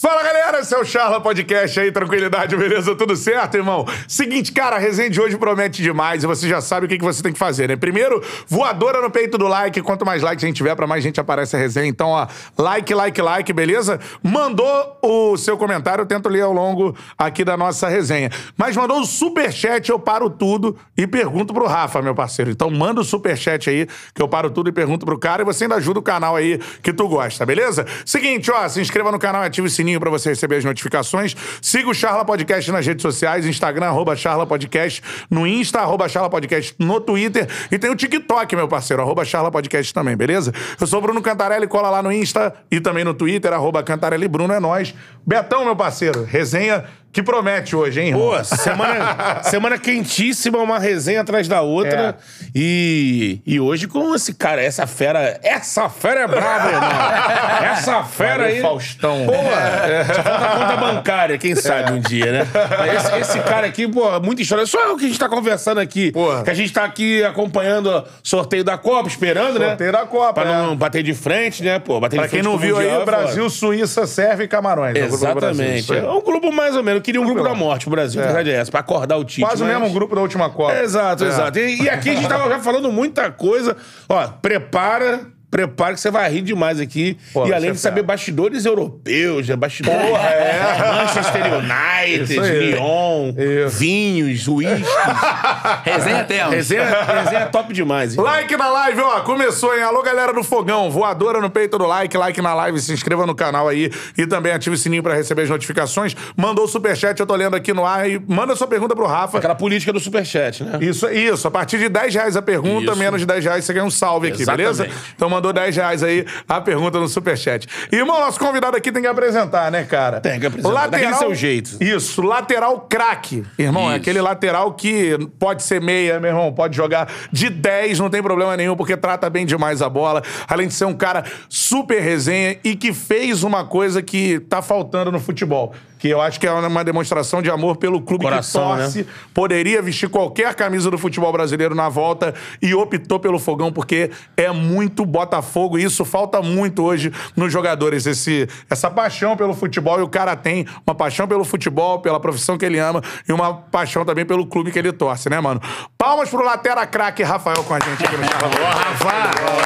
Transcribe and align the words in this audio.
Fala 0.00 0.22
galera, 0.22 0.60
esse 0.60 0.72
é 0.72 0.78
o 0.78 0.84
Charla 0.84 1.20
Podcast 1.20 1.80
aí, 1.80 1.90
tranquilidade, 1.90 2.56
beleza? 2.56 2.94
Tudo 2.94 3.16
certo, 3.16 3.56
irmão? 3.56 3.84
Seguinte, 4.06 4.52
cara, 4.52 4.76
a 4.76 4.78
resenha 4.78 5.10
de 5.10 5.20
hoje 5.20 5.36
promete 5.36 5.82
demais 5.82 6.22
e 6.22 6.26
você 6.28 6.48
já 6.48 6.60
sabe 6.60 6.86
o 6.86 6.88
que, 6.88 6.96
você 6.98 7.20
tem 7.20 7.32
que 7.32 7.38
fazer, 7.38 7.68
né? 7.68 7.74
Primeiro, 7.74 8.22
voadora 8.46 9.02
no 9.02 9.10
peito 9.10 9.36
do 9.36 9.48
like, 9.48 9.82
quanto 9.82 10.06
mais 10.06 10.22
likes 10.22 10.44
a 10.44 10.46
gente 10.46 10.58
tiver, 10.58 10.76
pra 10.76 10.86
mais 10.86 11.02
gente 11.02 11.18
aparece 11.18 11.56
a 11.56 11.58
resenha. 11.58 11.88
Então, 11.88 12.10
ó, 12.10 12.28
like, 12.56 12.94
like, 12.94 13.20
like, 13.20 13.52
beleza? 13.52 13.98
Mandou 14.22 14.96
o 15.02 15.36
seu 15.36 15.58
comentário, 15.58 16.02
eu 16.02 16.06
tento 16.06 16.28
ler 16.28 16.42
ao 16.42 16.52
longo 16.52 16.94
aqui 17.18 17.44
da 17.44 17.56
nossa 17.56 17.88
resenha. 17.88 18.30
Mas 18.56 18.76
mandou 18.76 19.00
o 19.00 19.04
superchat, 19.04 19.90
eu 19.90 19.98
paro 19.98 20.30
tudo 20.30 20.78
e 20.96 21.08
pergunto 21.08 21.52
pro 21.52 21.66
Rafa, 21.66 22.00
meu 22.00 22.14
parceiro. 22.14 22.52
Então, 22.52 22.70
manda 22.70 23.00
o 23.00 23.04
superchat 23.04 23.68
aí, 23.68 23.88
que 24.14 24.22
eu 24.22 24.28
paro 24.28 24.48
tudo 24.48 24.68
e 24.68 24.72
pergunto 24.72 25.04
pro 25.04 25.18
cara 25.18 25.42
e 25.42 25.44
você 25.44 25.64
ainda 25.64 25.74
ajuda 25.74 25.98
o 25.98 26.02
canal 26.04 26.36
aí 26.36 26.60
que 26.84 26.92
tu 26.92 27.08
gosta, 27.08 27.44
beleza? 27.44 27.84
Seguinte, 28.06 28.48
ó, 28.48 28.68
se 28.68 28.80
inscreva 28.80 29.10
no 29.10 29.18
canal, 29.18 29.42
ative 29.42 29.66
o 29.66 29.70
sininho 29.70 29.87
sininho 29.88 30.00
para 30.00 30.10
você 30.10 30.28
receber 30.30 30.56
as 30.56 30.64
notificações. 30.64 31.34
Siga 31.62 31.88
o 31.88 31.94
Charla 31.94 32.24
Podcast 32.24 32.70
nas 32.70 32.86
redes 32.86 33.02
sociais, 33.02 33.46
Instagram, 33.46 33.86
arroba 33.86 34.14
Charla 34.14 34.46
Podcast, 34.46 35.02
no 35.30 35.46
Insta, 35.46 35.80
arroba 35.80 36.08
Charla 36.08 36.28
Podcast, 36.28 36.74
no 36.78 37.00
Twitter. 37.00 37.48
E 37.72 37.78
tem 37.78 37.90
o 37.90 37.96
TikTok, 37.96 38.54
meu 38.54 38.68
parceiro, 38.68 39.02
arroba 39.02 39.24
Charla 39.24 39.50
Podcast 39.50 39.92
também, 39.92 40.16
beleza? 40.16 40.52
Eu 40.78 40.86
sou 40.86 41.00
Bruno 41.00 41.22
Cantarelli, 41.22 41.66
cola 41.66 41.90
lá 41.90 42.02
no 42.02 42.12
Insta 42.12 42.54
e 42.70 42.80
também 42.80 43.04
no 43.04 43.14
Twitter, 43.14 43.52
arroba 43.52 43.82
Cantarelli 43.82 44.28
Bruno, 44.28 44.52
é 44.52 44.60
nóis. 44.60 44.94
Betão, 45.26 45.64
meu 45.64 45.74
parceiro, 45.74 46.24
resenha 46.24 46.84
que 47.10 47.22
promete 47.22 47.74
hoje, 47.74 48.00
hein, 48.00 48.08
irmão? 48.08 48.30
Pô, 48.30 48.44
semana, 48.44 49.42
semana 49.44 49.78
quentíssima, 49.78 50.58
uma 50.58 50.78
resenha 50.78 51.22
atrás 51.22 51.48
da 51.48 51.62
outra. 51.62 52.16
É. 52.18 52.48
E, 52.54 53.40
e 53.46 53.58
hoje 53.58 53.88
com 53.88 54.14
esse 54.14 54.34
cara, 54.34 54.62
essa 54.62 54.86
fera. 54.86 55.40
Essa 55.42 55.88
fera 55.88 56.20
é 56.20 56.26
brava, 56.26 56.68
irmão. 56.70 57.72
Essa 57.72 58.04
fera 58.04 58.44
aí. 58.44 58.60
Faustão. 58.60 59.26
Pô, 59.26 59.32
é. 59.32 60.04
só 60.04 60.22
falta 60.22 60.58
conta 60.58 60.76
bancária, 60.76 61.38
quem 61.38 61.54
sabe 61.54 61.92
um 61.92 62.00
dia, 62.00 62.30
né? 62.30 62.46
Esse, 62.94 63.16
esse, 63.20 63.40
cara 63.40 63.66
aqui, 63.66 63.88
pô, 63.88 64.20
muita 64.20 64.42
história. 64.42 64.66
Só 64.66 64.92
o 64.92 64.96
que 64.96 65.04
a 65.04 65.08
gente 65.08 65.18
tá 65.18 65.28
conversando 65.28 65.78
aqui. 65.78 66.12
Porra. 66.12 66.42
Que 66.42 66.50
a 66.50 66.54
gente 66.54 66.72
tá 66.72 66.84
aqui 66.84 67.24
acompanhando 67.24 67.88
o 67.90 68.04
sorteio 68.22 68.62
da 68.62 68.76
Copa, 68.76 69.08
esperando, 69.08 69.52
sorteio 69.52 69.60
né? 69.60 69.68
Sorteio 69.70 69.92
da 69.92 70.06
Copa. 70.06 70.42
Pra 70.42 70.50
é. 70.50 70.62
não 70.62 70.76
bater 70.76 71.02
de 71.02 71.14
frente, 71.14 71.62
né? 71.62 71.78
Pô, 71.78 71.98
bater 71.98 72.16
pra 72.16 72.26
de 72.26 72.30
frente. 72.30 72.42
Pra 72.42 72.50
quem 72.50 72.58
não 72.58 72.58
viu 72.58 72.76
aí, 72.78 73.02
o 73.02 73.04
Brasil, 73.04 73.48
Suíça, 73.48 74.06
serve 74.06 74.44
e 74.44 74.48
Camarões. 74.48 74.94
Exatamente. 74.94 75.94
É 75.94 76.10
um 76.10 76.20
grupo 76.20 76.52
mais 76.52 76.76
ou 76.76 76.82
menos 76.82 76.97
eu 76.98 77.02
queria 77.02 77.20
um 77.20 77.24
grupo 77.24 77.42
da 77.42 77.54
morte, 77.54 77.86
o 77.86 77.90
Brasil, 77.90 78.20
é. 78.20 78.24
verdade 78.24 78.50
é 78.50 78.54
essa, 78.54 78.70
pra 78.70 78.80
acordar 78.80 79.16
o 79.16 79.24
time. 79.24 79.46
Quase 79.46 79.62
o 79.62 79.66
mesmo 79.66 79.90
grupo 79.90 80.14
da 80.14 80.20
última 80.20 80.50
Copa. 80.50 80.74
Exato, 80.78 81.24
é. 81.24 81.28
exato. 81.28 81.58
E, 81.58 81.82
e, 81.82 81.88
aqui 81.88 82.10
a 82.10 82.14
gente 82.14 82.28
tava 82.28 82.48
já 82.48 82.58
falando 82.58 82.90
muita 82.92 83.30
coisa. 83.30 83.76
Ó, 84.08 84.28
prepara 84.28 85.26
Prepare 85.50 85.94
que 85.94 86.00
você 86.00 86.10
vai 86.10 86.30
rir 86.30 86.42
demais 86.42 86.78
aqui. 86.78 87.16
Pô, 87.32 87.46
e 87.46 87.54
além 87.54 87.72
de 87.72 87.78
saber 87.78 88.02
bastidores 88.02 88.66
europeus, 88.66 89.48
né? 89.48 89.56
Bastidores. 89.56 89.98
Porra, 89.98 90.28
é. 90.28 90.58
Manchester 90.78 91.42
United, 91.54 92.40
Lyon, 92.40 93.34
Isso. 93.66 93.78
vinhos, 93.78 94.46
uísques. 94.46 94.86
resenha 95.84 96.24
temos. 96.24 96.54
Resenha, 96.54 96.84
resenha 97.02 97.46
top 97.46 97.72
demais. 97.72 98.14
Hein? 98.16 98.22
Like 98.22 98.56
na 98.56 98.68
live, 98.68 99.00
ó. 99.00 99.20
Começou, 99.20 99.74
hein? 99.74 99.82
Alô, 99.82 100.02
galera 100.02 100.32
do 100.34 100.44
Fogão. 100.44 100.90
Voadora 100.90 101.40
no 101.40 101.48
peito 101.48 101.78
do 101.78 101.86
like, 101.86 102.16
like 102.16 102.42
na 102.42 102.52
live. 102.52 102.78
Se 102.80 102.92
inscreva 102.92 103.26
no 103.26 103.34
canal 103.34 103.68
aí. 103.68 103.90
E 104.16 104.26
também 104.26 104.52
ative 104.52 104.74
o 104.74 104.78
sininho 104.78 105.02
pra 105.02 105.14
receber 105.14 105.42
as 105.42 105.48
notificações. 105.48 106.14
Mandou 106.36 106.66
o 106.66 106.68
superchat, 106.68 107.18
eu 107.18 107.26
tô 107.26 107.34
lendo 107.34 107.56
aqui 107.56 107.72
no 107.72 107.86
ar. 107.86 108.08
E 108.08 108.22
manda 108.28 108.54
sua 108.54 108.66
pergunta 108.66 108.94
pro 108.94 109.06
Rafa. 109.06 109.38
Aquela 109.38 109.54
política 109.54 109.92
do 109.94 110.00
superchat, 110.00 110.62
né? 110.62 110.78
Isso, 110.82 111.08
isso. 111.08 111.48
A 111.48 111.50
partir 111.50 111.78
de 111.78 111.88
10 111.88 112.14
reais 112.14 112.36
a 112.36 112.42
pergunta, 112.42 112.92
isso. 112.92 112.96
menos 112.96 113.20
de 113.20 113.26
10 113.26 113.44
reais 113.44 113.64
você 113.64 113.72
ganha 113.72 113.86
um 113.86 113.90
salve 113.90 114.28
aqui, 114.28 114.42
Exatamente. 114.42 114.76
beleza? 114.76 114.88
Então 115.16 115.37
mandou 115.38 115.52
10 115.52 115.76
reais 115.76 116.02
aí 116.02 116.26
a 116.48 116.60
pergunta 116.60 116.98
no 116.98 117.08
Superchat. 117.08 117.66
Irmão, 117.90 118.20
nosso 118.20 118.38
convidado 118.38 118.76
aqui 118.76 118.92
tem 118.92 119.02
que 119.02 119.08
apresentar, 119.08 119.70
né, 119.70 119.84
cara? 119.84 120.20
Tem 120.20 120.38
que 120.38 120.46
apresentar. 120.46 120.74
Lateral, 120.74 121.18
seu 121.18 121.34
jeito. 121.34 121.76
Isso, 121.80 122.20
lateral 122.20 122.86
craque. 122.88 123.44
Irmão, 123.58 123.84
isso. 123.84 123.92
é 123.92 123.96
aquele 123.96 124.20
lateral 124.20 124.72
que 124.72 125.16
pode 125.38 125.62
ser 125.62 125.80
meia, 125.80 126.18
meu 126.20 126.30
irmão, 126.30 126.52
pode 126.52 126.76
jogar 126.76 127.08
de 127.32 127.48
10, 127.48 127.98
não 128.00 128.10
tem 128.10 128.22
problema 128.22 128.56
nenhum, 128.56 128.76
porque 128.76 128.96
trata 128.96 129.30
bem 129.30 129.46
demais 129.46 129.80
a 129.80 129.88
bola. 129.88 130.22
Além 130.48 130.68
de 130.68 130.74
ser 130.74 130.84
um 130.84 130.94
cara 130.94 131.24
super 131.48 132.00
resenha 132.00 132.58
e 132.64 132.74
que 132.74 132.92
fez 132.92 133.42
uma 133.42 133.64
coisa 133.64 134.02
que 134.02 134.40
tá 134.40 134.60
faltando 134.60 135.12
no 135.12 135.20
futebol 135.20 135.72
que 135.98 136.08
eu 136.08 136.20
acho 136.20 136.38
que 136.38 136.46
é 136.46 136.52
uma 136.52 136.84
demonstração 136.84 137.42
de 137.42 137.50
amor 137.50 137.76
pelo 137.76 138.00
clube 138.00 138.24
Coração, 138.24 138.76
que 138.76 138.82
torce, 138.82 138.98
né? 138.98 139.06
poderia 139.34 139.82
vestir 139.82 140.08
qualquer 140.08 140.54
camisa 140.54 140.90
do 140.90 140.98
futebol 140.98 141.32
brasileiro 141.32 141.74
na 141.74 141.88
volta 141.88 142.34
e 142.62 142.74
optou 142.74 143.18
pelo 143.18 143.38
Fogão 143.38 143.72
porque 143.72 144.10
é 144.36 144.50
muito 144.50 145.04
Botafogo 145.04 145.78
e 145.78 145.84
isso 145.84 146.04
falta 146.04 146.40
muito 146.40 146.84
hoje 146.84 147.12
nos 147.36 147.52
jogadores, 147.52 148.06
esse, 148.06 148.48
essa 148.70 148.90
paixão 148.90 149.36
pelo 149.36 149.54
futebol 149.54 149.98
e 149.98 150.02
o 150.02 150.08
cara 150.08 150.36
tem 150.36 150.66
uma 150.86 150.94
paixão 150.94 151.26
pelo 151.26 151.44
futebol, 151.44 152.00
pela 152.00 152.20
profissão 152.20 152.56
que 152.56 152.64
ele 152.64 152.78
ama 152.78 153.02
e 153.28 153.32
uma 153.32 153.54
paixão 153.54 154.04
também 154.04 154.24
pelo 154.24 154.46
clube 154.46 154.70
que 154.70 154.78
ele 154.78 154.92
torce, 154.92 155.28
né, 155.28 155.40
mano? 155.40 155.60
Palmas 155.96 156.28
pro 156.30 156.44
Latera 156.44 156.86
Craque 156.86 157.22
Rafael 157.22 157.64
com 157.64 157.74
a 157.74 157.80
gente 157.80 158.04
aqui 158.04 158.16
no. 158.16 158.22
Boa, 158.22 158.70
Rafa! 158.70 159.58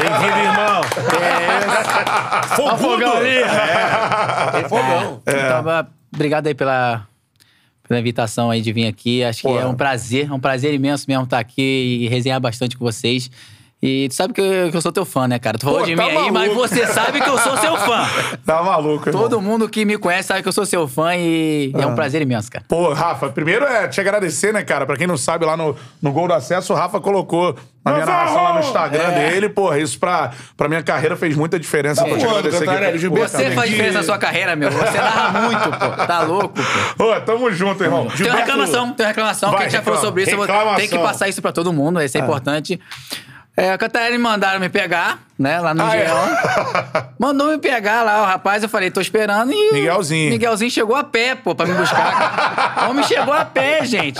Bem-vindo, 0.00 0.38
irmão! 0.38 0.80
É. 1.20 1.64
É. 3.44 4.50
Tem 4.52 4.68
fogão. 4.68 5.22
É. 5.26 5.43
Então, 5.46 5.92
obrigado 6.12 6.46
aí 6.46 6.54
pela, 6.54 7.06
pela 7.86 8.00
invitação 8.00 8.50
aí 8.50 8.60
de 8.60 8.72
vir 8.72 8.86
aqui. 8.86 9.22
Acho 9.22 9.42
Pô. 9.42 9.52
que 9.52 9.58
é 9.58 9.66
um 9.66 9.74
prazer, 9.74 10.28
é 10.28 10.32
um 10.32 10.40
prazer 10.40 10.74
imenso 10.74 11.04
mesmo 11.08 11.24
estar 11.24 11.38
aqui 11.38 12.00
e 12.02 12.08
resenhar 12.08 12.40
bastante 12.40 12.76
com 12.76 12.84
vocês. 12.84 13.30
E 13.86 14.08
tu 14.08 14.14
sabe 14.14 14.32
que 14.32 14.40
eu, 14.40 14.70
que 14.70 14.76
eu, 14.78 14.80
sou 14.80 14.90
teu 14.90 15.04
fã, 15.04 15.28
né, 15.28 15.38
cara? 15.38 15.58
Tu 15.58 15.66
falou 15.66 15.80
Pô, 15.80 15.84
de 15.84 15.94
tá 15.94 16.04
mim 16.04 16.14
maluco. 16.14 16.38
aí, 16.38 16.48
mas 16.48 16.54
você 16.54 16.86
sabe 16.86 17.20
que 17.20 17.28
eu 17.28 17.36
sou 17.36 17.54
seu 17.58 17.76
fã. 17.76 18.06
tá 18.46 18.62
maluco, 18.62 19.10
irmão. 19.10 19.22
Todo 19.24 19.42
mundo 19.42 19.68
que 19.68 19.84
me 19.84 19.98
conhece 19.98 20.28
sabe 20.28 20.42
que 20.42 20.48
eu 20.48 20.54
sou 20.54 20.64
seu 20.64 20.88
fã 20.88 21.14
e 21.14 21.70
ah. 21.74 21.82
é 21.82 21.86
um 21.86 21.90
ah. 21.90 21.94
prazer 21.94 22.22
imenso, 22.22 22.50
cara. 22.50 22.64
Pô, 22.66 22.94
Rafa, 22.94 23.28
primeiro 23.28 23.66
é 23.66 23.86
te 23.86 24.00
agradecer, 24.00 24.54
né, 24.54 24.62
cara? 24.64 24.86
Pra 24.86 24.96
quem 24.96 25.06
não 25.06 25.18
sabe, 25.18 25.44
lá 25.44 25.54
no, 25.54 25.76
no 26.00 26.12
Gol 26.12 26.28
do 26.28 26.32
Acesso, 26.32 26.72
o 26.72 26.76
Rafa 26.76 26.98
colocou 26.98 27.54
na 27.84 27.92
minha 27.92 28.06
narração 28.06 28.42
lá 28.42 28.54
no 28.54 28.60
Instagram 28.60 29.02
é. 29.02 29.30
dele. 29.30 29.50
Porra, 29.50 29.78
isso 29.78 30.00
pra, 30.00 30.30
pra 30.56 30.66
minha 30.66 30.82
carreira 30.82 31.14
fez 31.14 31.36
muita 31.36 31.60
diferença. 31.60 32.02
Tá 32.02 32.08
pô, 32.08 32.16
te 32.16 32.24
agradecer 32.24 32.66
aqui. 32.66 33.08
Você 33.10 33.50
faz 33.50 33.68
diferença 33.68 33.98
na 33.98 34.04
sua 34.04 34.16
carreira, 34.16 34.56
meu. 34.56 34.70
Você 34.70 34.96
narra 34.96 35.40
muito, 35.42 35.70
pô. 35.70 36.06
Tá 36.06 36.22
louco, 36.22 36.54
pô. 36.96 37.04
Ô, 37.04 37.20
tamo 37.20 37.52
junto, 37.52 37.84
irmão. 37.84 38.06
Tem 38.06 38.30
uma 38.30 38.36
reclamação, 38.36 38.94
tem 38.94 39.04
uma 39.04 39.08
reclamação. 39.10 39.50
Vai, 39.50 39.64
Quem 39.64 39.70
já 39.72 39.82
falou 39.82 40.00
sobre 40.00 40.22
isso, 40.22 40.34
tem 40.78 40.88
que 40.88 40.98
passar 40.98 41.28
isso 41.28 41.42
pra 41.42 41.52
todo 41.52 41.70
mundo. 41.70 42.00
Isso 42.00 42.16
é, 42.16 42.20
é. 42.22 42.24
importante. 42.24 42.80
É, 43.56 43.70
a 43.70 43.78
Catarina 43.78 44.18
mandaram 44.18 44.58
me 44.58 44.68
pegar, 44.68 45.20
né, 45.38 45.60
lá 45.60 45.72
no 45.72 45.84
ah, 45.84 45.96
é? 45.96 46.08
Mandou 47.16 47.48
me 47.48 47.58
pegar 47.58 48.02
lá, 48.02 48.22
o 48.22 48.24
rapaz, 48.26 48.64
eu 48.64 48.68
falei, 48.68 48.90
tô 48.90 49.00
esperando 49.00 49.52
e... 49.52 49.72
Miguelzinho. 49.72 50.30
Miguelzinho 50.30 50.70
chegou 50.72 50.96
a 50.96 51.04
pé, 51.04 51.36
pô, 51.36 51.54
pra 51.54 51.64
me 51.64 51.74
buscar. 51.74 52.82
o 52.86 52.90
homem 52.90 53.04
chegou 53.04 53.32
a 53.32 53.44
pé, 53.44 53.84
gente. 53.84 54.18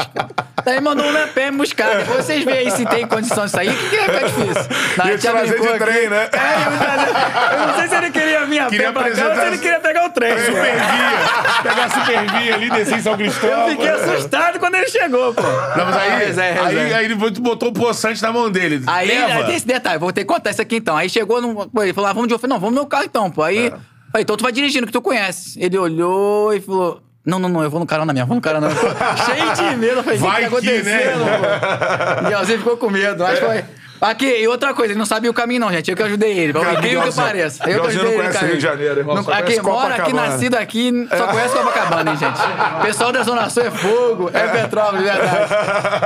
Daí 0.65 0.81
mandou 0.81 1.05
um 1.05 1.23
a 1.23 1.27
pé 1.27 1.51
me 1.51 1.59
buscar. 1.59 1.99
Depois 1.99 2.25
vocês 2.25 2.45
veem 2.45 2.59
aí 2.59 2.71
se 2.71 2.87
tem 2.87 3.07
condição 3.07 3.45
de 3.45 3.51
sair. 3.51 3.71
O 3.71 3.77
que, 3.77 3.89
que 3.91 3.97
é 3.97 4.05
ficar 4.05 4.27
difícil? 4.27 4.77
Não, 4.97 5.07
Ia 5.09 5.19
te 5.19 5.27
trazer 5.27 5.61
de 5.61 5.79
trem, 5.79 6.09
né? 6.09 6.31
É, 6.33 7.55
eu 7.55 7.67
não 7.67 7.75
sei 7.79 7.89
se 7.89 7.95
ele 7.95 8.11
queria 8.11 8.47
vir 8.47 8.59
a 8.59 8.67
queria 8.67 8.87
pé 8.87 8.93
pra 8.93 9.11
cá 9.11 9.29
ou 9.29 9.35
se 9.35 9.47
ele 9.47 9.59
queria 9.59 9.81
pegar 9.81 10.07
o 10.07 10.11
trem. 10.11 10.39
Supervia. 10.39 11.63
pegar 11.63 11.85
a 11.85 11.91
supervia 11.91 12.55
ali, 12.55 12.71
descer 12.71 12.99
em 12.99 13.03
São 13.03 13.17
Cristóvão. 13.17 13.69
Eu 13.69 13.69
fiquei 13.71 13.89
assustado 13.89 14.59
quando 14.59 14.75
ele 14.77 14.89
chegou, 14.89 15.35
pô. 15.35 15.43
Não, 15.43 15.85
mas 15.85 16.39
aí, 16.39 16.59
ah, 16.59 16.67
aí, 16.67 16.95
aí, 16.95 17.05
ele 17.05 17.15
botou 17.15 17.69
o 17.69 17.73
poçante 17.73 18.23
na 18.23 18.33
mão 18.33 18.51
dele. 18.51 18.83
Aí, 18.87 19.11
aí 19.11 19.45
tem 19.45 19.57
esse 19.57 19.67
detalhe, 19.67 19.99
vou 19.99 20.13
ter 20.13 20.23
que 20.23 20.27
contar 20.27 20.51
isso 20.51 20.63
aqui 20.63 20.77
então. 20.77 20.97
Aí 20.97 21.09
chegou, 21.09 21.41
no, 21.41 21.71
ele 21.83 21.93
falou, 21.93 22.11
ah, 22.11 22.13
vamos 22.13 22.29
de 22.29 22.49
Não, 22.49 22.59
vamos 22.59 22.75
no 22.75 22.81
meu 22.81 22.87
carro 22.87 23.05
então, 23.05 23.31
pô. 23.31 23.43
Aí, 23.43 23.67
é. 23.67 23.71
falei, 23.71 24.23
então 24.23 24.37
tu 24.37 24.43
vai 24.43 24.53
dirigindo, 24.53 24.87
que 24.87 24.93
tu 24.93 25.03
conhece. 25.03 25.59
Ele 25.61 25.77
olhou 25.79 26.55
e 26.55 26.61
falou... 26.61 27.03
Não, 27.25 27.39
não, 27.39 27.49
não, 27.49 27.63
eu 27.63 27.71
vou 27.71 27.81
no 27.81 27.87
carona 27.87 28.13
mesmo, 28.13 28.27
vou 28.27 28.37
no 28.37 28.43
carona 28.43 28.69
mesmo. 28.69 28.83
Cheio 29.25 29.71
de 29.71 29.77
medo, 29.77 29.97
eu 29.97 30.05
falei, 30.05 30.19
o 30.19 30.23
que 30.23 30.41
tá 30.41 30.47
acontecendo, 30.47 31.25
né? 31.25 31.39
pô? 31.39 32.29
E 32.29 32.47
você 32.47 32.59
ficou 32.59 32.77
com 32.77 32.91
medo, 32.91 33.25
acho 33.25 33.41
que 33.41 33.47
foi... 33.47 33.65
Aqui, 34.01 34.27
e 34.27 34.49
outra 34.49 34.75
coisa, 34.75 34.93
ele 34.93 34.99
não 34.99 35.07
sabia 35.07 35.31
o 35.31 35.35
caminho, 35.35 35.61
não, 35.61 35.73
gente. 35.73 35.91
Eu 35.91 35.97
que 35.97 36.03
ajudei 36.03 36.39
ele. 36.39 36.53
Pra 36.53 36.77
quem 36.77 37.01
que 37.01 37.13
pareça. 37.13 37.69
Eu 37.69 37.83
que 37.83 37.89
ajudei 37.89 38.13
ele. 38.13 38.17
Não 38.17 38.25
conhece 38.25 38.45
Rio 38.45 38.57
de 38.57 38.63
Janeiro, 38.63 39.01
irmão. 39.01 39.15
Não, 39.17 39.33
aqui, 39.33 39.61
mora 39.61 39.95
aqui, 39.97 40.13
nascido 40.13 40.55
aqui, 40.55 41.09
só 41.17 41.27
conhece 41.29 41.55
Copacabana, 41.55 42.11
hein, 42.11 42.17
gente. 42.17 42.41
Pessoal 42.83 43.13
da 43.13 43.23
Zona 43.23 43.49
Sul 43.49 43.63
é 43.63 43.71
fogo, 43.71 44.31
é 44.33 44.49
Petrópolis, 44.49 45.05
verdade. 45.05 45.55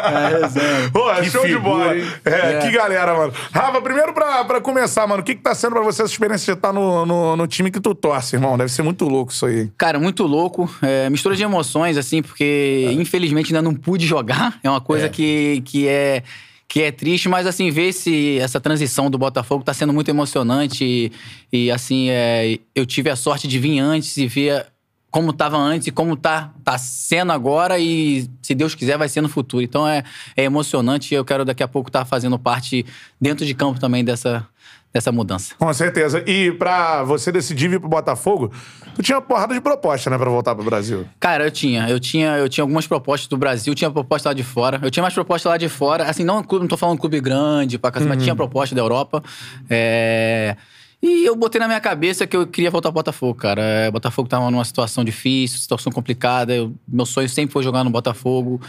É, 0.09 0.89
Pô, 0.91 1.11
é 1.11 1.25
show 1.25 1.43
figura, 1.43 1.49
de 1.49 1.59
bola, 1.59 1.97
hein? 1.97 2.07
É, 2.25 2.31
é, 2.31 2.59
que 2.59 2.71
galera, 2.71 3.15
mano. 3.15 3.33
Rafa, 3.53 3.81
primeiro 3.81 4.13
pra, 4.13 4.45
pra 4.45 4.61
começar, 4.61 5.07
mano, 5.07 5.21
o 5.23 5.25
que 5.25 5.35
que 5.35 5.43
tá 5.43 5.55
sendo 5.55 5.73
pra 5.73 5.83
você 5.83 6.03
essa 6.03 6.13
experiência 6.13 6.53
de 6.53 6.59
estar 6.59 6.73
no, 6.73 7.05
no, 7.05 7.37
no 7.37 7.47
time 7.47 7.71
que 7.71 7.81
tu 7.81 7.95
torce, 7.95 8.37
irmão? 8.37 8.57
Deve 8.57 8.71
ser 8.71 8.83
muito 8.83 9.05
louco 9.07 9.33
isso 9.33 9.47
aí. 9.47 9.71
Cara, 9.77 9.99
muito 9.99 10.25
louco. 10.25 10.71
É, 10.83 11.11
mistura 11.11 11.35
de 11.35 11.43
emoções, 11.43 11.97
assim, 11.97 12.23
porque 12.23 12.87
é. 12.89 12.93
infelizmente 12.93 13.55
ainda 13.55 13.63
não 13.63 13.75
pude 13.75 14.07
jogar. 14.07 14.59
É 14.63 14.71
uma 14.71 14.81
coisa 14.81 15.07
é. 15.07 15.09
que, 15.09 15.63
que 15.65 15.89
é 15.89 16.23
que 16.69 16.83
é 16.83 16.93
triste, 16.93 17.31
mas 17.31 17.47
assim, 17.47 17.71
ver 17.71 17.89
esse, 17.89 18.39
essa 18.39 18.61
transição 18.61 19.11
do 19.11 19.17
Botafogo 19.17 19.65
tá 19.65 19.73
sendo 19.73 19.93
muito 19.93 20.11
emocionante. 20.11 20.85
E, 20.85 21.13
e 21.51 21.71
assim, 21.71 22.11
é, 22.11 22.59
eu 22.75 22.85
tive 22.85 23.09
a 23.09 23.17
sorte 23.17 23.49
de 23.49 23.59
vir 23.59 23.79
antes 23.79 24.17
e 24.19 24.27
ver 24.27 24.67
como 25.11 25.31
estava 25.31 25.57
antes 25.57 25.87
e 25.87 25.91
como 25.91 26.15
tá, 26.15 26.53
tá 26.63 26.77
sendo 26.77 27.33
agora 27.33 27.79
e, 27.79 28.29
se 28.43 28.55
Deus 28.55 28.75
quiser, 28.75 28.99
vai 28.99 29.09
ser 29.09 29.23
no 29.23 29.29
futuro. 29.31 29.63
Então 29.63 29.89
é, 29.89 30.05
é 30.37 30.45
emocionante 30.45 31.15
e 31.15 31.17
eu 31.17 31.25
quero 31.25 31.43
daqui 31.43 31.63
a 31.63 31.69
pouco 31.69 31.89
estar 31.89 32.01
tá 32.01 32.05
fazendo 32.05 32.39
parte 32.39 32.85
dentro 33.19 33.47
de 33.47 33.55
campo 33.55 33.81
também 33.81 34.05
dessa, 34.05 34.47
dessa 34.93 35.13
mudança. 35.13 35.55
Com 35.59 35.73
certeza. 35.75 36.23
E 36.27 36.51
pra 36.53 37.03
você 37.05 37.31
decidir 37.31 37.69
vir 37.69 37.79
pro 37.79 37.89
Botafogo, 37.89 38.51
tu 38.95 39.03
tinha 39.03 39.17
uma 39.19 39.23
porrada 39.23 39.53
de 39.55 39.61
proposta, 39.61 40.09
né, 40.11 40.17
pra 40.17 40.31
voltar 40.31 40.55
pro 40.55 40.65
Brasil. 40.65 41.07
Cara, 41.21 41.45
eu 41.45 41.51
tinha. 41.51 41.89
Eu 41.89 42.01
tinha, 42.01 42.37
eu 42.39 42.49
tinha 42.49 42.63
algumas 42.63 42.87
propostas 42.87 43.29
do 43.29 43.37
Brasil, 43.37 43.75
tinha 43.75 43.91
proposta 43.91 44.31
lá 44.31 44.33
de 44.35 44.43
fora. 44.43 44.81
Eu 44.83 44.91
tinha 44.91 45.03
mais 45.03 45.15
propostas 45.15 45.51
lá 45.51 45.57
de 45.57 45.69
fora. 45.69 46.05
Assim, 46.05 46.25
não, 46.25 46.37
não 46.51 46.67
tô 46.67 46.77
falando 46.77 46.99
clube 46.99 47.21
grande, 47.21 47.79
pra 47.79 47.91
casa, 47.91 48.07
mas 48.07 48.23
tinha 48.23 48.35
proposta 48.35 48.75
da 48.75 48.81
Europa. 48.81 49.23
É... 49.69 50.57
E 51.01 51.25
eu 51.25 51.37
botei 51.37 51.61
na 51.61 51.69
minha 51.69 51.79
cabeça 51.81 52.27
que 52.27 52.37
eu 52.37 52.45
queria 52.45 52.73
voltar 52.73 52.89
pro 52.89 52.95
Botafogo, 52.99 53.35
cara. 53.35 53.63
É, 53.63 53.89
Botafogo 53.91 54.29
tava 54.29 54.51
numa 54.51 54.65
situação 54.65 55.05
difícil, 55.05 55.59
situação 55.61 55.93
complicada. 55.93 56.53
Eu- 56.53 56.75
meu 56.89 57.07
sonho 57.07 57.29
sempre 57.29 57.53
foi 57.53 57.63
jogar 57.63 57.85
no 57.85 57.91
Botafogo. 57.91 58.61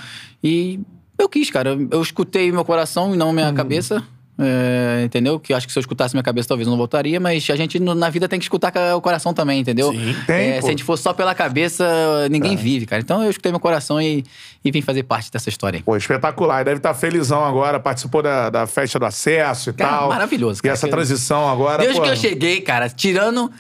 E 0.44 0.80
eu 1.18 1.28
quis, 1.28 1.50
cara. 1.50 1.72
Eu, 1.72 1.88
eu 1.90 2.02
escutei 2.04 2.52
meu 2.52 2.64
coração 2.64 3.16
e 3.16 3.18
não 3.18 3.34
minha 3.34 3.52
cabeça. 3.52 4.04
É, 4.40 5.04
entendeu? 5.04 5.40
Que 5.40 5.52
eu 5.52 5.58
acho 5.58 5.68
que 5.68 5.74
se 5.74 5.78
eu 5.78 5.82
escutasse 5.82 6.16
minha 6.16 6.24
cabeça, 6.24 6.48
talvez 6.48 6.66
eu 6.66 6.72
não 6.72 6.78
voltaria, 6.78 7.20
mas 7.20 7.48
a 7.50 7.56
gente 7.56 7.78
no- 7.80 7.94
na 7.94 8.10
vida 8.10 8.28
tem 8.28 8.40
que 8.40 8.46
escutar 8.46 8.72
o 8.96 9.02
coração 9.02 9.34
também, 9.34 9.60
entendeu? 9.60 9.92
Sim, 9.92 10.16
tem, 10.26 10.52
É, 10.52 10.62
se 10.62 10.68
a 10.68 10.70
gente 10.72 10.84
for 10.84 10.98
só 10.98 11.14
pela 11.14 11.36
cabeça, 11.36 11.86
ninguém 12.32 12.56
vive, 12.56 12.86
cara. 12.86 13.02
Então 13.02 13.22
eu 13.24 13.30
escutei 13.30 13.52
meu 13.52 13.60
coração 13.60 14.02
e, 14.02 14.24
e 14.64 14.72
vim 14.72 14.82
fazer 14.82 15.04
parte 15.04 15.30
dessa 15.32 15.50
história 15.50 15.78
aí. 15.78 15.84
Pô, 15.84 15.96
espetacular. 15.98 16.62
E 16.62 16.64
deve 16.64 16.78
estar 16.78 16.94
felizão 16.94 17.44
agora, 17.44 17.80
participou 17.80 18.22
da, 18.24 18.50
da 18.50 18.66
festa 18.66 18.98
do 18.98 19.06
acesso 19.06 19.72
e 19.72 19.74
Cara, 19.74 19.98
tal. 19.98 20.10
maravilhoso, 20.10 20.60
E 20.60 20.64
cara. 20.64 20.74
essa 20.74 20.88
Que- 20.88 20.92
transição 20.92 21.50
agora. 21.50 21.80
Desde 21.84 21.98
pô, 22.00 22.06
que 22.06 22.12
eu 22.12 22.16
cheguei, 22.16 22.62
cara, 22.62 22.90
tirando 22.90 23.52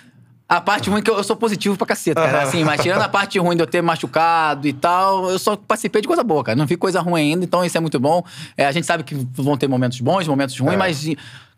a 0.49 0.59
parte 0.59 0.89
ruim, 0.89 1.03
que 1.03 1.11
eu, 1.11 1.15
eu 1.15 1.23
sou 1.23 1.35
positivo 1.35 1.77
pra 1.77 1.85
caceta, 1.85 2.19
cara. 2.19 2.41
Assim, 2.41 2.63
mas 2.63 2.81
tirando 2.81 3.03
a 3.03 3.07
parte 3.07 3.37
ruim 3.37 3.55
de 3.55 3.61
eu 3.61 3.67
ter 3.67 3.83
machucado 3.83 4.67
e 4.67 4.73
tal, 4.73 5.29
eu 5.29 5.37
só 5.37 5.55
participei 5.55 6.01
de 6.01 6.07
coisa 6.07 6.23
boa, 6.23 6.43
cara. 6.43 6.57
Não 6.57 6.65
vi 6.65 6.75
coisa 6.75 6.99
ruim 6.99 7.21
ainda, 7.21 7.45
então 7.45 7.63
isso 7.63 7.77
é 7.77 7.79
muito 7.79 7.99
bom. 7.99 8.23
É, 8.57 8.65
a 8.65 8.71
gente 8.71 8.87
sabe 8.87 9.03
que 9.03 9.13
vão 9.33 9.55
ter 9.55 9.67
momentos 9.67 10.01
bons, 10.01 10.27
momentos 10.27 10.57
ruins, 10.57 10.75
mas 10.75 11.05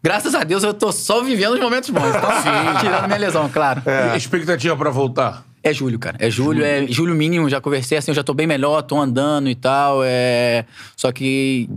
graças 0.03 0.35
a 0.35 0.43
Deus 0.43 0.63
eu 0.63 0.73
tô 0.73 0.91
só 0.91 1.23
vivendo 1.23 1.53
os 1.53 1.61
momentos 1.61 1.89
bons. 1.89 2.09
Então, 2.09 2.29
tirando 2.81 3.05
minha 3.07 3.17
lesão, 3.17 3.47
claro. 3.47 3.81
E 4.13 4.17
expectativa 4.17 4.75
pra 4.75 4.89
voltar? 4.89 5.45
É 5.63 5.71
julho, 5.73 5.97
cara. 5.97 6.17
É 6.19 6.29
julho, 6.29 6.65
é 6.65 6.85
julho 6.87 7.15
mínimo, 7.15 7.49
já 7.49 7.61
conversei 7.61 7.97
assim, 7.97 8.11
eu 8.11 8.15
já 8.15 8.23
tô 8.23 8.33
bem 8.33 8.47
melhor, 8.47 8.81
tô 8.81 8.99
andando 8.99 9.47
e 9.47 9.55
tal. 9.55 10.01
É... 10.03 10.65
Só 10.97 11.13
que 11.13 11.69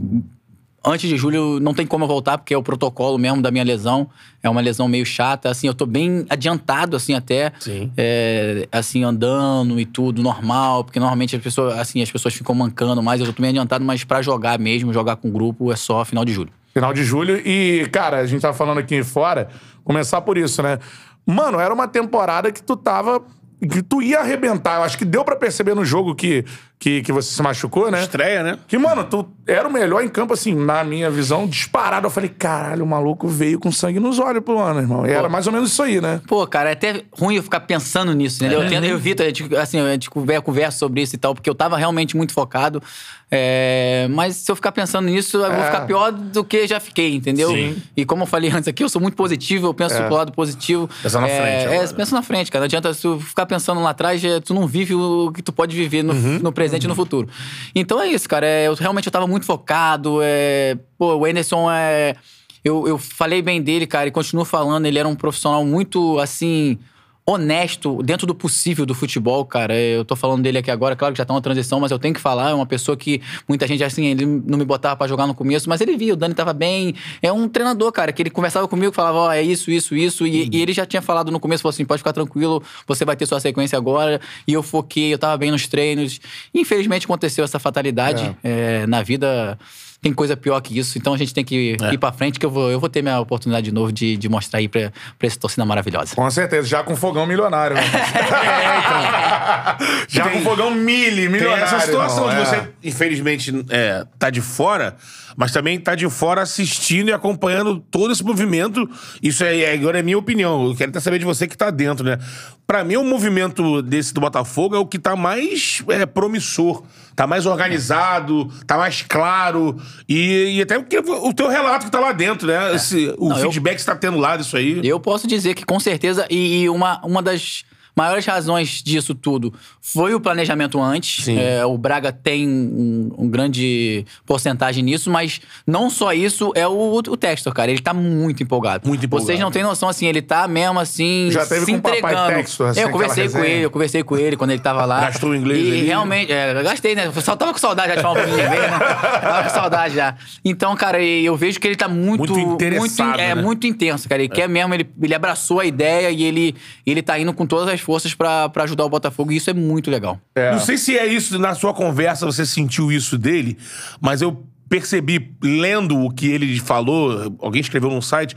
antes 0.84 1.08
de 1.08 1.16
julho 1.16 1.58
não 1.60 1.72
tem 1.72 1.86
como 1.86 2.04
eu 2.04 2.08
voltar, 2.08 2.38
porque 2.38 2.52
é 2.54 2.56
o 2.56 2.62
protocolo 2.62 3.18
mesmo 3.18 3.40
da 3.40 3.50
minha 3.50 3.64
lesão. 3.64 4.08
É 4.42 4.48
uma 4.48 4.60
lesão 4.60 4.86
meio 4.86 5.06
chata, 5.06 5.48
assim, 5.48 5.66
eu 5.66 5.74
tô 5.74 5.86
bem 5.86 6.26
adiantado, 6.28 6.96
assim, 6.96 7.14
até. 7.14 7.52
Sim. 7.58 7.90
É, 7.96 8.68
assim, 8.70 9.02
andando 9.02 9.80
e 9.80 9.86
tudo, 9.86 10.22
normal, 10.22 10.84
porque 10.84 11.00
normalmente 11.00 11.34
as 11.34 11.42
pessoas, 11.42 11.78
assim, 11.78 12.02
as 12.02 12.10
pessoas 12.10 12.34
ficam 12.34 12.54
mancando 12.54 13.02
mais, 13.02 13.20
eu 13.20 13.32
tô 13.32 13.40
bem 13.40 13.50
adiantado, 13.50 13.84
mas 13.84 14.04
pra 14.04 14.20
jogar 14.20 14.58
mesmo, 14.58 14.92
jogar 14.92 15.16
com 15.16 15.30
grupo, 15.30 15.72
é 15.72 15.76
só 15.76 16.04
final 16.04 16.24
de 16.24 16.32
julho. 16.32 16.50
Final 16.72 16.92
de 16.92 17.04
julho. 17.04 17.36
E, 17.46 17.88
cara, 17.92 18.18
a 18.18 18.26
gente 18.26 18.42
tava 18.42 18.52
falando 18.54 18.78
aqui 18.78 19.02
fora, 19.02 19.48
começar 19.84 20.20
por 20.20 20.36
isso, 20.36 20.62
né? 20.62 20.78
Mano, 21.24 21.58
era 21.58 21.72
uma 21.72 21.88
temporada 21.88 22.52
que 22.52 22.62
tu 22.62 22.76
tava. 22.76 23.22
que 23.60 23.82
tu 23.82 24.02
ia 24.02 24.20
arrebentar. 24.20 24.76
Eu 24.76 24.82
acho 24.82 24.98
que 24.98 25.04
deu 25.04 25.24
pra 25.24 25.36
perceber 25.36 25.74
no 25.74 25.84
jogo 25.84 26.14
que, 26.14 26.44
que, 26.78 27.02
que 27.02 27.12
você 27.12 27.32
se 27.34 27.40
machucou, 27.42 27.90
né? 27.90 28.02
Estreia, 28.02 28.42
né? 28.42 28.58
Que, 28.68 28.76
mano, 28.76 29.04
tu 29.04 29.26
era 29.46 29.66
o 29.66 29.72
melhor 29.72 30.02
em 30.04 30.08
campo, 30.08 30.34
assim, 30.34 30.54
na 30.54 30.84
minha 30.84 31.10
visão, 31.10 31.46
disparado. 31.46 32.06
Eu 32.06 32.10
falei, 32.10 32.28
caralho, 32.28 32.84
o 32.84 32.86
maluco 32.86 33.26
veio 33.26 33.58
com 33.58 33.72
sangue 33.72 33.98
nos 33.98 34.18
olhos 34.18 34.42
pro 34.42 34.58
ano, 34.58 34.80
irmão. 34.80 35.06
E 35.06 35.10
era 35.10 35.28
mais 35.28 35.46
ou 35.46 35.52
menos 35.52 35.70
isso 35.72 35.82
aí, 35.82 36.00
né? 36.00 36.20
Pô, 36.26 36.46
cara, 36.46 36.68
é 36.68 36.72
até 36.72 37.02
ruim 37.12 37.36
eu 37.36 37.42
ficar 37.42 37.60
pensando 37.60 38.12
nisso, 38.12 38.36
entendeu? 38.44 38.62
Eu, 38.62 38.68
tento, 38.68 38.84
eu 38.84 38.96
evito, 38.96 39.22
a 39.22 39.26
gente, 39.26 39.56
assim, 39.56 39.80
a 39.80 39.92
gente 39.92 40.10
conver- 40.10 40.42
conversa 40.42 40.78
sobre 40.78 41.00
isso 41.00 41.14
e 41.14 41.18
tal, 41.18 41.34
porque 41.34 41.48
eu 41.48 41.54
tava 41.54 41.76
realmente 41.78 42.16
muito 42.16 42.32
focado. 42.34 42.82
É, 43.30 44.06
mas 44.10 44.36
se 44.36 44.50
eu 44.52 44.54
ficar 44.54 44.70
pensando 44.70 45.06
nisso, 45.06 45.38
eu 45.38 45.50
vou 45.50 45.60
É. 45.60 45.64
ficar 45.66 45.80
pior 45.86 46.12
do 46.12 46.44
que 46.44 46.66
já 46.66 46.78
fiquei, 46.78 47.14
entendeu? 47.14 47.48
Sim. 47.50 47.76
E 47.96 48.04
como 48.04 48.22
eu 48.22 48.26
falei 48.26 48.50
antes 48.50 48.68
aqui, 48.68 48.84
eu 48.84 48.88
sou 48.88 49.00
muito 49.00 49.16
positivo, 49.16 49.66
eu 49.66 49.74
penso 49.74 49.96
pro 50.04 50.14
lado 50.14 50.32
positivo. 50.32 50.88
Pensa 51.02 51.20
na 51.20 51.28
é, 51.28 51.40
frente 51.40 51.72
É, 51.72 51.76
agora. 51.78 51.94
pensa 51.94 52.14
na 52.14 52.22
frente, 52.22 52.50
cara. 52.50 52.60
Não 52.60 52.66
adianta 52.66 52.92
se 52.94 53.02
tu 53.02 53.18
ficar 53.18 53.46
pensando 53.46 53.82
lá 53.82 53.90
atrás, 53.90 54.22
é, 54.24 54.38
tu 54.40 54.54
não 54.54 54.66
vive 54.66 54.94
o 54.94 55.32
que 55.32 55.42
tu 55.42 55.52
pode 55.52 55.74
viver 55.76 56.04
no, 56.04 56.12
no 56.14 56.52
presente 56.52 56.73
e 56.82 56.88
no 56.88 56.94
futuro. 56.94 57.28
Então 57.74 58.00
é 58.00 58.08
isso, 58.08 58.28
cara. 58.28 58.46
É, 58.46 58.66
eu 58.66 58.74
realmente 58.74 59.06
eu 59.06 59.12
tava 59.12 59.26
muito 59.26 59.46
focado. 59.46 60.18
É, 60.22 60.76
pô, 60.98 61.14
o 61.14 61.24
Anderson 61.24 61.70
é. 61.70 62.16
Eu, 62.64 62.88
eu 62.88 62.96
falei 62.98 63.42
bem 63.42 63.60
dele, 63.60 63.86
cara, 63.86 64.08
e 64.08 64.10
continuo 64.10 64.44
falando. 64.44 64.86
Ele 64.86 64.98
era 64.98 65.06
um 65.06 65.14
profissional 65.14 65.64
muito, 65.64 66.18
assim, 66.18 66.78
honesto, 67.26 68.02
dentro 68.02 68.26
do 68.26 68.34
possível 68.34 68.84
do 68.84 68.94
futebol, 68.94 69.44
cara. 69.46 69.74
Eu 69.74 70.04
tô 70.04 70.14
falando 70.14 70.42
dele 70.42 70.58
aqui 70.58 70.70
agora, 70.70 70.94
claro 70.94 71.14
que 71.14 71.18
já 71.18 71.24
tá 71.24 71.32
uma 71.32 71.40
transição, 71.40 71.80
mas 71.80 71.90
eu 71.90 71.98
tenho 71.98 72.12
que 72.12 72.20
falar. 72.20 72.50
É 72.50 72.54
uma 72.54 72.66
pessoa 72.66 72.96
que 72.96 73.22
muita 73.48 73.66
gente, 73.66 73.82
assim, 73.82 74.06
ele 74.06 74.26
não 74.26 74.58
me 74.58 74.64
botava 74.64 74.94
pra 74.96 75.06
jogar 75.06 75.26
no 75.26 75.34
começo, 75.34 75.68
mas 75.68 75.80
ele 75.80 75.96
via, 75.96 76.12
o 76.12 76.16
Dani 76.16 76.34
tava 76.34 76.52
bem. 76.52 76.94
É 77.22 77.32
um 77.32 77.48
treinador, 77.48 77.90
cara, 77.92 78.12
que 78.12 78.20
ele 78.20 78.30
conversava 78.30 78.68
comigo, 78.68 78.92
falava, 78.92 79.18
ó, 79.18 79.32
é 79.32 79.42
isso, 79.42 79.70
isso, 79.70 79.94
isso. 79.96 80.26
E, 80.26 80.50
e 80.52 80.60
ele 80.60 80.72
já 80.74 80.84
tinha 80.84 81.00
falado 81.00 81.30
no 81.30 81.40
começo, 81.40 81.62
falou 81.62 81.70
assim: 81.70 81.84
pode 81.84 82.00
ficar 82.00 82.12
tranquilo, 82.12 82.62
você 82.86 83.04
vai 83.04 83.16
ter 83.16 83.24
sua 83.24 83.40
sequência 83.40 83.78
agora. 83.78 84.20
E 84.46 84.52
eu 84.52 84.62
foquei, 84.62 85.14
eu 85.14 85.18
tava 85.18 85.36
bem 85.38 85.50
nos 85.50 85.66
treinos. 85.66 86.20
Infelizmente 86.52 87.06
aconteceu 87.06 87.42
essa 87.42 87.58
fatalidade 87.58 88.36
é, 88.44 88.86
na 88.86 89.02
vida. 89.02 89.58
Tem 90.04 90.12
coisa 90.12 90.36
pior 90.36 90.60
que 90.60 90.78
isso, 90.78 90.98
então 90.98 91.14
a 91.14 91.16
gente 91.16 91.32
tem 91.32 91.42
que 91.42 91.78
ir 91.90 91.96
pra 91.96 92.12
frente, 92.12 92.38
que 92.38 92.44
eu 92.44 92.50
vou, 92.50 92.70
eu 92.70 92.78
vou 92.78 92.90
ter 92.90 93.00
minha 93.00 93.18
oportunidade 93.20 93.64
de 93.64 93.72
novo 93.72 93.90
de, 93.90 94.18
de 94.18 94.28
mostrar 94.28 94.58
aí 94.58 94.68
pra, 94.68 94.92
pra 95.18 95.26
essa 95.26 95.40
torcida 95.40 95.64
maravilhosa. 95.64 96.14
Com 96.14 96.30
certeza, 96.30 96.68
já 96.68 96.82
com 96.82 96.94
fogão 96.94 97.26
milionário, 97.26 97.74
né? 97.74 97.82
já 100.06 100.28
com 100.28 100.42
fogão 100.42 100.72
mili, 100.72 101.22
Tem 101.22 101.28
milionário. 101.30 101.64
essa 101.64 101.80
situação 101.80 102.28
irmão, 102.28 102.44
de 102.44 102.50
é. 102.54 102.60
você, 102.60 102.68
infelizmente, 102.84 103.64
é, 103.70 104.04
tá 104.18 104.28
de 104.28 104.42
fora, 104.42 104.94
mas 105.36 105.52
também 105.52 105.78
tá 105.78 105.94
de 105.94 106.08
fora 106.08 106.42
assistindo 106.42 107.08
e 107.08 107.12
acompanhando 107.12 107.78
todo 107.90 108.12
esse 108.12 108.22
movimento. 108.24 108.88
Isso 109.22 109.44
é, 109.44 109.72
agora 109.72 109.98
é 109.98 110.02
minha 110.02 110.18
opinião. 110.18 110.66
Eu 110.66 110.74
quero 110.74 110.90
até 110.90 111.00
saber 111.00 111.18
de 111.18 111.24
você 111.24 111.46
que 111.46 111.56
tá 111.56 111.70
dentro, 111.70 112.04
né? 112.04 112.18
Pra 112.66 112.82
mim, 112.82 112.96
o 112.96 113.04
movimento 113.04 113.82
desse 113.82 114.14
do 114.14 114.20
Botafogo 114.20 114.74
é 114.74 114.78
o 114.78 114.86
que 114.86 114.98
tá 114.98 115.14
mais 115.14 115.82
é, 115.88 116.06
promissor. 116.06 116.82
Tá 117.14 117.26
mais 117.26 117.46
organizado, 117.46 118.46
tá 118.66 118.76
mais 118.76 119.02
claro. 119.02 119.76
E, 120.08 120.56
e 120.56 120.62
até 120.62 120.78
porque 120.78 120.98
o 120.98 121.32
teu 121.32 121.48
relato 121.48 121.84
que 121.86 121.92
tá 121.92 122.00
lá 122.00 122.12
dentro, 122.12 122.46
né? 122.48 122.74
Esse- 122.74 123.14
o 123.18 123.28
Não, 123.28 123.36
eu- 123.38 123.42
feedback 123.42 123.76
que 123.76 123.82
você 123.82 123.86
tá 123.86 123.96
tendo 123.96 124.18
lá 124.18 124.36
disso 124.36 124.56
aí. 124.56 124.80
Eu 124.82 124.98
posso 124.98 125.26
dizer 125.26 125.54
que 125.54 125.64
com 125.64 125.78
certeza, 125.78 126.26
e, 126.30 126.62
e 126.62 126.68
uma, 126.68 127.00
uma 127.04 127.22
das 127.22 127.64
maiores 127.96 128.26
razões 128.26 128.82
disso 128.82 129.14
tudo 129.14 129.52
foi 129.80 130.14
o 130.14 130.20
planejamento 130.20 130.80
antes. 130.80 131.28
É, 131.28 131.64
o 131.64 131.76
Braga 131.76 132.12
tem 132.12 132.48
um, 132.48 133.10
um 133.18 133.28
grande 133.28 134.04
porcentagem 134.26 134.82
nisso, 134.82 135.10
mas 135.10 135.40
não 135.66 135.88
só 135.90 136.12
isso, 136.12 136.52
é 136.54 136.66
o, 136.66 136.94
o 136.96 137.16
Textor, 137.16 137.52
cara. 137.52 137.70
Ele 137.70 137.80
tá 137.80 137.94
muito 137.94 138.42
empolgado. 138.42 138.88
Muito 138.88 139.04
empolgado. 139.04 139.26
Vocês 139.26 139.40
não 139.40 139.50
têm 139.50 139.62
noção, 139.62 139.88
assim, 139.88 140.06
ele 140.06 140.22
tá 140.22 140.48
mesmo 140.48 140.78
assim. 140.80 141.28
Já 141.30 141.46
teve 141.46 141.66
se 141.66 141.72
com 141.72 141.78
o 141.78 141.82
papai 141.82 141.98
entregando. 141.98 142.34
Textor, 142.34 142.68
assim, 142.68 142.80
eu 142.80 142.90
conversei 142.90 143.28
com 143.28 143.38
ele, 143.38 143.64
eu 143.64 143.70
conversei 143.70 144.02
com 144.02 144.16
ele 144.16 144.36
quando 144.36 144.50
ele 144.50 144.60
tava 144.60 144.84
lá. 144.84 145.00
Gastou 145.00 145.30
o 145.30 145.34
inglês 145.34 145.66
E 145.66 145.70
ali. 145.70 145.84
realmente, 145.84 146.32
é, 146.32 146.58
eu 146.58 146.64
gastei, 146.64 146.94
né? 146.94 147.06
Eu 147.06 147.22
só 147.22 147.36
tava 147.36 147.52
com 147.52 147.58
saudade 147.58 147.88
já 147.90 147.96
de 147.96 148.02
falar 148.02 148.14
um 148.14 148.16
pouquinho 148.16 148.36
de 148.36 148.44
inglês, 148.44 148.70
né? 148.70 148.78
Tava 148.78 149.42
com 149.44 149.50
saudade 149.50 149.94
já. 149.94 150.14
Então, 150.44 150.74
cara, 150.76 151.02
eu 151.02 151.36
vejo 151.36 151.60
que 151.60 151.66
ele 151.66 151.76
tá 151.76 151.88
muito. 151.88 152.34
Muito 152.34 152.54
interessado, 152.54 153.20
é, 153.20 153.34
né? 153.34 153.42
muito 153.42 153.66
intenso, 153.66 154.08
cara. 154.08 154.22
Ele 154.22 154.28
quer 154.28 154.48
mesmo, 154.48 154.72
ele, 154.74 154.88
ele 155.00 155.14
abraçou 155.14 155.60
a 155.60 155.66
ideia 155.66 156.10
e 156.10 156.22
ele, 156.22 156.54
ele 156.86 157.02
tá 157.02 157.18
indo 157.18 157.32
com 157.32 157.46
todas 157.46 157.68
as 157.68 157.80
forças 157.84 158.14
pra 158.14 158.50
ajudar 158.56 158.84
o 158.84 158.88
Botafogo. 158.88 159.30
E 159.30 159.36
isso 159.36 159.50
é 159.50 159.54
muito 159.54 159.90
legal. 159.90 160.18
É. 160.34 160.50
Não 160.52 160.58
sei 160.60 160.76
se 160.78 160.98
é 160.98 161.06
isso, 161.06 161.38
na 161.38 161.54
sua 161.54 161.72
conversa 161.74 162.26
você 162.26 162.44
sentiu 162.44 162.90
isso 162.90 163.16
dele, 163.16 163.56
mas 164.00 164.22
eu 164.22 164.44
percebi, 164.68 165.30
lendo 165.42 165.96
o 166.00 166.10
que 166.10 166.26
ele 166.26 166.58
falou, 166.58 167.36
alguém 167.38 167.60
escreveu 167.60 167.90
num 167.90 168.02
site, 168.02 168.34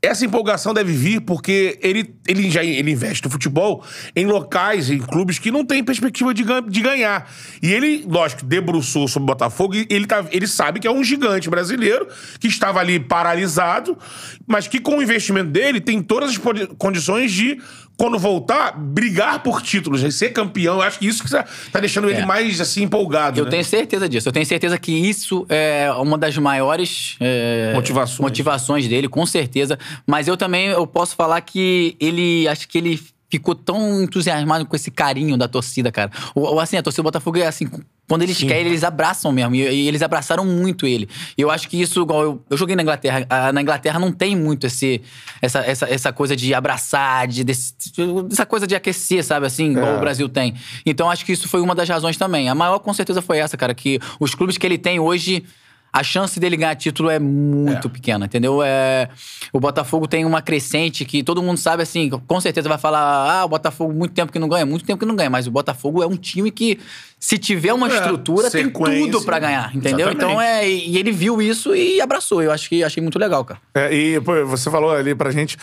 essa 0.00 0.22
empolgação 0.26 0.74
deve 0.74 0.92
vir 0.92 1.22
porque 1.22 1.78
ele, 1.82 2.14
ele 2.28 2.50
já 2.50 2.62
ele 2.62 2.90
investe 2.90 3.24
no 3.24 3.30
futebol 3.30 3.82
em 4.14 4.26
locais, 4.26 4.90
em 4.90 4.98
clubes 4.98 5.38
que 5.38 5.50
não 5.50 5.64
têm 5.64 5.82
perspectiva 5.82 6.34
de, 6.34 6.42
gan- 6.44 6.62
de 6.68 6.82
ganhar. 6.82 7.26
E 7.62 7.72
ele, 7.72 8.04
lógico, 8.06 8.44
debruçou 8.44 9.08
sobre 9.08 9.24
o 9.24 9.26
Botafogo 9.28 9.74
e 9.74 9.86
ele, 9.88 10.06
tá, 10.06 10.22
ele 10.30 10.46
sabe 10.46 10.78
que 10.78 10.86
é 10.86 10.90
um 10.90 11.02
gigante 11.02 11.48
brasileiro 11.48 12.06
que 12.38 12.46
estava 12.46 12.80
ali 12.80 13.00
paralisado, 13.00 13.96
mas 14.46 14.68
que 14.68 14.78
com 14.78 14.98
o 14.98 15.02
investimento 15.02 15.50
dele 15.50 15.80
tem 15.80 16.02
todas 16.02 16.30
as 16.32 16.40
condições 16.76 17.32
de, 17.32 17.58
quando 17.96 18.18
voltar, 18.18 18.72
brigar 18.76 19.42
por 19.42 19.62
títulos, 19.62 20.02
né? 20.02 20.10
ser 20.10 20.30
campeão. 20.30 20.76
Eu 20.76 20.82
acho 20.82 20.98
que 20.98 21.06
isso 21.06 21.22
que 21.22 21.30
tá 21.30 21.44
tá 21.72 21.80
deixando 21.80 22.10
ele 22.10 22.20
É. 22.20 22.26
mais 22.26 22.60
assim 22.60 22.82
empolgado. 22.82 23.38
Eu 23.40 23.44
né? 23.44 23.50
tenho 23.52 23.64
certeza 23.64 24.08
disso. 24.08 24.28
Eu 24.28 24.32
tenho 24.32 24.46
certeza 24.46 24.76
que 24.78 24.92
isso 24.92 25.46
é 25.48 25.90
uma 25.98 26.18
das 26.18 26.36
maiores 26.36 27.16
é, 27.20 27.72
Motivações. 27.74 28.18
motivações 28.20 28.88
dele, 28.88 29.08
com 29.08 29.24
certeza. 29.24 29.78
Mas 30.06 30.26
eu 30.28 30.36
também 30.36 30.66
eu 30.68 30.86
posso 30.86 31.14
falar 31.14 31.40
que 31.40 31.96
ele. 32.00 32.48
Acho 32.48 32.66
que 32.68 32.78
ele 32.78 33.00
ficou 33.38 33.54
tão 33.54 34.02
entusiasmado 34.02 34.64
com 34.66 34.76
esse 34.76 34.90
carinho 34.90 35.36
da 35.36 35.48
torcida, 35.48 35.90
cara. 35.90 36.10
O, 36.34 36.40
o- 36.54 36.60
assim, 36.60 36.76
a 36.76 36.82
torcida 36.82 37.02
do 37.02 37.06
Botafogo 37.06 37.38
é 37.38 37.46
assim. 37.46 37.68
Quando 38.06 38.22
eles 38.22 38.36
querem, 38.38 38.66
eles 38.66 38.84
abraçam 38.84 39.32
mesmo. 39.32 39.54
E, 39.54 39.60
e 39.60 39.88
eles 39.88 40.02
abraçaram 40.02 40.44
muito 40.44 40.86
ele. 40.86 41.08
E 41.38 41.40
eu 41.42 41.50
acho 41.50 41.68
que 41.68 41.80
isso, 41.80 42.02
igual 42.02 42.22
eu, 42.22 42.44
eu 42.50 42.56
joguei 42.56 42.76
na 42.76 42.82
Inglaterra. 42.82 43.26
a- 43.30 43.52
na 43.52 43.62
Inglaterra 43.62 43.98
não 43.98 44.12
tem 44.12 44.36
muito 44.36 44.66
esse, 44.66 45.00
essa, 45.40 45.60
essa, 45.60 45.88
essa 45.88 46.12
coisa 46.12 46.36
de 46.36 46.52
abraçar, 46.54 47.26
de, 47.26 47.42
desse- 47.44 47.74
essa 48.30 48.44
coisa 48.46 48.66
de 48.66 48.74
aquecer, 48.74 49.24
sabe? 49.24 49.46
Assim, 49.46 49.70
igual 49.72 49.94
É. 49.94 49.96
o 49.96 50.00
Brasil 50.00 50.28
tem. 50.28 50.54
Então 50.84 51.10
acho 51.10 51.24
que 51.24 51.32
isso 51.32 51.48
foi 51.48 51.60
uma 51.62 51.74
das 51.74 51.88
razões 51.88 52.16
também. 52.16 52.48
A 52.48 52.54
maior, 52.54 52.78
com 52.78 52.92
certeza, 52.92 53.22
foi 53.22 53.38
essa, 53.38 53.56
cara. 53.56 53.74
Que 53.74 53.98
os 54.20 54.34
clubes 54.34 54.58
que 54.58 54.66
ele 54.66 54.76
tem 54.78 55.00
hoje 55.00 55.42
a 55.94 56.02
chance 56.02 56.40
dele 56.40 56.56
ganhar 56.56 56.74
título 56.74 57.08
é 57.08 57.20
muito 57.20 57.86
é. 57.86 57.90
pequena, 57.90 58.26
entendeu? 58.26 58.60
É, 58.64 59.08
o 59.52 59.60
Botafogo 59.60 60.08
tem 60.08 60.24
uma 60.24 60.42
crescente 60.42 61.04
que 61.04 61.22
todo 61.22 61.40
mundo 61.40 61.56
sabe, 61.56 61.84
assim, 61.84 62.10
com 62.10 62.40
certeza 62.40 62.68
vai 62.68 62.78
falar, 62.78 62.98
ah, 63.00 63.44
o 63.44 63.48
Botafogo 63.48 63.94
muito 63.94 64.12
tempo 64.12 64.32
que 64.32 64.40
não 64.40 64.48
ganha, 64.48 64.66
muito 64.66 64.84
tempo 64.84 64.98
que 64.98 65.06
não 65.06 65.14
ganha, 65.14 65.30
mas 65.30 65.46
o 65.46 65.52
Botafogo 65.52 66.02
é 66.02 66.06
um 66.06 66.16
time 66.16 66.50
que, 66.50 66.80
se 67.16 67.38
tiver 67.38 67.72
uma 67.72 67.88
é, 67.88 67.94
estrutura, 67.94 68.50
tem 68.50 68.68
tudo 68.68 69.22
para 69.22 69.38
ganhar, 69.38 69.70
entendeu? 69.72 70.08
Exatamente. 70.08 70.16
Então 70.16 70.42
é. 70.42 70.68
E 70.68 70.98
ele 70.98 71.12
viu 71.12 71.40
isso 71.40 71.76
e 71.76 72.00
abraçou. 72.00 72.42
Eu 72.42 72.50
acho 72.50 72.68
que 72.68 72.82
achei 72.82 73.00
muito 73.00 73.18
legal, 73.18 73.44
cara. 73.44 73.60
É, 73.72 73.94
e 73.94 74.20
pô, 74.20 74.44
você 74.44 74.68
falou 74.72 74.90
ali 74.90 75.14
pra 75.14 75.30
gente. 75.30 75.56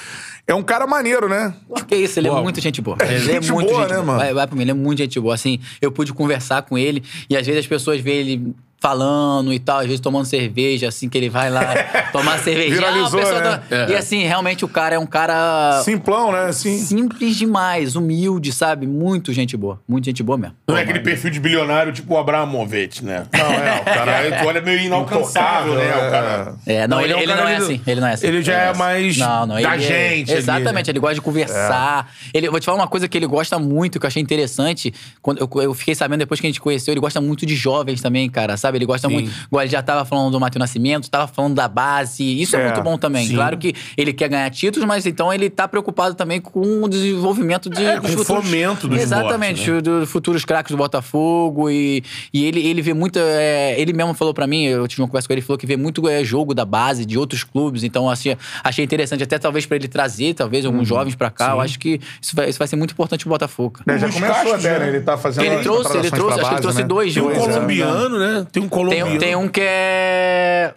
É 0.48 0.56
um 0.56 0.64
cara 0.64 0.88
maneiro, 0.88 1.28
né? 1.28 1.54
Que 1.90 1.96
isso, 1.98 2.20
ele 2.20 2.30
Uau. 2.30 2.40
é 2.40 2.42
muito 2.42 2.62
gente 2.62 2.82
boa. 2.82 2.98
É, 3.02 3.16
ele 3.16 3.20
gente 3.20 3.50
é 3.50 3.54
muito 3.54 3.70
boa, 3.70 3.82
gente 3.82 3.90
né, 3.90 3.96
boa. 3.96 4.06
mano? 4.06 4.20
Vai, 4.20 4.34
vai 4.34 4.48
pra 4.48 4.56
mim, 4.56 4.62
ele 4.62 4.72
é 4.72 4.74
muito 4.74 5.00
gente 5.00 5.20
boa. 5.20 5.36
Assim, 5.36 5.60
eu 5.82 5.92
pude 5.92 6.14
conversar 6.14 6.62
com 6.62 6.78
ele 6.78 7.04
e 7.30 7.36
às 7.36 7.46
vezes 7.46 7.60
as 7.60 7.68
pessoas 7.68 8.00
veem 8.00 8.20
ele 8.20 8.56
falando 8.82 9.54
e 9.54 9.60
tal, 9.60 9.78
às 9.78 9.86
vezes 9.86 10.00
tomando 10.00 10.26
cerveja, 10.26 10.88
assim, 10.88 11.08
que 11.08 11.16
ele 11.16 11.30
vai 11.30 11.52
lá 11.52 11.62
tomar 12.12 12.40
cerveja. 12.40 12.74
Viralizou, 12.74 13.22
ah, 13.22 13.62
né? 13.70 13.88
E 13.90 13.96
assim, 13.96 14.24
realmente 14.24 14.66
o 14.66 14.68
cara 14.68 14.96
é 14.96 15.00
um 15.00 15.06
cara... 15.06 15.84
Simplão, 15.84 16.32
né? 16.32 16.46
Assim. 16.46 16.80
Simples 16.80 17.36
demais, 17.36 17.96
humilde, 17.96 18.52
sabe? 18.52 18.88
Muito 18.88 19.32
gente 19.32 19.56
boa. 19.56 19.80
Muito 19.88 20.06
gente 20.06 20.24
boa 20.24 20.36
mesmo. 20.36 20.56
Não 20.68 20.76
é 20.76 20.82
aquele 20.82 21.00
perfil 21.00 21.30
de 21.30 21.40
bilionário 21.40 21.94
tipo 21.94 22.16
o 22.16 22.18
Abramovich, 22.18 23.06
né? 23.06 23.28
Não, 23.32 23.52
é. 23.52 23.82
O 23.82 23.86
cara, 23.86 24.38
tu 24.42 24.48
olha 24.48 24.62
meio 24.62 24.80
inalcançável, 24.80 25.76
né? 25.76 25.96
O 25.96 26.12
cara... 26.12 26.56
É, 26.66 26.88
não, 26.88 27.00
ele, 27.00 27.14
ele, 27.14 27.22
ele 27.22 27.36
não 27.36 27.48
é 27.48 27.56
assim. 27.58 27.82
Ele 27.86 28.02
não 28.02 28.08
é 28.08 28.14
assim. 28.14 28.28
Ele 28.28 28.42
já 28.42 28.64
é, 28.64 28.70
é 28.70 28.74
mais 28.74 29.16
não, 29.16 29.46
não, 29.46 29.62
da 29.62 29.78
gente. 29.78 30.34
É, 30.34 30.38
exatamente, 30.38 30.90
ele 30.90 31.00
gosta 31.00 31.16
de 31.16 31.22
conversar. 31.22 32.12
É. 32.34 32.38
Ele, 32.38 32.50
vou 32.50 32.60
te 32.60 32.66
falar 32.66 32.80
uma 32.80 32.88
coisa 32.88 33.08
que 33.08 33.16
ele 33.16 33.28
gosta 33.28 33.60
muito, 33.60 34.00
que 34.00 34.06
eu 34.06 34.08
achei 34.08 34.24
interessante. 34.24 34.92
Quando 35.22 35.38
eu, 35.38 35.62
eu 35.62 35.74
fiquei 35.76 35.94
sabendo 35.94 36.20
depois 36.22 36.40
que 36.40 36.48
a 36.48 36.50
gente 36.50 36.60
conheceu, 36.60 36.94
ele 36.94 37.02
gosta 37.02 37.22
muito 37.22 37.46
de 37.46 37.56
jovens 37.56 38.02
também, 38.02 38.28
cara, 38.28 38.58
sabe? 38.58 38.71
Sabe? 38.72 38.78
Ele 38.78 38.86
gosta 38.86 39.08
Sim. 39.08 39.14
muito. 39.14 39.32
Igual 39.48 39.64
ele 39.64 39.72
já 39.72 39.82
tava 39.82 40.06
falando 40.06 40.32
do 40.32 40.40
Matheus 40.40 40.60
Nascimento, 40.60 41.10
tava 41.10 41.28
falando 41.28 41.56
da 41.56 41.68
base. 41.68 42.24
Isso 42.42 42.56
é, 42.56 42.62
é 42.62 42.66
muito 42.66 42.82
bom 42.82 42.98
também. 42.98 43.28
Sim. 43.28 43.36
Claro 43.36 43.58
que 43.58 43.74
ele 43.98 44.14
quer 44.14 44.30
ganhar 44.30 44.50
títulos, 44.50 44.88
mas 44.88 45.06
então 45.06 45.32
ele 45.34 45.50
tá 45.50 45.68
preocupado 45.68 46.16
também 46.16 46.40
com 46.40 46.84
o 46.84 46.88
desenvolvimento 46.88 47.70
de, 47.70 47.84
é, 47.84 48.00
dos 48.00 48.12
com 48.12 48.18
futuros. 48.18 48.46
fomento 48.46 48.88
do 48.88 48.96
Exatamente, 48.96 49.62
esporte, 49.62 49.76
né? 49.76 49.82
dos 49.82 50.10
futuros 50.10 50.46
craques 50.46 50.72
do 50.72 50.78
Botafogo. 50.78 51.70
E, 51.70 52.04
e 52.34 52.46
ele, 52.46 52.66
ele 52.66 52.82
vê 52.82 52.94
muito. 52.94 53.20
É, 53.20 53.80
ele 53.80 53.94
mesmo 53.94 54.14
falou 54.14 54.34
para 54.34 54.48
mim, 54.48 54.64
eu 54.64 54.88
tive 54.88 55.02
uma 55.02 55.08
conversa 55.08 55.28
com 55.28 55.34
ele, 55.34 55.40
ele 55.40 55.46
falou 55.46 55.58
que 55.58 55.66
vê 55.66 55.78
muito 55.78 56.08
é, 56.08 56.24
jogo 56.24 56.54
da 56.54 56.66
base, 56.66 57.06
de 57.06 57.18
outros 57.18 57.44
clubes. 57.44 57.84
Então, 57.84 58.10
assim, 58.10 58.36
achei 58.64 58.84
interessante, 58.84 59.24
até 59.24 59.38
talvez 59.38 59.66
para 59.66 59.78
ele 59.78 59.88
trazer, 59.88 60.34
talvez, 60.34 60.66
alguns 60.66 60.80
uhum. 60.80 60.86
jovens 60.86 61.16
para 61.16 61.30
cá. 61.30 61.46
Sim. 61.48 61.52
Eu 61.52 61.62
acho 61.62 61.80
que 61.80 62.00
isso 62.22 62.36
vai, 62.36 62.50
isso 62.50 62.60
vai 62.60 62.68
ser 62.68 62.76
muito 62.76 62.92
importante 62.92 63.24
pro 63.24 63.32
Botafogo. 63.32 63.80
É, 63.88 63.98
já 63.98 64.10
começou 64.10 64.54
até, 64.54 64.80
né? 64.80 64.88
Ele 64.88 65.02
tá 65.02 65.18
fazendo. 65.18 65.46
Ele 65.46 65.62
trouxe, 65.64 65.98
ele 65.98 66.12
trouxe, 66.12 66.40
acho 66.40 66.50
que 66.50 66.56
ele 66.56 66.62
trouxe 66.62 66.82
né? 66.82 66.88
dois. 66.88 67.14
Tem 67.14 67.24
um 67.24 67.34
colombiano, 67.34 68.20
né? 68.20 68.48
Tem 68.62 68.66
um 68.66 68.70
colombiano. 68.70 69.10
Tem, 69.12 69.20
tem 69.20 69.36
um 69.36 69.48
que 69.48 69.62
é. 69.64 70.74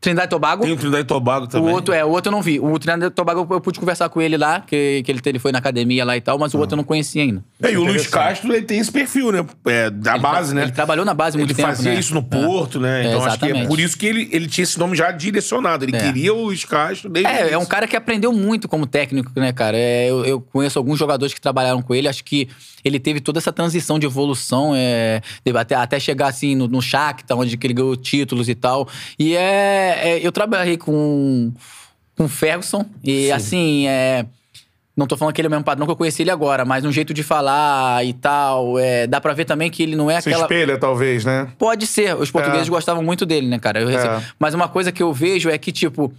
Trindade 0.00 0.26
e 0.26 0.30
Tobago. 0.30 0.62
Tem 0.62 0.72
o 0.72 0.76
Trindade 0.76 1.02
e 1.02 1.06
Tobago 1.06 1.46
também. 1.48 1.68
O 1.68 1.74
outro, 1.74 1.92
é, 1.92 2.04
o 2.04 2.08
outro 2.10 2.28
eu 2.28 2.32
não 2.32 2.40
vi. 2.40 2.60
O 2.60 2.78
Trindade 2.78 3.06
e 3.06 3.10
Tobago 3.10 3.46
eu, 3.50 3.60
pude 3.60 3.80
conversar 3.80 4.08
com 4.08 4.22
ele 4.22 4.36
lá, 4.36 4.60
que, 4.60 5.02
que 5.02 5.10
ele, 5.10 5.20
ele 5.26 5.38
foi 5.40 5.50
na 5.50 5.58
academia 5.58 6.04
lá 6.04 6.16
e 6.16 6.20
tal, 6.20 6.38
mas 6.38 6.54
o 6.54 6.58
outro 6.58 6.74
eu 6.74 6.76
não 6.76 6.84
conhecia 6.84 7.22
ainda. 7.22 7.42
É, 7.60 7.72
e 7.72 7.76
o 7.76 7.82
Luiz 7.82 8.06
Castro, 8.06 8.54
ele 8.54 8.64
tem 8.64 8.78
esse 8.78 8.92
perfil, 8.92 9.32
né? 9.32 9.44
É, 9.66 9.90
da 9.90 10.12
ele, 10.12 10.20
base, 10.20 10.54
né? 10.54 10.62
Ele 10.62 10.70
trabalhou 10.70 11.04
na 11.04 11.14
base 11.14 11.36
muito 11.36 11.50
ele 11.50 11.56
tempo, 11.56 11.68
Ele 11.68 11.76
fazia 11.76 11.92
né? 11.94 11.98
isso 11.98 12.14
no 12.14 12.22
Porto, 12.22 12.78
né? 12.78 13.08
Então 13.08 13.24
acho 13.24 13.40
que 13.40 13.46
é 13.46 13.66
por 13.66 13.80
isso 13.80 13.98
que 13.98 14.06
ele, 14.06 14.28
ele 14.30 14.46
tinha 14.46 14.62
esse 14.62 14.78
nome 14.78 14.96
já 14.96 15.10
direcionado. 15.10 15.84
Ele 15.84 15.96
é. 15.96 15.98
queria 15.98 16.32
o 16.32 16.44
Luiz 16.44 16.64
Castro 16.64 17.10
desde 17.10 17.28
É, 17.28 17.52
é 17.52 17.58
um 17.58 17.66
cara 17.66 17.88
que 17.88 17.96
aprendeu 17.96 18.32
muito 18.32 18.68
como 18.68 18.86
técnico, 18.86 19.32
né, 19.34 19.52
cara? 19.52 19.76
É, 19.76 20.08
eu, 20.08 20.24
eu, 20.24 20.40
conheço 20.40 20.78
alguns 20.78 20.96
jogadores 20.96 21.34
que 21.34 21.40
trabalharam 21.40 21.82
com 21.82 21.92
ele, 21.92 22.06
acho 22.06 22.22
que 22.22 22.48
ele 22.88 22.98
teve 22.98 23.20
toda 23.20 23.38
essa 23.38 23.52
transição 23.52 23.98
de 23.98 24.06
evolução, 24.06 24.72
é, 24.74 25.20
até, 25.54 25.74
até 25.74 26.00
chegar 26.00 26.28
assim 26.28 26.54
no, 26.54 26.66
no 26.66 26.82
Shakhtar, 26.82 27.38
onde 27.38 27.58
ele 27.62 27.74
ganhou 27.74 27.96
títulos 27.96 28.48
e 28.48 28.54
tal. 28.54 28.88
E 29.18 29.36
é, 29.36 30.00
é 30.02 30.26
eu 30.26 30.32
trabalhei 30.32 30.76
com 30.76 31.52
com 32.16 32.28
Ferguson 32.28 32.84
e 33.04 33.26
Sim. 33.26 33.32
assim, 33.32 33.88
é 33.88 34.26
não 34.98 35.06
tô 35.06 35.16
falando 35.16 35.32
que 35.32 35.40
ele 35.40 35.46
é 35.46 35.48
o 35.48 35.50
mesmo 35.52 35.64
padrão 35.64 35.86
que 35.86 35.92
eu 35.92 35.96
conheci 35.96 36.22
ele 36.22 36.30
agora, 36.32 36.64
mas 36.64 36.84
um 36.84 36.90
jeito 36.90 37.14
de 37.14 37.22
falar 37.22 38.04
e 38.04 38.12
tal. 38.12 38.76
É, 38.80 39.06
dá 39.06 39.20
pra 39.20 39.32
ver 39.32 39.44
também 39.44 39.70
que 39.70 39.80
ele 39.80 39.94
não 39.94 40.10
é 40.10 40.20
Se 40.20 40.28
aquela. 40.28 40.42
espelha, 40.42 40.76
talvez, 40.76 41.24
né? 41.24 41.46
Pode 41.56 41.86
ser. 41.86 42.16
Os 42.16 42.32
portugueses 42.32 42.66
é. 42.66 42.70
gostavam 42.70 43.00
muito 43.00 43.24
dele, 43.24 43.46
né, 43.46 43.60
cara? 43.60 43.80
É. 43.80 44.22
Mas 44.40 44.54
uma 44.54 44.66
coisa 44.66 44.90
que 44.90 45.00
eu 45.00 45.12
vejo 45.12 45.48
é 45.48 45.56
que, 45.56 45.70
tipo 45.70 46.12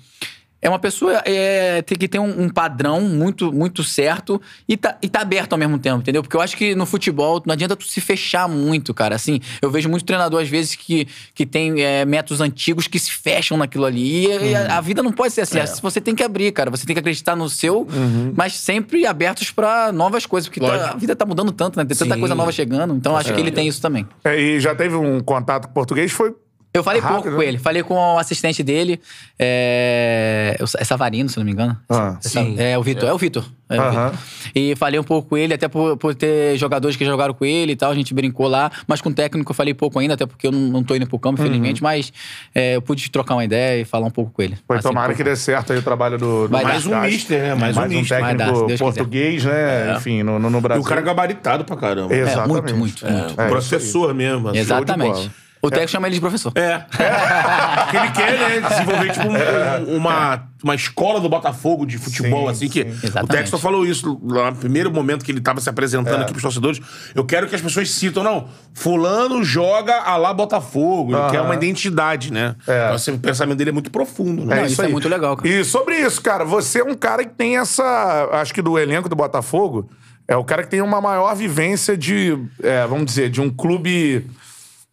é 0.62 0.68
uma 0.68 0.80
pessoa 0.80 1.22
é, 1.26 1.82
que 1.82 2.08
tem 2.08 2.20
um, 2.20 2.44
um, 2.44 2.50
padrão 2.50 3.02
muito, 3.02 3.52
muito 3.52 3.84
certo 3.84 4.42
e 4.68 4.76
tá, 4.76 4.98
e 5.02 5.08
tá 5.08 5.22
aberto 5.22 5.54
ao 5.54 5.60
mesmo 5.60 5.80
tempo, 5.80 6.00
entendeu? 6.00 6.22
Porque 6.22 6.36
eu 6.36 6.42
acho 6.42 6.58
que 6.58 6.76
no 6.76 6.86
futebol 6.86 7.42
não 7.46 7.54
adianta 7.54 7.76
tu 7.76 7.86
se 7.86 8.02
fechar 8.02 8.48
muito, 8.48 8.94
cara. 8.94 9.16
Assim, 9.16 9.40
eu 9.62 9.72
vejo 9.72 9.88
muito 9.88 10.04
treinador, 10.04 10.42
às 10.42 10.50
vezes, 10.50 10.76
que, 10.76 11.08
que 11.34 11.46
tem 11.46 11.82
é, 11.82 12.04
métodos 12.04 12.42
antigos 12.42 12.88
que 12.88 13.00
se 13.00 13.12
fecham 13.12 13.58
naquilo 13.58 13.86
ali. 13.86 14.26
E, 14.26 14.28
uhum. 14.28 14.46
e 14.46 14.56
a, 14.56 14.62
uhum. 14.62 14.72
a, 14.72 14.82
vida 14.82 15.02
não 15.02 15.12
pode 15.12 15.34
ser 15.34 15.42
assim. 15.42 15.60
É. 15.60 15.66
Você 15.66 16.02
tem 16.02 16.14
que 16.14 16.24
abrir, 16.24 16.52
cara. 16.52 16.70
Você 16.70 16.86
tem 16.86 16.94
que 16.94 17.00
acreditar 17.00 17.36
no 17.36 17.50
seu, 17.50 17.82
uhum. 17.82 18.34
mas 18.36 18.56
sempre 18.56 19.06
abertos 19.06 19.52
para 19.52 19.92
novas 19.92 20.26
coisas. 20.26 20.50
Porque 20.50 20.60
tá, 20.60 20.92
a 20.92 20.96
vida 20.96 21.16
tá 21.16 21.26
mudando 21.26 21.52
tanto, 21.52 21.78
né? 21.78 21.86
Tem 21.86 21.96
tanta 21.96 22.16
Sim. 22.16 22.20
coisa 22.20 22.36
nova 22.36 22.52
chegando. 22.52 22.94
Então 22.94 23.16
acho 23.16 23.34
que 23.34 23.40
ele 23.40 23.52
tem 23.52 23.68
isso 23.68 23.82
também. 23.82 24.06
É, 24.24 24.40
e 24.40 24.60
já 24.60 24.76
teve 24.76 24.96
um 24.96 25.22
contato 25.22 25.68
com 25.68 25.74
português, 25.74 26.12
foi 26.12 26.36
eu 26.72 26.84
falei 26.84 27.02
Rápido, 27.02 27.16
pouco 27.16 27.32
com 27.32 27.42
né? 27.42 27.48
ele. 27.48 27.58
Falei 27.58 27.82
com 27.82 27.96
o 27.96 28.20
assistente 28.20 28.62
dele. 28.62 29.02
É, 29.40 30.56
é 30.78 30.84
Savarino, 30.84 31.28
se 31.28 31.38
não 31.38 31.44
me 31.44 31.52
engano. 31.52 31.76
Ah, 31.90 32.18
sim. 32.22 32.56
É 32.60 32.78
o 32.78 32.84
Vitor. 32.84 33.06
É, 33.06 33.12
é 33.12 33.14
o 33.14 33.18
Vitor. 33.18 33.44
É 33.72 33.78
E 34.54 34.76
falei 34.76 35.00
um 35.00 35.04
pouco 35.04 35.30
com 35.30 35.38
ele, 35.38 35.54
até 35.54 35.68
por, 35.68 35.98
por 35.98 36.14
ter 36.14 36.58
jogadores 36.58 36.96
que 36.96 37.04
jogaram 37.04 37.34
com 37.34 37.44
ele 37.44 37.72
e 37.72 37.76
tal. 37.76 37.92
A 37.92 37.96
gente 37.96 38.14
brincou 38.14 38.48
lá. 38.48 38.72
Mas 38.88 39.02
com 39.02 39.10
o 39.10 39.14
técnico 39.14 39.52
eu 39.52 39.56
falei 39.56 39.74
pouco 39.74 39.98
ainda, 39.98 40.14
até 40.14 40.28
porque 40.28 40.46
eu 40.46 40.52
não, 40.52 40.60
não 40.60 40.84
tô 40.84 40.96
indo 40.96 41.08
pro 41.08 41.18
campo, 41.18 41.42
uhum. 41.42 41.48
infelizmente. 41.48 41.82
Mas 41.82 42.14
é, 42.54 42.76
eu 42.76 42.84
pude 42.84 43.10
trocar 43.10 43.34
uma 43.34 43.44
ideia 43.44 43.82
e 43.82 43.86
falar 43.86 44.06
um 44.06 44.12
pouco 44.12 44.32
com 44.32 44.42
ele. 44.44 44.56
Foi 44.68 44.78
assim, 44.78 44.90
tomara 44.90 45.16
que 45.16 45.24
dê 45.24 45.36
certo 45.36 45.74
aí 45.74 45.80
o 45.80 45.84
trabalho 45.84 46.20
do, 46.20 46.48
do 46.48 46.52
Mais 46.52 46.86
um 46.86 47.02
mister, 47.02 47.42
né? 47.42 47.56
Mais, 47.56 47.76
mais 47.76 47.92
um, 47.92 47.98
um 47.98 48.06
técnico 48.06 48.68
dar, 48.68 48.78
português, 48.78 49.44
né? 49.44 49.90
É. 49.92 49.96
Enfim, 49.98 50.22
no, 50.22 50.38
no, 50.38 50.62
Brasil. 50.62 50.84
E 50.84 50.86
o 50.86 50.88
cara 50.88 51.02
é 51.02 51.04
gabaritado 51.04 51.66
pra 51.66 51.76
caramba. 51.76 52.14
Exatamente. 52.14 52.74
muito, 52.74 52.76
muito. 52.76 53.06
muito. 53.08 53.42
É, 53.42 53.48
professor 53.48 54.14
mesmo. 54.14 54.50
Assim. 54.50 54.60
Exatamente. 54.60 55.32
O 55.62 55.68
é. 55.74 55.88
chama 55.88 56.08
ele 56.08 56.16
de 56.16 56.22
professor. 56.22 56.54
É. 56.56 56.80
Porque 56.80 57.98
ele 57.98 58.12
quer, 58.12 58.40
né, 58.40 58.70
desenvolver, 58.70 59.12
tipo, 59.12 59.28
um, 59.28 59.98
uma, 59.98 60.44
uma 60.64 60.74
escola 60.74 61.20
do 61.20 61.28
Botafogo 61.28 61.86
de 61.86 61.98
futebol, 61.98 62.46
sim, 62.46 62.52
assim, 62.52 62.70
que 62.70 62.92
sim. 62.94 63.20
o 63.22 63.28
técnico 63.28 63.58
falou 63.58 63.86
isso 63.86 64.20
lá 64.24 64.52
no 64.52 64.58
primeiro 64.58 64.90
momento 64.90 65.26
que 65.26 65.32
ele 65.32 65.42
tava 65.42 65.60
se 65.60 65.70
apresentando 65.70 66.20
é. 66.20 66.24
aqui 66.24 66.32
pros 66.32 66.44
torcedores. 66.44 66.80
Eu 67.14 67.26
quero 67.26 67.46
que 67.48 67.56
as 67.56 67.62
pessoas 67.62 67.92
citam, 67.92 68.24
não, 68.24 68.48
fulano 68.74 69.44
joga 69.44 69.98
a 70.00 70.16
lá 70.16 70.34
Botafogo, 70.34 71.14
ele 71.14 71.32
quer 71.32 71.42
uma 71.42 71.56
identidade, 71.56 72.32
né? 72.32 72.56
É. 72.66 72.86
Então, 72.86 72.96
assim, 72.96 73.12
o 73.12 73.20
pensamento 73.20 73.58
dele 73.58 73.72
é 73.72 73.74
muito 73.74 73.92
profundo, 73.92 74.46
né? 74.46 74.62
É, 74.62 74.64
isso, 74.64 74.74
isso 74.74 74.82
é 74.84 74.88
muito 74.88 75.10
legal, 75.10 75.36
cara. 75.36 75.50
E 75.50 75.66
sobre 75.66 75.98
isso, 75.98 76.22
cara, 76.22 76.46
você 76.46 76.80
é 76.80 76.84
um 76.86 76.96
cara 76.96 77.26
que 77.26 77.36
tem 77.36 77.58
essa, 77.58 78.30
acho 78.32 78.54
que 78.54 78.62
do 78.62 78.80
elenco 78.80 79.10
do 79.10 79.16
Botafogo, 79.16 79.90
é 80.26 80.38
o 80.38 80.44
cara 80.44 80.64
que 80.64 80.70
tem 80.70 80.82
uma 80.82 81.02
maior 81.02 81.36
vivência 81.36 81.98
de, 81.98 82.38
é, 82.64 82.88
vamos 82.88 83.08
dizer, 83.08 83.30
de 83.30 83.42
um 83.42 83.50
clube 83.50 84.26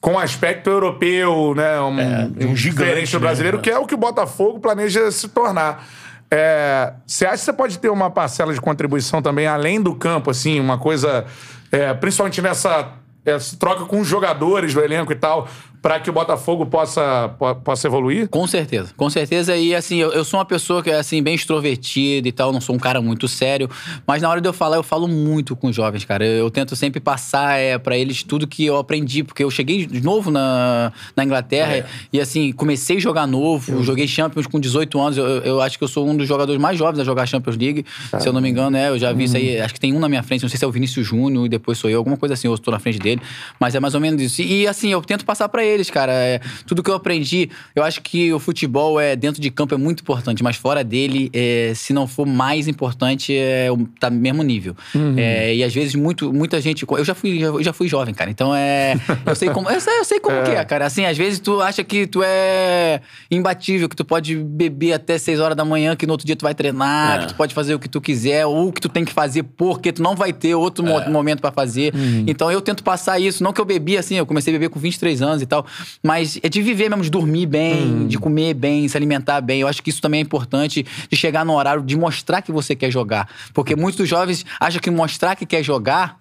com 0.00 0.18
aspecto 0.18 0.70
europeu, 0.70 1.54
né? 1.54 1.80
Um, 1.80 2.00
é, 2.00 2.30
um 2.46 2.54
diferente 2.54 3.12
do 3.12 3.20
brasileiro, 3.20 3.56
mesmo, 3.56 3.64
que 3.64 3.70
é 3.70 3.78
o 3.78 3.86
que 3.86 3.94
o 3.94 3.98
Botafogo 3.98 4.60
planeja 4.60 5.10
se 5.10 5.28
tornar. 5.28 5.86
É, 6.30 6.92
você 7.06 7.24
acha 7.24 7.38
que 7.38 7.44
você 7.44 7.52
pode 7.52 7.78
ter 7.78 7.88
uma 7.88 8.10
parcela 8.10 8.52
de 8.52 8.60
contribuição 8.60 9.22
também 9.22 9.46
além 9.46 9.80
do 9.80 9.94
campo, 9.94 10.30
assim, 10.30 10.58
uma 10.60 10.78
coisa, 10.78 11.24
é, 11.70 11.94
principalmente 11.94 12.42
nessa 12.42 12.92
essa 13.24 13.56
troca 13.56 13.84
com 13.86 14.00
os 14.00 14.06
jogadores 14.06 14.72
do 14.72 14.80
elenco 14.80 15.12
e 15.12 15.16
tal, 15.16 15.48
para 15.82 16.00
que 16.00 16.10
o 16.10 16.12
Botafogo 16.12 16.66
possa, 16.66 17.30
possa 17.62 17.86
evoluir? 17.86 18.28
Com 18.28 18.46
certeza, 18.46 18.92
com 18.96 19.08
certeza. 19.08 19.56
E 19.56 19.74
assim, 19.74 19.96
eu, 19.96 20.12
eu, 20.12 20.24
sou 20.24 20.38
uma 20.38 20.44
pessoa 20.44 20.82
que 20.82 20.90
é 20.90 20.96
assim, 20.96 21.22
bem 21.22 21.34
extrovertida 21.34 22.28
e 22.28 22.32
tal, 22.32 22.52
não 22.52 22.60
sou 22.60 22.74
um 22.74 22.78
cara 22.78 23.00
muito 23.00 23.28
sério, 23.28 23.68
mas 24.06 24.22
na 24.22 24.28
hora 24.28 24.40
de 24.40 24.48
eu 24.48 24.52
falar, 24.52 24.76
eu 24.76 24.82
falo 24.82 25.06
muito 25.06 25.54
com 25.56 25.68
os 25.68 25.76
jovens, 25.76 26.04
cara. 26.04 26.24
Eu, 26.24 26.46
eu 26.46 26.50
tento 26.50 26.74
sempre 26.76 27.00
passar 27.00 27.58
é, 27.58 27.78
para 27.78 27.96
eles 27.96 28.22
tudo 28.22 28.46
que 28.46 28.64
eu 28.64 28.76
aprendi, 28.76 29.22
porque 29.22 29.42
eu 29.42 29.50
cheguei 29.50 29.86
de 29.86 30.00
novo 30.00 30.30
na, 30.30 30.92
na 31.14 31.24
Inglaterra 31.24 31.76
é. 31.76 31.86
e 32.12 32.20
assim, 32.20 32.52
comecei 32.52 32.96
a 32.96 33.00
jogar 33.00 33.26
novo, 33.26 33.72
eu... 33.72 33.84
joguei 33.84 34.06
Champions 34.06 34.46
com 34.46 34.58
18 34.58 35.00
anos. 35.00 35.18
Eu, 35.18 35.26
eu, 35.26 35.60
acho 35.60 35.78
que 35.78 35.84
eu 35.84 35.88
sou 35.88 36.08
um 36.08 36.16
dos 36.16 36.26
jogadores 36.26 36.60
mais 36.60 36.78
jovens 36.78 37.00
a 37.00 37.04
jogar 37.04 37.26
Champions 37.26 37.56
League, 37.56 37.84
tá. 38.10 38.20
se 38.20 38.28
eu 38.28 38.32
não 38.32 38.40
me 38.40 38.48
engano, 38.48 38.70
né? 38.70 38.88
Eu 38.88 38.98
já 38.98 39.12
vi 39.12 39.18
uhum. 39.18 39.24
isso 39.24 39.36
aí, 39.36 39.60
acho 39.60 39.74
que 39.74 39.80
tem 39.80 39.92
um 39.92 39.98
na 39.98 40.08
minha 40.08 40.22
frente, 40.22 40.42
não 40.42 40.48
sei 40.48 40.58
se 40.58 40.64
é 40.64 40.68
o 40.68 40.72
Vinícius 40.72 41.06
Júnior 41.06 41.46
e 41.46 41.48
depois 41.48 41.78
sou 41.78 41.90
eu, 41.90 41.98
alguma 41.98 42.16
coisa 42.16 42.34
assim, 42.34 42.48
eu 42.48 42.54
estou 42.54 42.72
na 42.72 42.78
frente 42.78 42.98
dele, 42.98 43.20
mas 43.58 43.74
é 43.74 43.80
mais 43.80 43.94
ou 43.94 44.00
menos 44.00 44.20
isso. 44.22 44.42
E, 44.42 44.62
e 44.62 44.68
assim, 44.68 44.90
eu 44.90 45.02
tento 45.02 45.24
passar 45.24 45.48
para 45.48 45.64
eles 45.64 45.75
eles, 45.76 45.90
cara. 45.90 46.12
É, 46.12 46.40
tudo 46.66 46.82
que 46.82 46.90
eu 46.90 46.94
aprendi, 46.94 47.50
eu 47.74 47.84
acho 47.84 48.02
que 48.02 48.32
o 48.32 48.38
futebol 48.38 48.98
é 48.98 49.14
dentro 49.14 49.40
de 49.40 49.50
campo 49.50 49.74
é 49.74 49.78
muito 49.78 50.00
importante, 50.00 50.42
mas 50.42 50.56
fora 50.56 50.82
dele, 50.82 51.30
é, 51.32 51.72
se 51.74 51.92
não 51.92 52.06
for 52.06 52.26
mais 52.26 52.66
importante, 52.66 53.36
é, 53.36 53.68
tá 54.00 54.10
no 54.10 54.18
mesmo 54.18 54.42
nível. 54.42 54.74
Uhum. 54.94 55.14
É, 55.16 55.54
e 55.54 55.62
às 55.62 55.72
vezes 55.72 55.94
muito, 55.94 56.32
muita 56.32 56.60
gente. 56.60 56.84
Eu 56.88 57.04
já 57.04 57.14
fui, 57.14 57.38
já, 57.38 57.62
já 57.62 57.72
fui 57.72 57.88
jovem, 57.88 58.14
cara. 58.14 58.30
Então 58.30 58.54
é. 58.54 58.94
Eu 59.24 59.34
sei 59.34 59.50
como, 59.50 59.70
eu 59.70 59.80
sei, 59.80 59.98
eu 59.98 60.04
sei 60.04 60.20
como 60.20 60.36
é. 60.38 60.42
que 60.42 60.50
é, 60.50 60.64
cara. 60.64 60.86
Assim, 60.86 61.04
às 61.04 61.16
vezes 61.16 61.38
tu 61.38 61.60
acha 61.60 61.84
que 61.84 62.06
tu 62.06 62.22
é 62.24 63.00
imbatível, 63.30 63.88
que 63.88 63.96
tu 63.96 64.04
pode 64.04 64.36
beber 64.36 64.94
até 64.94 65.18
6 65.18 65.40
horas 65.40 65.56
da 65.56 65.64
manhã, 65.64 65.94
que 65.94 66.06
no 66.06 66.12
outro 66.12 66.26
dia 66.26 66.36
tu 66.36 66.42
vai 66.42 66.54
treinar, 66.54 67.16
é. 67.16 67.18
que 67.20 67.28
tu 67.28 67.34
pode 67.34 67.54
fazer 67.54 67.74
o 67.74 67.78
que 67.78 67.88
tu 67.88 68.00
quiser, 68.00 68.46
ou 68.46 68.68
o 68.68 68.72
que 68.72 68.80
tu 68.80 68.88
tem 68.88 69.04
que 69.04 69.12
fazer 69.12 69.42
porque 69.42 69.92
tu 69.92 70.02
não 70.02 70.16
vai 70.16 70.32
ter 70.32 70.54
outro 70.54 70.86
é. 70.86 71.08
momento 71.08 71.40
para 71.40 71.52
fazer. 71.52 71.94
Uhum. 71.94 72.24
Então 72.26 72.50
eu 72.50 72.60
tento 72.60 72.82
passar 72.82 73.20
isso. 73.20 73.42
Não 73.42 73.52
que 73.52 73.60
eu 73.60 73.64
bebi 73.64 73.96
assim, 73.96 74.16
eu 74.16 74.26
comecei 74.26 74.52
a 74.52 74.58
beber 74.58 74.70
com 74.70 74.80
23 74.80 75.22
anos 75.22 75.42
e 75.42 75.46
tal 75.46 75.55
tal. 75.62 75.66
Mas 76.02 76.38
é 76.42 76.48
de 76.48 76.62
viver 76.62 76.88
mesmo, 76.88 77.02
de 77.02 77.10
dormir 77.10 77.46
bem, 77.46 77.84
Hum. 77.86 78.06
de 78.06 78.18
comer 78.18 78.54
bem, 78.54 78.86
se 78.88 78.96
alimentar 78.96 79.40
bem. 79.40 79.60
Eu 79.60 79.68
acho 79.68 79.82
que 79.82 79.90
isso 79.90 80.00
também 80.00 80.20
é 80.20 80.22
importante, 80.22 80.84
de 81.10 81.16
chegar 81.16 81.44
no 81.44 81.52
horário, 81.54 81.82
de 81.82 81.96
mostrar 81.96 82.42
que 82.42 82.52
você 82.52 82.74
quer 82.74 82.90
jogar. 82.90 83.28
Porque 83.54 83.74
muitos 83.76 83.96
dos 83.98 84.08
jovens 84.08 84.44
acham 84.60 84.80
que 84.80 84.90
mostrar 84.90 85.36
que 85.36 85.46
quer 85.46 85.62
jogar 85.62 86.18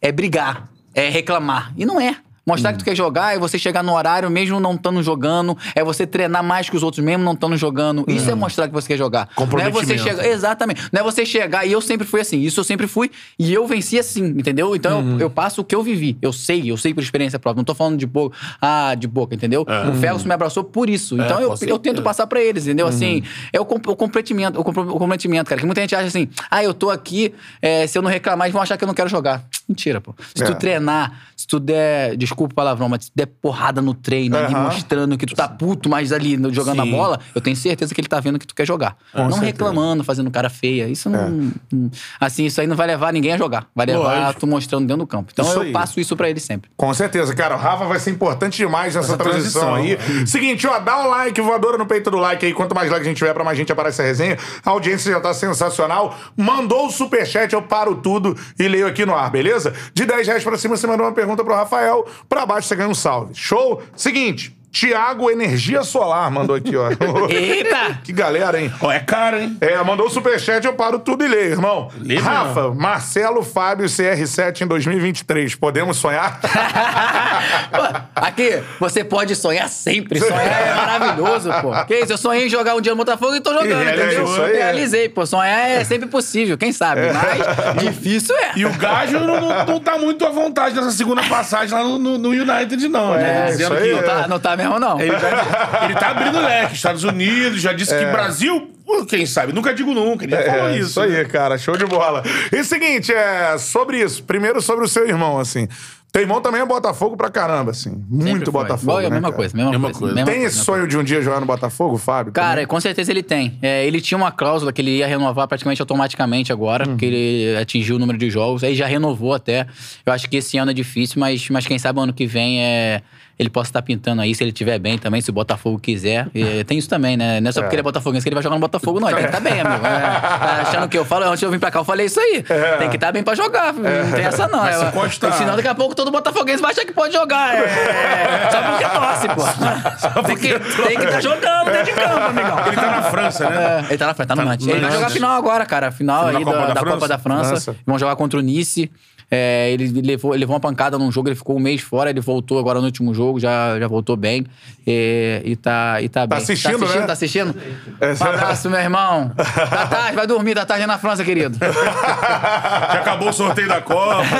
é 0.00 0.12
brigar, 0.12 0.68
é 0.94 1.08
reclamar. 1.08 1.72
E 1.76 1.84
não 1.86 2.00
é. 2.00 2.16
Mostrar 2.46 2.70
Hum. 2.70 2.72
que 2.74 2.78
tu 2.80 2.84
quer 2.84 2.94
jogar 2.94 3.34
é 3.34 3.38
você 3.38 3.58
chegar 3.58 3.82
no 3.82 3.92
horário 3.94 4.30
mesmo 4.30 4.60
não 4.60 4.74
estando 4.74 5.02
jogando, 5.02 5.56
é 5.74 5.82
você 5.82 6.06
treinar 6.06 6.42
mais 6.44 6.68
que 6.68 6.76
os 6.76 6.82
outros 6.82 7.02
mesmo 7.04 7.24
não 7.24 7.32
estando 7.32 7.56
jogando. 7.56 8.04
Isso 8.08 8.30
é 8.30 8.34
mostrar 8.34 8.66
que 8.68 8.74
você 8.74 8.88
quer 8.88 8.96
jogar. 8.98 9.28
Não 9.36 9.44
é 9.44 9.70
você 9.70 9.86
Comprometimento. 9.86 10.02
chegar, 10.02 10.26
exatamente. 10.26 10.82
Não 10.92 11.00
é 11.00 11.04
você 11.04 11.24
chegar 11.24 11.64
e 11.66 11.72
eu 11.72 11.80
sempre 11.80 12.06
fui 12.06 12.20
assim. 12.20 12.40
Isso 12.40 12.60
eu 12.60 12.64
sempre 12.64 12.86
fui 12.86 13.10
e 13.38 13.52
eu 13.52 13.66
venci 13.66 13.98
assim, 13.98 14.24
entendeu? 14.24 14.76
Então 14.76 15.12
eu, 15.12 15.20
eu 15.20 15.30
passo 15.30 15.60
o 15.60 15.64
que 15.64 15.74
eu 15.74 15.82
vivi. 15.82 16.16
Eu 16.20 16.32
sei, 16.32 16.70
eu 16.70 16.76
sei 16.76 16.92
por 16.92 17.02
experiência 17.02 17.38
própria. 17.38 17.60
Não 17.60 17.64
tô 17.64 17.74
falando 17.74 17.96
de 17.98 18.06
boca, 18.06 18.36
ah, 18.60 18.94
de 18.94 19.06
boca, 19.06 19.34
entendeu? 19.34 19.62
O 19.90 19.94
Ferguson 19.94 20.28
me 20.28 20.34
abraçou 20.34 20.64
por 20.64 20.90
isso. 20.90 21.14
Então 21.14 21.40
eu, 21.40 21.46
com 21.48 21.52
eu 21.54 21.56
certeza. 21.56 21.78
tento 21.80 22.02
passar 22.02 22.26
pra 22.26 22.40
eles, 22.42 22.64
entendeu? 22.66 22.86
Assim, 22.86 23.22
é 23.52 23.60
o, 23.60 23.64
com- 23.64 23.76
o 23.76 23.96
comprometimento, 23.96 24.60
o, 24.60 24.64
compro- 24.64 24.82
o 24.82 24.92
comprometimento, 24.92 25.48
cara. 25.48 25.60
Que 25.60 25.66
muita 25.66 25.80
gente 25.80 25.94
acha 25.96 26.06
assim, 26.06 26.28
ah, 26.50 26.62
eu 26.62 26.74
tô 26.74 26.90
aqui, 26.90 27.32
é, 27.62 27.86
se 27.86 27.96
eu 27.96 28.02
não 28.02 28.10
reclamar, 28.10 28.46
eles 28.46 28.52
vão 28.52 28.62
achar 28.62 28.76
que 28.76 28.84
eu 28.84 28.88
não 28.88 28.94
quero 28.94 29.08
jogar. 29.08 29.44
Mentira, 29.68 30.00
pô. 30.00 30.14
Se 30.34 30.42
É. 30.42 30.46
tu 30.46 30.54
treinar, 30.56 31.12
se 31.34 31.46
tu 31.46 31.58
der, 31.58 32.16
desculpa 32.16 32.52
o 32.52 32.54
palavrão, 32.54 32.88
mas 32.88 33.04
se 33.06 33.10
tu 33.10 33.14
der 33.16 33.26
porrada 33.26 33.80
no 33.80 33.94
treino, 33.94 34.36
ali 34.36 34.52
Aham. 34.54 34.64
mostrando 34.64 35.16
que 35.16 35.24
tu 35.24 35.34
tá 35.34 35.48
puto, 35.48 35.88
mas 35.88 36.12
ali 36.12 36.36
no- 36.36 36.52
jogando 36.52 36.80
a 36.82 36.84
Sim. 36.84 36.90
bola, 36.90 37.18
eu 37.34 37.40
tenho 37.40 37.56
certeza 37.56 37.94
que 37.94 38.00
ele 38.00 38.08
tá 38.08 38.20
vendo 38.20 38.38
que 38.38 38.46
tu 38.46 38.54
quer 38.54 38.66
jogar. 38.66 38.96
não 39.14 39.22
certeza. 39.30 39.44
reclamando, 39.46 40.04
fazendo 40.04 40.30
cara 40.30 40.50
feia. 40.50 40.86
Isso 40.88 41.08
não. 41.08 41.50
não- 41.72 41.90
Assim, 42.20 42.44
isso 42.44 42.60
aí 42.60 42.66
não 42.66 42.76
vai 42.76 42.86
levar 42.86 43.12
ninguém 43.12 43.32
a 43.32 43.38
jogar. 43.38 43.66
Vai 43.74 43.86
levar 43.86 44.24
Lógico. 44.24 44.40
tu 44.40 44.46
mostrando 44.46 44.82
dentro 44.86 44.98
do 45.02 45.06
campo. 45.06 45.30
Então 45.32 45.44
Isso 45.46 45.54
eu 45.56 45.62
aí. 45.62 45.72
passo 45.72 45.98
isso 45.98 46.14
pra 46.16 46.28
ele 46.28 46.40
sempre. 46.40 46.70
Com 46.76 46.92
certeza, 46.92 47.34
cara. 47.34 47.54
O 47.54 47.58
Rafa 47.58 47.86
vai 47.86 47.98
ser 47.98 48.10
importante 48.10 48.56
demais 48.58 48.94
nessa 48.94 49.14
Essa 49.14 49.16
transição, 49.16 49.74
aí. 49.74 49.96
transição. 49.96 50.26
Seguinte, 50.26 50.66
ó, 50.66 50.78
dá 50.78 51.04
um 51.04 51.08
like, 51.08 51.40
voadora 51.40 51.78
no 51.78 51.86
peito 51.86 52.10
do 52.10 52.18
like 52.18 52.44
aí. 52.44 52.52
Quanto 52.52 52.74
mais 52.74 52.90
like 52.90 53.02
a 53.02 53.08
gente 53.08 53.16
tiver, 53.16 53.32
pra 53.32 53.44
mais 53.44 53.56
gente 53.56 53.72
aparece 53.72 54.02
a 54.02 54.04
resenha. 54.04 54.36
A 54.64 54.70
audiência 54.70 55.10
já 55.10 55.20
tá 55.20 55.32
sensacional. 55.32 56.16
Mandou 56.36 56.86
o 56.86 56.90
superchat, 56.90 57.52
eu 57.54 57.62
paro 57.62 57.94
tudo 57.96 58.36
e 58.58 58.68
leio 58.68 58.86
aqui 58.86 59.06
no 59.06 59.14
ar, 59.14 59.30
beleza? 59.30 59.53
De 59.92 60.04
10 60.04 60.26
reais 60.26 60.44
pra 60.44 60.56
cima, 60.56 60.76
você 60.76 60.86
mandou 60.86 61.06
uma 61.06 61.12
pergunta 61.12 61.44
pro 61.44 61.54
Rafael. 61.54 62.06
Pra 62.28 62.46
baixo, 62.46 62.68
você 62.68 62.76
ganha 62.76 62.88
um 62.88 62.94
salve. 62.94 63.34
Show? 63.34 63.82
Seguinte. 63.96 64.56
Tiago 64.74 65.30
Energia 65.30 65.84
Solar 65.84 66.28
mandou 66.32 66.56
aqui, 66.56 66.74
ó. 66.76 66.88
Eita! 67.30 68.00
que 68.02 68.12
galera, 68.12 68.60
hein? 68.60 68.72
Ó, 68.80 68.90
é 68.90 68.98
caro, 68.98 69.38
hein? 69.38 69.56
É, 69.60 69.80
mandou 69.84 70.06
o 70.08 70.10
superchat, 70.10 70.66
eu 70.66 70.72
paro 70.74 70.98
tudo 70.98 71.24
e 71.24 71.28
leio, 71.28 71.52
irmão. 71.52 71.88
Lê. 72.00 72.16
Rafa, 72.18 72.74
Marcelo 72.74 73.44
Fábio 73.44 73.86
CR7 73.86 74.62
em 74.62 74.66
2023. 74.66 75.54
Podemos 75.54 75.96
sonhar? 75.96 76.40
Aqui, 78.16 78.62
você 78.80 79.04
pode 79.04 79.36
sonhar 79.36 79.68
sempre. 79.68 80.18
Sonhar 80.18 80.42
é 80.66 80.74
maravilhoso, 80.74 81.50
pô. 81.62 81.84
Que 81.84 82.00
isso? 82.00 82.12
Eu 82.12 82.18
sonhei 82.18 82.46
em 82.46 82.50
jogar 82.50 82.74
um 82.74 82.80
dia 82.80 82.92
no 82.92 82.98
Botafogo 82.98 83.34
e 83.36 83.40
tô 83.40 83.52
jogando, 83.52 83.80
E 83.82 83.92
entendeu? 83.94 84.24
isso 84.24 84.42
aí, 84.42 84.52
é. 84.54 84.56
Realizei, 84.56 85.08
pô. 85.08 85.24
Sonhar 85.24 85.70
é 85.70 85.84
sempre 85.84 86.08
possível, 86.08 86.58
quem 86.58 86.72
sabe? 86.72 87.02
Mas 87.12 87.82
difícil 87.84 88.34
é. 88.36 88.52
E 88.56 88.66
o 88.66 88.72
Gajo 88.74 89.20
não, 89.20 89.40
não, 89.40 89.64
não 89.66 89.80
tá 89.80 89.96
muito 89.98 90.26
à 90.26 90.30
vontade 90.30 90.74
nessa 90.74 90.90
segunda 90.90 91.22
passagem 91.22 91.72
lá 91.76 91.84
no, 91.84 91.96
no- 91.98 92.18
no 92.18 92.30
United, 92.30 92.88
não. 92.88 93.14
né? 93.14 93.44
É, 93.48 93.50
Dizendo 93.52 93.74
isso 93.76 93.84
aí 93.84 93.88
que 93.90 93.94
Não 93.94 94.02
tá, 94.02 94.28
não 94.28 94.38
tá 94.40 94.56
mesmo, 94.68 94.78
não. 94.80 95.00
ele, 95.00 95.10
tá, 95.16 95.80
ele 95.84 95.94
tá 95.94 96.08
abrindo 96.10 96.40
leque. 96.40 96.74
Estados 96.74 97.04
Unidos 97.04 97.60
já 97.60 97.72
disse 97.72 97.96
que 97.96 98.04
Brasil, 98.06 98.70
pô, 98.84 99.04
quem 99.06 99.26
sabe? 99.26 99.52
Nunca 99.52 99.72
digo 99.74 99.92
nunca. 99.94 100.24
Ele 100.24 100.34
já 100.36 100.42
falou 100.42 100.68
É, 100.68 100.78
isso. 100.78 100.88
isso 100.90 101.00
aí, 101.00 101.24
cara. 101.26 101.56
Show 101.58 101.76
de 101.76 101.86
bola. 101.86 102.22
E 102.52 102.60
o 102.60 102.64
seguinte, 102.64 103.12
é 103.12 103.56
sobre 103.58 104.00
isso. 104.02 104.22
Primeiro 104.24 104.60
sobre 104.60 104.84
o 104.84 104.88
seu 104.88 105.06
irmão, 105.08 105.38
assim. 105.38 105.68
Teu 106.12 106.22
irmão 106.22 106.40
também 106.40 106.60
é 106.60 106.64
Botafogo 106.64 107.16
pra 107.16 107.28
caramba, 107.28 107.72
assim. 107.72 107.90
Muito 108.08 108.28
Sempre. 108.36 108.50
Botafogo, 108.52 109.00
eu, 109.00 109.10
né, 109.10 109.16
mesma 109.16 109.22
cara? 109.22 109.34
coisa, 109.34 109.56
mesma, 109.56 109.70
Mesma 109.72 109.86
coisa. 109.88 109.98
coisa. 109.98 110.14
mesma 110.14 110.26
Tem 110.30 110.34
coisa, 110.42 110.48
esse 110.48 110.58
mesma 110.58 110.72
sonho 110.76 110.86
de 110.86 110.96
um 110.96 111.02
dia 111.02 111.20
jogar 111.20 111.40
no 111.40 111.46
Botafogo, 111.46 111.98
Fábio? 111.98 112.32
Cara, 112.32 112.50
também? 112.52 112.66
com 112.68 112.80
certeza 112.80 113.10
ele 113.10 113.22
tem. 113.24 113.58
É, 113.60 113.84
ele 113.84 114.00
tinha 114.00 114.16
uma 114.16 114.30
cláusula 114.30 114.72
que 114.72 114.80
ele 114.80 114.98
ia 114.98 115.08
renovar 115.08 115.48
praticamente 115.48 115.82
automaticamente 115.82 116.52
agora, 116.52 116.86
porque 116.86 117.04
ele 117.04 117.56
atingiu 117.56 117.96
o 117.96 117.98
número 117.98 118.16
de 118.16 118.30
jogos. 118.30 118.62
Aí 118.62 118.76
já 118.76 118.86
renovou 118.86 119.34
até. 119.34 119.66
Eu 120.06 120.12
acho 120.12 120.30
que 120.30 120.36
esse 120.36 120.56
ano 120.56 120.70
é 120.70 120.74
difícil, 120.74 121.18
mas, 121.18 121.48
mas 121.50 121.66
quem 121.66 121.80
sabe 121.80 121.98
ano 121.98 122.12
que 122.12 122.28
vem 122.28 122.62
é, 122.62 123.02
ele 123.38 123.50
possa 123.50 123.70
estar 123.70 123.82
pintando 123.82 124.22
aí, 124.22 124.34
se 124.34 124.42
ele 124.44 124.50
estiver 124.50 124.78
bem 124.78 124.96
também, 124.98 125.20
se 125.20 125.28
o 125.30 125.32
Botafogo 125.32 125.78
quiser. 125.78 126.28
E 126.34 126.62
tem 126.64 126.78
isso 126.78 126.88
também, 126.88 127.16
né? 127.16 127.40
Não 127.40 127.48
é 127.48 127.52
só 127.52 127.60
porque 127.60 127.74
ele 127.74 127.80
é 127.80 127.82
botafoguense 127.82 128.22
que 128.22 128.28
ele 128.28 128.34
vai 128.34 128.42
jogar 128.42 128.54
no 128.56 128.60
Botafogo, 128.60 129.00
não. 129.00 129.08
Ele 129.08 129.16
tem 129.18 129.26
que 129.30 129.36
estar 129.36 129.50
bem, 129.50 129.60
amigo. 129.60 129.84
É, 129.86 130.00
tá 130.00 130.58
achando 130.68 130.88
que 130.88 130.96
eu 130.98 131.04
falo, 131.04 131.24
antes 131.26 131.40
de 131.40 131.46
eu 131.46 131.50
vim 131.50 131.58
pra 131.58 131.70
cá, 131.70 131.80
eu 131.80 131.84
falei 131.84 132.06
isso 132.06 132.20
aí. 132.20 132.44
Tem 132.78 132.88
que 132.90 132.96
estar 132.96 133.10
bem 133.12 133.22
pra 133.22 133.34
jogar. 133.34 133.72
Não 133.72 134.12
tem 134.12 134.24
essa 134.24 134.46
não. 134.46 134.60
Mas 134.60 134.80
É, 134.80 134.86
se 134.86 134.92
constar- 134.92 135.32
Senão 135.34 135.56
daqui 135.56 135.68
a 135.68 135.74
pouco 135.74 135.94
todo 135.94 136.10
botafoguense 136.10 136.62
vai 136.62 136.70
achar 136.72 136.84
que 136.84 136.92
pode 136.92 137.12
jogar. 137.12 137.54
É, 137.56 138.48
só 138.50 138.62
porque 138.62 138.84
torce, 138.88 139.28
pô. 139.28 140.22
Tem 140.26 140.36
que 140.36 140.58
tem 140.58 140.96
que 140.98 141.04
estar 141.04 141.20
jogando 141.20 141.70
dentro 141.72 141.84
de 141.84 141.92
campo, 141.92 142.20
amigão. 142.26 142.66
Ele 142.66 142.76
tá 142.76 142.86
na 142.90 143.02
França, 143.02 143.50
né? 143.50 143.80
É, 143.80 143.84
ele 143.90 143.98
tá 143.98 144.06
na 144.06 144.14
frente, 144.14 144.28
tá 144.28 144.36
no 144.36 144.42
Tá 144.42 144.48
Nantes. 144.48 144.66
no 144.66 144.72
Ele 144.72 144.80
vai 144.80 144.92
jogar 144.92 145.06
a 145.06 145.10
final 145.10 145.36
agora, 145.36 145.66
cara. 145.66 145.90
Final 145.90 146.28
Final 146.28 146.38
aí 146.38 146.44
da 146.44 146.50
da, 146.52 146.56
Copa 146.58 146.66
da 146.68 146.74
da 146.74 146.80
França? 146.80 146.94
Copa 146.94 147.08
da 147.08 147.18
França. 147.18 147.48
França. 147.50 147.76
Vão 147.86 147.98
jogar 147.98 148.16
contra 148.16 148.38
o 148.38 148.42
Nice. 148.42 148.90
É, 149.30 149.70
ele 149.72 150.00
levou, 150.02 150.32
levou 150.32 150.54
uma 150.54 150.60
pancada 150.60 150.98
num 150.98 151.10
jogo, 151.10 151.28
ele 151.28 151.34
ficou 151.34 151.56
um 151.56 151.60
mês 151.60 151.80
fora, 151.80 152.10
ele 152.10 152.20
voltou 152.20 152.58
agora 152.58 152.78
no 152.78 152.86
último 152.86 153.12
jogo, 153.14 153.40
já, 153.40 153.78
já 153.78 153.88
voltou 153.88 154.16
bem. 154.16 154.46
É, 154.86 155.40
e 155.44 155.56
tá, 155.56 156.00
e 156.02 156.08
tá 156.08 156.26
bem. 156.26 156.38
assistindo, 156.38 156.78
tá 156.78 156.84
assistindo, 156.84 157.00
né? 157.00 157.06
Tá 157.06 157.12
assistindo? 157.12 157.54
É, 158.00 158.10
Um 158.12 158.28
abraço, 158.28 158.70
meu 158.70 158.78
irmão. 158.80 159.32
Da 159.36 159.86
tarde, 159.86 160.16
vai 160.16 160.26
dormir, 160.26 160.54
da 160.54 160.64
tarde 160.66 160.86
na 160.86 160.98
França, 160.98 161.24
querido. 161.24 161.58
Já 161.60 163.00
acabou 163.00 163.28
o 163.30 163.32
sorteio 163.32 163.68
da 163.68 163.80
Copa. 163.80 164.22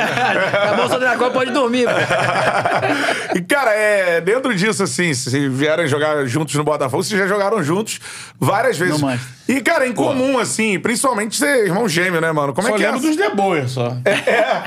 Acabou 0.64 0.84
o 0.86 0.88
sorteio 0.88 1.10
da 1.10 1.16
Copa, 1.16 1.30
pode 1.30 1.50
dormir. 1.50 1.86
velho. 1.86 2.06
E, 3.34 3.40
cara, 3.40 3.72
é, 3.72 4.20
dentro 4.20 4.54
disso, 4.54 4.82
assim, 4.82 5.12
se 5.14 5.48
vierem 5.48 5.86
jogar 5.86 6.24
juntos 6.26 6.54
no 6.54 6.64
Botafogo, 6.64 7.02
vocês 7.02 7.18
já 7.18 7.26
jogaram 7.26 7.62
juntos 7.62 7.98
várias 8.38 8.78
vezes. 8.78 9.02
E, 9.48 9.60
cara, 9.60 9.86
em 9.86 9.92
comum, 9.92 10.38
assim, 10.38 10.78
principalmente 10.78 11.36
ser 11.36 11.66
irmão 11.66 11.88
gêmeo, 11.88 12.20
né, 12.20 12.32
mano? 12.32 12.54
Como 12.54 12.66
só 12.66 12.74
é 12.74 12.76
que 12.78 12.84
é? 12.84 12.90
lembro 12.90 13.06
dos 13.06 13.16
De 13.16 13.28
Boer, 13.30 13.68
só. 13.68 13.96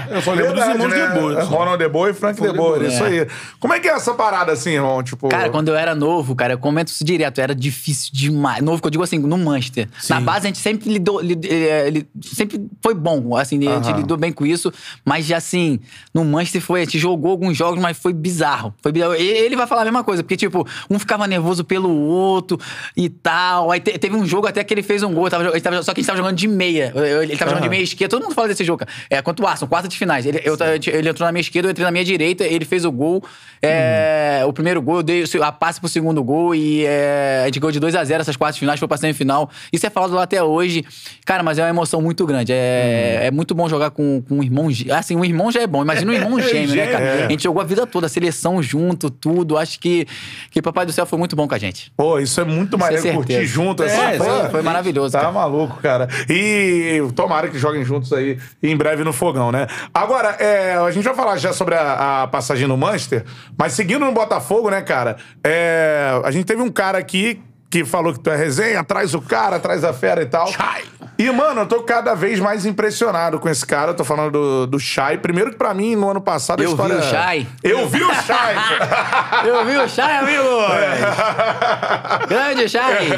Eu 0.09 0.21
só 0.21 0.31
lembro 0.31 0.53
Verdade, 0.55 0.77
dos 0.77 0.85
irmãos 0.85 0.97
né? 0.99 1.07
De 1.13 1.19
Boer. 1.19 1.43
só. 1.45 1.49
Ronald 1.49 1.77
De 1.83 1.89
Boer 1.89 2.11
e 2.11 2.13
Frank 2.13 2.41
De 2.41 2.47
Boer, 2.47 2.57
Boer, 2.79 2.83
isso 2.91 3.03
é. 3.03 3.07
aí. 3.21 3.27
Como 3.59 3.73
é 3.73 3.79
que 3.79 3.87
é 3.87 3.91
essa 3.91 4.13
parada, 4.13 4.51
assim, 4.51 4.71
irmão? 4.71 5.01
Tipo... 5.03 5.29
Cara, 5.29 5.49
quando 5.49 5.69
eu 5.69 5.75
era 5.75 5.93
novo, 5.95 6.35
cara, 6.35 6.53
eu 6.53 6.57
comento 6.57 6.91
isso 6.91 7.03
direto, 7.03 7.39
era 7.39 7.53
difícil 7.55 8.11
demais. 8.13 8.61
Novo, 8.63 8.81
que 8.81 8.87
eu 8.87 8.91
digo 8.91 9.03
assim, 9.03 9.17
no 9.19 9.37
Manchester. 9.37 9.87
Na 10.09 10.19
base, 10.21 10.45
a 10.45 10.49
gente 10.49 10.59
sempre 10.59 10.89
lidou, 10.91 11.19
lid- 11.21 11.45
eh, 11.49 11.89
li- 11.89 12.07
sempre 12.21 12.59
foi 12.81 12.93
bom, 12.93 13.35
assim, 13.35 13.57
a 13.67 13.75
gente 13.75 13.89
Aham. 13.89 13.97
lidou 13.97 14.17
bem 14.17 14.31
com 14.31 14.45
isso. 14.45 14.71
Mas, 15.05 15.31
assim, 15.31 15.79
no 16.13 16.23
Manchester 16.25 16.61
foi, 16.61 16.81
a 16.81 16.83
gente 16.83 16.97
jogou 16.99 17.31
alguns 17.31 17.57
jogos, 17.57 17.79
mas 17.81 17.97
foi 17.97 18.13
bizarro. 18.13 18.73
Foi 18.81 18.91
bizarro. 18.91 19.13
Ele 19.15 19.55
vai 19.55 19.67
falar 19.67 19.81
a 19.81 19.85
mesma 19.85 20.03
coisa, 20.03 20.23
porque, 20.23 20.37
tipo, 20.37 20.67
um 20.89 20.97
ficava 20.99 21.27
nervoso 21.27 21.63
pelo 21.63 21.89
outro 21.89 22.59
e 22.95 23.09
tal. 23.09 23.71
Aí 23.71 23.79
te- 23.79 23.97
teve 23.97 24.15
um 24.15 24.25
jogo 24.25 24.47
até 24.47 24.63
que 24.63 24.73
ele 24.73 24.83
fez 24.83 25.03
um 25.03 25.13
gol, 25.13 25.29
tava, 25.29 25.59
tava- 25.59 25.83
só 25.83 25.93
que 25.93 25.99
a 25.99 26.01
gente 26.01 26.07
tava 26.07 26.17
jogando 26.17 26.35
de 26.35 26.47
meia. 26.47 26.93
Ele 27.21 27.35
tava 27.37 27.51
jogando 27.51 27.63
de 27.63 27.69
meia 27.69 27.83
esquerda, 27.83 28.09
todo 28.15 28.23
mundo 28.23 28.33
fala 28.35 28.47
desse 28.47 28.63
jogo, 28.63 28.79
cara. 28.79 28.91
É, 29.09 29.21
contra 29.21 29.45
o 29.45 29.47
Arsenal, 29.47 29.67
quarta 29.69 29.87
de 29.87 29.96
finais. 29.97 30.25
Ele, 30.25 30.41
eu- 30.43 30.55
ele 30.93 31.09
entrou 31.09 31.25
na 31.25 31.31
minha 31.31 31.41
esquerda, 31.41 31.67
eu 31.67 31.71
entrei 31.71 31.85
na 31.85 31.91
minha 31.91 32.05
direita, 32.05 32.43
ele 32.43 32.65
fez 32.65 32.85
o 32.85 32.91
gol. 32.91 33.23
É, 33.61 34.43
O 34.47 34.53
primeiro 34.53 34.81
gol, 34.81 34.97
eu 34.97 35.03
dei 35.03 35.23
a 35.41 35.51
passe 35.51 35.79
pro 35.79 35.89
segundo 35.89 36.23
gol 36.23 36.53
e 36.55 36.85
é, 36.85 37.41
a 37.43 37.45
gente 37.45 37.59
ganhou 37.59 37.71
de 37.71 37.79
2 37.79 37.95
a 37.95 38.03
0 38.03 38.21
essas 38.21 38.35
quartas 38.37 38.55
de 38.55 38.59
finais, 38.59 38.79
foi 38.79 38.87
pra 38.87 38.97
semifinal. 38.97 39.49
Isso 39.73 39.85
é 39.85 39.89
falado 39.89 40.13
lá 40.13 40.23
até 40.23 40.41
hoje. 40.41 40.85
Cara, 41.25 41.41
mas 41.43 41.57
é 41.57 41.63
uma 41.63 41.69
emoção 41.69 42.01
muito 42.01 42.25
grande. 42.25 42.51
É, 42.53 43.21
é 43.25 43.31
muito 43.31 43.53
bom 43.55 43.67
jogar 43.67 43.89
com, 43.91 44.21
com 44.21 44.35
um 44.35 44.43
irmão. 44.43 44.67
Assim, 44.95 45.15
um 45.15 45.25
irmão 45.25 45.51
já 45.51 45.61
é 45.61 45.67
bom, 45.67 45.81
imagina 45.81 46.11
um 46.11 46.15
irmão 46.15 46.39
gêmeo, 46.39 46.75
né, 46.75 46.87
cara? 46.87 47.03
É. 47.03 47.25
A 47.25 47.29
gente 47.29 47.43
jogou 47.43 47.61
a 47.61 47.65
vida 47.65 47.85
toda, 47.87 48.05
a 48.05 48.09
seleção 48.09 48.61
junto, 48.61 49.09
tudo. 49.09 49.57
Acho 49.57 49.79
que, 49.79 50.05
que 50.51 50.61
Papai 50.61 50.85
do 50.85 50.91
Céu 50.91 51.05
foi 51.05 51.17
muito 51.19 51.35
bom 51.35 51.47
com 51.47 51.55
a 51.55 51.57
gente. 51.57 51.91
Pô, 51.97 52.19
isso 52.19 52.39
é 52.39 52.45
muito 52.45 52.77
maneiro 52.77 53.01
certeza. 53.01 53.17
curtir 53.25 53.45
junto, 53.45 53.83
assim. 53.83 53.99
É, 53.99 54.17
pô, 54.17 54.23
foi- 54.23 54.49
foi 54.49 54.61
maravilhoso, 54.61 55.11
Tá 55.13 55.19
cara. 55.21 55.31
maluco, 55.31 55.77
cara. 55.81 56.07
E 56.29 57.01
tomara 57.15 57.47
que 57.49 57.57
joguem 57.57 57.83
juntos 57.83 58.13
aí 58.13 58.37
em 58.61 58.75
breve 58.77 59.03
no 59.03 59.11
fogão, 59.11 59.51
né? 59.51 59.67
Agora, 59.93 60.29
é, 60.39 60.75
a 60.75 60.91
gente 60.91 61.03
vai 61.03 61.15
falar 61.15 61.37
já 61.37 61.53
sobre 61.53 61.75
a, 61.75 62.23
a 62.23 62.27
passagem 62.27 62.67
no 62.67 62.77
Manchester, 62.77 63.25
mas 63.57 63.73
seguindo 63.73 64.05
no 64.05 64.11
Botafogo, 64.11 64.69
né, 64.69 64.81
cara? 64.81 65.17
É, 65.43 66.19
a 66.23 66.31
gente 66.31 66.45
teve 66.45 66.61
um 66.61 66.69
cara 66.69 66.97
aqui 66.97 67.41
que 67.69 67.83
falou 67.83 68.13
que 68.13 68.19
tu 68.19 68.29
é 68.29 68.35
resenha, 68.35 68.83
traz 68.83 69.13
o 69.13 69.21
cara, 69.21 69.59
traz 69.59 69.83
a 69.83 69.91
fera 69.93 70.21
e 70.21 70.25
tal. 70.25 70.47
Chay. 70.47 70.83
E, 71.19 71.31
mano, 71.31 71.61
eu 71.61 71.65
tô 71.65 71.81
cada 71.81 72.13
vez 72.13 72.39
mais 72.39 72.63
impressionado 72.63 73.39
com 73.39 73.49
esse 73.49 73.65
cara. 73.65 73.89
Eu 73.91 73.95
tô 73.95 74.03
falando 74.03 74.31
do, 74.31 74.67
do 74.67 74.79
Shai. 74.79 75.17
Primeiro 75.17 75.49
que 75.49 75.57
pra 75.57 75.73
mim, 75.73 75.95
no 75.95 76.11
ano 76.11 76.21
passado, 76.21 76.59
a 76.59 76.63
Eu 76.63 76.75
vi 76.75 76.83
história... 76.83 76.97
o 76.97 77.01
Shai. 77.01 77.47
Eu 77.63 77.87
vi 77.89 78.03
o 78.03 78.13
Shai! 78.13 78.55
Eu 79.43 79.65
vi 79.65 79.77
o 79.77 79.89
Chay, 79.89 80.17
amigo! 80.17 80.43
Grande 82.29 82.69
Chay! 82.69 83.09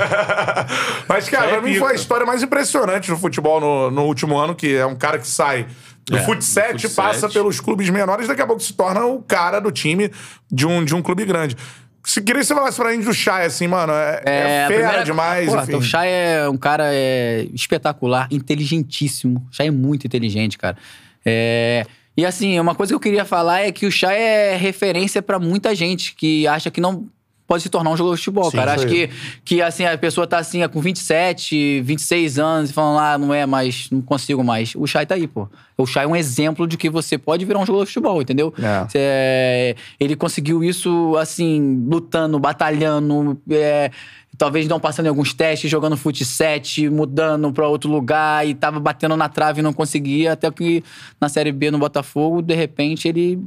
Mas, 1.09 1.27
cara, 1.27 1.47
aí 1.47 1.51
pra 1.51 1.61
mim 1.61 1.75
foi 1.75 1.91
a 1.91 1.95
história 1.95 2.25
mais 2.25 2.41
impressionante 2.41 3.11
no 3.11 3.17
futebol 3.17 3.59
no, 3.59 3.91
no 3.91 4.03
último 4.03 4.37
ano, 4.37 4.55
que 4.55 4.77
é 4.77 4.85
um 4.85 4.95
cara 4.95 5.19
que 5.19 5.27
sai 5.27 5.67
do 6.09 6.17
É, 6.17 6.21
fut 6.23 6.43
7, 6.43 6.81
fut 6.87 6.95
passa 6.95 7.29
pelos 7.29 7.59
clubes 7.59 7.89
menores, 7.89 8.27
daqui 8.27 8.41
a 8.41 8.47
pouco 8.47 8.61
se 8.61 8.73
torna 8.73 9.05
o 9.05 9.21
cara 9.21 9.59
do 9.59 9.71
time 9.71 10.11
de 10.51 10.65
um, 10.65 10.83
de 10.83 10.93
um 10.95 11.01
clube 11.01 11.23
grande. 11.25 11.55
Se 12.03 12.21
queria 12.21 12.41
que 12.41 12.47
você 12.47 12.55
falasse 12.55 12.77
pra 12.77 12.91
gente 12.93 13.05
do 13.05 13.13
Chay, 13.13 13.45
assim, 13.45 13.67
mano, 13.67 13.91
é, 13.93 14.21
é 14.25 14.63
a 14.63 14.67
fera 14.67 14.79
primeira- 14.79 15.03
demais, 15.03 15.49
Porra, 15.49 15.63
enfim. 15.63 15.75
O 15.75 15.81
Chay 15.81 16.09
é 16.09 16.49
um 16.49 16.57
cara 16.57 16.85
é, 16.93 17.45
espetacular, 17.53 18.27
inteligentíssimo. 18.31 19.45
O 19.51 19.55
Chay 19.55 19.67
é 19.67 19.71
muito 19.71 20.07
inteligente, 20.07 20.57
cara. 20.57 20.77
É, 21.25 21.85
E 22.17 22.25
assim, 22.25 22.59
uma 22.59 22.73
coisa 22.75 22.91
que 22.91 22.95
eu 22.95 22.99
queria 22.99 23.25
falar 23.25 23.61
é 23.61 23.71
que 23.71 23.85
o 23.85 23.91
Chay 23.91 24.15
é 24.17 24.55
referência 24.57 25.21
pra 25.21 25.39
muita 25.39 25.73
gente 25.75 26.15
que 26.15 26.47
acha 26.47 26.69
que 26.71 26.81
não 26.81 27.07
pode 27.49 27.63
se 27.63 27.69
tornar 27.69 27.89
um 27.89 27.97
jogador 27.97 28.15
de 28.15 28.21
futebol, 28.21 28.51
Sim, 28.51 28.57
cara. 28.57 28.75
Acho 28.75 28.85
que, 28.85 29.09
que 29.43 29.59
assim, 29.59 29.83
a 29.83 29.97
pessoa 29.97 30.27
tá 30.27 30.37
assim, 30.37 30.65
com 30.67 30.79
27, 30.79 31.81
26 31.81 32.37
anos, 32.37 32.69
e 32.69 32.73
falando, 32.73 32.99
ah, 32.99 33.17
não 33.17 33.33
é 33.33 33.43
mais, 33.47 33.89
não 33.89 34.03
consigo 34.03 34.43
mais. 34.43 34.75
O 34.75 34.85
Chay 34.85 35.03
tá 35.03 35.15
aí, 35.15 35.27
pô. 35.27 35.49
O 35.75 35.83
Chay 35.87 36.03
é 36.03 36.07
um 36.07 36.15
exemplo 36.15 36.67
de 36.67 36.77
que 36.77 36.91
você 36.91 37.17
pode 37.17 37.43
virar 37.45 37.57
um 37.57 37.65
jogador 37.65 37.85
de 37.85 37.89
futebol, 37.91 38.21
entendeu? 38.21 38.53
É. 38.61 38.87
É, 38.93 39.75
ele 39.99 40.15
conseguiu 40.15 40.63
isso, 40.63 41.17
assim, 41.17 41.83
lutando, 41.89 42.37
batalhando, 42.37 43.41
é, 43.49 43.89
talvez 44.37 44.67
não 44.67 44.79
passando 44.79 45.07
em 45.07 45.09
alguns 45.09 45.33
testes, 45.33 45.71
jogando 45.71 45.97
fut 45.97 46.23
7, 46.23 46.87
mudando 46.87 47.51
pra 47.51 47.67
outro 47.67 47.89
lugar 47.89 48.47
e 48.47 48.53
tava 48.53 48.79
batendo 48.79 49.17
na 49.17 49.27
trave 49.27 49.61
e 49.61 49.63
não 49.63 49.73
conseguia, 49.73 50.33
até 50.33 50.51
que 50.51 50.83
na 51.19 51.27
Série 51.27 51.51
B 51.51 51.71
no 51.71 51.79
Botafogo, 51.79 52.43
de 52.43 52.53
repente 52.53 53.07
ele. 53.07 53.39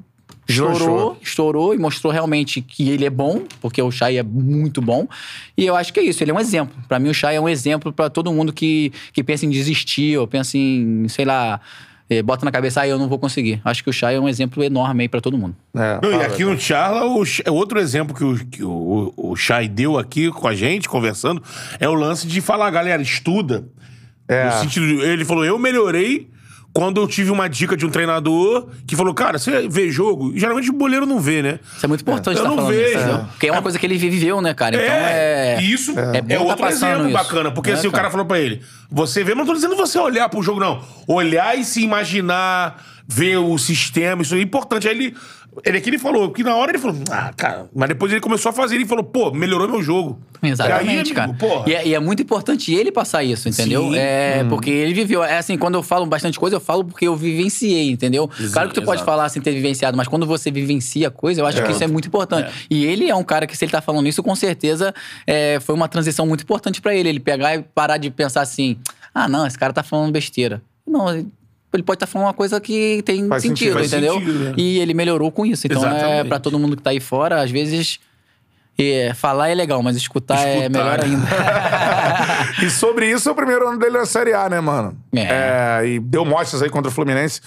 Estourou, 0.49 1.19
estourou 1.23 1.75
e 1.75 1.79
mostrou 1.79 2.13
realmente 2.13 2.61
que 2.61 2.91
ele 2.91 3.05
é 3.05 3.11
bom, 3.11 3.43
porque 3.61 3.81
o 3.81 3.91
Chay 3.91 4.19
é 4.19 4.23
muito 4.23 4.81
bom. 4.83 5.07
E 5.57 5.65
eu 5.67 5.75
acho 5.77 5.93
que 5.93 6.01
é 6.01 6.03
isso, 6.03 6.23
ele 6.23 6.31
é 6.31 6.35
um 6.35 6.41
exemplo. 6.41 6.75
Pra 6.89 6.99
mim 6.99 7.09
o 7.09 7.15
Chay 7.15 7.37
é 7.37 7.41
um 7.41 7.49
exemplo 7.49 7.93
pra 7.93 8.11
todo 8.11 8.33
mundo 8.33 8.53
que, 8.53 8.93
que 9.13 9.23
pensa 9.23 9.47
em 9.47 9.51
desistir 9.51 10.19
ou 10.19 10.27
pensa 10.27 10.59
em, 10.59 11.07
sei 11.09 11.25
lá, 11.25 11.61
eh, 12.11 12.23
bota 12.23 12.45
na 12.45 12.51
cabeça, 12.51 12.81
ah, 12.83 12.89
eu 12.89 12.99
não 12.99 13.09
vou 13.09 13.19
conseguir. 13.19 13.61
Acho 13.65 13.83
que 13.85 13.89
o 13.91 13.93
Chay 13.93 14.17
é 14.17 14.21
um 14.21 14.29
exemplo 14.29 14.63
enorme 14.63 15.03
aí 15.05 15.09
pra 15.09 15.21
todo 15.21 15.39
mundo. 15.39 15.55
É, 15.75 15.99
Não, 16.03 16.21
e 16.21 16.25
aqui 16.25 16.45
no 16.45 16.59
Charla, 16.59 17.05
o, 17.07 17.25
Ch- 17.25 17.43
outro 17.49 17.79
exemplo 17.81 18.15
que, 18.15 18.25
o, 18.25 18.37
que 18.47 18.63
o, 18.65 19.13
o 19.17 19.37
Chay 19.37 19.69
deu 19.69 19.97
aqui 19.99 20.31
com 20.31 20.47
a 20.49 20.55
gente, 20.55 20.89
conversando, 20.89 21.43
é 21.81 21.89
o 21.89 21.95
lance 21.95 22.27
de 22.27 22.41
falar, 22.41 22.71
galera, 22.71 23.01
estuda. 23.01 23.65
É. 24.29 24.47
No 24.47 24.53
sentido, 24.61 24.87
de- 24.87 25.01
ele 25.03 25.25
falou, 25.25 25.45
eu 25.45 25.59
melhorei 25.59 26.29
quando 26.73 27.01
eu 27.01 27.07
tive 27.07 27.31
uma 27.31 27.49
dica 27.49 27.77
de 27.77 27.85
um 27.85 27.91
treinador 27.91 28.69
que 28.87 28.97
falou, 28.97 29.13
cara, 29.13 29.39
você 29.39 29.69
vê 29.69 29.91
jogo? 29.91 30.33
E 30.35 30.41
geralmente 30.41 30.71
o 30.71 30.73
boleiro 30.73 31.05
não 31.05 31.21
vê, 31.21 31.43
né? 31.43 31.59
Isso 31.77 31.85
é 31.85 31.89
muito 31.89 32.01
importante 32.01 32.39
Eu 32.39 32.45
estar 32.45 32.57
não 32.57 32.67
vejo. 32.67 32.81
isso, 32.89 32.99
entendeu? 32.99 33.25
Porque 33.31 33.47
é 33.49 33.53
uma 33.53 33.61
coisa 33.63 33.79
que 33.79 33.85
ele 33.85 33.99
viveu, 33.99 34.41
né, 34.41 34.55
cara? 34.55 34.77
Então 34.77 34.95
é... 34.95 35.59
E 35.63 35.71
isso 35.73 35.93
É 35.99 36.19
é, 36.19 36.23
tá 36.37 36.43
outro 36.43 36.57
passando 36.57 36.91
exemplo 36.93 37.09
isso. 37.09 37.13
bacana. 37.19 37.51
Porque 37.51 37.71
É, 37.71 37.75
assim, 37.75 37.89
o 37.89 37.91
cara 37.91 38.05
cara. 38.05 38.11
falou 38.13 38.27
pra 38.27 38.41
ele: 38.41 38.63
você 38.91 39.23
vê, 39.23 39.35
mas 39.35 39.47
não 39.47 39.53
tô 39.53 39.55
dizendo 39.55 39.77
você 39.77 39.99
olhar 39.99 40.29
pro 40.31 40.43
jogo, 40.43 40.59
não. 40.61 40.83
Olhar 41.07 41.59
e 41.59 41.63
se 41.65 41.83
imaginar, 41.83 42.83
ver 43.07 43.37
o 43.37 43.59
sistema, 43.59 44.23
isso 44.23 44.35
é 44.35 44.41
importante. 44.41 44.89
Aí 44.89 44.95
ele. 44.97 45.17
Ele 45.65 45.79
aqui 45.79 45.91
ele 45.91 45.99
falou, 45.99 46.31
que 46.31 46.43
na 46.43 46.57
hora 46.57 46.71
ele 46.71 46.79
falou, 46.79 46.97
ah, 47.11 47.31
cara, 47.37 47.67
mas 47.75 47.89
depois 47.89 48.11
ele 48.11 48.23
começou 48.23 48.51
a 48.51 48.53
fazer, 48.53 48.77
ele 48.77 48.87
falou, 48.87 49.05
pô, 49.05 49.31
melhorou 49.33 49.69
meu 49.69 49.83
jogo. 49.83 50.19
Exatamente, 50.43 50.87
E 50.87 50.91
aí, 50.91 50.99
amigo, 51.01 51.15
cara. 51.15 51.35
porra. 51.35 51.69
E 51.69 51.75
é, 51.75 51.89
e 51.89 51.95
é 51.95 52.01
muito 52.01 52.23
importante 52.23 52.75
ele 52.75 52.91
passar 52.91 53.23
isso, 53.23 53.49
entendeu? 53.49 53.91
Sim. 53.91 53.99
É, 53.99 54.45
porque 54.49 54.71
ele 54.71 54.95
viveu. 54.95 55.23
É 55.23 55.39
assim, 55.39 55.59
quando 55.59 55.75
eu 55.75 55.83
falo 55.83 56.07
bastante 56.07 56.39
coisa, 56.39 56.57
eu 56.57 56.61
falo 56.61 56.85
porque 56.85 57.07
eu 57.07 57.15
vivenciei, 57.15 57.91
entendeu? 57.91 58.29
claro 58.53 58.71
que 58.71 58.75
tu 58.75 58.83
pode 58.83 59.01
exato. 59.01 59.05
falar 59.05 59.29
sem 59.29 59.43
ter 59.43 59.53
vivenciado, 59.53 59.97
mas 59.97 60.09
quando 60.09 60.27
você 60.27 60.51
vivencia 60.51 61.09
a 61.09 61.11
coisa, 61.11 61.43
eu 61.43 61.47
acho 61.47 61.63
que 61.63 61.71
isso 61.71 61.85
é 61.85 61.87
muito 61.87 62.09
importante. 62.09 62.51
E 62.71 62.85
ele 62.87 63.11
é 63.11 63.15
um 63.15 63.25
cara 63.25 63.47
que, 63.47 63.57
se 63.57 63.65
ele 63.65 63.73
tá 63.73 63.83
falando 63.83 64.09
isso, 64.09 64.23
com 64.23 64.35
certeza 64.35 64.95
é, 65.27 65.61
foi 65.61 65.75
uma 65.75 65.87
transição 65.87 66.27
muito 66.27 66.43
importante 66.43 66.81
pra 66.81 66.95
ele. 66.95 67.11
Ele 67.11 67.21
pegar 67.21 67.55
e 67.55 67.63
parar 67.63 67.99
de 67.99 68.11
pensar 68.11 68.41
assim: 68.41 68.79
ah, 69.15 69.29
não, 69.29 69.47
esse 69.47 69.59
cara 69.59 69.73
tá 69.73 69.83
falando 69.83 70.11
besteira. 70.13 70.63
Não, 70.87 71.25
ele 71.77 71.83
pode 71.83 71.97
estar 71.97 72.07
falando 72.07 72.27
uma 72.29 72.35
coisa 72.35 72.61
que 72.61 73.03
tem 73.05 73.27
Faz 73.29 73.43
sentido, 73.43 73.79
sentido, 73.79 73.87
entendeu? 73.87 74.15
sentido, 74.15 74.39
né? 74.45 74.55
E 74.57 74.79
ele 74.79 74.95
melhorou 74.95 75.31
com 75.33 75.47
isso. 75.47 75.67
Então, 75.67 75.83
é 75.85 75.89
Exatamente. 75.97 76.29
pra 76.29 76.39
todo 76.39 76.59
mundo 76.59 76.77
que 76.77 76.83
tá 76.83 76.91
aí 76.91 77.01
fora, 77.01 77.41
às 77.43 77.51
vezes. 77.51 77.99
é, 78.79 79.13
falar 79.15 79.49
é 79.51 79.55
legal, 79.55 79.83
mas 79.83 79.97
escutar, 79.97 80.39
é 80.47 80.67
Escutar, 80.67 80.71
melhor 80.71 80.99
né? 80.99 81.05
ainda. 81.05 82.63
E 82.67 82.71
sobre 82.71 83.11
isso, 83.11 83.29
é 83.29 83.33
o 83.33 83.35
primeiro 83.35 83.67
ano 83.69 83.79
dele 83.79 83.99
na 83.99 84.07
Série 84.07 84.33
A, 84.35 84.49
né, 84.49 84.61
mano? 84.61 84.97
É. 85.15 85.83
e 85.87 85.99
deu 86.01 86.25
mostras 86.25 86.63
aí 86.63 86.69
contra 86.71 86.91
o 86.91 86.95
Fluminense. 86.95 87.41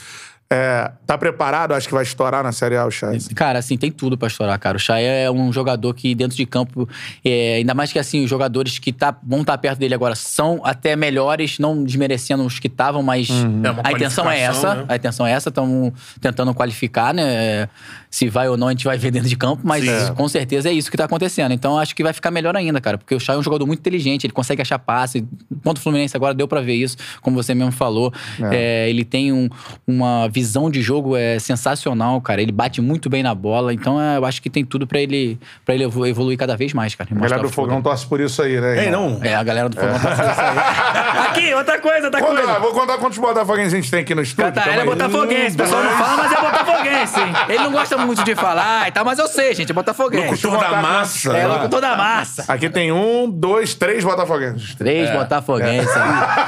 É, 0.47 0.91
tá 1.08 1.17
preparado? 1.17 1.73
Acho 1.73 1.88
que 1.88 1.93
vai 1.93 2.03
estourar 2.03 2.43
na 2.43 2.51
Série 2.51 2.77
A 2.77 2.86
o 2.86 2.91
Chaz. 2.91 3.27
Cara, 3.29 3.58
assim, 3.58 3.77
tem 3.77 3.91
tudo 3.91 4.15
pra 4.15 4.27
estourar, 4.27 4.58
cara. 4.60 4.77
O 4.77 4.79
Chay 4.79 5.03
é 5.03 5.31
um 5.31 5.51
jogador 5.51 5.91
que 5.95 6.13
dentro 6.13 6.38
de 6.38 6.45
campo, 6.45 6.88
é, 7.23 7.55
ainda 7.55 7.73
mais 7.73 7.91
que 7.91 7.97
assim, 7.97 8.23
os 8.23 8.29
jogadores 8.29 8.77
que 8.77 8.93
tá, 8.93 9.15
vão 9.23 9.41
estar 9.41 9.58
perto 9.58 9.79
dele 9.79 9.95
agora 9.95 10.13
são 10.13 10.62
até 10.63 10.95
melhores, 10.95 11.58
não 11.58 11.84
desmerecendo 11.84 12.45
os 12.45 12.60
que 12.60 12.67
estavam, 12.67 13.01
mas 13.01 13.27
É 13.29 13.71
uma 13.71 13.81
a 13.84 13.91
intenção 13.91 14.29
é 14.29 14.39
essa. 14.39 14.75
né? 14.75 14.86
A 14.88 14.95
intenção 14.95 15.25
é 15.25 15.31
essa, 15.31 15.49
estão 15.49 15.91
tentando 16.21 16.53
qualificar, 16.53 17.12
né? 17.12 17.67
Se 18.15 18.30
vai 18.30 18.47
ou 18.47 18.56
não, 18.56 18.67
a 18.67 18.71
gente 18.71 18.86
vai 18.86 18.97
ver 18.97 19.12
dentro 19.12 19.28
de 19.28 19.36
campo, 19.36 19.62
mas 19.65 19.84
Sim. 19.84 20.13
com 20.15 20.25
certeza 20.30 20.69
é 20.69 20.71
isso 20.71 20.89
que 20.89 20.95
tá 20.95 21.04
acontecendo. 21.04 21.51
Então 21.51 21.78
acho 21.78 21.93
que 21.93 22.01
vai 22.01 22.13
ficar 22.13 22.32
melhor 22.32 22.56
ainda, 22.56 22.80
cara, 22.80 22.97
porque 22.97 23.13
o 23.13 23.19
Chay 23.19 23.36
é 23.36 23.38
um 23.39 23.43
jogador 23.43 23.65
muito 23.65 23.80
inteligente, 23.80 24.25
ele 24.25 24.32
consegue 24.32 24.62
achar 24.62 24.80
passe. 24.80 25.28
Contra 25.65 25.82
o 25.82 25.84
Fluminense 25.84 26.15
agora 26.15 26.34
deu 26.34 26.47
pra 26.47 26.62
ver 26.62 26.75
isso, 26.75 26.95
como 27.21 27.36
você 27.36 27.54
mesmo 27.54 27.73
falou. 27.73 28.13
É, 28.54 28.89
ele 28.89 29.04
tem 29.04 29.34
um- 29.34 29.49
uma 29.86 30.30
visão 30.30 30.69
de 30.71 30.82
jogo 30.82 31.17
é 31.17 31.39
sensacional, 31.39 32.21
cara. 32.21 32.41
Ele 32.41 32.54
bate 32.54 32.80
muito 32.80 33.10
bem 33.10 33.21
na 33.21 33.36
bola, 33.36 33.73
então 33.73 33.99
é, 34.01 34.15
eu 34.15 34.23
acho 34.25 34.41
que 34.41 34.49
tem 34.49 34.63
tudo 34.63 34.88
pra 34.88 35.01
ele 35.01 35.38
para 35.65 35.75
ele 35.75 35.84
evolu- 35.84 36.08
evoluir 36.08 36.38
cada 36.38 36.56
vez 36.56 36.71
mais, 36.71 36.95
cara. 36.95 37.10
A 37.12 37.19
galera 37.19 37.41
do 37.41 37.49
Fogão 37.49 37.82
torce 37.82 38.06
por 38.06 38.21
isso 38.21 38.41
aí, 38.41 38.62
né? 38.62 38.78
É, 38.80 38.86
irmão? 38.86 39.10
não. 39.19 39.23
É, 39.25 39.36
a 39.36 39.43
galera 39.43 39.67
do 39.67 39.75
Fogão 39.75 39.93
tá 39.99 40.15
fazendo 40.15 40.32
isso 40.32 40.41
aí. 40.41 41.28
Aqui, 41.28 41.54
outra 41.54 41.80
coisa, 41.82 42.06
outra 42.06 42.21
Conta, 42.21 42.41
coisa. 42.43 42.60
vou 42.60 42.71
contar 42.71 42.97
quantos 42.97 43.17
botafoguenses 43.17 43.73
a 43.73 43.75
gente 43.75 43.91
tem 43.91 43.99
aqui 43.99 44.15
no 44.15 44.21
estúdio. 44.21 44.54
Tá, 44.54 44.69
ele 44.71 44.80
é 44.80 44.86
botafoguense. 44.86 45.56
O 45.56 45.58
pessoal 45.58 45.84
não 45.84 45.91
fala, 45.97 46.17
mas 46.23 46.32
é 46.32 46.41
botafoguense. 46.41 47.19
Ele 47.49 47.58
não 47.63 47.71
gosta 47.73 47.97
muito 47.97 48.05
de 48.13 48.36
falar 48.36 48.88
e 48.88 48.91
tal, 48.91 49.04
mas 49.04 49.18
eu 49.20 49.28
sei, 49.28 49.54
gente, 49.56 49.72
é 49.72 49.74
botafoguense. 49.74 50.46
Locutor 50.46 50.60
da 50.60 50.82
massa. 50.82 51.36
É, 51.38 51.48
locutor 51.48 51.82
da 51.82 51.96
massa. 51.96 52.46
Aqui 52.48 52.70
tem 52.70 52.91
um, 52.91 53.30
dois, 53.30 53.74
três 53.74 54.04
botafoguenses. 54.04 54.76
Três 54.76 55.10
botafoguenses. 55.12 55.89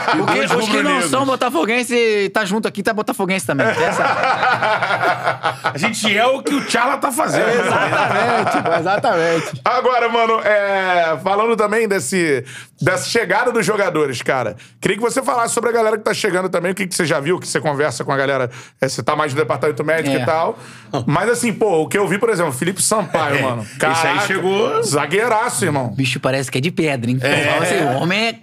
E 0.08 0.18
Porque 0.20 0.46
dois 0.48 0.52
os 0.52 0.70
que 0.70 0.82
não 0.84 1.02
são 1.02 1.26
botafoguenses, 1.26 2.30
tá 2.34 2.46
junto 2.46 2.68
aqui, 2.68 2.82
tá 2.82 2.94
botafoguense 2.94 3.46
também. 3.46 3.68
Essa... 3.68 4.04
A 5.74 5.78
gente 5.78 6.16
é 6.18 6.26
o 6.26 6.42
que 6.42 6.54
o 6.54 6.70
Charla 6.70 6.98
tá 6.98 7.12
fazendo. 7.12 7.48
exatamente, 7.50 8.80
exatamente. 8.80 9.62
Agora, 9.64 10.10
mano, 10.10 10.40
é, 10.42 11.18
falando 11.24 11.56
também 11.56 11.88
desse, 11.88 12.44
dessa 12.82 13.06
chegada 13.10 13.52
dos 13.52 13.66
jogadores, 13.66 14.22
cara. 14.22 14.56
Queria 14.80 14.98
que 14.98 15.04
você 15.04 15.22
falasse 15.22 15.54
sobre 15.54 15.70
a 15.70 15.74
galera 15.74 15.98
que 15.98 16.04
tá 16.04 16.14
chegando 16.14 16.50
também, 16.50 16.72
o 16.72 16.76
que, 16.76 16.88
que 16.88 16.96
você 16.96 17.06
já 17.06 17.20
viu, 17.20 17.40
que 17.40 17.48
você 17.48 17.60
conversa 17.60 18.04
com 18.04 18.12
a 18.12 18.18
galera. 18.18 18.50
é, 18.82 18.88
você 18.88 19.04
tá 19.04 19.16
mais 19.16 19.34
no 19.34 19.40
departamento 19.40 19.84
médico 19.84 20.16
É. 20.16 20.22
e 20.22 20.26
tal. 20.26 20.58
Mas 21.06 21.30
assim, 21.30 21.52
pô, 21.54 21.84
o 21.84 21.88
que 21.88 21.98
eu 21.98 22.08
vi, 22.08 22.18
por 22.18 22.30
exemplo, 22.30 22.52
Felipe 22.52 22.82
Sampaio, 22.82 23.38
É, 23.38 23.42
mano. 23.42 23.62
esse 23.64 24.08
aí 24.08 24.20
chegou- 24.22 24.84
Zagueiraço, 24.84 25.66
irmão. 25.66 25.88
O 25.88 25.96
bicho 25.96 26.20
parece 26.20 26.52
que 26.52 26.58
é 26.58 26.62
de 26.62 26.72
pedra, 26.72 27.10
hein? 27.10 27.20
Fala 27.20 27.64
assim, 27.64 27.76
o 27.84 28.02
homem 28.02 28.20
é. 28.20 28.40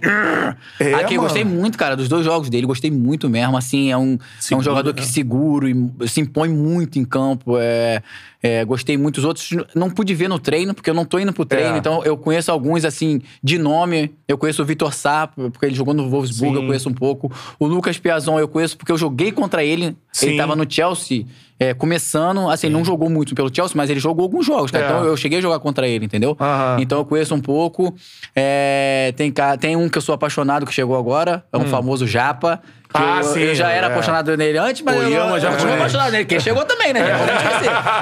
É, 0.81 0.95
Aqui, 0.95 1.15
eu 1.15 1.19
mano. 1.19 1.23
gostei 1.23 1.45
muito, 1.45 1.77
cara, 1.79 1.97
dos 1.97 2.09
dois 2.09 2.25
jogos 2.25 2.49
dele. 2.49 2.67
Gostei 2.67 2.91
muito 2.91 3.29
mesmo. 3.29 3.57
Assim, 3.57 3.91
é 3.91 3.97
um, 3.97 4.13
é 4.13 4.15
um 4.15 4.19
Seguro, 4.41 4.65
jogador 4.65 4.95
que 4.95 5.01
né? 5.03 5.07
seguro 5.07 5.69
e 5.69 6.09
se 6.09 6.21
impõe 6.21 6.49
muito 6.49 6.99
em 6.99 7.05
campo. 7.05 7.57
É, 7.59 8.03
é, 8.47 8.63
gostei 8.63 8.99
muito. 8.99 9.17
Os 9.17 9.25
outros 9.25 9.49
não 9.75 9.89
pude 9.89 10.15
ver 10.15 10.29
no 10.29 10.39
treino, 10.39 10.75
porque 10.75 10.91
eu 10.91 10.95
não 10.95 11.07
tô 11.07 11.19
indo 11.19 11.33
pro 11.33 11.47
treino. 11.47 11.77
É. 11.77 11.79
Então, 11.79 12.05
eu 12.05 12.15
conheço 12.15 12.53
alguns, 12.53 12.85
assim, 12.85 13.23
de 13.43 13.57
nome. 13.57 14.15
Eu 14.29 14.37
conheço 14.37 14.61
o 14.61 14.67
Vitor 14.67 14.93
Sá, 14.93 15.27
porque 15.27 15.65
ele 15.65 15.75
jogou 15.75 15.95
no 15.95 16.11
Wolfsburg, 16.11 16.55
Sim. 16.55 16.61
eu 16.61 16.67
conheço 16.67 16.91
um 16.91 16.93
pouco. 16.93 17.33
O 17.59 17.67
Lucas 17.67 17.97
Piazon 17.99 18.39
eu 18.39 18.47
conheço 18.47 18.77
porque 18.77 18.93
eu 18.93 18.99
joguei 18.99 19.33
contra 19.33 19.65
ele. 19.65 19.97
Sim. 20.13 20.27
Ele 20.27 20.37
tava 20.37 20.55
no 20.55 20.71
Chelsea. 20.71 21.25
é, 21.59 21.73
começando, 21.73 22.49
assim, 22.51 22.69
não 22.69 22.85
jogou 22.85 23.09
muito 23.09 23.35
pelo 23.35 23.55
Chelsea, 23.55 23.77
mas 23.77 23.89
ele 23.89 24.01
jogou 24.01 24.25
alguns 24.25 24.45
jogos, 24.45 24.71
cara. 24.71 24.85
É. 24.85 24.89
Então 24.89 25.05
eu 25.05 25.17
cheguei 25.17 25.39
a 25.39 25.43
jogar 25.43 25.59
contra 25.61 25.87
ele, 25.87 26.05
entendeu? 26.05 26.37
Aham. 26.39 26.77
Então 26.81 26.99
eu 26.99 27.05
conheço 27.05 27.35
um 27.35 27.41
pouco. 27.41 27.95
É, 28.35 29.15
tem, 29.17 29.33
tem 29.59 29.77
um 29.77 29.89
que 29.89 29.97
eu 29.97 30.03
sou 30.03 30.15
apaixonado 30.15 30.67
que 30.67 30.75
chegou 30.75 30.99
agora, 30.99 31.45
é 31.53 31.57
um 31.57 31.67
famoso 31.67 32.07
Japa. 32.07 32.61
Ah, 32.97 33.19
eu, 33.19 33.25
sim, 33.25 33.41
eu 33.41 33.55
já 33.57 33.71
era 33.71 33.89
é. 33.89 33.91
apaixonado 33.91 34.37
nele 34.37 34.57
antes, 34.57 34.81
mas 34.83 34.95
eu, 34.95 35.03
Oyama 35.09 35.37
eu 35.37 35.41
já 35.41 35.51
continuo 35.51 35.75
apaixonado 35.75 36.13
nele. 36.13 36.25
Porque 36.25 36.35
ele 36.37 36.43
chegou 36.45 36.65
também, 36.65 36.93
né? 36.93 37.01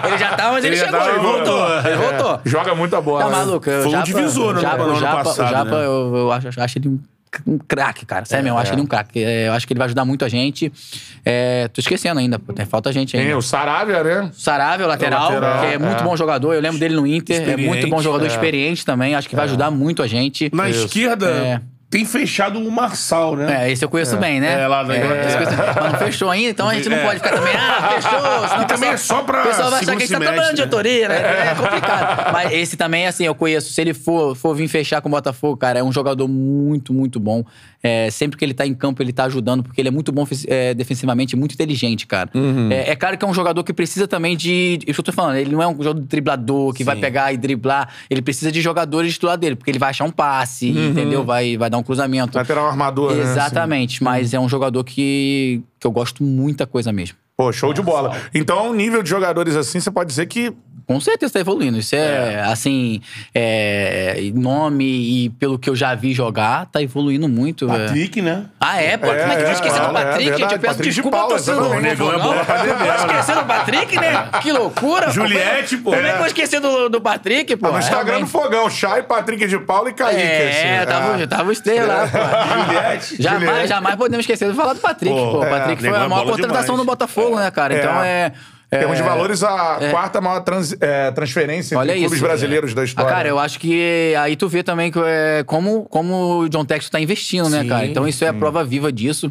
Ele 0.07 0.19
já 0.19 0.35
tava, 0.37 0.53
mas 0.53 0.65
ele, 0.67 0.75
Ele 0.77 0.85
chegou. 0.85 1.01
tava, 1.01 1.11
ele 1.13 1.19
voltou. 1.21 1.79
Ele 1.79 1.97
voltou. 1.97 2.41
Joga 2.45 2.75
muita 2.75 3.01
bola. 3.01 3.25
Tá 3.25 3.31
né? 3.31 3.37
maluco? 3.37 3.65
Foi 3.65 3.87
um 3.87 3.91
Japa- 3.91 4.05
divisor, 4.05 4.53
né, 4.53 4.59
o 4.59 4.63
Japa, 4.63 4.77
no 4.77 4.85
o 4.85 4.91
ano 4.91 5.01
Japa, 5.01 5.25
passado, 5.25 5.47
o 5.47 5.51
Japa 5.51 5.71
né? 5.71 5.87
eu, 5.87 6.17
eu 6.17 6.33
acho, 6.33 6.61
acho 6.61 6.79
ele 6.79 6.89
um, 6.89 6.99
um 7.47 7.59
craque, 7.59 8.05
cara. 8.05 8.27
Sério 8.27 8.45
mesmo, 8.45 8.59
eu 8.59 8.61
acho 8.61 8.75
ele 8.75 8.83
um 8.83 8.87
craque. 8.87 9.25
É, 9.25 9.49
Eu 9.49 9.55
acho 9.55 9.67
que 9.67 9.73
ele 9.73 9.79
vai 9.79 9.87
ajudar 9.87 10.05
muito 10.05 10.27
a 10.27 10.29
gente. 10.29 10.71
É, 11.25 11.69
tô 11.69 11.81
esquecendo 11.81 12.21
ainda, 12.21 12.39
pô, 12.39 12.53
tem 12.53 12.67
falta 12.67 12.93
gente 12.93 13.13
Tem 13.13 13.23
ainda. 13.23 13.39
o 13.39 13.41
Saravia, 13.43 14.05
né? 14.05 14.31
Saravia, 14.35 14.85
o 14.85 14.89
lateral, 14.91 15.33
lateral, 15.33 15.61
que 15.61 15.67
é 15.69 15.79
muito 15.79 16.01
é. 16.01 16.03
bom 16.03 16.15
jogador. 16.19 16.53
Eu 16.53 16.61
lembro 16.61 16.79
dele 16.79 16.95
no 16.95 17.07
Inter. 17.07 17.49
É 17.49 17.57
muito 17.57 17.89
bom 17.89 18.03
jogador 18.03 18.25
é. 18.25 18.29
experiente 18.29 18.85
também. 18.85 19.15
Acho 19.15 19.27
que 19.27 19.35
vai 19.37 19.47
ajudar 19.47 19.71
muito 19.71 20.03
a 20.03 20.07
gente. 20.07 20.51
Na 20.53 20.69
esquerda, 20.69 21.31
É. 21.31 21.61
tem 21.93 22.07
fechado 22.07 22.59
o 22.59 22.71
Marçal, 22.73 23.37
né? 23.37 23.67
É, 23.69 23.71
esse 23.71 23.85
eu 23.85 23.89
conheço 23.91 24.17
bem, 24.17 24.41
né? 24.41 24.63
É, 24.63 24.67
lá 24.67 24.83
da- 24.83 24.97
eu 24.97 25.07
conheço- 25.07 25.37
Mas 25.77 25.93
não 25.93 25.99
fechou 25.99 26.31
ainda, 26.31 26.49
então 26.49 26.67
a 26.67 26.73
gente 26.75 26.89
não 26.89 26.97
É. 26.97 27.05
pode 27.05 27.19
ficar 27.21 27.35
também, 27.37 27.53
ah, 27.55 27.91
fechou. 28.01 28.49
Senão 28.49 28.63
E 28.63 28.67
também 28.67 28.89
é 28.89 28.97
só 28.97 29.23
pra 29.23 29.43
O 29.43 29.47
pessoal 29.49 29.71
vai 29.71 29.81
achar 29.83 29.91
que 29.95 30.03
a 30.03 30.07
gente 30.07 30.13
tá 30.13 30.19
trabalhando 30.19 30.51
de 30.55 30.57
né? 30.57 30.63
autoria, 30.65 31.09
né? 31.09 31.17
É 31.51 31.55
complicado. 31.55 32.33
Mas 32.33 32.53
esse 32.53 32.77
também, 32.79 33.07
assim, 33.07 33.25
eu 33.27 33.35
conheço. 33.35 33.71
Se 33.75 33.79
ele 33.81 33.93
for, 33.93 34.35
for 34.35 34.55
vir 34.55 34.69
fechar 34.69 35.03
com 35.03 35.09
o 35.11 35.13
Botafogo, 35.13 35.57
cara, 35.59 35.81
é 35.81 35.83
um 35.83 35.93
jogador 35.93 36.27
muito, 36.27 36.95
muito 36.95 37.21
bom. 37.21 37.45
É, 37.83 38.11
sempre 38.11 38.39
que 38.39 38.45
ele 38.45 38.55
tá 38.55 38.65
em 38.65 38.75
campo, 38.75 39.03
ele 39.03 39.13
tá 39.13 39.25
ajudando, 39.25 39.65
porque 39.65 39.81
ele 39.81 39.89
é 39.89 39.91
muito 39.91 40.13
bom 40.13 40.25
é, 40.47 40.73
defensivamente, 40.73 41.35
muito 41.35 41.53
inteligente, 41.55 42.07
cara. 42.07 42.31
Uhum. 42.33 42.71
É, 42.71 42.91
é 42.91 42.97
claro 42.97 43.19
que 43.19 43.25
é 43.25 43.29
um 43.29 43.35
jogador 43.35 43.65
que 43.65 43.73
precisa 43.73 44.07
também 44.07 44.37
de. 44.37 44.79
Isso 44.87 44.95
que 44.95 45.01
eu 45.01 45.05
tô 45.05 45.13
falando, 45.13 45.37
ele 45.37 45.51
não 45.51 45.61
é 45.61 45.67
um 45.67 45.75
jogador 45.83 46.01
driblador 46.01 46.73
que 46.75 46.85
vai 46.85 46.95
pegar 46.97 47.33
e 47.33 47.37
driblar. 47.37 47.89
Ele 48.09 48.23
precisa 48.23 48.53
de 48.53 48.61
jogadores 48.61 49.19
do 49.19 49.27
lado 49.27 49.41
dele, 49.41 49.57
porque 49.57 49.71
ele 49.71 49.81
vai 49.81 49.91
achar 49.91 50.05
um 50.05 50.11
passe, 50.13 50.71
Uhum. 50.71 50.91
entendeu? 50.91 51.25
Vai, 51.25 51.57
vai 51.57 51.69
dar 51.69 51.79
um 51.79 51.83
cruzamento. 51.83 52.39
Lateral 52.39 52.67
armador, 52.69 53.15
né? 53.15 53.23
Exatamente, 53.23 54.03
mas 54.03 54.33
é 54.33 54.39
um 54.39 54.49
jogador 54.49 54.85
que, 54.85 55.61
que 55.81 55.87
eu 55.87 55.91
gosto 55.91 56.23
muita 56.23 56.67
coisa 56.67 56.93
mesmo. 56.93 57.17
Pô, 57.37 57.51
show 57.53 57.73
de 57.73 57.83
bola. 57.83 58.17
Então, 58.33 58.73
nível 58.73 59.03
de 59.03 59.11
jogadores 59.11 59.57
assim, 59.57 59.81
você 59.81 59.91
pode 59.91 60.09
dizer 60.11 60.27
que 60.27 60.53
Com 60.87 61.01
certeza 61.01 61.33
tá 61.33 61.41
evoluindo. 61.41 61.79
Isso 61.79 61.95
é, 61.95 62.43
assim, 62.43 63.01
é, 63.35 64.31
nome 64.35 64.85
e 64.85 65.31
pelo 65.31 65.59
que 65.59 65.69
eu 65.71 65.77
já 65.77 65.95
vi 65.95 66.13
jogar, 66.13 66.67
tá 66.67 66.83
evoluindo 66.83 67.29
muito. 67.29 67.71
é. 67.71 67.87
Patrick, 67.87 68.23
né? 68.23 68.47
Ah, 68.61 68.81
é? 68.81 68.97
Pô, 68.97 69.07
como 69.07 69.19
é 69.19 69.37
que 69.37 69.43
eu 69.43 69.47
é, 69.47 69.53
esqueci 69.53 69.79
do 69.79 69.87
é, 69.87 69.93
Patrick? 69.93 70.29
é 70.29 70.31
verdade, 70.31 70.43
eu 70.43 70.49
peço 70.49 70.61
Patrick 70.61 70.83
de 70.83 70.95
desculpa 70.95 71.17
Paula, 71.17 71.35
torcedor. 71.35 71.71
né, 71.71 71.81
Negão 71.81 72.13
é 72.13 72.19
bom 72.19 72.45
pra 72.45 72.59
beber, 72.59 72.87
Eu 72.87 72.95
esqueci 72.95 73.33
do 73.33 73.45
Patrick, 73.45 73.97
né? 73.97 74.29
Que 74.43 74.53
loucura. 74.53 75.07
pô. 75.07 75.13
Juliette, 75.13 75.77
pô. 75.79 75.91
Como 75.91 76.03
é 76.03 76.09
que 76.09 76.15
eu 76.15 76.19
vou 76.19 76.27
esquecer 76.27 76.61
do, 76.61 76.89
do 76.89 77.01
Patrick, 77.01 77.57
pô? 77.57 77.71
no 77.71 77.79
Instagram 77.79 78.21
do 78.21 78.27
Fogão, 78.27 78.69
Chay, 78.69 79.03
Patrick 79.03 79.47
de 79.47 79.59
Paula 79.59 79.91
e 79.91 79.93
Kaique. 79.93 80.21
É, 80.21 80.79
assim. 80.79 80.87
tava, 80.87 81.27
tava 81.27 81.51
os 81.51 81.61
três 81.61 81.87
lá, 81.87 82.09
pô. 82.09 82.65
Juliette. 82.65 83.23
Jamais, 83.23 83.69
jamais 83.69 83.97
podemos 83.97 84.25
esquecer 84.25 84.51
de 84.51 84.57
falar 84.57 84.75
do 84.75 84.81
Patrick, 84.81 85.15
Pô, 85.15 85.45
é, 85.45 85.51
Patrick 85.51 85.81
foi 85.81 85.91
a 85.91 86.05
é 86.05 86.09
maior 86.09 86.25
bola 86.25 86.37
contratação 86.37 86.77
do 86.77 86.85
Botafogo, 86.85 87.37
né, 87.37 87.51
cara? 87.51 87.79
Então 87.79 88.03
é. 88.03 88.33
Em 88.73 88.79
termos 88.79 88.97
de 88.97 89.03
é- 89.03 89.07
valores, 89.07 89.43
a 89.43 89.79
é. 89.81 89.91
quarta 89.91 90.21
maior 90.21 90.41
trans- 90.41 90.75
é, 90.81 91.11
transferência 91.11 91.77
Olha 91.77 91.91
entre 91.91 92.01
clubes 92.01 92.17
isso. 92.19 92.25
brasileiros 92.27 92.73
da 92.75 92.81
Ah, 92.81 92.85
história. 92.85 93.11
cara, 93.11 93.29
eu 93.29 93.39
acho 93.39 93.61
que 93.61 94.15
aí 94.19 94.35
tu 94.35 94.49
vê 94.49 94.63
também 94.63 94.91
que, 94.91 94.99
é, 95.05 95.45
como, 95.47 95.85
como 95.85 96.41
o 96.41 96.49
John 96.49 96.65
Texton 96.65 96.91
tá 96.93 97.01
investindo, 97.01 97.51
né, 97.51 97.63
Sim, 97.63 97.69
cara? 97.69 97.87
Então 97.87 98.09
isso 98.09 98.25
é 98.25 98.29
a 98.29 98.33
prova 98.35 98.65
viva 98.65 98.91
disso. 98.91 99.31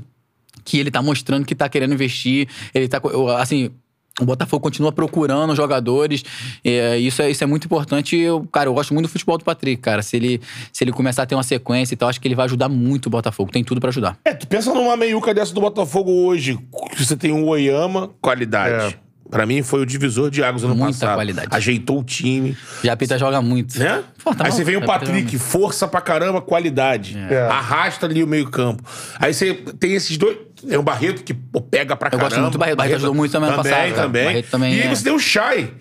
Que 0.64 0.80
ele 0.80 0.92
tá 0.92 1.02
mostrando 1.02 1.44
que 1.44 1.56
tá 1.56 1.68
querendo 1.68 1.94
investir. 1.96 2.48
Ele 2.74 2.88
tá. 2.88 3.02
Assim. 3.40 3.72
O 4.20 4.26
Botafogo 4.26 4.62
continua 4.62 4.92
procurando 4.92 5.56
jogadores. 5.56 6.24
é, 6.64 6.98
isso, 7.00 7.22
é, 7.22 7.32
isso 7.32 7.44
é 7.44 7.48
muito 7.48 7.66
importante. 7.66 8.16
Eu, 8.16 8.46
cara, 8.52 8.68
eu 8.70 8.74
gosto 8.74 8.94
muito 8.94 9.08
do 9.08 9.10
futebol 9.12 9.38
do 9.38 9.44
Patrick, 9.46 9.82
cara. 9.82 10.04
Se 10.04 10.18
ele, 10.18 10.40
se 10.72 10.84
ele 10.84 10.92
começar 10.92 11.24
a 11.24 11.26
ter 11.26 11.34
uma 11.34 11.42
sequência 11.42 11.94
e 11.96 11.98
tal, 11.98 12.10
acho 12.10 12.20
que 12.22 12.28
ele 12.28 12.36
vai 12.36 12.46
ajudar 12.46 12.68
muito 12.70 13.06
o 13.08 13.10
Botafogo. 13.10 13.50
Tem 13.52 13.64
tudo 13.64 13.80
pra 13.82 13.90
ajudar. 13.90 14.18
É, 14.26 14.34
tu 14.34 14.46
pensa 14.46 14.72
numa 14.74 14.96
meiuca 14.98 15.34
dessa 15.34 15.54
do 15.54 15.62
Botafogo 15.62 16.12
hoje, 16.12 16.60
que 16.96 17.04
você 17.04 17.16
tem 17.16 17.32
um 17.32 17.48
Oyama, 17.48 18.12
qualidade. 18.22 18.94
É. 18.94 19.11
Pra 19.32 19.46
mim 19.46 19.64
foi 19.64 19.82
o 19.82 19.86
divisor 19.86 20.30
de 20.30 20.44
águas 20.44 20.64
ano 20.64 20.76
Muita 20.76 20.92
passado. 21.00 21.16
qualidade. 21.16 21.48
Ajeitou 21.50 22.00
o 22.00 22.04
time, 22.04 22.56
Já 22.84 22.94
a 22.94 22.98
Pita 22.98 23.18
joga 23.18 23.42
muito. 23.42 23.80
né? 23.80 24.04
Pô, 24.24 24.36
tá 24.36 24.44
Aí 24.44 24.52
bom, 24.52 24.58
você 24.58 24.64
vem 24.64 24.76
o 24.76 24.80
Japita 24.82 25.00
Patrick, 25.00 25.40
força 25.40 25.88
pra 25.88 26.02
caramba, 26.02 26.42
qualidade. 26.42 27.18
É. 27.30 27.48
Arrasta 27.48 28.06
ali 28.06 28.22
o 28.24 28.28
meio 28.28 28.50
campo. 28.52 28.84
Aí 29.18 29.34
você 29.34 29.54
tem 29.80 29.94
esses 29.94 30.18
dois... 30.18 30.38
É 30.70 30.78
o 30.78 30.84
Barreto 30.84 31.24
que 31.24 31.34
pô, 31.34 31.60
pega 31.62 31.96
pra 31.96 32.08
Eu 32.08 32.12
caramba. 32.12 32.30
gosto 32.30 32.40
muito 32.42 32.52
do 32.54 32.60
Barreto. 32.60 32.78
Barreto 32.78 32.96
ajudou 32.98 33.16
muito 33.16 33.32
também 33.32 33.50
ano 33.50 33.58
Também, 33.64 33.72
passado, 33.74 33.96
também. 33.96 34.26
Barreto 34.26 34.50
também 34.52 34.74
e 34.76 34.82
aí 34.82 34.88
é- 34.88 34.96
você 34.96 35.04
tem 35.06 35.14
o 35.14 35.20
Chay. 35.20 35.74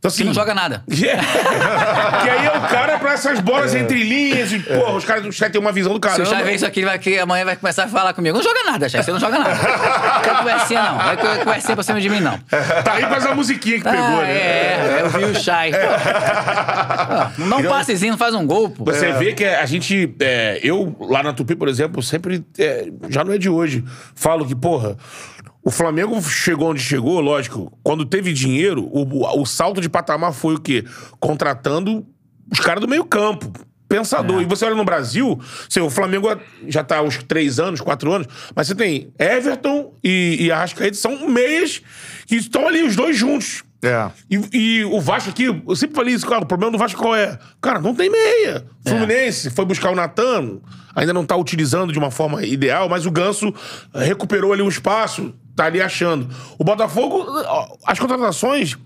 Então, 0.00 0.08
assim, 0.08 0.22
Que 0.22 0.24
não 0.28 0.32
joga 0.34 0.54
nada. 0.54 0.82
que 0.90 1.04
aí 1.06 2.46
é 2.46 2.52
o 2.56 2.60
cara 2.70 2.98
pra 2.98 3.12
essas 3.12 3.38
bolas 3.38 3.74
entre 3.74 4.02
linhas. 4.02 4.50
E, 4.50 4.58
porra, 4.60 4.92
os 4.94 5.04
caras 5.04 5.22
do 5.22 5.30
Chay 5.30 5.50
tem 5.50 5.60
uma 5.60 5.72
visão 5.72 5.92
do 5.92 5.96
Se 5.96 6.00
caramba. 6.00 6.22
o 6.22 6.26
Chay 6.34 6.42
ver 6.42 6.54
isso 6.54 6.64
aqui, 6.64 6.80
ele 6.80 6.86
vai, 6.86 6.98
que 6.98 7.18
amanhã 7.18 7.44
vai 7.44 7.54
começar 7.54 7.84
a 7.84 7.88
falar 7.88 8.14
comigo. 8.14 8.34
Não 8.34 8.42
joga 8.42 8.64
nada, 8.64 8.88
Chay. 8.88 9.02
Você 9.02 9.12
não 9.12 9.20
joga 9.20 9.38
nada. 9.38 9.54
Não 9.54 10.36
conversinha, 10.38 10.82
não. 10.82 10.96
Vai 10.96 11.16
conversinha 11.38 11.74
pra 11.76 11.82
cima 11.84 12.00
de 12.00 12.08
mim, 12.08 12.20
não. 12.20 12.38
Tá 12.82 12.94
aí 12.94 13.04
com 13.04 13.14
essa 13.14 13.34
musiquinha 13.34 13.76
que 13.76 13.84
pegou, 13.84 13.98
Ah, 13.98 14.22
né? 14.22 14.32
é, 14.32 14.98
eu 15.02 15.10
vi 15.10 15.24
o 15.24 15.34
Chay. 15.38 15.70
Pô, 17.36 17.42
Não 17.44 17.62
passezinho, 17.64 18.12
não 18.12 18.18
faz 18.18 18.34
um 18.34 18.46
gol, 18.46 18.70
pô. 18.70 18.84
Você 18.86 19.12
vê 19.12 19.34
que 19.34 19.44
a 19.44 19.66
gente. 19.66 20.14
é, 20.20 20.60
eu, 20.62 20.96
lá 20.98 21.22
na 21.22 21.34
Tupi, 21.34 21.54
por 21.54 21.68
exemplo, 21.68 22.02
sempre. 22.02 22.42
é, 22.58 22.88
já 23.10 23.22
não 23.22 23.34
é 23.34 23.38
de 23.38 23.50
hoje. 23.50 23.84
Falo 24.14 24.46
que, 24.46 24.54
porra. 24.56 24.96
O 25.62 25.70
Flamengo 25.70 26.20
chegou 26.22 26.70
onde 26.70 26.80
chegou, 26.80 27.20
lógico. 27.20 27.78
Quando 27.82 28.04
teve 28.04 28.32
dinheiro, 28.32 28.88
o, 28.90 29.40
o 29.40 29.44
salto 29.44 29.80
de 29.80 29.88
patamar 29.88 30.32
foi 30.32 30.54
o 30.54 30.60
quê? 30.60 30.84
Contratando 31.18 32.06
os 32.50 32.60
caras 32.60 32.80
do 32.80 32.88
meio-campo. 32.88 33.52
Pensador. 33.88 34.40
E 34.40 34.44
você 34.44 34.64
olha 34.64 34.76
no 34.76 34.84
Brasil, 34.84 35.36
assim, 35.68 35.80
o 35.80 35.90
Flamengo 35.90 36.28
já 36.68 36.84
tá 36.84 36.98
há 36.98 37.02
uns 37.02 37.20
três 37.24 37.58
anos, 37.58 37.80
quatro 37.80 38.12
anos, 38.12 38.28
mas 38.54 38.68
você 38.68 38.74
tem 38.76 39.12
Everton 39.18 39.92
e, 40.02 40.36
e 40.38 40.52
Arrascaeta, 40.52 40.96
são 40.96 41.28
meias 41.28 41.82
que 42.24 42.36
estão 42.36 42.68
ali, 42.68 42.84
os 42.84 42.94
dois 42.94 43.16
juntos. 43.16 43.64
É. 43.82 44.10
E, 44.30 44.40
e 44.52 44.84
o 44.84 45.00
Vasco 45.00 45.30
aqui, 45.30 45.46
eu 45.46 45.74
sempre 45.74 45.96
falei 45.96 46.14
isso, 46.14 46.24
cara, 46.24 46.42
o 46.42 46.46
problema 46.46 46.70
do 46.70 46.78
Vasco 46.78 47.00
qual 47.00 47.16
é? 47.16 47.36
Cara, 47.60 47.80
não 47.80 47.92
tem 47.92 48.08
meia. 48.08 48.64
Fluminense 48.86 49.50
foi 49.50 49.64
buscar 49.64 49.90
o 49.90 49.96
Natan, 49.96 50.60
ainda 50.94 51.12
não 51.12 51.24
tá 51.24 51.34
utilizando 51.34 51.92
de 51.92 51.98
uma 51.98 52.12
forma 52.12 52.44
ideal, 52.44 52.88
mas 52.88 53.06
o 53.06 53.10
Ganso 53.10 53.52
recuperou 53.92 54.52
ali 54.52 54.62
um 54.62 54.68
espaço, 54.68 55.34
tá 55.54 55.66
ali 55.66 55.80
achando. 55.80 56.28
O 56.58 56.64
Botafogo, 56.64 57.26
as 57.86 57.98
contratações, 57.98 58.76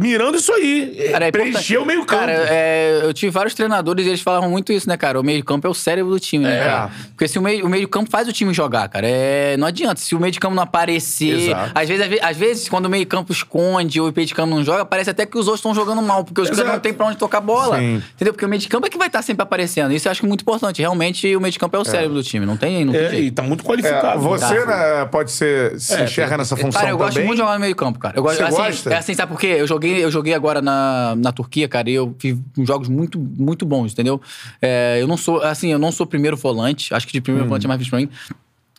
mirando 0.00 0.36
isso 0.36 0.52
aí, 0.52 1.08
Cara, 1.12 1.26
é 1.28 1.78
o 1.78 1.84
meio 1.86 2.04
campo. 2.04 2.20
Cara, 2.20 2.32
é, 2.32 3.00
eu 3.02 3.12
tive 3.12 3.30
vários 3.30 3.54
treinadores 3.54 4.06
e 4.06 4.08
eles 4.10 4.20
falavam 4.20 4.50
muito 4.50 4.72
isso, 4.72 4.88
né, 4.88 4.96
cara? 4.96 5.18
O 5.20 5.24
meio 5.24 5.42
campo 5.44 5.66
é 5.66 5.70
o 5.70 5.74
cérebro 5.74 6.10
do 6.12 6.20
time, 6.20 6.44
né, 6.44 6.56
É. 6.60 6.64
cara? 6.64 6.90
Porque 7.10 7.28
se 7.28 7.38
o 7.38 7.42
meio, 7.42 7.66
o 7.66 7.68
meio 7.68 7.88
campo 7.88 8.10
faz 8.10 8.28
o 8.28 8.32
time 8.32 8.52
jogar, 8.54 8.88
cara. 8.88 9.06
É, 9.08 9.56
não 9.56 9.66
adianta. 9.66 10.00
Se 10.00 10.14
o 10.14 10.20
meio 10.20 10.32
de 10.32 10.38
campo 10.40 10.54
não 10.54 10.62
aparecer. 10.62 11.38
Exato. 11.48 11.72
Às 11.74 11.88
vezes, 11.88 12.02
às 12.04 12.08
ve- 12.10 12.20
às 12.22 12.36
vezes, 12.36 12.68
quando 12.68 12.86
o 12.86 12.90
meio 12.90 13.06
campo 13.06 13.32
esconde 13.32 14.00
ou 14.00 14.08
o 14.08 14.12
meio 14.14 14.26
de 14.26 14.34
campo 14.34 14.50
não 14.54 14.62
joga, 14.64 14.84
parece 14.84 15.10
até 15.10 15.26
que 15.26 15.36
os 15.36 15.46
outros 15.46 15.60
estão 15.60 15.74
jogando 15.74 16.00
mal, 16.02 16.24
porque 16.24 16.40
os 16.40 16.48
caras 16.48 16.60
Exato. 16.60 16.74
não 16.76 16.80
tem 16.80 16.92
pra 16.94 17.06
onde 17.06 17.16
tocar 17.16 17.40
bola. 17.40 17.78
Sim. 17.78 18.02
Entendeu? 18.14 18.32
Porque 18.32 18.44
o 18.44 18.48
meio 18.48 18.60
de 18.60 18.68
campo 18.68 18.86
é 18.86 18.90
que 18.90 18.98
vai 18.98 19.08
estar 19.08 19.22
sempre 19.22 19.42
aparecendo. 19.42 19.92
Isso 19.92 20.06
eu 20.08 20.12
acho 20.12 20.26
muito 20.26 20.42
importante. 20.42 20.80
Realmente, 20.80 21.34
o 21.36 21.40
meio 21.40 21.52
de 21.52 21.58
campo 21.58 21.76
é 21.76 21.80
o 21.80 21.84
cérebro 21.84 22.14
do 22.14 22.22
time. 22.22 22.46
Não 22.46 22.56
tem, 22.56 22.84
não 22.84 22.92
tem 22.92 23.02
É, 23.02 23.10
jeito. 23.10 23.24
e 23.24 23.30
tá 23.30 23.42
muito 23.42 23.62
É, 23.62 23.66
qualificado. 23.66 24.20
você, 24.20 24.60
Tá. 24.60 24.66
né, 24.66 25.04
pode 25.10 25.32
ser. 25.32 25.78
Se 25.80 26.00
enxerga 26.02 26.36
nessa 26.38 26.56
função 26.56 26.80
Cara, 26.80 26.90
eu 26.92 26.98
gosto 26.98 27.14
também. 27.14 27.26
muito 27.26 27.36
de 27.38 27.42
jogar 27.42 27.54
no 27.54 27.60
meio 27.60 27.74
campo, 27.76 27.98
cara. 27.98 28.16
Eu 28.16 28.22
gosto, 28.22 28.36
Você 28.36 28.42
assim, 28.44 28.56
gosta? 28.56 28.94
É 28.94 28.96
assim, 28.98 29.14
sabe 29.14 29.32
por 29.32 29.40
quê? 29.40 29.55
Eu 29.58 29.66
joguei, 29.66 30.04
eu 30.04 30.10
joguei 30.10 30.34
agora 30.34 30.60
na, 30.62 31.14
na 31.16 31.32
Turquia, 31.32 31.68
cara, 31.68 31.88
e 31.90 31.94
eu 31.94 32.14
fiz 32.18 32.38
jogos 32.58 32.88
muito, 32.88 33.18
muito 33.18 33.64
bons, 33.66 33.92
entendeu? 33.92 34.20
É, 34.60 34.98
eu 35.00 35.06
não 35.06 35.16
sou, 35.16 35.42
assim, 35.42 35.72
eu 35.72 35.78
não 35.78 35.92
sou 35.92 36.06
primeiro 36.06 36.36
volante. 36.36 36.94
Acho 36.94 37.06
que 37.06 37.12
de 37.12 37.20
primeiro 37.20 37.48
volante 37.48 37.66
é 37.66 37.68
mais 37.68 37.78
difícil 37.78 37.98
pra 37.98 38.00
mim. 38.00 38.36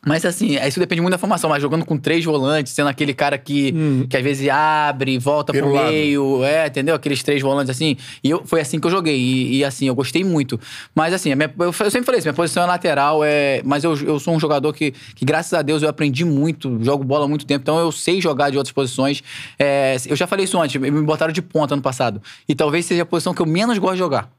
Mas 0.08 0.26
assim, 0.26 0.58
isso 0.66 0.80
depende 0.80 1.02
muito 1.02 1.12
da 1.12 1.18
formação. 1.18 1.50
Mas 1.50 1.62
jogando 1.62 1.86
com 1.86 1.98
três 1.98 2.24
volantes, 2.24 2.74
sendo 2.74 2.88
aquele 2.88 3.14
cara 3.14 3.38
que, 3.38 3.74
que 4.10 4.18
às 4.18 4.24
vezes 4.24 4.48
abre, 4.50 5.18
volta 5.20 5.52
Pelo 5.54 5.68
pro 5.68 5.76
lado. 5.76 5.92
meio, 5.92 6.44
é, 6.44 6.68
entendeu? 6.68 6.96
Aqueles 6.96 7.22
três 7.22 7.42
volantes 7.42 7.70
assim. 7.70 7.98
E 8.24 8.30
eu, 8.30 8.42
foi 8.46 8.62
assim 8.62 8.80
que 8.80 8.88
eu 8.88 8.92
joguei. 8.92 9.18
E, 9.18 9.58
e, 9.58 9.66
assim, 9.66 9.88
eu 9.88 9.96
gostei 9.96 10.24
muito. 10.24 10.60
Mas 10.96 11.14
assim, 11.14 11.34
minha- 11.36 11.54
eu, 11.60 11.66
eu 11.66 11.74
sempre 11.74 12.04
falei 12.04 12.20
isso, 12.20 12.28
minha 12.28 12.34
posição 12.34 12.64
é 12.64 12.66
lateral, 12.66 13.24
é, 13.24 13.62
mas 13.66 13.84
eu, 13.84 13.96
eu 13.98 14.20
sou 14.20 14.34
um 14.36 14.40
jogador 14.40 14.72
que, 14.74 14.92
que, 15.16 15.26
graças 15.26 15.54
a 15.54 15.62
Deus, 15.62 15.84
eu 15.84 15.90
aprendi 15.90 16.24
muito, 16.24 16.82
jogo 16.84 17.04
bola 17.04 17.26
há 17.26 17.28
muito 17.28 17.46
tempo, 17.46 17.62
então 17.62 17.78
eu 17.80 17.92
sei 17.92 18.22
jogar 18.22 18.50
de 18.50 18.58
outras 18.58 18.72
posições. 18.72 19.22
É, 19.60 19.98
eu 20.06 20.16
já 20.16 20.26
falei 20.28 20.46
isso 20.46 20.60
antes, 20.62 20.80
me 20.80 21.02
botaram 21.02 21.34
de 21.34 21.42
ponta 21.42 21.74
ano 21.74 21.82
passado. 21.82 22.22
E 22.48 22.56
talvez 22.56 22.86
seja 22.86 23.04
a 23.04 23.06
posição 23.06 23.34
que 23.34 23.42
eu 23.42 23.46
menos 23.46 23.78
gosto 23.78 23.94
de 23.94 24.00
jogar. 24.00 24.30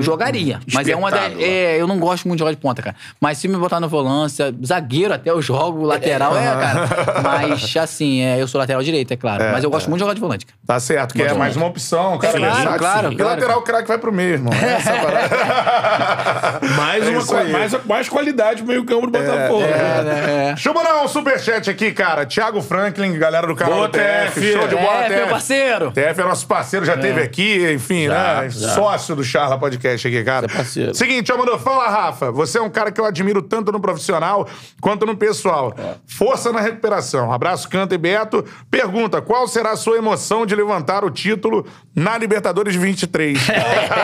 Jogaria. 0.00 0.60
Mas 0.72 0.88
é 0.88 0.96
uma 0.96 1.10
lá. 1.10 1.30
É, 1.40 1.80
eu 1.80 1.86
não 1.86 1.98
gosto 1.98 2.26
muito 2.28 2.38
de 2.38 2.40
jogar 2.40 2.52
de 2.52 2.58
ponta, 2.58 2.82
cara. 2.82 2.96
Mas 3.20 3.38
se 3.38 3.48
me 3.48 3.56
botar 3.56 3.80
no 3.80 3.88
volância, 3.88 4.54
zagueiro 4.64 5.05
até 5.14 5.30
eu 5.30 5.40
jogo, 5.40 5.82
lateral 5.84 6.36
é, 6.36 6.44
cara. 6.44 6.88
Mas 7.22 7.74
assim, 7.76 8.22
é, 8.22 8.40
eu 8.40 8.48
sou 8.48 8.58
lateral 8.58 8.82
direito, 8.82 9.12
é 9.12 9.16
claro. 9.16 9.44
Mas 9.52 9.64
eu 9.64 9.70
gosto 9.70 9.88
muito 9.88 9.98
de 9.98 10.04
jogar 10.04 10.14
de 10.14 10.20
volante, 10.20 10.46
cara. 10.46 10.58
Tá 10.66 10.80
certo, 10.80 11.14
que 11.14 11.22
é 11.22 11.32
mais 11.34 11.56
uma 11.56 11.66
opção, 11.66 12.18
cara. 12.18 12.36
É, 12.36 12.40
claro, 12.40 12.54
versátil. 12.56 12.78
claro, 12.78 13.12
E 13.12 13.16
claro. 13.16 13.34
lateral, 13.34 13.58
o 13.58 13.62
craque 13.62 13.88
vai 13.88 13.98
pro 13.98 14.12
meio, 14.12 14.34
irmão. 14.34 14.52
Essa 14.52 14.90
é 14.90 15.00
parada. 15.02 16.66
Mais, 16.76 17.06
É 17.06 17.10
uma, 17.10 17.44
mais, 17.44 17.84
mais 17.84 18.08
qualidade 18.08 18.62
no 18.62 18.68
meio 18.68 18.84
campo 18.84 19.06
do 19.06 19.12
Botafogo. 19.18 19.62
É, 19.62 20.46
Deixa 20.54 20.68
eu 20.68 20.74
mandar 20.74 21.02
um 21.02 21.08
superchat 21.08 21.68
aqui, 21.70 21.92
cara. 21.92 22.26
Thiago 22.26 22.60
Franklin, 22.62 23.18
galera 23.18 23.46
do 23.46 23.54
canal 23.54 23.76
Boa, 23.76 23.88
do 23.88 23.92
TF. 23.92 24.40
TF. 24.40 24.52
Show 24.52 24.68
de 24.68 24.74
bola, 24.76 25.04
é, 25.04 25.08
TF. 25.08 25.14
meu 25.16 25.26
parceiro. 25.28 25.92
TF 25.92 26.20
é 26.20 26.24
nosso 26.24 26.46
parceiro, 26.46 26.84
já 26.86 26.96
teve 26.96 27.20
aqui, 27.20 27.72
enfim, 27.72 28.06
Já, 28.06 28.42
né? 28.42 28.50
já. 28.50 28.68
Sócio 28.74 29.14
do 29.14 29.22
Charla 29.24 29.58
Podcast 29.58 30.06
aqui, 30.06 30.24
cara. 30.24 30.48
Você 30.48 30.54
é 30.54 30.56
parceiro. 30.56 30.94
Seguinte, 30.94 31.32
ó, 31.32 31.36
mandou, 31.36 31.58
fala, 31.58 31.88
Rafa. 31.88 32.32
Você 32.32 32.58
é 32.58 32.62
um 32.62 32.70
cara 32.70 32.90
que 32.90 33.00
eu 33.00 33.04
admiro 33.04 33.42
tanto 33.42 33.70
no 33.72 33.80
profissional 33.80 34.48
quanto 34.86 35.04
no 35.04 35.16
pessoal. 35.16 35.74
Força 36.06 36.52
na 36.52 36.60
recuperação. 36.60 37.32
Abraço, 37.32 37.68
Canta 37.68 37.96
e 37.96 37.98
Beto. 37.98 38.44
Pergunta: 38.70 39.20
qual 39.20 39.48
será 39.48 39.72
a 39.72 39.76
sua 39.76 39.96
emoção 39.98 40.46
de 40.46 40.54
levantar 40.54 41.04
o 41.04 41.10
título 41.10 41.66
na 41.92 42.16
Libertadores 42.16 42.76
23? 42.76 43.36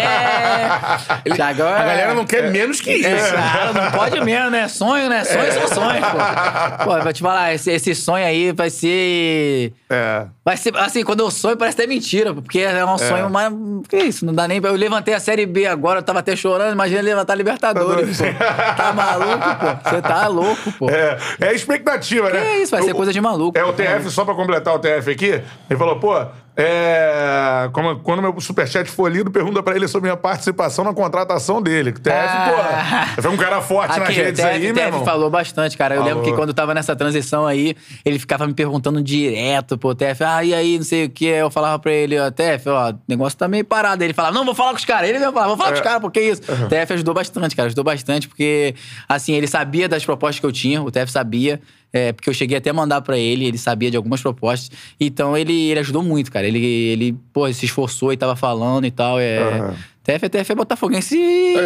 É. 0.03 1.31
É- 1.31 1.42
A 1.42 1.53
galera 1.53 2.14
não 2.14 2.25
quer 2.25 2.51
menos 2.51 2.81
que 2.81 2.92
isso. 2.92 3.07
É, 3.09 3.33
cara, 3.33 3.73
não 3.73 3.90
pode 3.92 4.21
mesmo, 4.21 4.51
né? 4.51 4.68
Sonho, 4.68 5.09
né? 5.09 5.25
Sonhos 5.25 5.55
são 5.55 5.68
sonhos, 5.68 6.07
pô. 6.07 6.85
Pô, 6.85 7.01
vou 7.03 7.12
te 7.12 7.23
falar, 7.23 7.55
esse, 7.55 7.71
esse 7.71 7.95
sonho 7.95 8.25
aí 8.25 8.53
vai 8.53 8.71
ser. 8.71 9.73
É. 9.90 10.27
Vai 10.45 10.57
ser, 10.57 10.77
assim, 10.77 11.05
quando 11.05 11.21
eu 11.21 11.31
sonho 11.31 11.57
parece 11.57 11.81
até 11.81 11.87
mentira, 11.87 12.35
porque 12.35 12.61
é 12.61 12.85
um 12.85 12.99
sonho, 12.99 13.31
mas. 13.31 13.53
Que 13.88 13.97
isso? 13.99 14.25
Não 14.27 14.35
dá 14.35 14.47
nem 14.49 14.61
pra. 14.61 14.71
Eu 14.71 14.77
levantei 14.77 15.14
a 15.14 15.21
Série 15.21 15.47
B 15.47 15.66
agora, 15.66 16.01
eu 16.01 16.03
tava 16.03 16.18
até 16.21 16.35
chorando, 16.37 16.73
imagina 16.73 17.01
levantar 17.01 17.33
a 17.33 17.37
Libertadores, 17.37 18.18
pô. 18.18 18.25
Tá 18.77 18.92
maluco, 18.92 19.38
pô? 19.38 19.90
Você 19.90 20.03
tá 20.03 20.27
louco, 20.29 20.72
pô. 20.79 20.91
É, 20.91 21.19
é 21.41 21.55
expectativa, 21.55 22.31
né? 22.31 22.41
Que 22.41 22.63
isso, 22.63 22.71
vai 22.71 22.83
ser 22.83 22.95
coisa 22.95 23.13
de 23.13 23.21
maluco. 23.21 23.59
É 23.59 23.65
o 23.65 23.73
TF, 23.73 24.11
só 24.11 24.25
pra 24.25 24.35
completar 24.35 24.75
o 24.75 24.79
TF 24.79 25.11
aqui, 25.11 25.43
ele 25.69 25.79
falou, 25.79 25.99
pô, 25.99 26.15
é, 26.57 27.69
como- 27.73 27.97
quando 28.01 28.21
meu 28.23 28.38
superchat 28.41 28.88
for 28.91 29.11
lido, 29.11 29.31
pergunta 29.31 29.62
pra 29.62 29.75
ele 29.75 29.88
sobre 29.88 30.09
minha 30.11 30.17
participação 30.17 30.85
na 30.85 30.93
contratação 30.93 31.62
dele. 31.62 31.91
O 31.91 31.95
TF, 31.95 32.17
Ah. 32.17 33.09
pô, 33.17 33.23
foi 33.23 33.31
um 33.31 33.37
cara 33.37 33.61
forte 33.61 33.99
nas 33.99 34.09
Aqui, 34.09 34.21
o 34.21 34.25
redes 34.25 34.41
TF, 34.41 34.49
aí, 34.55 34.61
meu 34.61 34.75
TF 34.75 34.87
irmão. 34.87 35.05
falou 35.05 35.31
bastante, 35.31 35.77
cara. 35.79 35.95
Eu 35.95 36.03
Falou. 36.03 36.15
lembro 36.17 36.31
que 36.31 36.37
quando 36.37 36.49
eu 36.51 36.55
tava 36.55 36.75
nessa 36.75 36.95
transição 36.95 37.47
aí, 37.47 37.75
ele 38.05 38.19
ficava 38.19 38.47
me 38.47 38.55
perguntando 38.55 39.03
direto, 39.03 39.79
pô, 39.79 39.95
TF, 39.95 40.25
ah, 40.25 40.45
e 40.45 40.55
aí, 40.55 40.77
não 40.77 40.85
sei 40.85 41.07
o 41.07 41.11
que. 41.11 41.25
Eu 41.27 41.51
falava 41.51 41.79
pra 41.79 41.93
ele, 41.93 42.19
ó, 42.19 42.31
TF, 42.31 42.69
ó, 42.69 42.91
o 42.91 42.95
negócio 43.09 43.38
tá 43.38 43.49
meio 43.49 43.65
parado. 43.65 44.03
Ele 44.05 44.12
falava, 44.15 44.35
não, 44.35 44.45
vou 44.45 44.55
falar 44.55 44.71
com 44.71 44.77
os 44.77 44.85
caras. 44.85 45.09
Ele 45.09 45.19
mesmo 45.19 45.33
falava, 45.33 45.49
vou 45.49 45.57
falar 45.57 45.71
com 45.71 45.77
os 45.79 45.83
caras, 45.85 46.01
porque 46.01 46.21
isso. 46.21 46.43
O 46.43 46.69
TF 46.69 46.93
ajudou 46.95 47.15
bastante, 47.15 47.57
cara, 47.57 47.67
ajudou 47.67 47.85
bastante, 47.85 48.29
porque, 48.29 48.75
assim, 49.09 49.33
ele 49.35 49.47
sabia 49.47 49.88
das 49.88 50.05
propostas 50.05 50.41
que 50.41 50.47
eu 50.47 50.53
tinha, 50.53 50.83
o 50.83 50.91
TF 50.91 51.11
sabia. 51.11 51.61
É, 51.92 52.12
porque 52.12 52.31
eu 52.31 52.35
cheguei 52.35 52.57
até 52.57 52.70
a 52.70 52.72
mandar 52.72 53.02
pra 53.02 53.18
ele, 53.18 53.44
ele 53.44 53.59
sabia 53.59 53.90
de 53.90 53.96
algumas 53.96 54.22
propostas. 54.22 54.70
Então 54.98 55.37
ele, 55.37 55.70
ele 55.70 55.81
ajudou 55.81 56.02
muito, 56.02 56.33
cara. 56.33 56.46
Ele, 56.46 56.64
ele 56.64 57.16
pô, 57.33 57.52
se 57.52 57.66
esforçou 57.66 58.12
e 58.12 58.16
tava 58.16 58.35
falando 58.35 58.87
e 58.87 58.90
tal. 58.90 59.20
É, 59.20 59.38
Aham. 59.38 59.74
TF 60.05 60.24
é 60.24 60.28
TF 60.28 60.50
é 60.50 60.55
Botafoguense. 60.57 61.16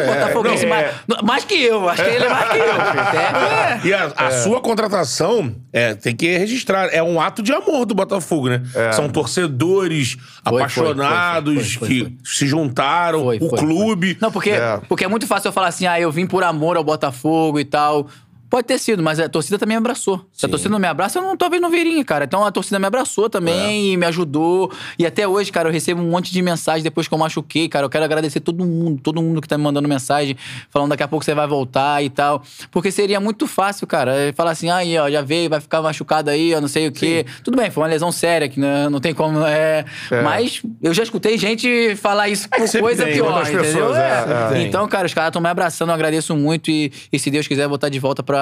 Botafoguense 0.07 0.67
não, 0.67 0.69
mais, 0.69 0.95
mais 1.23 1.45
que 1.45 1.55
eu. 1.55 1.89
Acho 1.89 2.05
que 2.05 2.11
ele 2.11 2.25
é 2.25 2.29
mais 2.29 2.51
que 2.51 2.59
eu. 2.59 2.67
TF 2.75 3.17
é. 3.17 3.89
E 3.89 3.95
a, 3.95 4.13
a 4.15 4.31
sua 4.43 4.61
contratação, 4.61 5.55
é, 5.73 5.95
tem 5.95 6.15
que 6.15 6.37
registrar, 6.37 6.89
é 6.93 7.03
um 7.03 7.19
ato 7.19 7.43
de 7.43 7.53
amor 7.55 7.87
do 7.87 7.95
Botafogo, 7.95 8.51
né? 8.51 8.63
São 8.93 9.09
torcedores 9.09 10.19
foi, 10.47 10.61
apaixonados 10.61 11.55
foi, 11.55 11.65
foi, 11.65 11.79
foi, 11.79 11.89
que 11.89 12.01
foi. 12.05 12.13
se 12.25 12.47
juntaram, 12.47 13.25
Foi, 13.25 13.39
o 13.41 13.49
foi, 13.49 13.59
clube. 13.59 14.19
Não, 14.21 14.31
porque, 14.31 14.51
É. 14.51 14.81
porque 14.87 15.05
é 15.05 15.09
muito 15.09 15.27
fácil 15.27 15.49
eu 15.49 15.53
falar 15.53 15.69
assim, 15.69 15.87
ah, 15.87 15.99
eu 15.99 16.13
vim 16.13 16.27
por 16.27 16.45
amor 16.45 16.77
ao 16.77 16.85
Botafogo 16.85 17.59
e 17.59 17.65
tal. 17.65 18.07
Pode 18.49 18.67
ter 18.67 18.79
sido, 18.79 19.03
mas 19.03 19.19
a 19.19 19.29
torcida 19.29 19.59
também 19.59 19.77
me 19.77 19.79
abraçou. 19.79 20.25
Se 20.33 20.47
a 20.47 20.49
torcida 20.49 20.71
não 20.71 20.79
me 20.79 20.87
abraça, 20.87 21.19
eu 21.19 21.23
não, 21.23 21.37
talvez 21.37 21.61
não 21.61 21.71
viria, 21.71 22.05
cara. 22.05 22.25
Então 22.25 22.45
a 22.45 22.51
torcida 22.51 22.79
me 22.79 22.87
abraçou 22.87 23.29
também 23.29 23.93
e 23.93 23.97
me 23.97 24.07
ajudou. 24.07 24.71
E 24.99 25.05
até 25.05 25.27
hoje, 25.27 25.51
cara, 25.51 25.69
eu 25.69 25.73
recebo 25.73 26.01
um 26.01 26.11
monte 26.11 26.33
de 26.33 26.41
mensagem 26.43 26.83
depois 26.83 27.09
que 27.09 27.15
eu 27.15 27.19
machuquei, 27.19 27.69
cara. 27.69 27.85
Eu 27.87 27.91
quero 27.91 28.05
agradecer 28.05 28.41
todo 28.41 28.65
mundo, 28.65 29.01
todo 29.03 29.21
mundo 29.21 29.41
que 29.41 29.49
tá 29.49 29.59
me 29.59 29.65
mandando 29.65 29.89
mensagem, 29.89 30.37
falando 30.71 30.91
daqui 30.91 31.03
a 31.03 31.09
pouco 31.09 31.25
você 31.25 31.35
vai 31.35 31.47
voltar 31.47 32.03
e 32.05 32.11
tal. 32.11 32.43
Porque 32.71 32.91
seria 32.91 33.19
muito 33.21 33.47
fácil, 33.47 33.87
cara, 33.87 34.15
é 34.15 34.33
falar 34.33 34.53
assim, 34.53 34.71
aí, 34.71 34.97
ó, 34.99 35.11
já 35.11 35.23
veio, 35.23 35.51
vai 35.51 35.61
ficar 35.61 35.83
machucado 35.83 36.31
aí, 36.31 36.53
eu 36.53 36.61
não 36.61 36.69
sei 36.69 36.89
o 36.89 36.93
quê. 36.93 37.27
Tudo 37.43 37.57
bem, 37.57 37.71
foi 37.71 37.83
uma 37.83 37.89
lesão 37.89 38.13
séria, 38.13 38.49
que 38.49 38.61
né, 38.61 38.89
não 38.89 39.01
tem 39.01 39.13
como. 39.15 39.45
É, 39.45 39.85
Mas 40.23 40.63
eu 40.83 40.95
já 40.95 41.03
escutei 41.03 41.37
gente 41.37 41.97
falar 41.97 42.29
isso 42.29 42.49
por 42.49 42.67
sempre 42.69 42.81
coisa 42.81 43.05
tem, 43.05 43.15
pior, 43.15 43.43
entendeu? 43.43 43.63
pessoas, 43.63 43.97
É. 43.97 44.55
é, 44.55 44.59
é. 44.59 44.63
Então, 44.63 44.87
cara, 44.89 45.07
os 45.07 45.15
caras 45.15 45.29
estão 45.29 45.43
me 45.43 45.49
abraçando, 45.49 45.89
eu 45.91 45.95
agradeço 45.95 46.37
muito. 46.37 46.71
E, 46.71 46.93
e 47.13 47.19
se 47.19 47.31
Deus 47.31 47.47
quiser, 47.49 47.67
voltar 47.69 47.89
de 47.89 47.99
volta 47.99 48.23
pra, 48.23 48.36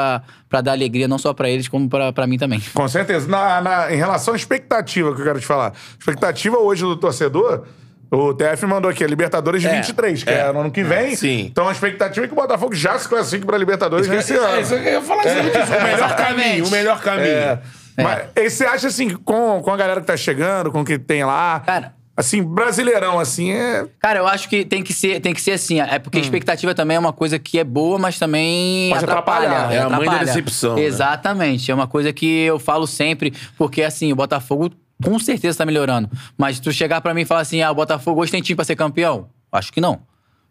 pra 0.48 0.60
dar 0.60 0.72
alegria, 0.72 1.06
não 1.08 1.18
só 1.18 1.32
pra 1.32 1.48
eles, 1.48 1.68
como 1.68 1.88
pra, 1.88 2.12
pra 2.12 2.26
mim 2.26 2.38
também. 2.38 2.60
Com 2.74 2.86
certeza. 2.88 3.28
Na, 3.28 3.60
na- 3.60 3.92
em 3.92 3.96
relação 3.96 4.34
à 4.34 4.36
expectativa 4.36 5.14
que 5.14 5.20
eu 5.20 5.24
quero 5.24 5.40
te 5.40 5.46
falar. 5.46 5.72
Expectativa 5.98 6.56
hoje 6.58 6.82
do 6.82 6.96
torcedor. 6.96 7.64
O 8.10 8.32
TF 8.32 8.64
mandou 8.66 8.88
aqui, 8.90 9.02
a 9.02 9.06
Libertadores 9.08 9.64
É, 9.64 9.74
23, 9.76 10.22
que 10.22 10.30
é. 10.30 10.34
é, 10.40 10.52
no 10.52 10.60
ano 10.60 10.70
que 10.70 10.84
vem. 10.84 11.16
sim. 11.16 11.46
Então 11.50 11.68
a 11.68 11.72
expectativa 11.72 12.24
é 12.24 12.28
que 12.28 12.32
o 12.32 12.36
Botafogo 12.36 12.72
já 12.74 12.96
se 12.98 13.08
classifique 13.08 13.44
pra 13.44 13.58
Libertadores 13.58 14.06
nesse 14.06 14.34
É, 14.34 14.36
ano. 14.36 14.60
isso 14.60 14.74
eu 14.74 15.02
falar 15.02 15.24
exatamente 15.26 15.58
isso. 15.58 15.72
O 15.74 15.82
melhor 15.82 16.16
caminho, 16.16 16.66
o 16.66 16.70
melhor 16.70 17.00
caminho. 17.00 17.26
É. 17.26 17.58
Mas 17.96 18.24
e 18.36 18.50
você 18.50 18.64
acha 18.66 18.86
assim, 18.88 19.10
com, 19.16 19.60
com 19.62 19.70
a 19.72 19.76
galera 19.76 20.00
que 20.00 20.06
tá 20.06 20.16
chegando, 20.16 20.70
com 20.70 20.82
o 20.82 20.84
que 20.84 20.96
tem 20.98 21.24
lá. 21.24 21.60
Cara. 21.66 21.92
Assim, 22.16 22.42
brasileirão, 22.42 23.18
assim, 23.18 23.50
é. 23.50 23.86
Cara, 23.98 24.20
eu 24.20 24.26
acho 24.26 24.48
que 24.48 24.64
tem 24.64 24.82
que 24.84 24.92
ser, 24.92 25.20
tem 25.20 25.34
que 25.34 25.40
ser 25.40 25.52
assim. 25.52 25.80
É 25.80 25.98
porque 25.98 26.18
expectativa 26.20 26.72
também 26.74 26.96
é 26.96 27.00
uma 27.00 27.12
coisa 27.12 27.38
que 27.40 27.58
é 27.58 27.64
boa, 27.64 27.98
mas 27.98 28.18
também 28.18 28.90
Pode 28.90 29.04
atrapalha. 29.04 29.48
atrapalhar. 29.48 29.72
É 29.74 29.78
a 29.78 29.82
mãe 29.82 29.90
da 29.90 29.96
atrapalha. 29.96 30.24
decepção, 30.26 30.76
né? 30.76 30.82
Exatamente. 30.82 31.70
É 31.70 31.74
uma 31.74 31.88
coisa 31.88 32.12
que 32.12 32.26
eu 32.42 32.58
falo 32.60 32.86
sempre, 32.86 33.32
porque 33.58 33.82
assim, 33.82 34.12
o 34.12 34.16
Botafogo 34.16 34.70
com 35.02 35.18
certeza 35.18 35.58
tá 35.58 35.66
melhorando. 35.66 36.08
Mas 36.38 36.60
tu 36.60 36.72
chegar 36.72 37.00
pra 37.00 37.12
mim 37.12 37.22
e 37.22 37.24
falar 37.24 37.40
assim, 37.40 37.60
ah, 37.62 37.70
o 37.72 37.74
Botafogo 37.74 38.20
hoje 38.22 38.30
tem 38.30 38.40
time 38.40 38.54
pra 38.54 38.64
ser 38.64 38.76
campeão? 38.76 39.28
Acho 39.50 39.72
que 39.72 39.80
não. 39.80 40.00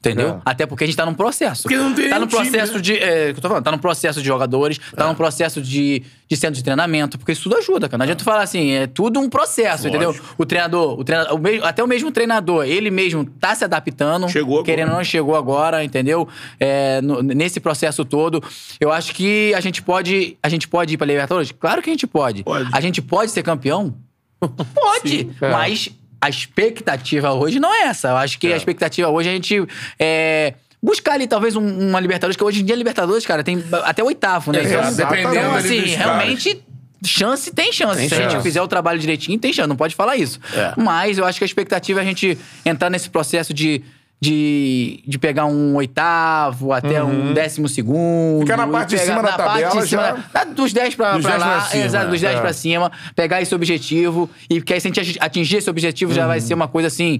Entendeu? 0.05 0.29
É. 0.29 0.37
Até 0.43 0.65
porque 0.65 0.83
a 0.83 0.87
gente 0.87 0.97
tá 0.97 1.05
num 1.05 1.13
processo. 1.13 1.63
Porque 1.63 1.77
não 1.77 1.93
tem 1.93 2.09
Tá 2.09 2.19
num 2.19 2.25
nenhum 2.25 2.27
time, 2.27 2.49
processo 2.51 2.73
né? 2.75 2.81
de. 2.81 2.93
É, 2.97 3.31
que 3.31 3.37
eu 3.39 3.41
tô 3.41 3.47
falando, 3.47 3.63
tá 3.63 3.71
num 3.71 3.77
processo 3.77 4.19
de 4.19 4.27
jogadores, 4.27 4.77
tá 4.97 5.07
num 5.07 5.15
processo 5.15 5.61
de, 5.61 6.03
de 6.27 6.35
centro 6.35 6.55
de 6.55 6.63
treinamento, 6.63 7.17
porque 7.17 7.31
isso 7.31 7.43
tudo 7.43 7.55
ajuda, 7.57 7.87
cara. 7.87 7.99
Não 7.99 8.03
adianta 8.03 8.19
tu 8.21 8.25
falar 8.25 8.41
assim, 8.43 8.71
é 8.71 8.85
tudo 8.85 9.19
um 9.21 9.29
processo, 9.29 9.87
entendeu? 9.87 10.09
Lógico. 10.09 10.35
O 10.37 10.45
treinador, 10.45 10.99
o 10.99 11.03
treinador 11.05 11.35
o 11.35 11.39
mesmo- 11.39 11.65
até 11.65 11.81
o 11.81 11.87
mesmo 11.87 12.11
treinador, 12.11 12.65
ele 12.65 12.91
mesmo 12.91 13.23
tá 13.23 13.55
se 13.55 13.63
adaptando. 13.63 14.27
Chegou 14.27 14.55
agora. 14.55 14.65
Querendo 14.65 14.89
ou 14.89 14.95
não, 14.97 15.03
chegou 15.05 15.35
agora, 15.37 15.83
entendeu? 15.85 16.27
É, 16.59 16.99
no- 17.01 17.21
nesse 17.23 17.61
processo 17.61 18.03
todo. 18.03 18.43
Eu 18.81 18.91
acho 18.91 19.13
que 19.15 19.53
a 19.53 19.61
gente 19.61 19.81
pode. 19.81 20.37
A 20.43 20.49
gente 20.49 20.67
pode 20.67 20.95
ir 20.95 20.97
pra 20.97 21.07
Libertadores? 21.07 21.53
Claro 21.57 21.81
que 21.81 21.89
a 21.89 21.93
gente 21.93 22.05
pode. 22.07 22.43
Pode. 22.43 22.69
A 22.73 22.81
gente 22.81 23.01
pode 23.01 23.31
ser 23.31 23.41
campeão? 23.41 23.95
Pode. 24.75 25.29
É. 25.41 25.49
Mas 25.51 25.89
a 26.25 26.29
expectativa 26.29 27.31
hoje 27.33 27.59
não 27.59 27.73
é 27.73 27.83
essa. 27.87 28.09
Eu 28.09 28.17
acho 28.17 28.39
que 28.39 28.51
a 28.51 28.55
expectativa 28.57 29.09
hoje 29.09 29.29
é 29.29 29.31
a 29.31 29.35
gente. 29.35 29.67
É, 29.99 30.53
Buscar 30.81 31.13
ali, 31.13 31.27
talvez, 31.27 31.55
um- 31.55 31.89
uma 31.89 31.97
Libertadores, 31.99 32.35
que 32.35 32.43
hoje 32.43 32.61
em 32.61 32.65
dia, 32.65 32.75
Libertadores, 32.75 33.25
cara, 33.25 33.41
tem 33.41 33.63
até 33.85 34.03
oitavo, 34.03 34.51
né? 34.51 34.59
É, 34.59 34.91
dependendo 34.91 35.29
então, 35.35 35.55
assim, 35.55 35.79
realmente, 35.79 36.61
chance 37.05 37.51
tem 37.53 37.71
chance. 37.71 37.97
Tem 37.99 38.09
Se 38.09 38.15
a 38.15 38.17
gente 38.17 38.31
chance. 38.31 38.43
fizer 38.43 38.61
o 38.61 38.67
trabalho 38.67 38.99
direitinho, 38.99 39.39
tem 39.39 39.53
chance. 39.53 39.67
Não 39.69 39.77
pode 39.77 39.95
falar 39.95 40.17
isso. 40.17 40.41
É. 40.53 40.73
Mas 40.75 41.17
eu 41.17 41.23
acho 41.25 41.37
que 41.37 41.43
a 41.43 41.47
expectativa 41.47 42.01
é 42.01 42.03
a 42.03 42.05
gente 42.05 42.37
entrar 42.65 42.89
nesse 42.89 43.09
processo 43.09 43.53
de. 43.53 43.81
De, 44.23 45.01
de 45.05 45.19
pegar 45.19 45.45
um 45.45 45.75
oitavo 45.75 46.71
até 46.71 47.03
um 47.03 47.33
décimo 47.33 47.67
segundo. 47.67 48.41
Ficar 48.41 48.55
na 48.55 48.67
parte 48.67 48.95
de 48.95 48.99
cima 48.99 49.21
da 49.21 49.33
tabela 49.33 49.81
de 49.81 49.87
cima 49.87 50.01
já- 50.03 50.23
da- 50.33 50.43
dos 50.45 50.71
10 50.71 50.95
pra, 50.95 51.13
Dos 51.13 51.23
pra 51.23 51.31
10 51.31 51.41
lá. 51.43 51.51
pra 51.57 51.61
cima, 51.69 51.83
exato, 51.85 52.09
dos 52.09 52.21
10 52.21 52.37
é. 52.37 52.41
pra 52.41 52.53
cima. 52.53 52.91
Pegar 53.15 53.41
esse 53.41 53.53
objetivo. 53.53 54.29
E 54.49 54.55
porque 54.61 54.73
aí, 54.75 54.79
se 54.79 54.87
a 54.87 54.91
gente 55.03 55.17
atingir 55.19 55.57
esse 55.57 55.69
objetivo, 55.69 56.13
já 56.13 56.25
vai 56.25 56.39
ser 56.39 56.53
uma 56.53 56.67
coisa 56.69 56.87
assim. 56.87 57.19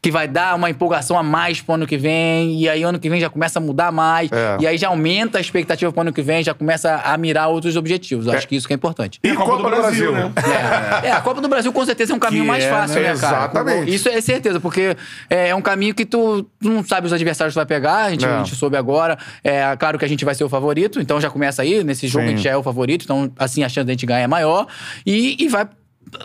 Que 0.00 0.10
vai 0.10 0.26
dar 0.26 0.54
uma 0.56 0.68
empolgação 0.68 1.16
a 1.18 1.22
mais 1.22 1.60
pro 1.60 1.74
ano 1.74 1.86
que 1.86 1.96
vem. 1.96 2.60
E 2.60 2.68
aí, 2.68 2.82
ano 2.82 2.98
que 2.98 3.08
vem 3.08 3.20
já 3.20 3.30
começa 3.30 3.58
a 3.58 3.62
mudar 3.62 3.92
mais. 3.92 4.30
É. 4.32 4.56
E 4.60 4.66
aí 4.66 4.76
já 4.76 4.88
aumenta 4.88 5.38
a 5.38 5.40
expectativa 5.40 5.92
pro 5.92 6.00
ano 6.00 6.12
que 6.12 6.22
vem, 6.22 6.42
já 6.42 6.54
começa 6.54 6.96
a 7.04 7.16
mirar 7.16 7.48
outros 7.48 7.76
objetivos. 7.76 8.26
Eu 8.26 8.32
acho 8.32 8.48
que 8.48 8.56
isso 8.56 8.66
que 8.66 8.72
é 8.72 8.76
importante. 8.76 9.20
E 9.22 9.32
Copa, 9.34 9.56
do 9.56 9.62
Brasil, 9.64 10.12
né? 10.12 10.32
É, 11.02 11.08
é, 11.08 11.12
a 11.12 11.20
Copa 11.20 11.40
do 11.40 11.48
Brasil 11.48 11.72
com 11.72 11.84
certeza 11.84 12.12
é 12.12 12.16
um 12.16 12.18
caminho 12.18 12.42
Que 12.42 12.48
mais 12.48 12.64
é, 12.64 12.70
fácil, 12.70 13.00
né? 13.00 13.12
né, 13.12 13.18
cara? 13.18 13.36
Exatamente. 13.36 13.94
Isso 13.94 14.08
é 14.08 14.20
certeza, 14.20 14.60
porque 14.60 14.96
é, 15.30 15.48
é 15.48 15.54
um 15.54 15.62
caminho 15.62 15.94
que 15.94 16.04
tu, 16.04 16.42
tu 16.60 16.68
não 16.68 16.84
sabe 16.84 17.06
os 17.06 17.12
adversários 17.12 17.52
que 17.54 17.60
tu 17.60 17.60
vai 17.60 17.66
pegar, 17.66 18.04
a 18.04 18.10
gente, 18.10 18.24
É. 18.24 18.28
a 18.28 18.38
gente 18.38 18.54
soube 18.56 18.76
agora. 18.76 19.16
É 19.44 19.76
claro 19.76 19.98
que 19.98 20.04
a 20.04 20.08
gente 20.08 20.24
vai 20.24 20.34
ser 20.34 20.44
o 20.44 20.48
favorito, 20.48 21.00
então 21.00 21.20
já 21.20 21.30
começa 21.30 21.62
aí, 21.62 21.82
nesse 21.84 22.06
jogo 22.08 22.24
Sim. 22.24 22.32
a 22.32 22.36
gente 22.36 22.44
já 22.44 22.50
é 22.50 22.56
o 22.56 22.62
favorito, 22.62 23.04
então 23.04 23.30
assim 23.38 23.62
a 23.62 23.68
chance 23.68 23.86
da 23.86 23.92
gente 23.92 24.06
ganhar 24.06 24.20
é 24.20 24.26
maior. 24.26 24.66
E, 25.06 25.36
e 25.42 25.48
vai 25.48 25.66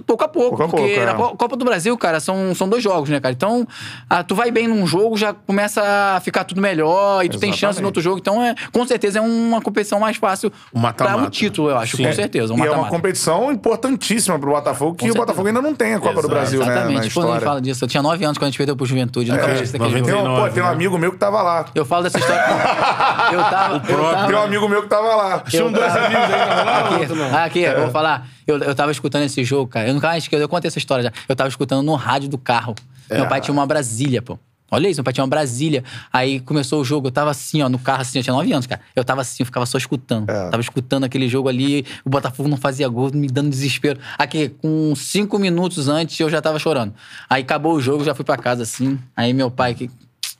pouco 0.05 0.23
a 0.23 0.27
pouco, 0.27 0.49
Pouco 0.57 0.63
a 0.63 0.67
porque 0.67 0.85
pouco, 0.95 1.01
é. 1.01 1.05
na 1.05 1.13
Co- 1.13 1.35
Copa 1.35 1.55
do 1.55 1.65
Brasil, 1.65 1.97
cara, 1.97 2.19
são, 2.19 2.53
são 2.55 2.67
dois 2.67 2.83
jogos, 2.83 3.09
né, 3.09 3.19
cara? 3.19 3.33
Então, 3.33 3.65
ah, 4.09 4.23
tu 4.23 4.35
vai 4.35 4.51
bem 4.51 4.67
num 4.67 4.85
jogo, 4.85 5.15
já 5.17 5.33
começa 5.33 5.81
a 6.15 6.19
ficar 6.19 6.43
tudo 6.43 6.61
melhor 6.61 7.23
e 7.25 7.29
tu 7.29 7.39
tem 7.39 7.51
chance 7.51 7.57
Exatamente. 7.79 7.81
no 7.81 7.87
outro 7.87 8.01
jogo, 8.01 8.17
então 8.19 8.43
é, 8.43 8.53
com 8.71 8.85
certeza 8.85 9.19
é 9.19 9.21
uma 9.21 9.61
competição 9.61 9.99
mais 9.99 10.17
fácil 10.17 10.51
Um 10.73 10.81
pra 10.91 11.15
um 11.15 11.29
título, 11.29 11.69
eu 11.69 11.77
acho, 11.77 11.97
Sim. 11.97 12.05
com 12.05 12.13
certeza. 12.13 12.53
Um 12.53 12.63
e 12.63 12.67
é 12.67 12.71
uma 12.71 12.87
competição 12.89 13.51
importantíssima 13.51 14.37
pro 14.39 14.51
Botafogo, 14.51 14.95
que 14.95 15.09
o 15.09 15.13
Botafogo 15.13 15.47
ainda 15.47 15.61
não 15.61 15.73
tem 15.73 15.93
a 15.93 15.99
Copa 15.99 16.13
do 16.13 16.19
Exato. 16.19 16.33
Brasil, 16.33 16.59
né? 16.59 16.65
Na 16.65 16.71
Exatamente, 16.73 16.99
nem 16.99 17.07
história. 17.07 17.41
fala 17.41 17.61
disso. 17.61 17.83
Eu 17.83 17.87
tinha 17.87 18.03
nove 18.03 18.23
anos 18.25 18.37
quando 18.37 18.43
a 18.47 18.49
gente 18.49 18.57
perdeu 18.57 18.75
pro 18.75 18.85
Juventude. 18.85 19.31
Nunca 19.31 19.43
mais 19.43 19.55
esqueci 19.61 19.73
daquele 19.77 20.01
Tem 20.01 20.11
jogo. 20.11 20.23
um, 20.23 20.25
pô, 20.25 20.29
99, 20.47 20.53
tem 20.53 20.63
um 20.63 20.65
né? 20.65 20.71
amigo 20.71 20.97
meu 20.97 21.11
que 21.11 21.17
tava 21.17 21.41
lá. 21.41 21.65
Eu 21.73 21.85
falo 21.85 22.03
dessa 22.03 22.19
história. 22.19 22.41
eu 23.31 23.39
tava. 23.43 23.75
eu 23.89 24.11
tava 24.11 24.27
Tem 24.27 24.35
um 24.35 24.41
amigo 24.41 24.67
meu 24.69 24.81
que 24.83 24.89
tava 24.89 25.15
lá. 25.15 25.39
Tinham 25.39 25.71
dois 25.71 25.95
amigos 25.95 26.23
aí, 26.23 27.15
não? 27.31 27.37
Aqui, 27.39 27.59
eu 27.61 27.81
vou 27.81 27.91
falar. 27.91 28.27
Eu, 28.47 28.57
eu 28.59 28.73
tava 28.73 28.91
escutando 28.91 29.23
esse 29.23 29.43
jogo, 29.43 29.69
cara. 29.69 29.89
Eu 29.89 29.93
nunca 29.93 30.07
mais 30.07 30.23
esqueci, 30.23 30.41
eu 30.41 30.49
contei 30.49 30.69
essa 30.69 30.79
história 30.79 31.03
já. 31.03 31.11
Eu 31.27 31.35
tava 31.35 31.49
escutando 31.49 31.85
no 31.85 31.95
rádio 31.95 32.29
do 32.29 32.37
carro. 32.37 32.73
Meu 33.09 33.27
pai 33.27 33.41
tinha 33.41 33.53
uma 33.53 33.65
Brasília, 33.65 34.21
pô. 34.21 34.39
Olha 34.69 34.89
isso, 34.89 34.99
meu 34.99 35.03
pai 35.03 35.13
tinha 35.13 35.23
uma 35.23 35.29
Brasília. 35.29 35.83
Aí 36.11 36.41
começou 36.41 36.81
o 36.81 36.83
jogo, 36.83 37.07
eu 37.07 37.11
tava 37.11 37.31
assim, 37.31 37.61
ó, 37.61 37.69
no 37.69 37.79
carro, 37.79 38.01
assim, 38.01 38.19
eu 38.19 38.23
tinha 38.23 38.33
nove 38.33 38.51
anos, 38.51 38.67
cara. 38.67 38.81
Eu 38.95 39.03
tava 39.03 39.21
assim, 39.21 39.37
eu 39.39 39.45
ficava 39.45 39.65
só 39.65 39.77
escutando. 39.77 40.29
É. 40.29 40.49
Tava 40.49 40.59
escutando 40.59 41.05
aquele 41.05 41.29
jogo 41.29 41.47
ali, 41.47 41.85
o 42.03 42.09
Botafogo 42.09 42.49
não 42.49 42.57
fazia 42.57 42.87
gol, 42.89 43.09
me 43.13 43.27
dando 43.27 43.49
desespero. 43.49 43.99
Aqui, 44.17 44.49
com 44.49 44.93
cinco 44.95 45.39
minutos 45.39 45.87
antes, 45.87 46.19
eu 46.19 46.29
já 46.29 46.41
tava 46.41 46.59
chorando. 46.59 46.93
Aí 47.29 47.43
acabou 47.43 47.75
o 47.75 47.81
jogo, 47.81 48.03
já 48.03 48.13
fui 48.13 48.25
pra 48.25 48.37
casa, 48.37 48.63
assim. 48.63 48.99
Aí 49.15 49.33
meu 49.33 49.49
pai, 49.49 49.73
que. 49.73 49.89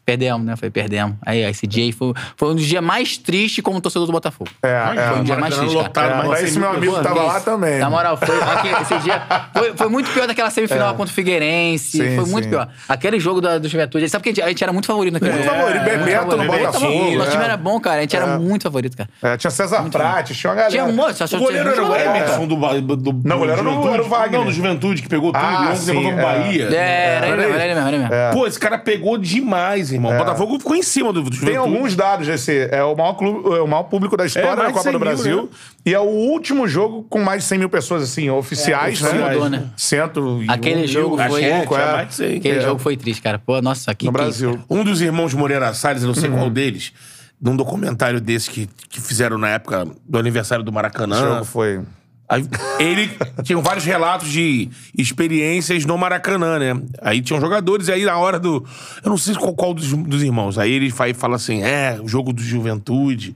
Perdemos, 0.07 0.47
né? 0.47 0.55
Foi, 0.55 0.69
perdemos. 0.69 1.17
Aí 1.25 1.41
esse 1.43 1.67
dia 1.67 1.83
aí 1.83 1.91
foi, 1.91 2.13
foi 2.37 2.51
um 2.51 2.55
dos 2.55 2.65
dias 2.65 2.81
mais 2.81 3.17
tristes 3.17 3.61
como 3.61 3.81
torcedor 3.81 4.05
do 4.07 4.13
Botafogo. 4.13 4.49
É, 4.63 4.69
é. 4.95 5.07
Foi 5.09 5.19
um 5.19 5.23
dia 5.25 5.35
mais 5.35 5.53
triste, 5.53 5.73
cara. 5.75 5.83
lotado, 5.87 6.11
É, 6.11 6.15
mais 6.15 6.29
mas 6.29 6.43
esse 6.43 6.51
100 6.53 6.61
meu 6.61 6.69
amigo 6.69 6.85
pessoas. 6.95 7.03
tava 7.07 7.23
lá 7.23 7.35
Isso. 7.35 7.45
também. 7.45 7.77
Na 7.79 7.89
moral, 7.89 8.15
foi, 8.15 8.41
aqui, 8.41 8.69
esse 8.83 8.99
dia 9.03 9.21
foi, 9.53 9.73
foi 9.75 9.89
muito 9.89 10.09
pior 10.11 10.25
daquela 10.25 10.49
semifinal 10.49 10.95
contra 10.95 11.11
o 11.11 11.13
Figueirense. 11.13 11.97
Sim, 11.97 12.15
foi 12.15 12.25
muito 12.25 12.45
sim. 12.45 12.49
pior. 12.51 12.69
Aquele 12.87 13.19
jogo 13.19 13.41
da, 13.41 13.57
do 13.57 13.67
Juventude, 13.67 14.07
sabe 14.07 14.23
que 14.23 14.29
a 14.29 14.31
gente, 14.31 14.41
a 14.43 14.47
gente 14.47 14.63
era 14.63 14.71
muito 14.71 14.85
favorito 14.87 15.13
naquele 15.15 15.31
Muito 15.33 15.43
jogo. 15.43 15.57
favorito, 15.57 15.81
Muito 15.83 15.97
Bebeto 16.05 16.25
no 16.25 16.31
favorito. 16.43 16.65
Botafogo, 16.65 17.11
Nosso 17.17 17.27
é. 17.27 17.31
time 17.31 17.43
era 17.43 17.57
bom, 17.57 17.79
cara. 17.81 17.97
A 17.97 18.01
gente 18.03 18.15
É. 18.15 18.19
era 18.19 18.39
muito 18.39 18.63
favorito, 18.63 18.95
cara. 18.95 19.09
É, 19.21 19.35
tinha 19.35 19.51
César 19.51 19.83
Prates, 19.91 20.37
tinha 20.37 20.49
uma 20.51 20.55
galera. 20.55 20.71
Tinha 20.71 20.85
um 20.85 20.93
monte, 20.95 21.17
só 21.17 21.35
O 21.35 21.39
goleiro 21.39 21.69
era 21.69 21.83
o 21.83 21.93
Emerson 21.97 22.47
do, 22.47 22.55
Ba- 22.55 22.79
do, 22.79 22.95
do 22.95 23.21
Não, 23.25 23.35
o 23.35 23.39
goleiro 23.39 23.59
era 23.59 23.69
o- 24.03 24.07
Wagner. 24.07 24.39
Não, 24.39 24.45
do 24.45 24.53
Juventude, 24.53 25.01
que 25.01 25.09
pegou 25.09 25.33
tudo 25.33 25.43
Ah, 25.43 25.73
e 25.75 25.85
levou 25.85 26.01
no 26.13 26.17
é. 26.17 26.23
Bahia. 26.23 26.69
É, 26.71 27.15
era 27.17 27.27
ele 27.27 27.35
mesmo, 27.35 27.53
era 27.55 27.65
ele 27.65 27.73
mesmo, 27.75 27.87
era 27.89 27.97
ele 27.97 28.07
mesmo. 28.07 28.33
Pô, 28.33 28.47
esse 28.47 28.57
cara 28.57 28.77
pegou 28.77 29.17
demais, 29.17 29.91
irmão. 29.97 30.13
O 30.13 30.17
Botafogo 30.17 30.57
ficou 30.59 30.75
em 30.75 30.81
cima 30.83 31.11
do, 31.11 31.21
do 31.23 31.33
Juventude. 31.35 31.45
Tem 31.45 31.55
alguns 31.57 31.95
dados 31.95 32.25
desse. 32.27 32.67
É 32.71 32.83
o 32.83 32.95
maior, 32.95 33.13
clube, 33.13 33.55
é 33.55 33.61
o 33.61 33.67
maior 33.67 33.83
público 33.83 34.15
da 34.15 34.25
história 34.25 34.49
É, 34.49 34.55
da 34.55 34.65
Copa 34.71 34.81
100 34.83 34.91
do 34.93 34.99
mil, 34.99 35.07
Brasil. 35.07 35.41
né? 35.43 35.49
E 35.85 35.93
é 35.93 35.99
o 35.99 36.03
último 36.03 36.67
jogo 36.67 37.03
com 37.09 37.19
mais 37.23 37.43
de 37.43 37.49
100 37.49 37.59
mil 37.59 37.69
pessoas, 37.69 38.03
assim, 38.03 38.29
oficiais, 38.29 39.01
É, 39.01 39.13
né? 39.13 39.29
mudou, 39.33 39.49
né? 39.49 39.67
Cento 39.75 40.41
e 40.43 40.49
Aquele 40.49 40.83
um 40.83 40.87
jogo 40.87 41.15
mil, 41.15 41.19
Acho 41.25 41.29
foi- 41.31 41.39
que 41.41 41.45
é, 41.47 41.57
pouco, 41.57 41.75
tinha 41.75 41.87
é. 41.87 41.91
mais 41.93 42.07
de 42.07 42.13
100. 42.15 42.37
Aquele 42.37 42.59
É. 42.59 42.61
jogo 42.61 42.79
foi 42.79 42.97
triste, 42.97 43.21
cara. 43.21 43.37
Pô, 43.39 43.61
nossa, 43.61 43.93
que 43.93 44.05
No 44.05 44.11
Brasil. 44.11 44.59
Um 44.69 44.83
dos 44.83 45.01
irmãos 45.01 45.33
Moreira 45.33 45.73
Salles, 45.73 46.01
eu 46.03 46.07
não 46.07 46.15
Uhum. 46.15 46.21
sei 46.21 46.29
qual 46.29 46.49
deles, 46.49 46.93
num 47.41 47.55
documentário 47.55 48.19
desse 48.19 48.49
que, 48.49 48.67
que 48.89 48.99
fizeram 49.01 49.37
na 49.37 49.49
época 49.49 49.87
do 50.07 50.17
aniversário 50.17 50.63
do 50.63 50.71
Maracanã. 50.71 51.17
jogo 51.19 51.45
foi. 51.45 51.81
Aí, 52.29 52.45
ele 52.79 53.09
tinha 53.43 53.57
vários 53.59 53.85
relatos 53.85 54.29
de 54.29 54.69
experiências 54.97 55.85
no 55.85 55.97
Maracanã, 55.97 56.59
né? 56.59 56.81
Aí 57.01 57.21
tinham 57.21 57.39
jogadores, 57.39 57.87
e 57.87 57.93
aí 57.93 58.03
na 58.03 58.17
hora 58.17 58.37
do. 58.39 58.65
Eu 59.03 59.09
não 59.09 59.17
sei 59.17 59.33
qual, 59.35 59.53
qual 59.55 59.73
dos, 59.73 59.93
dos 59.93 60.21
irmãos. 60.21 60.57
Aí 60.59 60.71
ele 60.71 60.89
fala, 60.91 61.13
fala 61.13 61.35
assim: 61.37 61.63
é, 61.63 61.97
o 62.01 62.07
jogo 62.07 62.33
do 62.33 62.41
Juventude. 62.41 63.35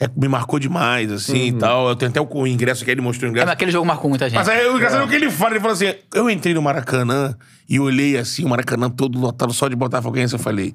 É, 0.00 0.08
me 0.16 0.26
marcou 0.26 0.58
demais, 0.58 1.12
assim 1.12 1.46
e 1.46 1.52
tal. 1.52 1.88
Eu 1.88 1.94
tenho 1.94 2.10
até 2.10 2.20
o 2.20 2.46
ingresso 2.48 2.84
que 2.84 2.90
ele 2.90 3.00
mostrou 3.00 3.28
o 3.28 3.28
É, 3.28 3.30
ingresso. 3.30 3.46
mas 3.46 3.52
aquele 3.54 3.70
jogo 3.70 3.86
marcou 3.86 4.10
muita 4.10 4.28
gente. 4.28 4.36
Mas 4.36 4.48
aí 4.48 4.66
o 4.66 4.74
engraçado 4.76 5.02
é 5.02 5.04
o 5.04 5.08
que 5.08 5.14
ele 5.14 5.30
fala. 5.30 5.52
Ele 5.52 5.60
fala 5.60 5.72
assim: 5.72 5.94
eu 6.12 6.28
entrei 6.28 6.52
no 6.52 6.60
Maracanã 6.60 7.36
e 7.68 7.78
olhei 7.78 8.16
assim, 8.18 8.44
o 8.44 8.48
Maracanã 8.48 8.90
todo 8.90 9.16
lotado 9.18 9.52
só 9.52 9.68
de 9.68 9.76
Botafoguense. 9.76 10.32
Eu 10.34 10.40
falei, 10.40 10.74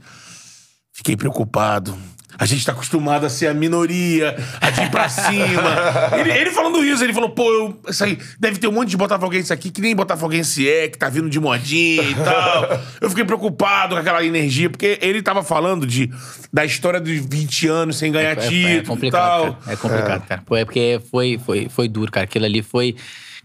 fiquei 0.93 1.17
preocupado. 1.17 1.93
A 2.37 2.45
gente 2.45 2.65
tá 2.65 2.71
acostumado 2.71 3.25
a 3.25 3.29
ser 3.29 3.47
a 3.47 3.53
minoria, 3.53 4.35
a 4.61 4.69
de 4.69 4.81
ir 4.81 4.89
pra 4.91 5.09
cima. 5.09 6.17
ele, 6.19 6.31
ele 6.31 6.51
falando 6.51 6.83
isso, 6.85 7.03
ele 7.03 7.11
falou, 7.13 7.31
pô, 7.31 7.51
eu, 7.51 7.79
isso 7.89 8.03
aí, 8.03 8.17
deve 8.39 8.59
ter 8.59 8.67
um 8.67 8.71
monte 8.71 8.89
de 8.89 8.97
botafoguense 8.97 9.51
aqui 9.51 9.69
que 9.71 9.81
nem 9.81 9.95
botafoguense 9.95 10.69
é, 10.69 10.87
que 10.87 10.97
tá 10.97 11.09
vindo 11.09 11.29
de 11.29 11.39
modinha 11.39 12.03
e 12.03 12.15
tal. 12.15 12.79
Eu 13.01 13.09
fiquei 13.09 13.25
preocupado 13.25 13.95
com 13.95 14.01
aquela 14.01 14.23
energia, 14.23 14.69
porque 14.69 14.97
ele 15.01 15.21
tava 15.21 15.43
falando 15.43 15.85
de, 15.85 16.09
da 16.53 16.63
história 16.63 17.01
dos 17.01 17.13
20 17.25 17.67
anos 17.67 17.97
sem 17.97 18.11
ganhar 18.11 18.37
É, 18.37 18.45
é 18.45 18.47
título 18.47 18.69
e 18.69 18.83
complicado, 18.85 19.21
tal. 19.21 19.53
cara. 19.55 19.73
É 19.73 19.75
complicado, 19.75 20.27
cara. 20.27 20.41
Pô, 20.45 20.55
É 20.55 20.63
porque 20.65 21.01
foi, 21.11 21.39
foi, 21.43 21.67
foi 21.67 21.87
duro, 21.89 22.11
cara. 22.11 22.23
Aquilo 22.25 22.45
ali 22.45 22.61
foi. 22.61 22.95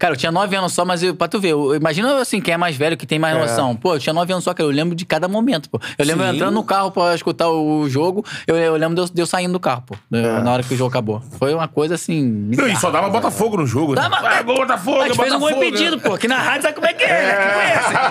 Cara, 0.05 0.13
eu 0.13 0.19
tinha 0.19 0.31
nove 0.31 0.55
anos 0.55 0.75
só, 0.75 0.85
mas 0.85 1.03
eu, 1.03 1.15
pra 1.15 1.27
tu 1.27 1.41
ver, 1.41 1.53
eu, 1.53 1.75
imagina 1.75 2.21
assim, 2.21 2.39
quem 2.39 2.53
é 2.53 2.57
mais 2.59 2.77
velho, 2.77 2.95
que 2.95 3.07
tem 3.07 3.19
mais 3.19 3.39
noção. 3.39 3.75
Pô, 3.75 3.95
eu 3.95 3.99
tinha 3.99 4.13
nove 4.13 4.31
anos 4.35 4.45
só, 4.45 4.53
cara. 4.53 4.69
Eu 4.69 4.71
lembro 4.71 4.95
de 4.95 5.07
cada 5.07 5.27
momento, 5.29 5.71
pô. 5.71 5.81
Eu 5.97 6.05
lembro 6.05 6.27
Sim. 6.27 6.35
entrando 6.35 6.53
no 6.53 6.63
carro 6.63 6.91
pra 6.91 7.15
escutar 7.15 7.49
o 7.49 7.89
jogo, 7.89 8.23
eu, 8.47 8.55
eu 8.55 8.77
lembro 8.77 8.95
de 8.97 9.01
eu, 9.01 9.15
de 9.15 9.23
eu 9.23 9.27
saindo 9.27 9.55
do 9.55 9.61
carro, 9.61 9.83
pô. 9.87 9.95
eu- 10.13 10.43
Na 10.45 10.53
hora 10.53 10.63
que 10.63 10.75
o 10.75 10.77
jogo 10.77 10.91
acabou. 10.91 11.23
Foi 11.39 11.55
uma 11.55 11.67
coisa 11.69 11.95
assim. 11.95 12.23
Não, 12.23 12.53
e 12.53 12.57
bizarra. 12.57 12.81
só 12.81 12.91
dava 12.91 13.09
Botafogo 13.09 13.57
no 13.57 13.67
jogo. 13.67 13.95
Dá, 13.95 14.03
né? 14.03 14.09
mas- 14.11 14.25
Ah, 14.27 14.43
gol 14.43 14.57
Botafogo, 14.57 15.01
A 15.01 15.07
gente 15.09 15.17
fez 15.17 15.33
um 15.33 15.39
gol 15.39 15.49
Botafogo, 15.49 15.67
impedido, 15.69 15.97
né? 15.97 16.03
pô. 16.05 16.13
Aqui 16.13 16.29
na 16.29 16.37
rádio 16.37 16.63
sabe 16.65 16.75
como 16.75 16.87
é 16.87 16.93
que 16.93 17.05
é, 17.05 17.09
né? 17.09 17.47
Que 17.47 17.55
conhece. 17.55 17.95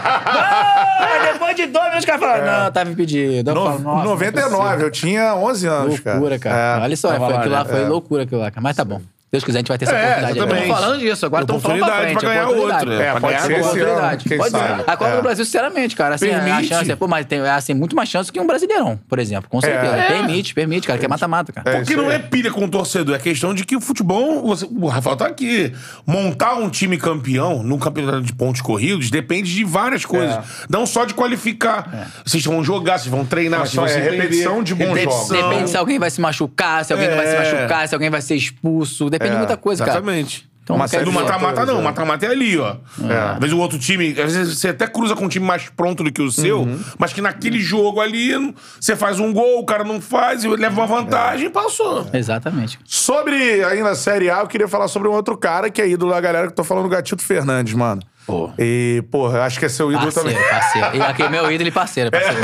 Ah, 1.05 1.31
depois 1.33 1.55
de 1.55 1.65
dois 1.67 1.83
minutos, 1.85 1.99
os 1.99 2.05
caras 2.05 2.21
falaram, 2.21 2.63
não, 2.63 2.71
tava 2.71 2.89
impedido. 2.89 3.51
Eu 3.51 3.53
No, 3.55 3.63
falo, 3.65 3.79
nossa, 3.79 3.83
não 3.83 4.01
é 4.01 4.05
99, 4.05 4.63
possível. 4.63 4.79
eu 4.87 4.91
tinha 4.91 5.35
11 5.35 5.67
anos, 5.67 5.99
cara. 5.99 6.15
Loucura, 6.17 6.39
cara. 6.39 6.79
É. 6.79 6.83
Olha 6.85 6.97
só, 6.97 7.09
tava 7.09 7.25
foi, 7.25 7.33
lá, 7.33 7.39
aquilo 7.39 7.53
lá 7.53 7.63
né? 7.63 7.69
foi 7.69 7.81
É. 7.83 7.87
loucura 7.87 8.23
aquilo 8.23 8.41
lá, 8.41 8.49
cara. 8.49 8.61
Mas 8.63 8.75
tá 8.75 8.83
bom. 8.83 8.99
Deus 9.33 9.43
quiser, 9.43 9.57
a 9.57 9.61
gente 9.61 9.67
vai 9.69 9.77
ter 9.79 9.85
essa 9.85 9.95
É, 9.95 9.97
oportunidade. 10.29 10.39
Estamos 10.39 10.67
falando 10.79 10.99
disso, 10.99 11.25
agora 11.25 11.43
estamos 11.43 11.63
falando 11.63 11.79
pra 11.79 11.87
Oportunidade 11.87 12.05
frente. 12.05 12.19
pra 12.19 12.29
ganhar 12.29 12.43
oportunidade. 12.47 12.83
outro, 12.85 12.97
né? 12.99 13.03
É, 13.07 13.11
Pra 13.11 13.21
pode 13.21 13.33
ganhar 13.33 13.45
ser 13.47 13.53
Oportunidade. 13.63 14.37
Pode 14.37 14.51
ser. 14.51 14.57
A 14.91 14.97
Copa 14.97 15.07
É. 15.11 15.15
do 15.15 15.21
Brasil, 15.23 15.45
sinceramente, 15.45 15.95
cara, 15.95 16.15
assim, 16.15 16.29
a 16.29 16.63
chance 16.63 16.91
é, 16.91 16.95
pô, 16.95 17.07
mas 17.07 17.25
tem 17.25 17.39
assim, 17.41 17.73
muito 17.73 17.95
mais 17.95 18.09
chance 18.09 18.31
que 18.31 18.39
um 18.39 18.45
brasileirão, 18.45 18.99
por 19.09 19.17
exemplo, 19.17 19.49
com 19.49 19.59
certeza. 19.59 19.95
É. 19.97 20.07
Permite, 20.07 20.53
permite, 20.53 20.85
cara, 20.85 20.99
que 20.99 21.05
é 21.05 21.07
mata-mata, 21.07 21.51
cara. 21.51 21.67
É. 21.67 21.77
Porque 21.79 21.95
não 21.95 22.11
é 22.11 22.19
pilha 22.19 22.51
com 22.51 22.63
o 22.63 22.69
torcedor, 22.69 23.15
é 23.15 23.19
questão 23.19 23.55
de 23.55 23.65
que 23.65 23.75
o 23.75 23.81
futebol, 23.81 24.43
você- 24.45 24.67
o 24.69 24.85
Rafael 24.87 25.15
tá 25.17 25.25
aqui, 25.25 25.73
montar 26.05 26.53
um 26.53 26.69
time 26.69 26.95
campeão 26.97 27.63
num 27.63 27.79
campeonato 27.79 28.21
de 28.21 28.33
pontos 28.33 28.61
corridos 28.61 29.09
depende 29.09 29.51
de 29.51 29.63
várias 29.63 30.05
coisas. 30.05 30.35
É. 30.35 30.41
Não 30.69 30.85
só 30.85 31.05
de 31.05 31.15
qualificar. 31.15 32.11
Vocês 32.23 32.45
vão 32.45 32.63
jogar, 32.63 32.99
vocês 32.99 33.09
vão 33.09 33.25
treinar, 33.25 33.61
vocês 33.61 33.73
vão 33.73 33.87
se 33.87 33.95
é 33.95 33.99
repetição 34.11 34.61
de 34.61 34.75
bons 34.75 34.99
jogos. 35.01 35.29
Depende 35.29 35.69
se 35.71 35.77
alguém 35.77 35.97
vai 35.97 36.11
se 36.11 36.21
machucar, 36.21 36.85
se 36.85 36.93
alguém 36.93 37.09
não 37.09 37.17
vai 37.17 37.25
se 37.25 37.33
É. 37.35 37.39
machucar, 37.39 37.87
se 37.87 37.95
alguém 37.95 38.11
vai 38.11 38.21
ser 38.21 38.35
expulso. 38.35 39.09
Depende 39.09 39.22
de 39.31 39.37
muita 39.37 39.57
coisa, 39.57 39.83
cara. 39.85 39.97
Exatamente. 39.99 40.49
Então, 40.63 40.87
série 40.87 41.03
No 41.03 41.11
mata-mata 41.11 41.65
não, 41.65 41.79
é. 41.79 41.81
mata-mata 41.83 42.25
é 42.25 42.29
ali, 42.29 42.57
ó. 42.57 42.77
Às 43.33 43.39
vezes 43.39 43.53
o 43.53 43.59
outro 43.59 43.77
time, 43.77 44.11
às 44.11 44.33
vezes 44.33 44.57
você 44.57 44.69
até 44.69 44.87
cruza 44.87 45.13
com 45.13 45.25
um 45.25 45.27
time 45.27 45.45
mais 45.45 45.67
pronto 45.67 46.05
do 46.05 46.09
que 46.09 46.21
o 46.21 46.31
seu, 46.31 46.61
Uhum. 46.61 46.79
mas 46.97 47.11
que 47.11 47.19
naquele 47.21 47.59
jogo 47.59 47.99
ali, 47.99 48.31
você 48.79 48.95
faz 48.95 49.19
um 49.19 49.33
gol, 49.33 49.59
o 49.59 49.65
cara 49.65 49.83
não 49.83 49.99
faz, 49.99 50.45
e 50.45 50.47
leva 50.47 50.79
uma 50.79 50.87
vantagem 50.87 51.47
e 51.47 51.49
passou. 51.49 52.07
Exatamente. 52.13 52.79
Sobre 52.85 53.61
ainda 53.65 53.89
a 53.89 53.95
Série 53.95 54.29
A, 54.29 54.39
eu 54.39 54.47
queria 54.47 54.67
falar 54.69 54.87
sobre 54.87 55.09
um 55.09 55.11
outro 55.11 55.37
cara 55.37 55.69
que 55.69 55.81
é 55.81 55.87
ídolo 55.89 56.11
da 56.13 56.21
galera, 56.21 56.47
que 56.47 56.53
eu 56.53 56.55
tô 56.55 56.63
falando 56.63 56.83
do 56.83 56.89
Gatito 56.89 57.21
Fernandes, 57.21 57.73
mano. 57.73 58.01
Pô. 58.25 58.49
E, 58.57 59.03
porra, 59.11 59.41
acho 59.43 59.59
que 59.59 59.65
é 59.65 59.69
seu 59.69 59.91
ídolo 59.91 60.11
Parceiro, 60.11 60.29
também. 60.39 60.49
parceiro. 60.49 60.95
E 60.97 61.01
aqui 61.01 61.23
é 61.23 61.29
meu 61.29 61.51
ídolo 61.51 61.67
e 61.67 61.71
parceiro, 61.71 62.09
parceiro. 62.11 62.41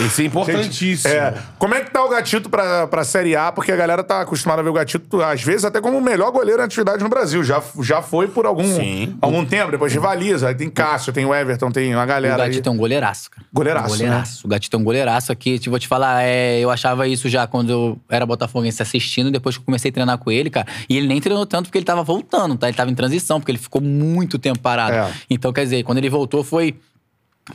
Isso 0.06 0.20
é 0.20 0.24
importantíssimo. 0.24 1.12
É, 1.14 1.34
como 1.58 1.74
é 1.74 1.80
que 1.80 1.90
tá 1.90 2.04
o 2.04 2.08
Gatito 2.08 2.50
pra, 2.50 2.86
pra 2.86 3.04
Série 3.04 3.34
A? 3.34 3.50
Porque 3.52 3.72
a 3.72 3.76
galera 3.76 4.02
tá 4.04 4.20
acostumada 4.20 4.60
a 4.60 4.64
ver 4.64 4.70
o 4.70 4.72
Gatito, 4.72 5.22
às 5.22 5.42
vezes, 5.42 5.64
até 5.64 5.80
como 5.80 5.96
o 5.98 6.02
melhor 6.02 6.30
goleiro 6.30 6.60
em 6.60 6.64
atividade 6.64 7.02
no 7.02 7.08
Brasil. 7.08 7.42
Já, 7.42 7.62
já 7.82 8.02
foi 8.02 8.28
por 8.28 8.44
algum, 8.46 8.64
Sim. 8.74 9.16
algum 9.20 9.44
tempo, 9.44 9.70
depois 9.70 9.92
rivaliza. 9.92 10.48
Aí 10.48 10.54
tem 10.54 10.68
Cássio, 10.68 11.12
tem 11.12 11.24
o 11.24 11.34
Everton, 11.34 11.70
tem 11.70 11.94
uma 11.94 12.04
O 12.04 12.06
galera 12.06 12.42
aí. 12.42 12.48
Gatito 12.50 12.68
é 12.68 12.72
um 12.72 12.76
goleiraço, 12.76 13.30
cara. 13.30 13.46
Goleiraço, 13.52 13.86
Um 13.86 13.96
goleiraço. 13.96 14.46
O 14.46 14.48
Gatito 14.50 14.76
é 14.76 14.80
um 14.80 14.84
goleiraço 14.84 15.32
aqui. 15.32 15.58
Te 15.58 15.70
vou 15.70 15.78
te 15.78 15.88
falar, 15.88 16.22
é, 16.22 16.58
eu 16.60 16.70
achava 16.70 17.06
isso 17.08 17.28
já 17.28 17.46
quando 17.46 17.70
eu 17.70 17.98
era 18.10 18.26
botafoguense 18.26 18.82
assistindo, 18.82 19.30
depois 19.30 19.56
que 19.56 19.62
eu 19.62 19.64
comecei 19.64 19.90
a 19.90 19.94
treinar 19.94 20.18
com 20.18 20.30
ele, 20.30 20.50
cara. 20.50 20.66
E 20.88 20.96
ele 20.96 21.06
nem 21.06 21.20
treinou 21.20 21.46
tanto 21.46 21.64
porque 21.66 21.78
ele 21.78 21.84
tava 21.86 22.02
voltando, 22.02 22.56
tá? 22.56 22.68
Ele 22.68 22.76
tava 22.76 22.90
em 22.90 22.94
transição, 22.94 23.40
porque 23.40 23.50
ele 23.52 23.58
ficou 23.58 23.80
muito 23.80 24.38
tempo 24.38 24.65
parado. 24.70 24.94
É. 24.96 25.12
Então, 25.30 25.52
quer 25.52 25.62
dizer, 25.64 25.82
quando 25.84 25.98
ele 25.98 26.10
voltou 26.10 26.42
foi... 26.42 26.74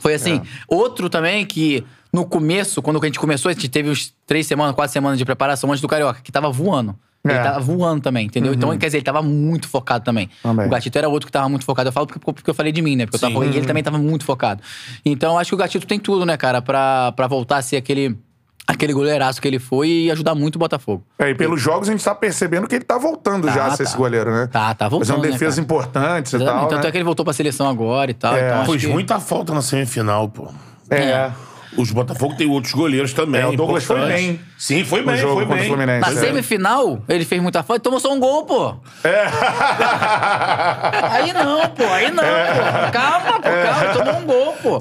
Foi 0.00 0.14
assim. 0.14 0.40
Outro 0.66 1.10
também 1.10 1.44
que 1.44 1.84
no 2.10 2.24
começo, 2.24 2.80
quando 2.80 2.98
a 3.02 3.04
gente 3.04 3.18
começou, 3.18 3.50
a 3.50 3.52
gente 3.52 3.68
teve 3.68 3.90
uns 3.90 4.14
três 4.26 4.46
semanas, 4.46 4.74
quatro 4.74 4.90
semanas 4.92 5.18
de 5.18 5.24
preparação 5.24 5.70
antes 5.70 5.82
do 5.82 5.88
Carioca, 5.88 6.20
que 6.22 6.32
tava 6.32 6.50
voando. 6.50 6.96
Ele 7.24 7.34
É. 7.34 7.42
tava 7.42 7.60
voando 7.60 8.00
também, 8.02 8.26
entendeu? 8.26 8.52
Então, 8.54 8.70
quer 8.78 8.86
dizer, 8.86 8.98
ele 8.98 9.04
tava 9.04 9.22
muito 9.22 9.68
focado 9.68 10.02
também. 10.04 10.28
Também. 10.42 10.66
O 10.66 10.70
Gatito 10.70 10.96
era 10.98 11.08
outro 11.08 11.26
que 11.26 11.32
tava 11.32 11.48
muito 11.48 11.64
focado. 11.64 11.88
Eu 11.88 11.92
falo 11.92 12.06
porque, 12.06 12.18
porque 12.18 12.50
eu 12.50 12.54
falei 12.54 12.72
de 12.72 12.80
mim, 12.82 12.96
né? 12.96 13.04
Porque 13.06 13.16
eu 13.16 13.20
tava, 13.30 13.44
e 13.46 13.56
ele 13.56 13.66
também 13.66 13.82
tava 13.82 13.98
muito 13.98 14.24
focado. 14.24 14.62
Então, 15.04 15.38
acho 15.38 15.50
que 15.50 15.54
o 15.54 15.58
Gatito 15.58 15.86
tem 15.86 16.00
tudo, 16.00 16.24
né, 16.26 16.36
cara, 16.36 16.60
pra, 16.62 17.12
pra 17.12 17.26
voltar 17.28 17.58
a 17.58 17.62
ser 17.62 17.76
aquele, 17.76 18.16
aquele 18.66 18.92
goleiraço 18.92 19.40
que 19.40 19.48
ele 19.48 19.58
foi 19.58 19.88
e 19.88 20.10
ajudar 20.10 20.34
muito 20.34 20.56
o 20.56 20.58
Botafogo. 20.58 21.04
É, 21.18 21.30
e 21.30 21.34
pelos 21.34 21.60
jogos 21.60 21.88
a 21.88 21.92
gente 21.92 22.04
tá 22.04 22.14
percebendo 22.14 22.66
que 22.66 22.74
ele 22.76 22.84
tá 22.84 22.96
voltando 22.98 23.46
Tá, 23.46 23.52
já 23.52 23.66
a 23.66 23.70
ser 23.72 23.78
tá. 23.78 23.82
esse 23.84 23.96
goleiro, 23.96 24.30
né? 24.30 24.48
Tá, 24.50 24.74
tá 24.74 24.88
voltando, 24.88 25.08
Fazendo 25.08 25.24
né, 25.24 25.32
defesas 25.32 25.54
cara? 25.56 25.64
importantes 25.64 26.32
e 26.32 26.36
Exatamente. 26.36 26.60
tal. 26.60 26.68
Tanto 26.68 26.82
né? 26.82 26.88
é 26.88 26.92
que 26.92 26.96
ele 26.96 27.04
voltou 27.04 27.24
pra 27.24 27.32
seleção 27.34 27.68
agora 27.68 28.10
e 28.10 28.14
tal. 28.14 28.34
É. 28.36 28.48
Então, 28.48 28.64
Fez 28.66 28.82
que... 28.84 28.88
muita 28.88 29.18
falta 29.20 29.52
na 29.52 29.62
semifinal, 29.62 30.28
pô. 30.28 30.48
É. 30.90 31.30
Os 31.74 31.90
Botafogo 31.90 32.36
tem 32.36 32.46
outros 32.50 32.74
goleiros 32.74 33.14
também. 33.14 33.40
É, 33.40 33.46
o 33.46 33.56
Douglas 33.56 33.82
foi 33.84 33.98
bem. 34.06 34.38
Sim, 34.58 34.84
foi 34.84 35.02
bem, 35.02 35.16
jogo 35.16 35.36
foi 35.36 35.44
contra 35.46 35.56
o 35.56 35.58
bem. 35.60 35.68
Fluminense. 35.68 36.00
Na 36.14 36.20
É. 36.20 36.20
semifinal, 36.26 37.02
ele 37.08 37.24
fez 37.24 37.40
muita 37.40 37.62
falta 37.62 37.80
e 37.80 37.82
tomou 37.82 37.98
só 37.98 38.12
um 38.12 38.20
gol, 38.20 38.44
pô. 38.44 38.74
É. 39.02 39.24
Aí 41.10 41.32
não, 41.32 41.68
pô. 41.70 41.84
Aí 41.84 42.10
não, 42.10 42.22
pô. 42.22 42.92
Calma, 42.92 43.32
pô. 43.40 43.42
Calma. 43.42 43.84
Ele 43.84 43.92
tomou 43.94 44.20
um 44.20 44.26
gol, 44.26 44.52
pô. 44.62 44.78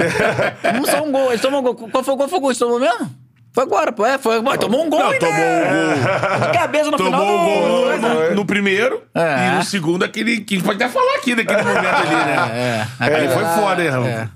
Tomou 0.61 0.86
só 0.86 1.03
um 1.03 1.11
gol. 1.13 1.32
Ele 1.32 1.41
tomou 1.41 1.59
um 1.61 1.63
gol. 1.63 1.75
Qual 1.75 2.03
foi 2.03 2.13
o 2.13 2.17
gol? 2.17 2.27
Foi 2.27 2.38
o 2.38 2.41
gol? 2.41 2.51
Ele 2.51 2.59
tomou 2.59 2.79
mesmo? 2.79 3.09
Foi 3.53 3.63
agora, 3.65 3.91
pô. 3.91 4.05
É, 4.05 4.17
foi. 4.17 4.41
Pô, 4.41 4.57
tomou 4.57 4.85
um 4.85 4.89
gol, 4.89 4.99
Não, 4.99 5.09
ainda. 5.09 5.19
tomou 5.19 5.35
um 5.35 6.37
gol. 6.39 6.47
De 6.51 6.57
cabeça 6.57 6.91
no 6.91 6.97
Tomou 6.97 7.11
final. 7.11 7.35
o 7.35 7.45
gol 7.45 7.97
no, 7.99 8.09
no- 8.29 8.35
no 8.35 8.45
primeiro 8.45 9.03
É. 9.13 9.47
e 9.47 9.55
no 9.57 9.63
segundo 9.63 10.03
aquele 10.05 10.39
que 10.41 10.55
a 10.55 10.57
gente 10.57 10.65
pode 10.65 10.81
até 10.81 10.91
falar 10.91 11.15
aqui 11.17 11.35
daquele 11.35 11.61
momento 11.61 11.85
ali, 11.85 12.15
né? 12.15 12.87
É, 12.99 13.05
Ele 13.07 13.27
foi 13.29 13.43
aquele- 13.43 13.61
foda, 13.61 13.83
hein, 13.83 13.89
Ramon? 13.89 14.07
É. 14.07 14.29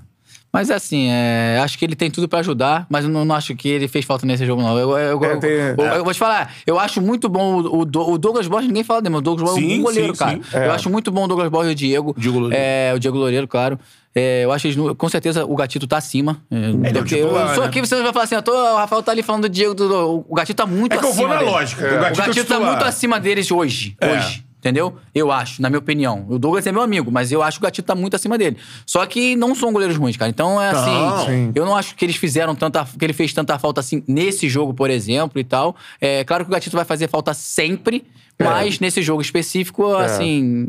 Mas 0.56 0.70
assim, 0.70 1.08
é, 1.10 1.60
acho 1.62 1.78
que 1.78 1.84
ele 1.84 1.94
tem 1.94 2.10
tudo 2.10 2.26
pra 2.28 2.38
ajudar, 2.38 2.86
mas 2.88 3.04
eu 3.04 3.10
não, 3.10 3.24
não 3.24 3.34
acho 3.34 3.54
que 3.54 3.68
ele 3.68 3.86
fez 3.88 4.04
falta 4.04 4.24
nesse 4.26 4.46
jogo, 4.46 4.62
não. 4.62 4.78
Eu, 4.78 4.90
eu, 4.96 5.22
eu- 5.22 5.24
É, 5.24 5.36
tem- 5.36 5.50
eu- 5.50 5.76
eu 5.96 6.04
vou 6.04 6.12
te 6.12 6.18
falar, 6.18 6.52
eu 6.66 6.78
acho 6.78 7.00
muito 7.02 7.28
bom 7.28 7.60
o, 7.60 7.82
o 7.82 8.12
o 8.12 8.18
Douglas 8.18 8.46
Borges, 8.48 8.68
ninguém 8.68 8.82
fala 8.84 9.02
dele, 9.02 9.12
mas 9.12 9.18
o 9.18 9.22
Douglas 9.22 9.50
Borges 9.50 9.70
é 9.70 9.74
um 9.74 9.76
bom 9.78 9.82
goleiro, 9.84 10.14
sim, 10.14 10.18
cara. 10.18 10.30
sim. 10.42 10.56
Eu 10.56 10.72
acho 10.72 10.88
muito 10.90 11.10
bom 11.12 11.24
o 11.24 11.28
Douglas 11.28 11.50
Borges 11.50 11.70
e 11.70 11.72
o 11.72 11.76
Diego. 11.76 12.14
Diego 12.16 12.38
Loureiro. 12.38 12.64
É, 12.64 12.92
o 12.94 12.98
Diego 12.98 13.18
Loureiro, 13.18 13.46
claro. 13.46 13.78
É, 14.18 14.44
eu 14.44 14.50
acho 14.52 14.62
que 14.62 14.68
eles 14.80 14.92
com 14.96 15.08
certeza 15.10 15.44
o 15.44 15.54
Gatito 15.54 15.86
tá 15.86 15.98
acima. 15.98 16.40
É, 16.50 16.88
é 16.88 17.02
titular, 17.02 17.48
eu 17.50 17.54
sou 17.54 17.62
né? 17.64 17.68
aqui, 17.68 17.80
você 17.80 18.02
vai 18.02 18.12
falar 18.14 18.24
assim, 18.24 18.34
eu 18.34 18.40
tô, 18.42 18.50
o 18.52 18.76
Rafael 18.76 19.02
tá 19.02 19.12
ali 19.12 19.22
falando 19.22 19.42
do 19.42 19.48
Diego, 19.50 19.74
do, 19.74 20.24
o 20.26 20.34
Gatito 20.34 20.56
tá 20.56 20.66
muito 20.66 20.94
É 20.94 20.96
que 20.96 21.04
eu 21.04 21.10
acima 21.10 21.26
vou 21.26 21.34
na 21.34 21.40
dele. 21.40 21.50
lógica. 21.50 21.84
É. 21.86 21.98
O 21.98 22.00
Gatito, 22.00 22.20
é 22.20 22.24
o 22.24 22.26
Gatito 22.28 22.46
tá 22.48 22.60
muito 22.60 22.82
acima 22.84 23.20
deles 23.20 23.50
hoje. 23.50 23.94
É. 24.00 24.12
Hoje. 24.14 24.45
Entendeu? 24.66 24.96
Eu 25.14 25.30
acho, 25.30 25.62
na 25.62 25.70
minha 25.70 25.78
opinião. 25.78 26.26
O 26.28 26.40
Douglas 26.40 26.66
é 26.66 26.72
meu 26.72 26.82
amigo, 26.82 27.08
mas 27.08 27.30
eu 27.30 27.40
acho 27.40 27.60
que 27.60 27.64
o 27.64 27.68
Gatito 27.68 27.86
tá 27.86 27.94
muito 27.94 28.16
acima 28.16 28.36
dele. 28.36 28.56
Só 28.84 29.06
que 29.06 29.36
não 29.36 29.54
são 29.54 29.72
goleiros 29.72 29.96
ruins, 29.96 30.16
cara. 30.16 30.28
Então 30.28 30.60
é 30.60 30.70
assim. 30.70 30.90
Não. 30.90 31.52
Eu 31.54 31.64
não 31.64 31.76
acho 31.76 31.94
que 31.94 32.04
eles 32.04 32.16
fizeram 32.16 32.52
tanta. 32.52 32.84
que 32.84 33.04
ele 33.04 33.12
fez 33.12 33.32
tanta 33.32 33.56
falta 33.60 33.78
assim 33.78 34.02
nesse 34.08 34.48
jogo, 34.48 34.74
por 34.74 34.90
exemplo, 34.90 35.40
e 35.40 35.44
tal. 35.44 35.76
É 36.00 36.24
claro 36.24 36.44
que 36.44 36.50
o 36.50 36.52
Gatito 36.52 36.74
vai 36.74 36.84
fazer 36.84 37.08
falta 37.08 37.32
sempre, 37.32 38.04
mas 38.36 38.80
nesse 38.80 39.02
jogo 39.02 39.22
específico, 39.22 39.94
assim. 39.94 40.66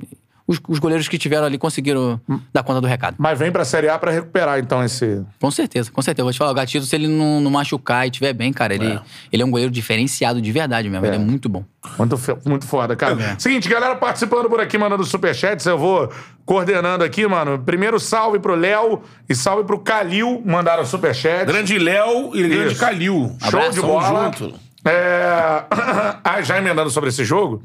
Os, 0.47 0.61
os 0.67 0.79
goleiros 0.79 1.09
que 1.09 1.17
tiveram 1.17 1.45
ali 1.45 1.57
conseguiram 1.57 2.21
dar 2.53 2.63
conta 2.63 2.79
do 2.79 2.87
recado. 2.87 3.15
Mas 3.17 3.37
vem 3.37 3.51
pra 3.51 3.65
Série 3.65 3.89
A 3.89 3.99
pra 3.99 4.11
recuperar, 4.11 4.57
então, 4.59 4.81
esse. 4.83 5.21
Com 5.41 5.51
certeza, 5.51 5.91
com 5.91 6.01
certeza. 6.01 6.23
Vou 6.23 6.31
te 6.31 6.37
falar, 6.37 6.51
o 6.51 6.53
Gatito, 6.53 6.85
se 6.85 6.95
ele 6.95 7.07
não, 7.07 7.41
não 7.41 7.51
machucar 7.51 8.05
e 8.05 8.09
estiver 8.09 8.31
bem, 8.31 8.53
cara, 8.53 8.73
ele 8.73 8.87
é. 8.87 9.01
ele 9.31 9.43
é 9.43 9.45
um 9.45 9.51
goleiro 9.51 9.71
diferenciado 9.71 10.41
de 10.41 10.51
verdade 10.51 10.89
mesmo. 10.89 11.05
Ele 11.05 11.15
é 11.17 11.19
muito 11.19 11.49
bom. 11.49 11.65
Muito, 11.97 12.17
muito 12.45 12.65
foda, 12.65 12.95
cara. 12.95 13.21
É. 13.21 13.35
Seguinte, 13.37 13.67
galera 13.67 13.95
participando 13.95 14.49
por 14.49 14.61
aqui, 14.61 14.77
mandando 14.77 15.03
superchats, 15.03 15.65
eu 15.65 15.77
vou 15.77 16.11
coordenando 16.45 17.03
aqui, 17.03 17.27
mano. 17.27 17.59
Primeiro, 17.59 17.99
salve 17.99 18.39
pro 18.39 18.55
Léo 18.55 19.01
e 19.27 19.35
salve 19.35 19.65
pro 19.65 19.79
Calil, 19.79 20.41
mandaram 20.45 20.85
superchat. 20.85 21.45
Grande 21.45 21.77
Léo 21.77 22.31
e 22.33 22.47
grande 22.47 22.71
Isso. 22.71 22.79
Calil. 22.79 23.35
Show 23.39 23.59
Abração 23.59 23.71
de 23.71 23.81
bola. 23.81 24.23
junto. 24.25 24.53
É... 24.85 25.63
ah, 26.23 26.41
já 26.41 26.57
emendando 26.57 26.89
sobre 26.89 27.09
esse 27.09 27.25
jogo. 27.25 27.61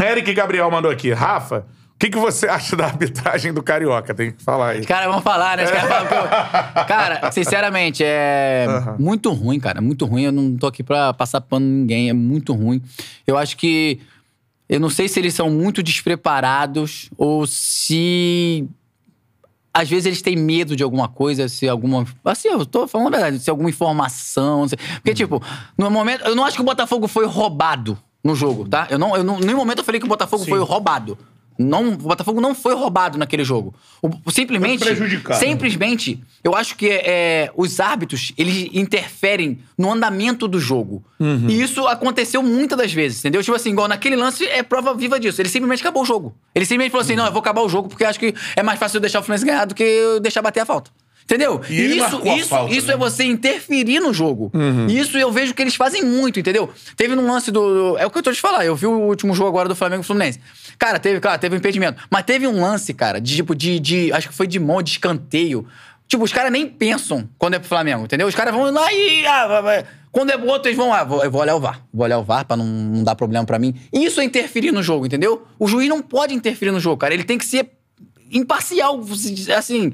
Eric 0.00 0.32
Gabriel 0.32 0.70
mandou 0.70 0.90
aqui. 0.90 1.12
Rafa, 1.12 1.66
o 1.94 1.98
que, 1.98 2.08
que 2.10 2.18
você 2.18 2.46
acha 2.48 2.76
da 2.76 2.84
arbitragem 2.86 3.52
do 3.52 3.62
Carioca? 3.62 4.14
Tem 4.14 4.30
que 4.32 4.42
falar 4.42 4.70
aí. 4.70 4.84
Cara, 4.86 5.08
vamos 5.08 5.24
falar, 5.24 5.56
né? 5.56 5.64
Os 5.64 5.70
caras 5.70 5.88
falam 5.88 6.06
que 6.06 6.14
eu- 6.14 6.84
Cara, 6.86 7.32
sinceramente, 7.32 8.02
é 8.04 8.66
muito 8.98 9.32
ruim, 9.32 9.58
cara. 9.58 9.80
Muito 9.80 10.04
ruim. 10.06 10.22
Eu 10.22 10.32
não 10.32 10.56
tô 10.56 10.66
aqui 10.68 10.82
pra 10.82 11.12
passar 11.12 11.40
pano 11.40 11.66
em 11.66 11.68
ninguém. 11.70 12.08
É 12.08 12.12
muito 12.12 12.52
ruim. 12.54 12.80
Eu 13.26 13.36
acho 13.36 13.56
que 13.56 14.00
Eu 14.68 14.78
não 14.78 14.90
sei 14.90 15.08
se 15.08 15.18
eles 15.18 15.34
são 15.34 15.50
muito 15.50 15.82
despreparados 15.82 17.10
ou 17.16 17.46
se. 17.46 18.68
Às 19.74 19.88
vezes 19.88 20.06
eles 20.06 20.22
têm 20.22 20.34
medo 20.36 20.74
de 20.76 20.82
alguma 20.82 21.08
coisa, 21.08 21.48
se 21.48 21.68
alguma. 21.68 22.04
Assim, 22.24 22.48
eu 22.48 22.64
tô 22.66 22.86
falando 22.86 23.08
a 23.14 23.18
verdade, 23.18 23.38
se 23.42 23.48
alguma 23.50 23.68
informação. 23.70 24.66
Porque, 24.94 25.14
tipo, 25.14 25.42
no 25.76 25.90
momento. 25.90 26.24
Eu 26.24 26.34
não 26.36 26.44
acho 26.44 26.56
que 26.56 26.62
o 26.62 26.64
Botafogo 26.64 27.08
foi 27.08 27.26
roubado 27.26 27.98
no 28.24 28.34
jogo, 28.34 28.68
tá? 28.68 28.86
Eu 28.90 28.98
não, 28.98 29.16
eu 29.16 29.22
não, 29.24 29.38
em 29.40 29.44
nenhum 29.44 29.58
momento 29.58 29.78
eu 29.78 29.84
falei 29.84 30.00
que 30.00 30.06
o 30.06 30.08
Botafogo 30.08 30.44
foi 30.44 30.60
roubado. 30.60 31.18
Não, 31.60 31.88
o 31.88 31.96
Botafogo 31.96 32.40
não 32.40 32.54
foi 32.54 32.72
roubado 32.72 33.18
naquele 33.18 33.42
jogo. 33.42 33.74
O- 34.00 34.30
simplesmente. 34.30 34.78
Foi 34.78 34.94
prejudicado. 34.94 35.40
Simplesmente, 35.40 36.22
eu 36.44 36.54
acho 36.54 36.76
que 36.76 36.88
é, 36.88 37.50
os 37.56 37.80
árbitros, 37.80 38.32
eles 38.38 38.68
interferem 38.72 39.58
no 39.76 39.92
andamento 39.92 40.46
do 40.46 40.60
jogo. 40.60 41.02
E 41.48 41.60
isso 41.60 41.84
aconteceu 41.88 42.44
muitas 42.44 42.78
das 42.78 42.92
vezes, 42.92 43.18
entendeu? 43.18 43.42
Tipo 43.42 43.56
assim, 43.56 43.70
igual 43.70 43.88
naquele 43.88 44.14
lance, 44.14 44.46
é 44.46 44.62
prova 44.62 44.94
viva 44.94 45.18
disso. 45.18 45.42
Ele 45.42 45.48
simplesmente 45.48 45.80
acabou 45.80 46.04
o 46.04 46.06
jogo. 46.06 46.32
Ele 46.54 46.64
simplesmente 46.64 46.92
falou 46.92 47.02
assim, 47.04 47.16
não, 47.16 47.26
eu 47.26 47.32
vou 47.32 47.40
acabar 47.40 47.62
o 47.62 47.68
jogo 47.68 47.88
porque 47.88 48.04
acho 48.04 48.20
que 48.20 48.32
é 48.54 48.62
mais 48.62 48.78
fácil 48.78 48.98
eu 48.98 49.00
deixar 49.00 49.18
o 49.18 49.22
Fluminense 49.24 49.44
ganhar 49.44 49.64
do 49.64 49.74
que 49.74 49.82
eu 49.82 50.20
deixar 50.20 50.40
bater 50.42 50.60
a 50.60 50.64
falta. 50.66 50.92
Entendeu? 51.28 51.60
E 51.68 51.74
isso 51.98 52.22
isso, 52.26 52.48
falta, 52.48 52.72
isso 52.74 52.86
né? 52.86 52.94
é 52.94 52.96
você 52.96 53.22
interferir 53.22 54.00
no 54.00 54.14
jogo. 54.14 54.50
Isso 54.88 55.18
eu 55.18 55.30
vejo 55.30 55.52
que 55.52 55.60
eles 55.60 55.74
fazem 55.74 56.02
muito, 56.02 56.40
entendeu? 56.40 56.70
Teve 56.96 57.14
num 57.14 57.30
lance 57.30 57.50
do. 57.50 57.92
do- 57.92 57.98
É 57.98 58.06
o 58.06 58.10
que 58.10 58.16
eu 58.16 58.22
tô 58.22 58.32
te 58.32 58.40
falar. 58.40 58.64
Eu 58.64 58.74
vi 58.74 58.86
o 58.86 58.92
último 58.98 59.34
jogo 59.34 59.50
agora 59.50 59.68
do 59.68 59.76
Flamengo 59.76 60.02
e 60.02 60.06
Fluminense. 60.06 60.40
Cara, 60.78 60.98
teve, 60.98 61.20
claro, 61.20 61.38
teve 61.38 61.54
um 61.54 61.58
impedimento. 61.58 62.02
Mas 62.10 62.22
teve 62.22 62.46
um 62.46 62.58
lance, 62.62 62.94
cara, 62.94 63.20
de 63.20 63.36
tipo, 63.36 63.54
de. 63.54 63.78
de 63.78 64.10
acho 64.10 64.30
que 64.30 64.34
foi 64.34 64.46
de 64.46 64.58
mão, 64.58 64.82
de 64.82 64.92
escanteio. 64.92 65.66
Tipo, 66.06 66.24
os 66.24 66.32
caras 66.32 66.50
nem 66.50 66.66
pensam 66.66 67.28
quando 67.36 67.52
é 67.54 67.58
pro 67.58 67.68
Flamengo, 67.68 68.04
entendeu? 68.04 68.26
Os 68.26 68.34
caras 68.34 68.54
vão 68.54 68.70
lá 68.72 68.90
e. 68.90 69.26
ah. 69.26 69.84
Quando 70.10 70.30
é 70.30 70.38
pro 70.38 70.48
outro, 70.48 70.68
eles 70.68 70.78
vão 70.78 70.88
lá. 70.88 71.04
Vou, 71.04 71.22
eu 71.22 71.30
vou 71.30 71.42
olhar 71.42 71.54
o 71.56 71.60
VAR. 71.60 71.82
Vou 71.92 72.04
olhar 72.04 72.18
o 72.18 72.22
VAR 72.24 72.46
pra 72.46 72.56
não, 72.56 72.64
não 72.64 73.04
dar 73.04 73.14
problema 73.14 73.44
pra 73.44 73.58
mim. 73.58 73.74
Isso 73.92 74.18
é 74.18 74.24
interferir 74.24 74.72
no 74.72 74.82
jogo, 74.82 75.04
entendeu? 75.04 75.46
O 75.58 75.68
juiz 75.68 75.90
não 75.90 76.00
pode 76.00 76.32
interferir 76.32 76.70
no 76.70 76.80
jogo, 76.80 76.96
cara. 76.96 77.12
Ele 77.12 77.24
tem 77.24 77.36
que 77.36 77.44
ser 77.44 77.68
imparcial, 78.32 78.98
assim. 79.56 79.92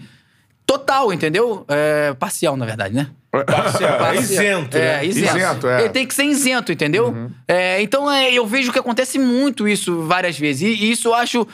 Total, 0.66 1.12
entendeu? 1.12 1.64
É, 1.68 2.14
parcial, 2.14 2.56
na 2.56 2.64
verdade, 2.64 2.94
né? 2.94 3.08
Parcial, 3.30 4.06
é 4.06 4.16
isento, 4.16 4.76
É, 4.76 4.80
né? 4.98 5.06
isento. 5.06 5.36
Isento, 5.36 5.68
é. 5.68 5.80
Ele 5.80 5.88
tem 5.90 6.06
que 6.06 6.14
ser 6.14 6.24
isento, 6.24 6.72
entendeu? 6.72 7.30
É, 7.46 7.82
então 7.82 8.10
é, 8.10 8.32
eu 8.32 8.46
vejo 8.46 8.72
que 8.72 8.78
acontece 8.78 9.18
muito 9.18 9.68
isso 9.68 10.02
várias 10.06 10.38
vezes. 10.38 10.62
E, 10.62 10.84
e 10.84 10.90
isso 10.92 11.08
eu 11.08 11.14
acho, 11.14 11.46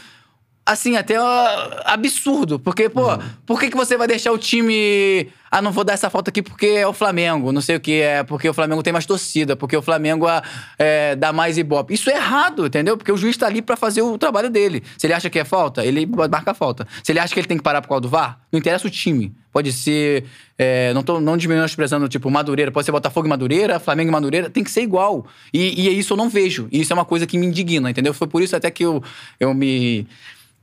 assim, 0.65 0.97
até 0.97 1.21
ó, 1.21 1.47
absurdo. 1.85 2.59
Porque, 2.59 2.89
pô, 2.89 3.07
por 3.47 3.59
que, 3.59 3.71
que 3.71 3.77
você 3.77 3.97
vai 3.97 4.07
deixar 4.07 4.33
o 4.33 4.39
time. 4.39 5.29
Ah, 5.51 5.61
não 5.61 5.73
vou 5.73 5.83
dar 5.83 5.95
essa 5.95 6.09
falta 6.09 6.31
aqui 6.31 6.43
porque 6.43 6.67
é 6.67 6.87
o 6.87 6.93
Flamengo, 6.93 7.51
não 7.51 7.61
sei 7.61 7.75
o 7.75 7.81
que, 7.81 8.01
é 8.01 8.23
porque 8.23 8.49
o 8.49 8.55
Flamengo 8.55 8.85
tem 8.85 8.93
mais 8.93 9.05
torcida, 9.05 9.57
porque 9.57 9.77
o 9.77 9.83
Flamengo 9.83 10.25
ah, 10.29 10.41
é, 10.79 11.17
dá 11.17 11.33
mais 11.33 11.59
ibope. 11.59 11.93
Isso 11.93 12.09
é 12.09 12.15
errado, 12.15 12.67
entendeu? 12.67 12.97
Porque 12.97 13.11
o 13.11 13.17
juiz 13.17 13.37
tá 13.37 13.47
ali 13.47 13.61
pra 13.61 13.77
fazer 13.77 14.01
o 14.01 14.17
trabalho 14.17 14.49
dele. 14.49 14.81
Se 14.97 15.09
ele 15.09 15.15
acha 15.15 15.29
que 15.29 15.41
é 15.41 15.45
falta, 15.45 15.85
ele 15.85 16.07
marca 16.07 16.53
a 16.53 16.55
falta. 16.55 16.87
Se 17.03 17.11
ele 17.11 17.19
acha 17.19 17.35
que 17.35 17.41
ele 17.41 17.49
tem 17.49 17.57
que 17.57 17.65
parar 17.65 17.83
por 17.83 17.89
causa 17.89 18.03
do 18.03 18.09
VAR, 18.09 18.39
não 18.53 18.61
interessa 18.61 18.87
o 18.87 18.91
time. 18.91 19.35
Pode 19.53 19.73
ser. 19.73 20.25
é, 20.57 20.93
não 20.95 21.03
tô 21.03 21.21
não 21.21 21.37
menosprezando, 21.37 22.09
tipo, 22.09 22.31
Madureira, 22.31 22.71
pode 22.71 22.87
ser 22.87 22.93
Botafogo 22.93 23.27
e 23.27 23.31
Madureira, 23.31 23.81
Flamengo 23.81 24.11
e 24.11 24.13
Madureira, 24.13 24.49
tem 24.49 24.63
que 24.63 24.71
ser 24.71 24.83
igual. 24.83 25.27
E, 25.53 25.89
e 25.89 25.99
isso 25.99 26.13
eu 26.13 26.17
não 26.17 26.29
vejo. 26.29 26.69
E 26.71 26.81
isso 26.81 26.93
é 26.93 26.95
uma 26.95 27.05
coisa 27.05 27.27
que 27.27 27.37
me 27.37 27.47
indigna, 27.47 27.91
entendeu? 27.91 28.15
Foi 28.15 28.29
por 28.29 28.41
isso 28.41 28.55
até 28.55 28.71
que 28.71 28.85
eu, 28.85 29.03
eu 29.41 29.53
me. 29.53 30.07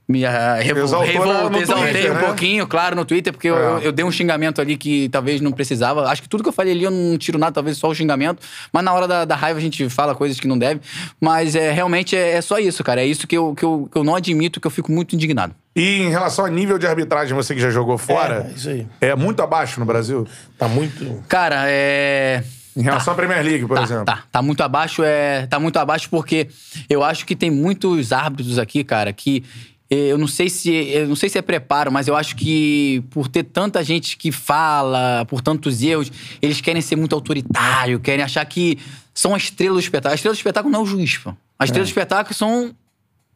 Me 0.09 0.21
revol- 0.21 0.83
Exaltou 0.85 1.49
no 1.49 1.57
exaltei 1.59 1.91
Twitter, 1.91 2.11
um 2.11 2.13
né? 2.15 2.23
pouquinho, 2.23 2.65
claro, 2.65 2.95
no 2.95 3.03
Twitter, 3.03 3.33
porque 3.33 3.49
eu, 3.49 3.57
É. 3.57 3.59
eu, 3.59 3.79
eu 3.79 3.91
dei 3.91 4.05
um 4.05 4.11
xingamento 4.11 4.61
ali 4.61 4.77
que 4.77 5.09
talvez 5.09 5.41
não 5.41 5.51
precisava. 5.51 6.07
Acho 6.07 6.21
que 6.21 6.29
tudo 6.29 6.41
que 6.43 6.47
eu 6.47 6.53
falei 6.53 6.71
ali 6.71 6.83
eu 6.85 6.91
não 6.91 7.17
tiro 7.17 7.37
nada, 7.37 7.51
talvez 7.51 7.77
só 7.77 7.89
o 7.89 7.93
xingamento. 7.93 8.41
Mas 8.71 8.85
na 8.85 8.93
hora 8.93 9.05
da, 9.05 9.25
da 9.25 9.35
raiva 9.35 9.59
a 9.59 9.61
gente 9.61 9.89
fala 9.89 10.15
coisas 10.15 10.39
que 10.39 10.47
não 10.47 10.57
deve. 10.57 10.79
Mas 11.19 11.55
é, 11.55 11.71
realmente 11.73 12.15
é, 12.15 12.31
é 12.37 12.41
só 12.41 12.57
isso, 12.57 12.85
cara. 12.85 13.01
É 13.01 13.05
isso 13.05 13.27
que 13.27 13.37
eu, 13.37 13.53
que, 13.53 13.65
eu, 13.65 13.89
que 13.91 13.97
eu 13.97 14.03
não 14.05 14.15
admito, 14.15 14.61
que 14.61 14.67
eu 14.67 14.71
fico 14.71 14.93
muito 14.93 15.13
indignado. 15.13 15.53
E 15.75 16.01
em 16.03 16.09
relação 16.09 16.45
ao 16.45 16.51
nível 16.51 16.77
de 16.79 16.87
arbitragem, 16.87 17.35
você 17.35 17.53
que 17.53 17.59
já 17.59 17.69
jogou 17.69 17.97
fora, 17.97 18.47
É, 18.49 18.55
isso 18.55 18.69
aí. 18.69 18.87
é 19.01 19.13
muito 19.13 19.41
abaixo 19.41 19.77
no 19.79 19.85
Brasil? 19.85 20.25
Tá 20.57 20.69
muito. 20.69 21.21
Cara, 21.27 21.63
é. 21.67 22.43
Em 22.77 22.81
relação 22.81 23.11
à 23.11 23.15
Premier 23.15 23.43
League, 23.43 23.65
por 23.65 23.75
Tá, 23.75 23.83
exemplo. 23.83 24.05
tá, 24.05 24.23
tá 24.31 24.41
muito 24.41 24.61
abaixo, 24.61 25.03
é, 25.03 25.47
tá 25.47 25.59
muito 25.59 25.77
abaixo 25.77 26.07
porque 26.11 26.47
eu 26.89 27.03
acho 27.03 27.25
que 27.25 27.35
tem 27.35 27.49
muitos 27.51 28.13
árbitros 28.13 28.57
aqui, 28.59 28.83
cara, 28.83 29.11
que 29.11 29.43
eu 29.89 30.17
não 30.17 30.27
sei 30.27 30.49
se 30.49 30.69
eu 30.71 31.07
não 31.07 31.15
sei 31.15 31.29
se 31.29 31.37
é 31.37 31.41
preparo, 31.41 31.91
mas 31.91 32.07
eu 32.07 32.15
acho 32.15 32.35
que 32.35 33.03
por 33.09 33.27
ter 33.27 33.43
tanta 33.43 33.83
gente 33.83 34.17
que 34.17 34.31
fala, 34.31 35.25
por 35.29 35.41
tantos 35.41 35.81
erros, 35.81 36.11
eles 36.41 36.59
querem 36.61 36.81
ser 36.81 36.95
muito 36.95 37.15
autoritário, 37.15 37.99
querem 37.99 38.23
achar 38.23 38.43
que 38.45 38.77
são 39.13 39.33
a 39.33 39.37
estrela 39.37 39.75
do 39.75 39.79
espetáculo. 39.79 40.11
A 40.13 40.15
estrela 40.15 40.33
do 40.33 40.37
espetáculo 40.37 40.71
não 40.71 40.81
é 40.81 40.83
o 40.83 40.85
juiz, 40.85 41.17
pô. 41.17 41.33
A 41.57 41.65
estrela 41.65 41.85
do 41.85 41.87
espetáculo 41.89 42.35
são 42.35 42.75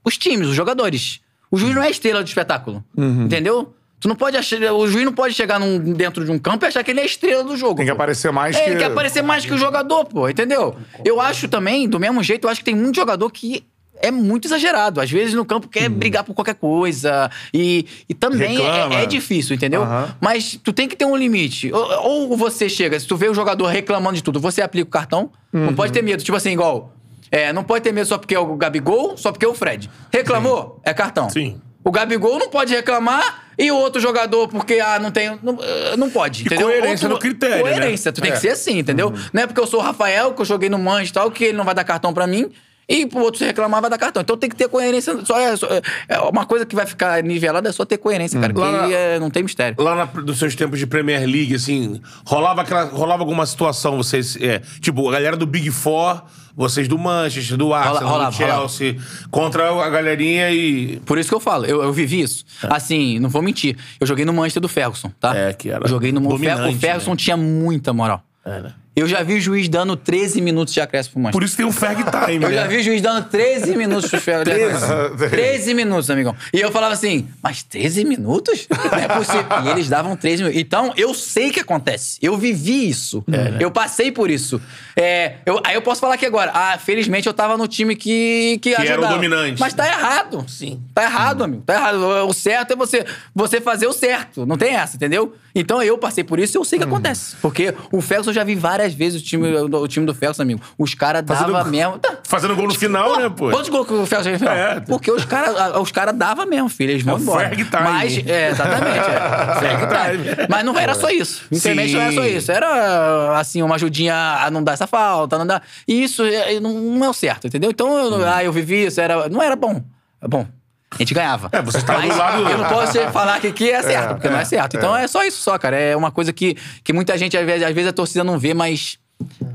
os 0.04 0.18
times, 0.18 0.47
os 0.47 0.56
jogadores. 0.56 1.22
O 1.49 1.58
juiz 1.58 1.74
não 1.76 1.82
é 1.84 1.88
a 1.88 1.89
estrela 1.91 2.22
do 2.24 2.28
espetáculo. 2.28 2.84
Entendeu? 2.97 3.74
Tu 3.99 4.08
não 4.08 4.16
pode 4.16 4.36
achar, 4.36 4.58
o 4.74 4.88
juiz 4.88 5.06
não 5.06 5.14
pode 5.14 5.34
chegar 5.36 5.60
num- 5.60 5.93
dentro 5.93 6.26
de 6.26 6.32
um 6.32 6.39
campo 6.39 6.66
e 6.66 6.68
achar 6.68 6.84
que 6.84 6.89
ele 6.89 6.99
é 7.02 7.04
a 7.04 7.06
estrela 7.06 7.43
do 7.43 7.56
jogo. 7.56 7.76
Tem 7.76 7.86
que 7.86 7.91
pô. 7.91 7.95
aparecer 7.95 8.32
mais 8.32 8.56
É, 8.56 8.64
que... 8.64 8.70
ele 8.72 8.80
quer 8.80 8.86
aparecer 8.86 9.22
mais 9.22 9.45
que 9.45 9.54
o 9.54 9.58
jogador, 9.60 10.06
pô, 10.06 10.28
entendeu? 10.28 10.76
Eu 11.06 11.22
acho 11.22 11.47
também, 11.47 11.88
do 11.88 11.99
mesmo 11.99 12.24
jeito, 12.24 12.45
eu 12.47 12.49
acho 12.49 12.62
que 12.62 12.66
tem 12.66 12.74
muito 12.76 12.95
jogador 12.95 13.30
que 13.30 13.64
é 14.02 14.12
muito 14.12 14.47
exagerado. 14.47 14.99
Às 14.99 15.10
vezes 15.12 15.34
no 15.34 15.45
campo 15.45 15.68
quer 15.68 15.89
brigar 15.89 16.24
por 16.24 16.34
qualquer 16.34 16.56
coisa. 16.56 17.30
E, 17.54 17.86
e 18.10 18.14
também 18.14 18.58
é, 18.66 19.04
é 19.04 19.06
difícil, 19.06 19.56
entendeu? 19.56 19.84
Aham. 19.84 20.16
Mas 20.20 20.60
tu 20.64 20.74
tem 20.74 20.88
que 20.88 20.95
ter 20.95 21.06
um 21.06 21.16
limite. 21.16 21.72
Ou, 21.72 22.30
ou 22.30 22.38
você 22.38 22.68
chega, 22.68 22.99
se 22.99 23.08
tu 23.08 23.16
vê 23.16 23.30
o 23.30 23.34
jogador 23.34 23.68
reclamando 23.68 24.16
de 24.16 24.24
tudo, 24.24 24.39
você 24.39 24.62
aplica 24.62 24.88
o 24.88 24.91
cartão. 24.91 25.32
Não 25.52 25.74
pode 25.74 25.91
ter 25.93 26.02
medo. 26.02 26.24
Tipo 26.24 26.38
assim, 26.38 26.52
igual. 26.52 26.93
É, 27.32 27.54
não 27.54 27.64
pode 27.64 27.84
ter 27.84 27.93
medo 27.93 28.08
só 28.08 28.18
porque 28.18 28.36
é 28.36 28.39
o 28.39 28.56
Gabigol, 28.58 29.16
só 29.18 29.32
porque 29.32 29.45
é 29.45 29.47
o 29.47 29.54
Fred. 29.54 29.89
Reclamou? 30.12 30.82
É 30.84 30.93
cartão. 30.93 31.30
Sim. 31.30 31.62
O 31.84 31.89
Gabigol 31.89 32.38
não 32.38 32.49
pode 32.49 32.74
reclamar 32.76 33.45
e 33.58 33.72
o 33.72 33.76
outro 33.78 33.99
jogador 33.99 34.47
porque, 34.47 34.80
ah, 34.80 34.99
não 34.99 35.10
tem. 35.12 35.39
Não, 35.41 35.58
eh, 35.62 35.95
não 35.97 36.10
pode, 36.12 36.43
entendeu? 36.43 36.68
coerência 36.68 37.10
no 37.10 37.18
critério, 37.18 37.56
né? 37.66 37.72
Coerência, 37.72 38.12
tu 38.12 38.22
tem 38.22 38.30
É. 38.32 38.34
que 38.34 38.39
ser 38.39 38.49
assim, 38.49 38.78
entendeu? 38.80 39.12
Não 39.34 39.41
é 39.43 39.47
porque 39.47 39.60
eu 39.60 39.66
sou 39.66 39.80
o 39.80 39.84
Rafael, 39.84 40.34
que 40.34 40.41
eu 40.41 40.45
joguei 40.45 40.70
no 40.70 40.78
Manchester 40.78 41.10
e 41.10 41.14
tal, 41.14 41.32
que 41.32 41.45
ele 41.45 41.58
não 41.58 41.64
vai 41.66 41.74
dar 41.74 41.84
cartão 41.84 42.14
pra 42.14 42.28
mim. 42.28 42.52
E 42.92 43.06
pro 43.06 43.20
outro 43.22 43.39
se 43.39 43.46
reclamar, 43.46 43.80
vai 43.82 43.89
dar 43.89 43.98
cartão. 43.98 44.22
Então 44.22 44.36
tem 44.36 44.50
que 44.50 44.56
ter 44.56 44.68
coerência. 44.68 45.24
Só 45.26 45.39
é, 45.39 45.56
só 45.56 45.68
é- 45.68 45.82
é 46.10 46.20
uma 46.20 46.46
coisa 46.46 46.66
que 46.66 46.76
vai 46.76 46.86
ficar 46.86 47.24
nivelada 47.24 47.70
é 47.70 47.72
só 47.72 47.86
ter 47.86 47.98
coerência, 47.98 48.39
cara. 48.39 48.54
Lá 48.54 48.66
Porque 48.72 48.88
na- 48.88 48.94
é, 48.94 49.20
não 49.20 49.30
tem 49.30 49.44
mistério. 49.44 49.82
Lá 49.82 49.96
na, 49.96 50.06
dos 50.06 50.38
seus 50.39 50.56
tempos 50.56 50.78
de 50.80 50.86
Premier 50.86 51.22
League, 51.26 51.56
assim, 51.56 52.02
rolava, 52.26 52.62
aquela, 52.62 52.84
rolava 52.86 53.22
alguma 53.24 53.46
situação, 53.46 53.96
vocês. 53.98 54.36
É, 54.42 54.62
tipo, 54.82 55.08
a 55.08 55.12
galera 55.14 55.38
do 55.38 55.46
Big 55.48 55.72
Four, 55.72 56.22
vocês 56.56 56.88
do 56.88 56.98
Manchester, 56.98 57.56
do 57.58 57.74
Arsenal, 57.74 58.10
rolava, 58.10 58.32
do 58.32 58.36
Chelsea, 58.36 58.98
contra 59.30 59.70
a 59.84 59.89
galerinha 59.89 60.52
e. 60.52 61.00
Por 61.06 61.18
isso 61.18 61.30
que 61.30 61.36
eu 61.36 61.39
falo, 61.39 61.66
eu, 61.66 61.82
eu 61.82 61.94
vivi 61.94 62.22
isso. 62.22 62.44
Assim, 62.64 63.20
não 63.20 63.30
vou 63.30 63.42
mentir. 63.42 63.78
Eu 64.00 64.06
joguei 64.06 64.26
no 64.26 64.34
Manchester 64.34 64.62
do 64.62 64.68
Ferguson, 64.68 65.12
tá? 65.20 65.36
É, 65.36 65.54
que 65.54 65.70
era 65.70 65.86
Eu 65.86 65.89
joguei 65.89 66.12
no 66.12 66.20
o 66.20 66.28
dominante, 66.30 66.76
O 66.76 66.80
Ferguson 66.80 67.12
né? 67.12 67.18
tinha 67.18 67.38
muita 67.38 67.94
moral. 67.94 68.22
Era. 68.44 68.76
Eu 68.94 69.08
já 69.08 69.24
vi 69.24 69.36
o 69.36 69.39
juiz 69.42 69.70
dando 69.70 69.96
13 69.96 70.42
minutos 70.42 70.74
de 70.74 70.82
acréscimo 70.82 71.14
pro 71.14 71.22
Manchester. 71.22 71.39
Por 71.39 71.46
isso 71.46 71.56
tem 71.56 71.66
um 71.66 71.72
Ferg 71.72 72.04
Time, 72.04 72.44
Eu 72.44 72.50
né? 72.50 72.56
já 72.56 72.68
vi 72.68 72.76
o 72.78 72.84
juiz 72.84 73.02
dando 73.02 73.26
13 73.30 73.78
minutos 73.78 74.10
pro 74.10 74.20
Ferro. 74.20 74.44
13? 74.44 75.30
13 75.30 75.74
minutos, 75.74 76.10
amigão. 76.10 76.36
E 76.54 76.60
eu 76.60 76.70
falava 76.72 76.94
assim, 76.94 77.26
mas 77.42 77.64
13 77.64 78.04
minutos? 78.04 78.68
Não 78.70 79.00
é 79.00 79.08
possível. 79.08 79.46
E 79.66 79.70
eles 79.70 79.88
davam 79.88 80.18
13 80.18 80.44
minutos. 80.44 80.62
Então, 80.62 80.94
eu 80.98 81.14
sei 81.14 81.50
o 81.50 81.54
que 81.54 81.62
acontece. 81.62 82.18
Eu 82.22 82.38
vivi 82.38 82.89
isso. 82.89 83.24
Eu 83.62 83.72
passei 83.72 84.12
por 84.12 84.30
isso. 84.30 84.62
É, 84.96 85.36
eu- 85.46 85.62
aí 85.64 85.76
eu 85.76 85.82
posso 85.82 86.02
falar 86.02 86.16
aqui 86.16 86.26
agora. 86.26 86.52
Ah, 86.54 86.78
felizmente 86.78 87.28
eu 87.28 87.34
tava 87.34 87.56
no 87.56 87.70
time 87.70 87.96
que, 87.96 88.60
que, 88.62 88.74
era 88.76 89.00
o 89.00 89.08
dominante. 89.08 89.58
Mas 89.60 89.74
tá 89.74 89.88
errado. 89.88 90.44
Sim. 90.50 90.82
Tá 90.94 91.04
errado, 91.04 91.46
amigo. 91.46 91.64
Tá 91.66 91.76
errado. 91.76 91.98
O 92.28 92.34
certo 92.34 92.74
é 92.74 92.76
você, 92.76 93.06
você 93.34 93.62
fazer 93.62 93.88
o 93.88 93.94
certo. 93.94 94.46
Não 94.46 94.58
tem 94.58 94.76
essa, 94.76 94.98
entendeu? 94.98 95.34
Então 95.54 95.82
eu 95.84 95.98
passei 95.98 96.24
por 96.24 96.39
isso 96.39 96.58
e 96.58 96.60
eu 96.60 96.64
sei 96.66 96.78
o 96.78 96.82
que 96.82 96.88
acontece. 96.88 97.36
Porque 97.42 97.74
o 97.92 98.02
Ferguson 98.02 98.32
eu 98.32 98.36
já 98.36 98.44
vi 98.44 98.56
várias 98.56 98.81
vezes 98.94 99.22
o 99.22 99.24
time, 99.26 99.48
o 99.56 99.88
time 99.88 100.06
do 100.06 100.14
Ferguson, 100.14 100.42
amigo. 100.42 100.62
Os 100.78 100.94
caras 100.94 101.24
davam 101.24 101.66
mesmo. 101.66 102.00
Tá. 102.00 102.18
Fazendo 102.24 102.56
gol 102.56 102.68
no 102.68 102.74
final, 102.74 103.18
né, 103.18 103.30
pô? 103.30 103.50
Quantos 103.50 103.70
gols 103.70 103.88
que 103.88 103.94
o 103.94 104.06
Ferguson 104.06 104.30
fez 104.30 104.42
no 104.42 104.48
final? 104.48 104.56
É. 104.56 104.80
Porque 104.80 105.12
os 105.12 105.26
caras 105.26 105.78
os 105.80 105.92
cara 105.92 106.12
davam 106.12 106.46
mesmo, 106.46 106.70
filho. 106.70 106.92
Eles 106.92 107.04
vão 107.04 107.18
É 107.18 107.20
embora. 107.20 107.50
Ferg 107.50 107.66
time. 107.66 107.84
Mas, 107.84 108.18
é, 108.28 108.50
exatamente. 108.50 108.98
É. 109.10 109.72
Time. 109.92 110.48
Mas 110.50 110.66
não 110.66 110.78
era 110.78 110.94
só 110.94 111.10
isso. 111.10 111.44
Infelizmente 111.52 111.94
não 111.94 112.02
era 112.02 112.12
só 112.14 112.26
isso. 112.26 112.52
Era, 112.52 113.40
assim, 113.40 113.62
uma 113.62 113.76
ajudinha 113.76 114.16
a 114.16 114.50
não 114.50 114.64
dar 114.64 114.74
essa 114.74 114.88
falta, 114.88 115.38
não 115.38 115.46
dar... 115.46 115.62
E 115.88 116.04
isso 116.04 116.24
é, 116.24 116.60
não, 116.60 116.74
não 116.74 117.06
é 117.06 117.10
o 117.10 117.14
certo, 117.14 117.48
entendeu? 117.48 117.70
Então, 117.70 117.98
eu, 117.98 118.28
ah, 118.28 118.44
eu 118.44 118.52
vivi 118.52 118.86
isso, 118.86 119.00
era, 119.00 119.30
não 119.30 119.42
era 119.42 119.56
bom. 119.56 119.82
É 120.22 120.28
bom. 120.28 120.46
A 120.94 120.98
gente 120.98 121.14
ganhava. 121.14 121.50
É, 121.52 121.62
você 121.62 121.82
tava 121.82 122.02
do 122.02 122.16
lado- 122.18 122.50
Eu 122.50 122.58
não 122.58 122.68
posso 122.68 123.00
falar 123.12 123.39
que, 123.39 123.52
que 123.52 123.70
é 123.72 123.82
certo, 123.82 124.16
porque 124.16 124.30
não 124.30 124.38
é 124.39 124.46
certo. 124.46 124.76
Então 124.78 124.96
é 124.96 125.08
só 125.08 125.24
isso 125.24 125.42
só, 125.42 125.58
cara. 125.58 125.78
É 125.80 125.96
uma 125.96 126.12
coisa 126.12 126.34
que, 126.34 126.58
que 126.84 126.92
muita 126.94 127.18
gente, 127.18 127.38
às 127.38 127.46
vezes, 127.46 127.64
às 127.66 127.74
vezes 127.74 127.89
a 127.89 127.94
torcida 127.94 128.24
não 128.24 128.38
vê, 128.38 128.54
mas... 128.54 128.98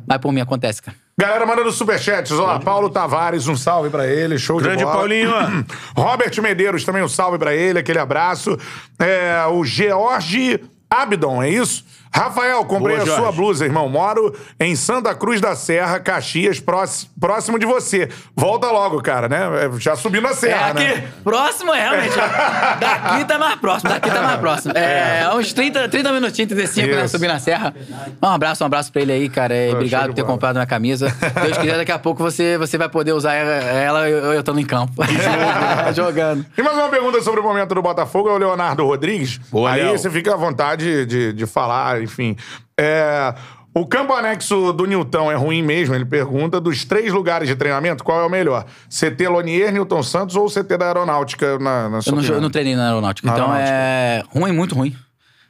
Mas 0.06 0.18
por 0.18 0.32
mim 0.32 0.40
acontece, 0.40 0.80
cara. 0.80 0.96
Galera 1.18 1.44
mandando 1.44 1.72
superchats, 1.72 2.30
ó. 2.32 2.58
Paulo 2.60 2.88
Tavares, 2.88 3.48
um 3.48 3.56
salve 3.56 3.90
pra 3.90 4.06
ele, 4.06 4.38
show 4.38 4.58
Grande 4.58 4.78
de 4.78 4.84
bola. 4.84 4.96
Paulinho, 4.96 5.30
ó. 5.32 5.42
Robert 6.00 6.40
Medeiros, 6.40 6.84
também 6.84 7.02
um 7.02 7.08
salve 7.08 7.36
pra 7.38 7.54
ele, 7.54 7.78
aquele 7.80 7.98
abraço. 7.98 8.56
É, 8.98 9.44
o 9.50 9.64
George 9.64 10.60
Abdon, 10.88 11.42
é 11.42 11.50
isso? 11.50 11.84
Rafael, 12.16 12.64
comprei 12.64 12.96
Boa, 12.96 13.12
a 13.12 13.16
sua 13.16 13.32
blusa, 13.32 13.64
irmão. 13.64 13.88
Moro 13.88 14.34
em 14.58 14.74
Santa 14.74 15.14
Cruz 15.14 15.40
da 15.40 15.54
Serra, 15.54 16.00
Caxias, 16.00 16.60
próximo 16.60 17.58
de 17.58 17.66
você. 17.66 18.08
Volta 18.34 18.70
logo, 18.70 19.02
cara, 19.02 19.28
né? 19.28 19.66
É, 19.66 19.80
Já 19.80 19.94
subindo 19.96 20.26
a 20.26 20.30
É 20.30 20.34
serra, 20.34 20.68
aqui, 20.68 20.84
né? 20.84 21.08
próximo 21.22 21.74
é 21.74 21.80
realmente. 21.82 22.16
daqui 22.80 23.24
tá 23.26 23.38
mais 23.38 23.56
próximo, 23.60 23.90
daqui 23.90 24.10
tá 24.10 24.22
mais 24.22 24.40
próximo. 24.40 24.72
É, 24.76 25.28
uns 25.34 25.52
30, 25.52 25.88
30 25.88 26.12
minutinhos, 26.12 26.48
35, 26.48 26.88
né? 26.88 27.08
Subir 27.08 27.28
na 27.28 27.38
serra. 27.38 27.74
Um 28.22 28.28
abraço, 28.28 28.64
um 28.64 28.66
abraço 28.66 28.90
pra 28.92 29.02
ele 29.02 29.12
aí, 29.12 29.28
cara. 29.28 29.54
É, 29.54 29.72
obrigado 29.72 30.06
por 30.08 30.14
ter 30.14 30.22
bola. 30.22 30.34
comprado 30.34 30.54
minha 30.56 30.66
camisa. 30.66 31.14
Deus 31.42 31.58
quiser, 31.58 31.76
daqui 31.76 31.92
a 31.92 31.98
pouco 31.98 32.22
você, 32.22 32.56
você 32.56 32.78
vai 32.78 32.88
poder 32.88 33.12
usar 33.12 33.34
ela, 33.34 33.52
ela 33.52 34.08
eu, 34.08 34.32
eu 34.32 34.40
estando 34.40 34.58
em 34.60 34.64
campo. 34.66 34.92
Jogando. 35.94 36.44
E 36.56 36.62
mais 36.62 36.76
uma 36.76 36.88
pergunta 36.88 37.20
sobre 37.22 37.40
o 37.40 37.42
momento 37.42 37.74
do 37.74 37.82
Botafogo 37.82 38.28
é 38.28 38.32
o 38.32 38.38
Leonardo 38.38 38.84
Rodrigues. 38.86 39.38
Boa, 39.50 39.70
Aí 39.70 39.82
Léo. 39.82 39.98
você 39.98 40.10
fica 40.10 40.34
à 40.34 40.36
vontade 40.36 41.04
de, 41.06 41.32
de 41.32 41.46
falar, 41.46 42.05
enfim. 42.06 42.36
É, 42.78 43.34
o 43.74 43.86
campo 43.86 44.14
anexo 44.14 44.72
do 44.72 44.86
Newton 44.86 45.30
é 45.30 45.34
ruim 45.34 45.62
mesmo? 45.62 45.94
Ele 45.94 46.06
pergunta. 46.06 46.58
Dos 46.58 46.86
três 46.86 47.12
lugares 47.12 47.46
de 47.46 47.54
treinamento, 47.54 48.02
qual 48.02 48.22
é 48.22 48.26
o 48.26 48.30
melhor? 48.30 48.64
CT 48.88 49.28
Lonier, 49.28 49.70
Newton 49.70 50.02
Santos 50.02 50.34
ou 50.34 50.48
CT 50.48 50.78
da 50.78 50.86
Aeronáutica, 50.86 51.58
na, 51.58 51.90
na 51.90 52.00
Eu 52.06 52.12
não, 52.14 52.22
eu 52.22 52.40
não 52.40 52.50
treinei 52.50 52.74
na 52.74 52.86
aeronáutica. 52.86 53.28
Na 53.28 53.34
então 53.34 53.52
aeronáutica. 53.52 53.76
é 53.76 54.22
ruim, 54.30 54.52
muito 54.52 54.74
ruim. 54.74 54.96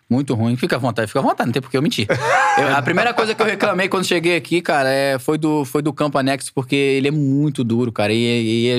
Muito 0.09 0.35
ruim. 0.35 0.57
Fica 0.57 0.77
à 0.77 0.79
vontade, 0.79 1.09
fica 1.09 1.19
à 1.19 1.23
vontade, 1.23 1.49
não 1.49 1.53
tem 1.53 1.61
por 1.61 1.69
que 1.71 1.77
eu 1.77 1.83
mentir. 1.83 2.07
Eu- 2.59 2.75
a 2.75 2.81
primeira 2.81 3.13
coisa 3.13 3.35
que 3.35 3.43
eu 3.43 3.47
reclamei 3.47 3.87
quando 3.89 4.07
cheguei 4.07 4.35
aqui, 4.37 4.63
cara, 4.63 4.89
é, 4.89 5.19
foi, 5.19 5.37
do, 5.37 5.63
foi 5.67 5.83
do 5.83 5.93
campo 5.93 6.17
anexo, 6.17 6.51
porque 6.55 6.75
ele 6.75 7.09
é 7.09 7.11
muito 7.11 7.63
duro, 7.63 7.93
cara. 7.93 8.13
E, 8.15 8.17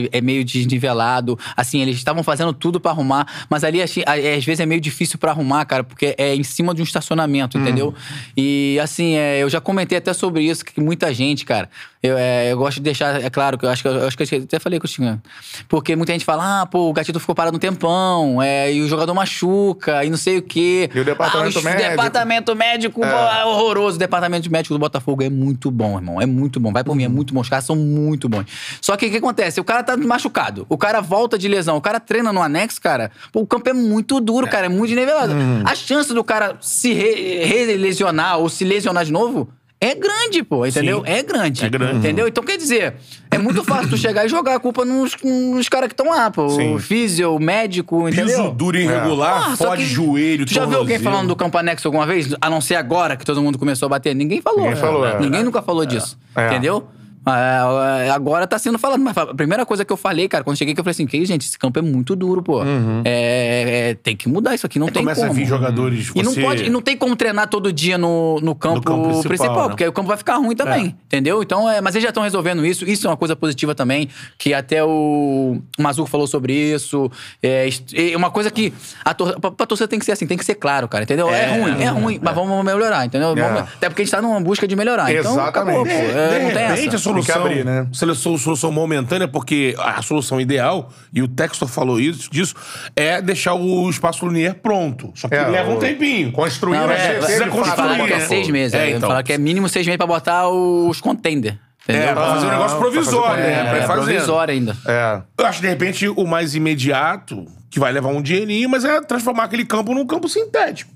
e 0.06 0.10
é 0.12 0.20
meio 0.20 0.44
desnivelado. 0.44 1.38
Assim, 1.56 1.82
eles 1.82 1.96
estavam 1.98 2.24
fazendo 2.24 2.54
tudo 2.54 2.80
pra 2.80 2.90
arrumar, 2.92 3.28
mas 3.50 3.64
ali 3.64 3.80
a- 3.82 3.86
às 3.86 4.44
vezes 4.46 4.60
é 4.62 4.66
meio 4.66 4.82
difícil 4.82 5.20
pra 5.20 5.32
arrumar, 5.32 5.64
cara, 5.66 5.84
porque 5.84 6.16
é 6.18 6.34
em 6.34 6.44
cima 6.44 6.74
de 6.74 6.82
um 6.82 6.84
estacionamento, 6.84 7.58
entendeu? 7.58 7.94
E 8.36 8.80
assim, 8.82 9.16
é, 9.16 9.44
eu 9.44 9.50
já 9.50 9.62
comentei 9.62 9.98
até 9.98 10.14
sobre 10.14 10.42
isso, 10.44 10.66
que 10.66 10.80
muita 10.82 11.14
gente, 11.14 11.46
cara. 11.46 11.70
Eu, 12.02 12.16
é, 12.18 12.52
eu 12.52 12.58
gosto 12.58 12.78
de 12.78 12.84
deixar, 12.84 13.24
é 13.24 13.30
claro, 13.30 13.58
que 13.58 13.66
eu 13.66 13.70
acho 13.70 13.82
que 13.82 13.88
eu, 13.88 14.08
acho 14.08 14.18
que 14.18 14.36
eu 14.36 14.44
até 14.44 14.60
falei 14.60 14.80
com 14.80 14.86
o 14.86 14.90
Xingan. 14.90 15.20
Porque 15.68 15.96
muita 15.96 16.14
gente 16.14 16.24
fala, 16.24 16.62
ah, 16.62 16.66
pô, 16.66 16.90
o 16.90 16.94
gatito 16.94 17.20
ficou 17.20 17.34
parado 17.34 17.58
um 17.58 17.60
tempão, 17.60 18.42
é, 18.42 18.72
e 18.72 18.82
o 18.82 18.88
jogador 18.88 19.14
machuca, 19.14 20.06
e 20.06 20.10
não 20.10 20.18
sei 20.18 20.38
o 20.38 20.42
quê. 20.42 20.90
E 20.94 21.00
o 21.00 21.04
departamento 21.04 21.58
ah, 21.58 21.62
médico? 21.64 21.90
departamento 21.90 22.56
médico, 22.56 23.02
pô, 23.02 23.08
é 23.08 23.46
horroroso. 23.46 23.96
O 23.96 24.00
departamento 24.00 24.50
médico 24.52 24.76
do 24.76 24.80
Botafogo 24.80 25.24
é 25.24 25.30
muito 25.30 25.72
bom, 25.72 25.98
irmão. 25.98 26.22
É 26.22 26.26
muito 26.26 26.60
bom. 26.60 26.72
Vai 26.72 26.84
por 26.84 26.96
mim, 26.96 27.04
é 27.04 27.08
muito 27.08 27.34
bom. 27.34 27.42
Os 27.42 27.50
caras 27.50 27.66
são 27.66 27.76
muito 27.76 28.30
bons. 28.30 28.46
Só 28.80 28.96
que 28.96 29.08
o 29.08 29.10
que 29.10 29.18
acontece? 29.18 29.60
O 29.60 29.64
cara 29.64 29.82
tá 29.84 29.98
machucado. 29.98 30.66
O 30.70 30.78
cara 30.78 31.02
volta 31.02 31.38
de 31.38 31.48
lesão. 31.48 31.78
O 31.78 31.82
cara 31.82 32.00
treina 32.00 32.32
no 32.32 32.42
anexo, 32.42 32.80
cara. 32.80 33.12
Pô, 33.32 33.42
o 33.42 33.48
campo 33.48 33.70
é 33.70 33.74
muito 33.74 34.20
duro, 34.20 34.48
cara. 34.48 34.68
É 34.68 34.70
muito 34.70 34.94
nivelado. 34.94 35.34
A 35.66 35.74
chance 35.74 36.14
do 36.14 36.24
cara 36.24 36.58
se 36.62 36.94
re- 36.94 37.44
re-lesionar 37.44 38.38
ou 38.38 38.50
se 38.50 38.64
lesionar 38.64 39.04
de 39.04 39.12
novo. 39.12 39.50
É 39.80 39.94
grande, 39.94 40.42
pô, 40.42 40.66
entendeu? 40.66 41.04
Sim. 41.06 41.12
É 41.12 41.22
grande. 41.22 41.66
É 41.66 41.70
grande. 41.70 41.98
Entendeu? 41.98 42.28
Então, 42.28 42.44
quer 42.44 42.58
dizer, 42.58 42.96
é 43.30 43.38
muito 43.38 43.64
fácil 43.64 43.90
tu 43.92 43.98
chegar 43.98 44.26
e 44.26 44.30
jogar 44.30 44.56
a 44.56 44.60
culpa 44.60 44.84
nos, 44.84 45.16
nos 45.24 45.70
caras 45.70 45.88
que 45.88 45.94
estão 45.94 46.10
lá, 46.10 46.32
pô. 46.32 46.50
Sim. 46.50 46.74
O 46.74 46.80
físio, 46.80 47.36
o 47.36 47.40
médico, 47.40 48.10
entendeu? 48.10 48.26
Piso 48.38 48.52
duro 48.52 48.76
e 48.78 48.84
irregular, 48.86 49.52
Ah, 49.52 49.56
só 49.56 49.68
fode 49.68 49.86
joelho, 49.86 50.48
Tu 50.48 50.54
já 50.54 50.66
viu 50.66 50.80
alguém 50.80 50.98
falando 50.98 51.28
do 51.28 51.36
campo 51.36 51.58
anexo 51.60 51.88
alguma 51.88 52.08
vez? 52.08 52.34
A 52.42 52.50
não 52.50 52.60
ser 52.60 52.74
agora 52.76 53.16
que 53.16 53.24
todo 53.24 53.40
mundo 53.42 53.60
começou 53.60 53.86
a 53.86 53.90
bater. 53.90 54.16
Ninguém 54.16 54.42
falou. 54.42 54.62
Ninguém 54.62 54.76
falou, 54.78 55.06
é. 55.06 55.20
Ninguém 55.20 55.44
nunca 55.44 55.62
falou 55.62 55.86
disso. 55.86 56.18
É. 56.36 56.48
Entendeu? 56.48 56.88
Ah, 57.30 58.00
é, 58.06 58.10
agora 58.10 58.48
tá 58.48 58.58
sendo 58.58 58.80
falado. 58.80 59.00
Mas 59.02 59.18
a 59.18 59.26
primeira 59.34 59.66
coisa 59.66 59.84
que 59.84 59.92
eu 59.92 59.98
falei, 59.98 60.30
cara, 60.30 60.46
quando 60.46 60.56
cheguei 60.56 60.72
aqui, 60.72 60.80
eu 60.80 60.84
falei 60.84 60.92
assim: 60.94 61.06
que 61.06 61.26
gente, 61.26 61.46
esse 61.46 61.60
campo 61.60 61.78
é 61.78 61.82
muito 61.82 62.16
duro, 62.16 62.42
pô. 62.42 62.62
É, 62.64 63.90
é, 63.90 63.94
tem 63.96 64.16
que 64.16 64.30
mudar 64.30 64.56
isso 64.56 64.66
aqui, 64.66 64.80
não 64.80 64.88
tem 64.88 65.04
Começa 65.04 65.22
como. 65.22 65.32
a 65.34 65.36
vir 65.36 65.46
jogadores. 65.46 66.12
E 66.16 66.24
não, 66.24 66.34
pode, 66.34 66.64
e 66.64 66.70
não 66.70 66.82
tem 66.82 66.96
como 66.96 67.16
treinar 67.16 67.48
todo 67.50 67.72
dia 67.74 67.98
no, 67.98 68.40
no 68.42 68.56
campo, 68.56 68.82
campo 68.82 69.02
principal, 69.10 69.28
principal, 69.30 69.62
né? 69.64 69.68
porque 69.70 69.84
aí 69.84 69.90
o 69.90 69.94
campo 69.94 70.08
vai 70.08 70.18
ficar 70.18 70.38
ruim 70.38 70.56
também, 70.56 70.96
entendeu? 71.06 71.44
Então, 71.44 71.70
é, 71.70 71.82
mas 71.82 71.96
eles 71.96 72.04
já 72.04 72.10
estão 72.10 72.24
resolvendo 72.24 72.66
isso. 72.66 72.86
Isso 72.86 73.08
é 73.08 73.10
uma 73.10 73.18
coisa 73.18 73.36
positiva 73.36 73.76
também, 73.76 74.08
que 74.38 74.54
até 74.54 74.84
o 74.84 75.58
Mazuco 75.78 76.10
falou 76.10 76.28
sobre 76.28 76.54
isso. 76.54 77.12
É, 77.44 77.68
é 77.94 78.16
uma 78.16 78.32
coisa 78.32 78.50
que 78.50 78.74
a 79.04 79.14
tor 79.14 79.38
pra, 79.40 79.52
pra 79.52 79.66
torcida 79.66 79.88
tem 79.88 80.00
que 80.00 80.06
ser 80.06 80.14
assim, 80.14 80.26
tem 80.26 80.38
que 80.38 80.46
ser 80.46 80.56
claro, 80.56 80.88
cara, 80.88 81.04
entendeu? 81.04 81.30
É, 81.30 81.44
É, 81.44 81.60
ruim, 81.60 81.82
é 81.84 81.88
ruim, 81.88 82.20
mas 82.22 82.34
vamos 82.36 82.64
melhorar, 82.66 83.06
entendeu? 83.06 83.32
É. 83.32 83.36
Vamos- 83.36 83.62
até 83.62 83.90
porque 83.90 84.02
a 84.02 84.06
gente 84.06 84.12
tá 84.12 84.22
numa 84.22 84.40
busca 84.40 84.68
de 84.68 84.76
melhorar. 84.76 85.12
Então, 85.14 85.34
Exatamente. 85.34 85.80
acabou, 85.80 85.86
pô. 85.86 85.92
É, 85.92 86.40
de 86.40 86.46
não 86.46 86.52
tem 86.52 86.64
essa. 86.64 87.17
A 87.20 87.24
solução, 87.24 87.46
abrir, 87.46 87.66
né? 87.66 87.88
solução, 87.92 88.38
solução 88.38 88.72
momentânea, 88.72 89.28
porque 89.28 89.76
a 89.78 90.02
solução 90.02 90.40
ideal, 90.42 90.90
e 91.14 91.22
o 91.22 91.28
Textor 91.28 91.68
falou 91.68 92.00
isso, 92.00 92.30
disso, 92.32 92.56
é 92.96 93.22
deixar 93.22 93.54
o 93.54 93.90
espaço 93.90 94.28
linear 94.28 94.56
pronto. 94.56 95.12
Só 95.16 95.28
que 95.28 95.36
É, 95.36 95.48
leva 95.48 95.72
um 95.72 95.78
tempinho. 95.80 96.32
Construir 96.32 96.78
Não, 96.78 96.88
o 96.88 96.92
é, 96.92 96.96
CT, 96.98 97.18
precisa 97.20 97.48
construir, 97.48 98.02
é 98.02 98.08
né? 98.18 98.20
seis 98.22 98.50
meses. 98.50 98.74
É, 98.74 98.86
É, 98.86 98.90
então. 98.92 99.02
Falaram 99.08 99.26
que 99.26 99.34
é 99.34 99.38
mínimo 99.38 99.68
seis 99.70 99.86
meses 99.86 99.98
pra 99.98 100.08
botar 100.08 100.48
os 100.50 101.00
contender. 101.02 101.58
Entendeu? 101.84 102.10
É, 102.10 102.14
pra 102.14 102.26
fazer 102.34 102.46
um 102.48 102.50
negócio 102.50 102.78
fazer 102.78 102.92
provisório, 102.92 103.44
né? 103.44 103.64
Pra 103.64 103.78
ir 103.78 103.82
é, 103.82 103.88
fazendo. 103.88 104.06
provisório 104.06 104.54
ainda. 104.54 104.78
É. 104.86 105.22
Eu 105.38 105.46
acho, 105.46 105.62
de 105.62 105.68
repente, 105.70 106.08
o 106.10 106.26
mais 106.28 106.54
imediato, 106.54 107.46
que 107.70 107.80
vai 107.80 107.94
levar 107.94 108.10
um 108.10 108.22
dinheirinho, 108.22 108.70
mas 108.70 108.84
é 108.84 109.00
transformar 109.00 109.44
aquele 109.46 109.64
campo 109.64 109.94
num 109.94 110.06
campo 110.06 110.28
sintético. 110.28 110.92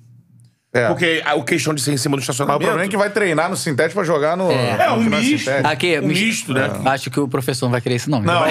É. 0.74 0.88
Porque 0.88 1.22
a, 1.26 1.38
questão 1.44 1.74
de 1.74 1.82
ser 1.82 1.92
em 1.92 1.98
cima 1.98 2.16
do 2.16 2.20
Mas 2.22 2.30
o 2.30 2.32
estacionamento... 2.32 2.66
problema 2.66 2.86
é 2.86 2.90
que 2.90 2.96
vai 2.96 3.10
treinar 3.10 3.50
no 3.50 3.58
sintético 3.58 3.96
pra 3.96 4.04
jogar 4.06 4.38
no. 4.38 4.50
É, 4.50 4.88
no 4.88 4.94
um 4.96 5.04
não 5.04 5.20
misto. 5.20 5.40
sintético. 5.40 5.68
Aqui, 5.68 6.00
Um 6.00 6.08
misto, 6.08 6.54
né? 6.54 6.72
Acho 6.86 7.12
que 7.12 7.20
o 7.20 7.28
professor 7.28 7.66
não 7.66 7.72
vai 7.74 7.82
querer 7.82 7.96
isso, 7.96 8.10
não. 8.10 8.22
Não, 8.22 8.42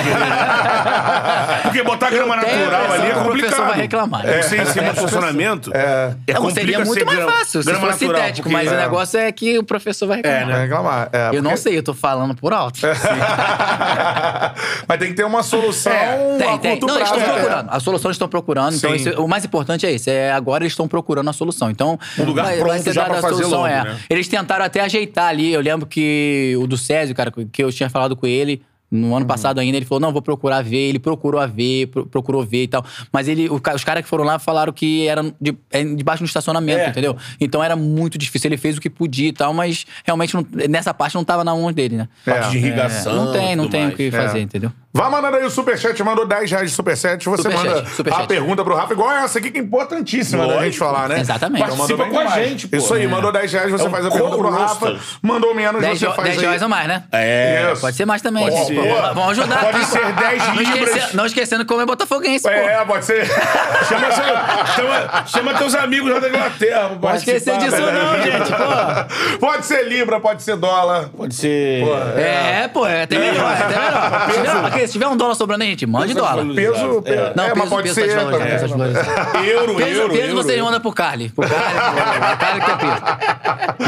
Porque 1.63 1.83
botar 1.83 2.11
grama 2.11 2.37
natural 2.37 2.93
ali 2.93 3.07
é 3.07 3.11
que 3.13 3.19
o 3.19 3.23
complicado. 3.25 3.51
professor 3.51 3.67
vai 3.67 3.77
reclamar. 3.79 4.29
É. 4.29 4.43
Você 4.43 4.57
em 4.59 4.67
cima 4.67 4.93
do 4.93 4.97
estacionamento... 4.99 5.71
É. 5.75 6.15
Não, 6.29 6.35
complica 6.43 6.61
seria 6.61 6.79
muito 6.85 6.95
ser 6.99 7.05
mais 7.07 7.19
grama- 7.19 7.33
fácil 7.33 7.63
se 7.63 7.71
grama 7.71 7.87
fosse 7.87 8.05
natural, 8.05 8.21
sintético, 8.23 8.49
porque- 8.51 8.65
mas 8.65 8.71
o 8.71 8.75
é. 8.75 8.77
negócio 8.83 9.19
é 9.21 9.33
que 9.33 9.59
o 9.59 9.65
professor 9.65 10.07
vai 10.07 10.17
reclamar. 10.19 10.47
Vai 10.49 10.61
reclamar. 10.63 11.09
É, 11.13 11.29
Eu 11.29 11.43
não 11.43 11.51
porque- 11.53 11.57
sei, 11.63 11.79
eu 11.79 11.83
tô 11.83 11.95
falando 11.95 12.35
por 12.35 12.53
alto. 12.53 12.81
Mas 14.89 14.99
tem 14.99 15.09
que 15.09 15.15
ter 15.15 15.25
uma 15.25 15.43
solução 15.43 15.93
É, 15.93 16.35
a 16.35 16.39
Tem, 16.39 16.59
tem. 16.59 16.71
curto 16.79 16.87
Não, 16.87 16.97
eles 16.97 17.09
prazo. 17.09 17.21
estão 17.25 17.37
é. 17.37 17.41
procurando. 17.41 17.69
A 17.71 17.81
solução 17.81 18.09
eles 18.09 18.15
estão 18.17 18.29
procurando. 18.29 18.75
Então, 18.77 18.91
Sim. 18.91 18.97
isso- 18.97 19.23
o 19.23 19.29
mais 19.29 19.45
importante 19.45 19.87
é 19.87 19.93
isso. 19.93 20.11
É, 20.11 20.33
agora 20.33 20.65
eles 20.65 20.73
estão 20.73 20.89
procurando 20.89 21.29
a 21.31 21.33
solução. 21.33 21.71
Então, 21.71 21.99
Um 22.19 22.25
lugar 22.25 22.45
vai, 22.47 22.59
pronto 22.59 22.69
vai 22.83 22.83
já 22.83 22.93
dada 23.03 23.13
pra 23.15 23.21
fazer 23.23 23.35
solução. 23.37 23.61
logo, 23.61 23.67
é. 23.73 23.85
né? 23.85 23.99
Eles 24.09 24.29
tentaram 24.29 24.65
até 24.65 24.81
ajeitar 24.81 25.29
ali. 25.29 25.53
Eu 25.53 25.61
lembro 25.61 25.87
que 25.87 26.55
o 26.61 26.67
do 26.67 26.77
Césio, 26.77 27.15
cara, 27.15 27.31
que 27.53 27.63
eu 27.63 27.73
tinha 27.73 27.89
falado 27.91 28.17
com 28.17 28.27
ele. 28.27 28.63
No 28.93 29.07
Uhum. 29.11 29.17
ano 29.19 29.27
passado 29.27 29.61
ainda, 29.61 29.77
ele 29.77 29.87
falou: 29.87 30.01
não, 30.01 30.13
vou 30.13 30.21
procurar 30.21 30.63
ver. 30.65 30.89
Ele 30.89 30.99
procurou 30.99 31.41
a 31.41 31.47
ver, 31.47 31.87
pro- 31.87 32.07
procurou 32.07 32.45
ver 32.45 32.65
e 32.65 32.67
tal. 32.67 32.85
Mas 33.13 33.29
ele, 33.29 33.49
o 33.49 33.55
os 33.55 33.85
caras 33.85 34.03
que 34.03 34.09
foram 34.09 34.25
lá 34.25 34.37
falaram 34.41 34.73
que 34.73 35.07
era 35.07 35.23
de, 35.41 35.57
é 35.71 35.85
debaixo 35.85 36.25
do 36.25 36.27
estacionamento, 36.27 36.81
É. 36.81 36.89
entendeu? 36.89 37.17
Então 37.41 37.63
era 37.63 37.77
muito 37.77 38.19
difícil. 38.19 38.49
Ele 38.49 38.57
fez 38.57 38.77
o 38.79 38.81
que 38.81 38.91
podia 38.91 39.29
e 39.29 39.33
tal, 39.33 39.55
mas 39.55 39.87
realmente 40.05 40.35
não- 40.35 40.45
nessa 40.69 40.93
parte 40.93 41.15
não 41.15 41.23
tava 41.23 41.45
na 41.45 41.55
mão 41.55 41.73
dele, 41.73 41.99
né? 41.99 42.09
Parte 42.25 42.49
É. 42.49 42.51
de 42.51 42.57
irrigação. 42.59 43.15
não 43.27 43.33
tem, 43.33 43.55
não 43.55 43.69
tem 43.69 43.83
o 43.83 43.85
mais. 43.85 43.95
que 43.97 44.11
fazer, 44.11 44.39
É. 44.41 44.43
entendeu? 44.43 44.73
Vai 44.93 45.09
mandando 45.09 45.37
aí 45.37 45.45
o 45.45 45.51
superchat, 45.51 46.03
mandou 46.03 46.27
10 46.27 46.51
reais 46.51 46.69
de 46.71 46.75
superchat. 46.75 47.25
Você 47.29 47.43
Superchat, 47.43 47.65
manda 47.69 47.87
superchat. 47.91 48.25
a 48.25 48.27
pergunta 48.27 48.65
pro 48.65 48.75
Rafa, 48.75 48.93
igual 48.93 49.09
essa 49.13 49.39
aqui, 49.39 49.53
que 49.53 49.59
é 49.59 49.63
importantíssima 49.63 50.39
da 50.43 50.47
Lógico. 50.49 50.65
gente 50.65 50.79
falar, 50.79 51.09
né? 51.09 51.21
Exatamente. 51.21 51.63
Então, 51.63 51.77
Participa 51.77 52.07
com 52.07 52.19
a 52.19 52.27
gente, 52.43 52.67
pô. 52.67 52.77
Isso 52.77 52.93
aí, 52.95 53.05
É. 53.05 53.07
mandou 53.07 53.31
10 53.31 53.53
reais, 53.53 53.71
você 53.71 53.85
É 53.85 53.87
um 53.87 53.91
faz 53.91 54.05
a 54.07 54.11
pergunta 54.11 54.37
pro 54.37 54.51
Rafa. 54.51 54.97
Mandou 55.23 55.55
menos, 55.55 55.81
10, 55.81 55.97
você 56.01 56.07
faz 56.07 56.23
10 56.31 56.39
aí. 56.39 56.45
reais 56.45 56.63
ou 56.63 56.69
mais, 56.69 56.89
né? 56.89 57.05
É. 57.13 57.71
Isso. 57.73 57.81
Pode 57.83 57.97
ser 57.97 58.05
mais 58.05 58.21
também. 58.21 58.43
Pode 58.43 58.57
Pô, 58.57 58.65
ser. 58.65 59.15
Vamos 59.15 59.39
ajudar. 59.39 59.61
Pode 59.61 59.85
ser 59.85 60.13
10 60.13 60.49
não 60.49 60.55
libras. 60.57 60.89
esquece- 60.97 61.17
não 61.17 61.27
esquecendo 61.27 61.65
como 61.65 61.81
é 61.83 61.87
botafoguense, 61.87 62.43
pô. 62.43 62.51
É, 62.51 62.85
pode 62.85 63.05
ser. 63.05 63.27
Chama, 63.89 64.11
seu- 64.11 64.75
chama, 64.75 65.27
chama 65.27 65.55
teus 65.55 65.75
amigos 65.77 66.11
lá 66.13 66.19
da 66.19 66.29
Inglaterra. 66.29 66.91
Pode 67.01 67.19
esquecer 67.19 67.57
disso 67.59 67.77
né? 67.77 67.93
não, 67.93 68.23
gente, 68.25 68.51
pô. 68.51 69.47
Pode 69.47 69.67
ser 69.67 69.87
Libra, 69.89 70.19
pode 70.19 70.43
ser 70.43 70.57
dólar. 70.57 71.11
Pode 71.17 71.33
ser... 71.35 71.85
É, 72.19 72.69
pô, 72.73 72.85
é 72.87 73.03
até 73.05 73.17
melhor, 73.19 73.53
é 73.53 73.63
até 73.63 74.39
melhor. 74.41 74.80
Se 74.81 74.83
tiver, 74.83 74.83
aqui, 74.83 74.87
se 74.87 74.93
tiver 74.93 75.07
um 75.09 75.17
dólar 75.17 75.35
sobrando 75.35 75.63
aí, 75.65 75.71
gente, 75.71 75.87
mande 75.87 76.15
dólar. 76.15 76.45
Peso, 76.55 76.99
É. 76.99 77.03
peso. 77.03 77.33
Não, 77.37 77.45
é, 77.45 77.49
peso, 77.49 77.59
mas 77.59 77.69
pode 77.69 77.83
peso 77.89 77.95
ser. 77.95 78.09
tá 78.15 78.25
tá. 79.33 79.41
Euro, 79.45 79.75
Peso, 79.75 79.91
euro, 80.01 80.13
peso 80.15 80.27
euro. 80.29 80.37
vocês 80.43 80.61
mandam 80.63 80.81
pro 80.81 80.93
Carly. 80.93 81.29
Pro 81.31 81.47
Carly, 81.49 81.65
pro 82.29 82.37
Carly 82.39 82.61
que 82.61 82.71
é 82.71 82.77
peso. 82.77 83.03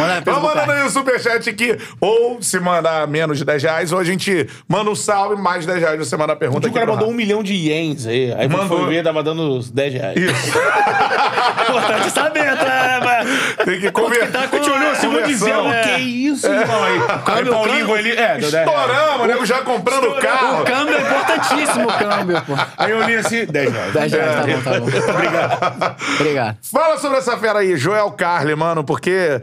Manda 0.00 0.22
peso 0.22 0.36
Vamos 0.40 0.42
mandando 0.54 0.72
aí 0.72 0.86
o 0.86 0.90
superchat 0.90 1.48
aqui. 1.50 1.78
Ou 2.00 2.42
se 2.42 2.58
mandar 2.60 3.06
menos 3.06 3.38
de 3.38 3.44
10 3.44 3.62
reais, 3.62 3.92
ou 3.92 3.98
a 3.98 4.04
gente 4.04 4.48
manda 4.68 4.90
um 4.90 4.94
salve, 4.94 5.40
mais 5.40 5.66
10 5.66 5.80
reais 5.80 5.98
você 5.98 6.16
manda 6.16 6.32
a 6.32 6.36
pergunta 6.36 6.68
O 6.68 6.72
cara 6.72 6.86
mandou 6.86 7.08
um 7.10 7.14
milhão 7.14 7.42
de 7.42 7.54
ienes 7.54 8.06
aí. 8.06 8.32
Aí 8.36 8.48
Mandou. 8.48 8.78
foi 8.78 8.88
ver, 8.88 9.02
tava 9.04 9.22
dando 9.22 9.42
uns 9.42 9.70
10 9.70 9.94
reais. 9.94 10.16
Isso. 10.16 10.58
Importante 11.68 12.10
saber, 12.10 12.56
tá? 12.56 13.00
Mas- 13.04 13.64
Tem 13.64 13.80
que 13.80 13.90
converter. 13.90 14.30
tá 14.32 14.48
com- 14.48 14.56
A 14.56 14.58
gente 14.62 14.70
olhou 14.70 14.90
assim, 14.90 15.08
vou 15.08 15.22
dizer, 15.22 15.56
o 15.56 15.62
que 15.70 15.90
é 15.90 16.00
isso, 16.00 16.46
irmão? 16.46 16.82
Aí, 16.84 17.00
Câmbio, 17.24 17.52
Paulinho 17.52 17.86
foi 17.86 17.98
ali, 17.98 18.12
é, 18.12 18.38
deu 18.38 18.50
10 18.50 18.52
reais. 18.52 18.68
Estouramos, 18.68 19.26
nego 19.28 19.46
já 19.46 19.58
comprando 19.62 20.04
o 20.08 20.14
carro. 20.16 20.64
O 20.82 20.86
câmbio 20.86 20.96
é 20.96 21.00
importantíssimo, 21.00 21.88
o 21.88 21.92
câmbio, 21.98 22.42
pô. 22.42 22.52
Aí 22.76 22.90
eu 22.90 23.02
li 23.02 23.16
assim, 23.16 23.44
10 23.46 23.72
reais. 23.72 23.92
10 23.92 24.12
reais, 24.12 24.34
tá 24.34 24.46
bom, 24.46 24.62
tá 24.62 24.80
bom. 24.80 25.12
Obrigado. 25.12 25.96
Obrigado. 26.20 26.56
Fala 26.70 26.98
sobre 26.98 27.18
essa 27.18 27.36
fera 27.38 27.60
aí, 27.60 27.76
Joel 27.76 28.10
Carli, 28.12 28.54
mano, 28.54 28.84
porque 28.84 29.40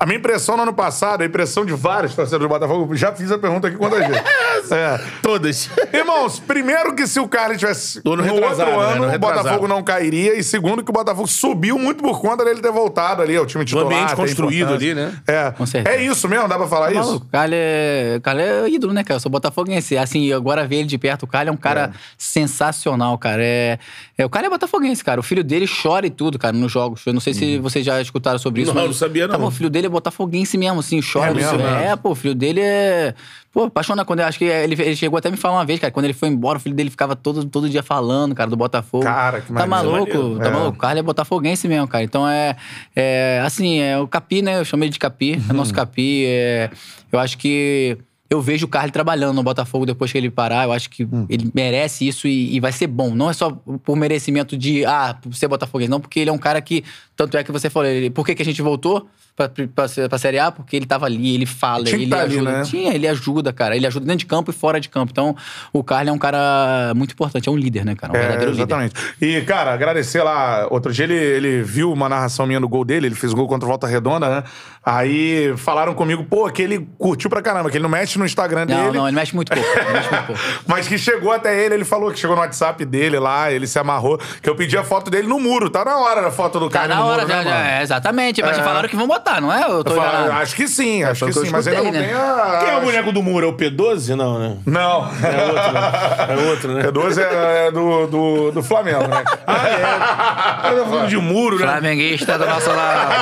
A 0.00 0.06
minha 0.06 0.16
impressão 0.18 0.56
no 0.56 0.62
ano 0.62 0.72
passado, 0.72 1.22
a 1.22 1.26
impressão 1.26 1.64
de 1.66 1.72
vários 1.72 2.14
torcedores 2.14 2.46
do 2.46 2.48
Botafogo, 2.48 2.94
já 2.94 3.12
fiz 3.12 3.32
a 3.32 3.38
pergunta 3.38 3.66
aqui 3.66 3.76
quantas 3.76 3.98
vezes. 4.06 4.70
é. 4.70 5.00
Todas. 5.20 5.68
Irmãos, 5.92 6.38
primeiro 6.38 6.94
que 6.94 7.04
se 7.04 7.18
o 7.18 7.26
Carlos 7.26 7.58
tivesse 7.58 8.00
No 8.04 8.12
ano 8.12 8.24
no 8.24 8.34
outro 8.34 8.64
né? 8.64 8.92
ano, 8.92 9.06
No 9.08 9.12
o 9.14 9.18
Botafogo 9.18 9.66
não 9.66 9.82
cairia. 9.82 10.38
E 10.38 10.44
segundo 10.44 10.84
que 10.84 10.90
o 10.90 10.92
Botafogo 10.92 11.26
subiu 11.26 11.76
muito 11.80 12.00
por 12.00 12.20
conta 12.20 12.44
dele 12.44 12.60
ter 12.60 12.70
voltado 12.70 13.22
ali 13.22 13.36
ao 13.36 13.44
time 13.44 13.64
titular. 13.64 13.86
ambiente 13.86 14.10
ter 14.10 14.14
construído 14.16 14.72
ali, 14.72 14.94
né? 14.94 15.12
É. 15.26 15.50
Com 15.50 15.66
certeza. 15.66 15.96
É 15.96 16.00
isso 16.04 16.28
mesmo? 16.28 16.46
Dá 16.46 16.56
pra 16.56 16.68
falar 16.68 16.92
isso? 16.92 17.00
Maluco, 17.00 17.26
o 17.26 17.28
Carlos 17.30 17.56
é, 17.60 18.14
o 18.18 18.20
Carlos 18.20 18.44
é 18.44 18.68
ídolo, 18.68 18.92
né, 18.92 19.02
cara? 19.02 19.16
Eu 19.16 19.20
sou 19.20 19.32
botafoguense. 19.32 19.98
Assim, 19.98 20.32
agora 20.32 20.64
ver 20.64 20.76
ele 20.76 20.86
de 20.86 20.96
perto, 20.96 21.24
o 21.24 21.26
Carlos 21.26 21.48
é 21.48 21.52
um 21.52 21.56
cara 21.60 21.90
sensacional, 22.16 23.18
cara. 23.18 23.42
É, 23.42 23.78
é, 24.16 24.24
o 24.24 24.30
Carlos 24.30 24.46
é 24.46 24.50
botafoguense, 24.50 25.02
cara. 25.02 25.18
O 25.18 25.24
filho 25.24 25.42
dele 25.42 25.66
chora 25.66 26.06
e 26.06 26.10
tudo, 26.10 26.38
cara, 26.38 26.56
nos 26.56 26.70
jogos. 26.70 27.02
Eu 27.04 27.12
não 27.12 27.20
sei 27.20 27.34
se 27.34 27.58
vocês 27.58 27.84
já 27.84 28.00
escutaram 28.00 28.38
sobre 28.38 28.62
isso. 28.62 28.68
Não, 28.72 28.76
mas- 28.82 28.86
não 28.90 28.94
sabia, 28.94 29.26
Tá 29.26 29.32
não. 29.32 29.40
bom, 29.40 29.48
o 29.48 29.50
filho 29.50 29.68
dele 29.68 29.87
é 29.88 29.90
botafoguense 29.90 30.56
mesmo, 30.56 30.80
assim, 30.80 31.00
chora. 31.00 31.30
É 31.30 31.34
mesmo, 31.34 31.50
seu- 31.50 31.58
né? 31.58 31.88
é, 31.88 31.96
pô, 31.96 32.10
o 32.10 32.14
filho 32.14 32.34
dele 32.34 32.60
é... 32.60 33.14
Pô, 33.50 33.64
apaixonado. 33.64 34.06
Quando 34.06 34.20
eu 34.20 34.26
acho 34.26 34.38
que 34.38 34.44
ele, 34.44 34.80
ele 34.80 34.94
chegou 34.94 35.18
até 35.18 35.30
me 35.30 35.36
falar 35.36 35.56
uma 35.56 35.64
vez, 35.64 35.80
cara, 35.80 35.90
quando 35.90 36.04
ele 36.04 36.12
foi 36.12 36.28
embora, 36.28 36.58
o 36.58 36.60
filho 36.60 36.74
dele 36.76 36.90
ficava 36.90 37.16
todo, 37.16 37.44
todo 37.46 37.68
dia 37.68 37.82
falando, 37.82 38.34
cara, 38.34 38.48
do 38.50 38.56
Botafogo. 38.56 39.02
Cara, 39.04 39.40
que 39.40 39.52
Tá 39.52 39.66
maluco, 39.66 39.98
Maneiro. 39.98 40.38
tá 40.38 40.46
É. 40.46 40.50
maluco. 40.50 40.76
O 40.76 40.78
Carlos 40.78 40.98
é 41.00 41.02
botafoguense 41.02 41.66
mesmo, 41.66 41.88
cara. 41.88 42.04
Então 42.04 42.28
é, 42.28 42.54
é 42.94 43.42
assim, 43.44 43.80
é 43.80 43.98
o 43.98 44.06
Capi, 44.06 44.42
né? 44.42 44.60
Eu 44.60 44.64
chamei 44.64 44.88
de 44.90 44.98
Capi, 44.98 45.32
é 45.34 45.36
Uhum. 45.50 45.56
nosso 45.56 45.72
Capi. 45.72 46.24
É, 46.26 46.70
eu 47.10 47.18
acho 47.18 47.38
que 47.38 47.96
eu 48.30 48.42
vejo 48.42 48.66
o 48.66 48.68
Carlos 48.68 48.92
trabalhando 48.92 49.34
no 49.34 49.42
Botafogo 49.42 49.86
depois 49.86 50.12
que 50.12 50.18
ele 50.18 50.30
parar. 50.30 50.64
Eu 50.64 50.72
acho 50.72 50.90
que 50.90 51.04
Hum. 51.04 51.24
ele 51.30 51.50
merece 51.54 52.06
isso 52.06 52.28
e, 52.28 52.54
e 52.54 52.60
vai 52.60 52.70
ser 52.70 52.86
bom. 52.86 53.14
Não 53.14 53.30
é 53.30 53.32
só 53.32 53.50
por 53.82 53.96
merecimento 53.96 54.56
de, 54.58 54.84
ah, 54.84 55.16
por 55.20 55.34
ser 55.34 55.48
botafoguense, 55.48 55.90
não, 55.90 56.00
porque 56.00 56.20
ele 56.20 56.28
é 56.28 56.32
um 56.32 56.38
cara 56.38 56.60
que, 56.60 56.84
tanto 57.16 57.36
é 57.38 57.42
que 57.42 57.50
você 57.50 57.70
falou, 57.70 57.88
ele, 57.88 58.10
por 58.10 58.26
que, 58.26 58.34
que 58.34 58.42
a 58.42 58.44
gente 58.44 58.60
voltou? 58.60 59.08
Pra, 59.38 59.48
pra, 59.48 60.08
pra 60.08 60.18
Série 60.18 60.36
A, 60.40 60.50
porque 60.50 60.74
ele 60.74 60.84
tava 60.84 61.06
ali, 61.06 61.32
ele 61.36 61.46
fala, 61.46 61.84
Tinha 61.84 61.96
que 61.96 62.02
ele 62.04 62.10
tá 62.10 62.22
ali, 62.22 62.34
ajuda. 62.34 62.50
né? 62.50 62.62
Tinha, 62.64 62.92
ele 62.92 63.06
ajuda, 63.06 63.52
cara. 63.52 63.76
Ele 63.76 63.86
ajuda 63.86 64.04
dentro 64.04 64.18
de 64.18 64.26
campo 64.26 64.50
e 64.50 64.54
fora 64.54 64.80
de 64.80 64.88
campo. 64.88 65.12
Então, 65.12 65.36
o 65.72 65.84
Carlos 65.84 66.08
é 66.08 66.12
um 66.12 66.18
cara 66.18 66.92
muito 66.96 67.12
importante, 67.12 67.48
é 67.48 67.52
um 67.52 67.56
líder, 67.56 67.84
né, 67.84 67.94
cara? 67.94 68.12
Um 68.12 68.16
É, 68.16 68.20
verdadeiro 68.20 68.50
líder. 68.50 68.62
exatamente. 68.62 68.94
E, 69.20 69.40
cara, 69.42 69.72
agradecer 69.72 70.24
lá. 70.24 70.66
Outro 70.70 70.92
dia 70.92 71.04
ele, 71.04 71.14
ele 71.14 71.62
viu 71.62 71.92
uma 71.92 72.08
narração 72.08 72.46
minha 72.48 72.58
do 72.58 72.68
gol 72.68 72.84
dele, 72.84 73.06
ele 73.06 73.14
fez 73.14 73.32
gol 73.32 73.46
contra 73.46 73.64
o 73.64 73.68
Volta 73.68 73.86
Redonda, 73.86 74.28
né? 74.28 74.42
Aí 74.84 75.54
falaram 75.56 75.92
comigo, 75.94 76.24
pô, 76.24 76.48
que 76.50 76.62
ele 76.62 76.88
curtiu 76.98 77.28
pra 77.28 77.42
caramba, 77.42 77.70
que 77.70 77.76
ele 77.76 77.82
não 77.82 77.90
mexe 77.90 78.18
no 78.18 78.24
Instagram 78.24 78.64
Não, 78.66 78.86
dele. 78.86 78.96
não, 78.98 79.06
ele 79.06 79.14
mexe 79.16 79.34
muito 79.36 79.52
pouco. 79.52 79.68
Ele 79.68 79.92
mexe 79.92 80.10
muito 80.10 80.26
pouco. 80.26 80.40
Mas 80.66 80.88
que 80.88 80.96
chegou 80.98 81.30
até 81.30 81.64
ele, 81.64 81.74
ele 81.74 81.84
falou 81.84 82.10
que 82.10 82.18
chegou 82.18 82.34
no 82.34 82.42
WhatsApp 82.42 82.84
dele 82.84 83.18
lá, 83.18 83.52
ele 83.52 83.66
se 83.66 83.78
amarrou, 83.78 84.18
que 84.42 84.48
eu 84.48 84.56
pedi 84.56 84.76
a 84.78 84.82
foto 84.82 85.10
dele 85.10 85.28
no 85.28 85.38
muro. 85.38 85.68
Tá 85.68 85.84
na 85.84 85.98
hora 85.98 86.26
a 86.26 86.30
foto 86.30 86.58
do 86.58 86.68
Tá 86.70 86.80
cara 86.80 86.94
na 86.94 87.00
no 87.02 87.06
hora, 87.06 87.22
muro, 87.22 87.28
já, 87.34 87.44
né, 87.44 87.50
já, 87.50 87.68
é, 87.78 87.82
exatamente. 87.82 88.42
Mas 88.42 88.56
já 88.56 88.62
falaram 88.64 88.88
que 88.88 88.96
vão 88.96 89.06
botar, 89.06 89.27
não 89.40 89.52
é? 89.52 89.62
Eu 89.64 89.84
tô 89.84 89.92
Eu 89.92 89.96
falo, 89.96 90.08
enganado. 90.08 90.32
acho 90.42 90.54
que 90.56 90.66
sim, 90.68 91.02
acho 91.04 91.20
foi 91.20 91.28
que 91.32 91.40
que 91.40 91.46
sim, 91.46 91.52
mas 91.52 91.66
ainda 91.68 91.82
não 91.82 91.90
escutei, 91.90 92.08
tem 92.08 92.16
né? 92.16 92.22
a... 92.22 92.58
Quem 92.60 92.70
é 92.70 92.76
o 92.76 92.80
boneco 92.80 93.12
do 93.12 93.22
muro? 93.22 93.46
É 93.46 93.48
o 93.50 93.52
P12? 93.52 94.14
Não, 94.16 94.38
né? 94.38 94.56
Não. 94.66 95.08
É 95.08 95.46
outro, 95.46 95.72
né? 95.72 96.28
É 96.28 96.48
outro, 96.50 96.72
né? 96.74 96.82
P12 96.84 97.18
é, 97.22 97.66
é 97.66 97.70
do, 97.70 98.06
do, 98.06 98.50
do 98.52 98.62
Flamengo, 98.62 99.06
né? 99.06 99.24
Ah, 99.46 100.68
é. 100.68 100.72
Eu 100.72 100.84
tô 100.84 100.90
falando 100.90 101.08
de 101.08 101.16
muro, 101.18 101.58
né? 101.58 101.66
Flamenguista 101.66 102.38
do 102.38 102.46
nosso 102.46 102.70
lado. 102.70 103.12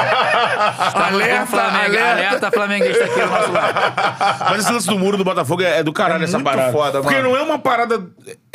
Estamos 0.87 1.15
Alerta, 1.15 1.41
com 1.41 1.47
Flamengu- 1.47 1.85
alerta. 1.97 2.11
alerta 2.13 2.51
flamenguista 2.51 3.05
aqui 3.05 3.21
do 3.21 3.27
nosso 3.27 3.53
lado. 3.53 3.79
Mas 4.51 4.59
esse 4.61 4.73
lance 4.73 4.87
do 4.87 4.99
muro 4.99 5.17
do 5.17 5.25
Botafogo 5.25 5.63
é, 5.63 5.79
é 5.79 5.83
do 5.83 5.93
caralho 5.93 6.23
É 6.23 6.25
essa 6.25 6.39
muito 6.39 6.47
parada. 6.51 6.73
foda, 6.73 7.01
Porque 7.03 7.15
mano. 7.17 7.31
não 7.31 7.37
é 7.37 7.43
uma 7.43 7.59
parada. 7.59 8.01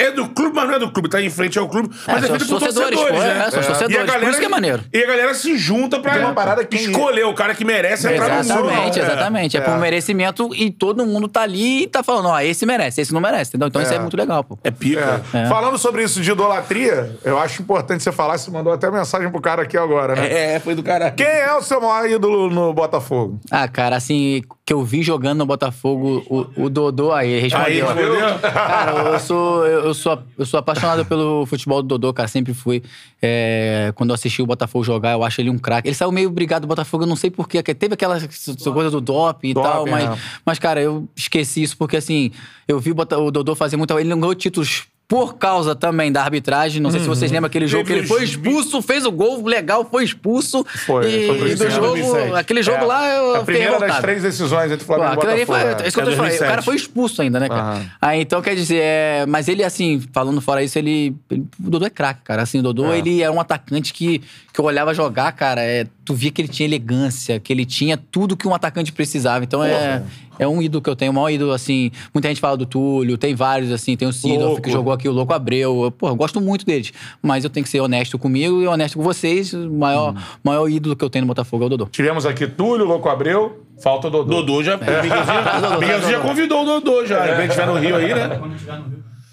É 0.02 0.12
do 0.12 0.28
clube, 0.30 0.56
mas 0.56 0.68
não 0.68 0.76
é 0.76 0.80
do 0.80 0.92
clube. 0.92 1.10
Tá 1.10 1.22
em 1.22 1.30
frente 1.30 1.58
ao 1.60 1.68
clube. 1.68 1.90
Mas 2.08 2.24
é, 2.24 2.28
são 2.28 2.38
feito 2.38 2.48
por 2.50 2.60
torcedores, 2.60 3.00
torcedores, 3.00 3.20
pô, 3.22 3.28
né? 3.34 3.46
é, 3.48 3.52
são 3.52 3.64
torcedores, 3.64 4.12
por 4.16 4.30
isso 4.30 4.40
que 4.40 4.46
é 4.46 4.50
maneiro. 4.50 4.84
E 4.94 5.04
a 5.04 5.08
galera 5.08 5.34
se 5.34 5.58
junta 5.58 6.00
pra 6.00 6.18
uma 6.20 6.34
parada 6.34 6.64
que- 6.66 6.76
escolher 6.78 7.26
o 7.26 7.34
cara 7.34 7.54
que 7.54 7.64
merece 7.66 8.08
entrar 8.12 8.44
no 8.44 8.54
muro. 8.56 8.68
Exatamente, 8.70 9.00
É. 9.00 9.04
exatamente. 9.04 9.58
É, 9.58 9.62
por 9.62 9.78
merecimento 9.78 10.50
e 10.56 10.72
todo 10.72 11.06
mundo 11.06 11.28
tá 11.28 11.42
ali 11.42 11.84
e 11.84 11.88
tá 11.88 12.02
falando, 12.04 12.30
ó, 12.30 12.40
esse 12.40 12.66
merece, 12.66 13.02
esse 13.02 13.14
não 13.14 13.22
merece, 13.22 13.52
entendeu? 13.52 13.68
Então 13.68 13.82
isso 13.82 13.94
é 13.94 14.00
muito 14.00 14.18
legal, 14.18 14.44
pô. 14.44 14.58
É 14.64 14.72
pica. 14.72 15.22
É. 15.34 15.46
Falando 15.48 15.78
sobre 15.78 16.04
isso 16.04 16.22
de 16.22 16.32
idolatria, 16.32 17.16
eu 17.24 17.38
acho 17.40 17.62
importante 17.62 18.04
você 18.04 18.12
falar, 18.12 18.38
você 18.38 18.50
mandou 18.52 18.72
até 18.74 18.90
mensagem 18.90 19.30
pro 19.30 19.42
cara 19.42 19.62
aqui 19.64 19.78
agora, 19.78 20.16
né? 20.16 20.56
É, 20.56 20.60
foi 20.60 20.76
do 20.76 20.84
caralho. 20.84 21.14
Quem 21.16 21.26
é 21.28 21.54
o 21.56 21.62
seu 21.62 21.80
maior 21.82 22.10
ídolo 22.10 22.50
no 22.50 22.74
Botafogo? 22.74 23.40
Ah, 23.50 23.68
cara, 23.68 23.96
assim, 23.96 24.42
que 24.66 24.74
eu 24.74 24.84
vi 24.84 25.04
jogando 25.04 25.40
no 25.40 25.46
Botafogo, 25.46 26.24
o, 26.30 26.66
o 26.66 26.70
Dodô 26.70 27.12
aí, 27.12 27.36
Aí, 27.36 27.40
respondeu. 27.42 27.88
respondeu? 27.88 28.40
Cara, 28.52 28.92
eu 29.14 29.20
sou, 29.20 29.66
eu, 29.68 29.91
eu 29.92 29.96
sou, 29.96 30.20
eu 30.38 30.46
sou 30.46 30.60
apaixonado 30.60 31.06
pelo 31.06 31.46
futebol 31.46 31.82
do 31.82 31.88
Dodô, 31.88 32.14
cara. 32.14 32.28
Sempre 32.28 32.54
fui. 32.54 32.82
É, 33.22 33.92
quando 33.96 34.10
eu 34.10 34.16
assisti 34.16 34.42
o 34.42 34.46
Botafogo 34.46 34.84
jogar, 34.84 35.12
eu 35.14 35.24
acho 35.24 35.40
ele 35.42 35.50
um 35.50 35.58
craque. 35.58 35.88
Ele 35.88 35.96
saiu 35.96 36.12
meio 36.12 36.30
brigado 36.32 36.66
do 36.66 36.68
Botafogo, 36.70 37.04
eu 37.04 37.08
não 37.08 37.16
sei 37.16 37.30
porquê. 37.30 37.62
Teve 37.62 37.94
aquela 37.94 38.18
coisa 38.74 38.90
do 38.92 39.00
doping 39.02 39.50
e 39.50 39.54
Doping, 39.54 39.70
tal, 39.70 39.86
mas, 39.88 40.04
é. 40.06 40.22
mas, 40.46 40.60
cara, 40.60 40.82
eu 40.82 41.08
esqueci 41.16 41.62
isso 41.64 41.78
porque, 41.78 41.98
assim, 41.98 42.32
eu 42.68 42.80
vi 42.80 42.92
o, 42.92 42.96
Bota- 42.96 43.18
o 43.20 43.30
Dodô 43.32 43.56
fazer 43.56 43.78
muito. 43.78 43.98
Ele 44.00 44.10
não 44.10 44.20
ganhou 44.20 44.34
títulos. 44.36 44.84
Por 45.12 45.36
causa 45.36 45.76
também 45.76 46.10
da 46.10 46.24
arbitragem, 46.24 46.82
não 46.82 46.90
sei 46.90 47.02
se 47.02 47.06
vocês 47.06 47.30
lembram 47.30 47.48
aquele 47.48 47.68
jogo 47.68 47.84
que 47.84 47.92
ele 47.92 48.08
foi 48.08 48.24
expulso, 48.24 48.82
fez 48.82 49.06
o 49.06 49.12
gol 49.12 49.44
legal, 49.46 49.86
foi 49.92 50.06
expulso. 50.06 50.66
Foi, 50.86 51.06
e, 51.06 51.28
foi 51.28 51.52
e 51.52 51.56
do 51.56 51.70
jogo, 51.70 52.36
aquele 52.38 52.64
jogo 52.64 52.78
É. 52.78 52.86
lá, 52.86 53.10
eu 53.10 53.36
A 53.36 53.40
fiquei 53.42 53.56
primeira 53.56 53.78
das 53.78 54.00
três 54.00 54.24
decisões 54.24 54.72
entre 54.72 54.86
Pô, 54.86 54.94
Flamengo 54.96 55.12
e 55.12 55.18
aquilo 55.18 55.32
ali 55.34 55.46
Botafogo. 55.46 55.76
foi. 55.76 55.84
É 55.84 55.88
isso 55.90 55.98
que 55.98 56.02
eu 56.02 56.06
tô 56.06 56.12
É 56.12 56.16
falando. 56.16 56.28
O 56.32 56.38
2007. 56.38 56.50
cara 56.50 56.62
foi 56.62 56.76
expulso 56.78 57.22
ainda, 57.22 57.40
né, 57.42 57.50
cara? 57.50 57.62
Aham. 57.62 57.86
Aí, 58.02 58.22
então, 58.22 58.42
quer 58.42 58.56
dizer, 58.56 58.80
é, 58.82 59.26
mas 59.28 59.50
ele, 59.50 59.66
assim, 59.66 60.02
falando 60.14 60.40
fora 60.40 60.64
isso, 60.64 60.80
ele. 60.80 61.14
ele- 61.30 61.44
o 61.62 61.70
Dodô 61.70 61.86
é 61.86 61.90
craque, 61.90 62.22
cara. 62.24 62.44
Assim, 62.44 62.60
o 62.60 62.64
Dodô, 62.64 62.94
ele 62.94 63.22
era 63.22 63.34
um 63.34 63.40
atacante 63.42 63.92
que, 63.92 64.20
que 64.54 64.62
eu 64.62 64.64
olhava 64.64 64.94
jogar, 64.94 65.30
cara. 65.34 65.62
É, 65.62 65.86
tu 66.04 66.14
via 66.14 66.32
que 66.32 66.42
ele 66.42 66.48
tinha 66.48 66.68
elegância, 66.68 67.40
que 67.40 67.52
ele 67.54 67.66
tinha 67.66 67.98
tudo 67.98 68.36
que 68.36 68.48
um 68.48 68.54
atacante 68.54 68.92
precisava. 68.92 69.44
Então 69.44 69.64
é. 69.64 70.04
É 70.40 70.48
um 70.48 70.60
ídolo 70.60 70.82
que 70.82 70.90
eu 70.90 70.96
tenho, 70.96 71.12
o 71.12 71.14
maior 71.14 71.30
ídolo, 71.30 71.52
assim. 71.52 71.92
Muita 72.12 72.28
gente 72.28 72.42
fala 72.42 72.58
do 72.58 72.66
Túlio, 72.66 73.16
tem 73.16 73.36
vários, 73.36 73.72
assim. 73.72 73.96
Tem 73.96 74.08
o 74.08 74.12
Sidorf, 74.14 74.60
que 74.60 74.72
jogou 74.72 74.92
aqui, 74.92 75.08
o 75.08 75.12
Louco 75.12 75.32
Abreu. 75.34 75.84
Eu, 75.84 75.92
Pô, 75.92 76.08
eu 76.08 76.16
gosto 76.16 76.42
muito 76.42 76.66
deles. 76.66 76.92
Mas 77.22 77.44
eu 77.44 77.50
tenho 77.50 77.64
que 77.64 77.70
ser 77.70 77.80
honesto 77.80 78.18
comigo 78.18 78.60
e 78.60 78.66
honesto 78.66 78.98
com 78.98 79.04
vocês. 79.04 79.54
O 79.54 79.70
maior, 79.70 80.16
maior 80.44 80.68
ídolo 80.68 80.96
que 80.96 81.06
eu 81.06 81.12
tenho 81.12 81.26
no 81.26 81.28
Botafogo 81.28 81.64
é 81.64 81.68
o 81.68 81.70
Dodô. 81.70 81.86
Tivemos 81.92 82.26
aqui 82.26 82.48
Túlio, 82.48 82.88
Louco 82.88 83.08
Abreu, 83.08 83.64
falta 83.84 84.08
o 84.08 84.10
Dodô. 84.10 84.42
Dodô 84.42 84.64
já. 84.64 84.80
Traz 84.80 85.06
o 85.64 85.80
Miguelzinho, 85.80 86.10
já 86.18 86.20
convidou 86.22 86.64
o 86.64 86.66
Dodô 86.66 87.06
já. 87.06 87.28
Quando 87.28 87.42
estiver 87.42 87.68
no 87.68 87.78
Rio 87.78 87.96
aí, 87.98 88.12
né? 88.16 88.42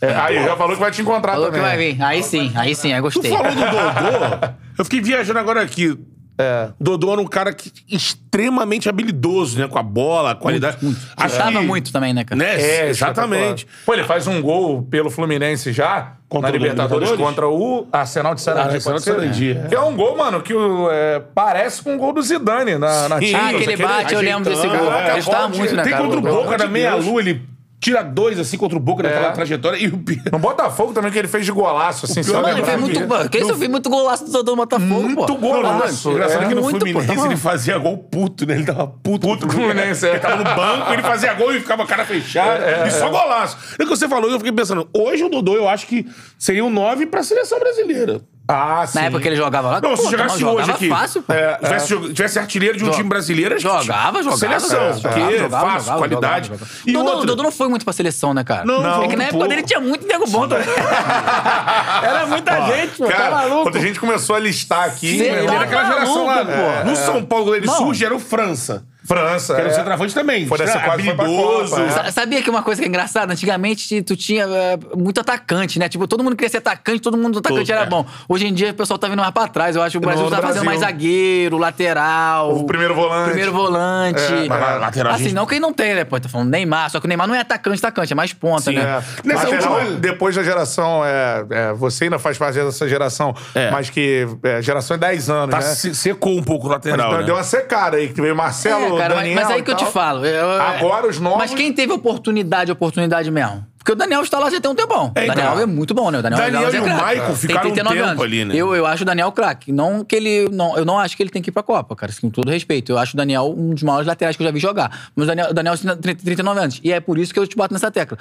É, 0.03 0.15
aí, 0.15 0.45
já 0.45 0.57
falou 0.57 0.75
que 0.75 0.81
vai 0.81 0.91
te 0.91 1.01
encontrar 1.01 1.33
Falou 1.33 1.47
que 1.47 1.57
também. 1.57 1.69
vai 1.69 1.93
vir. 1.95 2.03
Aí 2.03 2.23
sim, 2.23 2.53
aí 2.55 2.75
sim, 2.75 2.93
aí 2.93 3.01
Tu 3.01 3.05
gostei. 3.05 3.31
falou 3.31 3.51
do 3.51 3.59
Dodô. 3.59 4.53
Eu 4.77 4.85
fiquei 4.85 5.01
viajando 5.01 5.39
agora 5.39 5.63
aqui. 5.63 5.99
É. 6.41 6.69
Dodô 6.81 7.11
era 7.13 7.21
um 7.21 7.27
cara 7.27 7.53
que, 7.53 7.73
extremamente 7.91 8.89
habilidoso, 8.89 9.59
né? 9.59 9.67
Com 9.67 9.79
a 9.79 9.83
bola, 9.83 10.31
a 10.31 10.35
qualidade. 10.37 10.77
Acho 11.17 11.35
Chutava 11.35 11.53
que- 11.59 11.67
muito 11.67 11.93
também, 11.93 12.15
né, 12.15 12.23
cara? 12.25 12.39
Né? 12.39 12.61
É, 12.61 12.89
exatamente. 12.89 13.67
Pô, 13.85 13.93
ele 13.95 14.05
faz 14.05 14.27
um 14.27 14.41
gol 14.41 14.83
pelo 14.83 15.11
Fluminense 15.11 15.73
já, 15.73 16.13
Contra 16.29 16.51
na 16.51 16.55
o 16.55 16.59
Libertadores, 16.59 17.11
Libertadores? 17.11 17.29
contra 17.37 17.49
o 17.49 17.87
Arsenal 17.93 18.35
de 18.35 18.41
Sarandi. 18.43 18.69
Ah, 18.69 18.75
Arsenal 18.75 18.99
de? 18.99 19.05
Sarandi, 19.05 19.51
é. 19.65 19.69
Que 19.69 19.75
é 19.75 19.81
um 19.81 19.97
gol, 19.97 20.17
mano, 20.17 20.41
que 20.43 20.53
é, 20.91 21.23
parece 21.35 21.83
com 21.83 21.95
um 21.95 21.99
gol 21.99 22.13
do 22.13 22.23
Zidane 22.23 22.77
na, 22.79 23.09
na. 23.09 23.21
Champions. 23.21 23.35
Ah, 23.35 23.49
aquele 23.49 23.77
bate, 23.77 24.15
eu 24.15 24.21
lembro 24.21 24.51
desse 24.51 24.67
gol. 24.69 24.93
é, 24.93 25.11
Ele 25.11 25.19
estava 25.19 25.43
pode- 25.47 25.59
muito, 25.59 25.75
né, 25.75 25.83
Tem 25.83 25.93
cara? 25.93 26.05
contra 26.05 26.19
o 26.19 26.23
Boca 26.23 26.57
de 26.59 26.69
meia-lua, 26.69 27.21
ele 27.21 27.43
tira 27.81 28.03
dois 28.03 28.39
assim 28.39 28.57
contra 28.59 28.77
o 28.77 28.81
Boca 28.81 29.03
naquela 29.03 29.31
trajetória. 29.33 29.77
E 29.79 29.87
o 29.89 30.03
No 30.33 30.39
Botafogo 30.39 30.93
também, 30.93 31.11
que 31.13 31.19
ele 31.19 31.29
fez 31.29 31.45
de 31.45 31.53
golaço, 31.53 32.07
assim, 32.07 32.23
se 32.23 32.31
eu 32.31 32.35
Mano, 32.37 32.49
ele 32.49 32.55
lembrar 32.57 32.71
fez 32.73 32.81
muito. 32.81 32.99
aqui. 32.99 33.07
Mano, 33.09 33.31
que 33.31 33.39
isso 33.39 33.51
eu 33.51 33.57
vi 33.57 33.69
muito 33.69 33.89
golaço 33.89 34.25
do 34.25 34.33
Dodô 34.33 34.53
no 34.53 34.57
Botafogo, 34.59 35.03
Muito 35.03 35.27
pô. 35.27 35.35
golaço. 35.37 36.11
Engraçado 36.11 36.45
É. 36.45 36.49
que 36.49 36.55
no 36.55 36.63
muito, 36.63 36.79
pô, 36.81 36.87
Fluminense 36.87 37.17
tá 37.17 37.27
ele 37.27 37.37
fazia 37.37 37.79
gol 37.79 37.99
puto, 37.99 38.47
né? 38.47 38.55
Ele 38.55 38.65
tava 38.65 38.87
puto, 38.89 39.27
Puto 39.29 39.47
com 39.47 39.53
o 39.53 39.57
Fluminense, 39.57 40.07
é. 40.07 40.11
Ele 40.11 40.19
tava 40.21 40.37
no 40.37 40.45
banco, 40.45 40.93
ele 40.93 41.03
fazia 41.03 41.35
gol 41.35 41.55
e 41.55 41.61
ficava 41.61 41.87
cara 41.87 42.05
fechada. 42.05 42.65
É, 42.65 42.87
e 42.89 42.91
só 42.91 43.09
golaço. 43.09 43.57
É 43.79 43.83
o 43.83 43.87
que 43.87 43.91
você 43.97 44.09
falou, 44.09 44.31
eu 44.31 44.39
fiquei 44.39 44.53
pensando, 44.53 44.89
hoje 44.93 45.23
o 45.25 45.29
Dodô 45.29 45.55
eu 45.55 45.69
acho 45.69 45.87
que 45.87 46.07
seria 46.39 46.65
um 46.65 46.71
9 46.71 47.07
pra 47.07 47.23
seleção 47.23 47.59
brasileira. 47.61 48.21
Ah, 48.51 48.87
sim. 48.87 48.97
Na 48.99 49.05
época 49.05 49.21
que 49.21 49.29
ele 49.29 49.37
jogava 49.37 49.69
lá, 49.69 49.81
Não, 49.83 49.95
se 49.95 50.05
pô, 50.05 50.11
jogasse 50.11 50.39
jogava 50.39 50.59
hoje 50.63 50.71
aqui. 50.71 50.89
fácil, 50.89 51.23
pô. 51.23 51.33
É, 51.35 51.57
tivesse, 51.59 51.89
jog- 51.89 52.13
tivesse 52.15 52.39
artilheiro 52.39 52.79
de 52.79 52.83
um 52.83 52.87
Joga- 52.87 52.97
time 52.97 53.09
brasileiro, 53.11 53.59
Jogava, 53.61 54.23
jogava. 54.23 54.37
Seleção, 54.39 54.81
é, 54.81 54.93
porque 54.93 55.09
jogava, 55.21 55.33
é 55.35 55.39
jogava, 55.39 55.67
fácil, 55.67 55.81
jogava, 55.81 55.99
qualidade. 55.99 56.49
jogava. 56.49 56.71
E 56.87 56.93
Dodô, 56.93 57.05
outra- 57.05 57.23
o 57.23 57.27
Dodô 57.27 57.43
não 57.43 57.53
foi 57.53 57.69
muito 57.69 57.85
pra 57.85 57.93
seleção, 57.93 58.33
né, 58.33 58.43
cara? 58.43 58.65
Não, 58.65 58.87
é 58.91 58.95
foi 58.97 59.09
que 59.09 59.17
na 59.17 59.25
época 59.25 59.39
pouco. 59.39 59.49
dele 59.49 59.63
tinha 59.65 59.81
muito 59.81 60.07
nego 60.07 60.27
bom 60.31 60.49
também. 60.49 60.65
Era 62.03 62.27
muita 62.27 62.67
gente, 62.69 62.97
pô. 62.97 63.07
Cara, 63.07 63.23
tá 63.25 63.31
maluco. 63.31 63.63
quando 63.65 63.77
a 63.77 63.81
gente 63.81 64.01
começou 64.01 64.37
a 64.37 64.39
listar 64.39 64.85
aqui... 64.85 65.19
Cê 65.19 65.25
Ele 65.25 65.39
irmão, 65.41 65.55
era 65.55 65.65
aquela 65.65 65.83
Tá 65.83 65.93
geração 65.93 66.27
lá. 66.27 66.45
pô. 66.45 66.89
No 66.89 66.97
São 66.97 67.25
Paulo, 67.25 67.55
ele 67.55 67.67
Não. 67.67 67.75
surge, 67.77 68.05
era 68.05 68.15
o 68.15 68.19
França. 68.19 68.83
França. 69.09 69.55
Que 69.55 69.61
era 69.61 69.71
o 69.71 69.73
é. 69.73 69.75
centroavante 69.75 70.15
também. 70.15 70.47
Foi 70.47 70.59
dessa 70.59 70.79
quase 70.81 71.03
foi 71.03 71.15
pra 71.15 71.25
habilidoso. 71.25 71.71
Copa, 71.71 71.83
é. 71.83 71.91
Sa- 71.91 72.11
Sabia 72.13 72.43
que 72.43 72.51
uma 72.51 72.63
coisa 72.63 72.81
que 72.81 72.87
é 72.87 72.89
engraçada? 72.89 73.33
Antigamente 73.33 74.03
tu 74.03 74.15
tinha 74.17 74.45
é, 74.45 74.79
muito 74.97 75.21
atacante, 75.21 75.79
né? 75.79 75.89
Tipo, 75.89 76.07
todo 76.07 76.23
mundo 76.23 76.37
queria 76.37 76.51
ser 76.51 76.59
atacante, 76.59 77.01
todo 77.01 77.17
mundo 77.17 77.39
atacante 77.39 77.67
Todo, 77.67 77.71
era 77.77 77.83
é. 77.85 77.87
bom. 77.89 78.05
Hoje 78.29 78.47
em 78.47 78.53
dia 78.53 78.71
o 78.71 78.75
pessoal 78.75 78.99
tá 78.99 79.09
vindo 79.09 79.19
mais 79.21 79.33
pra 79.33 79.49
trás. 79.49 79.75
Eu 79.77 79.83
acho 79.83 79.93
que 79.93 79.99
o 79.99 80.01
Brasil 80.01 80.25
No 80.25 80.31
tá 80.31 80.37
fazendo 80.37 80.65
Brasil. 80.65 80.65
mais 80.65 80.81
zagueiro, 80.81 81.57
lateral. 81.59 82.55
O 82.57 82.65
primeiro 82.67 82.95
volante. 82.95 83.27
Primeiro 83.29 83.53
volante. 83.53 84.21
É, 84.21 84.49
mas 84.49 84.81
lateral 84.81 85.13
assim, 85.15 85.25
gente- 85.25 85.35
não 85.35 85.47
quem 85.47 85.61
não 85.61 85.73
tem, 85.73 85.95
né? 85.95 86.05
Pô, 86.05 86.19
tá 86.21 86.29
falando 86.29 86.51
Neymar. 86.51 86.91
Só 86.91 87.01
que 87.01 87.07
o 87.07 87.09
Neymar 87.09 87.27
não 87.27 87.35
é 87.35 87.41
atacante, 87.41 87.79
atacante, 87.79 88.13
é 88.13 88.17
mais 88.17 88.33
ponta, 88.33 88.63
Sim. 88.63 88.75
né? 88.77 88.83
É. 88.83 89.27
Nessa 89.27 89.45
Lateral, 89.49 89.75
última- 89.79 89.97
depois 89.99 90.35
da 90.37 90.43
geração, 90.43 91.03
é, 91.05 91.45
é, 91.51 91.73
você 91.73 92.05
ainda 92.05 92.19
faz 92.19 92.37
parte 92.37 92.55
dessa 92.59 92.89
geração, 92.89 93.35
É. 93.55 93.71
mas 93.71 93.89
que 93.91 94.27
é, 94.43 94.61
geração 94.63 94.95
é 94.97 94.99
10 94.99 95.31
anos, 95.31 95.51
Tá, 95.55 95.59
né? 95.61 95.75
se- 95.75 95.95
secou 95.95 96.37
um 96.39 96.43
pouco 96.43 96.67
o 96.67 96.71
lateral, 96.71 97.11
Mas 97.11 97.21
né? 97.21 97.27
Deu 97.27 97.35
uma 97.35 97.43
secada 97.43 97.97
aí, 97.97 98.09
que 98.09 98.21
veio 98.21 98.35
Marcelo, 98.37 98.98
É, 98.98 98.98
cara, 98.99 99.15
mas, 99.15 99.25
Daniel 99.25 99.35
mas 99.43 99.51
aí 99.51 99.61
e 99.61 99.63
que 99.63 99.71
eu 99.71 99.77
te 99.77 99.85
falo. 99.87 100.25
eu- 100.27 100.61
Agora 100.61 101.07
os 101.09 101.19
novos- 101.19 101.39
Mas 101.39 101.55
quem 101.55 101.73
teve 101.73 101.93
oportunidade, 101.93 102.71
oportunidade 102.73 103.31
mesmo? 103.31 103.67
Porque 103.79 103.93
o 103.93 103.95
Daniel 103.95 104.21
está 104.21 104.39
lá 104.39 104.51
já 104.51 104.61
tem 104.61 104.71
um 104.71 104.75
tempão. 104.75 105.13
É, 105.15 105.21
o 105.21 105.25
então. 105.25 105.35
Daniel 105.37 105.61
é 105.61 105.67
muito 105.67 105.95
bom, 105.95 106.11
né? 106.11 106.19
O 106.19 106.23
Daniel, 106.23 106.43
Daniel 106.43 106.65
Alves 106.67 106.75
e 106.75 106.83
o. 106.83 106.87
Maicon 107.03 107.27
Tem 107.27 107.35
ficaram 107.37 107.71
um 107.71 107.73
39 107.73 107.97
tempo 107.97 108.11
anos. 108.11 108.23
ali, 108.23 108.45
né? 108.45 108.55
Eu, 108.55 108.75
eu 108.77 108.85
acho 108.85 109.03
o 109.03 109.07
Daniel 109.07 109.33
craque. 109.33 109.73
Não 109.73 110.05
que 110.05 110.15
ele. 110.15 110.47
Não, 110.53 110.77
eu 110.77 110.85
não 110.85 110.99
acho 110.99 111.17
que 111.17 111.23
ele 111.23 111.31
tem 111.31 111.41
que 111.41 111.49
ir 111.49 111.53
pra 111.53 111.63
Copa, 111.63 111.97
cara. 111.97 112.13
assim, 112.13 112.21
Com 112.23 112.31
todo 112.31 112.51
respeito. 112.51 112.93
Eu 112.93 112.99
acho 112.99 113.15
o 113.15 113.17
Daniel 113.17 113.55
um 113.57 113.71
dos 113.71 113.83
maiores 113.83 114.07
laterais 114.07 114.37
que 114.37 114.43
eu 114.43 114.47
já 114.47 114.51
vi 114.53 114.59
jogar. 114.59 114.91
Mas 115.17 115.25
o 115.25 115.27
Daniel, 115.29 115.51
o 115.51 115.55
Daniel 115.55 115.75
tem 116.03 116.15
39 116.17 116.61
anos. 116.61 116.81
E 116.85 116.93
é 116.93 117.01
por 117.01 117.17
isso 117.19 117.33
que 117.33 117.41
eu 117.41 117.47
te 117.47 117.57
boto 117.57 117.73
nessa 117.73 117.91
tecla. 117.91 118.19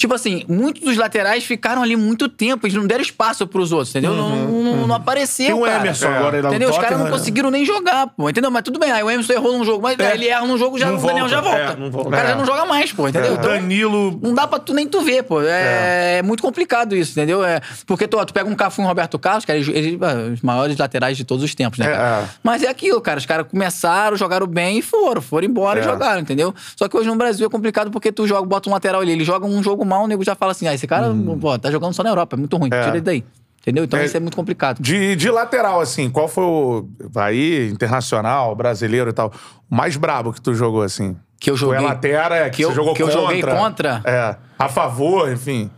Tipo 0.00 0.14
assim, 0.14 0.44
muitos 0.48 0.80
dos 0.84 0.96
laterais 0.96 1.42
ficaram 1.44 1.82
ali 1.82 1.96
muito 1.96 2.28
tempo, 2.28 2.64
eles 2.68 2.76
não 2.76 2.86
deram 2.86 3.02
espaço 3.02 3.44
pros 3.48 3.72
outros, 3.72 3.90
entendeu? 3.90 4.14
Não, 4.14 4.46
não, 4.62 4.86
não 4.86 4.94
apareceu, 4.94 5.46
Tem 5.46 5.54
o 5.56 5.62
cara. 5.62 5.80
Emerson 5.80 6.06
É. 6.06 6.16
agora 6.16 6.36
lá 6.36 6.42
no 6.42 6.48
Entendeu? 6.50 6.70
Os 6.70 6.78
caras 6.78 6.98
não 6.98 7.06
né? 7.06 7.10
conseguiram 7.10 7.50
nem 7.50 7.64
jogar, 7.64 8.06
pô. 8.06 8.30
Entendeu? 8.30 8.48
Mas 8.48 8.62
tudo 8.62 8.78
bem. 8.78 8.92
Aí 8.92 9.02
o 9.02 9.10
Emerson 9.10 9.32
errou 9.32 9.58
num 9.58 9.64
jogo, 9.64 9.82
mas 9.82 9.98
É. 9.98 10.14
ele 10.14 10.28
erra 10.28 10.46
num 10.46 10.56
jogo, 10.56 10.78
já, 10.78 10.86
Não 10.86 10.98
o 10.98 11.00
Daniel 11.04 11.26
volta. 11.28 11.30
já 11.34 11.40
volta. 11.40 11.72
É, 11.72 11.76
não 11.76 11.90
volta. 11.90 12.08
O 12.08 12.12
cara 12.12 12.28
É. 12.28 12.30
já 12.30 12.36
não 12.36 12.46
joga 12.46 12.64
mais, 12.64 12.92
pô, 12.92 13.08
entendeu? 13.08 13.32
O 13.32 13.34
Então, 13.34 13.50
Danilo... 13.50 14.20
não 14.22 14.34
dá 14.34 14.46
pra 14.46 14.60
tu 14.60 14.72
nem 14.72 14.86
tu 14.86 15.00
ver, 15.00 15.24
pô. 15.24 15.42
É, 15.42 16.22
muito 16.22 16.44
complicado 16.44 16.94
isso, 16.94 17.10
entendeu? 17.10 17.44
É, 17.44 17.60
porque 17.84 18.06
tu, 18.06 18.18
ó, 18.18 18.24
tu 18.24 18.32
pega 18.32 18.48
um 18.48 18.54
Cafu 18.54 18.80
e 18.80 18.84
um 18.84 18.86
Roberto 18.86 19.18
Carlos, 19.18 19.44
cara, 19.44 19.58
eles, 19.58 19.68
eles- 19.68 19.98
os 20.32 20.42
maiores 20.42 20.76
laterais 20.76 21.16
de 21.16 21.24
todos 21.24 21.42
os 21.42 21.56
tempos, 21.56 21.76
né, 21.80 21.86
É, 21.86 21.90
cara? 21.90 22.22
é. 22.22 22.28
Mas 22.44 22.62
é 22.62 22.68
aquilo, 22.68 23.00
cara. 23.00 23.18
Os 23.18 23.26
caras 23.26 23.46
começaram, 23.50 24.16
jogaram 24.16 24.46
bem 24.46 24.78
e 24.78 24.82
foram. 24.82 25.20
Foram 25.20 25.48
embora 25.48 25.80
É. 25.80 25.82
e 25.82 25.84
jogaram, 25.84 26.20
entendeu? 26.20 26.54
Só 26.76 26.86
que 26.86 26.96
hoje 26.96 27.08
no 27.08 27.16
Brasil 27.16 27.44
é 27.44 27.50
complicado 27.50 27.90
porque 27.90 28.12
tu 28.12 28.28
joga, 28.28 28.46
bota 28.46 28.70
um 28.70 28.72
lateral 28.72 29.00
ali, 29.00 29.10
ele 29.10 29.24
joga 29.24 29.44
um 29.44 29.60
jogo 29.60 29.87
mal, 29.88 30.04
o 30.04 30.06
nego 30.06 30.22
já 30.24 30.34
fala 30.34 30.52
assim, 30.52 30.66
ah, 30.68 30.74
esse 30.74 30.86
cara, 30.86 31.12
pô, 31.40 31.58
tá 31.58 31.70
jogando 31.70 31.92
só 31.94 32.02
na 32.02 32.10
Europa, 32.10 32.36
é 32.36 32.38
muito 32.38 32.56
ruim, 32.56 32.68
tira 32.70 32.88
ele 32.90 33.00
daí. 33.00 33.24
Entendeu? 33.60 33.84
Então 33.84 33.98
É. 33.98 34.04
isso 34.04 34.16
é 34.16 34.20
muito 34.20 34.36
complicado. 34.36 34.80
De, 34.80 35.16
de 35.16 35.30
lateral, 35.30 35.80
assim, 35.80 36.08
qual 36.08 36.28
foi 36.28 36.44
o. 36.44 36.88
Aí, 37.16 37.68
internacional, 37.70 38.54
brasileiro 38.54 39.10
e 39.10 39.12
tal, 39.12 39.32
o 39.70 39.74
mais 39.74 39.96
brabo 39.96 40.32
que 40.32 40.40
tu 40.40 40.54
jogou, 40.54 40.82
assim? 40.82 41.16
Que 41.40 41.50
eu 41.50 41.56
joguei- 41.56 41.78
é 41.78 41.80
latera, 41.80 42.48
que, 42.50 42.56
que 42.58 42.64
eu- 42.64 42.70
você 42.70 42.74
jogou 42.76 42.94
que 42.94 43.02
eu 43.02 43.06
contra. 43.08 43.20
joguei 43.22 43.42
contra? 43.42 44.02
É. 44.04 44.36
A 44.58 44.68
favor, 44.68 45.30
enfim. 45.30 45.70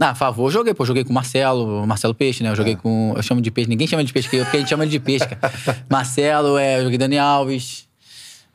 Ah, 0.00 0.10
a 0.10 0.14
favor, 0.14 0.46
eu 0.46 0.50
joguei, 0.50 0.74
pô. 0.74 0.84
Joguei 0.84 1.04
com 1.04 1.10
o 1.10 1.14
Marcelo, 1.14 1.86
Marcelo 1.86 2.14
Peixe, 2.14 2.42
né? 2.42 2.50
Eu 2.50 2.52
É. 2.52 2.56
joguei 2.56 2.76
com. 2.76 3.14
Eu 3.16 3.22
chamo 3.22 3.40
de 3.40 3.50
peixe, 3.50 3.68
ninguém 3.70 3.86
chama 3.86 4.04
de 4.04 4.12
peixe, 4.12 4.28
porque 4.28 4.56
a 4.56 4.60
gente 4.60 4.68
chama 4.68 4.84
ele 4.84 4.90
de 4.90 5.00
peixe, 5.00 5.26
cara. 5.26 5.40
Marcelo, 5.90 6.58
é, 6.58 6.78
eu 6.80 6.82
joguei 6.84 6.98
Dani 6.98 7.18
Alves. 7.18 7.87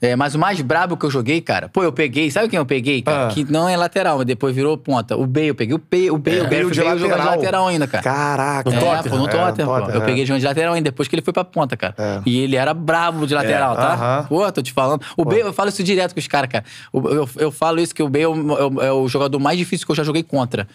É, 0.03 0.17
mas 0.17 0.35
o 0.35 0.39
mais 0.39 0.59
brabo 0.59 0.97
que 0.97 1.05
eu 1.05 1.09
joguei, 1.09 1.39
cara, 1.39 1.69
pô, 1.69 1.81
eu 1.81 1.93
peguei, 1.93 2.29
sabe 2.29 2.49
quem 2.49 2.57
eu 2.57 2.65
peguei, 2.65 3.01
cara? 3.01 3.27
Ah. 3.27 3.29
Que 3.29 3.49
não 3.49 3.69
é 3.69 3.77
lateral, 3.77 4.17
mas 4.17 4.25
depois 4.25 4.53
virou 4.53 4.77
ponta. 4.77 5.15
O 5.15 5.25
Bale, 5.25 5.47
eu 5.47 5.55
peguei 5.55 5.73
o 5.73 5.77
Bale, 5.79 6.11
o 6.11 6.17
Bale, 6.17 6.41
o 6.41 6.43
Bale, 6.43 6.71
de 6.71 6.81
Bale 6.81 6.99
jogando 6.99 7.21
de 7.21 7.25
lateral. 7.25 7.67
ainda, 7.69 7.87
cara. 7.87 8.03
Caraca. 8.03 8.69
É, 8.69 8.73
Tottenham, 8.73 9.03
pô, 9.03 9.15
no 9.17 9.27
é, 9.27 9.29
Tottenham, 9.29 9.67
pô. 9.69 9.73
Tottenham, 9.75 9.95
Eu 9.95 10.01
é. 10.01 10.05
peguei 10.05 10.19
ele 10.19 10.25
jogando 10.25 10.41
de 10.41 10.45
lateral 10.47 10.73
ainda, 10.73 10.91
depois 10.91 11.07
que 11.07 11.15
ele 11.15 11.21
foi 11.21 11.31
pra 11.31 11.45
ponta, 11.45 11.77
cara. 11.77 11.95
É. 11.97 12.21
E 12.25 12.37
ele 12.37 12.57
era 12.57 12.73
brabo 12.73 13.25
de 13.25 13.33
lateral, 13.33 13.77
tá? 13.77 13.93
aham. 13.93 14.25
Pô, 14.27 14.51
tô 14.51 14.61
te 14.61 14.73
falando. 14.73 15.01
O 15.15 15.23
Bale, 15.23 15.39
eu 15.39 15.53
falo 15.53 15.69
isso 15.69 15.81
direto 15.81 16.13
com 16.13 16.19
os 16.19 16.27
caras, 16.27 16.49
cara. 16.51 16.65
O- 16.91 17.07
Eu, 17.07 17.29
eu 17.37 17.49
falo 17.51 17.79
isso, 17.79 17.95
que 17.95 18.03
o 18.03 18.09
Bale 18.09 18.23
é 18.25 18.27
o, 18.27 18.81
é 18.81 18.91
o 18.91 19.07
jogador 19.07 19.39
mais 19.39 19.57
difícil 19.57 19.85
que 19.85 19.91
eu 19.93 19.95
já 19.95 20.03
joguei 20.03 20.21
contra. 20.23 20.67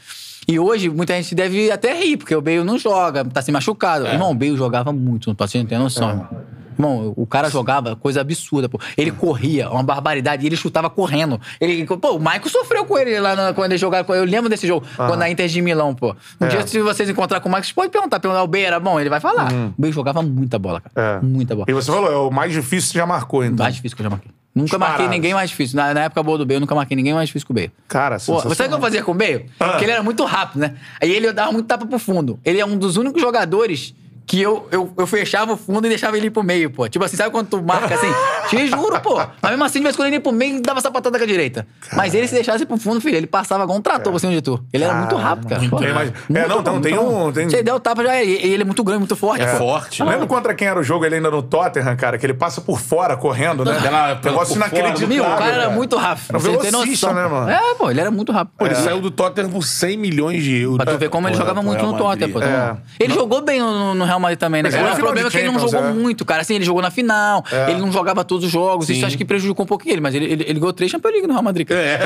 E 0.48 0.58
hoje, 0.58 0.88
muita 0.88 1.12
gente 1.14 1.34
deve 1.34 1.70
até 1.70 1.92
rir, 1.92 2.16
porque 2.16 2.34
o 2.34 2.40
Bale 2.40 2.64
não 2.64 2.78
joga, 2.78 3.22
tá 3.26 3.42
se 3.42 3.52
machucado. 3.52 4.06
Irmão, 4.06 4.30
o 4.30 4.34
Bale 4.34 4.56
jogava 4.56 4.90
muito, 4.90 5.28
não 5.28 5.66
ter 5.66 5.78
noção, 5.78 6.08
irmão. 6.08 6.28
Irmão, 6.78 7.12
o 7.16 7.26
cara 7.26 7.50
jogava 7.50 7.96
coisa 7.96 8.20
absurda, 8.20 8.68
pô. 8.68 8.78
Ele 8.96 9.10
corria, 9.10 9.68
uma 9.70 9.82
barbaridade, 9.82 10.44
e 10.44 10.46
ele 10.46 10.56
chutava 10.56 10.88
correndo. 10.88 11.40
Ele, 11.60 11.84
pô, 11.84 12.12
o 12.12 12.18
Michael 12.18 12.48
sofreu 12.48 12.84
com 12.84 12.96
ele 12.96 13.18
lá 13.18 13.34
na- 13.34 13.52
quando 13.52 13.72
ele 13.72 13.78
jogava. 13.78 14.14
Eu 14.14 14.24
lembro 14.24 14.48
desse 14.48 14.66
jogo, 14.66 14.86
quando 14.96 15.22
a 15.22 15.28
Inter 15.30 15.48
de 15.48 15.60
Milão, 15.60 15.94
pô. 15.94 16.14
Um 16.40 16.46
É. 16.46 16.48
dia, 16.48 16.66
se 16.66 16.80
vocês 16.80 17.08
encontrar 17.08 17.40
com 17.40 17.48
o 17.48 17.50
Michael, 17.50 17.64
vocês 17.64 17.72
podem 17.74 17.90
perguntar, 17.90 18.20
perguntar, 18.20 18.42
o 18.42 18.46
Bale 18.46 18.64
era 18.64 18.78
bom? 18.80 19.00
Ele 19.00 19.10
vai 19.10 19.18
falar. 19.20 19.52
O 19.52 19.74
Bale 19.76 19.92
jogava 19.92 20.22
muita 20.22 20.58
bola, 20.58 20.80
cara. 20.80 21.18
É. 21.18 21.20
Muita 21.24 21.54
bola. 21.54 21.66
E 21.68 21.72
você 21.72 21.90
falou, 21.90 22.12
é 22.12 22.16
o 22.16 22.30
mais 22.30 22.52
difícil 22.52 22.92
que 22.92 22.98
já 22.98 23.06
marcou, 23.06 23.44
então. 23.44 23.64
Mais 23.64 23.74
difícil 23.74 23.96
que 23.96 24.02
eu 24.02 24.04
já 24.04 24.10
marquei. 24.10 24.30
Nunca 24.54 24.70
Disparados. 24.70 24.98
marquei 25.00 25.16
ninguém 25.16 25.34
mais 25.34 25.50
difícil. 25.50 25.76
Na, 25.76 25.94
na 25.94 26.00
época 26.04 26.22
boa 26.22 26.38
do 26.38 26.44
Bale, 26.46 26.56
eu 26.56 26.60
nunca 26.60 26.74
marquei 26.74 26.96
ninguém 26.96 27.14
mais 27.14 27.28
difícil 27.28 27.46
que 27.46 27.52
o 27.52 27.54
Bale. 27.54 27.70
Cara, 27.86 28.16
Pô, 28.24 28.40
você 28.40 28.54
sabe 28.54 28.68
o 28.68 28.70
que 28.70 28.74
eu 28.76 28.80
fazia 28.80 29.02
com 29.04 29.12
o 29.12 29.14
Bale? 29.14 29.46
Ah. 29.60 29.68
Porque 29.70 29.84
ele 29.84 29.92
era 29.92 30.02
muito 30.02 30.24
rápido, 30.24 30.60
né? 30.60 30.74
Aí 31.00 31.10
ele 31.12 31.32
dava 31.32 31.52
muito 31.52 31.66
tapa 31.66 31.86
pro 31.86 31.98
fundo. 31.98 32.38
Ele 32.44 32.58
é 32.60 32.66
um 32.66 32.76
dos 32.76 32.96
únicos 32.96 33.20
jogadores 33.20 33.94
que 34.28 34.40
eu, 34.42 34.68
eu, 34.70 34.92
eu 34.98 35.06
fechava 35.06 35.54
o 35.54 35.56
fundo 35.56 35.86
e 35.86 35.88
deixava 35.88 36.16
ele 36.18 36.26
ir 36.26 36.30
pro 36.30 36.42
meio, 36.42 36.70
pô. 36.70 36.86
Tipo 36.86 37.02
assim, 37.04 37.16
sabe 37.16 37.30
quando 37.30 37.48
tu 37.48 37.62
marca 37.62 37.94
assim? 37.94 38.12
Te 38.50 38.66
juro, 38.66 39.00
pô. 39.00 39.16
Mas 39.40 39.50
mesmo 39.52 39.64
assim, 39.64 39.78
de 39.78 39.84
vez 39.84 39.96
quando 39.96 40.06
ele 40.08 40.16
ia 40.16 40.20
pro 40.20 40.32
meio 40.32 40.58
e 40.58 40.60
dava 40.60 40.80
sapatada 40.82 41.16
com 41.18 41.24
a 41.24 41.26
direita. 41.26 41.66
Mas 41.94 42.14
ele, 42.14 42.28
se 42.28 42.34
deixasse 42.34 42.62
ir 42.62 42.66
pro 42.66 42.76
fundo, 42.76 43.00
filho, 43.00 43.16
ele 43.16 43.26
passava 43.26 43.64
igual 43.64 43.78
um 43.78 43.80
trator 43.82 44.12
por 44.12 44.18
cima 44.20 44.32
de 44.32 44.42
tu. 44.42 44.62
Ele 44.72 44.84
era 44.84 44.92
muito 44.94 45.16
rápido, 45.16 45.48
cara. 45.48 45.60
muito 45.60 45.70
Pô, 45.70 45.78
bem, 45.78 45.92
mas- 45.94 46.12
muito 46.28 46.44
é, 46.44 46.46
não, 46.46 46.60
então 46.60 46.80
tem 46.80 46.98
um- 46.98 47.32
tem- 47.32 47.48
Você 47.48 47.62
deu 47.62 47.76
o 47.76 47.80
tapa 47.80 48.02
já 48.04 48.16
é. 48.16 48.24
E 48.24 48.52
ele 48.52 48.62
é 48.62 48.64
muito 48.66 48.84
grande, 48.84 48.98
muito 49.00 49.16
forte, 49.16 49.44
pô. 49.46 49.56
Forte. 49.56 50.02
Lembra 50.04 50.26
contra 50.26 50.54
quem 50.54 50.68
era 50.68 50.78
o 50.78 50.82
jogo 50.82 51.06
ele 51.06 51.14
ainda 51.14 51.30
no 51.30 51.42
Tottenham, 51.42 51.96
cara? 51.96 52.18
Que 52.18 52.26
ele 52.26 52.34
passa 52.34 52.60
por 52.60 52.78
fora 52.78 53.16
correndo, 53.16 53.64
né? 53.64 53.80
Pela- 53.80 54.16
pela- 54.16 54.32
Negócio 54.34 54.56
inacreditável. 54.56 55.22
O 55.24 55.36
cara 55.38 55.52
era 55.54 55.70
muito 55.70 55.96
rápido. 55.96 56.26
Era 56.28 56.38
um 56.38 56.40
Você 56.42 56.56
tem 56.58 56.70
noção. 56.70 57.14
né, 57.14 57.26
mano? 57.26 57.50
É, 57.50 57.74
pô, 57.78 57.90
ele 57.90 58.00
era 58.00 58.10
muito 58.10 58.30
rápido. 58.30 58.54
Pô, 58.58 58.66
ele 58.66 58.74
saiu 58.74 59.00
do 59.00 59.10
Tottenham 59.10 59.48
por 59.50 59.62
100 59.64 59.96
milhões 59.96 60.42
de 60.42 60.58
euros. 60.60 60.76
Pra 60.84 60.92
tu 60.92 60.98
ver 60.98 61.08
como 61.08 61.26
ele 61.28 61.36
jogava 61.36 61.62
muito 61.62 61.80
Real 61.80 61.92
no 61.92 61.98
Tottenham, 61.98 62.30
pô. 62.32 62.42
É. 62.42 62.76
Ele 63.00 63.14
jogou 63.14 63.40
bem 63.40 63.58
no, 63.60 63.94
no 63.94 64.04
Real 64.18 64.20
Madrid 64.20 64.38
também, 64.38 64.62
né? 64.62 64.68
Mas 64.68 64.74
cara? 64.74 64.88
ele 64.88 64.94
O 64.94 64.98
problema 65.04 65.28
é 65.28 65.30
que 65.30 65.38
ele 65.38 65.50
não 65.50 65.58
jogou 65.58 65.84
é. 65.84 65.92
muito, 65.92 66.24
cara. 66.24 66.42
Assim, 66.42 66.54
ele 66.56 66.64
jogou 66.64 66.82
na 66.82 66.90
final, 66.90 67.44
É. 67.50 67.70
ele 67.70 67.80
não 67.80 67.90
jogava 67.92 68.24
todos 68.24 68.44
os 68.46 68.50
jogos. 68.50 68.88
Isso 68.88 69.00
Sim. 69.00 69.06
acho 69.06 69.16
que 69.16 69.24
prejudicou 69.24 69.64
um 69.64 69.66
pouquinho 69.66 69.94
ele, 69.94 70.00
mas 70.00 70.14
ele, 70.14 70.24
ele, 70.26 70.44
ele 70.48 70.58
ganhou 70.60 70.72
três 70.72 70.90
Champions 70.90 71.12
League 71.12 71.26
no 71.26 71.32
Real 71.34 71.42
Madrid. 71.42 71.66
cara. 71.66 71.80
É. 71.80 71.98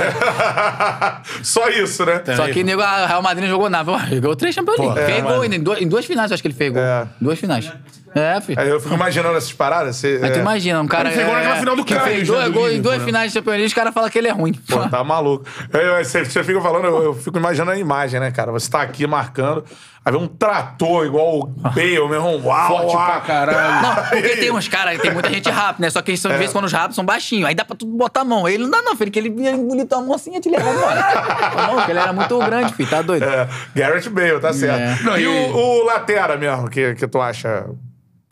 Só 1.43 1.69
isso, 1.69 2.05
né? 2.05 2.23
Só 2.37 2.47
que 2.49 2.63
nego, 2.63 2.83
a 2.83 3.07
Real 3.07 3.23
Madrid 3.23 3.45
não 3.45 3.51
jogou 3.51 3.69
nada. 3.71 3.91
Pô, 3.93 3.99
Ele 4.11 4.21
ganhou 4.21 4.37
três 4.37 4.55
Champions 4.55 4.79
League. 4.79 4.99
é, 4.99 5.07
fez 5.07 5.23
gol 5.23 5.41
ainda. 5.43 5.57
Em 5.57 5.61
duas, 5.63 5.81
em 5.81 5.89
duas 5.89 6.05
finais, 6.05 6.31
acho 6.33 6.43
que 6.43 6.49
ele 6.49 6.55
fez 6.55 6.73
gol. 6.73 6.83
É. 6.83 7.07
Duas 7.21 7.39
finais. 7.39 7.71
É, 8.15 8.41
filho. 8.41 8.61
Aí 8.61 8.69
eu 8.69 8.81
fico 8.81 8.95
imaginando 8.95 9.37
essas 9.37 9.53
paradas. 9.53 9.97
Você, 9.97 10.21
Aí 10.23 10.31
tu 10.31 10.39
é, 10.39 10.41
imagina, 10.43 10.81
um 10.81 10.87
cara. 10.87 11.11
Ele 11.13 11.25
gol 11.25 11.35
naquela 11.35 11.57
final 11.57 11.77
do 11.77 11.85
fez 11.87 12.29
né, 12.29 12.35
dois 12.35 12.45
do 12.47 12.53
gols 12.53 12.73
em 12.73 12.81
duas 12.83 12.99
né? 12.99 13.05
finais 13.05 13.33
de 13.33 13.39
Champions 13.39 13.53
League, 13.55 13.67
os 13.67 13.75
caras 13.75 13.95
falam 13.95 14.11
que 14.11 14.19
ele 14.19 14.29
é 14.29 14.33
ruim. 14.33 14.53
Pô, 14.53 14.89
tá 14.89 15.03
maluco. 15.03 15.45
Você, 16.05 16.25
você 16.25 16.45
fica 16.45 16.61
falando, 16.61 16.85
eu, 16.87 17.03
eu 17.05 17.15
fico 17.15 17.39
imaginando 17.39 17.71
a 17.73 17.79
imagem, 17.79 18.21
né, 18.21 18.31
cara? 18.31 18.53
Você 18.53 18.71
tá 18.71 18.83
aqui 18.83 19.07
marcando, 19.07 19.65
aí 20.05 20.13
vem 20.13 20.21
um 20.21 20.27
trator 20.27 21.07
igual 21.07 21.41
o 21.41 21.47
Bale, 21.47 21.95
meu 22.09 22.15
irmão. 22.15 22.41
Uau, 22.45 22.69
Forte 22.69 22.95
uau. 22.97 23.07
pra 23.07 23.21
caralho. 23.21 23.83
Não, 23.83 23.95
porque 24.11 24.37
tem 24.37 24.51
uns 24.53 24.69
caras, 24.69 25.01
tem 25.01 25.11
muita 25.11 25.31
gente 25.31 25.49
rápida, 25.49 25.87
né? 25.87 25.91
Só 25.91 26.03
que 26.03 26.17
são, 26.17 26.31
É. 26.31 26.35
de 26.35 26.39
vez 26.41 26.53
quando 26.53 26.67
os 26.67 26.73
rápidos 26.73 26.97
são 26.97 27.05
baixinhos. 27.05 27.49
Aí 27.49 27.55
dá 27.55 27.65
pra 27.65 27.75
tudo 27.77 27.97
botar 27.97 28.21
a 28.21 28.25
mão. 28.25 28.47
Ele 28.49 28.65
não 28.65 28.71
dá, 28.71 28.83
não, 28.83 28.95
filho, 28.97 29.11
que 29.11 29.19
ele 29.19 29.35
ia 29.43 29.53
engolir 29.53 29.87
tua 29.87 30.01
mão 30.03 30.15
assim 30.15 30.37
e 30.37 30.41
te 30.41 30.51
levar 30.51 30.71
embora. 30.75 31.01
Não, 31.67 31.75
porque 31.77 31.91
ele 31.93 31.99
era 32.01 32.13
muito 32.13 32.39
grande, 32.39 32.75
filho, 32.75 32.91
tá 32.91 33.01
doido? 33.01 33.25
É, 33.25 33.49
Garrett 33.75 34.09
Bale, 34.11 34.39
tá 34.41 34.53
certo. 34.53 35.01
É. 35.01 35.03
Não, 35.05 35.17
e 35.17 35.23
e- 35.23 35.27
o, 35.27 35.57
o 35.57 35.85
Latera 35.85 36.37
mesmo, 36.37 36.69
que, 36.69 36.95
que 36.95 37.07
tu 37.07 37.21
acha? 37.21 37.65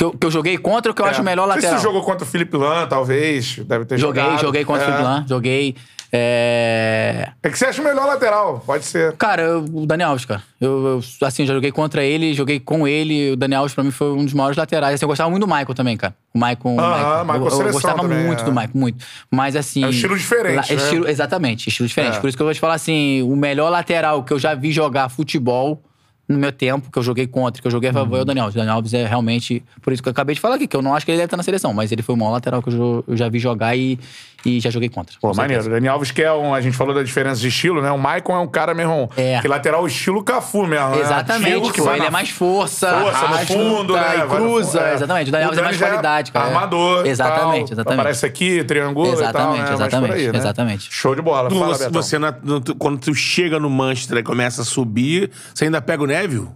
Que, 0.01 0.05
eu, 0.07 0.13
que 0.13 0.27
eu 0.27 0.31
joguei 0.31 0.57
contra 0.57 0.91
o 0.91 0.95
que 0.95 1.03
eu 1.03 1.05
acho 1.05 1.21
É. 1.21 1.23
melhor 1.23 1.47
Não 1.47 1.53
sei 1.53 1.57
lateral. 1.65 1.79
você 1.79 1.83
jogou 1.85 2.03
contra 2.03 2.25
o 2.25 2.27
Felipe 2.27 2.57
Lan, 2.57 2.87
talvez. 2.89 3.59
Deve 3.59 3.85
ter 3.85 3.99
Joguei, 3.99 4.23
jogado. 4.23 4.41
joguei 4.41 4.65
contra 4.65 4.81
o 4.83 4.89
é. 4.89 4.93
Felipe 4.93 5.03
Lan, 5.05 5.27
joguei. 5.29 5.77
É... 6.13 7.29
É 7.43 7.51
que 7.51 7.59
você 7.59 7.67
acha 7.67 7.81
o 7.81 7.85
melhor 7.85 8.07
lateral, 8.07 8.63
pode 8.67 8.85
ser. 8.85 9.13
Cara, 9.17 9.43
eu- 9.43 9.65
o 9.75 9.87
Daniel 9.87 10.09
Alves, 10.11 10.25
cara. 10.25 10.43
Eu, 10.61 10.87
eu, 11.21 11.27
assim, 11.27 11.45
já 11.47 11.53
joguei 11.55 11.71
contra 11.71 12.03
ele, 12.03 12.33
joguei 12.33 12.59
com 12.59 12.89
ele. 12.89 13.33
O 13.33 13.37
Daniel 13.37 13.61
Alves, 13.61 13.75
pra 13.75 13.85
mim, 13.85 13.91
foi 13.91 14.11
um 14.13 14.25
dos 14.25 14.33
maiores 14.33 14.57
laterais. 14.57 14.95
Assim, 14.95 15.05
eu 15.05 15.09
gostava 15.09 15.29
muito 15.31 15.47
do 15.47 15.53
Michael 15.53 15.75
também, 15.75 15.97
cara. 15.99 16.15
O 16.35 16.39
Michael. 16.39 16.59
o 16.65 16.81
Aham, 16.81 16.89
Michael. 17.25 17.25
Michael 17.25 17.61
eu, 17.61 17.67
eu 17.67 17.73
gostava 17.73 18.01
também, 18.03 18.25
muito 18.27 18.41
é. 18.41 18.45
do 18.45 18.51
Michael, 18.53 18.71
muito. 18.75 19.05
Mas 19.31 19.55
assim. 19.55 19.85
É 19.85 19.87
um 19.87 19.91
estilo 19.91 20.17
diferente, 20.17 20.57
lá- 20.57 20.63
né? 20.77 20.83
estilo- 20.83 21.09
exatamente, 21.09 21.69
estilo 21.69 21.87
diferente. 21.89 22.17
É. 22.17 22.21
Por 22.21 22.29
isso 22.29 22.37
que 22.37 22.43
eu 22.43 22.47
vou 22.47 22.55
te 22.55 22.61
falar 22.61 22.75
assim: 22.75 23.23
o 23.23 23.37
melhor 23.37 23.69
lateral 23.71 24.23
que 24.25 24.33
eu 24.33 24.39
já 24.39 24.55
vi 24.55 24.73
jogar 24.73 25.09
futebol 25.11 25.83
no 26.31 26.39
meu 26.39 26.53
tempo, 26.53 26.91
que 26.93 26.99
eu 26.99 27.03
joguei 27.03 27.27
contra, 27.27 27.61
que 27.61 27.67
eu 27.67 27.71
joguei 27.73 27.91
a 27.91 27.93
favor, 27.93 28.19
é 28.19 28.23
o 28.23 28.25
Daniel 28.25 28.45
Alves. 28.45 28.55
O 28.55 28.59
Daniel 28.59 28.77
Alves 28.77 28.95
é 28.95 29.05
realmente. 29.07 29.63
Por 29.83 29.93
isso 29.93 30.03
que 30.03 30.09
eu 30.09 30.13
acabei 30.13 30.35
de 30.35 30.41
falar 30.41 30.55
aqui, 30.55 30.67
que 30.69 30.77
eu 30.77 30.83
não 30.83 30.95
acho 30.95 31.05
que 31.05 31.11
ele 31.13 31.19
deve 31.19 31.27
estar 31.27 31.37
na 31.37 31.43
seleção, 31.43 31.75
mas 31.75 31.91
ele 31.91 32.03
foi 32.03 32.15
o 32.15 32.19
maior 32.19 32.31
lateral 32.33 32.63
que 32.63 32.71
eu, 32.71 33.05
eu 33.07 33.17
já 33.17 33.29
vi 33.29 33.39
jogar 33.39 33.77
e, 33.77 33.99
e 34.47 34.61
já 34.61 34.71
joguei 34.71 34.89
contra. 34.89 35.17
Pô, 35.21 35.35
maneiro. 35.35 35.69
Dani 35.69 35.89
Alves, 35.89 36.11
que 36.13 36.23
é 36.23 36.33
um. 36.33 36.55
A 36.55 36.61
gente 36.61 36.77
falou 36.77 36.95
da 36.95 37.03
diferença 37.03 37.41
de 37.41 37.49
estilo, 37.49 37.83
né? 37.83 37.91
O 37.91 37.99
Maicon 37.99 38.35
é 38.35 38.39
um 38.39 38.47
cara 38.47 38.73
mesmo. 38.75 39.11
É. 39.17 39.41
Que 39.41 39.49
lateral 39.49 39.85
estilo 39.87 40.23
Cafu 40.23 40.67
mesmo. 40.67 40.91
né? 40.91 41.01
Exatamente, 41.01 41.49
Estilo 41.51 41.73
que 41.73 41.81
vai 41.81 41.95
ele 41.95 42.01
na 42.03 42.07
é 42.07 42.11
mais 42.11 42.31
força, 42.31 43.01
Força 43.01 43.29
no 43.29 43.39
fundo, 43.47 43.95
né? 43.95 44.25
e 44.25 44.29
cruza. 44.29 44.81
é. 44.81 44.95
Exatamente, 44.95 45.29
o 45.29 45.33
Daniel 45.33 45.49
Alves 45.49 45.59
é 45.61 45.65
mais 45.65 45.77
já 45.77 45.87
qualidade, 45.89 46.33
cara. 46.33 46.47
Armador. 46.47 47.07
Exatamente, 47.07 47.65
tal, 47.67 47.73
exatamente. 47.75 48.01
Aparece 48.01 48.27
aqui, 48.27 48.63
triangula 48.65 49.09
e 49.09 49.11
tal, 49.13 49.21
Exatamente, 49.21 49.63
né? 49.69 49.75
Exatamente, 49.75 50.15
aí, 50.15 50.33
né? 50.33 50.39
exatamente. 50.39 50.89
Show 50.93 51.15
de 51.15 51.23
bola. 51.23 51.51
Fala, 51.51 51.67
Você, 51.75 51.89
você 51.89 52.19
na- 52.19 52.35
no- 52.43 52.61
tu- 52.61 52.75
quando 52.77 52.99
tu 52.99 53.13
chega 53.15 53.59
no 53.59 53.69
Manchester 53.69 54.19
e 54.19 54.23
começa 54.23 54.63
a 54.63 54.65
subir, 54.65 55.31
você 55.55 55.65
ainda 55.65 55.81
pega 55.81 56.03
o 56.03 56.07
Neville? 56.21 56.49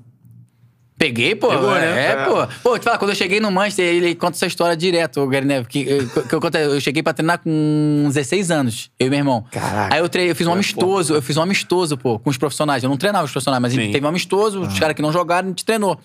Peguei, 0.96 1.34
pô. 1.34 1.48
Pegou, 1.48 1.76
é, 1.76 1.80
né? 1.80 2.06
é, 2.12 2.24
pô. 2.24 2.46
Pô, 2.62 2.78
te 2.78 2.84
falar, 2.84 2.98
quando 2.98 3.10
eu 3.10 3.16
cheguei 3.16 3.40
no 3.40 3.50
Manchester, 3.50 3.84
ele 3.84 4.14
conta 4.14 4.36
essa 4.36 4.46
história 4.46 4.76
direto, 4.76 5.20
o 5.20 5.26
Gary 5.26 5.44
Neville. 5.44 5.66
Que, 5.66 5.80
eu, 5.80 6.22
que 6.22 6.32
eu, 6.32 6.40
conto- 6.40 6.56
eu 6.56 6.80
cheguei 6.80 7.02
pra 7.02 7.12
treinar 7.12 7.40
com 7.40 8.04
16 8.06 8.50
anos, 8.52 8.90
eu 8.98 9.08
e 9.08 9.10
meu 9.10 9.18
irmão. 9.18 9.44
Caraca. 9.50 9.92
Aí 9.92 10.00
eu, 10.00 10.08
treinei, 10.08 10.30
eu 10.30 10.36
fiz 10.36 10.46
um 10.46 10.52
amistoso, 10.52 11.12
eu 11.14 11.20
fiz 11.20 11.36
um 11.36 11.42
amistoso, 11.42 11.98
pô, 11.98 12.18
com 12.20 12.30
os 12.30 12.38
profissionais. 12.38 12.84
Eu 12.84 12.88
não 12.88 12.96
treinava 12.96 13.24
os 13.24 13.32
profissionais, 13.32 13.60
mas 13.60 13.72
Sim. 13.72 13.90
teve 13.90 14.06
um 14.06 14.08
amistoso, 14.08 14.60
os 14.60 14.78
caras 14.78 14.94
que 14.94 15.02
não 15.02 15.12
jogaram, 15.12 15.48
a 15.48 15.50
gente 15.50 15.64
treinou. 15.64 15.98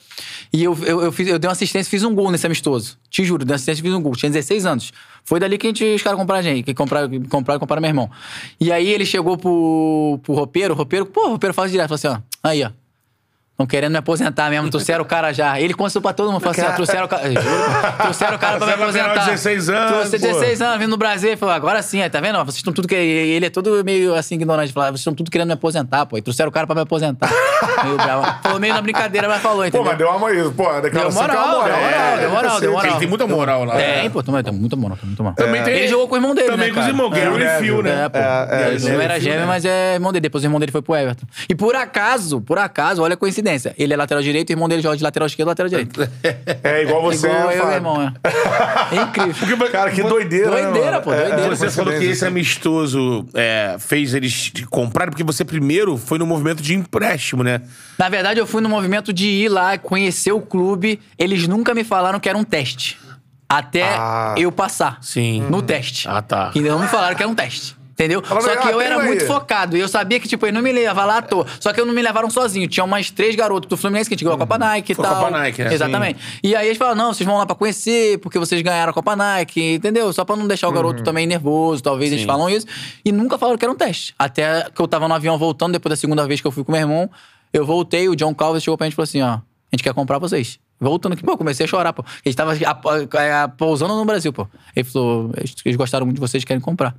E 0.51 0.64
eu, 0.64 0.76
eu, 0.84 1.03
eu, 1.03 1.12
fiz, 1.12 1.28
eu 1.28 1.38
dei 1.38 1.47
uma 1.47 1.53
assistência 1.53 1.88
e 1.88 1.91
fiz 1.91 2.03
um 2.03 2.14
gol 2.16 2.32
nesse 2.32 2.47
amistoso. 2.47 2.97
Te 3.12 3.24
juro, 3.24 3.45
dei 3.45 3.53
uma 3.53 3.55
assistência 3.57 3.82
e 3.82 3.84
fiz 3.84 3.93
um 3.93 4.01
gol. 4.01 4.14
Tinha 4.14 4.32
16 4.32 4.66
anos. 4.66 4.91
Foi 5.24 5.39
dali 5.39 5.60
que 5.60 5.68
a 5.68 5.70
gente, 5.70 5.86
os 5.86 6.01
caras 6.01 6.18
compraram 6.20 6.39
a 6.39 6.43
gente, 6.43 6.64
que 6.64 6.74
compraram, 6.74 7.07
compraram 7.30 7.57
e 7.57 7.60
compraram 7.60 7.80
meu 7.82 7.89
irmão. 7.89 8.10
E 8.60 8.72
aí 8.72 8.89
ele 8.89 9.05
chegou 9.05 9.38
pro, 9.38 10.20
pro 10.24 10.34
roupeiro, 10.34 10.74
o 10.74 10.78
roupeiro, 10.78 11.05
pô, 11.05 11.28
o 11.28 11.30
roupeiro 11.30 11.53
fala 11.53 11.70
direto, 11.70 11.95
falou 11.95 12.16
assim, 12.16 12.24
ó, 12.43 12.49
aí, 12.49 12.64
ó. 12.64 12.72
Estão 13.60 13.68
querendo 13.68 13.91
me 13.91 13.97
aposentar 13.97 14.49
mesmo, 14.49 14.70
trouxeram 14.70 15.01
o 15.03 15.05
cara 15.05 15.34
já. 15.34 15.60
Ele 15.60 15.74
contou 15.74 16.01
pra 16.01 16.14
todo 16.14 16.32
mundo, 16.32 16.39
falou 16.39 16.51
assim, 16.53 16.62
ó, 16.62 16.72
trouxeram 16.72 17.03
o 17.03 17.10
cara. 17.10 17.24
Pô. 17.24 18.03
trouxeram 18.03 18.36
o 18.38 18.39
cara 18.39 18.57
pra 18.57 18.68
me 18.68 18.74
Trouxeram 18.74 18.80
o 18.80 18.84
aposentar. 18.84 19.10
menor 19.10 19.20
de 19.26 19.32
16 19.32 19.70
anos, 19.70 19.91
Trouxe 19.91 20.12
pô. 20.12 20.28
16 20.28 20.62
anos, 20.62 20.78
vindo 20.80 20.89
no 20.91 20.95
Brasil. 20.95 21.38
Falou, 21.38 21.53
agora 21.53 21.82
sim, 21.82 22.01
aí, 22.01 22.10
tá 22.10 22.22
vendo? 22.22 22.38
Vocês 22.45 22.55
estão 22.55 22.72
tudo 22.72 22.88
que 22.88 22.95
Ele 22.95 23.45
é 23.45 23.49
todo 23.49 23.84
meio 23.84 24.16
assim, 24.16 24.36
ignorante. 24.36 24.72
Falou, 24.72 24.88
vocês 24.91 25.01
estão 25.01 25.14
tudo 25.14 25.30
querendo 25.30 25.47
me 25.49 25.55
aposentar, 25.55 26.05
pô. 26.05 26.18
E 26.18 26.22
trouxeram 26.22 26.47
o 26.47 26.53
cara 26.53 26.66
pra 26.66 26.74
me 26.74 26.84
aposentar. 26.84 27.30
meio 27.84 27.97
bravo. 27.97 28.34
Falou 28.41 28.60
meio 28.62 28.74
na 28.74 28.82
brincadeira, 28.82 29.28
mas 29.28 29.41
falou, 29.41 29.57
Pô, 29.57 29.66
entendeu? 29.66 29.84
mas 29.88 29.97
deu 29.97 30.10
uma 30.10 30.32
isso, 30.32 30.51
pô, 30.53 30.64
Deu 30.72 30.82
declaração 30.84 31.26
que 31.26 31.30
é 31.32 31.36
moral, 31.36 31.64
deu 31.66 31.74
moral, 31.74 32.18
deu 32.18 32.30
moral, 32.30 32.60
deu 32.62 32.72
moral. 32.72 32.91
Ele 32.91 32.99
tem 32.99 33.07
muita 33.10 33.28
moral 33.28 33.66
lá. 33.66 33.76
Tem, 33.76 34.10
pô, 34.10 34.24
tem, 34.24 34.41
tem 34.41 34.53
muita 34.53 34.76
moral, 34.78 34.97
tem 34.97 35.07
muita 35.10 35.22
moral. 35.24 35.36
Também 35.36 35.64
tem- 35.64 35.74
Ele 35.74 35.88
jogou 35.89 36.07
com 36.07 36.14
o 36.16 36.18
irmão 36.18 36.34
dele, 36.34 36.47
Também 36.47 36.68
né, 36.70 36.74
com 36.74 36.80
os 36.80 36.86
cara? 36.86 36.89
irmãos, 36.97 37.10
Gary 37.10 37.43
É, 37.43 37.57
e 37.57 37.60
Phil, 37.60 37.84
né? 37.84 38.05
É, 38.05 38.10
pô. 38.10 38.18
É, 38.20 38.22
é, 38.22 38.80
não 38.93 39.01
era 39.01 39.18
é 39.18 39.20
gêmeo, 39.20 39.45
mas 39.47 39.66
é 39.66 39.95
irmão 39.95 40.14
dele. 40.14 40.22
Depois 40.22 40.45
o 40.45 40.47
irmão 40.47 40.62
dele 40.62 40.72
foi 40.72 40.82
pro 40.82 40.95
Everton. 40.95 41.26
E 41.49 41.53
por 41.55 41.76
acaso, 41.76 42.39
por 42.39 42.57
acaso, 42.57 43.01
olha 43.03 43.16
a 43.16 43.18
coincidência. 43.18 43.49
Ele 43.78 43.93
é 43.93 43.97
lateral 43.97 44.22
direito 44.24 44.50
e 44.50 44.54
o 44.54 44.56
irmão 44.56 44.68
dele 44.70 44.82
joga 44.82 44.97
de 44.97 45.04
lateral 45.04 45.28
esquerdo 45.28 45.47
e 45.47 45.52
lateral 45.52 45.70
direito. 45.70 46.02
É 46.64 46.84
igual 46.84 47.02
você, 47.02 47.28
Igual 47.28 47.52
eu 47.52 47.66
meu 47.66 47.76
irmão, 47.76 48.02
é. 48.02 48.14
É 48.95 49.02
incrível. 49.02 49.70
Cara, 49.70 49.91
que 49.91 50.04
doideira, 50.04 50.50
né, 50.52 50.62
Doideira, 50.64 50.91
mano? 50.91 51.02
pô, 51.04 51.12
doideira. 51.12 51.56
Você 51.56 51.70
falou 51.70 51.93
que 51.97 52.06
esse 52.06 52.26
amistoso 52.26 53.26
é, 53.34 53.76
fez 53.80 54.14
eles 54.14 54.52
te 54.52 54.66
comprarem, 54.66 55.12
porque 55.12 55.24
você 55.24 55.43
primeiro 55.45 55.97
foi 55.97 56.18
no 56.18 56.26
movimento 56.26 56.62
de 56.62 56.74
empréstimo, 56.76 57.43
né? 57.43 57.62
Na 57.97 58.10
verdade, 58.10 58.39
eu 58.39 58.47
fui 58.47 58.62
no 58.62 58.70
movimento 58.70 59.12
de 59.14 59.28
ir 59.28 59.50
lá, 59.50 59.78
conhecer 59.78 60.32
o 60.32 60.41
clube. 60.41 61.00
Eles 61.18 61.47
nunca 61.47 61.74
me 61.74 61.84
falaram 61.84 62.20
que 62.20 62.28
era 62.30 62.38
um 62.38 62.43
teste. 62.43 62.97
Até 63.47 63.84
Ah. 63.84 64.36
eu 64.38 64.52
passar. 64.52 65.00
Sim. 65.02 65.41
No 65.50 65.62
teste. 65.62 66.08
Ah, 66.08 66.22
tá. 66.22 66.52
E 66.54 66.62
não 66.62 66.78
me 66.80 66.88
falaram 66.88 67.16
que 67.16 67.24
era 67.24 67.30
um 67.32 67.34
teste. 67.36 67.76
Entendeu? 68.00 68.24
Só 68.26 68.39
que 68.39 68.68
ah, 68.68 68.72
eu 68.72 68.80
era 68.80 68.95
treina 68.95 69.04
muito 69.04 69.26
focado. 69.26 69.76
E 69.76 69.82
eu 69.82 69.88
sabia 69.89 70.22
que, 70.22 70.28
tipo, 70.30 70.45
ele 70.45 70.54
não 70.54 70.62
me 70.62 70.72
levava 70.72 71.04
lá 71.04 71.18
à 71.18 71.22
toa. 71.22 71.45
Só 71.60 71.74
que 71.74 71.82
eu 71.82 71.86
não 71.86 71.93
me 71.93 72.02
levaram 72.02 72.30
sozinho. 72.30 72.66
Tinha 72.66 72.86
umas 72.86 73.12
três 73.12 73.36
garotos 73.36 73.68
do 73.70 73.76
Fluminense 73.76 74.10
que 74.10 74.14
a 74.14 74.16
gente 74.16 74.24
ganhou 74.24 74.38
a 74.38 74.39
Copa 74.39 74.58
Nike 74.58 74.93
e 74.93 74.95
Foi 74.95 75.04
tal. 75.04 75.16
Copa 75.16 75.32
Nike, 75.32 75.64
né? 75.66 75.74
Exatamente. 75.74 76.20
E 76.41 76.56
aí 76.56 76.68
eles 76.68 76.78
falaram, 76.78 76.95
não, 76.95 77.14
vocês 77.14 77.28
vão 77.28 77.38
lá 77.38 77.45
pra 77.45 77.58
conhecer, 77.58 78.18
porque 78.20 78.39
vocês 78.39 78.62
ganharam 78.62 78.91
a 78.91 78.93
Copa 78.93 79.18
Nike, 79.18 79.74
entendeu? 79.74 80.14
Só 80.14 80.24
pra 80.24 80.38
não 80.38 80.47
deixar 80.47 80.70
o 80.70 80.72
garoto 80.72 81.04
também 81.04 81.28
nervoso, 81.28 81.84
talvez 81.84 82.10
eles 82.14 82.24
falam 82.26 82.50
isso. 82.50 82.66
E 83.04 83.12
nunca 83.12 83.38
falaram 83.38 83.58
que 83.58 83.66
era 83.66 83.72
um 83.74 83.76
teste. 83.76 84.16
Até 84.18 84.70
que 84.74 84.82
eu 84.82 84.88
tava 84.88 85.06
no 85.10 85.14
avião 85.14 85.38
voltando, 85.38 85.74
depois 85.74 85.89
da 85.89 85.97
segunda 85.97 86.26
vez 86.26 86.39
que 86.39 86.47
eu 86.47 86.52
fui 86.52 86.64
com 86.64 86.72
meu 86.72 86.80
irmão, 86.80 87.10
eu 87.52 87.66
voltei, 87.66 88.08
o 88.08 88.16
John 88.16 88.34
Calves 88.34 88.64
chegou 88.64 88.78
pra 88.78 88.86
gente 88.86 88.93
e 88.93 88.95
falou 88.95 89.04
assim, 89.04 89.22
ó, 89.22 89.28
a 89.34 89.41
gente 89.74 89.84
quer 89.84 89.93
comprar 89.93 90.20
vocês. 90.20 90.58
Voltando 90.80 91.12
aqui, 91.12 91.24
pô, 91.24 91.32
eu 91.34 91.38
comecei 91.38 91.66
a 91.66 91.68
chorar, 91.68 91.91
pô. 91.91 92.02
A 92.08 92.30
gente 92.30 92.38
tava 92.38 92.54
a- 92.54 93.43
a- 93.43 93.47
pousando 93.50 93.93
no 93.93 94.06
Brasil, 94.06 94.32
pô. 94.32 94.47
Ele 94.74 94.86
falou, 94.86 95.32
eles 95.66 95.76
gostaram 95.76 96.06
muito 96.06 96.16
de 96.16 96.22
vocês, 96.22 96.45
querem 96.45 96.62
comprar. 96.62 96.95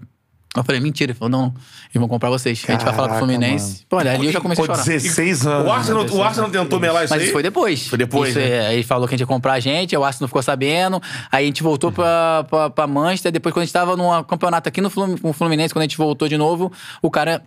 Eu 0.57 0.65
falei, 0.65 0.81
mentira. 0.81 1.13
Ele 1.13 1.19
falou, 1.19 1.31
não, 1.31 1.41
não, 1.43 1.49
eles 1.55 1.95
vão 1.95 2.09
comprar 2.09 2.29
vocês. 2.29 2.61
a 2.67 2.73
gente 2.73 2.85
vai 2.85 2.93
falar 2.93 3.09
pro 3.09 3.17
Caraca, 3.19 3.19
Fluminense. 3.19 3.87
Pô, 3.89 3.99
olha, 3.99 4.13
ali 4.13 4.27
eu 4.27 4.33
já 4.33 4.41
comecei 4.41 4.65
Pô, 4.67 4.73
a 4.73 4.75
chorar. 4.75 4.85
16 4.87 5.47
anos. 5.47 5.69
O 5.69 5.73
Arsenal, 5.73 6.07
o 6.11 6.23
Arsenal 6.25 6.51
tentou 6.51 6.81
melar 6.81 7.05
isso 7.05 7.13
Mas 7.13 7.21
aí? 7.21 7.25
isso 7.27 7.33
foi 7.33 7.43
depois. 7.43 7.87
Foi 7.87 7.97
depois, 7.99 8.31
Isso 8.31 8.39
né? 8.41 8.49
é, 8.71 8.75
ele 8.75 8.83
falou 8.83 9.07
que 9.07 9.15
a 9.15 9.17
gente 9.17 9.21
ia 9.21 9.27
comprar 9.29 9.53
a 9.53 9.61
gente, 9.61 9.97
o 9.97 10.03
Arsenal 10.05 10.27
ficou 10.27 10.43
sabendo. 10.43 11.01
Aí 11.31 11.45
a 11.45 11.47
gente 11.47 11.63
voltou 11.63 11.93
pra, 11.93 12.45
pra, 12.51 12.69
pra 12.71 12.87
Manchester. 12.89 13.31
Depois, 13.31 13.53
quando 13.53 13.63
a 13.63 13.65
gente 13.67 13.73
tava 13.73 13.97
num 13.97 14.25
campeonato 14.25 14.69
aqui 14.69 14.81
no 14.81 14.91
Flum- 14.91 15.15
no 15.23 15.33
Fluminense, 15.33 15.73
quando 15.73 15.83
a 15.83 15.87
gente 15.87 15.97
voltou 15.97 16.27
de 16.27 16.37
novo, 16.37 16.73
o 17.01 17.11
cara 17.11 17.43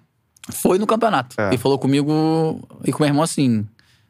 foi 0.49 0.77
no 0.79 0.87
campeonato. 0.87 1.35
É. 1.41 1.53
E 1.53 1.57
falou 1.57 1.77
comigo 1.77 2.61
e 2.85 2.91
com 2.93 2.99
o 2.99 3.01
meu 3.01 3.09
irmão 3.09 3.23
assim, 3.23 3.65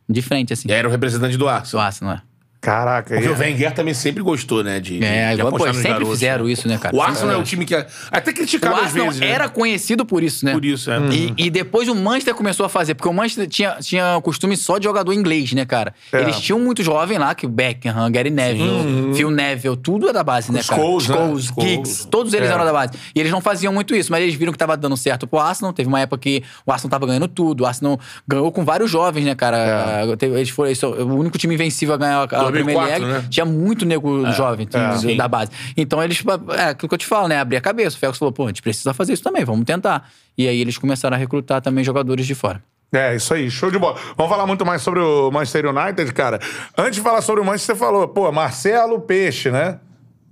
de 0.07 0.21
frente, 0.21 0.53
assim. 0.53 0.67
E 0.69 0.71
era 0.71 0.87
o 0.87 0.91
representante 0.91 1.35
do 1.35 1.47
Arsenal. 1.49 1.85
Arsenal, 1.85 2.13
é. 2.15 2.21
Caraca, 2.63 3.13
Porque 3.13 3.27
aí. 3.27 3.33
o 3.33 3.37
Wenger 3.37 3.73
também 3.73 3.93
sempre 3.93 4.23
gostou, 4.23 4.63
né? 4.63 4.79
De, 4.79 5.03
É, 5.03 5.27
de 5.33 5.39
igual, 5.39 5.49
pô, 5.49 5.55
apostar 5.57 5.67
nos 5.73 5.75
sempre 5.77 5.91
garotos, 5.91 6.13
fizeram 6.13 6.45
né? 6.45 6.51
isso, 6.51 6.67
né, 6.67 6.77
cara? 6.77 6.95
O 6.95 7.01
Arsenal 7.01 7.19
Sempre. 7.21 7.35
é 7.35 7.39
o 7.39 7.43
time 7.43 7.65
que... 7.65 7.75
é- 7.75 7.85
Até 8.09 8.31
O 8.31 8.33
criticado 8.33 8.75
às 8.75 8.83
Arsenal 8.83 9.05
vezes, 9.07 9.19
né? 9.19 9.27
era 9.29 9.49
conhecido 9.49 10.05
por 10.05 10.23
isso, 10.23 10.45
né? 10.45 10.53
Por 10.53 10.63
isso, 10.63 10.89
é. 10.89 10.97
E, 11.11 11.33
e 11.37 11.49
depois 11.49 11.89
o 11.89 11.95
Manchester 11.95 12.33
começou 12.33 12.65
a 12.65 12.69
fazer, 12.69 12.95
porque 12.95 13.09
o 13.09 13.13
Manchester 13.13 13.47
tinha, 13.47 13.75
tinha 13.81 14.15
o 14.17 14.21
costume 14.21 14.55
só 14.55 14.77
de 14.77 14.85
jogador 14.85 15.11
inglês, 15.13 15.51
né, 15.51 15.65
cara? 15.65 15.93
É. 16.11 16.21
Eles 16.21 16.39
tinham 16.39 16.57
muito 16.57 16.81
jovem 16.81 17.17
lá, 17.17 17.35
que 17.35 17.45
o 17.45 17.49
Beckham, 17.49 18.09
Gary 18.09 18.29
Neville, 18.29 19.13
Phil 19.13 19.29
Neville, 19.29 19.75
tudo 19.75 20.07
é 20.09 20.13
da 20.13 20.23
base, 20.23 20.49
né, 20.51 20.61
cara? 20.63 20.81
Scholes, 20.81 21.09
né? 21.09 21.15
Scholes, 21.17 21.45
Scholes. 21.47 21.69
Giggs, 21.69 22.07
todos 22.07 22.33
eles 22.33 22.49
É. 22.49 22.53
eram 22.53 22.63
da 22.63 22.71
base. 22.71 22.93
E 23.13 23.19
eles 23.19 23.31
não 23.31 23.41
faziam 23.41 23.73
muito 23.73 23.93
isso, 23.93 24.09
mas 24.09 24.21
eles 24.23 24.35
viram 24.35 24.53
que 24.53 24.57
tava 24.57 24.77
dando 24.77 24.95
certo 24.95 25.27
pro 25.27 25.37
Arsenal. 25.39 25.73
Teve 25.73 25.89
uma 25.89 25.99
época 25.99 26.17
que 26.21 26.43
o 26.65 26.71
Arsenal 26.71 26.89
tava 26.91 27.05
ganhando 27.07 27.27
tudo. 27.27 27.61
O 27.61 27.65
Arsenal 27.65 27.99
ganhou 28.25 28.49
com 28.53 28.63
vários 28.63 28.89
jovens, 28.89 29.25
né, 29.25 29.35
cara? 29.35 30.05
É. 30.21 30.25
Eles 30.25 30.49
foram 30.49 30.69
eles 30.69 30.81
o 30.81 31.05
único 31.05 31.37
time 31.37 31.53
invencível 31.55 31.93
a 31.93 31.97
ganhar 31.97 32.17
a, 32.19 32.23
a 32.23 32.25
2004, 32.52 32.52
Premier 32.53 32.77
League. 32.99 33.05
né? 33.05 33.25
Tinha 33.29 33.45
muito 33.45 33.85
nego 33.85 34.31
jovem 34.31 34.67
É. 34.73 35.15
da 35.15 35.27
base. 35.27 35.51
Então 35.75 36.01
eles, 36.03 36.23
é 36.57 36.63
aquilo 36.69 36.87
que 36.89 36.93
eu 36.95 36.97
te 36.99 37.05
falo, 37.05 37.27
né? 37.27 37.39
Abrir 37.39 37.57
a 37.57 37.61
cabeça. 37.61 37.95
O 37.95 37.99
Ferguson 37.99 38.19
falou, 38.19 38.31
pô, 38.31 38.43
a 38.45 38.47
gente 38.47 38.61
precisa 38.61 38.93
fazer 38.93 39.13
isso 39.13 39.23
também, 39.23 39.43
vamos 39.43 39.65
tentar. 39.65 40.09
E 40.37 40.47
aí 40.47 40.59
eles 40.59 40.77
começaram 40.77 41.15
a 41.15 41.17
recrutar 41.17 41.61
também 41.61 41.83
jogadores 41.83 42.25
de 42.25 42.35
fora. 42.35 42.63
É, 42.91 43.15
isso 43.15 43.33
aí, 43.33 43.49
show 43.49 43.71
de 43.71 43.79
bola. 43.79 43.97
Vamos 44.15 44.31
falar 44.31 44.45
muito 44.45 44.63
mais 44.63 44.81
sobre 44.83 44.99
o 44.99 45.31
Manchester 45.31 45.65
United, 45.65 46.13
cara. 46.13 46.39
Antes 46.77 46.95
de 46.97 47.01
falar 47.01 47.21
sobre 47.21 47.41
o 47.41 47.45
Manchester, 47.45 47.75
você 47.75 47.79
falou, 47.79 48.07
pô, 48.07 48.31
Marcelo 48.31 49.01
Peixe, 49.01 49.49
né? 49.49 49.79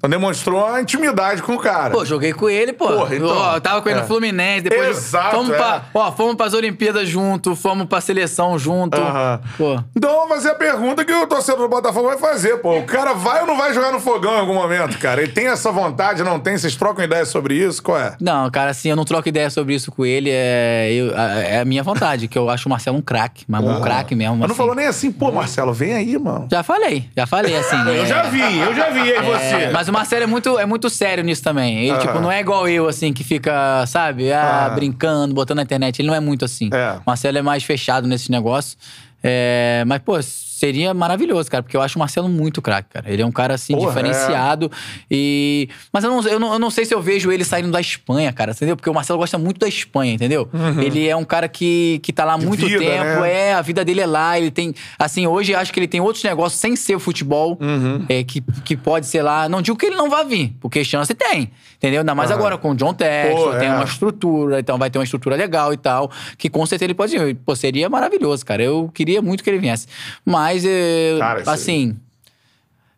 Então 0.02 0.10
demonstrou 0.10 0.66
uma 0.68 0.82
intimidade 0.82 1.44
com 1.44 1.54
o 1.54 1.60
cara. 1.60 1.92
Pô, 1.92 2.04
joguei 2.04 2.34
com 2.34 2.50
ele, 2.50 2.74
pô. 2.74 2.88
Porra, 2.88 3.16
então. 3.16 3.28
Ó, 3.38 3.56
eu 3.56 3.62
tava 3.62 3.84
com 3.84 3.90
ele 3.90 4.00
É. 4.00 4.02
no 4.02 4.08
Fluminense, 4.08 4.62
depois 4.62 4.98
Exato, 4.98 5.36
fomos 5.36 5.52
é. 5.52 5.58
pra, 5.58 5.84
ó, 5.94 6.12
fomos 6.12 6.34
pras 6.36 6.56
Olimpíadas 6.56 7.08
junto, 7.08 7.56
fomos 7.56 7.86
pra 7.86 8.02
seleção 8.02 8.58
junto. 8.58 9.00
Aham. 9.00 9.40
Pô. 9.60 9.80
Então 9.96 10.10
vamos 10.12 10.30
fazer 10.38 10.50
a 10.50 10.56
pergunta 10.56 11.06
que 11.06 11.14
o 11.14 11.28
torcedor 11.28 11.62
do 11.62 11.70
Botafogo 11.70 12.08
vai 12.08 12.18
fazer, 12.18 12.58
pô. 12.58 12.80
O 12.80 12.84
cara 12.84 13.14
vai 13.14 13.42
ou 13.42 13.48
não 13.48 13.56
vai 13.56 13.76
jogar 13.76 13.92
no 13.92 14.00
fogão 14.00 14.34
em 14.34 14.40
algum 14.40 14.56
momento, 14.56 14.98
cara? 14.98 15.22
Ele 15.22 15.32
tem 15.32 15.46
essa 15.46 15.72
vontade, 15.72 16.24
não 16.24 16.40
tem? 16.40 16.58
Vocês 16.58 16.76
trocam 16.76 17.06
ideia 17.06 17.24
sobre 17.24 17.54
isso? 17.54 17.84
Qual 17.84 18.00
é? 18.00 18.16
Não, 18.20 18.50
cara, 18.50 18.72
assim, 18.72 18.90
eu 18.90 18.96
não 18.96 19.06
troco 19.06 19.30
ideia 19.30 19.52
sobre 19.52 19.76
isso 19.76 19.92
com 19.92 20.04
ele. 20.04 20.32
É, 20.34 20.90
eu- 20.92 21.16
a- 21.16 21.32
é 21.42 21.60
a 21.60 21.66
minha 21.66 21.84
vontade, 21.84 22.28
que 22.28 22.40
eu 22.40 22.50
acho 22.50 22.68
o 22.68 22.72
Marcelo 22.72 22.98
um 22.98 23.02
craque, 23.04 23.46
mas 23.48 23.64
um 23.64 23.80
craque 23.82 24.16
mesmo. 24.16 24.32
Mas 24.38 24.40
não 24.40 24.46
assim. 24.48 24.56
falou 24.56 24.74
nem 24.74 24.88
assim, 24.88 25.12
pô, 25.12 25.32
Marcelo, 25.32 25.72
vem 25.74 25.94
aí, 25.94 26.18
mano. 26.18 26.48
Já 26.52 26.64
falei, 26.64 27.08
já 27.16 27.28
falei, 27.28 27.56
assim. 27.56 27.76
Eu 27.86 28.02
é- 28.02 28.06
já 28.08 28.24
vi, 28.24 28.60
eu 28.60 28.74
já 28.74 28.90
vi 28.90 29.00
aí 29.14 29.22
você. 29.24 29.44
É, 29.66 29.70
mas 29.72 29.91
o 29.92 29.94
Marcelo 29.94 30.24
é 30.24 30.28
muito, 30.28 30.58
é 30.58 30.66
muito 30.66 30.90
sério 30.90 31.24
nisso 31.24 31.44
também. 31.44 31.88
Ele, 31.88 31.98
tipo, 32.00 32.20
não 32.20 32.32
é 32.32 32.40
igual 32.40 32.68
eu, 32.68 32.88
assim, 32.88 33.14
que 33.14 33.24
fica, 33.24 33.86
sabe, 33.86 34.32
ah, 34.32 34.66
Ah. 34.66 34.70
brincando, 34.70 35.34
botando 35.36 35.58
na 35.58 35.64
internet. 35.64 36.00
Ele 36.02 36.08
não 36.08 36.16
é 36.16 36.20
muito 36.20 36.44
assim. 36.46 36.70
É. 36.74 36.94
O 36.98 37.02
Marcelo 37.06 37.38
é 37.38 37.42
mais 37.42 37.64
fechado 37.64 38.08
nesse 38.08 38.32
negócio. 38.32 38.78
É, 39.24 39.84
mas, 39.86 40.00
pô, 40.00 40.18
seria 40.62 40.94
maravilhoso, 40.94 41.50
cara, 41.50 41.64
porque 41.64 41.76
eu 41.76 41.82
acho 41.82 41.98
o 41.98 42.00
Marcelo 42.00 42.30
muito 42.30 42.62
craque, 42.62 42.90
cara. 42.90 43.12
Ele 43.12 43.24
é 43.24 43.26
um 43.26 43.32
cara, 43.32 43.56
assim, 43.56 43.74
Porra, 43.74 43.88
diferenciado. 43.88 44.72
E... 45.10 45.68
Mas 45.92 46.04
eu 46.04 46.12
não, 46.12 46.28
eu, 46.28 46.40
não, 46.40 46.54
eu 46.54 46.60
não 46.60 46.70
sei 46.70 46.86
se 46.86 46.94
eu 46.94 47.02
vejo 47.02 47.32
ele 47.32 47.44
saindo 47.44 47.72
da 47.72 47.82
Espanha, 47.82 48.32
cara, 48.32 48.52
entendeu? 48.52 48.76
Porque 48.76 48.90
o 48.90 48.94
Marcelo 48.94 49.18
gosta 49.18 49.40
muito 49.40 49.60
da 49.60 49.68
Espanha, 49.68 50.14
entendeu? 50.14 50.48
Ele 50.80 51.08
é 51.08 51.16
um 51.16 51.26
cara 51.26 51.48
que, 51.48 52.00
que 52.04 52.14
tá 52.14 52.24
lá 52.24 52.34
há 52.34 52.38
muito 52.38 52.68
vida, 52.68 52.78
tempo, 52.78 53.22
né? 53.22 53.34
é, 53.50 53.54
a 53.56 53.62
vida 53.62 53.84
dele 53.84 54.02
é 54.02 54.06
lá, 54.06 54.38
ele 54.38 54.52
tem. 54.52 54.74
Assim, 55.00 55.26
hoje 55.26 55.56
acho 55.56 55.74
que 55.74 55.80
ele 55.80 55.88
tem 55.88 56.00
outros 56.00 56.24
negócios 56.24 56.62
sem 56.62 56.76
ser 56.76 56.96
o 56.96 57.00
futebol, 57.00 57.58
Uhum. 57.60 58.06
é, 58.08 58.24
que, 58.24 58.42
que 58.64 58.78
pode 58.78 59.08
ser 59.08 59.24
lá. 59.24 59.50
Não 59.50 59.62
digo 59.62 59.76
que 59.76 59.88
ele 59.88 59.96
não 59.96 60.10
vai 60.10 60.24
vir, 60.26 60.54
porque 60.60 60.84
chance 60.84 61.14
tem, 61.16 61.50
entendeu? 61.78 62.02
Ainda 62.02 62.14
mais 62.14 62.30
agora 62.30 62.56
com 62.58 62.72
o 62.72 62.76
John 62.76 62.94
Textor, 62.94 63.58
tem 63.58 63.68
é. 63.68 63.74
uma 63.74 63.84
estrutura, 63.84 64.60
então 64.60 64.78
vai 64.78 64.92
ter 64.92 65.00
uma 65.00 65.04
estrutura 65.04 65.36
legal 65.36 65.74
e 65.74 65.78
tal, 65.78 66.12
que 66.38 66.50
com 66.50 66.64
certeza 66.66 66.86
ele 66.86 66.94
pode 66.94 67.18
vir. 67.18 67.36
Pô, 67.36 67.56
seria 67.56 67.90
maravilhoso, 67.90 68.46
cara. 68.46 68.62
Eu 68.62 68.92
queria 68.94 69.22
muito 69.22 69.44
que 69.44 69.50
ele 69.50 69.60
viesse. 69.60 69.88
Mas, 70.26 70.51
é, 70.66 71.16
Cara, 71.20 71.42
isso 71.42 71.50
aí. 71.50 71.56
assim. 71.56 71.96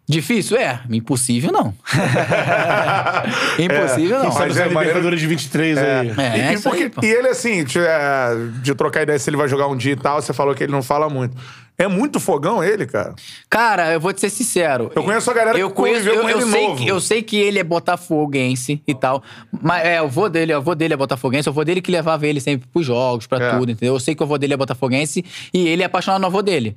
Difícil? 0.05 0.57
É. 0.57 0.81
Impossível, 0.89 1.51
não. 1.51 1.73
Impossível, 3.57 4.19
não. 4.23 4.33
Mas 4.33 4.57
é 4.57 4.67
Libertadores 4.67 5.19
de 5.19 5.27
23 5.27 5.77
aí. 5.77 5.85
É, 6.17 6.37
e, 6.37 6.51
e 6.51 6.53
isso 6.53 6.69
aí, 6.69 6.89
porque- 6.89 6.89
pô. 6.89 7.05
e 7.05 7.09
ele, 7.09 7.27
assim, 7.29 7.63
de, 7.63 7.79
é, 7.79 8.29
de 8.61 8.75
trocar 8.75 9.03
ideia 9.03 9.17
se 9.17 9.29
ele 9.29 9.37
vai 9.37 9.47
jogar 9.47 9.67
um 9.67 9.75
dia 9.77 9.93
e 9.93 9.95
tal, 9.95 10.21
você 10.21 10.33
falou 10.33 10.53
que 10.53 10.63
ele 10.63 10.71
não 10.73 10.83
fala 10.83 11.09
muito. 11.09 11.35
É 11.77 11.87
muito 11.87 12.19
fogão 12.19 12.63
ele, 12.63 12.85
cara? 12.85 13.15
Cara, 13.49 13.91
eu 13.93 13.99
vou 13.99 14.13
te 14.13 14.21
ser 14.21 14.29
sincero. 14.29 14.91
Eu 14.95 15.03
conheço 15.03 15.29
a 15.31 15.33
galera 15.33 15.57
eu 15.57 15.69
que 15.69 15.75
conheço, 15.75 16.07
eu, 16.07 16.21
com 16.21 16.29
eu 16.29 16.39
ele 16.41 16.51
sei 16.51 16.67
novo. 16.67 16.77
Que, 16.83 16.87
eu 16.87 16.99
sei 17.01 17.21
que 17.23 17.35
ele 17.37 17.57
é 17.59 17.63
botafoguense 17.63 18.81
e 18.87 18.93
tal. 18.93 19.23
Mas 19.61 19.83
é, 19.85 20.01
o 20.01 20.07
vô 20.07 20.29
dele, 20.29 20.53
o 20.53 20.61
vô 20.61 20.75
dele 20.75 20.93
é 20.93 20.97
botafoguense, 20.97 21.49
o 21.49 21.53
vô 21.53 21.63
dele 21.63 21.81
que 21.81 21.91
levava 21.91 22.27
ele 22.27 22.39
sempre 22.39 22.67
pros 22.71 22.85
jogos, 22.85 23.25
pra 23.25 23.43
É. 23.43 23.57
tudo, 23.57 23.71
entendeu? 23.71 23.95
Eu 23.95 23.99
sei 23.99 24.13
que 24.13 24.23
o 24.23 24.27
vô 24.27 24.37
dele 24.37 24.53
é 24.53 24.57
botafoguense 24.57 25.25
e 25.53 25.67
ele 25.67 25.81
é 25.81 25.85
apaixonado 25.85 26.21
no 26.21 26.27
avô 26.27 26.41
dele. 26.41 26.75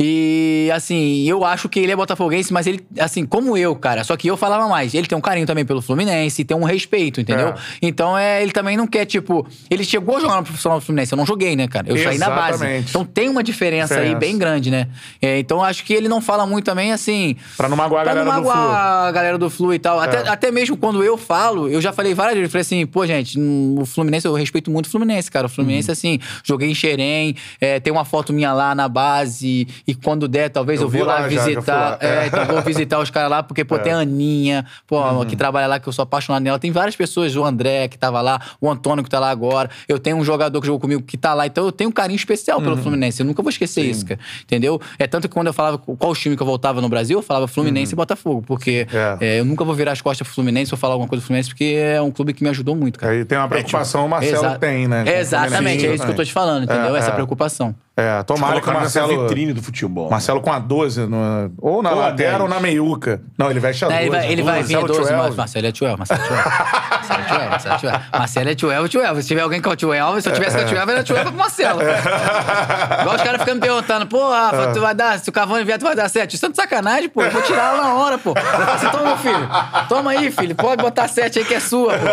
E, 0.00 0.70
assim, 0.74 1.28
eu 1.28 1.44
acho 1.44 1.68
que 1.68 1.80
ele 1.80 1.92
é 1.92 1.96
botafoguense, 1.96 2.52
mas 2.52 2.66
ele, 2.66 2.80
assim, 3.00 3.26
como 3.26 3.56
eu, 3.56 3.74
cara, 3.76 4.04
só 4.04 4.16
que 4.16 4.28
eu 4.28 4.36
falava 4.36 4.68
mais. 4.68 4.94
Ele 4.94 5.06
tem 5.06 5.18
um 5.18 5.20
carinho 5.20 5.46
também 5.46 5.64
pelo 5.64 5.82
Fluminense, 5.82 6.44
tem 6.44 6.56
um 6.56 6.62
respeito, 6.64 7.20
entendeu? 7.20 7.48
É. 7.48 7.54
Então, 7.82 8.16
é, 8.16 8.40
ele 8.42 8.52
também 8.52 8.76
não 8.76 8.86
quer, 8.86 9.04
tipo. 9.04 9.46
Ele 9.68 9.82
chegou 9.84 10.16
a 10.16 10.20
jogar 10.20 10.36
no 10.36 10.44
profissional 10.44 10.78
do 10.78 10.84
Fluminense, 10.84 11.12
eu 11.12 11.16
não 11.16 11.26
joguei, 11.26 11.56
né, 11.56 11.66
cara? 11.68 11.88
Eu 11.88 11.98
saí 12.02 12.16
na 12.16 12.30
base. 12.30 12.54
Exatamente. 12.54 12.90
Então 12.90 13.04
tem 13.04 13.28
uma 13.28 13.42
diferença 13.42 13.94
aí 13.94 14.00
Diferença. 14.14 14.18
bem 14.20 14.37
bem 14.38 14.46
grande, 14.46 14.70
né? 14.70 14.88
É, 15.20 15.38
então 15.38 15.62
acho 15.62 15.84
que 15.84 15.92
ele 15.92 16.08
não 16.08 16.20
fala 16.20 16.46
muito 16.46 16.64
também 16.64 16.92
assim. 16.92 17.36
Pra 17.56 17.68
não 17.68 17.76
magoar 17.76 18.02
a 18.02 18.04
pra 18.04 18.14
não 18.14 18.24
galera 18.24 18.40
do 18.40 18.46
magoar 18.48 18.66
Flu. 18.66 18.76
a 19.08 19.12
galera 19.12 19.38
do 19.38 19.50
Flu 19.50 19.74
e 19.74 19.78
tal. 19.78 20.00
É. 20.00 20.04
Até, 20.04 20.28
até 20.28 20.50
mesmo 20.50 20.76
quando 20.76 21.02
eu 21.02 21.16
falo, 21.18 21.68
eu 21.68 21.80
já 21.80 21.92
falei 21.92 22.14
várias 22.14 22.34
vezes, 22.36 22.48
eu 22.48 22.50
falei 22.52 22.62
assim, 22.62 22.86
pô, 22.86 23.06
gente, 23.06 23.38
no 23.38 23.84
Fluminense, 23.84 24.26
eu 24.26 24.32
respeito 24.34 24.70
muito 24.70 24.86
o 24.86 24.90
Fluminense, 24.90 25.30
cara. 25.30 25.46
O 25.46 25.48
Uhum. 25.48 25.54
Fluminense, 25.54 25.90
assim, 25.90 26.20
joguei 26.44 26.70
em 26.70 26.74
Xerém, 26.74 27.34
é, 27.60 27.80
tem 27.80 27.92
uma 27.92 28.04
foto 28.04 28.32
minha 28.32 28.52
lá 28.52 28.74
na 28.74 28.88
base, 28.88 29.66
e 29.86 29.94
quando 29.94 30.28
der, 30.28 30.50
talvez 30.50 30.80
Eu 30.80 30.86
eu, 30.86 30.90
vou 30.90 31.04
lá, 31.04 31.14
lá 31.20 31.28
já, 31.28 31.36
já 31.36 31.44
visitar. 31.44 31.90
lá. 31.90 31.98
É, 32.00 32.06
É. 32.24 32.26
então 32.26 32.40
eu 32.44 32.46
vou 32.54 32.62
visitar 32.62 32.98
os 33.00 33.10
caras 33.10 33.30
lá, 33.30 33.42
porque, 33.42 33.64
pô, 33.64 33.78
tem 33.78 33.92
a 33.92 33.98
Aninha, 33.98 34.64
pô, 34.86 35.00
Uhum. 35.00 35.24
que 35.24 35.34
trabalha 35.36 35.66
lá, 35.66 35.80
que 35.80 35.88
eu 35.88 35.92
sou 35.92 36.02
apaixonado 36.02 36.42
nela. 36.42 36.58
Tem 36.58 36.70
várias 36.70 36.94
pessoas, 36.96 37.34
o 37.34 37.44
André, 37.44 37.88
que 37.88 37.98
tava 37.98 38.20
lá, 38.20 38.40
o 38.60 38.70
Antônio, 38.70 39.02
que 39.02 39.10
tá 39.10 39.18
lá 39.18 39.30
agora. 39.30 39.70
Eu 39.88 39.98
tenho 39.98 40.16
um 40.16 40.24
jogador 40.24 40.60
que 40.60 40.66
jogou 40.66 40.80
comigo 40.80 41.02
que 41.02 41.16
tá 41.16 41.34
lá, 41.34 41.46
então 41.46 41.64
eu 41.64 41.72
tenho 41.72 41.90
um 41.90 41.92
carinho 41.92 42.16
especial 42.16 42.58
Uhum. 42.58 42.64
pelo 42.64 42.76
Fluminense. 42.76 43.20
Eu 43.20 43.26
nunca 43.26 43.42
vou 43.42 43.50
esquecer 43.50 43.82
isso, 43.84 44.04
cara. 44.06 44.20
Entendeu? 44.42 44.80
É 44.98 45.06
tanto 45.06 45.28
que 45.28 45.34
quando 45.34 45.48
eu 45.48 45.52
falava 45.52 45.78
qual 45.78 46.14
time 46.14 46.36
que 46.36 46.42
eu 46.42 46.46
voltava 46.46 46.80
no 46.80 46.88
Brasil, 46.88 47.18
eu 47.18 47.22
falava 47.22 47.46
Fluminense 47.48 47.92
e 47.92 47.96
Botafogo, 47.96 48.42
porque 48.46 48.86
Uhum. 48.92 48.98
É. 49.20 49.36
é, 49.36 49.40
eu 49.40 49.44
nunca 49.44 49.64
vou 49.64 49.74
virar 49.74 49.92
as 49.92 50.00
costas 50.00 50.26
pro 50.26 50.34
Fluminense 50.34 50.72
ou 50.72 50.78
falar 50.78 50.94
alguma 50.94 51.08
coisa 51.08 51.22
do 51.22 51.26
Fluminense, 51.26 51.48
porque 51.48 51.76
é 51.78 52.00
um 52.00 52.10
clube 52.10 52.32
que 52.32 52.42
me 52.42 52.48
ajudou 52.50 52.74
muito, 52.76 52.98
cara. 52.98 53.12
Aí 53.12 53.24
tem 53.24 53.38
uma 53.38 53.48
preocupação, 53.48 54.06
o 54.06 54.08
Marcelo 54.08 54.58
tem, 54.58 54.88
né? 54.88 55.04
Exatamente, 55.18 55.86
é 55.86 55.94
isso 55.94 56.04
que 56.04 56.10
eu 56.10 56.16
tô 56.16 56.24
te 56.24 56.32
falando, 56.32 56.64
entendeu? 56.64 56.94
É, 56.94 56.98
Essa 56.98 57.10
é. 57.10 57.14
preocupação. 57.14 57.74
É, 58.00 58.22
tomara 58.22 58.60
que 58.60 58.68
o 58.70 58.72
Marcelo... 58.72 59.22
vitrine 59.22 59.52
do 59.52 59.60
futebol. 59.60 60.08
Marcelo 60.08 60.40
com 60.40 60.52
a 60.52 60.58
12, 60.60 61.00
no- 61.06 61.50
ou 61.60 61.82
na 61.82 61.90
Ou 61.90 61.98
a 62.00 62.02
lateral 62.10 62.38
10. 62.38 62.40
ou 62.42 62.48
na 62.48 62.60
meiuca. 62.60 63.20
Não, 63.36 63.50
ele 63.50 63.58
veste 63.58 63.84
a 63.84 63.88
12. 63.88 63.98
É, 64.00 64.02
ele 64.06 64.10
vai, 64.10 64.32
ele 64.32 64.42
vai 64.42 64.62
vir 64.62 64.74
Marcelo 64.76 64.86
12, 64.86 65.00
Twelve. 65.02 65.26
mas 65.26 65.34
Marcelo 65.36 65.66
é 65.66 65.72
12, 65.72 65.96
Marcelo 65.96 66.20
é 66.22 66.28
12. 66.28 66.42
Marcelo 66.42 67.20
é 67.20 67.28
12, 67.28 67.48
Marcelo 67.50 67.74
é 67.74 67.78
12. 67.78 68.04
Marcelo 68.12 68.48
é 68.48 68.54
12, 68.54 68.88
12. 68.88 69.22
Se 69.22 69.28
tiver 69.28 69.40
alguém 69.40 69.60
com 69.60 69.70
o 69.70 69.74
12, 69.76 70.22
se 70.22 70.28
eu 70.28 70.32
tivesse 70.32 70.56
com 70.56 70.62
o 70.62 70.64
12, 70.64 70.76
era 70.92 71.02
12 71.02 71.22
pro 71.24 71.32
Marcelo. 71.34 71.80
Igual 73.00 73.16
os 73.16 73.22
caras 73.22 73.40
ficando 73.40 73.54
me 73.56 73.60
perguntando, 73.60 74.06
pô, 74.06 74.30
Rafa, 74.30 74.72
tu 74.72 74.80
vai 74.80 74.94
dar, 74.94 75.18
se 75.18 75.28
o 75.28 75.32
Cavani 75.32 75.64
vier, 75.64 75.78
tu 75.78 75.84
vai 75.84 75.96
dar 75.96 76.08
7. 76.08 76.34
Isso 76.36 76.46
é 76.46 76.48
de 76.48 76.56
sacanagem, 76.56 77.08
pô. 77.08 77.22
Eu 77.22 77.30
vou 77.32 77.42
tirar 77.42 77.74
ela 77.74 77.82
na 77.82 77.94
hora, 77.94 78.16
pô. 78.18 78.32
Você 78.34 78.88
toma, 78.90 79.16
filho. 79.16 79.48
Toma 79.88 80.10
aí, 80.12 80.30
filho. 80.30 80.54
Pode 80.54 80.82
botar 80.82 81.08
7 81.08 81.40
aí 81.40 81.44
que 81.44 81.54
é 81.54 81.60
sua, 81.60 81.94
pô. 81.94 82.06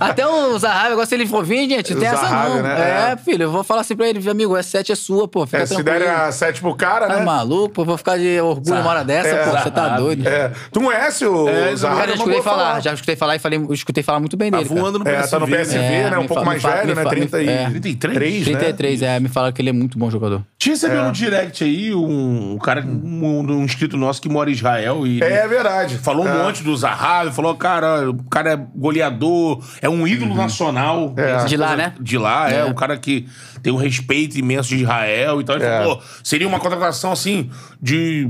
Até 0.00 0.26
o 0.26 0.58
Zahavi, 0.58 0.92
agora 0.92 1.06
se 1.06 1.14
ele 1.14 1.26
for 1.26 1.44
vir, 1.44 1.68
gente, 1.68 1.94
tem 1.94 2.08
essa 2.08 2.28
não. 2.28 2.62
né? 2.62 3.12
É, 3.12 3.16
filho, 3.16 3.44
eu 3.44 3.50
vou 3.50 3.62
falar 3.62 3.82
assim 3.82 3.94
pra 3.94 4.08
ele, 4.08 4.28
amigo, 4.28 4.56
é 4.56 4.62
7 4.62 4.92
é 4.92 4.94
sua, 5.04 5.28
pô. 5.28 5.44
Fica 5.46 5.58
É, 5.62 5.66
se 5.66 5.82
der 5.82 6.08
a 6.08 6.32
7 6.32 6.60
pro 6.60 6.74
cara, 6.74 7.06
Tá 7.06 7.16
né? 7.18 7.24
maluco, 7.24 7.68
pô, 7.70 7.84
vou 7.84 7.96
ficar 7.98 8.16
de 8.18 8.40
orgulho 8.40 8.80
uma 8.80 8.90
hora 8.90 9.04
dessa, 9.04 9.28
É, 9.28 9.44
pô. 9.44 9.50
Você 9.58 9.70
tá 9.70 9.96
doido. 9.96 10.26
É. 10.28 10.50
Tu 10.72 10.80
conhece 10.80 11.24
o 11.26 11.48
É, 11.48 11.74
Zahavi? 11.76 11.98
Cara, 12.00 12.10
É 12.10 12.12
eu 12.12 12.14
escutei 12.16 12.32
boa 12.40 12.42
falar, 12.44 12.80
já 12.80 12.92
escutei 12.94 13.16
falar 13.16 13.36
e 13.36 13.38
falei, 13.38 13.66
escutei 13.70 14.02
falar 14.02 14.20
muito 14.20 14.36
bem 14.36 14.50
Tá 14.50 14.58
dele. 14.58 14.68
cara. 14.68 14.80
voando 14.80 14.98
no 14.98 15.08
É, 15.08 15.12
PSV. 15.16 15.30
tá 15.30 15.38
no 15.40 15.46
PSV, 15.48 15.78
É, 15.78 16.10
né? 16.10 16.18
Um 16.18 16.22
me 16.22 16.28
pouco 16.28 16.44
mais 16.44 16.62
velho, 16.62 16.94
né? 16.94 17.02
fa- 17.02 17.10
30 17.10 17.42
e... 17.42 17.48
é. 17.48 17.70
33? 17.70 18.14
3, 18.14 18.38
né? 18.38 18.44
33, 18.58 19.02
é, 19.02 19.20
me 19.20 19.28
falaram 19.28 19.52
que 19.52 19.60
ele 19.62 19.70
é 19.70 19.72
muito 19.72 19.98
bom 19.98 20.10
jogador. 20.10 20.42
Te 20.58 20.70
recebeu 20.70 21.04
no 21.04 21.12
direct 21.12 21.62
aí 21.62 21.94
um, 21.94 22.52
um 22.54 22.58
cara, 22.58 22.82
um, 22.84 23.40
um 23.40 23.64
inscrito 23.64 23.96
nosso 23.96 24.20
que 24.22 24.28
mora 24.28 24.48
em 24.48 24.52
Israel 24.54 25.06
e 25.06 25.22
É 25.22 25.46
verdade. 25.46 25.98
falou 25.98 26.24
um 26.24 26.28
É. 26.28 26.42
monte 26.44 26.62
do 26.62 26.74
Zahavi, 26.76 27.30
falou, 27.32 27.54
cara, 27.54 28.08
o 28.10 28.24
cara 28.30 28.52
é 28.52 28.56
goleador, 28.74 29.62
é 29.82 29.88
um 29.88 30.06
ídolo 30.06 30.34
nacional. 30.34 31.12
É. 31.16 31.32
Essa 31.32 31.46
De 31.46 31.56
lá, 31.56 31.76
né? 31.76 31.92
De 32.00 32.16
lá, 32.16 32.50
é. 32.50 32.58
É. 32.60 32.64
um 32.64 32.72
cara 32.74 32.96
que 32.96 33.26
tem 33.64 33.72
um 33.72 33.76
respeito 33.76 34.38
imenso 34.38 34.68
de 34.68 34.76
Israel 34.82 35.40
e 35.40 35.44
tal. 35.44 35.56
Ele 35.56 35.64
É. 35.64 35.78
falou, 35.78 35.96
pô, 35.96 36.02
seria 36.22 36.46
uma 36.46 36.60
contratação, 36.60 37.10
assim, 37.10 37.50
de, 37.80 38.28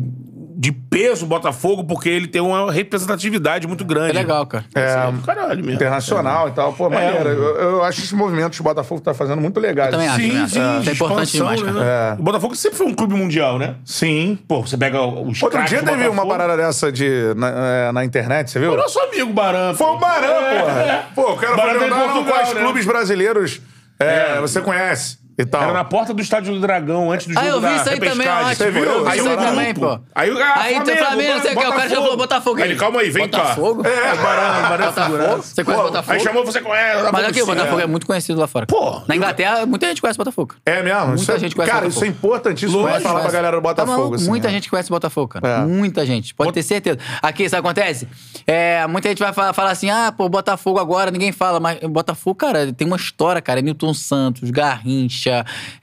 de 0.56 0.70
peso 0.70 1.26
Botafogo, 1.26 1.82
porque 1.84 2.08
ele 2.08 2.28
tem 2.28 2.40
uma 2.40 2.70
representatividade 2.72 3.66
muito 3.66 3.84
grande. 3.84 4.10
É 4.10 4.20
legal, 4.20 4.46
cara. 4.46 4.64
É, 4.74 5.10
do 5.10 5.20
caralho 5.22 5.56
mesmo. 5.56 5.72
Internacional 5.72 6.48
e 6.48 6.52
tal. 6.52 6.72
Pô, 6.72 6.88
maneiro. 6.88 7.28
Eu, 7.28 7.56
eu 7.56 7.84
acho 7.84 8.00
esse 8.00 8.14
movimento 8.14 8.52
que 8.52 8.60
o 8.60 8.64
Botafogo 8.64 9.00
tá 9.00 9.12
fazendo 9.12 9.40
muito 9.42 9.58
legal. 9.58 9.86
Eu 9.86 9.90
também 9.90 10.06
acho. 10.08 10.20
Sim, 10.20 10.46
sim, 10.46 10.80
de 10.82 10.90
É 10.90 10.92
importante 10.92 11.34
expansão, 11.36 11.54
demais, 11.56 11.62
cara. 11.62 11.72
né? 11.72 12.14
É. 12.16 12.20
O 12.20 12.22
Botafogo 12.22 12.54
sempre 12.54 12.78
foi 12.78 12.86
um 12.86 12.94
clube 12.94 13.14
mundial, 13.14 13.58
né? 13.58 13.74
Sim. 13.84 14.38
Pô, 14.46 14.62
você 14.62 14.76
pega 14.78 15.02
os 15.04 15.42
Outro 15.42 15.50
craques 15.58 15.70
dia 15.70 15.82
do 15.82 15.86
teve 15.90 16.02
uma 16.04 16.22
Botafogo. 16.22 16.30
parada 16.30 16.56
dessa 16.56 16.92
de, 16.92 17.34
na, 17.36 17.48
é, 17.48 17.92
na 17.92 18.04
internet, 18.04 18.52
você 18.52 18.60
viu? 18.60 18.72
O 18.72 18.76
nosso 18.76 19.00
amigo 19.00 19.32
Baran. 19.32 19.74
Foi 19.74 19.88
o 19.88 19.98
Baran, 19.98 20.26
É. 20.26 20.60
porra. 20.60 21.04
Pô, 21.16 21.32
o 21.32 21.36
cara 21.36 21.56
Baran 21.56 21.78
foi 21.80 21.88
tá 21.90 21.96
em 21.96 21.98
Portugal, 22.08 22.24
quais 22.24 22.54
né? 22.54 22.60
clubes 22.62 22.86
brasileiros 22.86 23.60
é, 23.98 24.36
É. 24.36 24.40
você 24.40 24.60
conhece 24.60 25.18
e 25.36 25.44
tal. 25.44 25.62
Era 25.62 25.72
na 25.72 25.84
porta 25.84 26.12
do 26.14 26.20
Estádio 26.22 26.54
do 26.54 26.60
Dragão, 26.60 27.10
antes 27.10 27.26
do 27.26 27.38
Ah, 27.38 27.42
jogo 27.44 27.54
eu 27.56 27.60
vi 27.60 27.66
da 27.66 27.76
isso 27.76 27.88
aí 27.90 28.00
também, 28.00 28.28
ótimo. 28.28 28.54
Você 28.54 28.70
viu? 28.70 28.84
Eu 28.84 29.04
vi 29.04 29.10
Aí 29.10 29.18
isso 29.18 29.26
o 29.26 29.30
aí 29.30 29.36
também, 29.36 29.74
pô. 29.74 30.00
Aí, 30.14 30.30
ah, 30.42 30.54
Aí 30.60 30.80
tem 30.82 30.96
Flamengo, 30.96 31.40
você 31.40 31.54
quer, 31.54 31.68
o 31.68 31.72
cara 31.72 31.90
falou 31.90 32.16
Botafogo. 32.16 32.56
Aí 32.62 32.68
ele, 32.70 32.76
calma 32.78 33.00
aí, 33.00 33.10
vem 33.10 33.28
cá. 33.28 33.38
Botafogo? 33.38 33.82
É, 33.86 34.14
Barão, 34.16 34.62
Barão 34.68 34.86
Botafogo? 34.92 35.42
Você 35.42 35.64
conhece 35.64 35.82
Pô, 35.82 35.88
Botafogo? 35.88 36.12
Aí 36.12 36.20
chamou, 36.20 36.44
você 36.44 36.60
conhece. 36.60 37.12
Mas 37.12 37.24
aqui, 37.26 37.42
o 37.42 37.46
Botafogo 37.46 37.80
é. 37.80 37.82
é 37.82 37.86
muito 37.86 38.06
conhecido 38.06 38.40
lá 38.40 38.46
fora. 38.46 38.66
Pô, 38.66 39.02
Na 39.08 39.16
Inglaterra, 39.16 39.66
muita 39.66 39.86
gente 39.88 40.00
conhece 40.00 40.16
Botafogo. 40.18 40.54
É 40.64 40.82
mesmo? 40.82 41.06
Muita 41.08 41.22
Isso 41.22 41.32
é- 41.32 41.38
gente 41.38 41.54
conhece 41.56 41.72
Cara, 41.72 41.84
Botafogo. 41.86 42.04
isso 42.04 42.04
é 42.04 42.08
importantíssimo 42.08 42.82
pra 42.82 42.92
Lógico, 42.92 43.08
falar 43.08 43.20
pra 43.22 43.30
galera 43.32 43.56
do 43.56 43.62
Tá 43.62 43.68
Botafogo. 43.84 44.14
assim, 44.14 44.28
muita 44.28 44.48
é. 44.48 44.50
gente 44.50 44.70
conhece 44.70 44.88
Botafogo, 44.90 45.28
cara. 45.28 45.48
É. 45.48 45.64
Muita 45.66 46.06
gente. 46.06 46.34
Pode 46.34 46.52
ter 46.52 46.62
certeza. 46.62 46.98
Aqui, 47.20 47.48
sabe 47.48 47.60
o 47.60 47.62
que 47.72 47.80
acontece? 47.80 48.08
É, 48.46 48.86
muita 48.86 49.08
gente 49.08 49.18
vai 49.18 49.32
fa- 49.32 49.52
falar 49.52 49.70
assim: 49.72 49.90
ah, 49.90 50.12
pô, 50.16 50.28
Botafogo 50.28 50.78
agora, 50.78 51.10
ninguém 51.10 51.32
fala. 51.32 51.58
Mas 51.60 51.78
Botafogo, 51.80 52.34
cara, 52.36 52.72
tem 52.72 52.86
uma 52.86 52.96
história, 52.96 53.40
cara. 53.42 53.60
É 53.60 53.62
Newton 53.62 53.92
Santos, 53.94 54.50
Garrincha, 54.50 55.23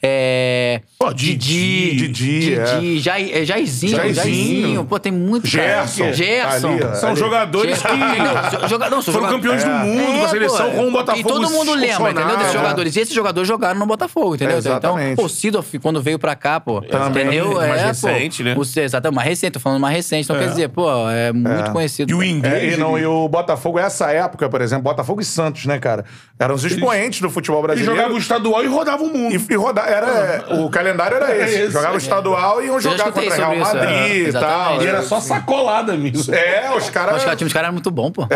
é. 0.02 0.82
Pô, 1.00 1.14
Didi, 1.14 1.96
Didi, 1.96 2.54
é. 2.56 2.64
Didi, 2.64 3.00
Jai- 3.00 3.32
é, 3.34 3.46
Jairzinho, 3.46 3.96
Jairzinho. 3.96 4.16
Jairzinho. 4.16 4.86
Pô, 4.86 5.00
tem 5.00 5.12
muito 5.12 5.50
cara. 5.52 5.86
Gerson. 5.88 6.14
Gerson. 6.14 6.68
Ali. 6.70 6.96
São 6.98 7.10
Ali. 7.10 7.20
jogadores 7.20 7.80
Gerson. 7.80 7.88
que 7.88 8.58
Não, 8.62 8.68
joga- 8.70 8.90
não, 8.90 9.02
são 9.02 9.14
foram 9.14 9.26
joga- 9.28 9.36
campeões 9.38 9.64
do 9.64 9.70
É. 9.70 9.84
mundo 9.84 10.04
com 10.06 10.22
a 10.22 10.24
É, 10.24 10.28
seleção 10.28 10.70
pô, 10.72 10.78
com 10.78 10.88
o 10.88 10.92
Botafogo. 10.92 11.20
E 11.20 11.24
todo 11.32 11.50
mundo 11.50 11.74
lembra, 11.74 12.12
entendeu? 12.12 12.38
Desses 12.38 12.50
É. 12.56 12.58
jogadores. 12.58 12.96
E 12.96 13.00
esses 13.00 13.14
jogadores 13.14 13.48
jogaram 13.48 13.80
no 13.80 13.86
Botafogo, 13.86 14.36
entendeu? 14.36 14.58
Exatamente. 14.58 15.14
Então, 15.14 15.16
pô, 15.16 15.26
o 15.26 15.30
Sidoff, 15.30 15.80
quando 15.80 16.02
veio 16.02 16.20
pra 16.20 16.36
cá, 16.36 16.60
pô, 16.60 16.82
Também. 16.82 17.24
entendeu? 17.24 17.56
Mais 17.56 17.82
é, 17.82 17.86
recente, 17.88 18.44
pô, 18.44 18.50
né? 18.50 18.56
O, 18.58 18.80
exato, 18.80 19.12
mais 19.14 19.28
recente, 19.28 19.52
tô 19.54 19.60
falando 19.60 19.80
mais 19.82 19.96
recente. 19.96 20.24
Então, 20.26 20.38
quer 20.38 20.50
dizer, 20.50 20.70
pô, 20.70 20.88
é 21.10 21.32
muito 21.34 21.72
conhecido. 21.72 22.12
E 22.12 22.14
o 22.14 22.24
inglês. 22.24 22.74
É, 22.74 22.76
e, 22.76 22.78
não, 22.78 22.98
e 22.98 23.06
o 23.06 23.28
Botafogo, 23.28 23.80
essa 23.80 24.12
época, 24.12 24.50
por 24.50 24.62
exemplo, 24.62 24.84
Botafogo 24.84 25.22
e 25.22 25.26
Santos, 25.26 25.66
né, 25.66 25.80
cara? 25.80 26.06
Eram 26.40 26.56
os 26.56 26.64
expoentes 26.64 27.22
do 27.22 27.30
futebol 27.30 27.62
brasileiro. 27.62 27.96
jogava 27.96 28.14
o 28.14 28.18
estadual 28.18 28.64
e 28.64 28.68
rodava 28.68 29.04
o 29.04 29.08
mundo. 29.08 29.31
E, 29.36 29.54
e 29.54 29.56
rodar, 29.56 29.88
era, 29.88 30.46
o 30.56 30.70
calendário 30.70 31.18
era 31.18 31.36
esse. 31.38 31.62
esse, 31.62 31.72
jogava 31.72 31.96
o 31.96 31.98
estadual 31.98 32.62
e 32.62 32.68
iam 32.68 32.80
jogar 32.80 33.12
contra 33.12 33.36
Real 33.36 33.54
isso, 33.54 33.76
Madrid 33.76 33.92
é. 33.92 34.18
e 34.18 34.32
tal. 34.32 34.42
Exatamente. 34.42 34.84
E 34.84 34.88
era 34.88 35.02
só 35.04 35.20
sacolada 35.20 35.94
mesmo. 35.94 36.34
É, 36.34 36.72
os 36.76 36.90
caras. 36.90 37.16
Acho 37.16 37.26
que 37.26 37.32
o 37.32 37.36
time 37.36 37.48
dos 37.48 37.54
caras 37.54 37.70
é 37.70 37.72
muito 37.72 37.92
bom, 37.92 38.12
pô. 38.12 38.28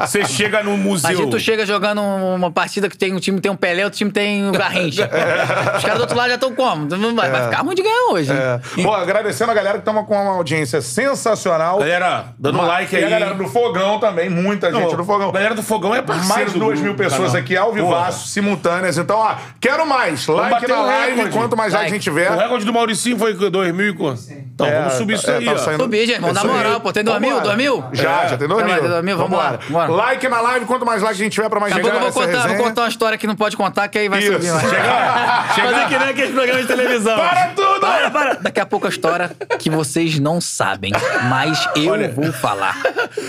Você 0.00 0.24
chega 0.24 0.62
no 0.62 0.76
museu. 0.76 1.10
Imagina 1.10 1.30
tu 1.30 1.40
chega 1.40 1.66
jogando 1.66 2.00
uma 2.00 2.50
partida 2.50 2.88
que 2.88 2.96
tem 2.96 3.14
um 3.14 3.18
time 3.18 3.40
tem 3.40 3.50
um 3.50 3.56
Pelé, 3.56 3.84
outro 3.84 3.98
time 3.98 4.10
tem 4.10 4.44
um 4.44 4.52
Garrincha. 4.52 5.08
Os 5.76 5.82
caras 5.82 5.98
do 5.98 6.02
outro 6.02 6.16
lado 6.16 6.28
já 6.28 6.34
estão 6.34 6.54
como? 6.54 6.88
Vai, 7.14 7.30
vai 7.30 7.44
ficar 7.44 7.62
ruim 7.62 7.74
de 7.74 7.82
ganhar 7.82 8.12
hoje. 8.12 8.32
É. 8.32 8.60
Pô, 8.82 8.92
agradecendo 8.92 9.50
a 9.50 9.54
galera 9.54 9.78
que 9.78 9.84
tava 9.84 10.04
com 10.04 10.14
uma 10.14 10.32
audiência 10.34 10.80
sensacional. 10.80 11.78
Galera, 11.78 12.26
dando 12.38 12.58
um 12.58 12.66
like 12.66 12.94
e 12.94 12.98
aí. 12.98 13.04
a 13.04 13.08
galera 13.08 13.34
do 13.34 13.48
Fogão 13.48 13.98
também, 13.98 14.28
muita 14.28 14.72
gente 14.72 14.96
do 14.96 15.04
Fogão. 15.04 15.28
A 15.30 15.32
galera 15.32 15.54
do 15.54 15.62
Fogão 15.62 15.94
é 15.94 16.02
parceiro 16.02 16.34
Mais 16.34 16.52
duas 16.52 16.80
mil 16.80 16.94
pessoas 16.94 17.28
canal. 17.28 17.42
aqui 17.42 17.56
ao 17.56 17.72
vivaço, 17.72 18.28
simultâneas. 18.28 18.98
Então, 18.98 19.18
ó, 19.18 19.34
quero 19.60 19.86
mais. 19.86 20.26
Like 20.26 20.50
bater 20.50 20.68
na 20.68 20.80
o 20.82 20.86
live, 20.86 21.16
recorde. 21.16 21.36
quanto 21.36 21.56
mais 21.56 21.72
like 21.72 21.86
a 21.86 21.88
gente 21.88 22.02
tiver. 22.02 22.30
O 22.30 22.36
recorde 22.36 22.64
do 22.64 22.72
Mauricinho 22.72 23.18
foi 23.18 23.34
2000 23.34 23.88
e 23.88 23.92
quanto? 23.94 24.20
Então, 24.58 24.66
É, 24.66 24.78
vamos 24.80 24.94
subir 24.94 25.14
isso 25.14 25.30
é, 25.30 25.36
aí, 25.36 25.44
tá 25.44 25.52
ó. 25.52 25.58
saindo- 25.58 25.84
Subir, 25.84 26.06
gente, 26.06 26.20
vamos 26.20 26.36
é 26.36 26.40
isso 26.40 26.50
aí. 26.50 26.56
moral, 26.56 26.80
pô. 26.80 26.92
Tem 26.92 27.04
dois 27.04 27.20
mil? 27.20 27.30
Vambora. 27.30 27.44
Dois 27.46 27.56
mil? 27.56 27.84
Já, 27.92 28.22
É. 28.24 28.28
já 28.28 28.36
tem 28.36 28.48
dois 28.48 28.60
Vai 28.60 28.68
lá, 28.70 28.74
mil. 28.74 28.82
tem 28.82 28.90
dois 28.90 29.04
mil? 29.04 29.16
Vambora, 29.16 29.60
vambora. 29.68 29.92
Like 29.92 30.28
na 30.28 30.40
live, 30.40 30.66
quanto 30.66 30.84
mais 30.84 31.00
like 31.02 31.14
a 31.14 31.24
gente 31.24 31.32
tiver 31.32 31.48
pra 31.48 31.60
mais 31.60 31.72
Daqui 31.72 31.86
a 31.86 31.90
chegar 31.92 32.00
pouco 32.04 32.08
eu 32.08 32.12
vou 32.12 32.22
contar, 32.32 32.38
vou 32.42 32.48
resenha. 32.50 32.68
contar 32.68 32.82
uma 32.82 32.88
história 32.88 33.18
que 33.18 33.26
não 33.28 33.36
pode 33.36 33.56
contar, 33.56 33.86
que 33.88 33.98
aí 33.98 34.08
vai 34.08 34.18
Isso. 34.18 34.32
subir. 34.32 34.50
Vai. 34.50 34.60
Chega- 34.68 35.68
Fazer 35.68 35.88
que 35.88 35.98
nem 35.98 36.08
aqueles 36.08 36.30
programas 36.34 36.62
de 36.62 36.66
televisão. 36.68 37.16
Para 37.16 37.46
tudo! 37.54 37.80
Para, 37.80 38.10
para. 38.10 38.34
Daqui 38.34 38.60
a 38.60 38.66
pouco 38.66 38.86
a 38.86 38.90
história 38.90 39.30
que 39.60 39.70
vocês 39.70 40.18
não 40.18 40.40
sabem, 40.40 40.92
mas 41.28 41.68
eu 41.76 41.92
Olha. 41.92 42.10
vou 42.10 42.32
falar. 42.32 42.76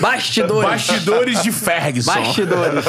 Bastidores. 0.02 0.70
Bastidores 0.70 1.44
de 1.44 1.52
Ferguson. 1.52 2.12
Bastidores. 2.14 2.86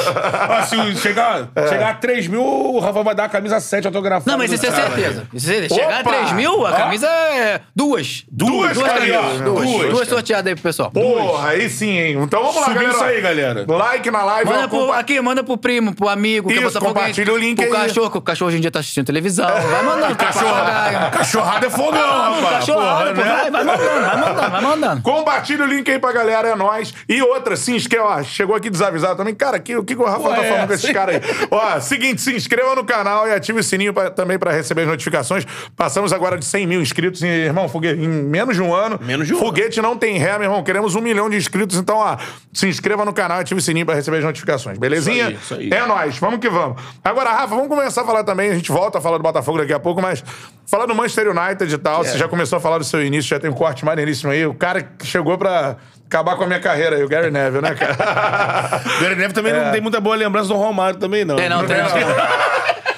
Ó, 0.49 0.61
se 0.63 0.95
chegar, 0.95 1.47
chegar 1.69 1.89
a 1.91 1.93
3 1.93 2.27
mil, 2.27 2.43
o 2.43 2.79
Rafa 2.79 3.03
vai 3.03 3.13
dar 3.15 3.25
camisa 3.31 3.59
7 3.59 3.87
autografada. 3.87 4.29
Não, 4.31 4.37
mas 4.37 4.49
do 4.51 4.55
isso 4.55 4.65
é 4.65 4.69
cara. 4.71 4.87
certeza. 4.87 5.27
Isso 5.33 5.49
é 5.49 5.53
certeza. 5.53 5.75
Chegar 5.75 5.97
a 5.97 5.99
Opa! 6.01 6.09
3 6.11 6.31
mil, 6.33 6.65
a 6.67 6.71
camisa 6.73 7.07
é 7.07 7.61
duas. 7.75 8.23
Duas, 8.31 8.73
Duas, 8.77 8.91
camisas. 8.91 9.41
duas. 9.41 9.67
Duas, 9.67 9.89
Duas 9.89 10.07
sorteadas 10.07 10.47
aí 10.47 10.53
pro 10.55 10.63
pessoal. 10.63 10.91
Porra, 10.91 11.49
aí 11.49 11.69
sim, 11.69 11.89
hein? 11.97 12.17
Então 12.21 12.39
vamos 12.41 12.55
lá, 12.57 12.63
Subiu 12.65 12.75
galera. 12.81 12.93
isso 12.95 13.03
aí, 13.03 13.21
galera. 13.21 13.65
Like 13.67 14.11
na 14.11 14.23
live. 14.23 14.49
Manda 14.51 14.67
pro, 14.67 14.79
compa- 14.79 14.97
aqui, 14.99 15.21
manda 15.21 15.43
pro 15.43 15.57
primo, 15.57 15.95
pro 15.95 16.09
amigo. 16.09 16.51
é 16.51 16.55
Isso, 16.55 16.79
compartilha 16.79 17.33
o 17.33 17.37
link 17.37 17.55
pro 17.55 17.65
aí. 17.65 17.87
cachorro, 17.87 18.11
que 18.11 18.17
o 18.17 18.21
cachorro 18.21 18.49
hoje 18.49 18.57
em 18.57 18.61
dia 18.61 18.69
tá 18.71 18.79
assistindo 18.79 19.05
televisão. 19.05 19.47
Vai 19.47 19.83
mandando. 19.83 20.15
Cachorro, 20.15 21.11
cachorrada 21.11 21.67
é 21.67 21.69
fogão, 21.69 21.91
rapaz. 22.21 22.55
Cachorrada, 22.65 23.13
Porra, 23.13 23.25
né? 23.25 23.31
vai, 23.31 23.51
vai 23.51 23.63
mandando, 23.63 24.01
vai 24.01 24.17
mandando, 24.17 24.51
vai 24.51 24.61
mandando. 24.61 25.01
Compartilha 25.01 25.63
o 25.63 25.67
link 25.67 25.89
aí 25.89 25.99
pra 25.99 26.11
galera, 26.11 26.49
é 26.49 26.55
nóis. 26.55 26.93
E 27.07 27.21
outra, 27.21 27.55
se 27.55 27.73
inscreva, 27.75 28.05
ó, 28.05 28.23
chegou 28.23 28.55
aqui 28.55 28.69
desavisado 28.69 29.15
também. 29.15 29.33
Cara, 29.35 29.59
que, 29.59 29.75
o 29.75 29.83
que, 29.83 29.95
que 29.95 30.01
o 30.01 30.05
Rafa 30.05 30.29
tá 30.29 30.43
é, 30.43 30.49
falando 30.49 30.67
com 30.67 30.73
esses 30.73 30.91
caras 30.91 31.15
aí? 31.15 31.21
Ó, 31.49 31.79
seguinte, 31.79 32.21
se 32.21 32.35
inscreva 32.35 32.75
no 32.75 32.83
canal, 32.83 33.20
canal 33.21 33.27
e 33.27 33.31
ative 33.31 33.59
o 33.59 33.63
sininho 33.63 33.93
pra, 33.93 34.09
também 34.09 34.37
para 34.37 34.51
receber 34.51 34.81
as 34.81 34.87
notificações. 34.87 35.45
Passamos 35.75 36.11
agora 36.11 36.37
de 36.37 36.45
100 36.45 36.67
mil 36.67 36.81
inscritos, 36.81 37.21
em, 37.21 37.27
irmão, 37.27 37.67
foguete, 37.69 37.99
em 38.01 38.07
menos 38.07 38.55
de 38.55 38.61
um 38.61 38.73
ano. 38.73 38.99
Menos 39.01 39.27
de 39.27 39.33
um 39.33 39.39
Foguete 39.39 39.81
não 39.81 39.97
tem 39.97 40.17
ré, 40.17 40.33
meu 40.37 40.43
irmão. 40.43 40.63
Queremos 40.63 40.95
um 40.95 41.01
milhão 41.01 41.29
de 41.29 41.37
inscritos, 41.37 41.77
então, 41.77 41.97
ó, 41.97 42.17
se 42.53 42.67
inscreva 42.67 43.05
no 43.05 43.13
canal 43.13 43.39
e 43.39 43.41
ative 43.41 43.59
o 43.59 43.63
sininho 43.63 43.85
para 43.85 43.95
receber 43.95 44.17
as 44.17 44.23
notificações, 44.23 44.77
belezinha? 44.77 45.31
Isso 45.31 45.53
aí, 45.53 45.67
isso 45.67 45.75
aí. 45.75 45.81
É 45.81 45.85
nóis, 45.85 46.17
vamos 46.17 46.39
que 46.39 46.49
vamos. 46.49 46.81
Agora, 47.03 47.31
Rafa, 47.31 47.47
vamos 47.47 47.67
começar 47.67 48.01
a 48.01 48.05
falar 48.05 48.23
também, 48.23 48.51
a 48.51 48.55
gente 48.55 48.71
volta 48.71 48.97
a 48.97 49.01
falar 49.01 49.17
do 49.17 49.23
Botafogo 49.23 49.57
daqui 49.57 49.73
a 49.73 49.79
pouco, 49.79 50.01
mas 50.01 50.23
falar 50.65 50.85
do 50.85 50.95
Manchester 50.95 51.29
United 51.29 51.73
e 51.73 51.77
tal, 51.77 52.03
você 52.03 52.17
já 52.17 52.27
começou 52.27 52.57
a 52.57 52.59
falar 52.59 52.77
do 52.77 52.83
seu 52.83 53.03
início, 53.03 53.29
já 53.29 53.39
tem 53.39 53.49
um 53.49 53.53
corte 53.53 53.83
maneiríssimo 53.83 54.31
aí. 54.31 54.45
O 54.45 54.53
cara 54.53 54.81
que 54.81 55.05
chegou 55.05 55.37
pra 55.37 55.77
acabar 56.05 56.35
com 56.35 56.43
a 56.43 56.47
minha 56.47 56.59
carreira 56.59 56.97
aí, 56.97 57.03
o 57.03 57.07
Gary 57.07 57.31
Neville, 57.31 57.61
né, 57.61 57.73
cara? 57.73 58.81
O 58.97 58.99
Gary 59.01 59.15
Neville 59.15 59.33
também 59.33 59.53
não 59.53 59.71
tem 59.71 59.81
muita 59.81 60.01
boa 60.01 60.15
lembrança 60.15 60.49
do 60.49 60.55
Romário 60.55 60.99
também, 60.99 61.23
não. 61.23 61.39
É, 61.39 61.47
não, 61.47 61.65
tem. 61.65 61.77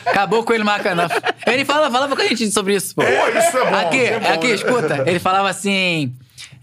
Acabou 0.06 0.44
com 0.44 0.54
ele 0.54 0.64
marcando. 0.64 1.02
Ele 1.46 1.66
fala, 1.66 1.90
falava 1.92 2.16
com 2.16 2.22
a 2.22 2.26
gente 2.28 2.52
sobre 2.52 2.76
isso, 2.76 2.96
pô. 2.96 3.02
Pô, 3.02 3.10
isso 3.10 3.58
é 3.58 3.70
bom. 3.70 3.76
Aqui, 3.78 4.00
é 4.00 4.20
bom. 4.20 4.28
aqui, 4.34 4.48
escuta. 4.48 5.04
Ele 5.06 5.20
falava 5.20 5.50
assim. 5.50 6.14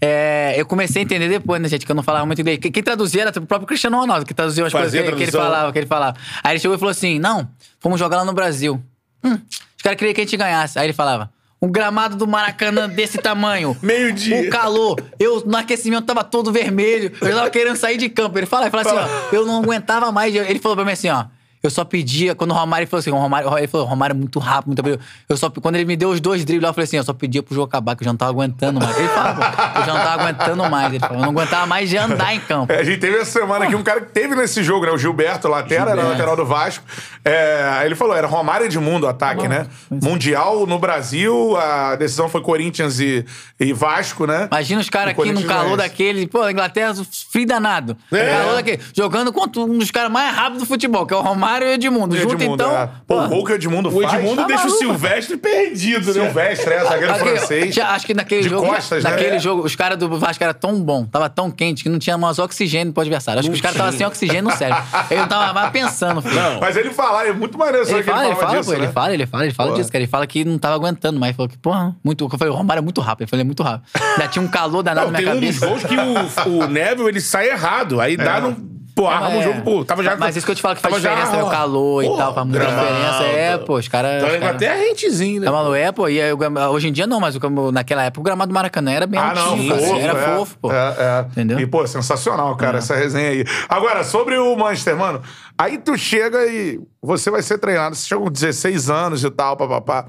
é, 0.01 0.53
eu 0.57 0.65
comecei 0.65 1.01
a 1.01 1.05
entender 1.05 1.29
depois, 1.29 1.61
né, 1.61 1.67
gente, 1.67 1.85
que 1.85 1.91
eu 1.91 1.95
não 1.95 2.03
falava 2.03 2.25
muito 2.25 2.41
inglês. 2.41 2.59
Quem, 2.59 2.71
quem 2.71 2.83
traduzia 2.83 3.21
era 3.23 3.31
o 3.39 3.45
próprio 3.45 3.67
Cristiano 3.67 3.97
Ronaldo, 3.97 4.25
que 4.25 4.33
traduzia 4.33 4.65
as 4.65 4.71
coisas 4.71 4.91
que, 4.91 4.97
ele 4.97 5.31
falava, 5.31 5.71
que 5.71 5.79
ele 5.79 5.87
falava. 5.87 6.17
Aí 6.43 6.53
ele 6.53 6.59
chegou 6.59 6.75
e 6.75 6.79
falou 6.79 6.91
assim: 6.91 7.19
não, 7.19 7.47
vamos 7.81 7.99
jogar 7.99 8.17
lá 8.17 8.25
no 8.25 8.33
Brasil. 8.33 8.81
Hum, 9.23 9.37
os 9.77 9.83
caras 9.83 9.97
queriam 9.97 10.13
que 10.13 10.21
a 10.21 10.23
gente 10.23 10.37
ganhasse. 10.37 10.79
Aí 10.79 10.85
ele 10.85 10.93
falava. 10.93 11.31
Um 11.63 11.71
gramado 11.71 12.15
do 12.15 12.25
Maracanã 12.25 12.89
desse 12.89 13.19
tamanho. 13.19 13.77
Meio-dia. 13.83 14.47
O 14.47 14.49
calor. 14.49 14.99
Eu, 15.19 15.43
no 15.45 15.55
aquecimento, 15.55 16.07
tava 16.07 16.23
todo 16.23 16.51
vermelho. 16.51 17.11
Eu 17.21 17.35
tava 17.35 17.51
querendo 17.51 17.75
sair 17.75 17.97
de 17.97 18.09
campo. 18.09 18.35
Ele 18.39 18.47
fala, 18.47 18.63
ele 18.63 18.71
fala 18.71 18.81
assim, 18.81 18.95
ó. 19.31 19.35
Eu 19.35 19.45
não 19.45 19.61
aguentava 19.61 20.11
mais. 20.11 20.33
Ele 20.35 20.57
falou 20.57 20.75
pra 20.75 20.83
mim 20.83 20.93
assim, 20.93 21.09
ó. 21.09 21.25
Eu 21.63 21.69
só 21.69 21.85
pedia, 21.85 22.33
quando 22.33 22.51
o 22.51 22.53
Romário 22.55 22.87
falou 22.87 22.99
assim, 23.01 23.11
o 23.11 23.15
Romário, 23.15 23.55
ele 23.55 23.67
falou, 23.67 23.85
Romário 23.85 24.13
é 24.15 24.17
muito 24.17 24.39
rápido, 24.39 24.67
muito 24.67 24.81
rápido. 24.81 24.99
Eu 25.29 25.37
só, 25.37 25.47
quando 25.49 25.75
ele 25.75 25.85
me 25.85 25.95
deu 25.95 26.09
os 26.09 26.19
dois 26.19 26.43
dribles 26.43 26.67
eu 26.67 26.73
falei 26.73 26.85
assim, 26.85 26.97
eu 26.97 27.03
só 27.03 27.13
pedia 27.13 27.43
pro 27.43 27.53
jogo 27.53 27.67
acabar, 27.67 27.95
que 27.95 28.01
eu 28.01 28.05
já 28.05 28.11
não 28.11 28.17
tava 28.17 28.31
aguentando 28.31 28.79
mais. 28.79 28.97
Ele 28.97 29.07
falava, 29.09 29.35
pô, 29.35 29.79
eu 29.79 29.85
já 29.85 29.93
não 29.93 30.01
tava 30.01 30.23
aguentando 30.23 30.69
mais. 30.69 30.89
Ele 30.89 30.99
falou, 30.99 31.17
eu 31.17 31.21
não 31.21 31.29
aguentava 31.29 31.65
mais 31.67 31.87
de 31.87 31.97
andar 31.97 32.33
em 32.33 32.39
campo. 32.39 32.73
É, 32.73 32.79
a 32.79 32.83
gente 32.83 32.99
teve 32.99 33.17
essa 33.17 33.39
semana 33.39 33.65
aqui 33.65 33.75
um 33.75 33.83
cara 33.83 34.01
que 34.01 34.11
teve 34.11 34.35
nesse 34.35 34.63
jogo, 34.63 34.87
né? 34.87 34.91
O 34.91 34.97
Gilberto 34.97 35.47
Latera, 35.47 35.91
era 35.91 36.03
lateral 36.03 36.35
do 36.35 36.45
Vasco. 36.45 36.83
É, 37.23 37.69
aí 37.73 37.85
ele 37.85 37.95
falou, 37.95 38.15
era 38.15 38.25
Romário 38.25 38.65
Edmundo 38.65 39.05
o 39.05 39.09
ataque, 39.09 39.47
né? 39.47 39.67
Mundial 39.89 40.65
no 40.65 40.79
Brasil, 40.79 41.55
a 41.57 41.95
decisão 41.95 42.27
foi 42.27 42.41
Corinthians 42.41 42.99
e, 42.99 43.23
e 43.59 43.71
Vasco, 43.71 44.25
né? 44.25 44.47
Imagina 44.51 44.81
os 44.81 44.89
caras 44.89 45.11
aqui 45.11 45.19
no 45.19 45.25
Corinthians 45.25 45.47
calor 45.47 45.77
daquele, 45.77 46.25
pô, 46.25 46.49
Inglaterra, 46.49 46.95
frio 47.31 47.45
danado. 47.45 47.95
É. 48.11 48.31
Calor 48.31 48.55
daquele, 48.55 48.81
jogando 48.95 49.31
contra 49.31 49.61
um 49.61 49.77
dos 49.77 49.91
caras 49.91 50.11
mais 50.11 50.35
rápidos 50.35 50.63
do 50.63 50.65
futebol, 50.65 51.05
que 51.05 51.13
é 51.13 51.17
o 51.17 51.21
Romário 51.21 51.50
e 51.61 51.65
o 51.65 51.71
Edmundo. 51.73 52.15
Junto 52.15 52.33
Edmundo, 52.35 52.63
então. 52.63 52.77
é. 52.77 52.89
Pô, 53.07 53.21
o 53.23 53.27
gol 53.27 53.43
que 53.45 53.51
o 53.51 53.55
Edmundo 53.55 53.89
O 53.89 54.01
faz. 54.01 54.13
Edmundo 54.13 54.41
Tá 54.41 54.47
deixa 54.47 54.63
maluco. 54.63 54.75
o 54.77 54.79
Silvestre 54.79 55.37
perdido, 55.37 56.05
né? 56.13 56.13
Silvestre, 56.25 56.73
é, 56.73 56.83
zagueiro 56.85 57.11
Aqui, 57.13 57.19
francês. 57.23 57.77
acho 57.77 58.05
que 58.05 58.13
naquele 58.13 58.41
De 58.43 58.49
jogo. 58.49 58.67
costas, 58.67 59.03
né? 59.03 59.09
naquele 59.09 59.35
É. 59.35 59.39
jogo, 59.39 59.63
os 59.63 59.75
caras 59.75 59.97
do 59.97 60.17
Vasco 60.17 60.43
era 60.43 60.53
tão 60.53 60.81
bom, 60.81 61.05
tava 61.05 61.29
tão 61.29 61.51
quente 61.51 61.83
que 61.83 61.89
não 61.89 61.99
tinha 61.99 62.17
mais 62.17 62.39
oxigênio 62.39 62.93
pro 62.93 63.01
adversário. 63.01 63.39
Acho 63.39 63.49
que 63.49 63.55
os 63.55 63.61
caras 63.61 63.75
estavam 63.75 63.97
sem 63.97 64.05
oxigênio 64.07 64.43
no 64.43 64.51
cérebro. 64.55 64.83
Ele 65.09 65.19
não 65.21 65.27
tava 65.27 65.53
mais 65.53 65.71
pensando, 65.71 66.21
filho. 66.21 66.35
Não. 66.35 66.59
Mas 66.59 66.75
ele 66.77 66.91
fala, 66.91 67.25
é 67.27 67.33
muito 67.33 67.57
maneiro 67.57 67.83
isso 67.83 67.91
Ele 67.91 67.99
ele 67.99 68.03
fala, 68.11 68.25
ele 68.25 68.35
fala, 68.35 68.57
disso, 68.57 68.65
pô, 68.71 68.77
né? 68.77 68.83
ele 68.83 68.93
fala, 68.93 69.13
ele 69.13 69.25
fala, 69.25 69.43
ele 69.45 69.53
fala 69.53 69.69
Porra. 69.69 69.79
disso, 69.81 69.91
cara. 69.91 70.03
Ele 70.03 70.09
fala 70.11 70.27
que 70.27 70.45
não 70.45 70.57
tava 70.57 70.75
aguentando, 70.75 71.19
mas 71.19 71.29
ele 71.29 71.35
falou 71.37 71.49
que, 71.49 71.57
porra, 71.57 71.95
muito. 72.03 72.29
Eu 72.31 72.37
falei, 72.37 72.53
o 72.53 72.57
Romário 72.57 72.79
é 72.79 72.83
muito 72.83 73.01
rápido. 73.01 73.21
Ele 73.23 73.29
falou, 73.29 73.41
é 73.41 73.45
muito 73.45 73.63
rápido. 73.63 73.83
Já 74.17 74.27
tinha 74.27 74.43
um 74.43 74.47
calor 74.47 74.83
danado 74.83 75.07
Não, 75.07 75.11
na 75.11 75.17
tem 75.19 75.25
minha 75.27 75.37
um 75.37 75.39
dos 75.51 75.59
cabeça. 75.59 75.87
gols 75.89 76.33
que 76.43 76.49
o, 76.49 76.59
o 76.63 76.67
Neville 76.67 77.09
ele 77.09 77.21
sai 77.21 77.49
errado. 77.49 77.99
Aí 78.01 78.15
dá 78.17 78.39
no. 78.41 78.70
Pô, 78.95 79.11
É. 79.11 79.37
o 79.37 79.41
jogo, 79.43 79.61
pô. 79.61 79.85
Tava 79.85 80.03
já, 80.03 80.15
Mas 80.15 80.35
isso 80.35 80.45
que 80.45 80.51
eu 80.51 80.55
te 80.55 80.61
falo 80.61 80.75
que 80.75 80.81
faz 80.81 81.01
já- 81.01 81.09
diferença, 81.09 81.37
né? 81.37 81.43
O 81.43 81.49
calor 81.49 82.03
Pô, 82.03 82.13
e 82.13 82.17
tal, 82.17 82.33
faz 82.33 82.47
muita 82.47 82.63
gramado. 82.65 82.87
diferença. 82.87 83.23
É, 83.23 83.57
pô, 83.57 83.77
os 83.77 83.87
caras. 83.87 84.15
Então, 84.17 84.27
os 84.29 84.33
a 84.35 84.39
caras- 84.39 84.55
Inglaterra 84.55 84.73
é 84.83 84.87
rentezinho, 84.89 85.41
né? 85.41 85.47
É 85.47 85.49
maluco, 85.51 85.75
é, 85.75 85.91
pô. 85.91 86.09
E 86.09 86.21
aí, 86.21 86.33
o 86.33 86.37
hoje 86.71 86.87
em 86.87 86.91
dia 86.91 87.07
não, 87.07 87.19
mas 87.19 87.35
o- 87.35 87.71
naquela 87.71 88.03
época 88.03 88.19
o 88.21 88.23
gramado 88.23 88.49
do 88.49 88.53
Maracanã 88.53 88.91
era 88.91 89.07
bem 89.07 89.19
Ah, 89.19 89.33
não, 89.33 89.49
altinho, 89.51 89.69
cara. 89.75 89.81
fofo, 89.87 89.99
Era 89.99 90.19
é, 90.19 90.35
fofo, 90.35 90.57
pô. 90.59 90.71
É, 90.71 90.75
é. 90.97 91.25
Entendeu? 91.31 91.59
E, 91.59 91.65
pô, 91.65 91.85
sensacional, 91.87 92.55
cara, 92.57 92.77
essa 92.79 92.95
resenha 92.95 93.29
aí. 93.29 93.45
Agora, 93.69 94.03
sobre 94.03 94.37
o 94.37 94.55
Manchester, 94.55 94.95
mano, 94.97 95.21
aí 95.57 95.77
tu 95.77 95.97
chega 95.97 96.45
e 96.45 96.79
você 97.01 97.31
vai 97.31 97.41
ser 97.41 97.57
treinado, 97.57 97.95
você 97.95 98.07
chega 98.07 98.21
com 98.21 98.29
16 98.29 98.89
anos 98.89 99.23
e 99.23 99.29
tal, 99.29 99.55
papapá. 99.57 100.05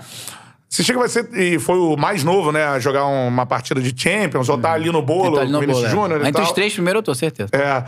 Você 0.69 0.83
chega 0.83 0.99
e 0.99 1.01
vai 1.01 1.09
ser, 1.11 1.29
e 1.35 1.59
foi 1.59 1.77
o 1.79 1.99
mais 1.99 2.25
novo, 2.25 2.51
né, 2.51 2.65
a 2.67 2.79
jogar 2.79 3.05
uma 3.05 3.45
partida 3.45 3.79
de 3.79 3.93
Champions, 3.95 4.49
ou 4.49 4.57
tá 4.57 4.73
ali 4.73 4.91
no 4.91 5.03
bolo, 5.03 5.37
Tá 5.37 5.43
ali 5.43 5.53
no 5.53 5.61
Vinícius 5.61 5.91
bolo, 5.93 6.01
é. 6.05 6.09
Júnior 6.09 6.25
e 6.25 6.29
Entre 6.31 6.43
os 6.43 6.51
três 6.53 6.73
primeiros 6.73 7.01
eu 7.01 7.03
tô, 7.03 7.15
certeza. 7.15 7.51
É. 7.53 7.85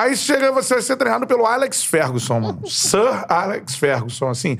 Aí 0.00 0.16
chega 0.16 0.50
você 0.50 0.72
vai 0.72 0.82
ser 0.82 0.96
treinado 0.96 1.26
pelo 1.26 1.44
Alex 1.44 1.84
Ferguson, 1.84 2.40
mano. 2.40 2.62
Sir 2.66 3.26
Alex 3.28 3.74
Ferguson, 3.74 4.30
assim. 4.30 4.56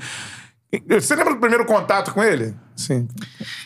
Você 0.87 1.15
lembra 1.15 1.33
do 1.33 1.39
primeiro 1.39 1.65
contato 1.65 2.13
com 2.13 2.23
ele? 2.23 2.53
Sim. 2.75 3.07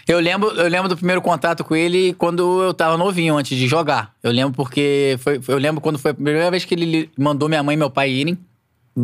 Eu 0.07 0.21
lembro, 0.21 0.49
eu 0.51 0.69
lembro 0.69 0.87
do 0.87 0.95
primeiro 0.95 1.21
contato 1.21 1.65
com 1.65 1.75
ele 1.75 2.13
quando 2.13 2.63
eu 2.63 2.73
tava 2.73 2.95
novinho, 2.95 3.35
antes 3.35 3.57
de 3.57 3.67
jogar. 3.67 4.13
Eu 4.23 4.31
lembro 4.31 4.53
porque. 4.53 5.17
Foi, 5.19 5.41
eu 5.49 5.57
lembro 5.57 5.81
quando 5.81 5.99
foi 5.99 6.11
a 6.11 6.13
primeira 6.13 6.49
vez 6.49 6.63
que 6.63 6.73
ele 6.73 7.11
mandou 7.17 7.49
minha 7.49 7.61
mãe 7.61 7.73
e 7.73 7.77
meu 7.77 7.89
pai 7.89 8.09
irem. 8.09 8.39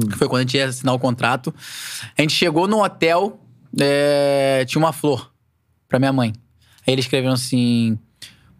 Que 0.10 0.18
foi 0.18 0.30
quando 0.30 0.40
a 0.40 0.44
gente 0.44 0.56
ia 0.56 0.68
assinar 0.68 0.96
o 0.96 1.00
contrato. 1.00 1.54
A 2.18 2.22
gente 2.22 2.34
chegou 2.34 2.70
no 2.70 2.82
hotel, 2.82 3.38
é, 3.78 4.64
tinha 4.66 4.80
uma 4.82 4.94
flor 4.94 5.30
pra 5.90 6.00
minha 6.00 6.14
mãe. 6.14 6.32
Aí 6.88 6.94
eles 6.94 7.04
escreveram 7.04 7.34
assim. 7.34 8.00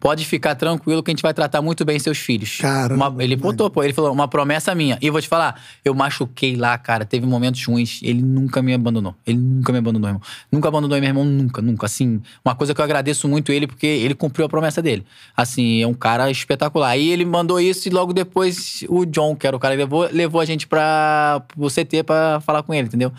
Pode 0.02 0.26
ficar 0.26 0.56
tranquilo 0.56 1.00
que 1.00 1.12
a 1.12 1.14
gente 1.14 1.22
vai 1.22 1.32
tratar 1.32 1.62
muito 1.62 1.84
bem 1.84 1.96
seus 1.96 2.18
filhos. 2.18 2.58
Uma- 2.96 3.14
ele 3.22 3.36
botou, 3.36 3.70
pô, 3.70 3.84
ele 3.84 3.92
falou, 3.92 4.10
uma 4.12 4.26
promessa 4.26 4.74
minha. 4.74 4.98
E 5.00 5.06
eu 5.06 5.12
vou 5.12 5.22
te 5.22 5.28
falar, 5.28 5.60
eu 5.84 5.94
machuquei 5.94 6.56
lá, 6.56 6.76
cara, 6.76 7.04
teve 7.04 7.24
momentos 7.24 7.64
ruins. 7.64 8.00
Ele 8.02 8.20
nunca 8.20 8.60
me 8.60 8.74
abandonou. 8.74 9.14
Ele 9.24 9.38
nunca 9.38 9.70
me 9.70 9.78
abandonou, 9.78 10.08
irmão. 10.08 10.22
Nunca 10.50 10.66
abandonou 10.66 10.98
meu 10.98 11.06
irmão, 11.08 11.24
nunca, 11.24 11.62
nunca. 11.62 11.86
Assim, 11.86 12.20
uma 12.44 12.52
coisa 12.52 12.74
que 12.74 12.80
eu 12.80 12.84
agradeço 12.84 13.28
muito 13.28 13.52
ele, 13.52 13.68
porque 13.68 13.86
ele 13.86 14.12
cumpriu 14.12 14.44
a 14.44 14.48
promessa 14.48 14.82
dele. 14.82 15.06
Assim, 15.36 15.80
é 15.80 15.86
um 15.86 15.94
cara 15.94 16.28
espetacular. 16.32 16.88
Aí 16.90 17.08
ele 17.08 17.24
mandou 17.24 17.60
isso 17.60 17.86
e 17.86 17.90
logo 17.92 18.12
depois 18.12 18.84
o 18.88 19.04
John, 19.06 19.36
que 19.36 19.46
era 19.46 19.56
o 19.56 19.60
cara 19.60 19.74
que 19.76 19.78
levou, 19.82 20.08
levou 20.10 20.40
a 20.40 20.44
gente 20.44 20.66
pra, 20.66 21.42
pro 21.46 21.68
CT 21.70 22.02
pra 22.02 22.40
falar 22.44 22.64
com 22.64 22.74
ele, 22.74 22.88
entendeu? 22.88 23.12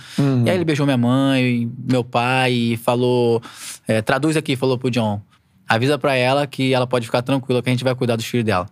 E 0.45 0.49
aí 0.49 0.57
ele 0.57 0.65
beijou 0.65 0.85
minha 0.85 0.97
mãe, 0.97 1.71
meu 1.89 2.03
pai 2.03 2.51
e 2.51 2.75
falou, 2.77 3.41
é, 3.87 4.01
traduz 4.01 4.35
aqui, 4.35 4.57
falou 4.57 4.77
pro 4.77 4.91
John. 4.91 5.21
Avisa 5.73 5.97
pra 5.97 6.15
ela 6.15 6.45
que 6.47 6.73
ela 6.73 6.87
pode 6.87 7.05
ficar 7.05 7.21
tranquila 7.21 7.61
que 7.61 7.69
a 7.69 7.73
gente 7.73 7.83
vai 7.83 7.95
cuidar 7.95 8.15
dos 8.15 8.25
filhos 8.25 8.45
dela. 8.45 8.65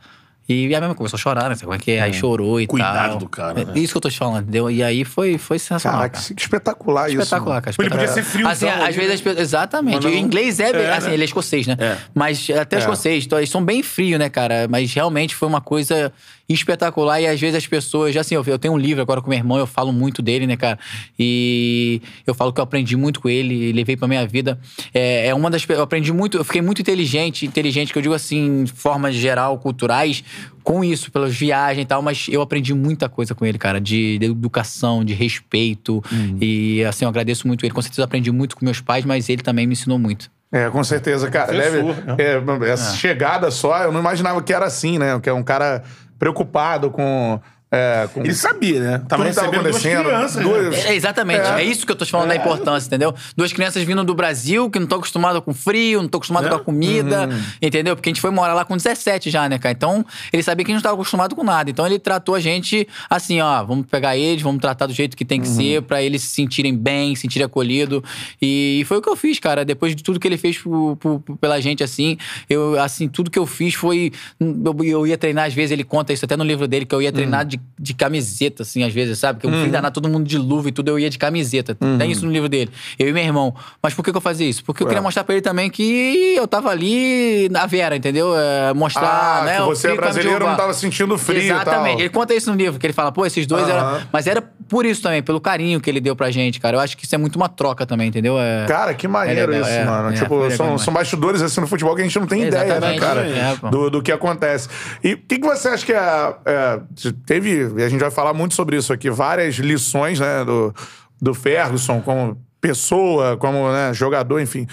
E 0.49 0.75
a 0.75 0.81
mesma 0.81 0.93
começou 0.95 1.15
a 1.15 1.19
chorar, 1.21 1.49
né? 1.49 1.55
Como 1.61 1.73
é 1.73 1.77
que 1.77 1.91
é? 1.91 2.01
Aí 2.01 2.13
chorou 2.13 2.59
e 2.59 2.67
Cuidado 2.67 3.09
tal. 3.11 3.17
do 3.19 3.29
cara, 3.29 3.61
É 3.61 3.63
né? 3.63 3.73
Isso 3.75 3.93
que 3.93 3.97
eu 3.97 4.01
tô 4.01 4.09
te 4.09 4.17
falando, 4.17 4.41
entendeu? 4.41 4.69
E 4.69 4.83
aí 4.83 5.05
foi, 5.05 5.37
foi 5.37 5.57
sensacional, 5.57 5.99
Caraca, 5.99 6.19
cara. 6.19 6.33
que 6.35 6.41
espetacular, 6.41 7.09
isso. 7.09 7.21
Espetacular, 7.21 7.61
cara. 7.61 7.75
Ele 7.79 7.89
podia 7.89 8.03
espetacular. 8.05 8.25
ser 8.25 8.31
friozão 8.37 8.51
Assim, 8.51 8.67
ali, 8.81 8.89
às 8.89 8.95
vezes 8.95 9.07
né? 9.09 9.13
as 9.15 9.21
pessoas. 9.21 9.41
Exatamente. 9.41 10.03
Não- 10.03 10.11
O 10.11 10.13
inglês 10.13 10.59
é, 10.59 10.73
bem- 10.73 10.81
É, 10.81 10.91
assim, 10.93 11.07
né? 11.07 11.13
ele 11.13 11.21
é 11.21 11.25
escocês, 11.25 11.67
né? 11.67 11.77
É. 11.79 11.95
Mas 12.13 12.49
até 12.49 12.75
É. 12.75 12.79
escocês, 12.79 13.23
então, 13.25 13.37
eles 13.39 13.49
são 13.49 13.63
bem 13.63 13.81
frios, 13.81 14.19
né, 14.19 14.29
cara? 14.29 14.67
Mas 14.69 14.93
realmente 14.93 15.35
foi 15.35 15.47
uma 15.47 15.61
coisa 15.61 16.11
espetacular. 16.53 17.21
E 17.21 17.27
às 17.27 17.39
vezes 17.39 17.55
as 17.55 17.67
pessoas. 17.67 18.13
Já 18.13 18.21
assim, 18.21 18.35
eu, 18.35 18.43
eu 18.45 18.59
tenho 18.59 18.73
um 18.73 18.77
livro 18.77 19.01
agora 19.01 19.21
com 19.21 19.29
meu 19.29 19.37
irmão, 19.37 19.57
eu 19.57 19.67
falo 19.67 19.91
muito 19.91 20.21
dele, 20.21 20.47
né, 20.47 20.55
cara? 20.55 20.77
E 21.17 22.01
eu 22.25 22.33
falo 22.33 22.51
que 22.53 22.59
eu 22.59 22.63
aprendi 22.63 22.95
muito 22.95 23.19
com 23.19 23.29
ele, 23.29 23.71
levei 23.71 23.95
pra 23.95 24.07
minha 24.07 24.25
vida. 24.25 24.59
É, 24.93 25.27
é 25.27 25.35
uma 25.35 25.49
das. 25.49 25.67
Eu 25.67 25.81
aprendi 25.81 26.11
muito, 26.11 26.37
eu 26.37 26.43
fiquei 26.43 26.61
muito 26.61 26.81
inteligente, 26.81 27.45
inteligente, 27.45 27.91
que 27.91 27.97
eu 27.97 28.01
digo 28.01 28.13
assim, 28.13 28.63
em 28.63 28.67
formas 28.67 29.15
geral, 29.15 29.57
culturais, 29.57 30.23
com 30.63 30.83
isso, 30.83 31.11
pelas 31.11 31.33
viagens 31.33 31.83
e 31.83 31.87
tal, 31.87 32.01
mas 32.01 32.27
eu 32.29 32.41
aprendi 32.41 32.73
muita 32.73 33.09
coisa 33.09 33.33
com 33.33 33.45
ele, 33.45 33.57
cara, 33.57 33.79
de, 33.79 34.17
de 34.19 34.25
educação, 34.25 35.03
de 35.03 35.13
respeito. 35.13 36.03
E 36.39 36.83
assim, 36.83 37.05
eu 37.05 37.09
agradeço 37.09 37.47
muito 37.47 37.65
ele. 37.65 37.73
Com 37.73 37.81
certeza 37.81 38.01
eu 38.01 38.05
aprendi 38.05 38.31
muito 38.31 38.55
com 38.55 38.65
meus 38.65 38.81
pais, 38.81 39.05
mas 39.05 39.29
ele 39.29 39.41
também 39.41 39.65
me 39.65 39.73
ensinou 39.73 39.97
muito. 39.97 40.29
É, 40.51 40.69
com 40.69 40.83
certeza, 40.83 41.29
cara. 41.29 41.53
Deve, 41.53 41.81
Professor, 41.81 42.63
é, 42.65 42.69
essa 42.69 42.95
chegada 42.97 43.49
só, 43.49 43.83
eu 43.83 43.91
não 43.91 44.01
imaginava 44.01 44.41
que 44.41 44.53
era 44.53 44.65
assim, 44.65 44.99
né? 44.99 45.17
Que 45.21 45.29
é 45.29 45.33
um 45.33 45.43
cara 45.43 45.83
preocupado 46.21 46.91
com. 46.91 47.41
É, 47.73 48.09
com 48.13 48.19
Ele 48.19 48.33
sabia, 48.33 48.79
né? 48.81 49.01
Tava 49.07 49.23
recebendo 49.23 49.51
duas 49.63 49.75
acontecendo. 49.77 50.03
crianças. 50.03 50.43
duas- 50.43 50.69
né? 50.77 50.89
É, 50.89 50.93
exatamente, 50.93 51.39
é. 51.47 51.63
isso 51.63 51.85
que 51.85 51.91
eu 51.93 51.95
tô 51.95 52.03
te 52.03 52.11
falando 52.11 52.27
da 52.27 52.35
importância, 52.35 52.87
entendeu? 52.87 53.15
Duas 53.35 53.53
crianças 53.53 53.81
vindo 53.83 54.03
do 54.03 54.13
Brasil, 54.13 54.69
que 54.69 54.77
não 54.77 54.83
estão 54.83 54.97
acostumadas 54.97 55.41
com 55.41 55.53
frio, 55.53 55.99
não 55.99 56.05
estão 56.07 56.17
acostumadas 56.17 56.47
É. 56.49 56.53
com 56.53 56.57
a 56.59 56.63
comida, 56.65 57.29
Uhum. 57.29 57.41
entendeu? 57.61 57.95
Porque 57.95 58.09
a 58.09 58.11
gente 58.11 58.19
foi 58.19 58.29
morar 58.29 58.53
lá 58.53 58.65
com 58.65 58.75
17 58.75 59.29
já, 59.29 59.47
né, 59.47 59.57
cara? 59.57 59.71
Então, 59.71 60.05
ele 60.33 60.43
sabia 60.43 60.65
que 60.65 60.71
a 60.71 60.73
gente 60.73 60.79
não 60.83 60.89
estava 60.89 60.95
acostumado 60.95 61.33
com 61.33 61.43
nada. 61.45 61.69
Então, 61.69 61.85
ele 61.85 61.97
tratou 61.97 62.35
a 62.35 62.41
gente 62.41 62.85
assim, 63.09 63.39
ó, 63.39 63.63
vamos 63.63 63.85
pegar 63.85 64.17
eles, 64.17 64.41
vamos 64.41 64.59
tratar 64.59 64.85
do 64.87 64.93
jeito 64.93 65.15
que 65.15 65.23
tem 65.23 65.39
que 65.41 65.47
Uhum. 65.47 65.55
ser, 65.55 65.81
pra 65.83 66.01
eles 66.03 66.23
se 66.23 66.29
sentirem 66.31 66.75
bem, 66.75 67.15
se 67.15 67.21
sentirem 67.21 67.45
acolhidos. 67.45 68.01
E 68.41 68.83
foi 68.85 68.97
o 68.97 69.01
que 69.01 69.07
eu 69.09 69.15
fiz, 69.15 69.39
cara. 69.39 69.63
Depois 69.63 69.95
de 69.95 70.03
tudo 70.03 70.19
que 70.19 70.27
ele 70.27 70.37
fez 70.37 70.57
por- 70.57 70.97
por- 70.97 71.21
pela 71.39 71.61
gente, 71.61 71.83
assim, 71.85 72.17
eu, 72.49 72.77
assim, 72.81 73.07
tudo 73.07 73.31
que 73.31 73.39
eu 73.39 73.45
fiz 73.45 73.75
foi. 73.75 74.11
Eu, 74.41 74.75
eu 74.83 75.07
ia 75.07 75.17
treinar, 75.17 75.45
às 75.47 75.53
vezes, 75.53 75.71
ele 75.71 75.85
conta 75.85 76.11
isso 76.11 76.25
até 76.25 76.35
no 76.35 76.43
livro 76.43 76.67
dele, 76.67 76.85
que 76.85 76.93
eu 76.93 77.01
ia 77.01 77.07
Uhum. 77.09 77.13
treinar 77.15 77.45
de, 77.45 77.60
de 77.79 77.93
camiseta, 77.93 78.63
assim, 78.63 78.83
às 78.83 78.93
vezes, 78.93 79.17
sabe? 79.19 79.39
Que 79.39 79.47
eu 79.47 79.51
fui 79.51 79.69
danar 79.69 79.91
todo 79.91 80.07
mundo 80.07 80.25
de 80.27 80.37
luva 80.37 80.69
e 80.69 80.71
tudo, 80.71 80.89
eu 80.89 80.99
ia 80.99 81.09
de 81.09 81.17
camiseta. 81.17 81.75
Uhum. 81.81 81.97
Tem 81.97 82.11
isso 82.11 82.25
no 82.25 82.31
livro 82.31 82.47
dele. 82.47 82.69
Eu 82.97 83.07
e 83.07 83.13
meu 83.13 83.23
irmão. 83.23 83.53
Mas 83.81 83.93
por 83.93 84.03
que, 84.03 84.11
que 84.11 84.17
eu 84.17 84.21
fazia 84.21 84.47
isso? 84.47 84.63
Porque 84.63 84.83
eu 84.83 84.87
queria 84.87 85.01
mostrar 85.01 85.23
pra 85.23 85.33
ele 85.35 85.41
também 85.41 85.69
que 85.69 86.35
eu 86.37 86.47
tava 86.47 86.69
ali 86.69 87.49
na 87.49 87.65
Vera, 87.65 87.95
entendeu? 87.95 88.33
É, 88.37 88.73
mostrar, 88.73 89.41
Ah, 89.41 89.45
né? 89.45 89.57
que 89.57 89.63
você 89.63 89.89
é 89.89 89.95
brasileiro, 89.95 90.45
não 90.45 90.55
tava 90.55 90.73
sentindo 90.73 91.17
frio 91.17 91.41
Exatamente. 91.41 92.01
Ele 92.01 92.09
conta 92.09 92.33
isso 92.33 92.49
no 92.51 92.57
livro, 92.57 92.79
que 92.79 92.85
ele 92.85 92.93
fala, 92.93 93.11
pô, 93.11 93.25
esses 93.25 93.45
dois 93.47 93.63
Aham. 93.67 93.95
eram. 93.97 94.07
Mas 94.11 94.27
era 94.27 94.43
por 94.71 94.85
isso 94.85 95.01
também, 95.01 95.21
pelo 95.21 95.41
carinho 95.41 95.81
que 95.81 95.89
ele 95.89 95.99
deu 95.99 96.15
pra 96.15 96.31
gente, 96.31 96.57
cara. 96.57 96.77
Eu 96.77 96.79
acho 96.79 96.95
que 96.95 97.03
isso 97.03 97.13
é 97.13 97.17
muito 97.17 97.35
uma 97.35 97.49
troca 97.49 97.85
também, 97.85 98.07
entendeu? 98.07 98.39
É... 98.39 98.65
Cara, 98.65 98.93
que 98.93 99.05
maneiro 99.05 99.53
É 99.53 99.57
legal, 99.57 99.69
isso, 99.69 99.79
é, 99.79 99.83
mano. 99.83 100.09
é, 100.09 100.13
tipo, 100.13 100.51
são, 100.51 100.77
são 100.77 100.93
bastidores 100.93 101.41
assim 101.41 101.59
no 101.59 101.67
futebol 101.67 101.93
que 101.93 101.99
a 101.99 102.05
gente 102.05 102.17
não 102.17 102.25
tem 102.25 102.43
ideia, 102.43 102.79
né, 102.79 102.97
cara? 102.97 103.27
é, 103.27 103.69
do, 103.69 103.89
do 103.89 104.01
que 104.01 104.13
acontece. 104.13 104.69
E 105.03 105.15
o 105.15 105.17
que, 105.17 105.39
que 105.39 105.45
você 105.45 105.67
acha 105.67 105.85
que 105.85 105.91
é, 105.91 106.79
Teve, 107.25 107.83
a 107.83 107.89
gente 107.89 107.99
vai 107.99 108.09
falar 108.09 108.33
muito 108.33 108.55
sobre 108.55 108.77
isso 108.77 108.93
aqui, 108.93 109.09
várias 109.09 109.55
lições, 109.55 110.21
né, 110.21 110.45
do, 110.45 110.73
do 111.21 111.33
Ferguson 111.33 111.99
como 111.99 112.41
pessoa, 112.61 113.35
como 113.35 113.69
né, 113.73 113.93
jogador, 113.93 114.39
enfim. 114.39 114.65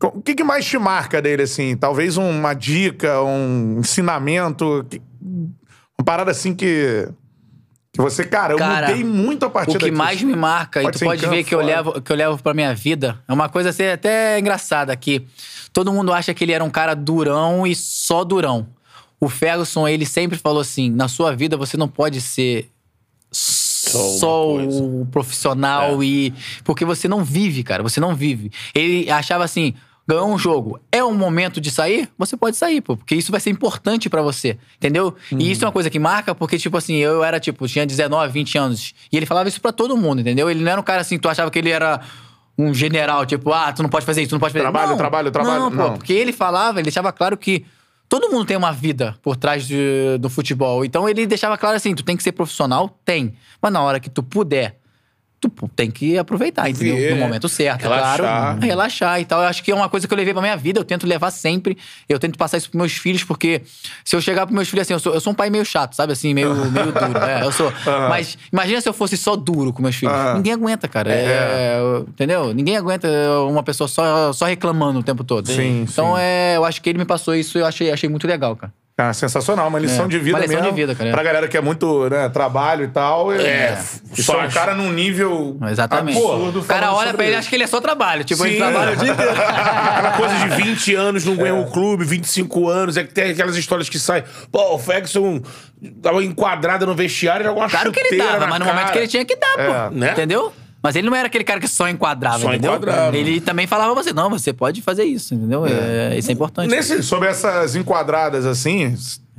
O 0.00 0.22
que, 0.22 0.36
que 0.36 0.44
mais 0.44 0.64
te 0.64 0.78
marca 0.78 1.20
dele, 1.20 1.42
assim? 1.42 1.76
Talvez 1.76 2.16
uma 2.16 2.54
dica, 2.54 3.20
um 3.22 3.80
ensinamento, 3.80 4.86
uma 5.98 6.04
parada 6.04 6.30
assim 6.30 6.54
que. 6.54 7.08
Que 7.92 8.00
você, 8.00 8.24
cara, 8.24 8.54
eu 8.54 8.58
Cara, 8.58 8.88
mudei 8.88 9.04
muito 9.04 9.44
a 9.44 9.50
partir 9.50 9.76
O 9.76 9.78
que 9.78 9.86
daqui. 9.86 9.96
mais 9.96 10.22
me 10.22 10.34
marca, 10.34 10.80
Pode 10.80 10.96
e 10.96 10.98
tu 10.98 11.04
pode 11.04 11.26
ver 11.26 11.44
que 11.44 11.54
eu, 11.54 11.60
levo, 11.60 12.00
que 12.00 12.10
eu 12.10 12.16
levo 12.16 12.42
pra 12.42 12.54
minha 12.54 12.74
vida, 12.74 13.22
é 13.28 13.32
uma 13.32 13.50
coisa 13.50 13.68
assim, 13.68 13.84
até 13.84 14.38
engraçada 14.38 14.96
que 14.96 15.26
todo 15.74 15.92
mundo 15.92 16.10
acha 16.10 16.32
que 16.32 16.42
ele 16.42 16.52
era 16.52 16.64
um 16.64 16.70
cara 16.70 16.94
durão 16.94 17.66
e 17.66 17.74
só 17.74 18.24
durão. 18.24 18.66
O 19.20 19.28
Ferguson, 19.28 19.86
ele 19.86 20.06
sempre 20.06 20.38
falou 20.38 20.60
assim: 20.60 20.90
na 20.90 21.06
sua 21.06 21.36
vida 21.36 21.54
você 21.56 21.76
não 21.76 21.86
pode 21.86 22.20
ser 22.22 22.70
só, 23.30 24.44
coisa. 24.46 24.82
o 24.82 25.06
profissional 25.10 26.02
e. 26.02 26.32
Porque 26.64 26.84
você 26.84 27.06
não 27.08 27.22
vive, 27.22 27.62
cara. 27.62 27.82
Você 27.82 28.00
não 28.00 28.14
vive. 28.14 28.50
Ele 28.74 29.10
achava 29.10 29.44
assim. 29.44 29.74
Ganhou 30.06 30.28
um 30.28 30.36
jogo, 30.36 30.80
é 30.90 31.02
um 31.04 31.14
momento 31.14 31.60
de 31.60 31.70
sair? 31.70 32.08
Você 32.18 32.36
pode 32.36 32.56
sair, 32.56 32.80
pô, 32.80 32.96
porque 32.96 33.14
isso 33.14 33.30
vai 33.30 33.40
ser 33.40 33.50
importante 33.50 34.10
pra 34.10 34.20
você, 34.20 34.58
entendeu? 34.76 35.14
E 35.30 35.50
isso 35.50 35.64
é 35.64 35.66
uma 35.66 35.72
coisa 35.72 35.88
que 35.88 35.98
marca, 35.98 36.34
porque, 36.34 36.58
tipo 36.58 36.76
assim, 36.76 36.96
eu 36.96 37.22
era, 37.22 37.38
tipo, 37.38 37.68
tinha 37.68 37.86
19, 37.86 38.32
20 38.32 38.58
anos, 38.58 38.94
e 39.12 39.16
ele 39.16 39.26
falava 39.26 39.48
isso 39.48 39.60
pra 39.60 39.70
todo 39.72 39.96
mundo, 39.96 40.20
entendeu? 40.20 40.50
Ele 40.50 40.62
não 40.62 40.72
era 40.72 40.80
um 40.80 40.84
cara 40.84 41.00
assim, 41.02 41.18
tu 41.18 41.28
achava 41.28 41.50
que 41.52 41.58
ele 41.58 41.70
era 41.70 42.00
um 42.58 42.74
general, 42.74 43.24
tipo, 43.24 43.52
ah, 43.52 43.72
tu 43.72 43.82
não 43.82 43.88
pode 43.88 44.04
fazer 44.04 44.22
isso, 44.22 44.30
tu 44.30 44.32
não 44.32 44.40
pode 44.40 44.52
fazer 44.52 44.64
Trabalho, 44.64 44.90
não, 44.90 44.96
trabalho, 44.96 45.30
trabalho, 45.30 45.60
Não, 45.60 45.70
pô, 45.70 45.76
não. 45.76 45.92
porque 45.94 46.12
ele 46.12 46.32
falava, 46.32 46.78
ele 46.80 46.84
deixava 46.84 47.12
claro 47.12 47.36
que 47.36 47.64
todo 48.08 48.28
mundo 48.30 48.44
tem 48.44 48.56
uma 48.56 48.72
vida 48.72 49.16
por 49.22 49.36
trás 49.36 49.66
de- 49.66 50.18
do 50.18 50.28
futebol. 50.28 50.84
Então 50.84 51.08
ele 51.08 51.26
deixava 51.26 51.56
claro 51.56 51.76
assim: 51.76 51.94
tu 51.94 52.02
tem 52.02 52.14
que 52.16 52.22
ser 52.22 52.32
profissional? 52.32 52.98
Tem. 53.06 53.34
Mas 53.60 53.72
na 53.72 53.80
hora 53.80 53.98
que 53.98 54.10
tu 54.10 54.22
puder, 54.22 54.76
tu 55.50 55.68
tem 55.74 55.90
que 55.90 56.16
aproveitar, 56.16 56.70
entendeu? 56.70 56.94
No 57.10 57.16
né? 57.16 57.20
momento 57.20 57.48
certo, 57.48 57.80
é 57.80 57.82
Relaxar. 57.88 58.18
claro. 58.18 58.60
Relaxar 58.60 59.20
e 59.20 59.24
tal. 59.24 59.40
Eu 59.42 59.48
acho 59.48 59.62
que 59.62 59.72
é 59.72 59.74
uma 59.74 59.88
coisa 59.88 60.06
que 60.06 60.14
eu 60.14 60.16
levei 60.16 60.32
pra 60.32 60.40
minha 60.42 60.56
vida, 60.56 60.78
eu 60.78 60.84
tento 60.84 61.06
levar 61.06 61.30
sempre. 61.32 61.76
Eu 62.08 62.18
tento 62.18 62.38
passar 62.38 62.58
isso 62.58 62.70
pros 62.70 62.78
meus 62.78 62.92
filhos, 62.92 63.24
porque 63.24 63.62
se 64.04 64.14
eu 64.14 64.20
chegar 64.20 64.46
pros 64.46 64.54
meus 64.54 64.68
filhos 64.68 64.82
assim, 64.86 64.92
eu 64.92 65.00
sou, 65.00 65.12
eu 65.14 65.20
sou 65.20 65.32
um 65.32 65.36
pai 65.36 65.50
meio 65.50 65.64
chato, 65.64 65.94
sabe? 65.94 66.12
Assim, 66.12 66.32
meio, 66.32 66.54
meio 66.70 66.92
duro. 66.92 67.18
É, 67.18 67.42
eu 67.44 67.50
sou. 67.52 67.72
Mas 68.08 68.38
imagina 68.52 68.80
se 68.80 68.88
eu 68.88 68.92
fosse 68.92 69.16
só 69.16 69.34
duro 69.34 69.72
com 69.72 69.82
meus 69.82 69.96
filhos. 69.96 70.14
Aham. 70.14 70.34
Ninguém 70.36 70.52
aguenta, 70.52 70.86
cara. 70.86 71.12
É, 71.12 71.78
entendeu? 72.08 72.54
Ninguém 72.54 72.76
aguenta 72.76 73.08
uma 73.48 73.62
pessoa 73.62 73.88
só, 73.88 74.32
só 74.32 74.46
reclamando 74.46 75.00
o 75.00 75.02
tempo 75.02 75.24
todo. 75.24 75.46
Sim, 75.48 75.86
Então 75.90 76.14
sim. 76.14 76.20
é, 76.20 76.56
eu 76.56 76.64
acho 76.64 76.80
que 76.80 76.88
ele 76.88 76.98
me 76.98 77.04
passou 77.04 77.34
isso 77.34 77.58
e 77.58 77.60
eu 77.60 77.66
achei, 77.66 77.90
achei 77.90 78.08
muito 78.08 78.26
legal, 78.26 78.54
cara. 78.54 78.72
Ah, 78.96 79.12
sensacional, 79.12 79.68
uma 79.68 79.78
lição 79.78 80.04
É, 80.04 80.08
de 80.08 80.18
vida 80.18 80.36
uma 80.36 80.40
lição 80.44 80.60
mesmo. 80.60 80.70
de 80.74 80.80
vida, 80.80 80.94
cara. 80.94 81.10
Pra 81.10 81.22
galera 81.22 81.48
que 81.48 81.56
é 81.56 81.60
muito, 81.62 82.08
né, 82.10 82.28
trabalho 82.28 82.84
e 82.84 82.88
tal. 82.88 83.32
É, 83.32 83.78
E 84.16 84.22
só 84.22 84.38
um 84.38 84.48
cara 84.50 84.74
num 84.74 84.92
nível 84.92 85.56
Exatamente. 85.70 86.16
absurdo 86.18 86.60
o 86.60 86.64
cara 86.64 86.92
olha 86.92 87.14
pra 87.14 87.24
ele 87.24 87.32
e 87.34 87.36
acha 87.38 87.48
que 87.48 87.54
ele 87.56 87.64
é 87.64 87.66
só 87.66 87.80
trabalho. 87.80 88.22
Tipo, 88.22 88.44
ele 88.44 88.52
Sim. 88.54 88.58
trabalha 88.60 88.92
o 88.92 88.96
dia 88.96 89.12
inteiro. 89.12 89.32
Aquela 89.40 90.12
coisa 90.12 90.34
de 90.36 90.48
20 90.62 90.94
anos, 90.94 91.24
não 91.24 91.34
ganhou 91.36 91.62
o 91.62 91.70
clube, 91.70 92.04
25 92.04 92.68
anos, 92.68 92.96
é 92.98 93.02
que 93.04 93.14
tem 93.14 93.30
aquelas 93.30 93.56
histórias 93.56 93.88
que 93.88 93.98
saem. 93.98 94.24
Pô, 94.52 94.74
o 94.74 94.78
Ferguson 94.78 95.40
tava 96.02 96.22
enquadrado 96.22 96.86
no 96.86 96.94
vestiário 96.94 97.44
e 97.44 97.46
jogou 97.46 97.62
uma 97.62 97.70
Claro 97.70 97.90
que 97.92 97.98
ele 97.98 98.18
na 98.18 98.46
mas 98.46 98.58
no 98.58 98.64
cara. 98.66 98.76
momento 98.76 98.92
que 98.92 98.98
ele 98.98 99.08
tinha 99.08 99.24
que 99.24 99.36
dar, 99.36 99.54
pô. 99.54 99.60
É. 99.62 99.90
Né? 99.90 100.10
Entendeu? 100.12 100.52
Mas 100.82 100.96
ele 100.96 101.08
não 101.08 101.16
era 101.16 101.28
aquele 101.28 101.44
cara 101.44 101.60
que 101.60 101.68
só 101.68 101.88
enquadrava, 101.88 102.40
Só 102.40 102.48
entendeu? 102.48 102.72
enquadrava. 102.72 103.16
Ele 103.16 103.40
também 103.40 103.66
falava 103.66 103.92
pra 103.94 104.02
você, 104.02 104.12
não, 104.12 104.28
você 104.28 104.52
pode 104.52 104.82
fazer 104.82 105.04
isso, 105.04 105.34
entendeu? 105.34 105.64
É, 105.66 106.18
isso 106.18 106.28
é 106.30 106.32
importante. 106.34 106.68
Nesse, 106.68 107.02
sobre 107.02 107.28
essas 107.28 107.76
enquadradas 107.76 108.44
assim. 108.44 108.96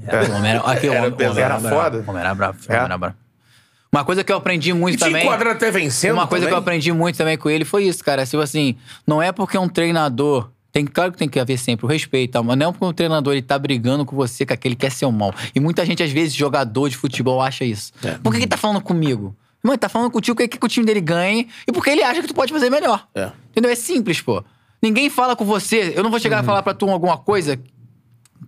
É, 0.07 0.21
o 0.23 0.35
homem 0.35 0.51
era, 0.51 0.59
aqui, 0.61 0.87
o 0.87 0.91
Era 0.93 0.99
homem, 0.99 1.11
o 1.11 1.13
homem 1.13 1.17
pesado. 1.17 1.39
era 1.39 1.59
bravo. 1.59 1.75
Foda. 1.75 2.03
O 2.05 2.09
homem 2.09 2.21
era 2.23 2.35
bravo. 2.35 2.57
o 2.57 2.71
É. 2.71 2.75
homem 2.75 2.85
era 2.85 2.97
bravo. 2.97 3.15
Uma 3.91 4.03
coisa 4.03 4.23
que 4.23 4.31
eu 4.31 4.37
aprendi 4.37 4.73
muito 4.73 4.95
E 4.95 4.97
te 4.97 5.03
também. 5.05 5.23
enquadrando 5.23 5.55
até 5.55 5.69
vencendo 5.69 6.13
Uma 6.13 6.25
coisa 6.27 6.45
que 6.47 6.51
eu 6.51 6.55
também? 6.57 6.63
aprendi 6.75 6.91
muito 6.91 7.15
também 7.17 7.37
com 7.37 7.49
ele 7.49 7.63
foi 7.63 7.83
isso, 7.83 8.03
cara. 8.03 8.25
Tipo 8.25 8.41
assim, 8.41 8.75
não 9.05 9.21
é 9.21 9.31
porque 9.31 9.57
um 9.57 9.67
treinador. 9.69 10.49
Tem, 10.71 10.83
claro 10.85 11.11
que 11.11 11.17
tem 11.19 11.29
que 11.29 11.39
haver 11.39 11.59
sempre 11.59 11.85
o 11.85 11.89
respeito, 11.89 12.43
mas 12.43 12.57
não 12.57 12.69
é 12.69 12.71
porque 12.71 12.85
um 12.85 12.91
treinador 12.93 13.33
ele 13.33 13.43
tá 13.43 13.59
brigando 13.59 14.03
com 14.03 14.15
você, 14.15 14.43
com 14.43 14.53
aquele 14.53 14.73
que 14.75 14.81
quer 14.87 14.91
seu 14.91 15.11
mal. 15.11 15.31
E 15.53 15.59
muita 15.59 15.85
gente, 15.85 16.01
às 16.01 16.09
vezes, 16.09 16.33
jogador 16.33 16.89
de 16.89 16.97
futebol, 16.97 17.39
acha 17.39 17.63
isso. 17.63 17.91
É. 18.03 18.13
Por 18.13 18.31
que, 18.31 18.39
que 18.39 18.45
ele 18.45 18.49
tá 18.49 18.57
falando 18.57 18.81
comigo? 18.81 19.35
Mano, 19.63 19.73
ele 19.73 19.77
tá 19.77 19.87
falando 19.89 20.11
contigo 20.11 20.35
que, 20.35 20.47
que 20.47 20.65
o 20.65 20.67
time 20.67 20.85
dele 20.85 20.99
ganhe 21.01 21.47
e 21.67 21.71
porque 21.71 21.89
ele 21.89 22.03
acha 22.03 22.21
que 22.21 22.27
tu 22.27 22.33
pode 22.33 22.51
fazer 22.51 22.69
melhor. 22.69 23.07
É. 23.15 23.31
Entendeu? 23.51 23.71
É 23.71 23.75
simples, 23.75 24.19
pô. 24.19 24.43
Ninguém 24.81 25.09
fala 25.09 25.35
com 25.35 25.45
você. 25.45 25.93
Eu 25.95 26.03
não 26.03 26.09
vou 26.11 26.19
chegar 26.19 26.37
Uhum. 26.37 26.41
a 26.41 26.45
falar 26.45 26.63
pra 26.63 26.73
tu 26.73 26.89
alguma 26.89 27.17
coisa 27.17 27.57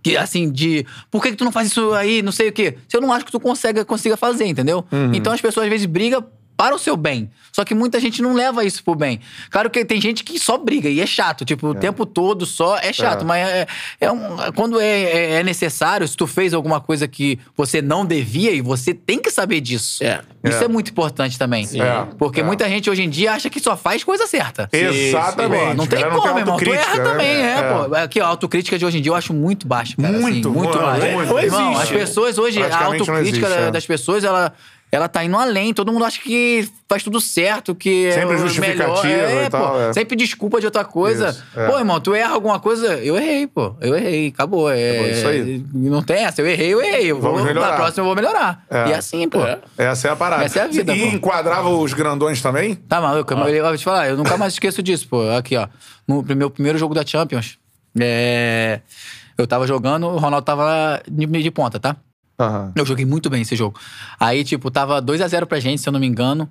que, 0.02 0.16
assim, 0.16 0.50
de 0.52 0.84
por 1.10 1.22
que, 1.22 1.30
que 1.30 1.36
tu 1.36 1.44
não 1.44 1.50
faz 1.50 1.68
isso 1.68 1.92
aí, 1.94 2.20
não 2.20 2.30
sei 2.32 2.48
o 2.50 2.52
quê. 2.52 2.76
Se 2.86 2.96
eu 2.96 3.00
não 3.00 3.12
acho 3.12 3.24
que 3.24 3.32
tu 3.32 3.40
consegue, 3.40 3.82
consiga 3.84 4.16
fazer, 4.16 4.44
entendeu? 4.46 4.84
Uhum. 4.92 5.14
Então 5.14 5.32
as 5.32 5.40
pessoas 5.40 5.64
às 5.64 5.70
vezes 5.70 5.86
brigam 5.86 6.24
para 6.56 6.74
o 6.74 6.78
seu 6.78 6.96
bem. 6.96 7.30
Só 7.52 7.64
que 7.64 7.74
muita 7.74 7.98
gente 8.00 8.20
não 8.22 8.34
leva 8.34 8.64
isso 8.64 8.82
pro 8.84 8.94
bem. 8.94 9.20
Claro 9.50 9.70
que 9.70 9.84
tem 9.84 10.00
gente 10.00 10.22
que 10.24 10.38
só 10.38 10.58
briga 10.58 10.88
e 10.88 11.00
é 11.00 11.06
chato. 11.06 11.44
Tipo, 11.44 11.68
o 11.68 11.74
tempo 11.74 12.04
todo 12.06 12.44
só 12.46 12.78
é 12.78 12.92
chato. 12.92 13.22
É. 13.22 13.24
Mas 13.24 13.48
é, 13.48 13.66
é 14.00 14.12
um- 14.12 14.36
quando 14.54 14.78
é, 14.80 14.86
é- 15.02 15.30
é 15.34 15.42
necessário, 15.42 16.06
se 16.06 16.16
tu 16.16 16.26
fez 16.26 16.52
alguma 16.52 16.80
coisa 16.80 17.08
que 17.08 17.38
você 17.56 17.80
não 17.80 18.04
devia 18.04 18.52
e 18.52 18.60
você 18.60 18.92
tem 18.92 19.18
que 19.18 19.30
saber 19.30 19.60
disso. 19.60 20.02
É. 20.04 20.20
Isso 20.44 20.62
É. 20.62 20.64
é, 20.64 20.68
muito 20.68 20.90
importante 20.90 21.38
também. 21.38 21.66
É. 21.80 22.06
Porque 22.18 22.40
É. 22.40 22.42
muita 22.44 22.68
gente 22.68 22.88
hoje 22.90 23.02
em 23.02 23.10
dia 23.10 23.32
acha 23.32 23.48
que 23.50 23.58
só 23.60 23.76
faz 23.76 24.04
coisa 24.04 24.26
certa. 24.26 24.68
Exatamente. 24.72 25.66
Pô, 25.68 25.74
não 25.74 25.86
tem 25.86 26.08
como, 26.10 26.38
irmão. 26.38 26.56
Tu 26.58 26.72
erra 26.72 26.96
né? 26.96 27.04
também, 27.04 27.26
é, 27.28 27.58
É. 27.58 27.62
pô. 27.88 27.94
Aqui, 27.94 28.20
a 28.20 28.26
autocrítica 28.26 28.78
de 28.78 28.84
hoje 28.84 28.98
em 28.98 29.02
dia 29.02 29.10
eu 29.10 29.16
acho 29.16 29.32
muito 29.32 29.66
baixa, 29.66 29.94
cara. 29.96 30.08
assim, 30.10 30.20
Muito, 30.20 30.50
muito 30.50 30.68
mano, 30.76 30.86
baixa. 30.86 31.06
muito. 31.12 31.28
Não 31.32 31.38
Irmão, 31.40 31.72
existe. 31.72 31.82
as 31.94 32.00
pessoas 32.00 32.38
hoje, 32.38 32.62
a 32.62 32.68
não 32.68 32.76
autocrítica 32.92 33.20
existe, 33.20 33.40
da- 33.40 33.56
é. 33.56 33.70
das 33.70 33.86
pessoas, 33.86 34.24
ela, 34.24 34.52
ela 34.96 35.08
tá 35.08 35.22
indo 35.24 35.36
além. 35.36 35.72
Todo 35.74 35.92
mundo 35.92 36.04
acha 36.04 36.20
que 36.20 36.68
faz 36.88 37.02
tudo 37.02 37.20
certo, 37.20 37.74
que 37.74 38.10
Sempre 38.12 38.34
é 38.34 38.38
justificativa. 38.38 39.06
É, 39.08 39.44
e 39.46 39.50
tal, 39.50 39.72
pô. 39.74 39.80
é. 39.80 39.92
Sempre 39.92 40.16
desculpa 40.16 40.58
de 40.58 40.66
outra 40.66 40.84
coisa. 40.84 41.28
Isso, 41.28 41.44
é. 41.54 41.66
Pô, 41.68 41.78
irmão, 41.78 42.00
tu 42.00 42.14
erra 42.14 42.32
alguma 42.34 42.58
coisa, 42.58 42.94
eu 42.96 43.16
errei, 43.16 43.46
pô. 43.46 43.74
Eu 43.80 43.94
errei, 43.94 44.28
acabou. 44.28 44.70
É, 44.70 44.90
Acabou, 44.90 45.10
isso 45.10 45.28
aí. 45.28 45.64
Não 45.72 46.02
tem 46.02 46.24
essa, 46.24 46.40
eu 46.40 46.46
errei, 46.46 46.72
eu 46.74 46.82
errei. 46.82 47.06
Eu 47.10 47.20
Vamos 47.20 47.38
vou, 47.38 47.46
melhorar. 47.46 47.70
Na 47.70 47.76
próxima 47.76 48.00
eu 48.02 48.06
vou 48.06 48.14
melhorar. 48.16 48.64
É. 48.70 48.88
E 48.88 48.94
assim, 48.94 49.28
pô. 49.28 49.44
É. 49.44 49.58
Essa 49.78 50.08
é 50.08 50.10
a 50.10 50.16
parada. 50.16 50.44
Essa 50.44 50.60
é 50.60 50.62
a 50.62 50.66
vida, 50.66 50.94
E 50.94 51.10
pô. 51.10 51.16
enquadrava 51.16 51.68
os 51.68 51.92
grandões 51.92 52.40
também? 52.40 52.74
Tá 52.74 53.00
maluco? 53.00 53.32
Eu, 53.34 53.48
eu 53.48 53.64
vou 53.64 53.76
te 53.76 53.84
falar, 53.84 54.08
eu 54.08 54.16
nunca 54.16 54.36
mais 54.36 54.54
esqueço 54.54 54.82
disso, 54.82 55.06
pô. 55.08 55.28
Aqui, 55.30 55.56
ó. 55.56 55.68
No 56.08 56.22
meu 56.34 56.50
primeiro 56.50 56.78
jogo 56.78 56.94
da 56.94 57.04
Champions, 57.04 57.58
é, 58.00 58.80
eu 59.36 59.46
tava 59.46 59.66
jogando, 59.66 60.06
o 60.06 60.16
Ronaldo 60.18 60.44
tava 60.44 61.02
de, 61.10 61.26
de 61.26 61.50
ponta, 61.50 61.78
tá? 61.80 61.96
Aham. 62.38 62.72
Eu 62.76 62.84
joguei 62.84 63.04
muito 63.04 63.30
bem 63.30 63.42
esse 63.42 63.56
jogo. 63.56 63.78
Aí, 64.20 64.44
tipo, 64.44 64.70
tava 64.70 65.00
2x0 65.00 65.46
pra 65.46 65.58
gente, 65.60 65.80
se 65.80 65.88
eu 65.88 65.92
não 65.92 66.00
me 66.00 66.06
engano. 66.06 66.48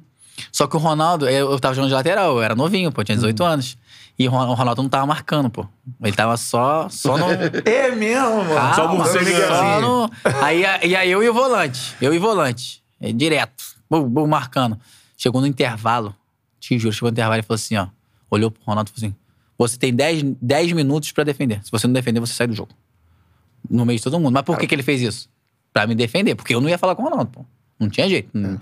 Só 0.52 0.68
que 0.68 0.76
o 0.76 0.80
Ronaldo, 0.80 1.30
eu 1.30 1.52
eu 1.52 1.60
tava 1.60 1.74
jogando 1.74 1.90
de 1.90 1.95
lateral, 1.95 2.36
eu 2.38 2.41
era 2.44 2.56
novinho, 2.56 2.91
pô, 2.91 3.03
tinha 3.03 3.16
18 3.16 3.44
anos. 3.44 3.78
E 4.18 4.28
o 4.28 4.32
Ron- 4.32 4.48
o 4.49 4.53
Ronaldo 4.53 4.82
não 4.82 4.90
tava 4.90 5.06
marcando, 5.06 5.49
pô. 5.49 5.66
Ele 6.02 6.16
tava 6.16 6.36
só, 6.38 6.88
só 6.90 7.18
no. 7.18 7.26
É 7.66 7.91
mesmo, 7.91 8.38
mano. 8.44 8.53
Calma, 8.56 8.76
Só 8.76 8.88
morcegando. 8.95 9.48
só 9.48 9.82
no- 9.82 10.12
Aí, 10.41 10.64
e 10.84 10.95
aí 10.95 11.12
eu 11.12 11.22
e 11.24 11.30
o 11.30 11.34
volante. 11.34 11.95
Eu 12.02 12.14
e 12.14 12.18
o 12.18 12.22
volante. 12.22 12.82
É, 12.99 13.12
direto. 13.12 13.64
Bum, 13.90 14.07
bum, 14.07 14.26
marcando. 14.28 14.80
Chegou 15.18 15.41
no 15.41 15.48
intervalo. 15.48 16.16
Te 16.60 16.80
juro, 16.80 16.94
chegou 16.94 17.10
no 17.10 17.14
intervalo 17.14 17.40
e 17.40 17.44
falou 17.44 17.56
assim, 17.56 17.76
ó. 17.78 17.88
Olhou 18.32 18.49
pro 18.49 18.62
Ronaldo 18.66 18.90
e 18.90 18.99
falou 18.99 19.10
assim: 19.10 19.16
Você 19.57 19.78
tem 19.78 19.94
10, 19.94 20.24
10 20.41 20.72
minutos 20.72 21.12
pra 21.12 21.24
defender. 21.24 21.62
Se 21.64 21.72
você 21.72 21.86
não 21.86 21.94
defender, 21.94 22.20
você 22.20 22.34
sai 22.34 22.48
do 22.48 22.53
jogo. 22.56 22.72
No 23.70 23.86
meio 23.86 23.98
de 23.98 24.03
todo 24.03 24.20
mundo. 24.20 24.34
Mas 24.34 24.44
por 24.44 24.57
que, 24.57 24.66
que 24.68 24.76
ele 24.76 24.84
fez 24.84 25.02
isso? 25.02 25.30
Pra 25.76 25.85
me 25.85 25.93
defender. 25.93 26.35
Porque 26.35 26.56
eu 26.56 26.61
não 26.61 26.69
ia 26.69 26.77
falar 26.77 26.95
com 26.95 27.02
o 27.02 27.06
Ronaldo, 27.10 27.30
pô. 27.30 27.45
Não 27.77 27.89
tinha 27.89 28.07
jeito. 28.07 28.30
Não- 28.34 28.57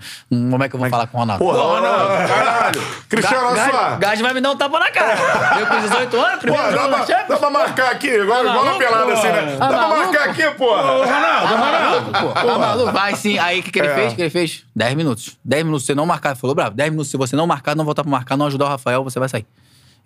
Como 0.50 0.64
é 0.64 0.68
que 0.68 0.74
eu 0.74 0.80
vou 0.80 0.90
falar 0.90 1.06
com 1.06 1.16
o 1.16 1.20
Ronaldo? 1.20 1.44
Porra, 1.44 1.58
Ronaldo, 1.62 2.28
caralho. 2.28 2.82
Cristiano, 3.08 3.46
olha 3.46 3.54
Gás- 3.54 3.70
só. 3.70 3.96
Gás 3.98 4.20
vai 4.20 4.34
me 4.34 4.40
dar 4.40 4.50
um 4.50 4.56
tapa 4.56 4.80
na 4.80 4.90
cara. 4.90 5.14
Eu 5.60 5.66
com 5.68 5.80
18 5.80 6.16
anos, 6.16 6.32
Pô, 6.32 6.38
primeiro 6.40 6.64
dá 6.64 6.72
jogo 6.72 6.88
na 6.88 7.04
pra, 7.04 7.22
dá 7.22 7.36
pra 7.36 7.50
marcar 7.50 7.92
aqui, 7.92 8.08
igual, 8.08 8.42
Tá 8.42 8.50
igual 8.50 8.64
na 8.64 8.74
pelada 8.74 9.12
assim, 9.12 9.28
né? 9.28 9.52
pô? 9.52 9.58
Dá 9.60 9.68
Tá 9.68 9.68
pra 9.68 9.88
marcar 9.88 10.28
aqui, 10.30 10.50
porra. 10.58 10.82
Ronaldo, 10.82 11.04
Tá 11.06 11.48
Ronaldo. 11.48 12.10
maluco, 12.10 12.10
pô? 12.10 12.32
Tá 12.50 12.58
maluco? 12.58 12.92
Vai 12.92 13.14
sim. 13.14 13.38
Aí 13.38 13.60
o 13.60 13.62
que, 13.62 13.70
que 13.70 13.78
ele 13.78 13.86
É. 13.86 13.94
fez? 13.94 14.12
O 14.12 14.16
que 14.16 14.22
ele 14.22 14.30
fez? 14.30 14.64
10 14.74 14.94
minutos. 14.96 15.38
10 15.44 15.62
minutos 15.64 15.82
se 15.84 15.86
você 15.86 15.94
não 15.94 16.06
marcar. 16.06 16.30
Ele 16.30 16.38
falou, 16.40 16.56
bravo, 16.56 16.74
10 16.74 16.90
minutos 16.90 17.08
se 17.12 17.16
você 17.16 17.36
não 17.36 17.46
marcar, 17.46 17.76
não 17.76 17.84
voltar 17.84 18.02
pra 18.02 18.10
marcar, 18.10 18.36
não 18.36 18.46
ajudar 18.46 18.64
o 18.64 18.68
Rafael, 18.68 19.04
você 19.04 19.20
vai 19.20 19.28
sair. 19.28 19.46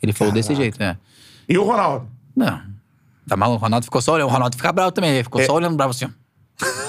Ele 0.02 0.12
falou 0.12 0.34
desse 0.34 0.54
jeito, 0.54 0.78
né? 0.78 0.98
E 1.48 1.56
o 1.56 1.64
Ronaldo? 1.64 2.06
Não. 2.36 2.60
Tá 3.26 3.36
maluco? 3.38 3.58
O 3.58 3.62
Ronaldo 3.62 3.84
ficou 3.84 4.02
só 4.02 4.12
olhando. 4.12 4.28
O 4.28 4.30
Ronaldo 4.30 4.54
fica 4.54 4.70
bravo 4.70 4.92
também. 4.92 5.08
Ele 5.12 5.20
É. 5.20 5.24
ficou 5.24 5.42
só 5.42 5.54
olhando 5.54 5.74
bravo 5.76 5.92
assim. 5.92 6.04
ó. 6.04 6.08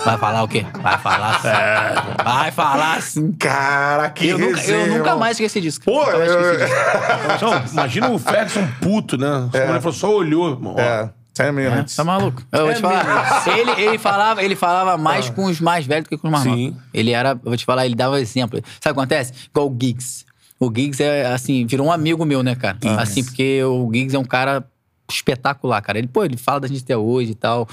Vai 0.03 0.17
falar 0.17 0.43
o 0.43 0.47
quê? 0.47 0.65
Vai 0.81 0.97
falar 0.97 1.35
assim. 1.35 1.47
É. 1.47 2.23
Vai 2.23 2.51
falar 2.51 2.97
assim. 2.97 3.31
Cara, 3.33 4.09
que 4.09 4.27
Eu 4.27 4.39
nunca, 4.39 4.61
eu 4.61 4.97
nunca 4.97 5.15
mais 5.15 5.37
esqueci 5.37 5.61
disso. 5.61 5.79
Pô, 5.81 6.05
Nunca 6.05 6.17
mais 6.17 6.31
esqueci 6.31 6.47
eu... 6.49 6.67
disso. 6.67 7.45
Não, 7.45 7.65
imagina 7.71 8.09
o 8.09 8.17
Ferguson 8.17 8.67
puto, 8.81 9.17
né? 9.17 9.49
Ele 9.53 9.79
falou, 9.79 9.93
só 9.93 10.11
olhou, 10.11 10.49
irmão. 10.49 10.75
É. 10.77 11.09
10 11.37 11.53
minutes. 11.53 11.95
Tá 11.95 12.03
maluco? 12.03 12.43
Eu 12.51 12.65
vou 12.65 12.73
te 12.73 12.81
falar. 12.81 13.47
Ele, 13.47 13.71
ele, 13.81 13.97
falava, 13.97 14.43
ele 14.43 14.55
falava 14.55 14.97
mais 14.97 15.29
com 15.29 15.45
os 15.45 15.61
mais 15.61 15.85
velhos 15.85 16.03
do 16.05 16.09
que 16.09 16.17
com 16.17 16.27
os 16.27 16.31
mais 16.31 16.43
Sim. 16.43 16.71
novos. 16.71 16.83
Ele 16.93 17.11
era, 17.11 17.29
eu 17.31 17.39
vou 17.43 17.55
te 17.55 17.63
falar, 17.63 17.85
ele 17.85 17.95
dava 17.95 18.19
exemplo. 18.19 18.59
Sabe 18.59 18.77
o 18.77 18.81
que 18.81 18.89
acontece? 18.89 19.33
Igual 19.49 19.67
o 19.67 19.77
Giggs. 19.79 20.25
O 20.59 20.65
Giggs 20.67 21.01
é, 21.01 21.27
assim, 21.27 21.65
virou 21.65 21.87
um 21.87 21.91
amigo 21.91 22.25
meu, 22.25 22.43
né, 22.43 22.55
cara? 22.55 22.77
Assim, 22.97 23.23
porque 23.23 23.63
o 23.63 23.89
Giggs 23.93 24.15
é 24.15 24.19
um 24.19 24.25
cara 24.25 24.65
espetacular, 25.09 25.81
cara. 25.81 25.97
Ele, 25.97 26.07
pô, 26.07 26.25
ele 26.25 26.35
fala 26.35 26.59
da 26.59 26.67
gente 26.67 26.83
até 26.83 26.97
hoje 26.97 27.31
e 27.31 27.35
tal. 27.35 27.67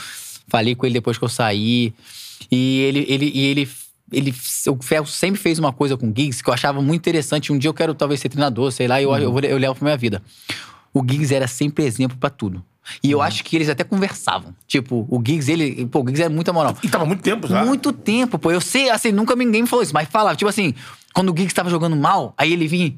Falei 0.48 0.74
com 0.74 0.86
ele 0.86 0.94
depois 0.94 1.18
que 1.18 1.24
eu 1.24 1.28
saí. 1.28 1.92
E 2.50 2.80
ele, 2.80 3.04
ele, 3.08 3.32
e 3.34 3.44
ele, 3.46 3.68
ele, 4.12 4.34
o 4.68 4.82
Ferro 4.82 5.06
sempre 5.06 5.40
fez 5.40 5.58
uma 5.58 5.72
coisa 5.72 5.96
com 5.96 6.06
o 6.06 6.12
Giggs 6.14 6.42
que 6.42 6.48
eu 6.50 6.54
achava 6.54 6.80
muito 6.80 7.00
interessante. 7.00 7.52
Um 7.52 7.58
dia 7.58 7.68
eu 7.68 7.74
quero 7.74 7.94
talvez 7.94 8.20
ser 8.20 8.28
treinador, 8.28 8.70
sei 8.70 8.86
lá, 8.86 9.00
eu, 9.02 9.14
eu, 9.16 9.32
vou- 9.32 9.40
eu 9.40 9.58
levo 9.58 9.74
pra 9.74 9.84
minha 9.84 9.96
vida. 9.96 10.22
O 10.92 11.00
Giggs 11.00 11.34
era 11.34 11.46
sempre 11.46 11.84
exemplo 11.84 12.16
pra 12.18 12.30
tudo. 12.30 12.64
E 13.02 13.10
eu 13.10 13.20
acho 13.20 13.42
que 13.42 13.56
eles 13.56 13.68
até 13.68 13.82
conversavam. 13.82 14.54
Tipo, 14.66 15.06
o 15.10 15.18
Giggs, 15.24 15.50
ele. 15.50 15.86
Pô, 15.86 15.98
o 16.00 16.02
Giggs 16.02 16.22
era 16.22 16.32
muita 16.32 16.52
moral. 16.52 16.76
E 16.84 16.88
tava 16.88 17.04
muito 17.04 17.20
tempo 17.20 17.48
já. 17.48 17.64
Muito 17.64 17.92
tempo, 17.92 18.38
pô. 18.38 18.52
Eu 18.52 18.60
sei, 18.60 18.88
assim, 18.90 19.10
nunca 19.10 19.34
ninguém 19.34 19.62
me 19.62 19.68
falou 19.68 19.82
isso, 19.82 19.92
mas 19.92 20.08
falava, 20.08 20.36
tipo 20.36 20.48
assim, 20.48 20.72
quando 21.12 21.30
o 21.32 21.36
Giggs 21.36 21.52
tava 21.52 21.68
jogando 21.68 21.96
mal, 21.96 22.32
aí 22.38 22.52
ele 22.52 22.68
vinha. 22.68 22.94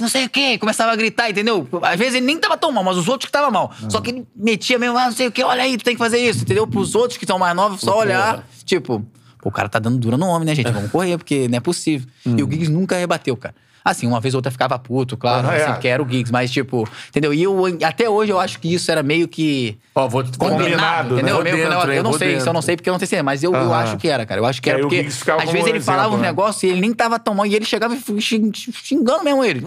Não 0.00 0.08
sei 0.08 0.24
o 0.26 0.28
quê, 0.30 0.58
começava 0.58 0.92
a 0.92 0.96
gritar, 0.96 1.30
entendeu? 1.30 1.66
Às 1.82 1.98
vezes 1.98 2.14
ele 2.14 2.26
nem 2.26 2.38
tava 2.38 2.56
tão 2.56 2.70
mal, 2.72 2.84
mas 2.84 2.96
os 2.96 3.08
outros 3.08 3.26
que 3.26 3.32
tava 3.32 3.50
mal. 3.50 3.72
Só 3.88 4.00
que 4.00 4.10
ele 4.10 4.26
metia 4.34 4.78
mesmo, 4.78 4.96
ah, 4.98 5.06
não 5.06 5.12
sei 5.12 5.26
o 5.26 5.32
quê, 5.32 5.42
olha 5.42 5.62
aí, 5.62 5.76
tu 5.76 5.84
tem 5.84 5.94
que 5.94 5.98
fazer 5.98 6.18
isso, 6.18 6.42
entendeu? 6.42 6.66
Pros 6.66 6.94
outros 6.94 7.18
que 7.18 7.26
são 7.26 7.38
mais 7.38 7.54
novos, 7.54 7.80
só 7.80 7.98
olhar. 7.98 8.46
Tipo, 8.64 9.04
o 9.42 9.50
cara 9.50 9.68
tá 9.68 9.78
dando 9.78 9.98
dura 9.98 10.16
no 10.16 10.26
homem, 10.26 10.46
né, 10.46 10.54
gente? 10.54 10.70
Vamos 10.70 10.90
correr, 10.90 11.18
porque 11.18 11.48
não 11.48 11.56
é 11.58 11.60
possível. 11.60 12.08
E 12.24 12.42
o 12.42 12.50
Giggs 12.50 12.70
nunca 12.70 12.96
rebateu, 12.96 13.36
cara. 13.36 13.54
Assim, 13.84 14.06
uma 14.06 14.18
vez 14.18 14.32
ou 14.32 14.38
outra 14.38 14.50
ficava 14.50 14.78
puto, 14.78 15.14
claro, 15.16 15.46
Ah, 15.46 15.52
assim, 15.54 15.70
é. 15.72 15.74
que 15.74 15.86
era 15.88 16.02
o 16.02 16.08
Giggs, 16.08 16.32
mas 16.32 16.50
tipo, 16.50 16.88
entendeu? 17.10 17.34
E 17.34 17.42
eu, 17.42 17.54
até 17.84 18.08
hoje 18.08 18.32
eu 18.32 18.40
acho 18.40 18.58
que 18.58 18.72
isso 18.72 18.90
era 18.90 19.02
meio 19.02 19.28
que 19.28 19.76
Ó, 19.94 20.08
vou 20.08 20.22
te 20.22 20.38
combinado, 20.38 20.64
Combinado, 20.64 21.08
né? 21.16 21.20
entendeu? 21.20 21.34
Meio 21.42 21.44
que 21.56 21.62
dentro, 21.62 21.68
negócio- 21.70 21.90
hein? 21.92 21.96
eu 21.98 22.02
não 22.02 22.12
sei, 22.14 22.36
isso 22.36 22.48
eu 22.48 22.52
não 22.54 22.62
sei 22.62 22.76
porque 22.76 22.88
eu 22.88 22.92
não 22.94 22.98
sei 22.98 23.06
se 23.08 23.16
é, 23.16 23.22
mas 23.22 23.42
eu, 23.44 23.52
eu 23.52 23.58
Aham. 23.60 23.74
acho 23.82 23.96
que 23.98 24.08
era, 24.08 24.24
cara. 24.24 24.40
Eu 24.40 24.46
acho 24.46 24.60
que 24.62 24.70
Que 24.70 24.74
era 24.74 24.78
o 24.78 24.88
porque 24.88 25.00
às 25.00 25.04
vezes 25.50 25.66
ele 25.66 25.78
exemplo, 25.78 25.82
falava 25.82 26.14
um 26.14 26.16
né? 26.18 26.28
negócio 26.28 26.66
e 26.66 26.70
ele 26.72 26.80
nem 26.80 26.94
tava 26.94 27.18
tão 27.18 27.34
mal 27.34 27.44
e 27.44 27.54
ele 27.54 27.64
chegava 27.66 27.94
xing- 28.18 28.50
xingando 28.54 29.22
mesmo 29.22 29.44
ele, 29.44 29.62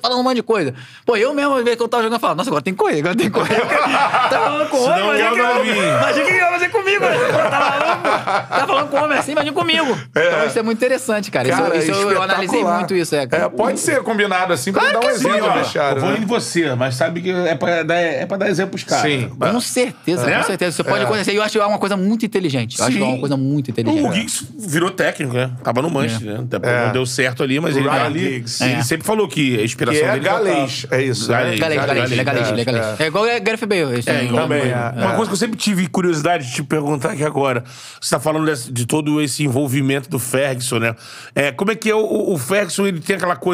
falando 0.00 0.20
um 0.20 0.22
monte 0.22 0.36
de 0.36 0.42
coisa. 0.42 0.72
Pô, 1.04 1.14
eu 1.16 1.34
mesmo, 1.34 1.54
às 1.54 1.62
vezes 1.62 1.76
que 1.76 1.82
eu 1.82 1.88
tava 1.88 2.02
jogando, 2.04 2.16
eu 2.16 2.20
falava, 2.20 2.38
nossa, 2.38 2.48
agora 2.50 2.62
tem 2.62 2.72
que 2.72 2.78
correr, 2.78 3.00
agora 3.00 3.14
tem 3.14 3.26
que 3.26 3.32
correr. 3.32 3.60
tava 4.30 4.44
falando 4.44 4.68
com 4.70 4.76
o 4.78 4.84
homem, 4.84 5.20
imagina 5.20 5.42
eu 5.42 5.62
que 5.62 5.70
imagina 5.70 6.24
que 6.24 6.30
ele 6.30 6.38
ia 6.38 6.50
fazer 6.50 6.68
comigo. 6.70 7.04
Eu 7.04 7.28
Tava, 7.50 7.50
falando- 7.50 8.48
tava 8.48 8.66
falando 8.66 8.88
com 8.88 8.96
o 8.96 9.04
homem 9.04 9.18
assim, 9.18 9.32
imagina 9.32 9.54
comigo. 9.54 9.98
Então 10.10 10.46
isso 10.46 10.58
é 10.58 10.62
muito 10.62 10.78
interessante, 10.78 11.30
cara. 11.30 11.48
Isso, 11.48 11.58
Cara, 11.62 11.76
isso 11.76 11.92
eu, 11.92 12.10
eu 12.12 12.22
analisei 12.22 12.64
muito 12.64 12.94
isso, 12.94 13.14
é, 13.14 13.26
cara. 13.26 13.44
É, 13.44 13.48
pode 13.58 13.80
ser 13.80 14.02
combinado 14.02 14.52
assim 14.52 14.72
pra 14.72 14.90
dar 14.92 14.98
um 15.00 15.02
Sim, 15.02 15.08
exemplo 15.28 15.52
vestiário. 15.52 15.98
eu 15.98 16.00
vou 16.02 16.10
né? 16.12 16.18
em 16.22 16.24
você, 16.24 16.74
mas 16.74 16.94
sabe 16.94 17.20
que 17.20 17.30
é 17.30 17.54
pra 17.54 17.82
dar, 17.82 17.94
é 17.96 18.24
pra 18.24 18.36
dar 18.36 18.48
exemplo 18.48 18.70
pros 18.70 18.84
caras. 18.84 19.10
Sim. 19.10 19.28
Com 19.38 19.60
certeza, 19.60 20.24
Né? 20.26 20.36
com 20.38 20.42
certeza. 20.44 20.70
Isso 20.70 20.84
pode 20.84 21.04
acontecer. 21.04 21.32
E 21.32 21.36
eu 21.36 21.42
acho 21.42 21.52
que 21.52 21.58
é 21.58 21.66
uma 21.66 21.78
coisa 21.78 21.96
muito 21.96 22.24
inteligente. 22.24 22.78
Eu 22.78 22.84
acho 22.86 22.96
que 22.96 23.02
é 23.02 23.04
uma 23.04 23.14
Sim. 23.14 23.20
coisa 23.20 23.36
muito 23.36 23.70
inteligente. 23.70 24.06
O 24.06 24.12
Giggs 24.12 24.46
virou 24.58 24.90
técnico, 24.90 25.34
né? 25.34 25.50
Tava 25.62 25.82
no 25.82 25.90
Manchester, 25.90 26.40
né? 26.40 26.46
É. 26.62 26.84
Não 26.86 26.92
deu 26.92 27.06
certo 27.06 27.42
ali, 27.42 27.58
mas 27.60 27.76
ele 27.76 27.88
Ryan 27.88 27.98
tá 27.98 28.04
ali. 28.06 28.18
Giggs. 28.20 28.64
Ele 28.64 28.72
É. 28.74 28.82
sempre 28.82 29.06
falou 29.06 29.28
que 29.28 29.58
a 29.60 29.64
inspiração 29.64 30.00
Que 30.00 30.06
é 30.06 30.12
dele 30.12 30.24
já 30.24 30.32
galês, 30.32 30.86
tá- 30.88 30.96
é 30.96 31.02
isso, 31.02 31.30
né? 31.30 31.38
Galês, 31.38 31.60
Galês, 31.60 31.82
é 31.82 31.86
galês, 31.86 32.12
é 32.58 32.64
galês. 32.64 33.00
é. 33.00 33.04
É 33.04 33.06
igual 33.08 33.24
o 33.24 33.26
Gareth 33.26 33.66
Bale. 33.66 33.98
É, 34.06 34.26
Também, 34.28 34.62
é, 34.70 34.92
Uma 34.96 35.12
é. 35.12 35.16
coisa 35.16 35.26
que 35.26 35.32
eu 35.32 35.36
sempre 35.36 35.56
tive 35.56 35.86
curiosidade 35.88 36.46
de 36.46 36.52
te 36.52 36.62
perguntar 36.62 37.10
aqui 37.12 37.24
agora. 37.24 37.64
Você 38.00 38.10
tá 38.14 38.20
falando 38.20 38.48
de 38.54 38.86
todo 38.86 39.20
esse 39.20 39.42
envolvimento 39.44 40.08
do 40.08 40.18
Ferguson, 40.18 40.78
né? 40.78 40.94
É, 41.34 41.50
como 41.52 41.70
é 41.72 41.74
que 41.74 41.90
é 41.90 41.94
o, 41.94 42.32
o 42.32 42.38
Ferguson, 42.38 42.86
ele 42.86 43.00
tem 43.00 43.16
aquela 43.16 43.34
coisa 43.36 43.47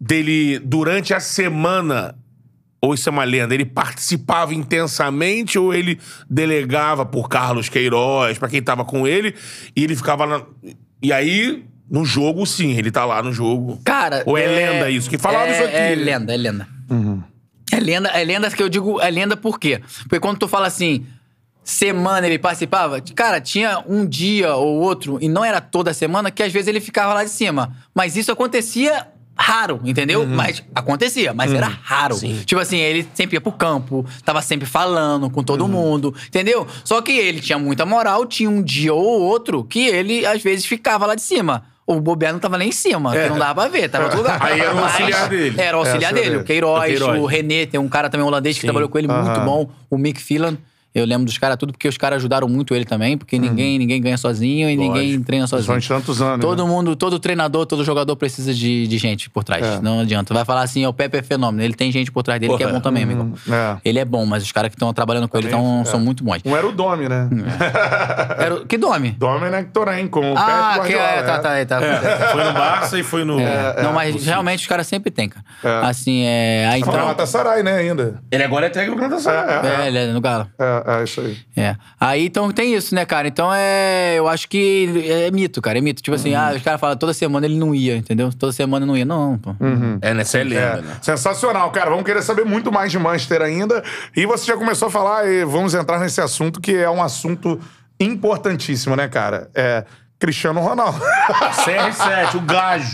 dele, 0.00 0.58
durante 0.58 1.14
a 1.14 1.20
semana, 1.20 2.14
ou 2.80 2.94
isso 2.94 3.08
é 3.08 3.12
uma 3.12 3.24
lenda, 3.24 3.54
ele 3.54 3.64
participava 3.64 4.54
intensamente 4.54 5.58
ou 5.58 5.74
ele 5.74 5.98
delegava 6.28 7.04
por 7.04 7.28
Carlos 7.28 7.68
Queiroz, 7.68 8.38
pra 8.38 8.48
quem 8.48 8.62
tava 8.62 8.84
com 8.84 9.06
ele, 9.06 9.34
e 9.74 9.84
ele 9.84 9.96
ficava 9.96 10.26
na... 10.26 10.42
E 11.02 11.12
aí, 11.12 11.64
no 11.90 12.04
jogo, 12.04 12.46
sim, 12.46 12.76
ele 12.76 12.90
tá 12.90 13.04
lá 13.04 13.22
no 13.22 13.32
jogo. 13.32 13.80
Cara. 13.84 14.22
Ou 14.26 14.36
é, 14.36 14.46
lenda 14.46 14.90
isso? 14.90 15.08
Que 15.08 15.18
falaram 15.18 15.50
é, 15.50 15.52
isso 15.52 15.64
aqui. 15.64 15.76
É 15.76 15.94
lenda, 15.94 16.34
é 16.34 16.36
lenda. 16.36 16.68
É 17.72 17.80
lenda, 17.80 18.08
é 18.10 18.24
lenda 18.24 18.50
que 18.50 18.62
eu 18.62 18.68
digo, 18.68 19.00
é 19.00 19.10
lenda 19.10 19.36
por 19.36 19.58
quê? 19.58 19.80
Porque 20.02 20.20
quando 20.20 20.38
tu 20.38 20.48
fala 20.48 20.66
assim, 20.66 21.04
semana 21.70 22.24
ele 22.28 22.38
participava, 22.38 23.00
cara, 23.00 23.40
tinha 23.40 23.82
um 23.88 24.06
dia 24.06 24.54
ou 24.54 24.78
outro, 24.80 25.18
e 25.20 25.28
não 25.28 25.44
era 25.44 25.60
toda 25.60 25.92
semana, 25.92 26.30
que 26.30 26.40
às 26.40 26.52
vezes 26.52 26.68
ele 26.68 26.80
ficava 26.80 27.12
lá 27.12 27.24
de 27.24 27.30
cima. 27.30 27.72
Mas 27.92 28.16
isso 28.16 28.30
acontecia 28.30 29.08
raro, 29.36 29.80
entendeu? 29.84 30.20
Uhum. 30.20 30.28
Mas 30.28 30.62
acontecia, 30.72 31.34
mas 31.34 31.52
era 31.52 31.66
raro. 31.66 32.16
Tipo 32.46 32.60
assim, 32.60 32.78
ele 32.78 33.06
sempre 33.14 33.34
ia 33.36 33.40
pro 33.40 33.50
campo, 33.50 34.06
tava 34.24 34.40
sempre 34.42 34.64
falando 34.64 35.28
com 35.28 35.40
Uhum. 35.40 35.44
todo 35.44 35.66
mundo, 35.66 36.14
entendeu? 36.28 36.66
Só 36.84 37.02
que 37.02 37.10
ele 37.10 37.40
tinha 37.40 37.58
muita 37.58 37.84
moral, 37.84 38.24
tinha 38.26 38.48
um 38.48 38.62
dia 38.62 38.94
ou 38.94 39.20
outro 39.22 39.64
que 39.64 39.88
ele 39.88 40.24
às 40.24 40.40
vezes 40.42 40.64
ficava 40.64 41.04
lá 41.04 41.16
de 41.16 41.22
cima. 41.22 41.64
O 41.84 42.00
Bobear 42.00 42.32
não 42.32 42.38
tava 42.40 42.56
nem 42.58 42.68
em 42.68 42.72
cima, 42.72 43.10
que 43.12 43.28
não 43.28 43.38
dava 43.38 43.62
pra 43.62 43.68
ver, 43.68 43.88
tava 43.88 44.04
em 44.04 44.06
outro 44.06 44.22
lugar. 44.22 44.40
É. 44.40 44.44
Aí 44.54 44.60
era 44.60 44.72
o 44.72 44.76
Mas 44.76 44.84
auxiliar 44.92 45.28
dele. 45.28 45.60
Era 45.60 45.76
o 45.76 45.80
auxiliar 45.80 46.12
É, 46.12 46.14
dele. 46.20 46.36
O 46.36 46.44
Queiroz, 46.44 46.82
O 46.82 46.86
Queiroz. 46.86 47.20
o 47.20 47.26
René, 47.26 47.66
tem 47.66 47.78
um 47.80 47.88
cara 47.88 48.08
também 48.08 48.24
holandês 48.26 48.54
que 48.56 48.60
Sim. 48.62 48.68
trabalhou 48.68 48.88
com 48.88 48.98
ele, 48.98 49.08
muito 49.08 49.40
bom. 49.40 49.68
O 49.90 49.98
Mick 49.98 50.20
Phelan. 50.22 50.56
Eu 50.98 51.04
lembro 51.04 51.26
dos 51.26 51.36
caras 51.36 51.56
tudo 51.58 51.72
porque 51.72 51.86
os 51.88 51.98
caras 51.98 52.16
ajudaram 52.16 52.48
muito 52.48 52.74
ele 52.74 52.84
também, 52.84 53.18
porque 53.18 53.38
ninguém, 53.38 53.78
ninguém 53.78 54.00
ganha 54.00 54.16
sozinho 54.16 54.70
e 54.70 54.76
ninguém 54.76 55.20
treina 55.22 55.46
sozinho. 55.46 55.66
Durante 55.66 55.88
tantos 55.88 56.22
anos. 56.22 56.40
Todo 56.40 56.64
né? 56.64 56.70
mundo, 56.70 56.96
todo 56.96 57.18
treinador, 57.18 57.66
todo 57.66 57.84
jogador 57.84 58.16
precisa 58.16 58.54
de, 58.54 58.86
de 58.86 58.98
gente 58.98 59.28
por 59.28 59.44
trás. 59.44 59.64
É. 59.66 59.80
Não 59.80 60.00
adianta. 60.00 60.32
Vai 60.32 60.44
falar 60.44 60.62
assim, 60.62 60.86
ó, 60.86 60.88
o 60.88 60.92
Pepe 60.94 61.18
é 61.18 61.22
fenômeno. 61.22 61.62
Ele 61.62 61.74
tem 61.74 61.92
gente 61.92 62.10
por 62.10 62.22
trás 62.22 62.40
dele 62.40 62.56
que 62.56 62.62
é 62.62 62.66
Porra. 62.66 62.78
bom 62.78 62.82
também, 62.82 63.02
amigo. 63.02 63.32
é. 63.50 63.76
Ele 63.84 63.98
é 63.98 64.04
bom, 64.04 64.24
mas 64.24 64.42
os 64.42 64.50
caras 64.52 64.70
que 64.70 64.76
estão 64.76 64.92
trabalhando 64.94 65.28
com 65.28 65.36
ele 65.36 65.48
Também, 65.48 65.62
tão, 65.64 65.80
é. 65.82 65.84
são 65.84 66.00
muito 66.00 66.24
bons. 66.24 66.38
Um 66.44 66.56
era 66.56 66.66
o 66.66 66.72
Domi, 66.72 67.08
né? 67.08 67.28
Era, 68.38 68.54
o- 68.56 68.66
que 68.66 68.78
nome? 68.78 69.10
Dominic 69.18 69.70
Torren, 69.72 70.06
com 70.08 70.32
o 70.32 70.34
Ah, 70.36 70.72
Pep 70.76 70.86
que 70.88 70.94
Guardiola. 70.94 71.08
é, 71.08 71.22
tá, 71.22 71.38
tá, 71.38 71.64
tá. 71.66 72.28
Foi 72.32 72.44
no 72.44 72.52
Barça 72.52 72.98
e 72.98 73.02
foi 73.02 73.24
no... 73.24 73.36
não, 73.82 73.92
mas 73.92 74.24
realmente 74.24 74.60
os 74.60 74.66
caras 74.66 74.86
sempre 74.86 75.10
tem, 75.10 75.28
cara. 75.28 75.44
É. 75.62 75.86
Assim, 75.90 76.22
é. 76.24 76.68
Aí, 76.72 76.80
Tá 76.80 76.86
no 76.86 76.92
então, 76.92 77.04
Galatasaray, 77.06 77.62
né, 77.62 77.76
ainda. 77.78 78.20
Ele 78.30 78.42
agora 78.44 78.66
é 78.66 78.70
técnico 78.70 79.00
da 79.00 79.08
Galatasaray. 79.08 79.70
É, 79.70 79.84
é, 79.84 79.86
ele 79.88 79.98
é 79.98 80.06
no 80.12 80.20
Galo. 80.20 80.46
É, 80.58 80.82
é 80.86 81.04
isso 81.04 81.20
aí. 81.20 81.36
É. 81.56 81.76
Aí 82.00 82.26
então 82.26 82.50
tem 82.52 82.74
isso, 82.74 82.94
né, 82.94 83.04
cara? 83.04 83.26
Então 83.28 83.50
é. 83.52 84.14
Eu 84.16 84.28
acho 84.28 84.48
que 84.48 85.04
é 85.08 85.30
mito, 85.30 85.60
cara. 85.60 85.78
É 85.78 85.80
mito. 85.80 86.02
Tipo 86.02 86.14
assim, 86.14 86.34
ah, 86.34 86.52
os 86.54 86.62
caras 86.62 86.80
falam 86.80 86.96
toda 86.96 87.12
semana 87.12 87.44
ele 87.46 87.58
não 87.58 87.74
ia, 87.74 87.96
entendeu? 87.96 88.30
Toda 88.32 88.52
semana 88.52 88.86
não 88.86 88.96
ia. 88.96 89.04
Não, 89.04 89.36
pô. 89.38 89.54
É, 90.00 90.14
nessa 90.14 90.38
é 90.38 90.44
lenda, 90.44 90.60
É, 90.60 90.82
né? 90.82 90.96
sensacional, 91.02 91.70
cara. 91.70 91.90
Vamos 91.90 92.04
querer 92.04 92.22
saber 92.22 92.44
muito 92.44 92.70
mais 92.70 92.92
de 92.92 92.98
Manchester 92.98 93.42
ainda. 93.42 93.82
E 94.16 94.24
você 94.26 94.46
já 94.46 94.56
começou 94.56 94.88
a 94.88 94.90
falar, 94.90 95.26
e 95.28 95.44
vamos 95.44 95.74
entrar 95.74 95.98
nesse 95.98 96.20
assunto, 96.20 96.60
que 96.60 96.74
é 96.76 96.88
um 96.88 97.02
assunto 97.02 97.60
importantíssimo, 97.98 98.94
né, 98.94 99.08
cara? 99.08 99.50
É 99.54 99.84
Cristiano 100.18 100.60
Ronaldo. 100.60 100.98
CR7, 101.64 102.36
o 102.36 102.40
gajo. 102.40 102.92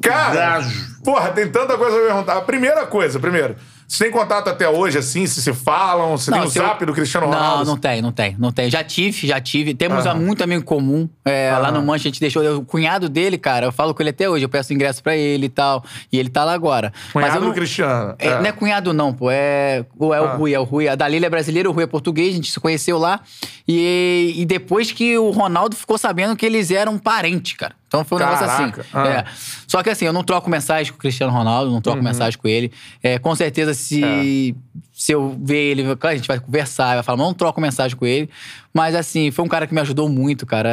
cara, 0.00 0.34
Gajo. 0.34 1.02
porra, 1.04 1.30
tem 1.30 1.48
tanta 1.50 1.76
coisa 1.76 1.96
pra 1.96 2.06
perguntar. 2.06 2.36
A 2.38 2.40
primeira 2.42 2.86
coisa, 2.86 3.18
primeiro, 3.18 3.56
você 3.86 4.04
tem 4.04 4.12
contato 4.12 4.48
até 4.48 4.68
hoje, 4.68 4.98
assim, 4.98 5.26
se 5.26 5.40
se 5.42 5.52
falam? 5.52 6.16
Você 6.16 6.30
tem 6.30 6.40
o 6.40 6.48
se 6.48 6.58
eu- 6.58 6.64
zap 6.66 6.84
do 6.84 6.92
Cristiano 6.92 7.26
Ronaldo? 7.26 7.64
Não, 7.64 7.72
não 7.72 7.76
tem, 7.76 8.02
não 8.02 8.12
tem, 8.12 8.36
não 8.38 8.52
tem. 8.52 8.70
Já 8.70 8.82
tive, 8.84 9.26
já 9.26 9.40
tive. 9.40 9.74
Temos 9.74 10.06
Aham. 10.06 10.18
muito 10.20 10.42
amigo 10.42 10.64
comum. 10.64 11.08
É, 11.24 11.50
Lá 11.56 11.70
no 11.70 11.82
Mancha 11.82 12.08
a 12.08 12.10
gente 12.10 12.20
deixou. 12.20 12.42
O 12.58 12.64
cunhado 12.64 13.08
dele, 13.08 13.38
cara, 13.38 13.66
eu 13.66 13.72
falo 13.72 13.94
com 13.94 14.02
ele 14.02 14.10
até 14.10 14.28
hoje. 14.28 14.44
Eu 14.44 14.48
peço 14.48 14.72
ingresso 14.72 15.02
pra 15.02 15.16
ele 15.16 15.46
e 15.46 15.48
tal. 15.48 15.84
E 16.12 16.18
ele 16.18 16.28
tá 16.28 16.44
lá 16.44 16.52
agora. 16.52 16.92
Cunhado 17.12 17.36
eu 17.36 17.40
não, 17.40 17.48
do 17.48 17.54
Cristiano. 17.54 18.14
É, 18.18 18.30
Não 18.38 18.46
é 18.46 18.52
cunhado, 18.52 18.92
não, 18.92 19.12
pô. 19.12 19.30
É, 19.30 19.84
o- 19.98 20.12
é 20.14 20.20
o 20.20 20.24
Ah. 20.24 20.34
Rui, 20.34 20.52
é 20.54 20.58
o 20.60 20.64
Rui. 20.64 20.88
A 20.88 20.94
Dalila 20.94 21.26
é 21.26 21.30
brasileira, 21.30 21.68
o 21.68 21.72
Rui 21.72 21.84
é 21.84 21.86
português, 21.86 22.32
a 22.32 22.36
gente 22.36 22.50
se 22.50 22.58
conheceu 22.60 22.98
lá. 22.98 23.20
E, 23.66 24.34
e 24.36 24.44
depois 24.44 24.92
que 24.92 25.16
o 25.18 25.30
Ronaldo 25.30 25.74
ficou 25.76 25.96
sabendo 25.98 26.36
que 26.36 26.44
eles 26.44 26.70
eram 26.70 26.98
parentes, 26.98 27.54
cara. 27.56 27.74
Então 27.94 28.04
foi 28.04 28.18
um 28.18 28.20
negócio 28.20 28.46
Caraca. 28.46 28.80
assim. 28.80 28.90
Ah. 28.92 29.08
É. 29.08 29.24
Só 29.66 29.82
que 29.82 29.90
assim, 29.90 30.04
eu 30.04 30.12
não 30.12 30.22
troco 30.24 30.48
mensagem 30.50 30.92
com 30.92 30.98
o 30.98 31.00
Cristiano 31.00 31.32
Ronaldo, 31.32 31.68
não 31.68 31.76
Uhum. 31.76 31.80
troco 31.82 32.02
mensagem 32.02 32.38
com 32.38 32.48
ele. 32.48 32.72
É, 33.02 33.18
com 33.18 33.34
certeza, 33.34 33.72
se, 33.74 34.54
se 34.92 35.12
eu 35.12 35.36
ver 35.40 35.56
ele, 35.72 35.96
claro, 35.96 36.14
a 36.14 36.16
gente 36.16 36.26
vai 36.28 36.38
conversar, 36.40 36.94
vai 36.94 37.02
falar, 37.02 37.16
mas 37.18 37.26
não 37.26 37.34
troco 37.34 37.60
mensagem 37.60 37.96
com 37.96 38.06
ele. 38.06 38.28
Mas 38.76 38.96
assim, 38.96 39.30
foi 39.30 39.44
um 39.44 39.48
cara 39.48 39.68
que 39.68 39.72
me 39.72 39.80
ajudou 39.80 40.08
muito, 40.08 40.44
cara. 40.44 40.68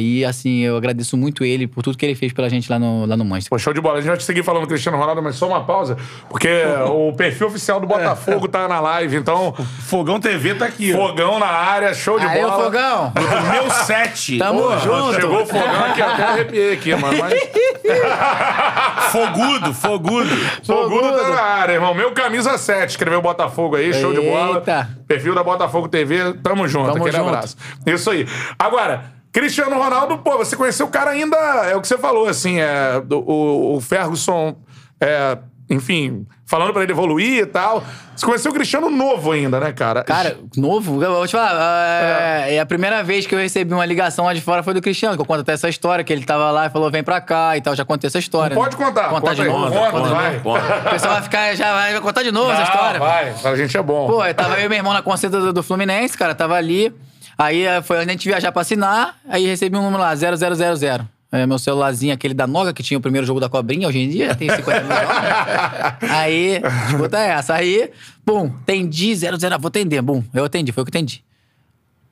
E 0.00 0.24
assim, 0.24 0.60
eu 0.60 0.78
agradeço 0.78 1.14
muito 1.14 1.44
ele 1.44 1.66
por 1.66 1.82
tudo 1.82 1.98
que 1.98 2.06
ele 2.06 2.14
fez 2.14 2.32
pela 2.32 2.48
gente 2.48 2.70
lá 2.70 2.78
no, 2.78 3.04
lá 3.04 3.18
no 3.18 3.24
Manchester. 3.24 3.50
Pô, 3.50 3.58
show 3.58 3.74
de 3.74 3.82
bola. 3.82 3.98
A 3.98 4.00
gente 4.00 4.08
vai 4.08 4.16
te 4.16 4.24
seguir 4.24 4.42
falando 4.42 4.62
do 4.62 4.68
Cristiano 4.68 4.96
Ronaldo, 4.96 5.22
mas 5.22 5.36
só 5.36 5.46
uma 5.46 5.62
pausa, 5.62 5.94
porque 6.30 6.48
o 6.88 7.12
perfil 7.12 7.48
oficial 7.48 7.78
do 7.78 7.86
Botafogo 7.86 8.48
tá 8.48 8.66
na 8.66 8.80
live, 8.80 9.16
então, 9.16 9.52
Fogão 9.82 10.18
TV 10.18 10.54
tá 10.54 10.64
aqui, 10.64 10.94
ó. 10.94 11.08
fogão 11.08 11.38
na 11.38 11.46
área, 11.46 11.92
show 11.92 12.18
de 12.18 12.24
Aê, 12.24 12.40
bola. 12.40 12.64
Fogão! 12.64 13.12
Meu 13.52 13.70
set. 13.70 14.38
Tamo 14.38 14.62
Porra, 14.62 14.78
junto. 14.78 15.14
Chegou 15.20 15.42
o 15.42 15.46
fogão 15.46 15.84
aqui, 15.84 16.00
até 16.00 16.22
arrepiei 16.22 16.72
aqui, 16.72 16.96
mano. 16.96 17.18
Mas 17.18 17.34
Fogudo, 19.12 19.74
fogudo. 19.74 20.36
Fogudo 20.64 21.12
tá 21.12 21.28
na 21.28 21.42
área, 21.42 21.74
irmão. 21.74 21.94
Meu 21.94 22.12
camisa 22.12 22.56
7, 22.56 22.90
escreveu 22.90 23.20
Botafogo 23.20 23.76
aí, 23.76 23.92
show 23.92 24.14
de 24.14 24.20
bola. 24.20 24.56
Eita. 24.56 24.88
Perfil 25.06 25.34
da 25.34 25.44
Botafogo 25.44 25.88
TV, 25.88 26.32
tamo 26.42 26.66
junto, 26.66 26.92
Tamo 26.92 27.04
aquele 27.04 27.16
junto. 27.16 27.33
Abraço. 27.34 27.56
Isso 27.86 28.10
aí. 28.10 28.26
Agora, 28.58 29.12
Cristiano 29.32 29.76
Ronaldo, 29.76 30.18
pô, 30.18 30.38
você 30.38 30.56
conheceu 30.56 30.86
o 30.86 30.90
cara 30.90 31.10
ainda, 31.10 31.36
é 31.36 31.74
o 31.74 31.80
que 31.80 31.88
você 31.88 31.98
falou, 31.98 32.28
assim, 32.28 32.60
é, 32.60 33.02
o, 33.10 33.76
o 33.76 33.80
Ferguson 33.80 34.56
é, 35.00 35.38
enfim, 35.68 36.26
falando 36.46 36.72
pra 36.72 36.82
ele 36.82 36.92
evoluir 36.92 37.42
e 37.42 37.46
tal. 37.46 37.82
Você 38.14 38.24
conheceu 38.24 38.50
o 38.50 38.54
Cristiano 38.54 38.90
novo 38.90 39.32
ainda, 39.32 39.58
né, 39.58 39.72
cara? 39.72 40.04
Cara, 40.04 40.36
novo, 40.56 41.02
eu 41.02 41.12
vou 41.12 41.26
te 41.26 41.32
falar. 41.32 42.46
É, 42.46 42.54
é 42.56 42.60
a 42.60 42.66
primeira 42.66 43.02
vez 43.02 43.26
que 43.26 43.34
eu 43.34 43.38
recebi 43.38 43.72
uma 43.72 43.84
ligação 43.84 44.26
lá 44.26 44.34
de 44.34 44.40
fora 44.40 44.62
foi 44.62 44.74
do 44.74 44.80
Cristiano, 44.80 45.16
que 45.16 45.22
eu 45.22 45.26
conto 45.26 45.40
até 45.40 45.52
essa 45.52 45.68
história, 45.68 46.04
que 46.04 46.12
ele 46.12 46.24
tava 46.24 46.50
lá 46.50 46.66
e 46.66 46.70
falou: 46.70 46.90
vem 46.90 47.02
pra 47.02 47.20
cá 47.20 47.56
e 47.56 47.60
tal. 47.60 47.74
Já 47.74 47.84
contei 47.84 48.08
essa 48.08 48.18
história. 48.18 48.54
Não 48.54 48.62
pode 48.62 48.78
né? 48.78 48.84
contar. 48.84 49.08
Contar 49.08 49.20
conta 49.20 49.34
de 49.34 49.42
aí. 49.42 49.48
novo. 49.48 49.72
Conta, 49.72 49.90
conta 49.90 50.08
vai. 50.10 50.32
novo. 50.38 50.50
O 50.86 50.90
pessoal 50.90 51.12
vai 51.14 51.22
ficar, 51.22 51.54
já 51.56 51.72
vai 51.72 52.00
contar 52.00 52.22
de 52.22 52.30
novo 52.30 52.52
essa 52.52 52.62
história. 52.62 53.00
Vai, 53.00 53.34
a 53.44 53.56
gente 53.56 53.76
é 53.76 53.82
bom. 53.82 54.06
Pô, 54.06 54.24
eu 54.24 54.34
tava 54.34 54.60
eu 54.60 54.66
e 54.66 54.68
meu 54.68 54.78
irmão 54.78 54.92
na 54.92 55.02
concentra 55.02 55.40
do, 55.40 55.52
do 55.52 55.62
Fluminense, 55.62 56.16
cara, 56.16 56.34
tava 56.34 56.54
ali. 56.54 56.94
Aí 57.36 57.62
eh, 57.62 57.82
foi 57.82 57.98
a 57.98 58.04
gente 58.04 58.28
viajar 58.28 58.52
pra 58.52 58.62
assinar, 58.62 59.16
aí 59.28 59.46
recebi 59.46 59.76
um 59.76 59.82
número 59.82 60.02
lá, 60.02 60.14
0000. 60.14 61.06
É, 61.32 61.46
meu 61.46 61.58
celularzinho, 61.58 62.14
aquele 62.14 62.32
da 62.32 62.46
Noga, 62.46 62.72
que 62.72 62.80
tinha 62.80 62.96
o 62.96 63.00
primeiro 63.00 63.26
jogo 63.26 63.40
da 63.40 63.48
cobrinha, 63.48 63.88
hoje 63.88 63.98
em 63.98 64.08
dia 64.08 64.36
tem 64.36 64.48
50 64.48 64.80
mil 64.82 64.96
jogos. 64.96 66.10
Aí, 66.14 66.62
escuta 66.88 67.18
essa. 67.18 67.54
Aí, 67.54 67.90
bum, 68.24 68.52
atendi, 68.62 69.16
00, 69.16 69.58
vou 69.58 69.66
atender. 69.66 70.00
Bum, 70.00 70.22
eu 70.32 70.44
atendi, 70.44 70.70
foi 70.70 70.84
o 70.84 70.86
que 70.86 70.90
atendi. 70.96 71.24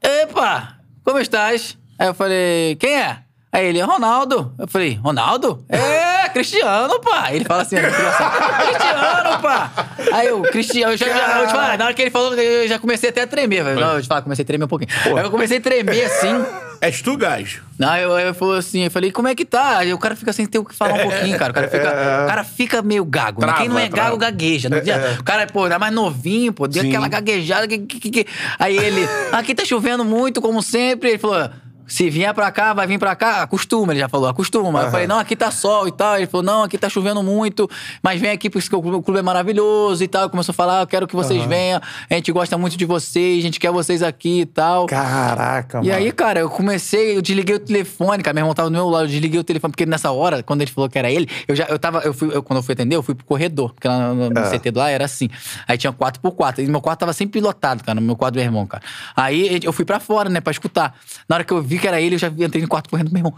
Epa, 0.02 0.76
como 1.04 1.20
estás? 1.20 1.78
Aí 1.96 2.08
eu 2.08 2.14
falei, 2.14 2.74
quem 2.80 2.96
é? 2.96 3.18
Aí 3.52 3.66
ele, 3.66 3.80
Ronaldo. 3.80 4.52
Eu 4.58 4.66
falei, 4.66 4.94
Ronaldo? 4.94 5.64
É, 5.68 6.11
Cristiano, 6.32 7.00
pá. 7.00 7.32
Ele 7.32 7.44
fala 7.44 7.62
assim, 7.62 7.76
Cristiano, 7.76 9.40
pá. 9.42 9.70
Aí 10.12 10.26
eu, 10.28 10.42
Cristiano, 10.42 10.92
eu 10.92 10.96
já, 10.96 11.06
já, 11.08 11.40
eu 11.40 11.46
te 11.46 11.52
falar, 11.52 11.78
na 11.78 11.84
hora 11.86 11.94
que 11.94 12.02
ele 12.02 12.10
falou, 12.10 12.34
eu 12.34 12.68
já 12.68 12.78
comecei 12.78 13.10
até 13.10 13.22
a 13.22 13.26
tremer. 13.26 13.64
velho. 13.64 13.80
Não, 13.80 13.94
eu 13.96 14.02
te 14.02 14.08
falar, 14.08 14.22
comecei 14.22 14.42
a 14.42 14.46
tremer 14.46 14.64
um 14.64 14.68
pouquinho. 14.68 14.90
Aí 15.16 15.24
eu 15.24 15.30
comecei 15.30 15.58
a 15.58 15.60
tremer 15.60 16.04
assim. 16.04 16.44
És 16.80 17.00
tu, 17.00 17.16
gajo. 17.16 17.62
Não, 17.78 17.96
eu, 17.96 18.18
eu 18.18 18.34
falou 18.34 18.56
assim, 18.56 18.82
eu 18.84 18.90
falei, 18.90 19.12
como 19.12 19.28
é 19.28 19.34
que 19.36 19.44
tá? 19.44 19.78
Aí 19.78 19.92
o 19.94 19.98
cara 19.98 20.16
fica 20.16 20.32
sem 20.32 20.46
ter 20.46 20.58
o 20.58 20.64
que 20.64 20.74
falar 20.74 20.94
um 20.94 20.98
pouquinho, 21.10 21.38
cara. 21.38 21.52
O 21.52 21.54
cara 21.54 21.68
fica, 21.68 21.88
o 21.88 22.26
cara 22.28 22.44
fica 22.44 22.82
meio 22.82 23.04
gago. 23.04 23.40
né? 23.40 23.46
Trava, 23.46 23.60
Quem 23.60 23.68
não 23.68 23.78
é 23.78 23.88
trava. 23.88 24.08
gago, 24.10 24.18
gagueja. 24.18 24.68
Não 24.68 24.78
adianta. 24.78 25.16
O 25.20 25.24
cara, 25.24 25.46
pô, 25.46 25.62
ainda 25.64 25.78
mais 25.78 25.92
novinho, 25.94 26.52
pô, 26.52 26.66
deu 26.66 26.82
Sim. 26.82 26.88
aquela 26.88 27.06
gaguejada. 27.08 27.68
Que, 27.68 27.78
que- 27.78 28.10
que- 28.10 28.26
Aí 28.58 28.76
ele, 28.76 29.08
aqui 29.30 29.54
tá 29.54 29.64
chovendo 29.64 30.04
muito, 30.04 30.40
como 30.42 30.60
sempre. 30.62 31.10
Ele 31.10 31.18
falou. 31.18 31.48
Se 31.86 32.08
vier 32.08 32.32
pra 32.32 32.50
cá, 32.50 32.72
vai 32.72 32.86
vir 32.86 32.98
pra 32.98 33.14
cá, 33.14 33.42
acostuma, 33.42 33.92
ele 33.92 34.00
já 34.00 34.08
falou, 34.08 34.28
acostuma. 34.28 34.82
Eu 34.82 34.90
falei, 34.90 35.06
não, 35.06 35.18
aqui 35.18 35.36
tá 35.36 35.50
sol 35.50 35.86
e 35.88 35.92
tal. 35.92 36.16
Ele 36.16 36.26
falou, 36.26 36.44
não, 36.44 36.62
aqui 36.62 36.78
tá 36.78 36.88
chovendo 36.88 37.22
muito, 37.22 37.68
mas 38.02 38.20
vem 38.20 38.30
aqui 38.30 38.48
porque 38.48 38.74
o 38.74 39.02
clube 39.02 39.18
é 39.18 39.22
maravilhoso 39.22 40.02
e 40.02 40.08
tal. 40.08 40.30
Começou 40.30 40.52
a 40.52 40.54
falar, 40.54 40.80
eu 40.82 40.86
quero 40.86 41.06
que 41.06 41.14
vocês 41.14 41.44
venham, 41.44 41.80
a 42.08 42.14
gente 42.14 42.30
gosta 42.32 42.56
muito 42.56 42.76
de 42.76 42.84
vocês, 42.86 43.38
a 43.40 43.42
gente 43.42 43.60
quer 43.60 43.70
vocês 43.70 44.02
aqui 44.02 44.40
e 44.42 44.46
tal. 44.46 44.86
Caraca, 44.86 45.78
E 45.82 45.88
mano. 45.88 45.94
aí, 45.98 46.12
cara, 46.12 46.40
eu 46.40 46.48
comecei, 46.50 47.16
eu 47.16 47.22
desliguei 47.22 47.56
o 47.56 47.58
telefone, 47.58 48.22
cara. 48.22 48.34
Meu 48.34 48.42
irmão 48.42 48.54
tava 48.54 48.68
do 48.70 48.72
meu 48.72 48.88
lado, 48.88 49.04
eu 49.04 49.08
desliguei 49.08 49.38
o 49.40 49.44
telefone, 49.44 49.72
porque 49.72 49.84
nessa 49.86 50.10
hora, 50.10 50.42
quando 50.42 50.62
ele 50.62 50.70
falou 50.70 50.88
que 50.88 50.98
era 50.98 51.10
ele, 51.10 51.28
eu 51.46 51.54
já, 51.54 51.64
eu 51.64 51.78
tava, 51.78 51.98
eu 52.00 52.14
fui, 52.14 52.34
eu- 52.34 52.42
quando 52.42 52.58
eu 52.58 52.62
fui 52.62 52.72
atender, 52.72 52.96
eu 52.96 53.02
fui 53.02 53.14
pro 53.14 53.24
corredor, 53.26 53.72
porque 53.74 53.86
lá 53.88 54.14
no, 54.14 54.30
no 54.30 54.38
É. 54.38 54.50
CT 54.50 54.70
do 54.70 54.78
lá 54.78 54.88
era 54.90 55.04
assim. 55.04 55.28
Aí 55.66 55.76
tinha 55.76 55.92
4x4, 55.92 56.60
e 56.60 56.66
meu 56.66 56.80
quarto 56.80 57.00
tava 57.00 57.12
sempre 57.12 57.40
lotado, 57.40 57.82
cara, 57.84 58.00
no 58.00 58.06
meu 58.06 58.16
quarto 58.16 58.34
do 58.34 58.36
meu 58.36 58.44
irmão, 58.44 58.66
cara. 58.66 58.82
Aí 59.16 59.60
eu 59.62 59.72
fui 59.72 59.84
pra 59.84 60.00
fora, 60.00 60.28
né, 60.28 60.40
pra 60.40 60.50
escutar. 60.50 60.94
Na 61.28 61.36
hora 61.36 61.44
que 61.44 61.52
eu 61.52 61.62
vi 61.62 61.78
que 61.82 61.88
era 61.88 62.00
ele, 62.00 62.14
eu 62.14 62.18
já 62.18 62.28
entrei 62.28 62.62
no 62.62 62.68
quarto 62.68 62.88
correndo 62.88 63.10
meu 63.10 63.18
irmão. 63.18 63.34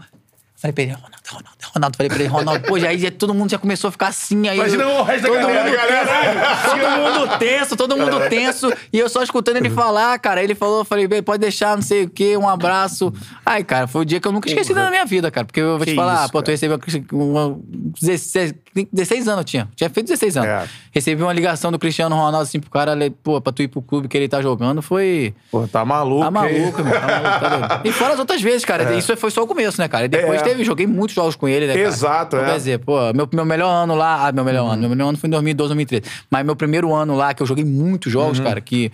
Falei 0.57 0.73
pra 0.73 0.83
ele, 0.83 0.93
Ronaldo, 0.93 1.17
Ronaldo, 1.27 1.57
Ronaldo. 1.73 1.97
Falei 1.97 2.09
pra 2.09 2.19
ele, 2.19 2.27
Ronaldo. 2.27 2.67
Pô, 2.67 2.79
já, 2.79 2.87
aí 2.87 2.97
já 2.97 3.11
todo 3.11 3.33
mundo 3.33 3.51
já 3.51 3.57
começou 3.57 3.89
a 3.89 3.91
ficar 3.91 4.07
assim. 4.07 4.47
Aí 4.47 4.57
Imagina 4.57 4.87
o 4.87 5.03
resto 5.03 5.23
da 5.23 5.27
todo 5.27 5.37
galera, 5.41 5.63
mundo, 5.65 5.75
galera. 5.75 6.57
todo 6.65 7.01
mundo 7.01 7.37
tenso, 7.39 7.75
todo 7.75 7.97
mundo 7.97 8.29
tenso. 8.29 8.73
E 8.91 8.97
eu 8.97 9.09
só 9.09 9.21
escutando 9.21 9.57
ele 9.57 9.69
falar, 9.69 10.17
cara. 10.17 10.41
Ele 10.41 10.55
falou, 10.55 10.79
eu 10.79 10.85
falei, 10.85 11.07
"Bem, 11.07 11.21
pode 11.21 11.39
deixar, 11.41 11.75
não 11.75 11.83
sei 11.83 12.05
o 12.05 12.09
quê, 12.09 12.37
um 12.37 12.47
abraço. 12.47 13.13
Ai, 13.45 13.63
cara, 13.65 13.85
foi 13.85 14.01
o 14.01 14.05
dia 14.05 14.19
que 14.21 14.27
eu 14.27 14.31
nunca 14.31 14.47
esqueci 14.47 14.73
na 14.73 14.89
minha 14.89 15.05
vida, 15.05 15.29
cara. 15.29 15.45
Porque 15.45 15.59
eu 15.59 15.75
vou 15.77 15.85
te 15.85 15.89
Que 15.91 15.95
falar, 15.95 16.23
isso, 16.23 16.31
pô, 16.31 16.41
tu 16.41 16.51
recebeu 16.51 16.79
uma, 17.11 17.59
16, 18.01 18.53
16 18.93 19.27
anos 19.27 19.39
eu 19.39 19.43
tinha. 19.43 19.69
Tinha 19.75 19.89
feito 19.89 20.07
16 20.07 20.37
anos. 20.37 20.49
É. 20.49 20.67
Recebi 20.91 21.21
uma 21.21 21.33
ligação 21.33 21.69
do 21.69 21.77
Cristiano 21.77 22.15
Ronaldo, 22.15 22.37
assim, 22.39 22.61
pro 22.61 22.69
cara, 22.71 22.95
pô, 23.21 23.41
pra 23.41 23.51
tu 23.51 23.61
ir 23.61 23.67
pro 23.67 23.81
clube 23.81 24.07
que 24.07 24.17
ele 24.17 24.29
tá 24.29 24.41
jogando, 24.41 24.81
foi. 24.81 25.33
Pô, 25.51 25.67
tá 25.67 25.83
maluco. 25.83 26.23
Tá 26.23 26.31
maluco. 26.31 26.81
Tá 26.81 26.83
maluco, 26.83 27.39
tá 27.39 27.49
doido. 27.49 27.87
E 27.87 27.91
fora 27.91 28.13
as 28.13 28.19
outras 28.19 28.41
vezes, 28.41 28.63
cara. 28.63 28.95
Isso 28.95 29.15
foi 29.17 29.29
só 29.29 29.43
o 29.43 29.47
começo, 29.47 29.81
né, 29.81 29.87
cara? 29.89 30.05
E 30.05 30.07
depois 30.07 30.41
É. 30.41 30.44
teve, 30.49 30.63
joguei 30.63 30.87
muitos 30.87 31.15
jogos 31.15 31.35
com 31.35 31.47
ele, 31.47 31.67
né, 31.67 31.73
cara? 31.73 31.87
Exato, 31.87 32.37
é. 32.37 32.45
Quer 32.45 32.55
dizer, 32.55 32.79
pô, 32.79 32.97
meu, 33.13 33.27
meu 33.31 33.45
melhor 33.45 33.69
ano 33.69 33.95
lá. 33.95 34.27
Ah, 34.27 34.31
meu 34.31 34.43
melhor 34.43 34.71
ano. 34.71 34.81
Meu 34.81 34.89
melhor 34.89 35.09
ano 35.09 35.17
foi 35.17 35.27
em 35.27 35.31
2012, 35.31 35.69
2013. 35.69 36.03
Mas 36.29 36.45
meu 36.45 36.55
primeiro 36.55 36.93
ano 36.93 37.15
lá, 37.15 37.33
que 37.33 37.41
eu 37.43 37.47
joguei 37.47 37.63
muitos 37.65 38.11
jogos, 38.11 38.39
cara, 38.39 38.61
que, 38.61 38.91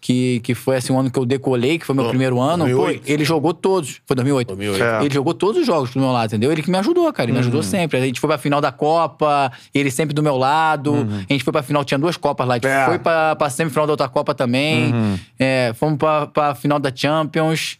que, 0.00 0.40
que 0.40 0.54
foi 0.54 0.76
assim, 0.76 0.92
um 0.92 0.98
ano 1.00 1.10
que 1.10 1.18
eu 1.18 1.24
decolei, 1.26 1.78
que 1.78 1.86
foi 1.86 1.94
meu 1.94 2.08
primeiro 2.08 2.40
ano. 2.40 2.64
2008. 2.64 3.00
Pô, 3.02 3.12
ele 3.12 3.24
jogou 3.24 3.52
todos. 3.54 4.00
Foi 4.06 4.14
2008. 4.16 4.46
2008. 4.48 4.82
É. 4.82 5.04
Ele 5.04 5.14
jogou 5.14 5.34
todos 5.34 5.60
os 5.60 5.66
jogos 5.66 5.90
do 5.90 6.00
meu 6.00 6.10
lado, 6.12 6.26
entendeu? 6.26 6.50
Ele 6.52 6.62
que 6.62 6.70
me 6.70 6.78
ajudou, 6.78 7.12
cara. 7.12 7.24
Ele 7.26 7.32
me 7.32 7.38
ajudou 7.40 7.62
sempre. 7.62 7.98
A 7.98 8.00
gente 8.00 8.20
foi 8.20 8.28
pra 8.28 8.38
final 8.38 8.60
da 8.60 8.72
Copa, 8.72 9.52
ele 9.74 9.90
sempre 9.90 10.14
do 10.14 10.22
meu 10.22 10.36
lado. 10.36 11.06
A 11.28 11.32
gente 11.32 11.44
foi 11.44 11.52
pra 11.52 11.62
final, 11.62 11.84
tinha 11.84 11.98
duas 11.98 12.16
Copas 12.16 12.46
lá. 12.46 12.54
A 12.54 12.56
gente 12.56 12.66
É. 12.66 12.84
foi 12.86 12.98
pra, 12.98 13.36
pra 13.36 13.50
semifinal 13.50 13.86
da 13.86 13.92
outra 13.92 14.08
Copa 14.08 14.34
também. 14.34 14.92
É, 15.38 15.72
fomos 15.74 15.98
pra, 15.98 16.26
pra 16.26 16.54
final 16.54 16.78
da 16.78 16.90
Champions. 16.94 17.78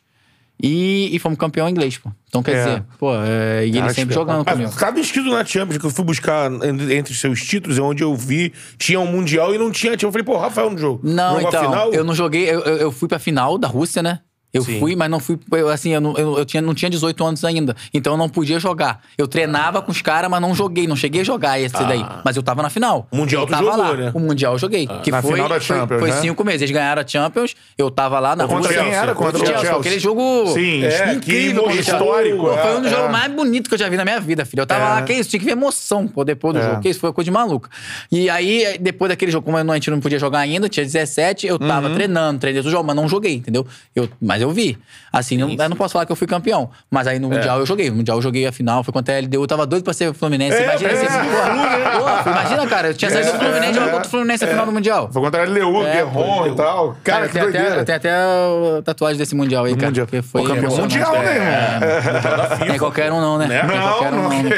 E, 0.63 1.11
e 1.15 1.19
fomos 1.19 1.37
campeão 1.39 1.69
inglês, 1.69 1.99
pô. 1.99 2.11
Então, 2.29 2.43
quer 2.43 2.55
É. 2.55 2.65
dizer, 2.65 2.85
pô, 2.99 3.13
é, 3.17 3.65
e 3.67 3.71
ele 3.71 3.81
Cara, 3.81 3.95
sempre 3.95 4.09
que 4.11 4.15
jogando 4.15 4.45
comigo. 4.45 4.73
Cada 4.77 5.01
inscrito 5.01 5.29
na 5.29 5.45
Champions 5.45 5.79
que 5.79 5.85
eu 5.87 5.91
fui 5.91 6.05
buscar 6.05 6.51
entre, 6.65 7.13
os 7.13 7.21
seus 7.21 7.43
títulos, 7.43 7.79
é 7.79 7.83
onde 7.83 8.03
eu 8.05 8.15
vi, 8.15 8.53
tinha 8.79 9.01
um 9.01 9.07
Mundial 9.07 9.53
e 9.55 9.59
não 9.59 9.71
tinha. 9.73 9.97
Eu 10.01 10.13
falei, 10.13 10.25
pô, 10.25 10.39
Rafael 10.39 10.71
no 10.71 10.79
jogo. 10.79 11.01
Não, 11.03 11.35
Jogou 11.35 11.49
então, 11.49 11.65
final? 11.65 11.93
eu 11.93 12.05
não 12.05 12.15
joguei, 12.15 12.49
eu, 12.49 12.61
eu, 12.61 12.77
eu 12.77 12.93
fui 12.93 13.09
pra 13.09 13.19
final 13.19 13.59
da 13.59 13.67
Rússia, 13.67 14.03
né? 14.03 14.21
Eu 14.53 14.63
Sim. 14.63 14.79
fui, 14.79 14.95
mas 14.95 15.09
não 15.11 15.19
fui. 15.19 15.39
eu, 15.53 15.69
assim, 15.69 15.91
eu, 15.95 16.01
não, 16.01 16.15
eu, 16.17 16.39
eu 16.39 16.45
tinha, 16.45 16.61
não 16.61 16.75
tinha 16.75 16.91
18 16.91 17.25
anos 17.25 17.43
ainda. 17.45 17.75
Então 17.95 18.13
eu 18.13 18.17
não 18.19 18.29
podia 18.29 18.61
jogar. 18.61 19.01
Eu 19.17 19.27
treinava 19.27 19.81
com 19.81 19.91
os 19.91 20.03
caras, 20.03 20.31
mas 20.31 20.41
não 20.43 20.55
joguei. 20.55 20.87
Não 20.87 20.95
cheguei 20.95 21.23
a 21.23 21.25
jogar 21.25 21.59
esse 21.59 21.73
daí. 21.85 22.05
Mas 22.25 22.37
eu 22.37 22.43
tava 22.43 22.63
na 22.63 22.69
final. 22.69 23.07
O 23.11 23.17
Mundial 23.17 23.43
eu 23.43 23.47
tu 23.47 23.51
tava 23.51 23.65
jogou, 23.65 23.79
lá. 23.83 23.95
né? 23.95 24.11
O 24.15 24.21
Mundial 24.21 24.53
eu 24.53 24.59
joguei. 24.59 24.87
que 25.03 25.11
Na 25.11 25.23
foi, 25.23 25.33
final 25.33 25.49
da 25.49 25.55
foi- 25.61 25.77
Champions, 25.79 26.01
Foi, 26.01 26.11
né? 26.11 26.21
cinco 26.21 26.45
meses. 26.45 26.63
Eles 26.63 26.71
ganharam 26.75 27.01
a 27.03 27.07
Champions. 27.07 27.55
Eu 27.79 27.91
tava 27.91 28.21
lá 28.21 28.37
na 28.37 28.47
Contra 28.47 28.69
Rússia. 28.69 28.85
quem 28.85 28.93
era? 28.95 29.15
Contra 29.15 29.43
o 29.43 29.47
Chelsea. 29.47 29.75
Aquele 29.77 29.99
jogo. 29.99 30.47
Sim, 30.53 30.85
É, 30.85 31.15
incrível, 31.15 31.65
que 31.69 31.79
histórico. 31.81 32.45
Foi 32.47 32.77
um 32.77 32.83
dos 32.83 32.87
é, 32.93 32.95
jogos 32.95 33.09
é. 33.09 33.13
mais 33.13 33.33
bonitos 33.33 33.69
que 33.69 33.75
eu 33.75 33.79
já 33.79 33.89
vi 33.89 33.97
na 33.97 34.05
minha 34.05 34.21
vida, 34.21 34.45
filho. 34.45 34.61
Eu 34.61 34.67
tava 34.67 34.85
É. 34.85 34.89
lá, 34.89 35.03
que 35.03 35.15
isso? 35.15 35.31
Tinha 35.31 35.41
que 35.41 35.47
ver 35.47 35.53
emoção, 35.53 36.07
pô, 36.07 36.25
depois 36.25 36.55
do 36.55 36.61
É. 36.61 36.63
jogo. 36.63 36.81
Que 36.83 36.91
isso? 36.91 37.01
Foi 37.01 37.11
coisa 37.13 37.25
de 37.25 37.31
maluco. 37.31 37.69
E 38.11 38.29
aí, 38.29 38.77
depois 38.79 39.09
daquele 39.09 39.33
jogo, 39.33 39.47
como 39.47 39.57
a 39.57 39.75
gente 39.75 39.91
não 39.91 39.99
podia 40.01 40.19
jogar 40.19 40.41
ainda, 40.41 40.69
tinha 40.69 40.85
17, 40.85 41.47
eu 41.47 41.59
tava 41.59 41.89
Uhum. 41.89 41.95
treinando, 41.95 42.39
treinei 42.39 42.61
o 42.61 42.71
jogo, 42.71 42.85
mas 42.87 42.95
não 42.97 43.09
joguei, 43.09 43.35
entendeu? 43.37 43.67
Eu, 43.97 44.09
mas 44.21 44.42
eu 44.43 44.51
vi. 44.51 44.79
Assim, 45.13 45.37
não, 45.37 45.51
eu 45.51 45.69
não 45.69 45.77
posso 45.77 45.93
falar 45.93 46.07
que 46.07 46.13
eu 46.13 46.17
fui 46.17 46.27
campeão. 46.27 46.71
Mas 46.91 47.07
aí 47.07 47.19
no 47.19 47.31
É. 47.33 47.37
Mundial 47.37 47.59
eu 47.61 47.67
joguei. 47.67 47.91
No 47.91 47.97
Mundial 47.97 48.19
eu 48.19 48.23
joguei 48.23 48.47
a 48.47 48.53
final, 48.53 48.83
foi 48.83 48.93
contra 48.93 49.17
a 49.17 49.21
LDU. 49.21 49.43
Eu 49.43 49.47
tava 49.47 49.67
doido 49.67 49.83
pra 49.85 49.93
ser 49.93 50.13
Fluminense. 50.15 50.57
É, 50.57 50.65
imagina 50.65 50.91
é. 50.91 50.95
esse. 50.95 51.05
Porra, 51.07 51.99
porra, 51.99 52.23
imagina, 52.27 52.67
cara. 52.67 52.89
Eu 52.89 52.95
tinha 52.95 53.11
saído 53.11 53.33
do 53.33 53.39
Fluminense, 53.39 53.75
jogar 53.75 53.91
contra 53.93 54.07
o 54.07 54.11
Fluminense 54.11 54.45
na 54.45 54.51
final 54.51 54.67
do 54.67 54.73
Mundial. 54.73 55.11
Foi 55.13 55.23
contra 55.23 55.43
a 55.43 55.45
LDU, 55.47 55.87
É, 55.87 55.93
Guerron 55.97 56.47
e 56.47 56.55
tal. 56.57 56.97
Cara, 57.05 57.27
que 57.27 57.33
tem 57.35 57.43
até, 57.43 57.51
doideira. 57.53 57.85
tem 57.85 57.95
até 57.95 58.11
a 58.13 58.83
tatuagem 58.85 59.19
desse 59.19 59.35
Mundial 59.35 59.65
aí, 59.65 59.75
cara. 59.75 59.87
Mundial. 59.87 60.07
Foi 60.23 60.43
campeão 60.47 60.77
mundial, 60.77 61.13
né, 61.13 61.37
É, 61.39 62.59
irmão? 62.59 62.75
É 62.75 62.79
qualquer 62.79 63.13
um, 63.13 63.21
não, 63.21 63.39
né? 63.39 63.47
Né? 63.47 63.63
Não 63.63 63.75
é 63.75 63.81
qualquer 63.81 64.13
um, 64.13 64.23
Não, 64.23 64.29
né? 64.31 64.51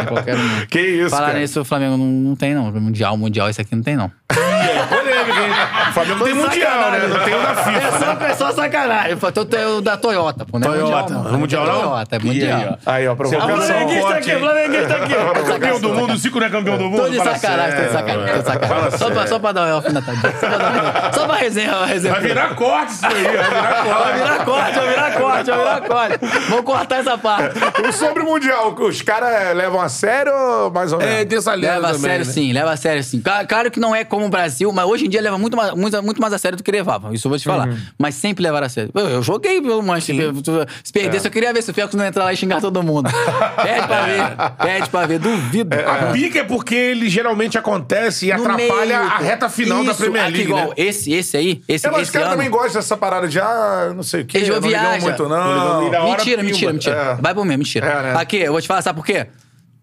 É 0.00 0.04
qualquer 0.06 0.34
um, 0.36 0.38
não. 0.42 0.66
Que 0.66 0.80
isso, 0.80 1.10
Falar 1.10 1.28
cara. 1.28 1.38
nisso, 1.38 1.60
o 1.60 1.64
Flamengo 1.64 1.96
não, 1.96 2.06
não 2.06 2.36
tem, 2.36 2.54
não. 2.54 2.70
Mundial, 2.72 3.16
mundial, 3.16 3.48
esse 3.48 3.60
aqui 3.60 3.74
não 3.74 3.82
tem, 3.82 3.96
não. 3.96 4.10
É 4.30 4.86
polêmica, 4.86 5.40
hein? 5.40 5.50
O 5.88 5.92
Flamengo 5.92 6.24
tem 6.24 6.34
Mundial, 6.34 6.90
né? 6.90 6.98
Não 7.08 7.24
tem 7.24 7.34
o 7.34 7.42
da 7.42 7.50
É 7.50 7.54
FIFA. 7.56 7.98
só, 7.98 8.24
é 8.26 8.34
só 8.34 8.52
sacanagem. 8.52 8.99
Pô, 9.20 9.32
Tu 9.32 9.44
tem 9.44 9.64
o 9.66 9.80
da 9.80 9.96
Toyota, 9.96 10.44
pô. 10.44 10.58
Não 10.58 10.72
é 10.74 10.78
Toyota. 10.78 11.14
mundial, 11.14 11.22
Não 11.24 11.34
é 11.34 11.36
mundial, 11.38 11.66
não? 11.66 11.80
Toyota, 11.82 12.16
é 12.16 12.18
aí, 12.18 12.24
mundial. 12.24 12.78
ó. 12.86 12.90
Aí, 12.90 13.08
ó, 13.08 13.14
provocação. 13.14 13.48
Flamenguista 13.56 13.74
Flamenguista 13.74 14.14
aqui, 14.14 14.40
Flamenguista 14.40 14.94
aqui. 14.94 15.50
Campeão 15.50 15.80
do 15.80 15.88
mundo, 15.94 16.12
o 16.12 16.16
Zico 16.16 16.40
não 16.40 16.46
é 16.46 16.50
campeão 16.50 16.78
do 16.78 16.84
mundo? 16.84 17.02
Tô 17.02 17.08
de 17.08 17.16
sacanagem, 17.16 17.76
tô 17.76 17.82
de 17.86 17.92
sacanagem, 17.92 18.34
tô 18.34 18.38
de 18.40 18.44
sacanagem. 18.46 18.98
Só 18.98 19.10
pra, 19.10 19.26
só 19.26 19.38
pra 19.38 19.52
dar 19.52 19.66
uma 19.66 19.74
alfinetadinha. 19.74 20.32
Só 20.40 20.46
pra 20.48 20.58
dar 20.58 21.12
Só 21.14 21.26
pra 21.26 21.36
resenha, 21.36 21.76
uma 21.76 21.86
resenha. 21.86 22.14
Vai 22.14 22.22
virar 22.22 22.54
corte 22.54 22.92
isso 22.92 23.06
aí, 23.06 23.22
vai 23.24 23.32
virar 23.32 23.50
Vai 23.50 23.84
corte. 23.84 24.18
virar 24.18 24.44
corte, 24.44 24.74
vai 24.78 24.88
virar 24.88 25.12
corte, 25.20 25.50
vai 25.50 25.58
virar 25.58 25.80
corte. 25.82 26.18
Vou 26.50 26.62
cortar 26.62 26.96
essa 27.00 27.18
parte. 27.18 27.54
E 27.88 27.92
sobre 27.92 28.22
o 28.22 28.26
Mundial, 28.26 28.74
os 28.78 29.02
caras 29.02 29.56
levam 29.56 29.80
a 29.80 29.88
sério 29.88 30.32
ou 30.34 30.70
mais 30.70 30.92
ou 30.92 30.98
menos? 30.98 31.14
É, 31.14 31.24
tem 31.24 31.38
essa 31.38 31.54
lenda 31.54 31.74
Leva 31.74 31.90
a 31.90 31.94
sério 31.98 32.26
né? 32.26 32.32
sim, 32.32 32.52
leva 32.52 32.70
a 32.72 32.76
sério 32.76 33.02
sim. 33.04 33.20
Cla- 33.20 33.44
Claro 33.44 33.70
que 33.70 33.80
não 33.80 33.94
é 33.94 34.04
como 34.04 34.26
o 34.26 34.28
Brasil, 34.28 34.70
mas 34.72 34.84
hoje 34.86 35.06
em 35.06 35.08
dia 35.08 35.20
leva 35.20 35.38
muito 35.38 35.56
mais, 35.56 35.72
muito, 35.74 36.02
muito 36.02 36.20
mais 36.20 36.32
a 36.32 36.38
sério 36.38 36.56
do 36.56 36.62
que 36.64 36.70
levava. 36.70 37.12
Isso 37.14 37.26
eu 37.26 37.30
vou 37.30 37.38
te 37.38 37.44
falar. 37.44 37.68
Mas 37.98 38.14
sempre 38.14 38.42
levaram 38.42 38.66
a 38.66 38.68
sério. 38.68 38.89
Eu, 38.94 39.08
eu 39.08 39.22
joguei 39.22 39.60
pelo 39.60 39.82
Manchester. 39.82 40.32
Se 40.84 40.92
perdesse, 40.92 41.26
eu 41.26 41.30
queria 41.30 41.52
ver 41.52 41.62
se 41.62 41.70
o 41.70 41.74
Fiacos 41.74 41.94
não 41.94 42.04
entrar 42.04 42.24
lá 42.24 42.32
e 42.32 42.36
xingar 42.36 42.60
todo 42.60 42.82
mundo. 42.82 43.10
Pede 43.62 43.86
pra 43.86 44.02
ver. 44.02 44.22
Pede 44.66 44.90
pra 44.90 45.06
ver. 45.06 45.18
Duvido. 45.18 45.76
A 45.76 46.12
pica 46.12 46.40
é 46.40 46.44
porque 46.44 46.74
ele 46.74 47.08
geralmente 47.08 47.58
acontece 47.58 48.26
e 48.26 48.34
No 48.34 48.42
atrapalha 48.42 48.98
meio, 48.98 49.10
a 49.10 49.18
reta 49.18 49.48
final 49.48 49.84
da 49.84 49.92
Isso, 49.92 50.00
Premier 50.00 50.24
aqui, 50.24 50.32
League, 50.32 50.50
igual, 50.50 50.68
né? 50.68 50.74
Esse, 50.76 51.12
esse 51.12 51.36
aí, 51.36 51.62
esse, 51.68 51.86
É, 51.86 51.90
mas 51.90 52.02
os 52.02 52.08
esse 52.08 52.12
caras 52.12 52.28
ano... 52.28 52.36
também 52.36 52.50
gostam 52.50 52.74
dessa 52.80 52.96
parada 52.96 53.28
de, 53.28 53.40
ah, 53.40 53.92
não 53.94 54.02
sei 54.02 54.22
o 54.22 54.26
quê, 54.26 54.38
Eles 54.38 54.48
não 54.48 54.60
viajam. 54.60 55.00
muito, 55.00 55.28
Não. 55.28 55.90
Da 55.90 56.04
Mentira, 56.04 56.42
mentira, 56.42 56.72
mentira. 56.72 56.96
É. 57.18 57.22
Vai 57.22 57.34
por 57.34 57.44
mim, 57.44 57.56
mentira. 57.56 57.86
É, 57.86 58.02
né? 58.02 58.14
Aqui, 58.16 58.38
eu 58.38 58.52
vou 58.52 58.60
te 58.60 58.66
falar, 58.68 58.82
sabe 58.82 58.98
por 58.98 59.06
quê? 59.06 59.26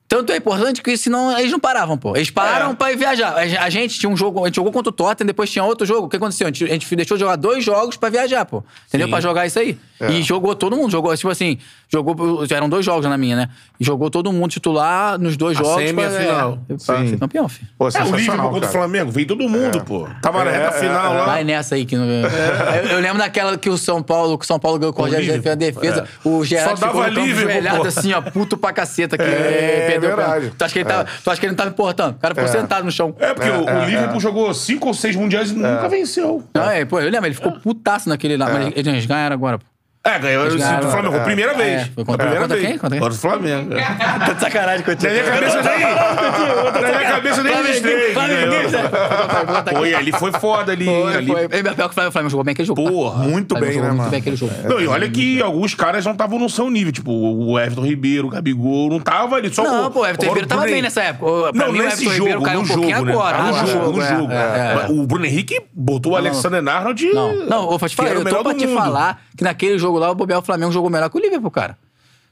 Tanto 0.09 0.31
é 0.31 0.37
importante 0.37 0.81
que 0.81 0.95
senão 0.95 1.37
eles 1.37 1.51
não 1.51 1.59
paravam, 1.59 1.97
pô. 1.97 2.15
Eles 2.15 2.29
pararam 2.29 2.71
É. 2.71 2.75
pra 2.75 2.93
ir 2.93 2.97
viajar. 2.97 3.35
A 3.35 3.69
gente 3.69 3.99
tinha 3.99 4.09
um 4.09 4.15
jogo, 4.15 4.41
a 4.43 4.47
gente 4.47 4.55
jogou 4.55 4.71
contra 4.71 4.89
o 4.89 4.93
Tottenham, 4.93 5.27
depois 5.27 5.51
tinha 5.51 5.65
outro 5.65 5.85
jogo. 5.85 6.07
O 6.07 6.09
que 6.09 6.15
aconteceu? 6.15 6.47
A 6.47 6.49
gente, 6.49 6.63
a 6.63 6.67
gente 6.69 6.95
deixou 6.95 7.17
de 7.17 7.21
jogar 7.21 7.35
dois 7.35 7.61
jogos 7.63 7.97
pra 7.97 8.09
viajar, 8.09 8.45
pô. 8.45 8.63
Entendeu? 8.87 9.07
Sim. 9.07 9.11
Pra 9.11 9.19
jogar 9.19 9.45
isso 9.45 9.59
aí. 9.59 9.77
É. 9.99 10.11
E 10.11 10.21
jogou 10.21 10.55
todo 10.55 10.75
mundo. 10.75 10.91
Jogou, 10.91 11.15
tipo 11.15 11.29
assim, 11.29 11.57
jogou. 11.91 12.45
Eram 12.49 12.69
dois 12.69 12.85
jogos 12.85 13.05
na 13.05 13.17
minha, 13.17 13.35
né? 13.35 13.49
E 13.79 13.83
jogou 13.85 14.09
todo 14.09 14.31
mundo 14.31 14.51
titular 14.51 15.17
nos 15.19 15.35
dois 15.37 15.57
A 15.59 15.63
jogos. 15.63 15.83
semi 15.83 16.03
a 16.03 16.09
pra- 16.09 16.19
final. 16.19 16.59
É, 16.69 16.73
pra 16.85 16.97
Sim. 16.99 17.07
ser 17.09 17.17
campeão, 17.19 17.49
filho. 17.49 17.67
Pô, 17.77 17.85
É, 17.85 17.87
o 17.87 17.91
Liverpool 17.91 18.19
sensacional, 18.19 18.45
contra 18.49 18.57
o 18.57 18.61
cara. 18.61 18.71
Flamengo, 18.73 19.11
veio 19.11 19.27
todo 19.27 19.49
mundo, 19.49 19.83
pô. 19.83 20.07
Tava 20.21 20.43
na 20.43 20.51
É, 20.51 20.57
reta 20.57 20.75
é, 20.75 20.79
final 20.79 21.13
é. 21.13 21.17
lá. 21.17 21.25
Vai 21.25 21.43
nessa 21.43 21.75
aí 21.75 21.85
que 21.85 21.95
não. 21.95 22.05
Eu, 22.05 22.89
eu 22.91 22.99
lembro 22.99 23.17
daquela 23.17 23.57
que 23.57 23.69
o 23.69 23.77
São 23.77 24.01
Paulo, 24.03 24.37
que 24.37 24.45
o 24.45 24.47
São 24.47 24.59
Paulo 24.59 24.77
ganhou 24.79 24.93
com 24.93 25.01
o 25.01 25.05
Rogério 25.05 25.27
fez 25.41 25.47
a 25.47 25.55
defesa. 25.55 26.05
O 26.23 26.43
Gerard 26.45 26.79
Só 26.79 26.85
dava 26.87 27.05
ficou 27.05 27.85
assim, 27.87 28.13
ó, 28.13 28.21
puto 28.21 28.57
pra 28.57 28.71
caceta. 28.73 29.17
Que 29.17 29.23
É, 29.23 29.87
perdeu 29.91 30.11
o 30.13 30.51
tu, 30.57 30.63
acha 30.63 30.73
que 30.73 30.79
ele 30.79 30.85
tava, 30.89 31.05
tu 31.23 31.31
acha 31.31 31.39
que 31.39 31.45
ele 31.45 31.51
não 31.51 31.57
tava 31.57 31.69
importando? 31.69 32.15
O 32.17 32.19
cara 32.19 32.35
ficou 32.35 32.49
sentado 32.49 32.83
no 32.85 32.91
chão. 32.91 33.15
É, 33.19 33.33
porque 33.33 33.49
o, 33.49 33.63
o 33.65 33.85
Liverpool 33.85 34.19
jogou 34.19 34.53
cinco 34.53 34.87
ou 34.87 34.93
seis 34.93 35.15
mundiais 35.15 35.51
e 35.51 35.55
nunca 35.55 35.87
venceu. 35.89 36.43
Não, 36.53 36.69
é, 36.69 36.85
pô, 36.85 36.99
eu 36.99 37.09
lembro, 37.09 37.27
ele 37.27 37.35
ficou 37.35 37.51
putaço 37.53 38.09
naquele 38.09 38.37
lá. 38.37 38.47
Mas 38.49 38.73
eles 38.75 39.05
ganharam 39.05 39.33
agora, 39.33 39.57
pô. 39.59 39.65
É, 40.07 40.19
ganhou 40.19 40.47
o 40.47 40.57
ganharam, 40.57 40.89
Flamengo. 40.91 41.15
é. 41.15 41.19
Primeira 41.19 41.51
É, 41.51 41.55
vez. 41.55 41.87
foi 41.93 42.05
contra- 42.05 42.17
primeira 42.17 42.41
contra 42.41 42.57
vez. 42.57 42.67
quem? 42.69 42.77
Contra 42.77 42.89
quem? 42.89 42.99
Contra 42.99 43.15
o 43.15 43.21
Flamengo. 43.21 43.73
é. 43.73 43.77
Tá 44.27 44.33
de 44.33 44.39
sacanagem 44.41 44.83
com 44.85 44.91
Na 44.91 45.09
minha 45.09 45.23
cabeça 45.23 45.61
nem. 45.61 45.79
Na 46.81 46.87
minha 46.97 47.11
cabeça 47.11 47.43
nem 47.43 47.57
eles 47.59 47.79
três. 47.81 48.13
Flamenguinho, 48.13 48.69
ganhou. 48.71 49.63
Pô, 49.75 49.85
e 49.85 49.95
ali 49.95 50.11
foi 50.11 50.31
foda 50.33 50.71
ali. 50.71 50.85
Foi, 50.85 51.15
ali. 51.15 51.27
foi. 51.27 51.43
Ele, 51.51 51.63
pior 51.73 51.89
que 51.89 51.99
o 51.99 52.11
Flamengo- 52.11 52.27
o 52.27 52.29
jogou 52.29 52.43
bem 52.43 52.51
aquele 52.53 52.67
jogo. 52.67 52.83
tá? 52.83 52.89
Porra. 52.91 53.23
Muito 53.23 53.55
O 53.55 53.59
bem, 53.59 53.69
né, 53.75 53.81
muito 53.81 53.97
mano? 53.97 54.09
bem 54.09 54.19
aquele 54.19 54.35
jogo. 54.35 54.51
Não, 54.67 54.79
e 54.79 54.87
olha 54.87 55.09
que 55.09 55.41
alguns 55.41 55.73
caras 55.75 56.05
não 56.05 56.13
estavam 56.13 56.39
no 56.39 56.49
seu 56.49 56.69
nível. 56.69 56.91
Tipo, 56.91 57.11
o 57.11 57.59
Everton 57.59 57.81
Ribeiro, 57.81 58.27
o 58.27 58.29
Gabigol, 58.29 58.89
não 58.89 58.99
tava 58.99 59.35
ali. 59.35 59.53
Só 59.53 59.63
Não, 59.63 59.87
o, 59.87 59.91
pô, 59.91 60.01
o 60.01 60.05
Everton 60.05 60.25
o 60.25 60.29
Ribeiro 60.29 60.47
tava 60.47 60.63
bem 60.63 60.81
nessa 60.81 61.01
época. 61.03 61.25
O- 61.31 61.53
Pra 61.53 61.65
Não, 61.65 61.71
mim, 61.73 61.79
o 61.79 61.83
nesse 61.83 62.05
Everton 62.05 62.27
jogo, 62.31 62.43
caiu 62.45 62.59
no 62.59 62.65
um 62.65 62.67
pouquinho 62.67 62.95
jogo, 62.97 63.05
né? 63.05 63.11
agora. 63.13 63.37
No 63.43 63.67
jogo, 63.67 63.91
no 63.97 64.01
é, 64.01 64.07
jogo. 64.17 64.31
é, 64.31 64.35
é. 64.35 64.91
O 64.91 65.07
Bruno 65.07 65.25
Henrique 65.25 65.61
botou 65.73 66.13
o 66.13 66.15
Alexander 66.15 66.67
Arnold. 66.67 67.05
Não, 67.13 67.45
não, 67.45 67.71
eu 67.71 67.77
vou 67.77 67.79
te 67.79 67.89
que 67.89 67.95
falar, 67.95 68.09
era 68.09 68.19
o 68.19 68.21
eu 68.21 68.25
tô 68.35 68.43
pra 68.43 68.53
do 68.53 68.59
te 68.59 68.67
falar 68.67 69.21
que 69.37 69.43
naquele 69.43 69.77
jogo 69.77 69.96
lá 69.99 70.11
o 70.11 70.15
Bobel 70.15 70.41
Flamengo 70.41 70.71
jogou 70.71 70.89
melhor 70.89 71.09
que 71.09 71.17
o 71.17 71.21
Liverpool, 71.21 71.51
cara. 71.51 71.77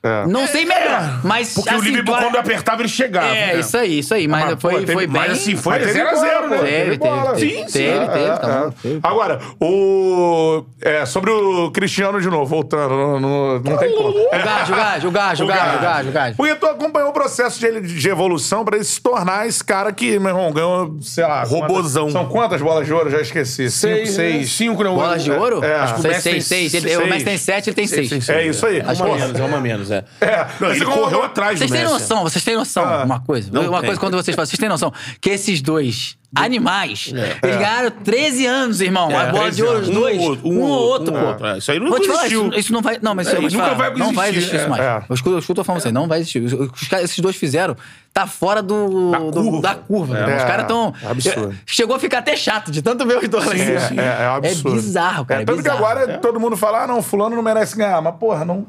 É. 0.05 0.27
Não 0.27 0.45
sei 0.45 0.65
melhor, 0.65 1.19
mas. 1.23 1.53
Porque 1.55 1.73
o 1.73 1.77
assim, 1.77 1.85
Liverpool, 1.87 2.15
tu- 2.15 2.21
quando 2.21 2.37
apertava, 2.37 2.81
ele 2.83 2.89
chegava. 2.89 3.27
É, 3.35 3.53
né? 3.53 3.59
isso 3.59 3.75
aí, 3.77 3.99
isso 3.99 4.13
aí. 4.13 4.27
Mas, 4.27 4.45
Mas, 4.45 4.53
pô, 4.55 4.69
foi, 4.69 4.79
teve- 4.81 4.93
foi 4.93 5.07
bem. 5.07 5.21
Mas 5.21 5.31
assim, 5.31 5.55
foi 5.55 5.79
Mas 5.79 5.87
teve 5.87 5.99
0x0, 5.99 6.11
bola, 6.13 6.47
né? 6.47 6.57
pô. 6.57 6.63
Teve, 6.63 6.97
bola. 6.97 7.33
teve, 7.33 7.39
Sim, 7.39 7.55
teve, 7.55 7.69
sim. 7.71 7.79
teve, 7.79 7.89
É, 7.89 8.07
teve, 8.07 8.37
tá 8.39 8.47
é. 8.47 8.59
bom, 8.65 8.71
teve. 8.81 8.99
Agora, 9.01 9.39
o. 9.59 10.63
É, 10.81 11.05
sobre 11.05 11.31
o 11.31 11.71
Cristiano 11.71 12.21
de 12.21 12.29
novo, 12.29 12.45
voltando. 12.45 12.75
no- 12.95 13.19
no- 13.19 13.59
não 13.61 13.77
tem 13.77 13.91
como. 13.95 14.09
O 14.09 14.29
Gás, 14.31 14.69
o 14.69 14.75
Gás, 14.75 15.03
o 15.05 15.11
Gás, 15.11 15.39
o 15.41 15.45
Gás, 15.47 15.75
o 15.75 15.81
Gás, 15.81 16.07
o 16.07 16.11
Gás. 16.11 16.35
Porque 16.35 16.55
tu 16.55 16.65
acompanhou 16.67 17.09
o 17.09 17.13
processo 17.13 17.59
de, 17.59 17.65
ele- 17.65 17.81
de 17.81 18.09
evolução 18.09 18.63
pra 18.63 18.75
ele 18.75 18.85
se 18.85 19.01
tornar 19.01 19.47
esse 19.47 19.63
cara 19.63 19.91
que, 19.91 20.19
meu 20.19 20.29
irmão, 20.29 20.51
ganhou, 20.51 20.97
sei 21.01 21.23
lá. 21.23 21.43
Robozão. 21.43 22.03
quantas- 22.05 22.13
são 22.13 22.25
quantas 22.29 22.61
bolas 22.61 22.85
de 22.85 22.93
ouro? 22.93 23.09
Já 23.09 23.21
esqueci. 23.21 23.69
Cinco, 23.71 23.95
Seis, 23.95 24.09
seis. 24.11 24.51
Cinco, 24.51 24.83
não. 24.83 24.95
Bolas 24.95 25.23
de 25.23 25.31
ouro? 25.31 25.63
É, 25.63 25.75
acho 25.75 25.93
que 25.95 25.99
o 25.99 26.01
Seis, 26.03 26.13
Messi 26.15 26.29
tem 26.29 26.41
seis, 26.41 26.71
seis. 26.71 26.73
Ele- 26.83 26.93
seis. 26.93 27.05
O 27.05 27.09
Messi 27.09 27.25
tem 27.25 27.37
sete, 27.37 27.69
ele 27.69 27.75
tem 27.75 27.87
seis. 27.87 28.29
É 28.29 28.45
isso 28.47 28.65
aí. 28.65 28.81
Acho 28.85 29.03
Uma 29.03 29.15
que- 29.15 29.21
menos, 29.21 29.39
é 29.39 29.43
uma 29.43 29.59
menos, 29.61 29.91
é. 29.91 29.94
É, 30.21 30.47
Não, 30.59 30.69
ele 30.69 30.79
você 30.79 30.85
correu 30.85 31.23
atrás 31.23 31.53
do 31.55 31.59
Vocês 31.59 31.71
têm 31.71 31.81
Messi. 31.81 31.93
noção, 31.93 32.23
vocês 32.23 32.43
têm 32.43 32.55
noção, 32.55 32.83
Ah, 32.85 33.03
uma 33.03 33.19
coisa. 33.19 33.49
não 33.51 33.61
uma 33.69 33.79
tem. 33.79 33.87
coisa 33.87 33.99
quando 33.99 34.13
vocês 34.17 34.35
falam, 34.35 34.45
vocês 34.47 34.59
têm 34.59 34.69
noção 34.69 34.91
que 35.21 35.29
esses 35.29 35.61
dois 35.61 36.17
animais, 36.37 37.13
eles 37.41 37.55
ganharam 37.57 37.89
13 37.91 38.45
anos, 38.45 38.81
irmão. 38.81 39.09
É, 39.09 39.15
a 39.15 39.25
bola 39.27 39.43
13 39.43 39.55
de 39.55 39.63
ouro, 39.63 39.79
os. 39.79 39.87
Um 39.89 39.93
dois. 39.93 40.17
ou 40.19 40.25
outro, 40.27 40.47
Um, 40.49 40.53
um 40.57 40.61
ou 40.61 40.67
ou 40.69 40.87
outro, 40.89 41.15
um 41.15 41.33
pô. 41.35 41.45
É, 41.45 41.57
isso 41.59 41.71
aí 41.71 41.79
não 41.79 41.89
Vou 41.89 41.99
te 41.99 42.07
falar, 42.07 42.27
isso, 42.27 42.49
isso 42.57 42.73
não 42.73 42.81
vai. 42.81 42.99
Não, 43.01 43.15
mas 43.15 43.27
É, 43.27 43.31
isso 43.39 43.47
te 43.47 43.53
nunca 43.55 43.65
falar, 43.69 43.77
vai 43.77 43.93
Não 43.95 44.13
vai 44.13 44.29
existir, 44.29 44.37
existir 44.39 44.55
isso 44.57 44.65
é. 44.65 44.69
mais. 44.69 44.81
É. 44.83 45.05
Eu 45.09 45.13
escuto, 45.15 45.35
eu 45.35 45.39
escuto 45.39 45.63
falando 45.63 45.79
assim, 45.81 45.91
não 45.93 46.07
vai 46.09 46.19
existir. 46.19 46.43
Os- 46.43 46.87
caras- 46.89 47.05
esses 47.05 47.19
dois 47.19 47.37
fizeram, 47.37 47.77
tá 48.13 48.27
fora 48.27 48.61
do, 48.61 49.11
Da 49.11 49.19
do- 49.19 49.31
curva. 49.31 49.61
da 49.61 49.75
curva. 49.75 50.17
irmão. 50.19 50.35
Os 50.35 50.43
É, 50.43 50.45
caras 50.45 50.61
estão. 50.63 50.93
absurdo. 51.09 51.55
Chegou 51.65 51.95
a 51.95 51.99
ficar 51.99 52.17
até 52.17 52.35
chato 52.35 52.69
de 52.69 52.81
tanto 52.81 53.05
ver 53.07 53.17
os 53.17 53.29
dois. 53.29 53.47
É, 53.47 53.75
é, 53.95 54.23
é 54.23 54.25
absurdo. 54.27 54.75
bizarro, 54.75 55.25
cara. 55.25 55.39
É, 55.39 55.43
É, 55.43 55.45
tanto 55.45 55.57
bizarro. 55.57 55.77
que 55.77 55.83
agora 55.85 56.17
todo 56.17 56.37
mundo 56.37 56.57
fala, 56.57 56.83
ah, 56.83 56.87
não, 56.87 57.01
fulano 57.01 57.33
não 57.33 57.43
merece 57.43 57.77
ganhar. 57.77 58.01
Mas, 58.01 58.13
porra, 58.15 58.43
não... 58.43 58.67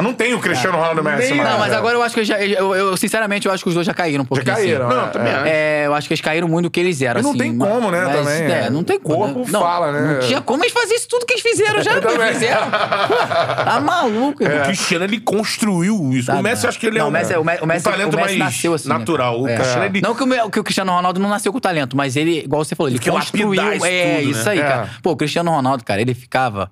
Não 0.00 0.14
tem 0.14 0.32
o 0.32 0.38
Cristiano 0.38 0.78
Ronaldo 0.78 1.02
Messi 1.02 1.34
mais. 1.34 1.50
Não, 1.50 1.58
mas 1.58 1.72
é. 1.72 1.76
agora 1.76 1.94
eu 1.96 2.02
acho 2.02 2.14
que 2.14 2.24
já, 2.24 2.40
eu, 2.40 2.74
eu, 2.74 2.96
sinceramente, 2.96 3.46
eu 3.46 3.52
acho 3.52 3.62
que 3.64 3.68
os 3.68 3.74
dois 3.74 3.86
já 3.86 3.92
caíram 3.92 4.22
um 4.22 4.24
Já 4.24 4.28
pouquinho. 4.28 4.54
caíram. 4.56 4.86
assim. 4.88 4.96
Não, 4.96 5.04
é, 5.04 5.08
também 5.10 5.32
é. 5.32 5.48
É, 5.82 5.86
eu 5.86 5.94
acho 5.94 6.06
que 6.08 6.14
eles 6.14 6.20
caíram 6.20 6.48
muito 6.48 6.64
do 6.66 6.70
que 6.70 6.78
eles 6.80 7.02
eram. 7.02 7.20
E 7.20 7.22
não 7.22 7.30
assim, 7.30 7.38
tem 7.38 7.52
mas- 7.52 7.68
como, 7.68 7.90
né, 7.90 8.04
mas, 8.04 8.16
também, 8.16 8.42
É, 8.42 8.64
é. 8.66 8.70
não 8.70 8.84
tem 8.84 8.96
O 8.96 9.00
como. 9.00 9.34
corpo 9.34 9.50
não, 9.52 9.60
fala, 9.60 9.92
né? 9.92 10.14
Não 10.14 10.20
tinha 10.20 10.40
como 10.40 10.62
eles 10.62 10.72
fazer 10.72 10.94
isso 10.94 11.08
tudo 11.08 11.26
que 11.26 11.34
eles 11.34 11.42
fizeram 11.42 11.82
já. 11.82 11.92
Eu 11.96 12.00
que 12.00 12.08
eles 12.08 12.28
fizeram. 12.34 12.70
Pô, 12.70 13.16
tá 13.64 13.80
maluco, 13.84 14.42
irmão. 14.42 14.60
O 14.60 14.64
Cristiano, 14.66 15.04
ele 15.04 15.20
construiu 15.20 16.10
isso. 16.12 16.28
Tá, 16.28 16.38
o 16.38 16.42
Messi, 16.42 16.66
acho 16.66 16.78
que 16.78 16.86
ele 16.86 16.96
é 16.96 17.00
Não, 17.00 17.06
um, 17.06 17.10
o 17.10 17.12
Messi 17.12 17.32
é- 17.32 17.38
o 17.38 17.44
Me- 17.44 17.58
o 17.60 17.66
Messi- 17.66 17.88
um 17.88 17.90
talento 17.90 18.14
o 18.14 18.16
Messi 18.16 18.38
mais 18.38 18.38
nasceu 18.38 18.74
assim, 18.74 18.88
né, 18.88 18.98
natural. 18.98 19.32
cara? 19.34 19.42
o 19.42 19.48
É. 19.48 19.54
Cristiano, 19.56 19.84
ele... 19.84 20.00
Não 20.00 20.14
que 20.14 20.22
o, 20.22 20.50
que 20.50 20.60
o 20.60 20.64
Cristiano 20.64 20.92
Ronaldo 20.92 21.20
não 21.20 21.28
nasceu 21.28 21.52
com 21.52 21.58
talento, 21.60 21.96
mas 21.96 22.16
ele, 22.16 22.38
igual 22.44 22.64
você 22.64 22.74
falou, 22.74 22.88
ele, 22.90 22.98
construiu. 23.00 23.54
é, 23.84 24.18
tudo, 24.18 24.30
isso 24.30 24.44
né? 24.44 24.50
aí, 24.52 24.58
É. 24.60 24.62
cara. 24.62 24.90
Pô, 25.02 25.10
o 25.10 25.16
Cristiano 25.16 25.50
Ronaldo, 25.50 25.84
cara, 25.84 26.00
ele 26.00 26.14
ficava 26.14 26.70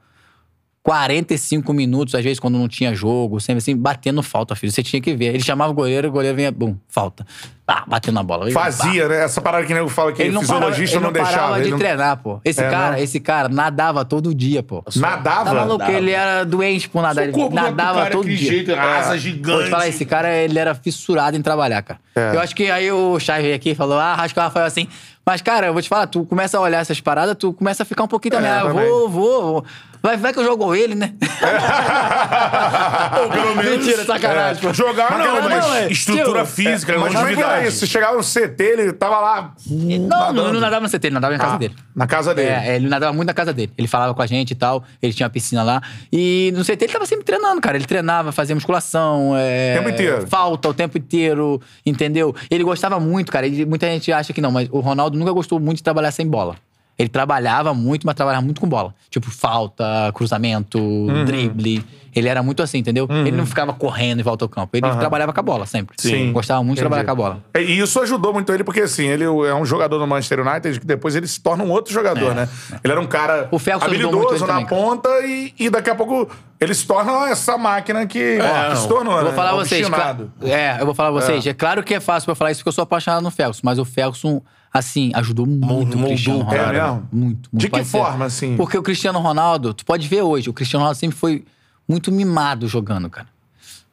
45 0.84 1.72
minutos, 1.72 2.14
às 2.14 2.22
vezes, 2.22 2.38
quando 2.38 2.58
não 2.58 2.68
tinha 2.68 2.94
jogo, 2.94 3.40
sempre 3.40 3.56
assim, 3.58 3.74
batendo 3.74 4.22
falta, 4.22 4.54
filho. 4.54 4.70
Você 4.70 4.82
tinha 4.82 5.00
que 5.00 5.14
ver. 5.16 5.28
Ele 5.34 5.42
chamava 5.42 5.70
o 5.72 5.74
goleiro, 5.74 6.08
o 6.08 6.10
goleiro 6.12 6.36
vinha, 6.36 6.52
bum, 6.52 6.76
falta. 6.88 7.26
Ah, 7.66 7.84
batendo 7.86 8.16
na 8.16 8.22
bola. 8.22 8.44
Ele, 8.44 8.52
pá. 8.52 8.64
Fazia, 8.64 9.08
né? 9.08 9.24
Essa 9.24 9.40
parada 9.40 9.64
que 9.66 9.72
o 9.72 9.76
nego 9.76 9.88
fala 9.88 10.12
que 10.12 10.20
Ele 10.20 10.32
não 10.32 10.42
parava, 10.44 10.66
fisiologista 10.72 10.96
ele 10.96 11.04
não, 11.04 11.10
não 11.10 11.18
parava 11.18 11.32
deixava. 11.32 11.54
de 11.56 11.60
ele 11.62 11.70
não- 11.70 11.78
treinar, 11.78 12.16
pô. 12.18 12.38
Esse 12.44 12.60
É, 12.62 12.70
cara, 12.70 12.90
não? 12.96 13.02
esse 13.02 13.18
cara 13.20 13.48
nadava 13.48 14.04
todo 14.04 14.34
dia, 14.34 14.62
pô. 14.62 14.84
Nadava? 14.96 15.44
Tá 15.46 15.54
maluco? 15.54 15.78
Nadava. 15.78 15.92
Ele 15.98 16.10
era 16.10 16.44
doente 16.44 16.86
por 16.90 17.00
nadar. 17.00 17.22
Ele 17.24 17.32
do 17.32 17.48
nadava 17.48 17.94
cara 18.00 18.08
é 18.08 18.12
todo 18.12 18.26
dia. 18.28 18.36
jeito, 18.36 18.74
asa 18.74 19.08
Vou 19.08 19.16
gigante. 19.18 19.64
te 19.64 19.70
falar, 19.70 19.88
esse 19.88 20.04
cara, 20.04 20.36
ele 20.36 20.58
era 20.58 20.74
fissurado 20.74 21.34
em 21.34 21.40
trabalhar, 21.40 21.80
cara. 21.80 21.98
É. 22.14 22.36
Eu 22.36 22.40
acho 22.40 22.54
que 22.54 22.70
aí 22.70 22.92
o 22.92 23.18
Chay 23.18 23.40
veio 23.40 23.54
aqui 23.56 23.70
e 23.70 23.74
falou, 23.74 23.98
ah, 23.98 24.16
acho 24.18 24.34
que 24.34 24.38
o 24.40 24.42
Rafael 24.42 24.66
assim. 24.66 24.86
Mas, 25.24 25.40
cara, 25.40 25.68
eu 25.68 25.72
vou 25.72 25.80
te 25.80 25.88
falar, 25.88 26.06
tu 26.06 26.26
começa 26.26 26.58
a 26.58 26.60
olhar 26.60 26.80
essas 26.80 27.00
paradas, 27.00 27.34
tu 27.38 27.54
começa 27.54 27.82
a 27.82 27.86
ficar 27.86 28.04
um 28.04 28.08
pouquinho 28.08 28.32
também. 28.34 28.50
É, 28.50 28.52
ah, 28.56 28.60
eu 28.60 28.66
também. 28.68 28.86
vou, 28.90 29.08
vou, 29.08 29.42
vou. 29.42 29.64
Vai, 30.04 30.18
vai 30.18 30.34
que 30.34 30.38
eu 30.38 30.44
jogo 30.44 30.74
ele, 30.74 30.94
né? 30.94 31.14
Ou 33.22 33.28
pelo 33.30 33.56
menos... 33.56 33.86
Mentira, 33.86 34.04
sacanagem, 34.04 34.62
pô. 34.62 34.72
Jogar 34.74 35.10
Mas, 35.10 35.26
não, 35.26 35.34
mas 35.48 35.64
não, 35.66 35.74
é, 35.74 35.90
estrutura 35.90 36.44
tio, 36.44 36.52
física, 36.52 36.98
Mas 36.98 37.14
como 37.14 37.26
é 37.26 37.34
que 37.34 37.40
era 37.40 37.48
longevidade. 37.48 37.68
isso? 37.68 37.78
Você 37.78 37.86
chegava 37.86 38.16
no 38.16 38.22
CT, 38.22 38.62
ele 38.62 38.92
tava 38.92 39.18
lá. 39.18 39.54
Não, 39.66 40.32
não, 40.32 40.52
não 40.52 40.60
nadava 40.60 40.82
no 40.86 40.90
CT, 40.90 41.06
ele 41.06 41.14
nadava 41.14 41.32
na 41.32 41.38
casa 41.38 41.54
Ah, 41.54 41.58
dele. 41.58 41.74
Na 41.96 42.06
casa 42.06 42.34
dele. 42.34 42.50
É, 42.50 42.76
ele 42.76 42.86
nadava 42.88 43.12
muito 43.14 43.28
na 43.28 43.34
casa 43.34 43.52
dele. 43.54 43.72
Ele 43.78 43.88
falava 43.88 44.12
com 44.14 44.20
a 44.20 44.26
gente 44.26 44.50
e 44.50 44.54
tal. 44.54 44.84
Ele 45.02 45.12
tinha 45.14 45.26
uma 45.26 45.30
piscina 45.32 45.62
lá. 45.62 45.80
E 46.12 46.52
no 46.54 46.62
CT 46.64 46.84
ele 46.84 46.92
tava 46.92 47.06
sempre 47.06 47.24
treinando, 47.24 47.60
cara. 47.62 47.76
Ele 47.76 47.86
treinava, 47.86 48.30
fazia 48.30 48.54
musculação. 48.54 49.32
É, 49.38 49.74
O 49.74 49.78
tempo 49.78 49.88
inteiro. 49.88 50.26
Falta 50.26 50.68
o 50.68 50.74
tempo 50.74 50.98
inteiro, 50.98 51.60
entendeu? 51.86 52.34
Ele 52.50 52.62
gostava 52.62 53.00
muito, 53.00 53.32
cara. 53.32 53.46
Ele- 53.46 53.64
muita 53.64 53.86
gente 53.86 54.12
acha 54.12 54.34
que 54.34 54.40
não, 54.42 54.50
mas 54.50 54.68
o 54.70 54.80
Ronaldo 54.80 55.18
nunca 55.18 55.32
gostou 55.32 55.58
muito 55.58 55.78
de 55.78 55.82
trabalhar 55.82 56.10
sem 56.10 56.26
bola. 56.26 56.56
Ele 56.98 57.08
trabalhava 57.08 57.74
muito, 57.74 58.06
mas 58.06 58.14
trabalhava 58.14 58.44
muito 58.44 58.60
com 58.60 58.68
bola. 58.68 58.94
Tipo, 59.10 59.30
falta, 59.30 60.12
cruzamento, 60.14 60.78
Uhum. 60.78 61.24
drible. 61.24 61.84
Ele 62.14 62.28
era 62.28 62.40
muito 62.44 62.62
assim, 62.62 62.78
entendeu? 62.78 63.08
Ele 63.10 63.32
não 63.32 63.44
ficava 63.44 63.72
correndo 63.72 64.20
em 64.20 64.22
volta 64.22 64.44
ao 64.44 64.48
campo. 64.48 64.76
Ele 64.76 64.88
trabalhava 64.98 65.32
com 65.32 65.40
a 65.40 65.42
bola 65.42 65.66
sempre. 65.66 65.96
Sim. 65.98 66.30
Gostava 66.32 66.62
muito 66.62 66.76
de 66.76 66.82
trabalhar 66.82 67.04
com 67.04 67.10
a 67.10 67.14
bola. 67.16 67.40
É, 67.52 67.60
E 67.60 67.80
isso 67.80 68.00
ajudou 68.00 68.32
muito 68.32 68.52
ele, 68.52 68.62
porque 68.62 68.82
assim, 68.82 69.04
ele 69.08 69.24
é 69.24 69.52
um 69.54 69.64
jogador 69.66 69.98
do 69.98 70.06
Manchester 70.06 70.46
United 70.46 70.78
que 70.78 70.86
depois 70.86 71.16
ele 71.16 71.26
se 71.26 71.40
torna 71.42 71.64
um 71.64 71.70
outro 71.72 71.92
jogador, 71.92 72.32
né? 72.32 72.48
Ele 72.84 72.92
era 72.92 73.00
um 73.00 73.06
cara 73.06 73.48
O 73.50 73.56
habilidoso 73.56 74.46
na 74.46 74.52
também, 74.52 74.66
ponta 74.66 75.08
e, 75.26 75.52
e 75.58 75.68
daqui 75.68 75.90
a 75.90 75.94
pouco 75.96 76.30
ele 76.60 76.72
se 76.72 76.86
torna 76.86 77.28
essa 77.28 77.58
máquina 77.58 78.06
que, 78.06 78.38
ó, 78.40 78.70
que 78.70 78.76
se 78.78 78.86
tornou, 78.88 79.14
É, 79.14 79.16
Eu 79.16 79.24
né? 79.24 79.24
vou 79.30 79.32
falar 79.34 79.50
a 79.50 79.54
vocês. 79.56 79.84
Obstinado. 79.84 80.32
cla- 80.38 80.48
É, 80.50 80.80
eu 80.80 80.86
vou 80.86 80.94
falar 80.94 81.08
a 81.08 81.12
vocês. 81.12 81.44
É. 81.44 81.52
claro 81.52 81.82
que 81.82 81.94
é 81.94 81.98
fácil 82.00 82.26
pra 82.26 82.36
falar 82.36 82.52
isso 82.52 82.60
porque 82.60 82.68
eu 82.68 82.72
sou 82.72 82.82
apaixonado 82.82 83.24
no 83.24 83.30
Ferguson, 83.32 83.60
mas 83.64 83.76
o 83.80 83.84
Ferguson, 83.84 84.40
assim, 84.74 85.12
ajudou 85.14 85.46
muito 85.46 85.96
o 85.96 86.04
Cristiano 86.04 86.40
Ronaldo. 86.40 86.56
cara. 86.56 86.94
né? 86.94 87.02
Muito, 87.12 87.12
muito. 87.12 87.48
De 87.52 87.66
que 87.66 87.70
Pode 87.70 87.84
ser. 87.84 87.98
forma, 87.98 88.24
assim? 88.24 88.56
Porque 88.56 88.76
o 88.76 88.82
Cristiano 88.82 89.20
Ronaldo, 89.20 89.72
tu 89.72 89.84
pode 89.84 90.08
ver 90.08 90.22
hoje, 90.22 90.50
o 90.50 90.52
Cristiano 90.52 90.82
Ronaldo 90.82 90.98
sempre 90.98 91.16
foi 91.16 91.44
muito 91.88 92.10
mimado 92.10 92.66
jogando, 92.66 93.08
cara. 93.08 93.28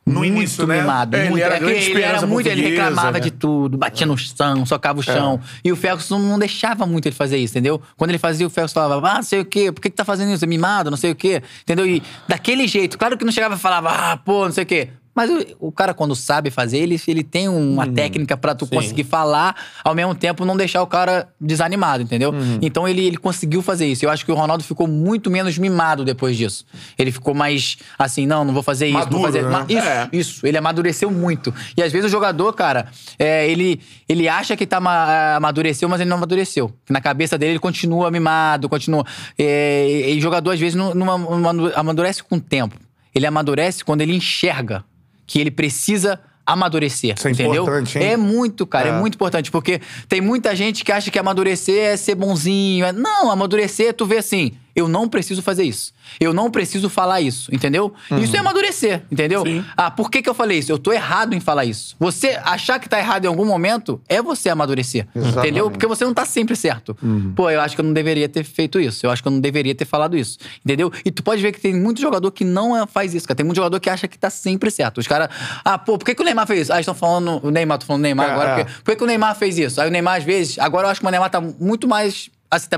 No 0.03 0.22
muito 0.22 0.34
início, 0.34 0.66
né? 0.66 0.82
mimado. 0.82 1.16
É, 1.16 1.22
ele 1.22 1.30
muito. 1.30 1.44
era 1.44 1.56
É 1.56 1.60
que 1.60 1.66
grande 1.66 1.91
ele 1.91 2.02
era 2.02 2.26
muito, 2.26 2.48
ele 2.48 2.62
reclamava 2.70 3.12
né? 3.12 3.20
de 3.20 3.30
tudo, 3.30 3.78
batia 3.78 4.08
no 4.08 4.18
chão, 4.18 4.66
socava 4.66 4.99
o 4.99 5.03
chão. 5.03 5.40
E 5.64 5.72
o 5.72 5.76
Ferguson 5.76 6.18
não 6.18 6.40
deixava 6.40 6.88
muito 6.88 7.06
ele 7.06 7.16
fazer 7.16 7.38
isso, 7.38 7.53
entendeu? 7.53 7.80
Quando 7.95 8.10
ele 8.10 8.18
fazia, 8.18 8.48
o 8.48 8.49
Ferguson 8.49 8.74
falava, 8.74 9.08
ah, 9.08 9.16
não 9.18 9.24
sei 9.24 9.41
o 9.41 9.45
quê, 9.45 9.72
por 9.72 9.80
que, 9.80 9.91
que 9.91 9.95
tá 9.95 10.03
fazendo 10.03 10.34
isso? 10.34 10.44
É 10.44 10.48
mimado, 10.48 10.90
não 10.90 10.98
sei 10.98 11.12
o 11.12 11.16
quê. 11.16 11.44
Entendeu? 11.62 11.86
E 11.86 12.02
daquele 12.28 12.68
jeito, 12.68 12.98
claro 12.98 13.16
que 13.16 13.24
não 13.24 13.32
chegava 13.32 13.53
e 13.53 13.60
falava, 13.60 13.91
ah, 13.91 14.18
pô, 14.18 14.45
não 14.45 14.52
sei 14.52 14.64
o 14.64 14.68
quê. 14.68 14.90
Mas 15.13 15.29
o, 15.29 15.67
o 15.67 15.71
cara, 15.71 15.93
quando 15.93 16.15
sabe 16.15 16.49
fazer, 16.49 16.77
ele, 16.77 16.99
ele 17.07 17.21
tem 17.23 17.49
uma 17.49 17.85
técnica 17.85 18.38
pra 18.38 18.55
tu 18.55 18.65
conseguir 18.65 19.03
falar, 19.03 19.55
ao 19.83 19.93
mesmo 19.93 20.15
tempo 20.15 20.45
não 20.45 20.55
deixar 20.55 20.81
o 20.81 20.88
cara 20.88 21.27
desanimado, 21.39 22.01
entendeu? 22.01 22.33
Então 22.61 22.88
ele, 22.88 23.05
ele 23.05 23.17
conseguiu 23.17 23.61
fazer 23.61 23.85
isso. 23.88 24.05
Eu 24.05 24.09
acho 24.09 24.25
que 24.25 24.31
o 24.31 24.35
Ronaldo 24.35 24.63
ficou 24.63 24.88
muito 24.88 25.29
menos 25.29 25.57
mimado 25.57 26.05
depois 26.05 26.38
disso. 26.38 26.65
Ele 26.97 27.11
ficou 27.11 27.33
mais 27.33 27.77
assim, 27.99 28.25
não, 28.25 28.45
não 28.45 28.53
vou 28.53 28.63
fazer 28.63 28.88
isso, 28.88 28.97
não 28.99 29.19
vou 29.19 29.21
Maduro, 29.21 29.43
fazer. 29.43 29.49
né? 29.49 29.65
Isso, 29.67 29.88
É. 29.88 30.09
isso, 30.13 30.47
ele 30.47 30.57
amadureceu 30.57 31.11
muito. 31.11 31.53
E 31.75 31.83
às 31.83 31.91
vezes 31.91 32.07
o 32.07 32.09
jogador, 32.11 32.53
cara, 32.53 32.88
é, 33.19 33.49
ele, 33.49 33.81
ele 34.07 34.29
acha 34.29 34.55
que 34.55 34.65
tá 34.65 34.79
ma- 34.79 35.35
amadureceu, 35.35 35.89
mas 35.89 35.99
ele 35.99 36.09
não 36.09 36.17
amadureceu. 36.17 36.71
Na 36.89 37.01
cabeça 37.01 37.38
dele 37.38 37.53
ele 37.53 37.59
continua 37.59 38.09
mimado, 38.09 38.69
continua. 38.69 39.05
É, 39.38 40.09
e 40.09 40.21
jogador, 40.21 40.51
às 40.51 40.59
vezes, 40.59 40.75
não, 40.75 40.93
não 40.93 41.11
ama- 41.11 41.71
amadurece 41.75 42.23
com 42.23 42.35
o 42.38 42.39
tempo. 42.41 42.75
Ele 43.13 43.25
amadurece 43.25 43.83
quando 43.83 43.99
ele 44.01 44.15
enxerga 44.15 44.85
que 45.32 45.40
ele 45.40 45.49
precisa 45.49 46.20
amadurecer, 46.45 47.16
Isso 47.18 47.26
é 47.26 47.32
entendeu? 47.32 47.64
importante, 47.64 47.98
hein? 47.98 48.03
É 48.06 48.18
muito, 48.18 48.68
cara, 48.68 48.90
é. 48.90 48.91
É. 48.91 48.99
muito 48.99 49.14
importante, 49.16 49.49
porque 49.49 49.80
tem 50.10 50.20
muita 50.20 50.53
gente 50.53 50.84
que 50.84 50.91
acha 50.91 51.10
que 51.10 51.18
amadurecer 51.18 51.82
é 51.82 51.95
ser 51.95 52.16
bonzinho. 52.16 52.86
é- 52.86 52.91
Não, 52.91 53.32
amadurecer, 53.32 53.94
tu 53.94 54.06
vê 54.06 54.18
assim, 54.18 54.52
eu 54.76 54.88
não 54.88 55.07
preciso 55.07 55.41
fazer 55.41 55.64
isso. 55.64 55.93
Eu 56.19 56.34
não 56.34 56.49
preciso 56.52 56.89
falar 56.89 57.22
isso, 57.22 57.53
entendeu? 57.53 57.93
Isso 58.22 58.35
é 58.35 58.39
amadurecer, 58.39 59.03
entendeu? 59.11 59.43
Sim. 59.45 59.64
Ah, 59.76 59.89
por 59.91 60.10
que, 60.10 60.22
que 60.22 60.30
eu 60.30 60.34
falei 60.34 60.57
isso? 60.60 60.72
Eu 60.72 60.77
tô 60.77 60.91
errado 60.91 61.34
em 61.34 61.39
falar 61.39 61.65
isso. 61.65 61.95
Você 61.99 62.39
achar 62.43 62.80
que 62.80 62.88
tá 62.89 62.99
errado 62.99 63.26
em 63.26 63.27
algum 63.27 63.45
momento 63.45 64.02
é 64.10 64.22
você 64.22 64.49
amadurecer, 64.49 65.07
entendeu? 65.15 65.69
Porque 65.72 65.85
você 65.88 66.03
não 66.06 66.14
tá 66.14 66.26
sempre 66.26 66.56
certo. 66.56 66.95
Pô, 67.35 67.49
eu 67.49 67.61
acho 67.61 67.76
que 67.76 67.81
eu 67.81 67.85
não 67.85 67.93
deveria 67.93 68.27
ter 68.30 68.43
feito 68.43 68.80
isso. 68.80 69.06
Eu 69.06 69.11
acho 69.11 69.22
que 69.22 69.27
eu 69.27 69.31
não 69.31 69.39
deveria 69.39 69.73
ter 69.76 69.85
falado 69.85 70.18
isso, 70.18 70.38
entendeu? 70.65 70.91
E 71.06 71.11
tu 71.11 71.23
pode 71.23 71.41
ver 71.41 71.52
que 71.52 71.60
tem 71.61 71.73
muito 71.73 72.02
jogador 72.02 72.31
que 72.31 72.43
não 72.43 72.76
é- 72.77 72.85
faz 72.88 73.14
isso, 73.14 73.27
cara. 73.27 73.35
Tem 73.35 73.45
muito 73.45 73.56
jogador 73.57 73.80
que 73.80 73.89
acha 73.89 74.07
que 74.07 74.18
tá 74.18 74.30
sempre 74.30 74.69
certo. 74.72 74.98
Os 74.99 75.07
caras, 75.07 75.30
ah, 75.64 75.77
pô, 75.77 75.98
por 75.98 76.06
que, 76.06 76.15
que 76.15 76.22
o 76.22 76.26
Neymar 76.26 76.48
fez 76.48 76.61
isso? 76.61 76.73
Ah, 76.73 76.80
estão 76.80 76.93
falando, 76.95 77.39
o 77.45 77.52
Neymar, 77.52 77.77
tô 77.77 77.85
falando 77.85 78.02
do 78.02 78.03
Neymar 78.03 78.30
É, 78.30 78.31
agora. 78.31 78.49
é. 78.49 78.56
Por, 78.56 78.65
quê? 78.65 78.72
por 78.84 78.91
que, 78.91 78.95
que 78.98 79.03
o 79.03 79.07
Neymar 79.07 79.35
fez 79.35 79.57
isso? 79.57 79.80
Aí 79.81 79.88
o 79.88 79.91
Neymar, 79.91 80.18
às 80.18 80.23
vezes, 80.23 80.57
agora 80.60 80.88
eu 80.88 80.91
acho 80.91 80.99
que 81.02 81.06
o 81.07 81.10
Neymar 81.10 81.30
tá 81.30 81.39
muito 81.41 81.88
mais. 81.88 82.30
Assim, 82.52 82.68
tá 82.68 82.78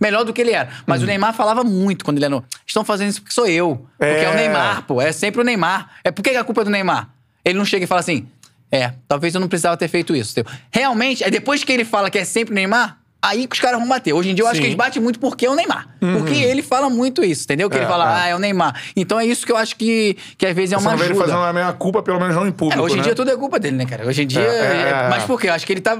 melhor 0.00 0.24
do 0.24 0.32
que 0.32 0.40
ele 0.40 0.50
era. 0.50 0.68
Mas 0.84 1.00
o 1.00 1.06
Neymar 1.06 1.32
falava 1.32 1.62
muito 1.62 2.04
quando 2.04 2.16
ele 2.18 2.26
era. 2.26 2.42
Estão 2.66 2.84
fazendo 2.84 3.08
isso 3.10 3.20
porque 3.22 3.32
sou 3.32 3.46
eu. 3.46 3.86
Porque 3.96 4.12
é, 4.12 4.24
É. 4.24 4.30
o 4.30 4.34
Neymar, 4.34 4.82
pô. 4.82 5.00
É 5.00 5.12
sempre 5.12 5.40
o 5.40 5.44
Neymar. 5.44 5.90
É 6.02 6.10
por 6.10 6.22
que 6.22 6.30
a 6.30 6.42
culpa 6.42 6.62
é 6.62 6.64
do 6.64 6.70
Neymar? 6.70 7.08
Ele 7.44 7.56
não 7.56 7.64
chega 7.64 7.84
e 7.84 7.86
fala 7.86 8.00
assim. 8.00 8.26
É, 8.72 8.92
talvez 9.06 9.32
eu 9.32 9.40
não 9.40 9.46
precisava 9.46 9.76
ter 9.76 9.86
feito 9.86 10.14
isso. 10.16 10.34
Realmente, 10.72 11.22
é 11.22 11.30
depois 11.30 11.62
que 11.62 11.70
ele 11.70 11.84
fala 11.84 12.10
que 12.10 12.18
é 12.18 12.24
sempre 12.24 12.50
o 12.52 12.54
Neymar, 12.56 12.98
aí 13.22 13.46
que 13.46 13.54
os 13.54 13.60
caras 13.60 13.78
vão 13.78 13.88
bater. 13.88 14.12
Hoje 14.12 14.30
em 14.30 14.34
dia 14.34 14.42
eu 14.42 14.48
acho 14.48 14.56
Sim. 14.56 14.62
que 14.62 14.66
eles 14.66 14.76
batem 14.76 15.00
muito 15.00 15.20
porque 15.20 15.46
é 15.46 15.50
o 15.50 15.54
Neymar. 15.54 15.86
Porque 16.00 16.34
ele 16.34 16.62
fala 16.62 16.90
muito 16.90 17.22
isso, 17.24 17.44
entendeu? 17.44 17.70
Que 17.70 17.76
ele 17.76 17.84
É, 17.84 17.88
fala, 17.88 18.04
é. 18.18 18.22
ah, 18.22 18.26
é 18.30 18.34
o 18.34 18.40
Neymar. 18.40 18.74
Então 18.96 19.20
é 19.20 19.24
isso 19.24 19.46
que 19.46 19.52
eu 19.52 19.56
acho 19.56 19.76
que, 19.76 20.16
que 20.36 20.44
às 20.44 20.52
vezes 20.54 20.72
é 20.72 20.76
Você 20.78 20.88
uma 20.88 20.96
vê 20.96 21.04
ele 21.04 21.14
fazendo 21.14 21.38
a 21.38 21.52
mesma 21.52 21.72
culpa, 21.74 22.02
pelo 22.02 22.18
menos 22.18 22.34
não 22.34 22.44
em 22.44 22.48
É, 22.48 22.52
público, 22.52 22.82
hoje 22.82 22.94
em 22.94 22.98
né? 22.98 23.02
dia 23.04 23.14
tudo 23.14 23.30
é 23.30 23.36
culpa 23.36 23.60
dele, 23.60 23.76
né, 23.76 23.86
cara? 23.86 24.04
Hoje 24.04 24.24
em 24.24 24.26
dia. 24.26 24.40
É, 24.40 24.44
é, 24.44 24.50
é- 24.50 24.88
é. 25.06 25.08
Mas 25.10 25.22
por 25.22 25.40
quê? 25.40 25.48
Eu 25.48 25.52
acho 25.54 25.64
que 25.64 25.72
ele 25.72 25.80
tá. 25.80 25.96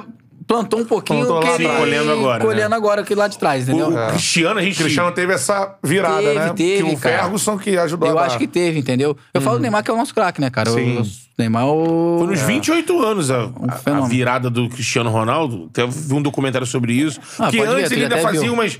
Plantou 0.46 0.80
um 0.80 0.84
pouquinho 0.84 1.26
Plantou 1.26 1.38
o 1.38 1.40
que 1.40 1.46
lá 1.48 1.54
ele. 1.56 1.64
atrás. 1.66 1.80
Colhendo 1.80 2.12
agora, 2.12 2.38
né? 2.38 2.44
Colhendo 2.44 2.74
agora 2.74 3.00
aquilo 3.02 3.20
lá 3.20 3.28
de 3.28 3.36
trás, 3.38 3.68
entendeu? 3.68 3.88
O 3.88 4.08
Cristiano, 4.12 4.60
a 4.60 4.62
gente. 4.62 4.78
O 4.78 4.82
Cristiano 4.84 5.12
teve 5.12 5.32
essa 5.32 5.76
virada, 5.82 6.22
Teve, 6.22 6.34
né? 6.38 6.52
teve, 6.56 6.88
que 6.88 6.94
o 6.94 6.98
cara. 6.98 7.18
Ferguson 7.22 7.58
que 7.58 7.76
ajudou 7.76 8.08
Eu 8.08 8.16
a 8.16 8.20
dar. 8.22 8.26
acho 8.28 8.38
que 8.38 8.46
teve, 8.46 8.78
entendeu? 8.78 9.16
Eu 9.34 9.40
falo 9.40 9.56
do 9.58 9.62
Neymar 9.62 9.82
que 9.82 9.90
é 9.90 9.94
o 9.94 9.96
nosso 9.96 10.14
craque, 10.14 10.40
né, 10.40 10.48
cara? 10.50 10.70
Sim. 10.70 11.00
O 11.00 11.06
Neymar. 11.38 11.66
O... 11.66 12.16
Foi 12.20 12.28
nos 12.28 12.40
28 12.40 13.04
anos 13.04 13.30
a, 13.30 13.40
a- 13.42 13.50
a 13.68 13.72
fenômeno. 13.72 14.08
virada 14.08 14.48
do 14.48 14.68
Cristiano 14.68 15.10
Ronaldo. 15.10 15.68
Teve 15.72 16.14
um 16.14 16.22
documentário 16.22 16.66
sobre 16.66 16.92
isso. 16.94 17.20
Ah, 17.38 17.50
que 17.50 17.58
pode 17.58 17.68
ver, 17.74 17.76
antes 17.78 17.88
tu 17.88 17.92
ele 17.94 18.00
já 18.02 18.06
ainda 18.06 18.14
até 18.14 18.22
fazia 18.22 18.40
viu. 18.40 18.52
umas. 18.54 18.78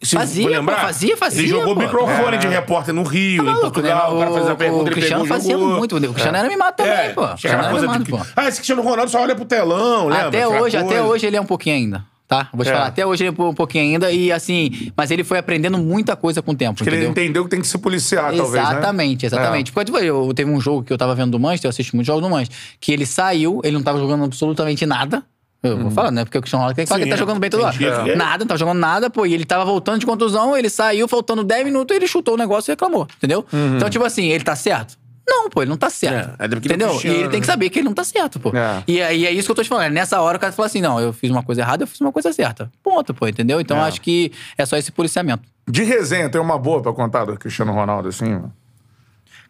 Se 0.00 0.14
Fazia, 0.14 0.44
for 0.44 0.50
lembrar, 0.52 0.76
pô, 0.76 0.82
fazia, 0.82 1.16
fazia, 1.16 1.40
Ele 1.40 1.48
jogou 1.48 1.74
pô. 1.74 1.80
microfone 1.80 2.38
de 2.38 2.46
repórter 2.46 2.94
no 2.94 3.02
Rio, 3.02 3.42
em 3.42 3.46
Maluco, 3.46 3.62
Portugal. 3.62 4.10
né? 4.12 4.16
O 4.16 4.18
cara 4.20 4.30
fazia 4.30 4.52
a 4.52 4.54
pergunta, 4.54 4.84
o 4.84 4.86
ele 4.86 4.94
Cristiano 4.94 5.22
pegou, 5.24 5.36
fazia 5.38 5.58
jogou. 5.58 5.76
muito. 5.76 5.96
O 5.96 6.00
Cristiano 6.12 6.36
era 6.38 6.48
mimado 6.48 6.76
também, 6.76 6.92
É, 6.92 7.08
pô. 7.08 7.24
O 7.24 7.28
Cristiano 7.30 7.58
era 7.58 7.70
coisa 7.70 7.86
mimado, 7.86 8.04
de 8.04 8.10
pô. 8.12 8.18
que- 8.18 8.24
Ah, 8.36 8.48
esse 8.48 8.58
Cristiano 8.58 8.82
Ronaldo 8.82 9.10
só 9.10 9.20
olha 9.20 9.34
pro 9.34 9.44
telão, 9.44 10.06
lembra? 10.08 10.28
Até 10.28 10.44
Aquela 10.44 10.62
hoje, 10.62 10.76
até 10.76 10.86
coisa. 10.86 11.02
Hoje 11.08 11.26
ele 11.26 11.36
é 11.36 11.40
um 11.40 11.46
pouquinho 11.46 11.76
ainda. 11.76 12.04
Tá? 12.28 12.50
Vou 12.52 12.62
te 12.62 12.68
É. 12.68 12.74
falar, 12.74 12.86
até 12.88 13.06
hoje 13.06 13.24
ele 13.24 13.34
é 13.34 13.42
um 13.42 13.54
pouquinho 13.54 13.84
ainda. 13.84 14.12
E 14.12 14.30
assim, 14.30 14.92
mas 14.94 15.10
ele 15.10 15.24
foi 15.24 15.38
aprendendo 15.38 15.78
muita 15.78 16.14
coisa 16.14 16.42
com 16.42 16.52
o 16.52 16.54
tempo. 16.54 16.74
Porque 16.76 16.90
ele 16.90 16.96
entendeu? 16.96 17.10
entendeu 17.24 17.44
que 17.44 17.50
tem 17.50 17.60
que 17.62 17.66
se 17.66 17.78
policiar, 17.78 18.34
talvez, 18.36 18.52
né? 18.52 18.70
Exatamente, 18.72 19.24
exatamente. 19.24 19.72
Porque 19.72 19.86
tipo, 19.86 19.98
eu, 19.98 20.34
teve 20.34 20.50
um 20.50 20.60
jogo 20.60 20.82
que 20.82 20.92
eu 20.92 20.98
tava 20.98 21.14
vendo 21.14 21.30
do 21.30 21.40
Manchester, 21.40 21.68
eu 21.68 21.70
assisti 21.70 21.94
muitos 21.96 22.06
jogos 22.06 22.22
do 22.22 22.28
Manchester, 22.28 22.54
que 22.78 22.92
ele 22.92 23.06
saiu, 23.06 23.62
ele 23.64 23.74
não 23.74 23.82
tava 23.82 23.98
jogando 23.98 24.24
absolutamente 24.24 24.84
nada. 24.84 25.24
Eu 25.62 25.76
vou 25.78 25.90
falar, 25.90 26.10
né? 26.10 26.24
Porque 26.24 26.38
o 26.38 26.40
Cristiano 26.40 26.60
Ronaldo 26.60 26.76
tem 26.76 26.84
que 26.84 26.88
falar 26.90 26.98
que 27.00 27.04
ele 27.04 27.10
tá 27.10 27.16
jogando 27.16 27.40
bem 27.40 27.50
hora. 27.54 27.74
entendi. 27.74 28.10
É. 28.10 28.14
Nada, 28.14 28.38
não 28.44 28.46
tava 28.46 28.58
jogando 28.58 28.78
nada, 28.78 29.10
pô. 29.10 29.24
E 29.26 29.34
ele 29.34 29.44
tava 29.44 29.64
voltando 29.64 29.98
de 29.98 30.06
contusão, 30.06 30.56
ele 30.56 30.68
saiu, 30.70 31.08
faltando 31.08 31.42
10 31.42 31.64
minutos, 31.64 31.96
ele 31.96 32.06
chutou 32.06 32.34
o 32.34 32.36
negócio 32.36 32.70
e 32.70 32.72
reclamou, 32.72 33.08
entendeu? 33.16 33.44
Então, 33.76 33.88
tipo 33.90 34.04
assim, 34.04 34.26
ele 34.26 34.44
tá 34.44 34.54
certo? 34.54 34.96
Não, 35.28 35.50
pô, 35.50 35.62
ele 35.62 35.68
não 35.68 35.76
tá 35.76 35.90
certo. 35.90 36.40
É, 36.40 36.44
ele 36.46 36.54
é 36.54 36.58
entendeu? 36.58 37.00
E 37.04 37.06
ele 37.06 37.28
tem 37.28 37.40
que 37.40 37.46
né? 37.46 37.52
saber 37.52 37.68
que 37.68 37.78
ele 37.78 37.86
não 37.86 37.94
tá 37.94 38.02
certo, 38.02 38.40
pô. 38.40 38.50
É. 38.56 38.82
E, 38.88 38.94
e 38.94 39.26
é 39.26 39.30
isso 39.32 39.46
que 39.46 39.50
eu 39.52 39.56
tô 39.56 39.62
te 39.62 39.68
falando. 39.68 39.84
é 39.86 39.90
Nessa 39.90 40.20
hora 40.20 40.38
o 40.38 40.40
cara 40.40 40.52
fala 40.52 40.66
assim: 40.66 40.80
não, 40.80 40.98
eu 40.98 41.12
fiz 41.12 41.30
uma 41.30 41.42
coisa 41.42 41.60
errada, 41.60 41.82
eu 41.82 41.86
fiz 41.86 42.00
uma 42.00 42.10
coisa 42.12 42.32
certa. 42.32 42.70
Ponto, 42.82 43.12
pô, 43.12 43.28
entendeu? 43.28 43.60
Então 43.60 43.76
É. 43.76 43.82
acho 43.82 44.00
que 44.00 44.32
é 44.56 44.64
só 44.64 44.76
esse 44.76 44.90
policiamento. 44.90 45.42
De 45.68 45.82
resenha, 45.84 46.30
tem 46.30 46.40
uma 46.40 46.58
boa 46.58 46.80
pra 46.80 46.92
contar 46.92 47.26
do 47.26 47.36
Cristiano 47.36 47.72
Ronaldo, 47.72 48.08
assim? 48.08 48.24
mano? 48.30 48.52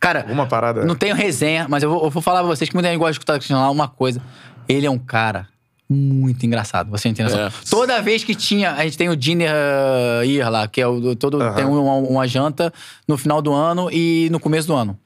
Cara, 0.01 0.21
Alguma 0.23 0.47
parada? 0.47 0.85
Não 0.85 0.95
tenho 0.95 1.15
resenha, 1.15 1.67
mas 1.69 1.83
eu 1.83 1.91
vou, 1.91 2.05
eu 2.05 2.11
vou 2.11 2.23
falar 2.23 2.41
pra 2.41 2.49
vocês 2.49 2.69
que 2.69 2.75
muita 2.75 2.89
gente 2.89 2.99
gosta 2.99 3.13
de 3.13 3.17
escutar 3.17 3.33
o 3.35 3.37
Cristiano 3.37 3.61
Ronaldo 3.61 3.81
uma 3.81 3.89
coisa. 3.89 4.21
Ele 4.69 4.87
é 4.87 4.91
um 4.91 4.99
cara 4.99 5.49
muito 5.91 6.45
engraçado, 6.45 6.91
você 6.91 7.09
entende? 7.09 7.33
É. 7.33 7.49
Toda 7.71 8.01
vez 8.03 8.23
que 8.23 8.35
tinha, 8.35 8.73
a 8.73 8.85
gente 8.85 8.99
tem 8.99 9.09
o 9.09 9.17
dinner 9.17 9.51
uh, 9.51 10.23
year 10.25 10.51
lá, 10.51 10.69
que 10.69 10.81
é 10.81 10.87
o 10.87 11.17
todo 11.17 11.41
Aham. 11.41 11.55
tem 11.55 11.65
uma, 11.65 11.95
uma 11.95 12.29
janta 12.29 12.73
no 13.09 13.17
final 13.17 13.41
do 13.41 13.53
ano 13.55 13.89
e 13.91 14.29
no 14.31 14.39
começo 14.39 14.69
do 14.69 14.75
ano. 14.75 14.99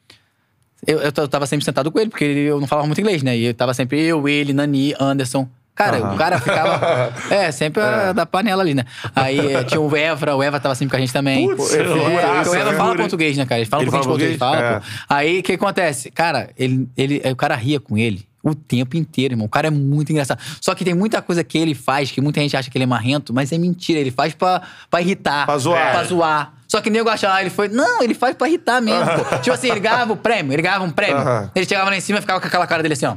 Eu, 0.86 0.98
eu 1.00 1.12
tava 1.28 1.46
sempre 1.46 1.64
sentado 1.64 1.90
com 1.92 1.98
ele, 2.00 2.10
porque 2.10 2.24
ele- 2.24 2.40
eu 2.40 2.60
não 2.60 2.66
falava 2.66 2.86
muito 2.86 3.00
inglês, 3.00 3.22
né? 3.22 3.36
E 3.36 3.46
eu 3.46 3.54
tava 3.54 3.72
sempre 3.74 4.00
eu, 4.00 4.28
ele, 4.28 4.52
Nani, 4.52 4.94
Anderson. 4.98 5.48
Cara, 5.74 5.98
Aham. 5.98 6.14
o 6.14 6.18
cara 6.18 6.38
ficava. 6.38 7.12
É, 7.30 7.50
sempre 7.50 7.80
a 7.82 8.12
da 8.12 8.26
panela 8.26 8.62
ali, 8.62 8.74
né? 8.74 8.84
Aí 9.16 9.38
eh, 9.54 9.64
tinha 9.64 9.80
o 9.80 9.96
Evra, 9.96 10.36
o 10.36 10.42
Evra 10.42 10.60
tava 10.60 10.74
sempre 10.74 10.90
com 10.90 10.96
a 10.96 11.00
gente 11.00 11.12
também. 11.12 11.48
Putz, 11.48 11.72
É, 11.72 11.78
é 11.80 11.82
o 12.48 12.54
Evra 12.54 12.74
fala 12.76 12.94
português, 12.96 13.36
né, 13.38 13.46
cara? 13.46 13.60
Ele 13.60 13.70
fala 13.70 13.82
Ele 13.82 13.88
um 13.88 13.92
pouquinho 13.92 14.28
de 14.28 14.36
fala 14.38 14.56
português, 14.56 14.68
fala, 14.68 14.80
português? 14.82 15.06
pô. 15.09 15.14
Aí 15.14 15.38
o 15.38 15.42
que 15.42 15.52
acontece? 15.52 16.10
Cara, 16.10 16.50
ele, 16.59 16.86
ele, 16.96 17.22
o 17.30 17.36
cara 17.36 17.54
ria 17.56 17.80
com 17.80 17.96
ele 17.96 18.26
o 18.42 18.54
tempo 18.54 18.96
inteiro, 18.96 19.32
irmão. 19.34 19.46
O 19.46 19.48
cara 19.48 19.68
é 19.68 19.70
muito 19.70 20.10
engraçado. 20.10 20.40
Só 20.60 20.74
que 20.74 20.84
tem 20.84 20.92
muita 20.94 21.22
coisa 21.22 21.42
que 21.44 21.56
ele 21.56 21.74
faz 21.74 22.10
que 22.10 22.20
muita 22.20 22.40
gente 22.40 22.54
acha 22.56 22.68
que 22.70 22.76
ele 22.76 22.82
é 22.84 22.86
marrento, 22.86 23.32
mas 23.32 23.50
é 23.52 23.56
mentira. 23.56 23.98
Ele 24.00 24.10
faz 24.10 24.34
pra, 24.34 24.60
pra 24.90 25.00
irritar. 25.00 25.46
Pra 25.46 25.56
zoar. 25.56 25.92
Pra 25.92 26.04
zoar. 26.04 26.52
Só 26.73 26.81
que 26.81 26.89
nego 26.89 27.11
acha, 27.11 27.31
ah, 27.31 27.39
ele 27.43 27.51
foi. 27.51 27.69
Não, 27.69 28.03
ele 28.03 28.15
faz 28.15 28.35
pra 28.35 28.49
irritar 28.49 28.81
mesmo, 28.81 29.05
pô. 29.05 29.36
Tipo 29.40 29.53
assim, 29.53 29.69
ele 29.69 29.78
ganhava 29.78 30.11
o 30.11 30.16
prêmio, 30.16 30.55
ele 30.55 30.62
ganhava 30.62 30.82
um 30.82 30.90
prêmio. 30.90 31.19
Aham. 31.19 31.51
Ele 31.55 31.66
chegava 31.66 31.90
lá 31.90 31.97
em 31.99 32.01
cima 32.01 32.19
e 32.19 32.23
ficava 32.23 32.40
com 32.40 32.47
aquela 32.47 32.66
cara 32.66 32.82
dele 32.82 32.94
assim, 32.94 33.05
ó. 33.05 33.15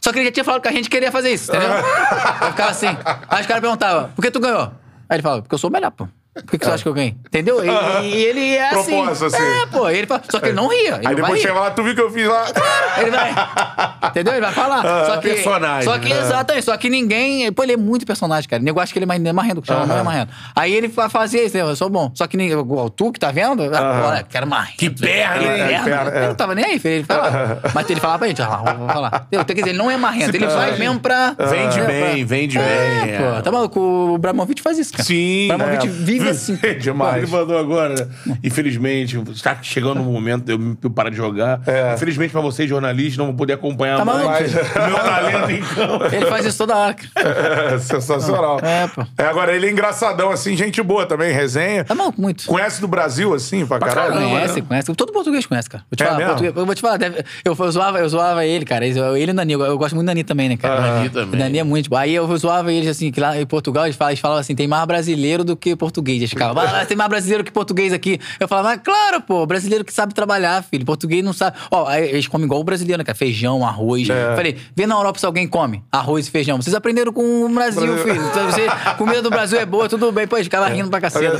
Só 0.00 0.10
que 0.10 0.18
ele 0.18 0.24
já 0.24 0.32
tinha 0.32 0.44
falado 0.44 0.62
que 0.62 0.68
a 0.68 0.72
gente 0.72 0.88
queria 0.88 1.12
fazer 1.12 1.28
isso, 1.30 1.50
entendeu? 1.50 1.72
Aí 1.74 2.50
ficava 2.52 2.70
assim. 2.70 2.86
Aí 2.86 3.42
os 3.42 3.46
caras 3.46 3.60
perguntavam, 3.60 4.08
por 4.16 4.22
que 4.22 4.30
tu 4.30 4.40
ganhou? 4.40 4.72
Aí 5.10 5.16
ele 5.16 5.22
falava, 5.22 5.42
porque 5.42 5.54
eu 5.54 5.58
sou 5.58 5.68
o 5.68 5.72
melhor, 5.74 5.90
pô. 5.90 6.08
Por 6.36 6.50
que, 6.50 6.58
que 6.58 6.64
você 6.66 6.70
acha 6.72 6.82
que 6.82 6.88
eu 6.88 6.92
ganhei? 6.94 7.16
Entendeu? 7.26 7.64
E, 7.64 7.68
e 8.06 8.24
ele 8.24 8.54
é 8.56 8.68
assim. 8.70 9.00
Assim. 9.08 9.36
É, 9.36 9.66
pô. 9.66 9.88
Ele 9.88 10.06
fala, 10.06 10.22
só 10.28 10.38
que 10.38 10.46
ele 10.46 10.54
não 10.54 10.68
ria. 10.68 10.96
Ele 10.96 10.96
Aí 10.96 11.02
vai 11.02 11.14
depois 11.14 11.40
chega 11.40 11.54
lá, 11.58 11.70
tu 11.70 11.82
viu 11.82 11.92
o 11.92 11.94
que 11.94 12.00
eu 12.02 12.10
fiz 12.10 12.26
lá? 12.28 12.44
Ele 12.98 13.10
vai. 13.10 13.34
Entendeu? 14.10 14.32
Ele 14.34 14.40
vai 14.42 14.52
falar. 14.52 15.06
só 15.06 15.16
que, 15.18 15.28
personagem, 15.28 15.84
Só 15.90 15.98
que, 15.98 16.08
né? 16.12 16.20
exatamente. 16.20 16.64
Só 16.64 16.76
que 16.76 16.88
ninguém. 16.90 17.50
Pô, 17.52 17.62
ele 17.62 17.72
é 17.72 17.76
muito 17.76 18.06
personagem, 18.06 18.48
cara. 18.48 18.60
O 18.60 18.64
nego 18.64 18.78
acha 18.80 18.92
que 18.92 18.98
ele 18.98 19.04
é 19.04 19.06
mais- 19.06 19.24
é 19.24 19.32
marrento, 19.32 19.60
que 19.62 19.68
chama 19.68 19.86
não 19.86 19.98
é 19.98 20.02
marrento. 20.02 20.32
Aí 20.54 20.72
ele 20.74 20.88
fa- 20.88 21.08
fazia 21.08 21.42
isso, 21.44 21.56
né? 21.56 21.62
eu 21.62 21.74
sou 21.76 21.88
bom. 21.88 22.10
Só 22.14 22.26
que 22.26 22.36
ninguém. 22.36 22.56
Tu 22.94 23.12
que 23.12 23.18
tá 23.20 23.30
vendo? 23.30 23.62
Ah, 23.74 24.02
Olha, 24.08 24.22
quero 24.22 24.46
marrento. 24.46 24.76
Que 24.78 24.90
perna, 24.90 25.38
Que 25.38 25.44
perna. 25.44 25.84
perna, 25.84 26.10
é. 26.12 26.18
Ele 26.18 26.26
não 26.28 26.34
tava 26.34 26.54
nem 26.54 26.64
aí, 26.64 26.78
filho. 26.78 26.94
Ele 26.96 27.04
falava. 27.04 27.60
Mas 27.74 27.90
ele 27.90 28.00
falava 28.00 28.18
pra 28.20 28.28
gente, 28.28 28.42
ó, 28.42 28.74
vou 28.74 28.88
falar. 28.88 29.26
Quer 29.30 29.54
dizer, 29.54 29.68
ele 29.70 29.78
não 29.78 29.90
é 29.90 29.96
marrento. 29.96 30.34
Ele 30.36 30.46
faz 30.48 30.78
mesmo 30.78 31.00
pra. 31.00 31.34
Vende 31.38 31.80
é, 31.80 31.86
bem, 31.86 32.24
vende 32.24 32.58
É, 32.58 33.00
bem. 33.04 33.16
pô. 33.18 33.42
Tá 33.42 33.50
maluco? 33.50 33.80
O 33.80 34.18
Bramovic 34.18 34.60
faz 34.62 34.78
isso, 34.78 34.92
cara. 34.92 35.04
Sim. 35.04 35.46
O 35.52 35.56
Bramovic 35.56 35.86
é. 35.86 35.90
vive 35.90 36.25
assim. 36.30 36.56
Demais. 36.80 37.22
Ele 37.22 37.30
mandou 37.32 37.58
agora, 37.58 37.94
né? 37.94 38.36
infelizmente, 38.42 39.18
está 39.32 39.56
chegando 39.62 40.00
o 40.00 40.04
momento 40.04 40.44
de 40.44 40.52
eu 40.82 40.90
parar 40.90 41.10
de 41.10 41.16
jogar. 41.16 41.60
É. 41.66 41.94
Infelizmente 41.94 42.30
pra 42.32 42.40
vocês, 42.40 42.68
jornalistas, 42.68 43.16
não 43.16 43.26
vou 43.26 43.34
poder 43.34 43.54
acompanhar 43.54 43.96
Tá 43.98 44.04
mais 44.04 44.52
meu 44.54 44.62
talento 44.98 45.50
em 45.50 45.62
campo. 45.62 46.04
Ele 46.14 46.26
faz 46.26 46.46
isso 46.46 46.58
toda 46.58 46.76
hora. 46.76 46.94
cara. 46.94 47.74
É, 47.74 47.78
sensacional. 47.78 48.60
É, 48.62 48.86
pô. 48.88 49.04
É, 49.18 49.24
agora, 49.24 49.54
ele 49.54 49.66
é 49.66 49.70
engraçadão, 49.70 50.30
assim, 50.30 50.56
gente 50.56 50.82
boa 50.82 51.06
também, 51.06 51.32
resenha. 51.32 51.84
Tá 51.84 51.94
maluco 51.94 52.20
muito. 52.20 52.46
Conhece 52.46 52.80
do 52.80 52.88
Brasil, 52.88 53.32
assim, 53.34 53.66
pra 53.66 53.78
caralho? 53.78 54.12
caramba. 54.14 54.30
Conhece, 54.30 54.62
conhece. 54.62 54.94
Todo 54.94 55.12
português 55.12 55.46
conhece, 55.46 55.68
cara. 55.70 55.84
Vou 55.90 55.96
te 55.96 56.02
É 56.02 56.06
falar, 56.06 56.18
mesmo? 56.18 56.30
português- 56.32 56.56
eu 56.56 56.66
vou 56.66 56.74
te 56.74 56.80
falar, 56.80 56.96
deve- 56.96 57.24
eu, 57.44 57.56
eu, 57.58 57.70
zoava, 57.72 57.98
eu 57.98 58.08
zoava 58.08 58.44
ele, 58.44 58.64
cara. 58.64 58.86
Ele 58.86 58.96
ele 58.98 59.30
e 59.30 59.32
o 59.32 59.34
Nani, 59.34 59.52
eu, 59.52 59.60
eu 59.62 59.78
gosto 59.78 59.94
muito 59.94 60.04
do 60.06 60.08
Nani 60.10 60.24
também, 60.24 60.48
né, 60.48 60.56
cara? 60.56 60.80
Nani 60.80 61.08
também. 61.10 61.40
O 61.40 61.42
Nani 61.42 61.58
é 61.58 61.64
muito 61.64 61.90
bom. 61.90 61.96
Aí 61.96 62.14
eu 62.14 62.36
zoava 62.36 62.72
eles 62.72 62.88
assim, 62.88 63.10
que 63.10 63.20
lá 63.20 63.38
em 63.40 63.46
Portugal 63.46 63.84
eles 63.84 63.96
falavam, 63.96 64.12
eles 64.12 64.20
falavam 64.20 64.40
assim: 64.40 64.54
tem 64.54 64.66
mais 64.66 64.84
brasileiro 64.86 65.44
do 65.44 65.56
que 65.56 65.74
português. 65.76 66.15
Eles 66.20 66.30
ficavam, 66.30 66.62
ah, 66.62 66.84
tem 66.86 66.96
mais 66.96 67.08
brasileiro 67.10 67.44
que 67.44 67.50
português 67.52 67.92
aqui. 67.92 68.18
Eu 68.40 68.48
falava, 68.48 68.68
mas 68.68 68.80
claro, 68.82 69.20
pô, 69.22 69.44
brasileiro 69.46 69.84
que 69.84 69.92
sabe 69.92 70.14
trabalhar, 70.14 70.62
filho. 70.62 70.84
Português 70.84 71.24
não 71.24 71.32
sabe. 71.32 71.56
Ó, 71.70 71.86
aí 71.86 72.08
eles 72.10 72.26
comem 72.26 72.44
igual 72.46 72.60
o 72.60 72.64
brasileiro, 72.64 72.98
né, 72.98 73.04
cara? 73.04 73.16
Feijão, 73.16 73.64
arroz. 73.66 74.08
É. 74.08 74.34
Falei, 74.36 74.56
vê 74.74 74.86
na 74.86 74.94
Europa 74.94 75.18
se 75.18 75.26
alguém 75.26 75.46
come 75.46 75.82
arroz 75.92 76.26
e 76.28 76.30
feijão. 76.30 76.56
Vocês 76.60 76.74
aprenderam 76.74 77.12
com 77.12 77.44
o 77.44 77.48
Brasil, 77.48 77.86
Brasil. 77.86 78.04
filho. 78.14 78.26
Então, 78.26 78.46
Você, 78.50 78.66
comida 78.98 79.22
do 79.22 79.30
Brasil 79.30 79.58
é 79.58 79.66
boa, 79.66 79.88
tudo 79.88 80.10
bem. 80.12 80.26
Pô, 80.26 80.36
eles 80.36 80.46
ficavam 80.46 80.68
rindo 80.74 80.88
pra 80.90 81.00
caceta. 81.00 81.36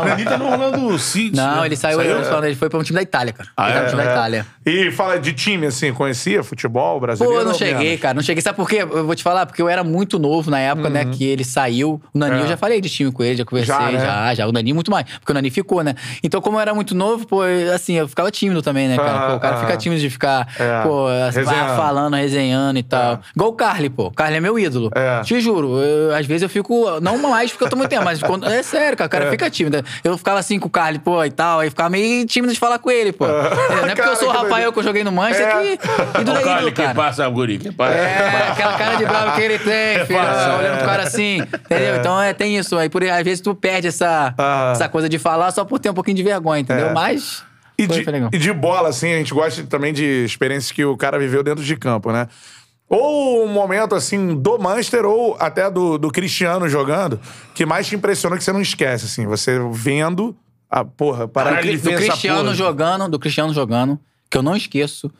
O 0.00 0.04
Nani 0.04 0.24
tá 0.24 0.36
no 0.38 0.46
Orlando 0.50 0.98
City. 0.98 1.36
Não, 1.36 1.60
né? 1.60 1.66
ele 1.66 1.76
saiu, 1.76 2.00
ele, 2.00 2.12
ele 2.46 2.54
foi 2.56 2.68
pra 2.68 2.78
um 2.78 2.82
time 2.82 2.96
da 2.96 3.02
Itália, 3.02 3.32
cara. 3.32 3.48
Ah, 3.56 3.70
ele 3.70 3.74
tá 3.74 3.80
no 3.80 3.86
é? 3.86 3.90
time 3.90 4.02
da 4.04 4.10
Itália. 4.12 4.46
E 4.66 4.90
fala 4.90 5.18
de 5.18 5.32
time, 5.32 5.66
assim, 5.66 5.92
conhecia 5.92 6.42
futebol 6.42 6.94
Pô, 6.94 7.00
brasileiro? 7.00 7.40
eu 7.40 7.44
não 7.44 7.54
cheguei, 7.54 7.74
menos? 7.88 8.00
cara. 8.00 8.14
Não 8.14 8.22
cheguei. 8.22 8.42
Sabe 8.42 8.56
por 8.56 8.68
quê? 8.68 8.78
Eu 8.82 9.06
vou 9.06 9.14
te 9.14 9.22
falar, 9.22 9.46
porque 9.46 9.60
eu 9.62 9.68
era 9.68 9.82
muito 9.84 10.18
novo 10.18 10.50
na 10.50 10.58
época, 10.58 10.88
né? 10.90 11.04
Que 11.06 11.24
ele 11.24 11.44
saiu. 11.44 12.00
O 12.14 12.18
Nani, 12.18 12.30
Uhum. 12.34 12.40
É. 12.40 12.44
eu 12.44 12.48
já 12.48 12.56
falei 12.56 12.80
de 12.80 12.88
time 12.88 13.10
com 13.10 13.22
ele, 13.24 13.36
já 13.36 13.44
conversei, 13.44 13.69
Já, 13.70 13.90
já, 13.92 14.20
né? 14.22 14.34
já, 14.34 14.46
O 14.46 14.52
Nani 14.52 14.72
muito 14.72 14.90
mais. 14.90 15.04
Porque 15.18 15.32
o 15.32 15.34
Nani 15.34 15.50
ficou, 15.50 15.82
né? 15.82 15.94
Então, 16.22 16.40
como 16.40 16.56
eu 16.56 16.60
era 16.60 16.74
muito 16.74 16.94
novo, 16.94 17.26
pô, 17.26 17.42
assim, 17.74 17.94
eu 17.94 18.08
ficava 18.08 18.30
tímido 18.30 18.62
também, 18.62 18.88
né, 18.88 18.96
cara? 18.96 19.10
Ah, 19.26 19.30
Pô, 19.30 19.36
o 19.36 19.40
cara 19.40 19.56
ah. 19.56 19.60
fica 19.60 19.76
tímido 19.76 20.00
de 20.00 20.10
ficar, 20.10 20.46
É. 20.58 20.82
pô, 20.82 21.06
assim, 21.28 21.40
Resenhando. 21.40 21.76
falando, 21.76 22.16
resenhando 22.16 22.78
e 22.78 22.82
tal. 22.82 23.20
Igual 23.34 23.50
o 23.50 23.54
Carly, 23.54 23.88
pô. 23.90 24.06
O 24.06 24.10
Carly 24.10 24.36
é 24.36 24.40
meu 24.40 24.58
ídolo. 24.58 24.90
É. 24.94 25.20
Te 25.22 25.40
juro. 25.40 25.78
eu- 25.80 26.14
às 26.14 26.26
vezes 26.26 26.42
eu 26.42 26.48
fico, 26.48 26.86
não 27.00 27.16
mais 27.18 27.50
porque 27.50 27.64
eu 27.64 27.68
tô 27.68 27.76
muito 27.76 27.90
tempo, 27.90 28.04
mas 28.04 28.22
quando, 28.22 28.46
é 28.46 28.62
sério, 28.62 28.96
cara. 28.96 29.06
O 29.06 29.10
cara 29.10 29.30
fica 29.30 29.48
tímido. 29.50 29.82
Eu 30.02 30.16
ficava 30.18 30.38
assim 30.38 30.58
com 30.58 30.66
o 30.66 30.70
Carly, 30.70 30.98
pô, 30.98 31.24
e 31.24 31.30
tal. 31.30 31.60
Aí 31.60 31.70
ficava 31.70 31.88
meio 31.90 32.26
tímido 32.26 32.52
de 32.52 32.58
falar 32.58 32.78
com 32.78 32.90
ele, 32.90 33.12
pô. 33.12 33.26
É, 33.26 33.30
Não 33.30 33.88
é 33.88 33.94
porque 33.94 34.08
eu 34.10 34.16
sou 34.16 34.28
o 34.28 34.32
que 34.32 34.38
Rafael 34.38 34.72
que 34.72 34.78
eu 34.78 34.82
joguei 34.82 35.04
no 35.04 35.12
Manchester 35.12 35.46
É. 35.46 35.76
que 35.76 36.20
ídolo 36.20 36.38
é 36.38 36.42
cara 36.42 36.56
ídolo, 36.60 36.72
que 36.72 36.82
cara. 36.82 36.94
passa, 36.94 37.28
guri, 37.28 37.58
que 37.58 37.70
passa. 37.72 37.94
É, 37.94 38.48
aquela 38.52 38.72
cara 38.74 38.94
de 38.96 39.04
bravo 39.06 39.32
que 39.36 39.40
ele 39.42 39.58
tem, 39.58 40.04
filho, 40.06 40.18
olhando 40.58 40.78
pro 40.78 40.86
cara 40.86 41.02
assim, 41.04 41.36
entendeu? 41.38 41.96
Então 41.96 42.20
é, 42.20 42.32
tem 42.32 42.56
isso. 42.56 42.76
Aí 42.78 42.88
por, 42.88 43.02
às 43.04 43.22
vezes 43.24 43.40
tu 43.40 43.54
perde 43.60 43.88
essa, 43.88 44.34
Ah. 44.38 44.72
essa 44.74 44.88
coisa 44.88 45.08
de 45.08 45.18
falar 45.18 45.50
só 45.52 45.64
por 45.64 45.78
ter 45.78 45.90
um 45.90 45.94
pouquinho 45.94 46.16
de 46.16 46.22
vergonha, 46.22 46.60
entendeu? 46.60 46.88
É. 46.88 46.92
Mas. 46.92 47.44
E 47.78 47.86
foi- 47.86 47.98
de, 47.98 48.04
foi 48.04 48.14
e 48.32 48.38
de 48.38 48.52
bola, 48.52 48.88
assim, 48.90 49.12
a 49.12 49.16
gente 49.18 49.32
gosta 49.32 49.62
também 49.64 49.92
de 49.92 50.04
experiências 50.24 50.70
que 50.72 50.84
o 50.84 50.96
cara 50.96 51.18
viveu 51.18 51.42
dentro 51.42 51.64
de 51.64 51.76
campo, 51.76 52.12
né? 52.12 52.26
Ou 52.88 53.44
um 53.44 53.48
momento, 53.48 53.94
assim, 53.94 54.34
do 54.34 54.58
Manchester 54.58 55.04
ou 55.06 55.36
até 55.38 55.70
do, 55.70 55.96
do 55.96 56.10
Cristiano 56.10 56.68
jogando, 56.68 57.20
que 57.54 57.64
mais 57.64 57.86
te 57.86 57.94
impressionou 57.94 58.36
que 58.36 58.42
você 58.44 58.52
não 58.52 58.60
esquece, 58.60 59.04
assim. 59.06 59.26
Você 59.26 59.58
vendo 59.70 60.36
a 60.68 60.84
porra, 60.84 61.28
para 61.28 61.50
Caralho, 61.50 61.68
ele 61.68 61.78
do 61.78 61.90
Cristiano 61.92 62.40
porra. 62.42 62.54
jogando, 62.54 63.08
do 63.08 63.18
Cristiano 63.18 63.54
jogando, 63.54 63.98
que 64.28 64.36
eu 64.36 64.42
não 64.42 64.56
esqueço. 64.56 65.10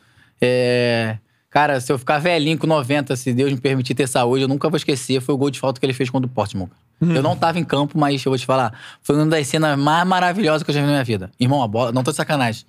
É, 0.41 1.17
Cara, 1.49 1.81
se 1.81 1.91
eu 1.91 1.97
ficar 1.99 2.17
velhinho 2.19 2.57
com 2.57 2.65
90, 2.65 3.13
se 3.17 3.33
Deus 3.33 3.51
me 3.51 3.59
permitir 3.59 3.93
ter 3.93 4.07
saúde, 4.07 4.43
eu 4.43 4.47
nunca 4.47 4.69
vou 4.69 4.77
esquecer. 4.77 5.19
Foi 5.19 5.35
o 5.35 5.37
gol 5.37 5.49
de 5.49 5.59
falta 5.59 5.79
que 5.81 5.85
ele 5.85 5.91
fez 5.93 6.09
contra 6.09 6.25
o 6.25 6.29
Portsmouth. 6.29 6.69
Hum. 7.01 7.13
Eu 7.13 7.23
não 7.23 7.35
tava 7.35 7.57
em 7.59 7.63
campo, 7.63 7.97
mas 7.97 8.23
eu 8.23 8.29
vou 8.31 8.37
te 8.37 8.45
falar. 8.45 8.73
Foi 9.01 9.15
uma 9.15 9.25
das 9.25 9.47
cenas 9.47 9.77
mais 9.79 10.05
maravilhosas 10.07 10.63
que 10.63 10.69
eu 10.69 10.75
já 10.75 10.81
vi 10.81 10.85
na 10.85 10.91
minha 10.93 11.03
vida. 11.03 11.31
Irmão, 11.39 11.63
a 11.63 11.67
bola. 11.67 11.91
Não 11.91 12.03
tô 12.03 12.11
de 12.11 12.17
sacanagem. 12.17 12.65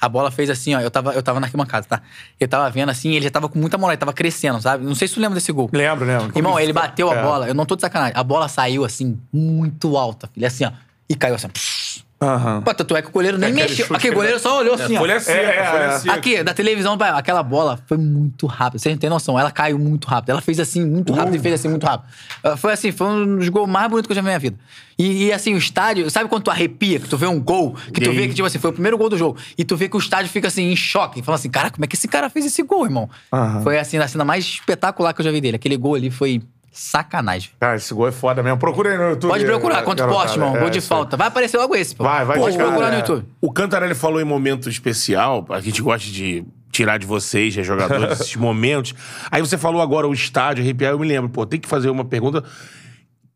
A 0.00 0.08
bola 0.08 0.28
fez 0.32 0.50
assim, 0.50 0.74
ó. 0.74 0.80
Eu 0.80 0.90
tava, 0.90 1.12
eu 1.12 1.22
tava 1.22 1.38
na 1.38 1.46
arquibancada, 1.46 1.86
tá? 1.86 2.02
Eu 2.38 2.48
tava 2.48 2.68
vendo 2.68 2.88
assim, 2.90 3.12
ele 3.14 3.22
já 3.24 3.30
tava 3.30 3.48
com 3.48 3.58
muita 3.60 3.78
moral, 3.78 3.92
ele 3.92 3.98
tava 4.00 4.12
crescendo, 4.12 4.60
sabe? 4.60 4.84
Não 4.84 4.94
sei 4.94 5.06
se 5.06 5.14
tu 5.14 5.20
lembra 5.20 5.36
desse 5.36 5.52
gol. 5.52 5.70
Lembro, 5.72 6.04
lembro. 6.04 6.36
Irmão, 6.36 6.58
ele 6.58 6.72
bateu 6.72 7.08
a 7.10 7.14
É. 7.14 7.22
bola, 7.22 7.46
eu 7.46 7.54
não 7.54 7.64
tô 7.64 7.76
de 7.76 7.80
sacanagem. 7.82 8.14
A 8.16 8.24
bola 8.24 8.48
saiu 8.48 8.84
assim, 8.84 9.18
muito 9.32 9.96
alta, 9.96 10.28
filho. 10.34 10.46
Assim, 10.46 10.64
ó. 10.64 10.72
E 11.10 11.14
caiu 11.16 11.34
assim. 11.34 11.48
psh. 11.48 12.04
Aham. 12.22 12.60
Pô, 12.60 12.74
tanto 12.74 12.94
é 12.94 13.00
que 13.00 13.08
o 13.08 13.12
goleiro 13.12 13.38
nem 13.38 13.48
Aquele 13.50 13.66
mexeu. 13.70 13.86
Aquele 13.86 13.98
que 13.98 14.10
goleiro 14.14 14.38
só 14.38 14.58
olhou 14.58 14.74
assim, 14.74 14.94
ó. 14.94 14.98
Folha 14.98 15.18
seca, 15.18 15.38
É, 15.40 15.56
é, 15.56 15.64
folha 15.70 15.82
é. 15.84 15.98
seca. 16.00 16.14
Aqui, 16.14 16.42
da 16.44 16.52
televisão, 16.52 16.98
aquela 17.16 17.42
bola 17.42 17.78
foi 17.86 17.96
muito 17.96 18.46
rápida. 18.46 18.78
Vocês 18.78 18.94
não 18.94 19.00
têm 19.00 19.08
noção. 19.08 19.38
Ela 19.40 19.50
caiu 19.50 19.78
muito 19.78 20.06
rápido. 20.06 20.28
Ela 20.28 20.42
fez 20.42 20.60
assim, 20.60 20.84
muito 20.84 21.14
rápido 21.14 21.36
e 21.36 21.38
fez 21.38 21.54
assim, 21.54 21.68
muito 21.68 21.86
rápido. 21.86 22.06
Ah, 22.44 22.58
Foi 22.58 22.74
assim, 22.74 22.92
foi 22.92 23.06
um 23.06 23.36
dos 23.38 23.48
gols 23.48 23.66
mais 23.70 23.88
bonitos 23.88 24.06
que 24.06 24.12
eu 24.12 24.16
já 24.16 24.20
vi 24.20 24.26
na 24.26 24.32
minha 24.32 24.38
vida. 24.38 24.58
E, 24.98 25.24
e, 25.28 25.32
assim, 25.32 25.54
o 25.54 25.56
estádio, 25.56 26.10
sabe 26.10 26.28
quando 26.28 26.42
tu 26.42 26.50
arrepia, 26.50 27.00
que 27.00 27.08
tu 27.08 27.16
vê 27.16 27.26
um 27.26 27.40
gol, 27.40 27.74
que 27.94 28.02
tu 28.02 28.10
E 28.10 28.14
vê 28.14 28.22
aí? 28.24 28.28
que, 28.28 28.34
tipo 28.34 28.46
assim, 28.46 28.58
foi 28.58 28.68
o 28.68 28.74
primeiro 28.74 28.98
gol 28.98 29.08
do 29.08 29.16
jogo, 29.16 29.38
e 29.56 29.64
tu 29.64 29.74
vê 29.74 29.88
que 29.88 29.96
o 29.96 29.98
estádio 29.98 30.30
fica 30.30 30.46
assim, 30.48 30.70
em 30.70 30.76
choque, 30.76 31.22
falando 31.22 31.38
assim, 31.38 31.48
cara, 31.48 31.70
como 31.70 31.86
é 31.86 31.88
que 31.88 31.96
esse 31.96 32.06
cara 32.06 32.28
fez 32.28 32.44
esse 32.44 32.62
gol, 32.62 32.84
irmão? 32.84 33.08
Aham. 33.32 33.62
Foi 33.62 33.78
assim, 33.78 33.96
a 33.96 34.06
cena 34.06 34.26
mais 34.26 34.44
espetacular 34.44 35.14
que 35.14 35.22
eu 35.22 35.24
já 35.24 35.30
vi 35.30 35.40
dele. 35.40 35.56
Aquele 35.56 35.78
gol 35.78 35.94
ali 35.94 36.10
foi 36.10 36.42
sacanagem. 36.70 37.50
Cara, 37.58 37.76
esse 37.76 37.92
gol 37.92 38.08
é 38.08 38.12
foda 38.12 38.42
mesmo. 38.42 38.58
Procura 38.58 38.90
aí 38.90 38.96
no 38.98 39.10
YouTube. 39.10 39.30
Pode 39.30 39.44
procurar, 39.44 39.78
eh, 39.78 39.82
contra 39.82 40.04
o 40.06 40.08
garotada. 40.08 40.28
Portsmouth, 40.38 40.56
É, 40.56 40.60
gol 40.60 40.70
de 40.70 40.78
isso 40.78 40.92
aí. 40.92 40.98
falta. 40.98 41.16
Vai 41.16 41.28
aparecer 41.28 41.58
logo 41.58 41.74
esse, 41.74 41.94
pô. 41.94 42.04
Vai, 42.04 42.24
vai 42.24 42.38
Pode 42.38 42.52
chegar, 42.52 42.66
procurar 42.66 42.88
é. 42.88 42.90
no 42.92 42.98
YouTube. 42.98 43.26
O 43.40 43.52
Cantarelli 43.52 43.94
falou 43.94 44.20
em 44.20 44.24
momento 44.24 44.68
especial, 44.68 45.44
a 45.50 45.60
gente 45.60 45.82
gosta 45.82 46.08
de 46.08 46.44
tirar 46.70 46.98
de 46.98 47.06
vocês, 47.06 47.52
de 47.52 47.62
jogadores, 47.64 48.12
esses 48.20 48.36
momentos. 48.36 48.94
Aí 49.30 49.40
você 49.42 49.58
falou 49.58 49.82
agora 49.82 50.06
o 50.06 50.12
estádio, 50.12 50.62
arrepiar, 50.62 50.92
eu 50.92 50.98
me 50.98 51.06
lembro. 51.06 51.28
Pô, 51.28 51.44
tem 51.44 51.58
que 51.58 51.68
fazer 51.68 51.90
uma 51.90 52.04
pergunta. 52.04 52.44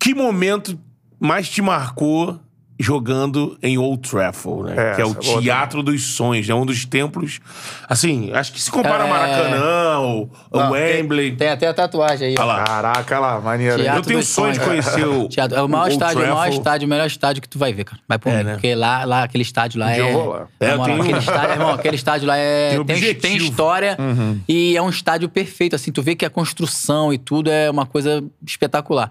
Que 0.01 0.15
momento 0.15 0.79
mais 1.19 1.49
te 1.49 1.61
marcou 1.63 2.39
jogando 2.85 3.57
em 3.63 3.79
Old 3.79 4.09
Trafford, 4.09 4.71
né? 4.75 4.91
É, 4.91 4.95
que 4.95 5.01
é 5.01 5.05
o 5.07 5.11
é 5.13 5.15
Teatro 5.41 5.83
dos 5.83 6.03
Sonhos, 6.15 6.49
é 6.49 6.55
um 6.55 6.67
dos 6.67 6.85
templos, 6.85 7.41
assim, 7.89 8.31
acho 8.33 8.53
que 8.53 8.61
se 8.61 8.71
compara 8.71 8.99
É. 8.99 9.01
ao 9.03 9.09
Maracanã, 9.09 9.99
ou 10.01 10.31
ao 10.53 10.73
Wembley... 10.73 11.31
Tem, 11.31 11.39
tem 11.39 11.49
até 11.49 11.67
a 11.69 11.75
tatuagem 11.75 12.29
aí. 12.29 12.35
ó. 12.39 12.43
Olha 12.43 12.53
lá. 12.53 12.65
Caraca, 12.65 13.19
lá, 13.19 13.41
maneiro. 13.41 13.83
Teatro 13.83 14.01
Eu 14.01 14.05
tenho 14.05 14.19
dos 14.21 14.29
sonho 14.29 14.53
de 14.53 14.59
sonhos. 14.59 14.85
conhecer 14.85 15.07
o 15.07 15.29
Teatro, 15.31 15.57
é 15.59 15.63
o 15.63 15.69
maior 15.69 15.85
Old 15.85 15.95
estádio, 15.95 16.19
o 16.23 16.35
maior 16.35 16.49
estádio, 16.49 16.87
o 16.87 16.91
melhor 16.91 17.07
estádio 17.07 17.43
que 17.43 17.49
tu 17.49 17.59
vai 17.59 17.73
ver, 17.73 17.85
cara. 17.85 18.01
Vai 18.09 18.19
por 18.19 18.31
É, 18.33 18.39
mim. 18.39 18.45
né? 18.45 18.53
Porque 18.53 18.75
lá, 18.75 19.05
lá, 19.05 19.23
aquele 19.25 19.43
estádio 19.43 19.81
lá 19.81 19.87
Um 19.89 19.93
dia 19.95 20.05
é. 20.05 20.09
eu 20.11 20.13
vou 20.13 20.29
lá. 20.29 20.47
É, 20.61 20.73
eu 20.73 20.77
moral, 20.79 20.85
tenho- 20.87 21.03
aquele 21.03 21.19
estádio, 21.19 21.51
irmão, 21.51 21.71
aquele 21.71 21.97
estádio 21.97 22.27
lá 22.29 22.37
é. 22.37 22.71
Tem 22.85 23.01
Tem, 23.01 23.15
tem 23.15 23.37
história 23.37 23.97
Uhum. 23.99 24.41
e 24.49 24.77
é 24.77 24.83
um 24.83 24.91
estádio 24.91 25.29
perfeito. 25.29 25.75
Assim, 25.75 25.91
tu 25.91 26.03
vê 26.03 26.15
que 26.15 26.25
a 26.25 26.31
construção 26.31 27.13
e 27.13 27.19
tudo 27.19 27.51
é 27.51 27.71
uma 27.71 27.87
coisa 27.87 28.23
espetacular. 28.47 29.11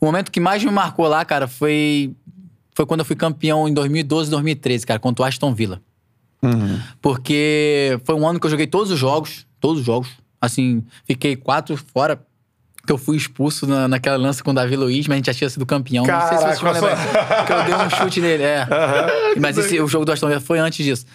O 0.00 0.06
momento 0.06 0.32
que 0.32 0.40
mais 0.40 0.64
me 0.64 0.70
marcou 0.70 1.06
lá, 1.06 1.24
cara, 1.24 1.46
foi. 1.46 2.10
Foi 2.74 2.86
quando 2.86 3.00
eu 3.00 3.04
fui 3.04 3.16
campeão 3.16 3.68
em 3.68 3.74
2012, 3.74 4.30
2013, 4.30 4.86
cara, 4.86 4.98
contra 4.98 5.24
o 5.24 5.26
Aston 5.26 5.54
Villa. 5.54 5.80
Porque 7.00 8.00
foi 8.04 8.14
um 8.14 8.26
ano 8.26 8.40
que 8.40 8.46
eu 8.46 8.50
joguei 8.50 8.66
todos 8.66 8.90
os 8.90 8.98
jogos, 8.98 9.46
todos 9.60 9.80
os 9.80 9.86
jogos. 9.86 10.08
Assim, 10.40 10.82
fiquei 11.04 11.36
quatro 11.36 11.76
fora, 11.76 12.20
que 12.84 12.92
eu 12.92 12.98
fui 12.98 13.16
expulso 13.16 13.64
na, 13.66 13.86
naquela 13.86 14.16
lança 14.16 14.42
com 14.42 14.50
o 14.50 14.54
Davi 14.54 14.74
Luiz, 14.74 15.06
mas 15.06 15.14
a 15.14 15.16
gente 15.18 15.26
já 15.26 15.34
tinha 15.34 15.50
sido 15.50 15.64
campeão. 15.64 16.04
não 16.04 16.28
sei 16.28 16.38
se 16.38 16.44
vocês 16.44 16.60
vão 16.60 16.72
Caraca, 16.72 16.86
lembrar. 16.96 17.46
Que 17.46 17.52
eu 17.52 17.64
dei 17.64 17.86
um 17.86 17.90
chute 17.90 18.20
nele, 18.20 18.42
é. 18.42 18.66
Mas 19.38 19.56
esse, 19.56 19.80
o 19.80 19.86
jogo 19.86 20.04
do 20.04 20.10
Aston 20.10 20.26
Villa 20.26 20.40
foi 20.40 20.58
antes 20.58 20.84
disso. 20.84 21.06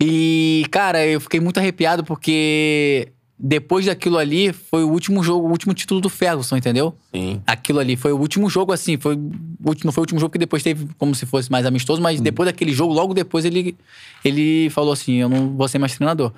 E, 0.00 0.64
cara, 0.70 1.04
eu 1.04 1.20
fiquei 1.20 1.40
muito 1.40 1.58
arrepiado 1.58 2.04
porque 2.04 3.08
depois 3.38 3.84
daquilo 3.86 4.16
ali 4.18 4.52
foi 4.52 4.82
o 4.82 4.88
último 4.88 5.22
jogo, 5.22 5.46
o 5.46 5.50
último 5.50 5.74
título 5.74 6.00
do 6.00 6.08
Ferguson, 6.08 6.56
entendeu? 6.56 6.96
Sim. 7.14 7.42
Aquilo 7.46 7.78
ali 7.80 7.94
foi 7.96 8.12
o 8.12 8.16
último 8.18 8.48
jogo, 8.48 8.72
assim, 8.72 8.96
foi, 8.96 9.14
o 9.14 9.68
último- 9.68 9.86
não 9.88 9.92
foi 9.92 10.00
o 10.00 10.04
último 10.04 10.18
jogo 10.20 10.32
que 10.32 10.38
depois 10.38 10.62
teve 10.62 10.88
como 10.96 11.14
se 11.14 11.26
fosse 11.26 11.50
mais 11.50 11.66
amistoso, 11.66 12.00
mas 12.00 12.20
depois 12.20 12.46
daquele 12.46 12.72
jogo, 12.72 12.92
logo 12.94 13.12
depois 13.12 13.44
ele, 13.44 13.76
ele 14.24 14.70
falou 14.70 14.92
assim: 14.92 15.14
Eu 15.16 15.28
não 15.28 15.54
vou 15.56 15.68
ser 15.68 15.78
mais 15.78 15.94
treinador. 15.94 16.32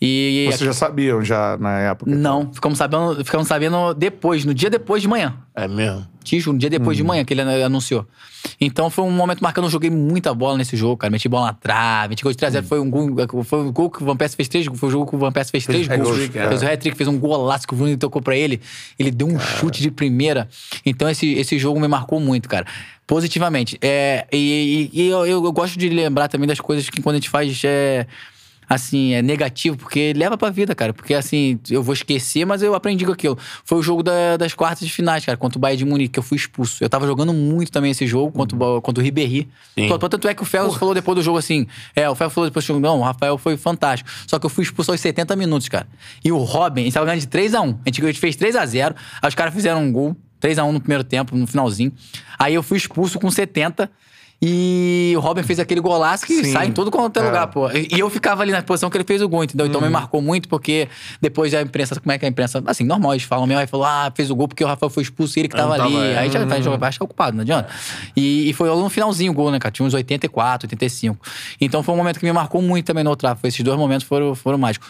E. 0.00 0.44
Vocês 0.46 0.60
já 0.60 0.72
sabiam, 0.72 1.22
já, 1.24 1.56
na 1.58 1.80
época? 1.80 2.10
Não, 2.14 2.52
ficamos 2.52 2.78
sabendo, 2.78 3.24
ficamos 3.24 3.48
sabendo 3.48 3.92
depois, 3.94 4.44
no 4.44 4.54
dia 4.54 4.70
depois 4.70 5.02
de 5.02 5.08
manhã. 5.08 5.36
É 5.54 5.66
mesmo? 5.66 6.06
No 6.36 6.58
dia 6.58 6.70
depois 6.70 6.96
Uhum. 6.98 7.02
de 7.04 7.08
manhã 7.08 7.24
que 7.24 7.32
ele 7.34 7.40
an- 7.42 7.64
anunciou. 7.66 8.06
Então 8.60 8.88
foi 8.90 9.04
um 9.04 9.10
momento 9.10 9.40
marcando. 9.40 9.64
Eu 9.64 9.70
joguei 9.70 9.90
muita 9.90 10.32
bola 10.34 10.56
nesse 10.58 10.76
jogo, 10.76 10.96
cara. 10.96 11.10
Meti 11.10 11.28
bola 11.28 11.46
na 11.48 11.52
trave, 11.52 12.10
meti 12.10 12.22
gol 12.22 12.32
de 12.32 12.38
3 12.38 12.54
Uhum. 12.54 12.60
0 12.60 12.66
Foi 12.68 12.80
um 12.80 12.90
gol. 12.90 13.44
Foi 13.44 13.58
um 13.60 13.72
gol 13.72 13.90
que 13.90 14.02
o 14.02 14.06
Van 14.06 14.16
Persie 14.16 14.36
fez 14.36 14.48
três 14.48 14.66
gols. 14.66 14.78
Foi 14.80 14.88
o 14.88 14.92
jogo 14.92 15.06
que 15.10 15.16
o 15.16 15.18
Van 15.18 15.32
Persie 15.32 15.50
fez 15.50 15.64
três 15.66 15.86
gols. 15.88 16.08
hat-trick, 16.08 16.38
é. 16.38 16.48
Fez 16.48 16.62
o 16.62 16.66
hat-trick, 16.66 16.96
fez 16.96 17.08
um 17.08 17.18
golaço 17.18 17.66
que 17.66 17.74
o 17.74 17.76
Bruno 17.76 17.96
tocou 17.96 18.20
pra 18.22 18.36
ele. 18.36 18.60
Ele 18.98 19.10
deu 19.10 19.26
um 19.26 19.38
chute 19.38 19.80
de 19.82 19.90
primeira. 19.90 20.48
Então 20.84 21.08
esse, 21.08 21.32
esse 21.34 21.58
jogo 21.58 21.80
me 21.80 21.88
marcou 21.88 22.20
muito, 22.20 22.48
cara. 22.48 22.66
Positivamente. 23.06 23.78
É, 23.80 24.26
e 24.32 24.90
e- 24.92 25.00
e 25.02 25.08
eu, 25.08 25.26
eu 25.26 25.52
gosto 25.52 25.78
de 25.78 25.88
lembrar 25.88 26.28
também 26.28 26.46
das 26.46 26.60
coisas 26.60 26.88
que 26.90 27.00
quando 27.00 27.14
a 27.16 27.18
gente 27.18 27.30
faz. 27.30 27.60
É, 27.64 28.06
assim, 28.68 29.14
é 29.14 29.22
negativo, 29.22 29.76
porque 29.76 30.12
leva 30.14 30.36
pra 30.36 30.50
vida, 30.50 30.74
cara. 30.74 30.92
Porque, 30.92 31.14
assim, 31.14 31.58
eu 31.70 31.82
vou 31.82 31.92
esquecer, 31.94 32.44
mas 32.44 32.62
eu 32.62 32.74
aprendi 32.74 33.04
com 33.06 33.12
aquilo. 33.12 33.38
Foi 33.64 33.78
o 33.78 33.82
jogo 33.82 34.02
da- 34.02 34.36
das 34.36 34.52
quartas 34.54 34.86
de 34.86 34.92
finais, 34.92 35.24
cara, 35.24 35.36
contra 35.38 35.56
o 35.58 35.60
Bayern 35.60 35.78
de 35.78 35.84
Munique, 35.84 36.12
que 36.14 36.18
eu 36.18 36.22
fui 36.22 36.36
expulso. 36.36 36.82
Eu 36.84 36.88
tava 36.88 37.06
jogando 37.06 37.32
muito 37.32 37.72
também 37.72 37.90
esse 37.90 38.06
jogo 38.06 38.30
contra, 38.32 38.56
o, 38.56 38.80
contra 38.82 39.00
o 39.00 39.04
Ribéry. 39.04 39.48
Tanto 39.98 40.28
é 40.28 40.34
que 40.34 40.42
o 40.42 40.44
Felso 40.44 40.78
falou 40.78 40.94
depois 40.94 41.16
do 41.16 41.22
jogo 41.22 41.38
assim, 41.38 41.66
é, 41.96 42.08
o 42.10 42.14
Felso 42.14 42.34
falou 42.34 42.48
depois 42.50 42.64
do 42.64 42.68
jogo, 42.68 42.80
não, 42.80 42.98
o 42.98 43.02
Rafael 43.02 43.38
foi 43.38 43.56
fantástico. 43.56 44.10
Só 44.26 44.38
que 44.38 44.44
eu 44.46 44.50
fui 44.50 44.64
expulso 44.64 44.90
aos 44.90 45.00
70 45.00 45.34
minutos, 45.36 45.68
cara. 45.68 45.86
E 46.24 46.30
o 46.30 46.38
Robin, 46.38 46.82
a 46.82 46.84
gente 46.84 46.94
tava 46.94 47.06
ganhando 47.06 47.20
de 47.20 47.26
3x1. 47.28 47.74
A 47.74 47.78
a 47.86 47.90
gente 47.90 48.20
fez 48.20 48.36
3x0, 48.36 48.94
aí 49.22 49.28
os 49.28 49.34
caras 49.34 49.54
fizeram 49.54 49.82
um 49.82 49.90
gol, 49.92 50.16
3x1 50.40 50.72
no 50.72 50.80
primeiro 50.80 51.04
tempo, 51.04 51.36
no 51.36 51.46
finalzinho. 51.46 51.92
Aí 52.38 52.54
eu 52.54 52.62
fui 52.62 52.76
expulso 52.76 53.18
com 53.18 53.30
70 53.30 53.90
e 54.40 55.12
o 55.16 55.20
Robin 55.20 55.42
fez 55.42 55.58
aquele 55.58 55.80
golaço 55.80 56.24
que 56.24 56.44
Sim. 56.44 56.52
sai 56.52 56.66
em 56.68 56.72
todo 56.72 56.90
quanto 56.90 57.16
é 57.18 57.22
É. 57.22 57.26
lugar, 57.26 57.46
pô. 57.48 57.68
E 57.70 57.88
e 57.92 57.98
eu 57.98 58.08
ficava 58.08 58.42
ali 58.42 58.52
na 58.52 58.62
posição 58.62 58.88
que 58.88 58.96
ele 58.96 59.04
fez 59.04 59.20
o 59.20 59.28
gol, 59.28 59.42
entendeu? 59.42 59.66
Então 59.66 59.80
me 59.80 59.88
marcou 59.88 60.22
muito, 60.22 60.48
porque 60.48 60.88
depois 61.20 61.52
a 61.54 61.62
imprensa, 61.62 61.98
como 61.98 62.12
é 62.12 62.18
que 62.18 62.24
a 62.24 62.28
imprensa? 62.28 62.62
Assim, 62.66 62.84
normal, 62.84 63.14
eles 63.14 63.24
falam 63.24 63.46
mesmo, 63.46 63.60
aí 63.60 63.66
falou, 63.66 63.84
ah, 63.86 64.12
fez 64.14 64.30
o 64.30 64.36
gol 64.36 64.46
porque 64.46 64.62
o 64.62 64.66
Rafael 64.66 64.90
foi 64.90 65.02
expulso 65.02 65.38
e 65.38 65.40
ele 65.40 65.48
que 65.48 65.56
não 65.56 65.64
tava 65.70 65.82
ali. 65.82 65.92
tava, 65.92 66.04
é. 66.06 66.18
Aí 66.18 66.30
já 66.30 66.46
tá 66.46 66.60
jogando, 66.60 66.84
acho 66.84 66.98
que 66.98 67.02
é 67.02 67.06
ocupado, 67.06 67.36
não 67.36 67.42
adianta. 67.42 67.68
E, 68.16 68.48
e 68.48 68.52
foi 68.52 68.68
logo 68.68 68.80
no 68.82 68.88
finalzinho 68.88 69.32
o 69.32 69.34
gol, 69.34 69.50
né, 69.50 69.58
cara? 69.58 69.72
Tinha 69.72 69.84
uns 69.86 69.94
84, 69.94 70.66
85. 70.66 71.18
Então 71.60 71.82
foi 71.82 71.94
um 71.94 71.98
momento 71.98 72.20
que 72.20 72.26
me 72.26 72.32
marcou 72.32 72.62
muito 72.62 72.84
também 72.86 73.02
no 73.02 73.10
Outra. 73.10 73.34
Foi 73.34 73.48
esses 73.48 73.62
dois 73.64 73.76
momentos 73.76 74.06
foram, 74.06 74.34
foram 74.36 74.58
mágicos. 74.58 74.88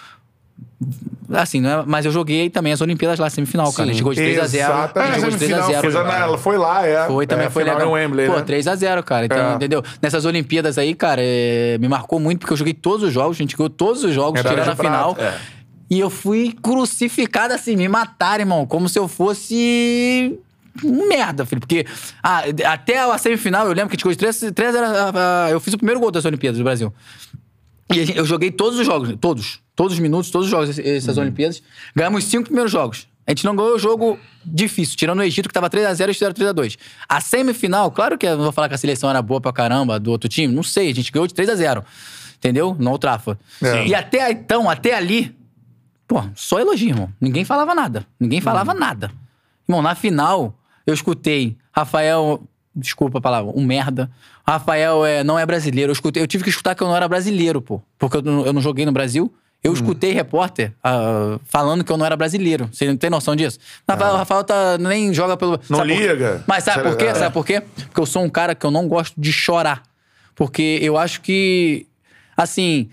Assim, 1.30 1.60
não 1.60 1.70
é, 1.70 1.84
mas 1.84 2.06
eu 2.06 2.12
joguei 2.12 2.48
também 2.48 2.72
as 2.72 2.80
Olimpíadas 2.80 3.18
lá, 3.18 3.28
semifinal, 3.28 3.72
cara. 3.72 3.88
A 3.88 3.92
gente 3.92 3.98
jogou 3.98 4.14
de 4.14 4.20
3x0. 4.20 4.40
A 4.40 4.44
Exatamente. 4.44 5.12
gente 5.12 5.20
jogou 5.22 5.38
de 5.38 5.44
É, 5.44 5.48
3x0. 5.48 5.80
Fez 5.80 5.96
a- 5.96 6.18
Ela 6.20 6.38
foi 6.38 6.56
lá, 6.56 6.86
é. 6.86 7.06
Foi, 7.06 7.26
também 7.26 7.46
É, 7.46 7.50
foi 7.50 7.64
legal. 7.64 7.82
em 7.82 7.90
Wembley, 7.92 8.26
Pô, 8.28 8.36
né? 8.36 8.42
3x0, 8.42 9.02
cara. 9.02 9.26
Então, 9.26 9.36
É. 9.52 9.54
entendeu? 9.54 9.82
Nessas 10.00 10.24
Olimpíadas 10.24 10.78
aí, 10.78 10.94
cara, 10.94 11.20
é, 11.22 11.76
me 11.78 11.88
marcou 11.88 12.20
muito 12.20 12.38
porque 12.40 12.52
eu 12.52 12.56
joguei 12.56 12.74
todos 12.74 13.02
os 13.08 13.12
jogos, 13.12 13.36
a 13.36 13.38
gente 13.42 13.56
ganhou 13.56 13.68
todos 13.68 14.04
os 14.04 14.14
jogos, 14.14 14.40
tirando 14.40 14.68
a 14.68 14.76
final. 14.76 15.16
é. 15.18 15.34
E 15.90 15.98
eu 15.98 16.10
fui 16.10 16.54
crucificado 16.62 17.54
assim, 17.54 17.74
me 17.74 17.88
mataram, 17.88 18.42
irmão, 18.42 18.66
como 18.66 18.88
se 18.88 18.98
eu 18.98 19.08
fosse. 19.08 20.38
Merda, 20.84 21.44
filho. 21.44 21.60
Porque 21.60 21.84
ah, 22.22 22.42
até 22.66 22.98
a 23.00 23.18
semifinal, 23.18 23.66
eu 23.66 23.72
lembro 23.72 23.88
que 23.88 23.94
a 23.94 23.96
gente 23.96 24.02
jogou 24.02 24.12
de 24.12 24.18
3 24.18 24.52
3 24.54 24.74
Eu 25.50 25.58
fiz 25.60 25.74
o 25.74 25.78
primeiro 25.78 25.98
gol 25.98 26.10
das 26.12 26.24
Olimpíadas 26.24 26.58
do 26.58 26.62
Brasil. 26.64 26.92
E 27.90 28.04
gente- 28.04 28.16
eu 28.18 28.24
joguei 28.24 28.50
todos 28.50 28.78
os 28.78 28.86
jogos, 28.86 29.14
todos. 29.20 29.60
Todos 29.74 29.94
os 29.94 29.98
minutos, 29.98 30.30
todos 30.30 30.46
os 30.46 30.50
jogos 30.50 30.78
essas 30.78 31.16
Uhum. 31.16 31.22
Olimpíadas. 31.22 31.62
Ganhamos 31.94 32.24
os 32.24 32.30
cinco 32.30 32.44
primeiros 32.44 32.70
jogos. 32.72 33.06
A 33.26 33.30
gente 33.30 33.44
não 33.44 33.54
ganhou 33.54 33.74
o 33.76 33.78
jogo 33.78 34.18
difícil, 34.44 34.96
tirando 34.96 35.20
o 35.20 35.22
Egito, 35.22 35.48
que 35.48 35.52
tava 35.54 35.68
3x0 35.68 36.10
e 36.10 36.14
fizeram 36.14 36.32
3x2. 36.34 36.76
A 37.08 37.20
semifinal, 37.20 37.90
claro 37.90 38.16
que 38.18 38.26
eu 38.26 38.36
não 38.36 38.44
vou 38.44 38.52
falar 38.52 38.68
que 38.68 38.74
a 38.74 38.78
seleção 38.78 39.08
era 39.10 39.20
boa 39.22 39.40
pra 39.40 39.52
caramba 39.52 40.00
do 40.00 40.10
outro 40.10 40.28
time, 40.28 40.52
não 40.52 40.62
sei, 40.62 40.90
a 40.90 40.94
gente 40.94 41.12
ganhou 41.12 41.26
de 41.26 41.34
3x0. 41.34 41.84
Entendeu? 42.36 42.74
No 42.78 42.90
Old 42.90 43.00
Trafford. 43.00 43.38
É. 43.62 43.86
E 43.86 43.94
até 43.94 44.30
então, 44.30 44.68
até 44.70 44.94
ali, 44.94 45.36
pô, 46.06 46.22
só 46.34 46.58
elogio, 46.58 46.88
irmão. 46.90 47.12
Ninguém 47.20 47.44
falava 47.44 47.74
nada. 47.74 48.06
Ninguém 48.18 48.40
falava 48.40 48.72
nada. 48.72 49.10
Irmão, 49.68 49.82
na 49.82 49.94
final, 49.94 50.56
eu 50.86 50.94
escutei 50.94 51.56
Rafael, 51.72 52.42
desculpa 52.78 53.18
a 53.18 53.20
palavra, 53.20 53.52
um 53.54 53.64
merda. 53.64 54.10
Rafael 54.46 55.04
é, 55.04 55.22
não 55.22 55.38
é 55.38 55.44
brasileiro. 55.44 55.90
Eu, 55.90 55.92
escutei, 55.92 56.22
eu 56.22 56.26
tive 56.26 56.44
que 56.44 56.50
escutar 56.50 56.74
que 56.74 56.82
eu 56.82 56.88
não 56.88 56.96
era 56.96 57.08
brasileiro, 57.08 57.60
pô. 57.60 57.82
Porque 57.98 58.18
eu 58.18 58.22
não, 58.22 58.46
eu 58.46 58.52
não 58.52 58.62
joguei 58.62 58.86
no 58.86 58.92
Brasil. 58.92 59.32
Eu 59.62 59.72
escutei 59.72 60.12
repórter 60.12 60.72
ah, 60.84 61.38
falando 61.44 61.82
que 61.82 61.90
eu 61.90 61.96
não 61.96 62.06
era 62.06 62.16
brasileiro. 62.16 62.68
Você 62.72 62.86
não 62.86 62.96
tem 62.96 63.10
noção 63.10 63.34
disso? 63.34 63.58
Rafael, 63.88 64.14
o 64.14 64.16
Rafael 64.16 64.44
tá, 64.44 64.78
nem 64.78 65.12
joga 65.12 65.36
pelo. 65.36 65.60
Não 65.68 65.82
liga. 65.82 66.44
Mas 66.46 66.62
sabe 66.62 66.84
por 66.84 66.96
quê? 66.96 67.06
É. 67.06 67.14
Sabe 67.14 67.34
por 67.34 67.44
quê? 67.44 67.60
Porque 67.60 68.00
eu 68.00 68.06
sou 68.06 68.22
um 68.22 68.30
cara 68.30 68.54
que 68.54 68.64
eu 68.64 68.70
não 68.70 68.86
gosto 68.86 69.20
de 69.20 69.32
chorar. 69.32 69.82
Porque 70.36 70.78
eu 70.80 70.96
acho 70.96 71.20
que, 71.20 71.88
assim, 72.36 72.88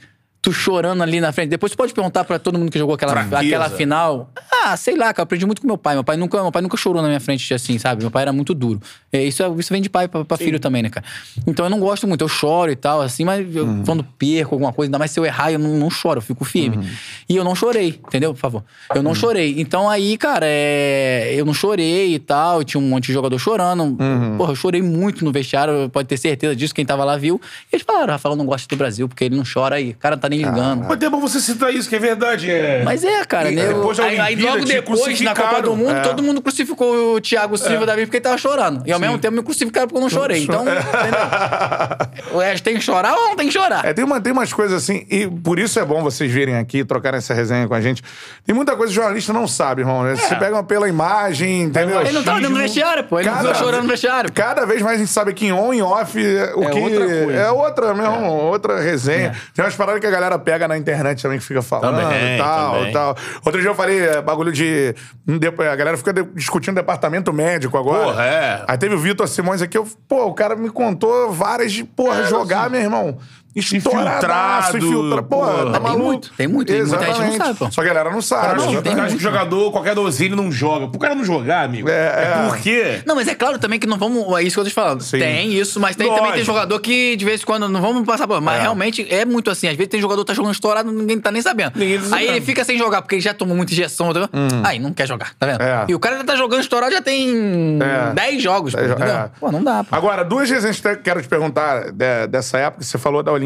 tu 0.46 0.54
chorando 0.54 1.02
ali 1.02 1.20
na 1.20 1.32
frente. 1.32 1.50
Depois 1.50 1.72
tu 1.72 1.76
pode 1.78 1.92
perguntar 1.92 2.24
pra 2.24 2.38
todo 2.38 2.58
mundo 2.60 2.72
que 2.72 2.78
jogou 2.78 2.94
aquela, 2.94 3.20
aquela 3.20 3.68
final. 3.70 4.30
Ah, 4.64 4.78
sei 4.78 4.96
lá, 4.96 5.06
cara, 5.14 5.22
eu 5.22 5.24
aprendi 5.24 5.46
muito 5.46 5.60
com 5.62 5.68
meu 5.68 5.78
pai. 5.78 5.96
Meu 5.96 6.04
pai 6.04 6.16
nunca, 6.18 6.40
meu 6.42 6.52
pai 6.52 6.62
nunca 6.62 6.78
chorou 6.78 7.02
na 7.02 7.08
minha 7.08 7.20
frente 7.20 7.52
assim, 7.54 7.80
sabe? 7.80 8.04
Meu 8.04 8.12
pai 8.12 8.22
era 8.22 8.32
muito 8.32 8.54
duro. 8.54 8.80
É, 9.12 9.24
isso, 9.24 9.42
é- 9.42 9.50
isso 9.58 9.74
vem 9.74 9.82
de 9.82 9.90
pai 9.90 10.08
pra, 10.08 10.24
pra 10.24 10.38
filho 10.38 10.60
também, 10.60 10.84
né, 10.84 10.90
cara? 10.90 11.04
Então 11.48 11.66
eu 11.66 11.70
não 11.70 11.80
gosto 11.80 12.08
muito, 12.08 12.22
eu 12.24 12.28
choro 12.28 12.72
e 12.72 12.76
tal, 12.76 13.02
assim, 13.02 13.26
mas 13.26 13.56
eu, 13.56 13.66
Uhum. 13.66 13.84
quando 13.84 14.04
perco 14.04 14.54
alguma 14.56 14.72
coisa, 14.72 14.88
ainda 14.88 15.00
mais 15.00 15.10
se 15.12 15.20
eu 15.20 15.26
errar, 15.26 15.52
eu 15.52 15.58
não, 15.60 15.76
não 15.78 15.90
choro, 15.90 16.20
eu 16.20 16.22
fico 16.22 16.46
firme. 16.46 16.78
Uhum. 16.78 16.86
E 17.28 17.36
eu 17.36 17.44
não 17.44 17.56
chorei, 17.56 18.00
entendeu? 18.08 18.34
Por 18.34 18.40
favor. 18.40 18.64
Eu 18.94 19.02
não 19.02 19.16
chorei. 19.16 19.56
Então 19.58 19.90
aí, 19.90 20.16
cara, 20.18 20.46
é, 20.48 21.34
eu 21.36 21.46
não 21.46 21.54
chorei 21.54 22.14
e 22.14 22.20
tal, 22.20 22.64
tinha 22.64 22.80
um 22.80 22.88
monte 22.88 23.08
de 23.08 23.14
jogador 23.14 23.38
chorando. 23.40 23.84
Uhum. 24.00 24.38
Porra, 24.38 24.52
eu 24.52 24.56
chorei 24.56 24.82
muito 24.82 25.26
no 25.26 25.32
vestiário, 25.32 25.90
pode 25.90 26.08
ter 26.08 26.18
certeza 26.18 26.56
disso, 26.56 26.74
quem 26.76 26.86
tava 26.86 27.04
lá 27.04 27.18
viu. 27.18 27.42
E 27.72 27.76
eles 27.76 27.86
falaram, 27.86 28.14
Rafael 28.14 28.36
não 28.36 28.46
gosta 28.46 28.68
do 28.68 28.76
Brasil, 28.78 29.08
porque 29.08 29.24
ele 29.24 29.36
não 29.36 29.44
chora 29.52 29.76
aí. 29.78 29.92
O 29.92 29.96
cara 29.98 30.16
não 30.16 30.22
tá 30.22 30.30
nem 30.30 30.35
ligando. 30.38 30.86
Mas 30.88 31.02
é 31.02 31.10
bom 31.10 31.20
você 31.20 31.40
citar 31.40 31.74
isso, 31.74 31.88
que 31.90 31.96
é 31.96 32.00
verdade. 32.00 32.50
É... 32.52 32.84
Mas 32.84 33.04
é, 33.04 33.24
cara, 33.26 33.50
E 33.52 33.56
né? 33.56 33.68
depois 33.68 34.00
aí, 34.00 34.20
aí 34.20 34.36
logo 34.36 34.66
depois, 34.66 35.22
na 35.22 35.34
Copa 35.36 35.62
do 35.62 35.76
Mundo, 35.76 35.92
É. 35.98 36.02
todo 36.02 36.22
mundo 36.24 36.42
crucificou 36.42 37.16
o 37.16 37.22
Thiago 37.22 37.58
Silva 37.58 37.86
da 37.86 37.94
vida 37.96 38.06
porque 38.08 38.18
ele 38.18 38.24
tava 38.24 38.38
chorando. 38.38 38.84
E 38.86 38.92
ao 38.92 39.00
mesmo 39.00 39.18
tempo 39.18 39.36
me 39.38 39.44
crucificaram 39.44 39.88
porque 39.88 39.98
eu 39.98 40.02
não 40.02 40.10
chorei. 40.10 40.44
Então, 40.44 40.62
entendeu? 40.64 42.62
Tem 42.64 42.76
que 42.76 42.82
chorar 42.82 43.14
ou 43.14 43.30
não 43.30 43.36
tem 43.36 43.48
que 43.48 43.54
chorar? 43.54 43.86
É, 43.86 43.94
tem, 43.94 44.04
uma, 44.04 44.20
tem 44.20 44.34
umas 44.34 44.52
coisas 44.52 44.82
assim, 44.84 45.06
e 45.10 45.28
por 45.28 45.60
isso 45.60 45.80
é 45.80 45.86
bom 45.86 46.02
vocês 46.02 46.32
virem 46.32 46.56
aqui 46.58 46.84
trocarem 46.84 47.18
essa 47.18 47.34
resenha 47.34 47.68
com 47.68 47.74
a 47.74 47.82
gente. 47.82 48.02
Tem 48.46 48.56
muita 48.56 48.76
coisa 48.76 48.92
que 48.92 48.98
o 49.00 49.02
jornalista 49.02 49.32
não 49.34 49.48
sabe, 49.48 49.82
irmão. 49.82 50.04
Né? 50.04 50.16
Se 50.16 50.36
pegam 50.36 50.64
pela 50.64 50.88
imagem, 50.90 51.64
entendeu? 51.64 52.02
Ele 52.02 52.12
não 52.12 52.24
tava 52.24 52.40
dentro 52.40 52.56
do 52.56 52.62
vestiário, 52.62 53.04
pô. 53.04 53.20
Ele 53.20 53.30
não 53.30 53.38
ficou 53.38 53.56
chorando 53.56 53.84
no 53.84 53.90
vestiário. 53.90 54.32
Cada 54.32 54.66
vez 54.66 54.82
mais 54.82 54.96
a 54.96 55.00
gente 55.00 55.12
sabe 55.12 55.34
que 55.34 55.46
em 55.48 55.52
on 55.52 55.74
e 55.74 55.82
off 55.82 56.18
é, 56.20 56.54
o 56.56 56.64
É 56.64 56.70
que 56.70 56.80
outra 56.80 57.06
coisa. 57.06 57.32
é 57.34 57.52
outra 57.52 57.94
mesmo, 57.94 58.26
outra 58.26 58.80
resenha. 58.82 59.36
Tem 59.54 59.64
umas 59.64 59.76
paradas 59.76 60.00
que 60.02 60.08
a 60.08 60.12
galera 60.12 60.25
pega 60.40 60.68
na 60.68 60.78
internet 60.78 61.22
também 61.22 61.38
que 61.40 61.46
fica 61.46 61.62
falando 61.62 62.02
Também, 62.02 62.36
e 62.36 62.38
tal, 62.38 62.74
também. 62.74 62.90
e 62.90 62.94
tal. 62.94 63.16
Outro 63.46 63.62
dia 63.62 63.70
eu 63.70 63.76
falei 63.76 64.00
é, 64.06 64.22
bagulho 64.22 64.52
de, 64.52 64.94
de- 65.26 65.48
a 65.48 65.76
galera 65.76 65.96
fica 65.98 66.12
discutindo 66.34 66.76
departamento 66.76 67.32
médico 67.32 67.78
agora. 67.78 68.06
Porra, 68.06 68.24
é. 68.26 68.64
Aí 68.68 68.78
teve 68.78 68.96
o 68.96 69.00
Vitor 69.00 69.28
Simões 69.28 69.62
aqui, 69.62 69.78
eu, 69.78 69.88
pô, 70.08 70.26
o 70.26 70.34
cara 70.34 70.56
me 70.56 70.70
contou 70.70 71.32
várias 71.32 71.72
de, 71.72 71.84
porra, 71.84 72.24
jogar, 72.24 72.70
meu 72.70 72.82
irmão. 72.82 73.18
Estouradaço, 73.56 74.78
Infiltrado, 74.78 74.78
infiltra. 74.78 75.24
Porra, 75.24 75.54
tá 75.66 75.72
Tem 75.72 75.82
maluco? 75.82 76.04
muito, 76.04 76.32
tem 76.36 76.48
muito, 76.48 76.74
e 76.74 76.76
muita 76.76 76.98
gente 76.98 77.00
não 77.00 77.06
Exatamente. 77.14 77.38
sabe, 77.38 77.60
pô. 77.60 77.72
Só 77.72 77.82
que 77.82 77.90
a 77.90 77.94
galera 77.94 78.12
não 78.12 78.22
sabe. 78.22 78.58
Não, 78.60 78.72
não, 78.74 78.82
tem 78.82 78.92
acho 78.94 79.02
que 79.04 79.10
muito. 79.12 79.20
jogador, 79.22 79.72
qualquer 79.72 79.96
dozinho 79.96 80.36
não 80.36 80.52
joga. 80.52 80.88
Pro 80.88 81.00
cara 81.00 81.16
não 81.16 81.24
jogar, 81.24 81.64
amigo. 81.64 81.88
É, 81.90 81.94
é. 81.94 82.48
Por 82.50 82.58
quê? 82.58 83.02
Não, 83.06 83.16
mas 83.16 83.28
é 83.28 83.36
claro 83.36 83.58
também 83.58 83.80
que 83.80 83.88
não 83.88 83.98
vamos. 83.98 84.26
É 84.38 84.44
isso 84.44 84.56
que 84.56 84.60
eu 84.60 84.64
tô 84.66 84.70
te 84.70 84.74
falando. 84.74 85.02
Sim. 85.02 85.20
Tem 85.20 85.54
isso, 85.54 85.80
mas 85.80 85.96
tem, 85.96 86.14
também 86.14 86.34
tem 86.34 86.44
jogador 86.44 86.80
que 86.80 87.16
de 87.16 87.24
vez 87.26 87.42
em 87.42 87.46
quando 87.46 87.70
não 87.70 87.82
vamos 87.82 88.06
passar 88.06 88.28
por. 88.28 88.42
Mas 88.42 88.58
É. 88.60 88.62
realmente 88.64 89.08
é 89.14 89.24
muito 89.26 89.50
assim. 89.50 89.68
Às 89.68 89.76
vezes 89.78 89.90
tem 89.90 90.02
jogador 90.02 90.22
que 90.24 90.28
tá 90.28 90.34
jogando 90.34 90.54
estourado 90.54 90.92
ninguém 90.92 91.20
tá 91.20 91.32
nem 91.32 91.42
sabendo. 91.42 91.72
Ninguém 91.76 92.00
tá 92.02 92.16
Aí 92.18 92.28
ele 92.28 92.42
fica 92.42 92.64
sem 92.64 92.78
jogar 92.78 93.02
porque 93.02 93.16
ele 93.16 93.22
já 93.22 93.34
tomou 93.34 93.56
muita 93.56 93.72
injeção. 93.72 94.12
Tá 94.14 94.20
vendo? 94.32 94.66
Aí 94.66 94.80
não 94.80 94.92
quer 94.94 95.08
jogar, 95.08 95.34
tá 95.40 95.46
vendo? 95.46 95.62
É. 95.62 95.86
E 95.88 95.96
o 95.96 96.00
cara 96.00 96.18
já 96.18 96.24
tá 96.24 96.36
jogando 96.36 96.62
estourado 96.62 96.92
já 96.92 97.02
tem 97.02 97.80
É. 97.82 98.14
10 98.14 98.42
jogos, 98.44 98.74
pô, 98.74 98.80
É, 98.82 98.86
é. 98.86 99.30
Pô, 99.40 99.52
não 99.52 99.64
dá, 99.64 99.84
pô. 99.84 99.96
Agora, 99.96 100.24
duas 100.24 100.50
resenhas 100.50 100.80
que 100.80 100.88
eu 100.88 100.98
quero 100.98 101.22
te 101.22 101.28
perguntar 101.28 101.92
de- 101.92 102.28
dessa 102.28 102.58
época. 102.58 102.84
Você 102.84 102.98
falou 102.98 103.24
da 103.24 103.32
Olimpíada, 103.32 103.45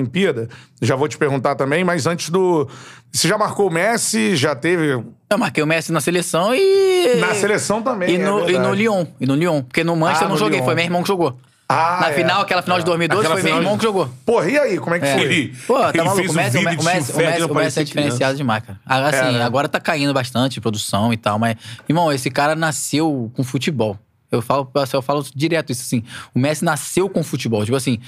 já 0.81 0.95
vou 0.95 1.07
te 1.07 1.17
perguntar 1.17 1.55
também, 1.55 1.83
mas 1.83 2.05
antes 2.07 2.29
do. 2.29 2.67
Você 3.11 3.27
já 3.27 3.37
marcou 3.37 3.67
o 3.67 3.71
Messi, 3.73 4.35
já 4.35 4.55
teve. 4.55 4.91
Eu 5.29 5.37
marquei 5.37 5.63
o 5.63 5.67
Messi 5.67 5.91
na 5.91 6.01
seleção 6.01 6.53
e. 6.53 7.15
Na 7.19 7.33
seleção 7.35 7.81
também. 7.81 8.11
E 8.11 8.15
é 8.15 8.17
no, 8.19 8.41
e 8.41 8.45
verdade. 8.53 8.67
no 8.67 8.73
Lyon. 8.73 9.05
E 9.19 9.25
no 9.25 9.35
Lyon. 9.35 9.61
Porque 9.63 9.83
no 9.83 9.95
Manchester 9.95 10.23
Ah, 10.23 10.25
eu 10.25 10.29
não 10.29 10.37
joguei, 10.37 10.57
Lyon. 10.59 10.65
foi 10.65 10.75
meu 10.75 10.83
irmão 10.85 11.01
que 11.01 11.07
jogou. 11.07 11.37
Ah, 11.71 11.99
na 12.01 12.09
é. 12.09 12.13
final, 12.13 12.41
aquela 12.41 12.63
final 12.63 12.79
de 12.79 12.85
2012, 12.85 13.21
Aquela 13.27 13.39
foi 13.39 13.49
meu 13.51 13.59
irmão 13.59 13.73
de- 13.73 13.79
que 13.79 13.85
jogou. 13.85 14.09
Porra, 14.25 14.49
e 14.49 14.57
aí, 14.57 14.77
como 14.79 14.95
é 14.95 14.99
que 14.99 15.05
É. 15.05 15.17
foi? 15.17 15.53
Pô, 15.67 15.79
tá 15.79 15.89
ele 15.93 16.03
maluco? 16.03 16.27
O 16.27 16.31
um 16.31 16.33
Messi, 16.33 16.57
o 16.57 16.61
Messi, 16.63 16.77
o 16.79 16.83
Messi, 16.83 17.11
o 17.13 17.17
Messi, 17.17 17.39
não 17.41 17.47
o 17.47 17.53
Messi 17.55 17.79
é 17.79 17.83
diferenciado 17.83 18.35
demais, 18.37 18.63
cara. 18.63 18.79
Ah, 18.83 19.05
Assim, 19.07 19.17
É, 19.17 19.31
né? 19.33 19.43
agora 19.43 19.69
tá 19.69 19.79
caindo 19.79 20.11
bastante 20.11 20.53
de 20.53 20.61
produção 20.61 21.13
e 21.13 21.17
tal, 21.17 21.37
mas, 21.37 21.55
irmão, 21.87 22.11
esse 22.11 22.31
cara 22.31 22.55
nasceu 22.55 23.31
com 23.35 23.43
futebol. 23.43 23.99
Eu 24.31 24.41
falo, 24.41 24.67
eu 24.93 25.01
falo 25.03 25.23
direto 25.35 25.71
isso 25.71 25.81
assim. 25.83 26.03
O 26.33 26.39
Messi 26.39 26.65
nasceu 26.65 27.07
com 27.07 27.23
futebol. 27.23 27.63
Tipo 27.63 27.77
assim, 27.77 27.99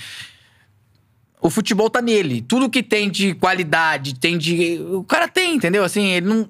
o 1.42 1.50
futebol 1.50 1.90
tá 1.90 2.02
nele. 2.02 2.42
Tudo 2.42 2.70
que 2.70 2.84
tem 2.84 3.10
de 3.10 3.34
qualidade, 3.34 4.16
tem 4.20 4.38
de. 4.38 4.80
O 4.92 5.04
cara 5.04 5.28
tem, 5.28 5.56
entendeu? 5.56 5.84
Assim, 5.84 6.08
ele 6.12 6.28
não. 6.28 6.48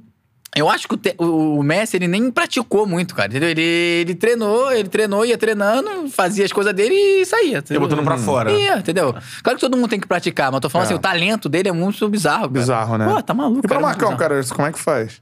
Eu 0.54 0.70
acho 0.70 0.86
que 0.86 0.96
o, 0.96 0.98
te- 0.98 1.16
o 1.18 1.64
Messi, 1.64 1.96
ele 1.96 2.10
nem 2.10 2.30
praticou 2.30 2.86
muito, 2.86 3.16
cara, 3.16 3.30
entendeu? 3.30 3.50
Ele, 3.50 3.62
ele 3.62 4.14
treinou, 4.16 4.70
ele 4.74 4.90
treinou, 4.90 5.26
ia 5.26 5.38
treinando, 5.38 6.10
fazia 6.10 6.44
as 6.44 6.52
coisas 6.52 6.74
dele 6.74 6.94
e 6.94 7.26
saía. 7.26 7.60
Entendeu? 7.60 7.80
botando 7.80 8.04
pra 8.04 8.18
fora. 8.18 8.52
Ia, 8.52 8.76
entendeu? 8.80 9.16
Claro 9.42 9.58
que 9.58 9.62
todo 9.66 9.78
mundo 9.78 9.90
tem 9.90 10.00
que 10.00 10.06
praticar, 10.08 10.48
mas 10.52 10.56
eu 10.56 10.62
tô 10.62 10.70
falando 10.70 10.88
É. 10.88 10.90
assim, 10.90 10.96
o 10.96 11.00
talento 11.00 11.48
dele 11.48 11.70
é 11.70 11.72
muito 11.72 12.06
bizarro, 12.10 12.42
cara. 12.50 12.50
Bizarro, 12.50 12.98
né? 12.98 13.08
Pô, 13.08 13.24
tá 13.24 13.34
maluco. 13.34 13.62
E 13.66 13.68
pra 13.70 13.78
cara, 13.80 13.86
é 13.86 13.88
um 13.88 13.96
bizarro. 13.98 14.18
cara, 14.18 14.44
como 14.54 14.68
é 14.68 14.72
que 14.74 14.80
faz? 14.80 15.22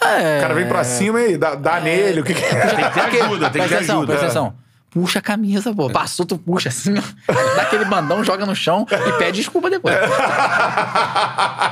É... 0.00 0.38
O 0.38 0.42
cara 0.42 0.54
vem 0.54 0.68
pra 0.68 0.84
cima 0.84 1.20
e 1.22 1.36
dá, 1.36 1.56
dá 1.56 1.80
nele, 1.80 2.20
o 2.20 2.24
que 2.24 2.32
que 2.34 2.44
é? 2.44 2.66
Tem 2.90 3.04
que 3.04 3.10
ter 3.10 3.20
ajuda, 3.22 3.50
tem 3.50 3.62
que 3.62 3.68
ter 3.68 3.68
presta 3.68 3.74
atenção, 3.76 3.96
ajuda. 3.98 4.06
Presta 4.16 4.26
atenção. 4.26 4.54
Puxa 4.92 5.20
a 5.20 5.22
camisa, 5.22 5.74
pô. 5.74 5.88
Passou, 5.88 6.26
tu 6.26 6.36
puxa 6.36 6.68
assim, 6.68 6.92
ó. 6.98 7.32
Dá 7.56 7.62
aquele 7.62 7.86
bandão, 7.86 8.22
joga 8.22 8.44
no 8.44 8.54
chão 8.54 8.86
e 8.90 9.12
pede 9.18 9.38
desculpa 9.38 9.70
depois. 9.70 9.96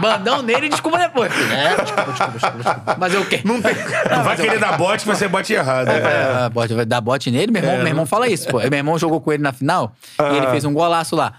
bandão 0.00 0.40
nele 0.42 0.66
e 0.66 0.68
desculpa 0.70 0.98
depois. 0.98 1.30
filho. 1.32 1.52
É, 1.52 1.76
desculpa, 1.76 2.04
desculpa, 2.12 2.32
desculpa, 2.32 2.56
desculpa. 2.58 2.96
Mas 2.98 3.12
eu 3.14 3.26
quero. 3.26 3.46
Não 3.46 3.60
tem. 3.60 3.74
Não 4.10 4.24
vai 4.24 4.36
querer 4.36 4.58
dar 4.58 4.78
bote, 4.78 5.06
mas 5.06 5.18
você 5.18 5.28
bote 5.28 5.52
errado. 5.52 5.88
É, 5.88 6.48
bote, 6.48 6.72
vai 6.72 6.86
dar 6.86 7.02
bote 7.02 7.30
nele, 7.30 7.52
meu 7.52 7.62
irmão, 7.62 7.76
meu 7.78 7.86
irmão 7.88 8.06
fala 8.06 8.26
isso, 8.26 8.48
pô. 8.48 8.58
Meu 8.58 8.72
irmão 8.72 8.98
jogou 8.98 9.20
com 9.20 9.30
ele 9.32 9.42
na 9.42 9.52
final 9.52 9.94
e 10.18 10.36
ele 10.36 10.46
fez 10.48 10.64
um 10.64 10.72
golaço 10.72 11.14
lá. 11.14 11.34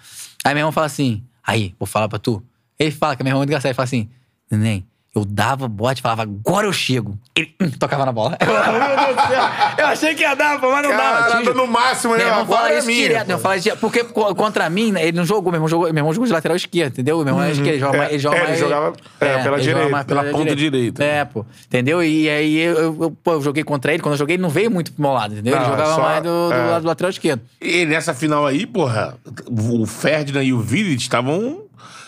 Aí 0.45 0.53
meu 0.53 0.61
irmão 0.61 0.71
fala 0.71 0.85
assim: 0.85 1.23
aí, 1.43 1.73
vou 1.79 1.87
falar 1.87 2.07
pra 2.07 2.19
tu. 2.19 2.43
Ele 2.77 2.91
fala 2.91 3.15
que 3.15 3.23
meu 3.23 3.31
irmão 3.31 3.39
é 3.39 3.41
muito 3.41 3.49
engraçado, 3.49 3.69
ele 3.69 3.75
fala 3.75 3.85
assim: 3.85 4.07
Neném, 4.51 4.85
eu 5.13 5.25
dava 5.25 5.67
bote, 5.67 6.01
falava, 6.01 6.21
agora 6.23 6.65
eu 6.67 6.71
chego. 6.71 7.17
Ele 7.35 7.53
hum, 7.61 7.69
tocava 7.77 8.05
na 8.05 8.11
bola. 8.13 8.37
Eu, 8.41 8.47
meu 8.47 9.05
Deus 9.05 9.15
do 9.15 9.27
céu. 9.27 9.43
Eu 9.77 9.85
achei 9.87 10.15
que 10.15 10.21
ia 10.21 10.35
dar, 10.35 10.57
mas 10.61 10.83
não 10.83 10.89
dava. 10.97 11.27
Cara, 11.29 11.41
Tio. 11.43 11.53
no 11.53 11.67
máximo, 11.67 12.13
Meu 12.15 12.19
né? 12.19 12.25
irmão 12.29 12.41
Agora 12.43 12.61
fala 12.61 12.71
é 12.73 12.77
isso 12.77 12.87
minha. 12.87 13.01
direto. 13.01 13.27
Meu 13.27 13.35
irmão 13.35 13.39
fala 13.41 13.59
direto. 13.59 13.79
Porque 13.79 14.03
co- 14.05 14.35
contra 14.35 14.69
mim, 14.69 14.91
né, 14.93 15.03
ele 15.05 15.17
não 15.17 15.25
jogou. 15.25 15.51
Meu 15.51 15.57
irmão 15.57 15.67
jogou, 15.67 15.87
meu 15.87 15.97
irmão 15.97 16.13
jogou 16.13 16.27
de 16.27 16.33
lateral 16.33 16.55
esquerdo, 16.55 16.93
entendeu? 16.93 17.17
Meu 17.19 17.27
irmão 17.27 17.43
é 17.43 17.51
esquerdo. 17.51 17.67
Ele 17.69 17.79
joga, 17.79 17.95
É, 17.95 17.99
mais- 17.99 18.09
ele 18.11 18.19
joga 18.19 18.37
é, 18.37 18.43
ele 18.47 18.55
jogava, 18.57 18.93
é, 19.19 19.37
pela 19.43 19.55
ele 19.57 19.63
direita, 19.63 19.89
mais 19.89 20.05
pela 20.05 20.23
ponta 20.25 20.55
direita. 20.55 21.03
É, 21.03 21.25
pô. 21.25 21.45
Entendeu? 21.65 22.01
E 22.03 22.29
aí 22.29 22.57
eu, 22.59 22.73
eu- 22.75 22.97
eu- 23.01 23.11
pô, 23.11 23.33
eu 23.33 23.41
joguei 23.41 23.63
contra 23.65 23.93
ele. 23.93 24.01
Quando 24.01 24.13
eu 24.13 24.19
joguei, 24.19 24.35
ele 24.37 24.43
não 24.43 24.49
veio 24.49 24.71
muito 24.71 24.93
pro 24.93 25.01
meu 25.01 25.11
lado, 25.11 25.33
entendeu? 25.33 25.53
Ele 25.55 25.61
Não, 25.63 25.69
jogava 25.71 25.93
só- 25.95 26.01
mais 26.01 26.23
do, 26.23 26.47
do 26.47 26.53
é. 26.53 26.65
lado 26.71 26.81
do 26.83 26.87
lateral 26.87 27.09
esquerdo. 27.09 27.41
E 27.61 27.85
nessa 27.85 28.13
final 28.13 28.45
aí, 28.45 28.65
porra, 28.65 29.15
o 29.49 29.85
Ferdinand 29.85 30.43
e 30.43 30.53
o 30.53 30.59
Vidic 30.59 31.01
estavam... 31.01 31.63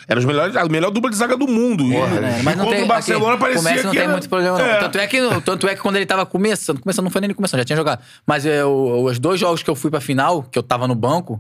Eram 0.07 0.19
os 0.19 0.25
melhores, 0.25 0.55
a 0.55 0.65
melhor 0.65 0.91
dupla 0.91 1.09
de 1.09 1.15
zaga 1.15 1.35
do 1.37 1.47
mundo. 1.47 1.83
E- 1.85 1.95
É, 1.95 2.39
e 2.39 2.43
mas 2.43 2.55
não 2.57 2.65
contra 2.65 2.75
tem, 2.77 2.83
o 2.85 2.87
Barcelona 2.87 3.31
aqui, 3.33 3.39
parecia 3.41 3.61
o 3.61 3.63
Messi 3.63 3.83
não 3.83 3.91
que 3.91 3.97
tem 3.97 4.03
era- 4.03 4.11
muito 4.11 4.29
problema, 4.29 4.57
não. 4.57 4.65
É. 4.65 4.79
Tanto, 4.79 4.97
é 4.97 5.07
que, 5.07 5.41
tanto 5.41 5.67
é 5.67 5.75
que 5.75 5.81
quando 5.81 5.95
ele 5.95 6.05
tava 6.05 6.25
começando, 6.25 6.79
começando, 6.81 7.03
não 7.05 7.11
foi 7.11 7.21
nem 7.21 7.27
ele 7.27 7.33
começando, 7.33 7.59
já 7.59 7.65
tinha 7.65 7.77
jogado. 7.77 8.01
Mas 8.25 8.45
é, 8.45 8.63
o- 8.65 9.03
os 9.05 9.17
dois 9.19 9.39
jogos 9.39 9.63
que 9.63 9.69
eu 9.69 9.75
fui 9.75 9.89
pra 9.91 10.01
final, 10.01 10.43
que 10.43 10.57
eu 10.59 10.63
tava 10.63 10.87
no 10.87 10.95
banco, 10.95 11.39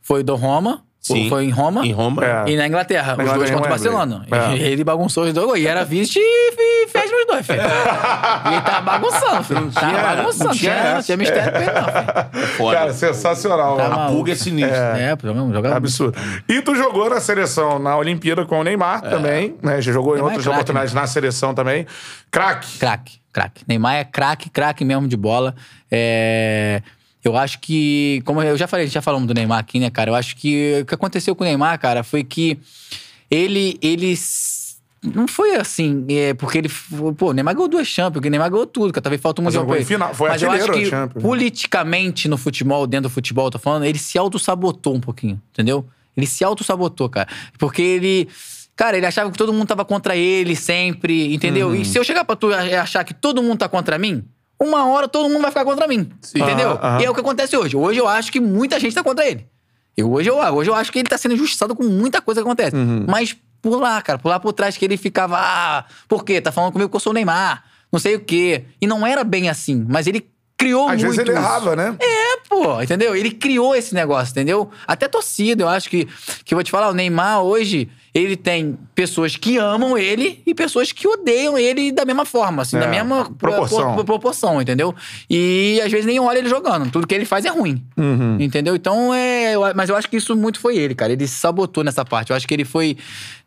foi 0.00 0.22
do 0.22 0.34
Roma, 0.34 0.82
Sim. 1.02 1.28
foi 1.28 1.44
em 1.46 1.50
Roma. 1.50 1.84
Em 1.84 1.90
Roma. 1.92 2.24
É. 2.24 2.50
E 2.50 2.56
na 2.56 2.68
Inglaterra, 2.68 3.16
Na 3.16 3.24
os 3.24 3.32
dois 3.32 3.50
contra 3.50 3.64
o 3.64 3.66
em. 3.66 3.70
Barcelona. 3.70 4.24
É. 4.30 4.56
E 4.56 4.62
ele 4.62 4.84
bagunçou 4.84 5.24
os 5.24 5.32
dois. 5.32 5.60
E 5.60 5.66
era 5.66 5.84
vice 5.84 6.18
e 6.20 6.86
fez 6.86 7.10
nos 7.10 7.26
dois, 7.26 7.44
filho. 7.44 7.60
E 8.44 8.52
ele 8.54 8.60
tava 8.62 8.80
bagunçando, 8.82 9.44
filho. 9.44 9.72
Tava 9.72 9.88
tinha- 9.88 10.02
bagunçando. 10.02 10.44
não 10.44 10.54
tinha 10.54 10.74
Tinha, 10.74 11.02
tinha 11.02 11.16
mistério 11.16 11.50
pra 11.52 11.60
ele, 11.62 11.72
não, 11.72 11.84
filho. 11.84 12.46
Foda. 12.56 12.76
Cara, 12.76 12.92
sensacional. 12.92 13.76
Tá 13.76 13.86
a 13.86 14.08
pulga 14.08 14.32
é 14.32 14.34
sinistra. 14.36 14.76
É, 14.98 15.10
jogava 15.20 15.44
muito. 15.44 15.66
Absurdo. 15.66 16.18
E 16.48 16.62
tu 16.62 16.74
jogou 16.76 17.10
na 17.10 17.20
seleção, 17.20 17.78
na 17.80 17.96
Olimpíada 17.96 18.44
com 18.46 18.60
o 18.60 18.62
Neymar 18.64 19.02
também, 19.02 19.56
né? 19.62 19.80
Já 19.80 19.92
jogou 19.92 20.12
em 20.12 20.16
Neymar 20.16 20.30
é 20.34 20.36
outras 20.36 20.44
craque, 20.44 20.56
oportunidades 20.56 20.94
na 20.94 21.06
seleção 21.06 21.52
também. 21.54 21.84
Craque. 22.30 22.78
Craque, 22.78 23.18
craque. 23.32 23.64
Neymar 23.66 23.94
é 23.96 24.04
craque, 24.04 24.48
craque 24.50 24.84
mesmo 24.84 25.08
de 25.08 25.16
bola. 25.16 25.54
É, 25.90 26.80
Eu 27.24 27.36
acho 27.36 27.60
que, 27.60 28.20
como 28.24 28.42
eu 28.42 28.56
já 28.56 28.66
falei, 28.66 28.86
já 28.88 29.00
falamos 29.00 29.28
do 29.28 29.34
Neymar 29.34 29.60
aqui, 29.60 29.78
né, 29.78 29.90
cara? 29.90 30.10
Eu 30.10 30.14
acho 30.14 30.34
que 30.36 30.80
o 30.82 30.86
que 30.86 30.94
aconteceu 30.94 31.36
com 31.36 31.44
o 31.44 31.46
Neymar, 31.46 31.78
cara, 31.78 32.02
foi 32.02 32.24
que 32.24 32.58
ele. 33.30 33.78
ele 33.80 34.14
não 35.02 35.26
foi 35.26 35.56
assim, 35.56 36.04
é, 36.08 36.34
porque 36.34 36.58
ele. 36.58 36.70
Pô, 37.16 37.30
o 37.30 37.32
Neymar 37.32 37.54
ganhou 37.54 37.68
duas 37.68 37.86
Champions, 37.86 38.14
porque 38.14 38.28
o 38.28 38.30
Neymar 38.30 38.50
ganhou 38.50 38.66
tudo, 38.66 38.92
cara. 38.92 39.02
Talvez 39.02 39.20
falta 39.20 39.40
um 39.40 39.44
Mas 39.44 39.54
mundial 39.54 39.76
ele. 39.76 39.84
final, 39.84 40.14
foi 40.14 40.28
Mas 40.28 40.42
eu 40.42 40.50
acho 40.50 40.72
que 40.72 40.86
Champions. 40.86 41.22
politicamente 41.22 42.28
no 42.28 42.36
futebol, 42.36 42.86
dentro 42.86 43.08
do 43.08 43.12
futebol, 43.12 43.46
eu 43.46 43.50
tô 43.52 43.58
falando, 43.58 43.84
ele 43.84 43.98
se 43.98 44.18
auto-sabotou 44.18 44.94
um 44.94 45.00
pouquinho, 45.00 45.40
entendeu? 45.52 45.84
Ele 46.16 46.26
se 46.26 46.44
auto-sabotou, 46.44 47.08
cara. 47.08 47.28
Porque 47.58 47.82
ele. 47.82 48.28
Cara, 48.74 48.96
ele 48.96 49.06
achava 49.06 49.30
que 49.30 49.38
todo 49.38 49.52
mundo 49.52 49.66
tava 49.66 49.84
contra 49.84 50.16
ele 50.16 50.56
sempre, 50.56 51.32
entendeu? 51.34 51.68
Uhum. 51.68 51.74
E 51.74 51.84
se 51.84 51.98
eu 51.98 52.02
chegar 52.02 52.24
pra 52.24 52.34
tu 52.34 52.52
achar 52.52 53.04
que 53.04 53.14
todo 53.14 53.42
mundo 53.42 53.58
tá 53.58 53.68
contra 53.68 53.98
mim, 53.98 54.24
uma 54.64 54.86
hora 54.86 55.08
todo 55.08 55.28
mundo 55.28 55.42
vai 55.42 55.50
ficar 55.50 55.64
contra 55.64 55.86
mim. 55.86 56.10
Entendeu? 56.34 56.72
Aham, 56.72 56.80
aham. 56.82 57.00
E 57.00 57.04
é 57.04 57.10
o 57.10 57.14
que 57.14 57.20
acontece 57.20 57.56
hoje. 57.56 57.76
Hoje 57.76 58.00
eu 58.00 58.08
acho 58.08 58.30
que 58.30 58.40
muita 58.40 58.78
gente 58.78 58.94
tá 58.94 59.02
contra 59.02 59.26
ele. 59.26 59.46
Eu, 59.96 60.10
hoje, 60.10 60.28
eu, 60.30 60.36
hoje 60.36 60.70
eu 60.70 60.74
acho 60.74 60.90
que 60.90 60.98
ele 60.98 61.08
tá 61.08 61.18
sendo 61.18 61.34
injustiçado 61.34 61.74
com 61.74 61.84
muita 61.84 62.20
coisa 62.20 62.40
que 62.40 62.46
acontece. 62.46 62.74
Uhum. 62.74 63.04
Mas 63.08 63.36
por 63.60 63.78
lá, 63.78 64.00
cara, 64.02 64.18
por 64.18 64.28
lá 64.28 64.40
por 64.40 64.52
trás 64.52 64.76
que 64.76 64.84
ele 64.84 64.96
ficava, 64.96 65.38
ah, 65.38 65.84
por 66.08 66.24
quê? 66.24 66.40
Tá 66.40 66.50
falando 66.50 66.72
comigo 66.72 66.90
que 66.90 66.96
eu 66.96 67.00
sou 67.00 67.12
o 67.12 67.14
Neymar, 67.14 67.62
não 67.92 68.00
sei 68.00 68.16
o 68.16 68.20
quê. 68.20 68.64
E 68.80 68.86
não 68.86 69.06
era 69.06 69.22
bem 69.22 69.48
assim, 69.48 69.86
mas 69.88 70.06
ele 70.06 70.28
criou 70.56 70.88
Às 70.88 71.02
muito 71.02 71.16
vezes 71.16 71.18
ele 71.18 71.30
errava, 71.32 71.76
né? 71.76 71.96
É, 72.00 72.36
pô, 72.48 72.80
entendeu? 72.80 73.14
Ele 73.14 73.30
criou 73.30 73.74
esse 73.74 73.94
negócio, 73.94 74.32
entendeu? 74.32 74.70
Até 74.86 75.08
torcida, 75.08 75.62
eu 75.62 75.68
acho 75.68 75.88
que, 75.88 76.08
que 76.44 76.54
eu 76.54 76.56
vou 76.56 76.64
te 76.64 76.70
falar, 76.70 76.88
o 76.88 76.94
Neymar 76.94 77.42
hoje, 77.42 77.88
ele 78.14 78.36
tem 78.36 78.78
pessoas 78.94 79.36
que 79.36 79.56
amam 79.56 79.96
ele 79.96 80.42
e 80.46 80.54
pessoas 80.54 80.92
que 80.92 81.08
odeiam 81.08 81.56
ele 81.56 81.90
da 81.90 82.04
mesma 82.04 82.26
forma, 82.26 82.60
assim, 82.60 82.76
É, 82.76 82.80
da 82.80 82.86
mesma 82.86 83.30
proporção. 83.38 83.94
pro- 83.94 84.04
proporção, 84.04 84.60
entendeu? 84.60 84.94
E 85.30 85.80
às 85.82 85.90
vezes 85.90 86.04
nem 86.04 86.20
olha 86.20 86.38
ele 86.38 86.48
jogando, 86.48 86.90
tudo 86.90 87.06
que 87.06 87.14
ele 87.14 87.24
faz 87.24 87.46
é 87.46 87.48
ruim, 87.48 87.82
Uhum. 87.96 88.36
entendeu? 88.38 88.76
Então 88.76 89.14
é, 89.14 89.54
mas 89.74 89.88
eu 89.88 89.96
acho 89.96 90.10
que 90.10 90.16
isso 90.18 90.36
muito 90.36 90.60
foi 90.60 90.76
ele, 90.76 90.94
cara, 90.94 91.12
ele 91.12 91.26
sabotou 91.26 91.82
nessa 91.82 92.04
parte, 92.04 92.30
eu 92.30 92.36
acho 92.36 92.46
que 92.46 92.52
ele 92.52 92.66
foi, 92.66 92.98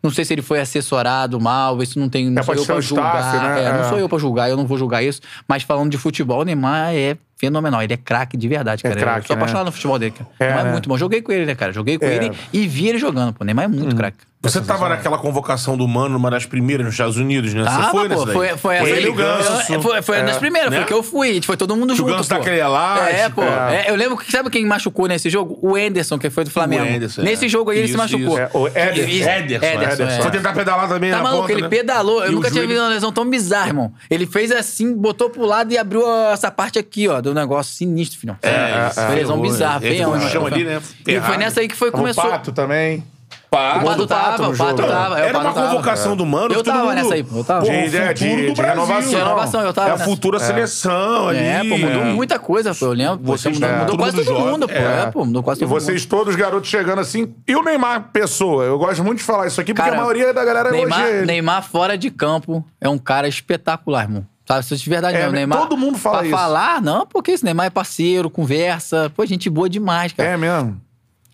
não 0.02 0.10
sei 0.10 0.24
se 0.24 0.34
ele 0.34 0.42
foi 0.42 0.58
assessorado 0.58 1.40
mal, 1.40 1.80
isso 1.80 1.96
não 1.98 2.08
tem, 2.08 2.28
não 2.28 2.40
É, 2.40 2.42
sou 2.44 2.54
eu 2.56 2.64
pra 2.66 2.80
julgar, 2.80 3.20
staff, 3.20 3.36
né? 3.46 3.64
é, 3.64 3.72
não 3.72 3.80
É. 3.80 3.88
sou 3.88 3.98
eu 3.98 4.08
pra 4.08 4.18
julgar, 4.18 4.50
eu 4.50 4.56
não 4.56 4.66
vou 4.66 4.76
julgar 4.76 5.00
isso, 5.04 5.20
mas 5.46 5.62
falando 5.62 5.90
de 5.92 5.96
futebol, 5.98 6.40
o 6.40 6.44
Neymar 6.44 6.92
é 6.92 7.16
fenomenal, 7.36 7.82
ele 7.82 7.92
é 7.92 7.96
craque 7.96 8.36
de 8.36 8.48
verdade, 8.48 8.80
É 8.84 8.88
cara. 8.88 9.00
craque, 9.00 9.20
eu 9.20 9.26
sou 9.26 9.36
né? 9.36 9.42
apaixonado 9.42 9.66
no 9.66 9.72
futebol 9.72 9.98
dele, 9.98 10.12
cara. 10.16 10.30
É, 10.40 10.44
Neymar 10.46 10.64
né? 10.64 10.68
é 10.70 10.72
muito 10.72 10.88
bom. 10.88 10.96
Joguei 10.96 11.20
com 11.22 11.32
ele, 11.32 11.46
né, 11.46 11.54
cara? 11.54 11.72
Joguei 11.72 11.98
com 11.98 12.04
É. 12.06 12.14
ele 12.14 12.32
e 12.52 12.66
vi 12.66 12.88
ele 12.88 12.98
jogando, 12.98 13.32
pô. 13.34 13.44
Neymar 13.44 13.66
é 13.66 13.68
muito 13.68 13.94
craque. 13.94 14.18
Você 14.42 14.60
tava 14.60 14.88
naquela 14.88 15.18
convocação 15.18 15.76
do 15.76 15.88
Mano, 15.88 16.10
numa 16.10 16.30
das 16.30 16.46
primeiras 16.46 16.84
nos 16.86 16.94
Estados 16.94 17.16
Unidos, 17.16 17.52
né? 17.52 17.64
Tava, 17.64 17.82
Você 17.82 17.90
foi 17.90 18.08
pô, 18.08 18.14
foi, 18.26 18.26
foi, 18.26 18.56
Foi 18.58 18.76
essa 18.76 18.86
ele 18.90 18.98
aí. 18.98 19.04
e 19.06 19.08
o 19.08 19.14
Ganso. 19.14 19.72
Eu- 19.72 19.82
Foi, 19.82 20.02
foi 20.02 20.18
uma 20.18 20.26
das 20.26 20.36
primeiras, 20.36 20.70
Né? 20.70 20.76
foi 20.76 20.86
que 20.86 20.92
eu 20.92 21.02
fui. 21.02 21.40
Foi 21.42 21.56
todo 21.56 21.74
mundo 21.74 21.88
Que 21.88 21.94
o 21.94 21.96
junto, 21.96 22.10
Ganso 22.16 22.28
pô. 22.28 22.34
dá 22.36 22.40
aquele 22.42 22.60
elástico. 22.60 23.10
É, 23.10 23.28
pô. 23.28 23.42
É. 23.42 23.86
É, 23.86 23.90
eu 23.90 23.96
lembro 23.96 24.16
que 24.16 24.30
sabe 24.30 24.48
quem 24.48 24.64
machucou 24.64 25.08
nesse 25.08 25.28
jogo? 25.30 25.58
O 25.60 25.74
Anderson, 25.74 26.16
que 26.16 26.30
foi 26.30 26.44
do 26.44 26.50
Flamengo. 26.50 26.84
Anderson, 26.84 27.22
nesse 27.22 27.46
é. 27.46 27.48
jogo 27.48 27.70
aí 27.70 27.78
ele 27.78 27.86
se 27.88 27.94
Isso, 27.94 27.98
machucou. 27.98 28.38
isso. 28.38 28.38
É, 28.38 28.50
o 28.54 28.68
Ederson. 28.68 29.10
Isso, 29.10 29.28
Ederson, 29.28 29.66
Ederson, 29.66 29.92
Ederson. 29.94 30.04
é. 30.04 30.22
Foi 30.22 30.30
tentar 30.30 30.52
pedalar 30.52 30.88
também 30.88 31.10
Tá 31.10 31.16
na 31.16 31.22
maluco, 31.24 31.42
ponta, 31.42 31.52
ele 31.52 31.62
né? 31.62 31.68
pedalou. 31.68 32.22
Eu 32.24 32.30
E 32.30 32.34
nunca 32.34 32.48
tinha 32.48 32.62
joelho- 32.62 32.68
visto 32.68 32.82
uma 32.82 32.88
lesão 32.90 33.10
tão 33.12 33.28
bizarra, 33.28 33.68
irmão. 33.68 33.92
Ele 34.08 34.26
fez 34.26 34.52
assim, 34.52 34.94
botou 34.94 35.28
pro 35.28 35.44
lado 35.44 35.72
e 35.72 35.78
abriu 35.78 36.02
essa 36.30 36.52
parte 36.52 36.78
aqui, 36.78 37.08
ó, 37.08 37.20
do 37.26 37.34
negócio 37.34 37.74
sinistro, 37.74 38.18
filhão. 38.18 38.36
É, 38.42 39.14
lesão 39.14 39.40
bizarra, 39.40 39.80
né? 39.80 39.88
feião, 39.88 40.14
Entra 40.16 40.18
no 40.20 40.26
irmão. 40.26 40.30
chão 40.30 40.46
ali, 40.46 40.64
né? 40.64 40.80
E 41.06 41.20
foi 41.20 41.36
nessa 41.36 41.60
aí 41.60 41.68
que 41.68 41.76
foi, 41.76 41.88
O 41.88 41.92
começou. 41.92 42.24
Pato 42.30 42.52
também. 42.52 43.02
Pato. 43.50 43.78
O 43.78 43.84
Pato 43.88 44.06
tava, 44.06 44.48
o 44.48 44.56
Pato 44.56 44.82
tava. 44.82 45.18
é, 45.20 45.24
o 45.24 45.26
Era 45.28 45.38
uma 45.38 45.52
convocação 45.52 46.16
do 46.16 46.26
Mano. 46.26 46.52
Eu 46.54 46.62
tava 46.62 46.94
nessa 46.94 47.14
aí, 47.14 47.22
pô, 47.22 47.38
eu 47.38 47.44
tava. 47.44 47.64
De- 47.64 47.70
o 47.70 47.72
de- 47.72 48.14
de- 48.14 48.46
do 48.46 48.54
de 48.54 48.54
Brasil. 48.54 48.62
renovação. 48.64 49.10
De 49.10 49.16
renovação, 49.16 49.60
eu 49.62 49.72
tava 49.72 49.88
É 49.88 49.92
a 49.92 49.98
futura 49.98 50.38
seleção 50.38 51.28
ali. 51.28 51.38
É, 51.38 51.58
pô, 51.64 51.78
mudou 51.78 52.04
muita 52.04 52.38
coisa, 52.38 52.74
pô. 52.74 52.86
Eu 52.86 52.92
lembro. 52.92 53.18
Você 53.24 53.48
mudou, 53.48 53.68
é, 53.68 53.96
quase 53.96 54.16
mundo 54.16 54.24
todo 54.26 54.40
mundo, 54.40 54.68
pô. 54.68 54.74
É. 54.74 55.02
É, 55.02 55.10
pô, 55.10 55.24
mudou 55.24 55.42
quase 55.42 55.60
E 55.60 55.64
todo 55.64 55.70
mundo. 55.70 55.80
vocês 55.80 56.04
todos 56.04 56.34
garotos 56.36 56.68
chegando 56.68 57.00
assim. 57.00 57.34
E 57.46 57.54
o 57.56 57.62
Neymar, 57.62 58.10
pessoa. 58.12 58.64
Eu 58.64 58.78
gosto 58.78 59.02
muito 59.02 59.18
de 59.18 59.24
falar 59.24 59.46
isso 59.46 59.60
aqui, 59.60 59.72
porque 59.74 59.88
a 59.90 59.94
maioria 59.94 60.32
da 60.34 60.44
galera 60.44 60.70
Neymar, 60.70 60.98
elogia 61.00 61.16
ele. 61.18 61.26
Neymar 61.26 61.62
fora 61.62 61.96
de 61.96 62.10
campo 62.10 62.64
é 62.80 62.88
um 62.88 62.98
cara 62.98 63.26
espetacular, 63.28 64.02
irmão. 64.04 64.26
Sabe, 64.46 64.64
se 64.64 64.76
de 64.76 64.88
verdade 64.88 65.16
É, 65.16 65.20
mesmo, 65.22 65.32
Neymar. 65.32 65.58
todo 65.58 65.76
mundo 65.76 65.98
fala 65.98 66.18
pra 66.18 66.26
isso. 66.28 66.36
falar, 66.36 66.80
não, 66.80 67.04
porque 67.06 67.32
esse 67.32 67.44
Neymar 67.44 67.66
é 67.66 67.70
parceiro, 67.70 68.30
conversa. 68.30 69.10
Pô, 69.16 69.26
gente 69.26 69.50
boa 69.50 69.68
demais, 69.68 70.12
cara. 70.12 70.28
É 70.30 70.36
mesmo. 70.36 70.80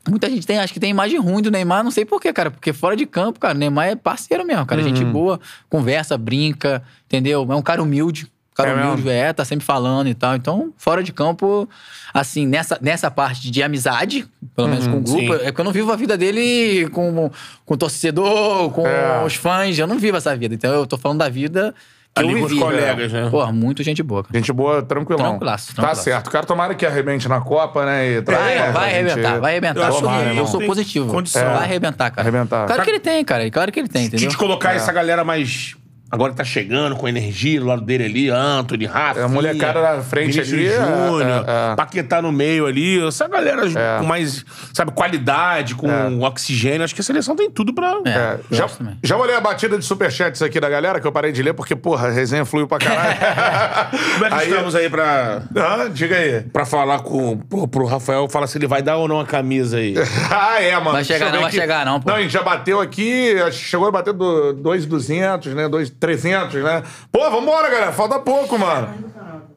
Muita 0.08 0.28
gente 0.28 0.46
tem, 0.46 0.58
acho 0.58 0.72
que 0.72 0.80
tem 0.80 0.90
imagem 0.90 1.20
ruim 1.20 1.42
do 1.42 1.50
Neymar, 1.50 1.84
não 1.84 1.90
sei 1.90 2.04
porquê, 2.04 2.32
cara. 2.32 2.50
Porque 2.50 2.72
fora 2.72 2.96
de 2.96 3.06
campo, 3.06 3.38
cara, 3.38 3.54
o 3.54 3.58
Neymar 3.58 3.88
é 3.88 3.94
parceiro 3.96 4.44
mesmo, 4.46 4.64
cara. 4.66 4.80
Uhum. 4.80 4.88
Gente 4.88 5.04
boa, 5.04 5.38
conversa, 5.68 6.16
brinca, 6.18 6.82
entendeu? 7.06 7.46
É 7.50 7.54
um 7.54 7.62
cara 7.62 7.82
humilde. 7.82 8.24
Um 8.24 8.54
cara 8.54 8.70
É 8.70 8.74
humilde, 8.74 9.02
mesmo? 9.02 9.10
é, 9.10 9.32
tá 9.32 9.44
sempre 9.44 9.64
falando 9.64 10.08
e 10.08 10.14
tal. 10.14 10.34
Então, 10.34 10.72
fora 10.76 11.02
de 11.02 11.12
campo, 11.12 11.68
assim, 12.12 12.46
nessa, 12.46 12.78
nessa 12.82 13.10
parte 13.10 13.50
de 13.50 13.62
amizade, 13.62 14.26
pelo 14.56 14.68
menos 14.68 14.86
Uhum, 14.86 14.92
com 14.92 14.98
o 14.98 15.02
grupo, 15.02 15.38
sim. 15.38 15.44
é 15.46 15.52
que 15.52 15.60
eu 15.60 15.64
não 15.64 15.72
vivo 15.72 15.92
a 15.92 15.96
vida 15.96 16.16
dele 16.18 16.88
com, 16.90 17.30
com 17.64 17.74
o 17.74 17.76
torcedor, 17.76 18.70
com 18.72 18.86
É. 18.86 19.22
os 19.24 19.34
fãs. 19.36 19.78
Eu 19.78 19.86
não 19.86 19.98
vivo 19.98 20.16
essa 20.16 20.34
vida. 20.36 20.54
Então, 20.54 20.72
eu 20.74 20.86
tô 20.86 20.98
falando 20.98 21.18
da 21.20 21.28
vida 21.28 21.74
que 22.14 22.20
Ali 22.22 22.32
eu 22.32 22.38
com 22.38 22.44
os 22.44 22.50
vivi. 22.50 22.62
colegas, 22.62 23.12
né? 23.12 23.28
Porra, 23.30 23.50
muito 23.52 23.82
gente 23.82 24.02
boa, 24.02 24.22
cara. 24.22 24.38
Gente 24.38 24.52
boa, 24.52 24.82
tranquilão. 24.82 25.30
Tranquilaço, 25.30 25.68
Tá 25.68 25.74
tranquilaço. 25.74 26.02
certo. 26.02 26.26
O 26.26 26.30
cara 26.30 26.46
tomara 26.46 26.74
que 26.74 26.84
arrebente 26.84 27.26
na 27.28 27.40
Copa, 27.40 27.86
né? 27.86 28.06
E 28.10 28.22
traga 28.22 28.42
Vai, 28.42 28.54
pra 28.56 28.70
vai 28.72 28.90
gente- 28.90 29.08
arrebentar, 29.10 29.40
vai 29.40 29.50
arrebentar. 29.52 29.80
Eu 29.80 29.82
Eu, 29.82 29.88
acho 29.88 29.98
sou, 30.00 30.08
que 30.08 30.14
eu 30.28 30.34
não 30.34 30.46
sou 30.46 30.58
tem 30.60 30.68
positivo. 30.68 31.06
condição. 31.10 31.44
Vai 31.54 31.64
arrebentar, 31.64 32.10
cara. 32.10 32.28
Arrebentar. 32.28 32.66
Claro 32.66 32.82
que 32.82 32.90
ele 32.90 33.00
tem, 33.00 33.24
cara. 33.24 33.50
Claro 33.50 33.72
que 33.72 33.80
ele 33.80 33.88
tem, 33.88 34.02
Se 34.02 34.08
entendeu? 34.08 34.28
te 34.30 34.36
colocar 34.36 34.74
essa 34.74 34.92
galera 34.92 35.24
mais. 35.24 35.74
Agora 36.12 36.34
tá 36.34 36.44
chegando 36.44 36.94
com 36.94 37.08
energia 37.08 37.58
do 37.58 37.64
lado 37.66 37.80
dele 37.80 38.04
ali, 38.04 38.28
Anthony, 38.28 38.84
Rafa. 38.84 39.20
É, 39.20 39.22
a 39.24 39.28
molecada 39.28 39.80
na 39.80 40.02
frente 40.02 40.42
Vinícius 40.42 40.52
ali, 40.52 40.66
é, 40.68 40.76
Júnior, 40.76 41.44
é, 41.48 41.72
é. 41.72 41.74
Paquetá 41.74 42.20
no 42.20 42.30
meio 42.30 42.66
ali. 42.66 43.02
Essa 43.06 43.26
galera 43.26 43.62
É. 43.66 43.98
com 43.98 44.04
mais, 44.04 44.44
sabe, 44.74 44.92
qualidade, 44.92 45.74
com 45.74 46.20
oxigênio. 46.20 46.84
Acho 46.84 46.94
que 46.94 47.00
a 47.00 47.04
seleção 47.04 47.34
tem 47.34 47.50
tudo 47.50 47.72
pra. 47.74 47.98
É. 48.04 48.10
É, 48.10 48.38
já, 48.50 48.66
já 49.02 49.16
vou 49.16 49.24
ler 49.24 49.36
a 49.36 49.40
batida 49.40 49.78
de 49.78 49.84
superchats 49.86 50.42
aqui 50.42 50.60
da 50.60 50.68
galera, 50.68 51.00
que 51.00 51.06
eu 51.06 51.12
parei 51.12 51.32
de 51.32 51.42
ler, 51.42 51.54
porque, 51.54 51.74
porra, 51.74 52.08
a 52.08 52.10
resenha 52.10 52.44
fluiu 52.44 52.66
pra 52.68 52.76
caralho. 52.76 53.16
Como 54.12 54.24
é 54.26 54.28
que 54.28 54.34
Aí- 54.34 54.48
estamos 54.50 54.74
aí 54.74 54.90
pra, 54.90 55.42
Ah, 55.56 55.88
diga 55.90 56.14
aí. 56.16 56.42
pra 56.42 56.66
falar 56.66 57.00
com, 57.00 57.38
pro, 57.38 57.66
pro 57.66 57.86
Rafael? 57.86 58.28
Fala 58.28 58.46
se 58.46 58.58
ele 58.58 58.66
vai 58.66 58.82
dar 58.82 58.96
ou 58.98 59.08
não 59.08 59.18
a 59.18 59.24
camisa 59.24 59.78
aí. 59.78 59.94
Ah, 60.30 60.60
é, 60.62 60.74
mano. 60.76 60.92
Vai 60.92 61.04
chegar 61.04 61.26
não, 61.32 61.38
vai 61.40 61.48
aqui. 61.48 61.56
chegar 61.56 61.86
não, 61.86 62.00
pô. 62.00 62.10
Não, 62.10 62.16
a 62.18 62.22
gente 62.22 62.32
já 62.32 62.42
bateu 62.42 62.80
aqui, 62.80 63.34
chegou 63.52 63.88
a 63.88 63.90
bater 63.90 64.12
do 64.12 64.52
2,200, 64.52 65.54
né? 65.54 65.68
2,300, 65.68 66.01
né? 66.06 66.82
Pô, 67.10 67.30
vambora, 67.30 67.70
galera. 67.70 67.92
Falta 67.92 68.18
pouco, 68.18 68.58
mano. 68.58 68.88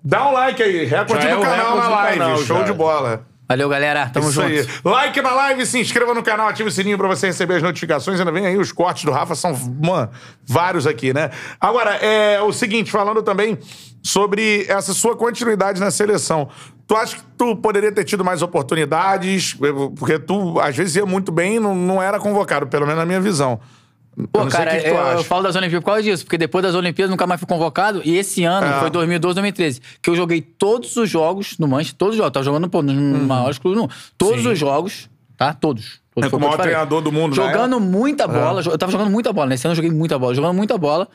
Dá 0.04 0.28
um 0.28 0.34
like 0.34 0.62
aí. 0.62 0.86
Recorde 0.86 1.26
é 1.26 1.36
do 1.36 1.42
canal 1.42 1.58
recorde 1.58 1.90
na 1.90 1.96
live. 1.96 2.20
canal, 2.20 2.38
Show 2.38 2.58
já. 2.60 2.64
de 2.64 2.74
bola. 2.74 3.26
Valeu, 3.48 3.70
galera. 3.70 4.10
Tamo 4.10 4.30
Isso 4.30 4.42
junto. 4.42 4.48
aí. 4.48 4.68
Like 4.84 5.22
na 5.22 5.32
live, 5.32 5.66
se 5.66 5.80
inscreva 5.80 6.14
no 6.14 6.24
canal, 6.24 6.48
ative 6.48 6.70
o 6.70 6.72
sininho 6.72 6.98
pra 6.98 7.08
você 7.08 7.28
receber 7.28 7.56
as 7.56 7.64
notificações. 7.64 8.20
Ainda 8.20 8.32
vem 8.32 8.46
aí 8.48 8.58
os 8.58 8.72
cortes 8.72 9.04
do 9.04 9.12
Rafa, 9.12 9.36
são, 9.36 9.56
mano, 9.84 10.10
vários 10.48 10.88
aqui, 10.88 11.14
né? 11.14 11.30
Agora, 11.62 11.92
é 11.96 12.42
o 12.42 12.52
seguinte, 12.52 12.92
falando 12.92 13.22
também 13.22 13.58
sobre 14.02 14.66
essa 14.68 14.94
sua 14.94 15.16
continuidade 15.16 15.80
na 15.80 15.92
seleção. 15.92 16.50
Tu 16.88 16.96
acha 16.96 17.16
que 17.18 17.24
tu 17.38 17.56
poderia 17.56 17.92
ter 17.92 18.04
tido 18.04 18.24
mais 18.24 18.42
oportunidades? 18.42 19.56
Porque 19.96 20.18
tu, 20.18 20.60
às 20.60 20.76
vezes, 20.76 20.96
ia 20.96 21.06
muito 21.06 21.32
bem 21.32 21.56
e 21.58 21.60
não, 21.60 21.76
não 21.76 22.02
era 22.02 22.20
convocado, 22.20 22.68
pelo 22.68 22.86
menos 22.86 23.00
na 23.00 23.06
minha 23.06 23.22
visão. 23.22 23.60
Pô, 24.32 24.46
cara, 24.48 24.78
eu, 24.82 24.96
eu 24.96 25.24
falo 25.26 25.44
das 25.44 25.56
Olimpíadas 25.56 25.84
por 25.84 25.88
causa 25.92 26.04
disso, 26.04 26.24
porque 26.24 26.38
depois 26.38 26.64
das 26.64 26.74
Olimpíadas 26.74 27.10
nunca 27.12 27.28
mais 27.28 27.40
fui 27.40 27.48
convocado. 27.48 28.02
E 28.06 28.18
esse 28.18 28.44
ano, 28.46 28.66
É. 28.66 28.80
foi 28.80 28.90
2012, 28.90 29.36
2013, 29.36 29.82
que 30.02 30.10
eu 30.10 30.16
joguei 30.16 30.42
todos 30.42 30.96
os 30.96 31.10
jogos 31.10 31.58
no 31.60 31.68
Manchester, 31.68 31.98
todos 31.98 32.14
os 32.14 32.18
jogos. 32.18 32.32
Tava 32.32 32.44
jogando, 32.46 32.70
pô, 32.70 32.82
nos 32.82 32.96
maiores 33.24 33.58
clubes 33.58 33.78
do 33.78 33.82
mundo. 33.84 33.94
Todos 34.18 34.42
Sim. 34.44 34.52
os 34.54 34.58
jogos, 34.60 35.10
tá? 35.38 35.54
Todos. 35.54 36.00
Todos 36.14 36.32
É 36.32 36.36
o 36.36 36.40
maior 36.40 36.58
treinador 36.58 37.02
do 37.02 37.12
mundo, 37.12 37.36
né? 37.36 37.44
Jogando 37.46 37.78
muita 37.80 38.26
bola. 38.26 38.62
jo- 38.62 38.72
Eu 38.72 38.78
tava 38.78 38.92
jogando 38.92 39.10
muita 39.12 39.34
bola. 39.34 39.48
Nesse 39.48 39.68
ano 39.68 39.74
eu 39.74 39.76
joguei 39.76 39.92
muita 39.92 40.18
bola. 40.18 40.34
Jogando 40.34 40.54
muita 40.56 40.78
bola. 40.78 41.10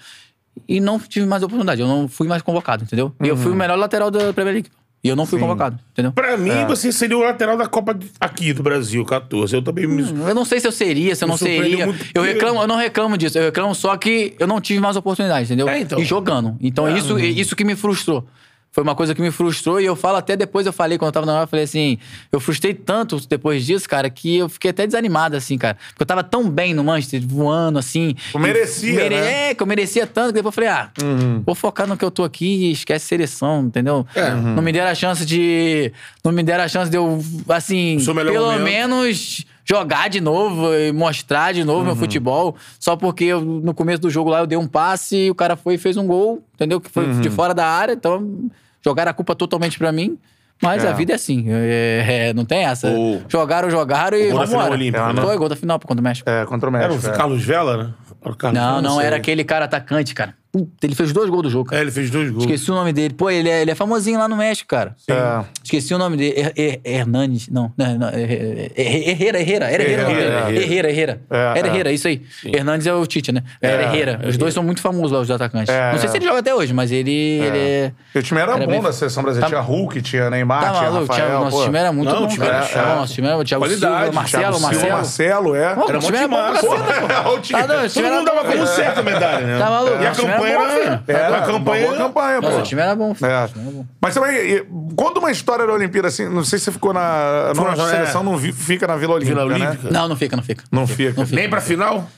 E 0.69 0.79
não 0.79 0.99
tive 0.99 1.25
mais 1.27 1.43
oportunidade. 1.43 1.81
Eu 1.81 1.87
não 1.89 2.07
fui 2.07 2.29
mais 2.29 2.43
convocado, 2.43 2.85
entendeu? 2.85 3.15
E 3.23 3.29
eu 3.29 3.35
Uhum. 3.35 3.41
fui 3.41 3.53
o 3.53 3.55
melhor 3.55 3.79
lateral 3.79 4.11
da 4.11 4.31
Premier 4.35 4.53
League. 4.55 4.69
E 5.03 5.09
eu 5.09 5.17
não 5.17 5.25
fui 5.25 5.41
convocado, 5.41 5.79
entendeu? 5.93 6.13
Pra 6.13 6.37
mim, 6.37 6.51
É. 6.51 6.67
você 6.67 6.93
seria 6.93 7.17
o 7.17 7.23
lateral 7.23 7.57
da 7.57 7.67
Copa 7.67 7.99
aqui 8.21 8.53
do 8.53 8.63
Brasil, 8.63 9.03
14. 9.03 9.57
Eu 9.57 9.63
também 9.63 9.87
me. 9.87 10.03
Eu 10.03 10.35
não 10.35 10.45
sei 10.45 10.61
se 10.61 10.67
eu 10.67 10.73
seria, 10.73 11.15
se 11.15 11.25
eu 11.25 11.29
não 11.29 11.39
seria. 11.39 11.87
muito 11.87 12.05
Eu 12.15 12.23
reclamo, 12.23 12.61
eu 12.61 12.67
não 12.67 12.77
reclamo 12.77 13.17
disso. 13.17 13.39
Eu 13.39 13.45
reclamo 13.45 13.75
só 13.75 13.97
que 13.97 14.35
eu 14.39 14.47
não 14.47 14.61
tive 14.61 14.79
mais 14.79 14.97
oportunidades, 14.97 15.51
entendeu? 15.51 15.69
É, 15.71 15.81
então. 15.81 15.99
E 15.99 16.05
jogando. 16.05 16.55
Então 16.61 16.95
isso, 16.95 17.19
isso 17.19 17.57
que 17.57 17.65
me 17.65 17.75
frustrou. 17.75 18.27
Foi 18.73 18.85
uma 18.85 18.95
coisa 18.95 19.15
que 19.17 19.21
me 19.21 19.33
frustrou 19.33 19.81
e 19.81 19.85
eu 19.85 19.97
falo 19.97 20.17
até 20.19 20.37
depois, 20.37 20.65
eu 20.65 20.73
falei, 20.73 20.97
quando 20.97 21.09
eu 21.09 21.13
tava 21.13 21.27
na 21.27 21.33
hora, 21.35 21.43
eu 21.43 21.49
falei 21.49 21.65
assim, 21.65 21.99
eu 22.31 22.39
frustrei 22.39 22.73
tanto 22.73 23.21
depois 23.29 23.67
disso, 23.67 23.89
cara, 23.89 24.09
que 24.09 24.37
eu 24.37 24.49
fiquei 24.49 24.71
até 24.71 24.87
desanimado, 24.87 25.37
assim, 25.37 25.59
cara. 25.59 25.77
Porque 25.89 26.03
eu 26.03 26.07
tava 26.07 26.23
tão 26.23 26.49
bem 26.49 26.73
no 26.73 26.85
Manchester, 26.85 27.21
voando, 27.27 27.79
assim. 27.81 28.15
Tu 28.31 28.39
merecia, 28.39 28.95
mere- 28.95 29.17
né? 29.21 29.51
É, 29.51 29.55
que 29.55 29.63
eu 29.63 29.67
merecia 29.67 30.07
tanto, 30.07 30.29
que 30.29 30.35
depois 30.35 30.53
eu 30.57 30.63
falei, 30.63 30.71
ah, 30.71 30.91
vou 31.45 31.55
focar 31.57 31.87
no 31.89 31.97
que 31.97 32.05
eu 32.05 32.11
tô 32.13 32.23
aqui 32.23 32.67
e 32.69 32.71
esquece 32.73 33.07
seleção, 33.07 33.63
entendeu? 33.65 34.07
Não 34.55 34.63
me 34.63 34.71
deram 34.73 34.91
a 34.91 34.95
chance 34.95 35.27
de... 35.27 35.93
Não 36.25 36.31
me 36.31 36.43
deram 36.45 36.63
a 36.63 36.69
chance 36.69 36.89
de 36.91 36.97
eu, 36.97 37.21
assim, 37.49 37.99
pelo 38.05 38.53
momento. 38.53 38.63
menos 38.63 39.45
jogar 39.71 40.09
de 40.09 40.21
novo 40.21 40.75
e 40.75 40.91
mostrar 40.93 41.53
de 41.53 41.63
novo 41.63 41.85
meu 41.85 41.95
futebol. 41.97 42.57
Só 42.79 42.97
porque 42.97 43.25
eu, 43.25 43.41
no 43.41 43.73
começo 43.73 44.01
do 44.03 44.11
jogo 44.11 44.29
lá 44.31 44.41
eu 44.41 44.47
dei 44.47 44.59
um 44.59 44.67
passe 44.67 45.17
e 45.27 45.31
o 45.31 45.35
cara 45.35 45.55
foi 45.57 45.75
e 45.75 45.79
fez 45.79 45.97
um 45.97 46.07
gol, 46.07 46.43
entendeu? 46.55 46.81
Que 46.81 46.91
foi 46.91 47.07
de 47.15 47.31
fora 47.31 47.55
da 47.55 47.67
área, 47.67 47.93
então 47.93 48.51
jogaram 48.85 49.11
a 49.11 49.15
culpa 49.15 49.35
totalmente 49.37 49.79
pra 49.79 49.93
mim. 49.93 50.19
Mas 50.63 50.85
É. 50.85 50.89
a 50.89 50.93
vida 50.93 51.13
é 51.13 51.15
assim, 51.15 51.47
é, 51.49 52.29
é, 52.29 52.35
não 52.35 52.45
tem 52.45 52.65
essa. 52.67 52.89
O- 52.91 53.23
Jogaram, 53.29 53.71
jogaram 53.71 54.19
e 54.19 54.29
o 54.29 54.31
gol 54.33 54.41
da 54.41 54.47
final 54.47 54.71
olímpica, 54.71 55.13
né? 55.15 55.23
Foi 55.23 55.37
gol 55.39 55.49
da 55.49 55.57
final 55.57 55.79
contra 55.81 56.01
o 56.01 56.05
México. 56.05 56.29
É, 56.29 56.45
contra 56.45 56.69
o 56.71 56.77
Era 56.77 56.89
México. 56.89 57.07
o 57.11 57.15
é. 57.15 57.17
Carlos 57.17 57.43
Vela, 57.43 57.77
né? 57.79 57.95
Era 58.23 58.33
o 58.33 58.37
Carlos 58.37 58.61
Não, 58.61 58.69
Vela, 58.69 58.83
não, 58.83 58.97
sei. 58.97 59.07
era 59.07 59.17
aquele 59.17 59.43
cara 59.45 59.65
atacante, 59.65 60.15
cara. 60.15 60.35
Puta, 60.53 60.85
ele 60.85 60.95
fez 60.97 61.13
dois 61.13 61.31
gols 61.31 61.43
do 61.45 61.51
jogo, 61.51 61.67
cara. 61.67 61.81
É, 61.81 61.85
ele 61.85 61.91
fez 61.93 62.11
dois 62.11 62.29
gols. 62.31 62.45
Esqueci 62.45 62.71
o 62.71 62.75
nome 62.75 62.93
dele. 62.93 63.15
Pô, 63.15 63.31
ele 63.31 63.49
é, 63.49 63.63
ele 63.63 63.71
é 63.71 63.75
famosinho 63.75 64.19
lá 64.19 64.27
no 64.27 64.37
México, 64.37 64.69
cara. 64.69 64.97
É. 65.09 65.45
Esqueci 65.63 65.95
o 65.95 65.99
nome 65.99 66.17
dele. 66.17 66.35
Er, 66.37 66.53
er, 66.57 66.81
Hernandes. 66.85 67.49
Não, 67.49 67.73
não, 67.77 67.99
não. 67.99 68.09
é- 68.09 68.23
é- 68.23 68.71
é- 68.77 69.11
Herrera, 69.11 69.41
Herrera. 69.41 69.71
Era 69.71 69.83
Herrera. 69.83 70.91
Herrera. 70.91 71.21
É, 71.31 71.59
Era 71.59 71.69
é. 71.69 71.71
Herrera, 71.71 71.93
isso 71.93 72.09
aí. 72.09 72.23
Hernandes 72.45 72.87
é 72.87 72.93
o 72.93 73.07
Tite, 73.07 73.31
né? 73.33 73.43
Era 73.63 73.83
Herrera. 73.85 74.21
Os 74.27 74.37
dois 74.37 74.53
são 74.53 74.63
muito 74.63 74.81
famosos 74.81 75.13
lá, 75.13 75.21
os 75.21 75.31
atacantes. 75.31 75.73
É, 75.73 75.93
não 75.93 75.99
sei 75.99 76.09
é. 76.09 76.11
se 76.11 76.19
ele 76.19 76.25
joga 76.25 76.41
até 76.41 76.55
hoje, 76.55 76.73
mas 76.73 76.91
ele 76.91 77.11
ele 77.11 77.59
é... 77.59 77.93
O 78.15 78.23
time 78.23 78.41
era, 78.41 78.53
Era 78.53 78.65
bom 78.65 78.71
bem- 78.73 78.83
da 78.83 78.93
seleção 78.93 79.23
brasileira. 79.23 79.55
Tá- 79.57 79.63
Tinha 79.63 79.77
Hulk, 79.77 80.03
tinha 80.03 80.31
Neymar, 80.31 80.61
Tá 80.63 80.71
tinha 80.79 80.91
maluco, 80.91 81.13
Rafael. 81.13 81.41
Nosso 81.41 81.57
pô. 81.59 81.65
time 81.65 81.79
era 81.79 81.93
muito 81.93 82.09
Não, 82.13 82.17
o 82.19 82.21
bom, 82.23 82.27
time 82.29 82.45
cara. 82.45 82.57
era 82.59 82.67
chato. 82.67 82.97
Nosso 82.97 83.15
time 83.15 83.27
era 83.29 83.37
o 83.39 83.45
Thiago 83.45 83.65
Qualidade, 83.65 83.95
Silva, 84.05 84.13
Marcelo, 84.13 84.61
Marcelo. 84.61 84.93
Marcelo, 84.93 85.55
é. 85.55 85.63
Era 85.63 85.81
o 85.81 85.99
time 86.01 86.17
era 86.19 86.29
mó 86.29 86.53
bom 86.53 86.59
Todo 86.61 88.11
mundo 88.11 88.25
dava 88.25 88.43
bom, 88.45 88.51
como 88.53 88.67
certo 88.67 88.99
a 88.99 89.03
medalha, 89.03 89.47
né? 89.47 89.59
Tá 89.59 89.71
maluco, 89.71 90.03
E 90.03 90.07
a 90.07 90.11
era 90.49 90.59
campanha 90.59 90.81
era... 90.85 90.99
filho. 90.99 91.19
Era 91.19 91.27
a 91.27 91.31
uma 91.39 91.47
campanha... 91.47 91.87
boa 91.87 91.97
campanha, 91.99 92.41
pô. 92.41 92.49
Nossa, 92.49 92.61
o 92.61 92.63
time 92.63 92.81
era 92.83 92.95
bom, 92.95 93.15
filho. 93.15 93.31
É. 93.31 93.47
Time 93.49 93.63
era 93.63 93.71
bom. 93.73 93.87
Mas 94.01 94.15
também, 94.15 94.67
conta 94.97 95.19
uma 95.21 95.31
história 95.31 95.67
da 95.67 95.73
Olimpíada, 95.73 96.09
assim, 96.09 96.29
não 96.29 96.45
sei 96.45 96.59
se 96.59 96.67
você 96.67 96.73
ficou 96.73 96.93
na... 96.93 97.53
Nossa 97.55 97.77
na- 97.77 97.91
seleção 97.91 98.21
é. 98.21 98.25
não 98.25 98.37
vi- 98.37 98.53
fica 98.53 98.87
na 98.87 98.97
Vila 98.97 99.15
Olímpica, 99.15 99.41
Vila 99.45 99.59
né? 99.59 99.67
Olímpica. 99.69 99.91
Não, 99.91 100.09
não 100.09 100.17
fica, 100.17 100.37
não 100.37 100.43
fica. 100.43 100.65
Não 100.71 100.87
fica. 100.87 101.25
Nem 101.33 101.49
pra 101.49 101.61
final? 101.61 102.09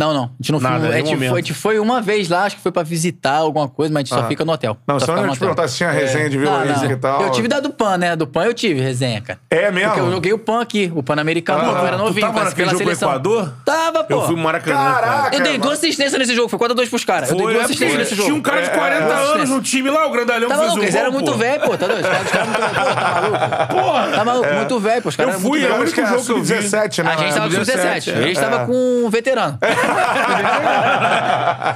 Não, 0.00 0.14
não. 0.14 0.22
A 0.22 0.28
gente 0.40 0.52
não 0.52 0.60
Nada, 0.60 0.86
foi. 0.86 0.94
A 0.94 0.96
gente, 0.96 1.10
momento. 1.10 1.28
foi, 1.30 1.38
a 1.38 1.42
gente 1.42 1.52
foi 1.54 1.78
uma 1.78 2.00
vez 2.00 2.26
lá, 2.30 2.44
acho 2.44 2.56
que 2.56 2.62
foi 2.62 2.72
pra 2.72 2.82
visitar 2.82 3.34
alguma 3.34 3.68
coisa, 3.68 3.92
mas 3.92 4.00
a 4.00 4.02
gente 4.06 4.18
só 4.18 4.26
fica 4.26 4.46
no 4.46 4.52
hotel. 4.52 4.74
Não, 4.86 4.98
só 4.98 5.14
eu 5.14 5.26
no 5.26 5.32
te 5.34 5.38
perguntar 5.38 5.68
se 5.68 5.76
tinha 5.76 5.90
resenha 5.90 6.30
de 6.30 6.38
Vila 6.38 6.52
Não, 6.52 6.60
Olímpica 6.60 6.86
não. 6.86 6.92
e 6.92 6.96
tal. 6.96 7.22
Eu 7.22 7.30
tive 7.32 7.48
da 7.48 7.60
do 7.60 7.68
PAN, 7.68 7.98
né? 7.98 8.16
Do 8.16 8.26
PAN 8.26 8.44
eu 8.44 8.54
tive 8.54 8.80
resenha, 8.80 9.20
cara. 9.20 9.38
É 9.50 9.70
mesmo? 9.70 9.90
Porque 9.90 10.00
eu 10.06 10.10
joguei 10.10 10.32
o 10.32 10.38
PAN 10.38 10.62
aqui, 10.62 10.90
o 10.96 11.02
Pan-Americano, 11.02 11.60
Ah, 11.60 11.80
eu 11.80 11.86
era 11.86 11.98
tu 11.98 12.04
novinho, 12.04 12.26
tava 12.26 12.32
participei 12.32 12.64
naquele 12.64 12.78
jogo 12.78 12.90
com 12.90 12.90
o 12.90 12.96
seleção. 12.96 13.08
Equador? 13.10 13.52
Tava, 13.62 14.04
pô. 14.04 14.14
Eu 14.14 14.22
fui 14.22 14.36
no 14.36 14.42
Maracanã. 14.42 14.76
Caraca! 14.76 15.22
cara. 15.22 15.36
Eu 15.36 15.42
dei 15.42 15.58
duas 15.58 15.74
assistências 15.78 16.18
nesse 16.18 16.34
jogo, 16.34 16.48
foi 16.48 16.58
4x2 16.58 16.88
pros 16.88 17.04
caras. 17.04 17.30
Eu 17.30 17.36
dei 17.36 17.46
duas 17.46 17.58
é, 17.58 17.64
assistências 17.64 17.98
nesse 17.98 18.14
jogo. 18.14 18.24
Tinha 18.24 18.38
um 18.38 18.40
cara 18.40 18.62
de 18.62 18.70
40 18.70 19.04
duas 19.04 19.30
anos 19.32 19.50
no 19.50 19.60
time 19.60 19.90
lá, 19.90 20.06
o 20.06 20.10
Grandalhão 20.10 20.48
Tá 20.48 20.56
fez 20.56 20.72
um 20.72 20.78
eles 20.78 20.94
gol, 20.94 21.00
eram 21.02 21.12
muito 21.12 21.34
velho, 21.34 21.60
pô, 21.60 21.76
tá 21.76 21.86
doido? 21.86 22.00
Os 22.00 22.30
caras 22.30 22.48
muito 22.48 22.60
velho, 22.60 22.74
pô, 22.74 22.94
tá 22.94 23.20
maluco? 23.20 23.74
Porra! 23.74 24.08
Tá 24.08 24.24
maluco, 24.24 24.54
muito 24.54 24.80
velho, 24.80 25.02
pô, 25.02 25.08
os 25.10 25.16
caras 25.16 25.34
Eu 25.34 25.40
fui, 25.40 25.66
eu 25.66 25.82
Acho 25.82 25.92
que 25.92 26.00
era 26.00 26.08
jogo 26.08 26.24
que 26.24 26.32
eu 26.32 26.42
vi. 26.42 26.62
sub-17, 26.62 27.04
né? 27.04 27.10
A 27.12 27.16
gente 27.16 27.34
tava 27.34 27.48
com 27.50 27.58
17, 27.58 28.10
eles 28.10 28.38
é. 28.38 28.40
tava 28.40 28.66
com 28.66 29.04
um 29.04 29.10
veterano. 29.10 29.58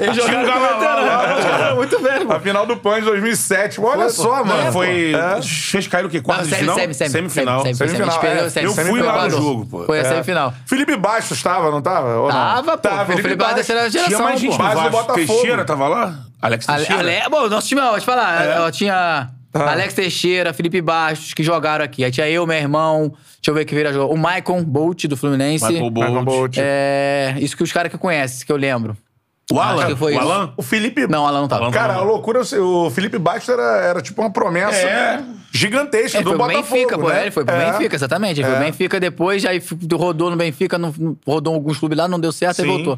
Eles 0.01 0.16
um 0.19 0.20
jogaram 0.20 0.41
com 0.41 0.47
galã 0.47 0.66
lá, 0.66 0.73
veterano. 0.74 1.07
lá, 1.07 1.43
caras 1.43 1.61
eram 1.61 1.77
muito 1.77 1.99
velho, 2.01 2.27
pô. 2.27 2.32
A 2.32 2.41
final 2.41 2.66
do 2.66 2.77
PAN 2.77 2.95
de 3.01 3.07
2007. 3.07 3.81
Olha 3.81 4.09
só, 4.09 4.45
mano. 4.45 4.73
Foi... 4.73 5.12
É. 5.15 5.36
Vocês 5.36 5.86
caíram 5.86 6.09
o 6.09 6.11
quê? 6.11 6.20
Quarto 6.20 6.41
Não, 6.41 6.45
de 6.49 6.51
semi, 6.51 6.61
final? 6.62 6.74
semi, 6.77 6.95
semi, 6.95 7.11
Semifinal. 7.11 7.62
semi, 7.62 7.74
semi, 7.74 7.91
Semifinal, 7.91 8.24
é. 8.24 8.51
semi, 8.51 8.66
Eu 8.66 8.73
semi 8.73 8.91
fui 8.91 9.03
lá 9.03 9.12
no 9.12 9.19
Equador. 9.19 9.41
jogo, 9.43 9.66
pô. 9.66 9.85
Foi 9.85 9.99
a 9.99 10.03
É. 10.03 10.05
semifinal. 10.05 10.55
Felipe 10.66 10.97
Bastos 10.97 11.43
tava, 11.43 11.70
não 11.70 11.82
tava? 11.82 12.09
Ou 12.16 12.28
não? 12.32 12.35
Tava, 12.35 12.77
pô. 12.78 12.89
O 13.12 13.16
Felipe 13.16 13.36
Bastos 13.36 13.70
era 13.70 13.82
a 13.85 13.89
geração, 13.89 14.16
Tinha 14.16 14.24
mais 14.28 14.41
gente 14.41 14.57
pô. 14.57 14.62
no 14.62 14.69
Base 14.69 14.74
do 14.82 14.91
Vasco. 14.91 15.07
Botafogo. 15.07 15.27
Teixeira 15.41 15.65
tava 15.65 15.89
lá? 15.89 16.15
Alex 16.43 16.69
Ale, 16.69 16.86
Teixeira? 16.86 17.11
Ale, 17.20 17.28
bom, 17.31 17.49
nosso 17.49 17.69
time, 17.69 17.81
ó, 17.81 17.91
vou 17.91 18.01
te 18.01 18.07
falar, 18.07 18.45
É. 18.45 18.61
ó, 18.61 18.70
tinha 18.70 19.28
Ah. 19.55 19.70
Alex 19.70 19.94
Teixeira, 19.94 20.52
Felipe 20.52 20.81
Bastos, 20.81 21.32
que 21.32 21.43
jogaram 21.43 21.85
aqui. 21.85 22.05
Aí 22.05 22.10
tinha 22.10 22.28
eu, 22.28 22.44
meu 22.47 22.56
irmão, 22.56 23.09
deixa 23.36 23.51
eu 23.51 23.55
ver 23.55 23.64
que 23.64 23.74
veio 23.74 23.93
jogou. 23.93 24.12
O 24.14 24.18
Maicon 24.18 24.62
Bolt, 24.64 25.05
do 25.06 25.16
Fluminense. 25.16 25.64
Michael 25.64 25.90
Michael 25.93 26.12
Bolt. 26.12 26.24
Bolt. 26.24 26.56
É, 26.59 27.36
isso 27.39 27.56
que 27.56 27.62
os 27.62 27.70
caras 27.72 27.90
que 27.93 27.97
conhecem, 27.98 28.44
que 28.44 28.51
eu 28.52 28.56
lembro. 28.56 28.97
O 29.52 29.60
Alan? 29.60 29.82
Acho 29.85 29.93
que 29.93 29.98
foi 29.98 30.12
o 30.14 30.18
isso. 30.18 30.24
Alan? 30.28 30.55
O 30.56 30.62
Felipe. 30.62 31.06
Não, 31.06 31.26
Alan 31.26 31.43
não 31.43 31.48
tava. 31.48 31.64
Alan 31.64 31.70
Cara, 31.72 31.93
não. 31.93 32.01
a 32.01 32.05
loucura, 32.05 32.40
o 32.40 32.90
Felipe 32.90 33.18
Bastos 33.18 33.51
era, 33.51 33.76
era 33.82 34.01
tipo 34.02 34.22
uma 34.22 34.31
promessa 34.31 34.74
É. 34.74 35.22
gigantesca 35.52 36.16
Ele 36.18 36.24
do 36.24 36.31
foi 36.31 36.39
pro 36.39 36.47
Botafogo. 36.48 36.72
Benfica, 36.74 36.98
pô. 36.98 37.09
né? 37.10 37.18
é, 37.18 37.22
Ele 37.22 37.31
foi 37.31 37.44
pro 37.44 37.55
É. 37.55 37.70
Benfica, 37.72 37.94
exatamente. 37.94 38.40
Ele 38.40 38.48
foi 38.48 38.56
pro 38.56 38.64
Benfica 38.64 38.98
depois, 38.98 39.44
aí 39.44 39.62
rodou 39.93 40.31
no 40.31 40.36
Benfica, 40.36 40.78
não- 40.78 40.94
rodou 41.26 41.55
alguns 41.55 41.78
clubes 41.78 41.97
lá, 41.98 42.09
não 42.09 42.18
deu 42.18 42.32
certo 42.32 42.56
Sim. 42.56 42.62
e 42.62 42.66
voltou. 42.66 42.97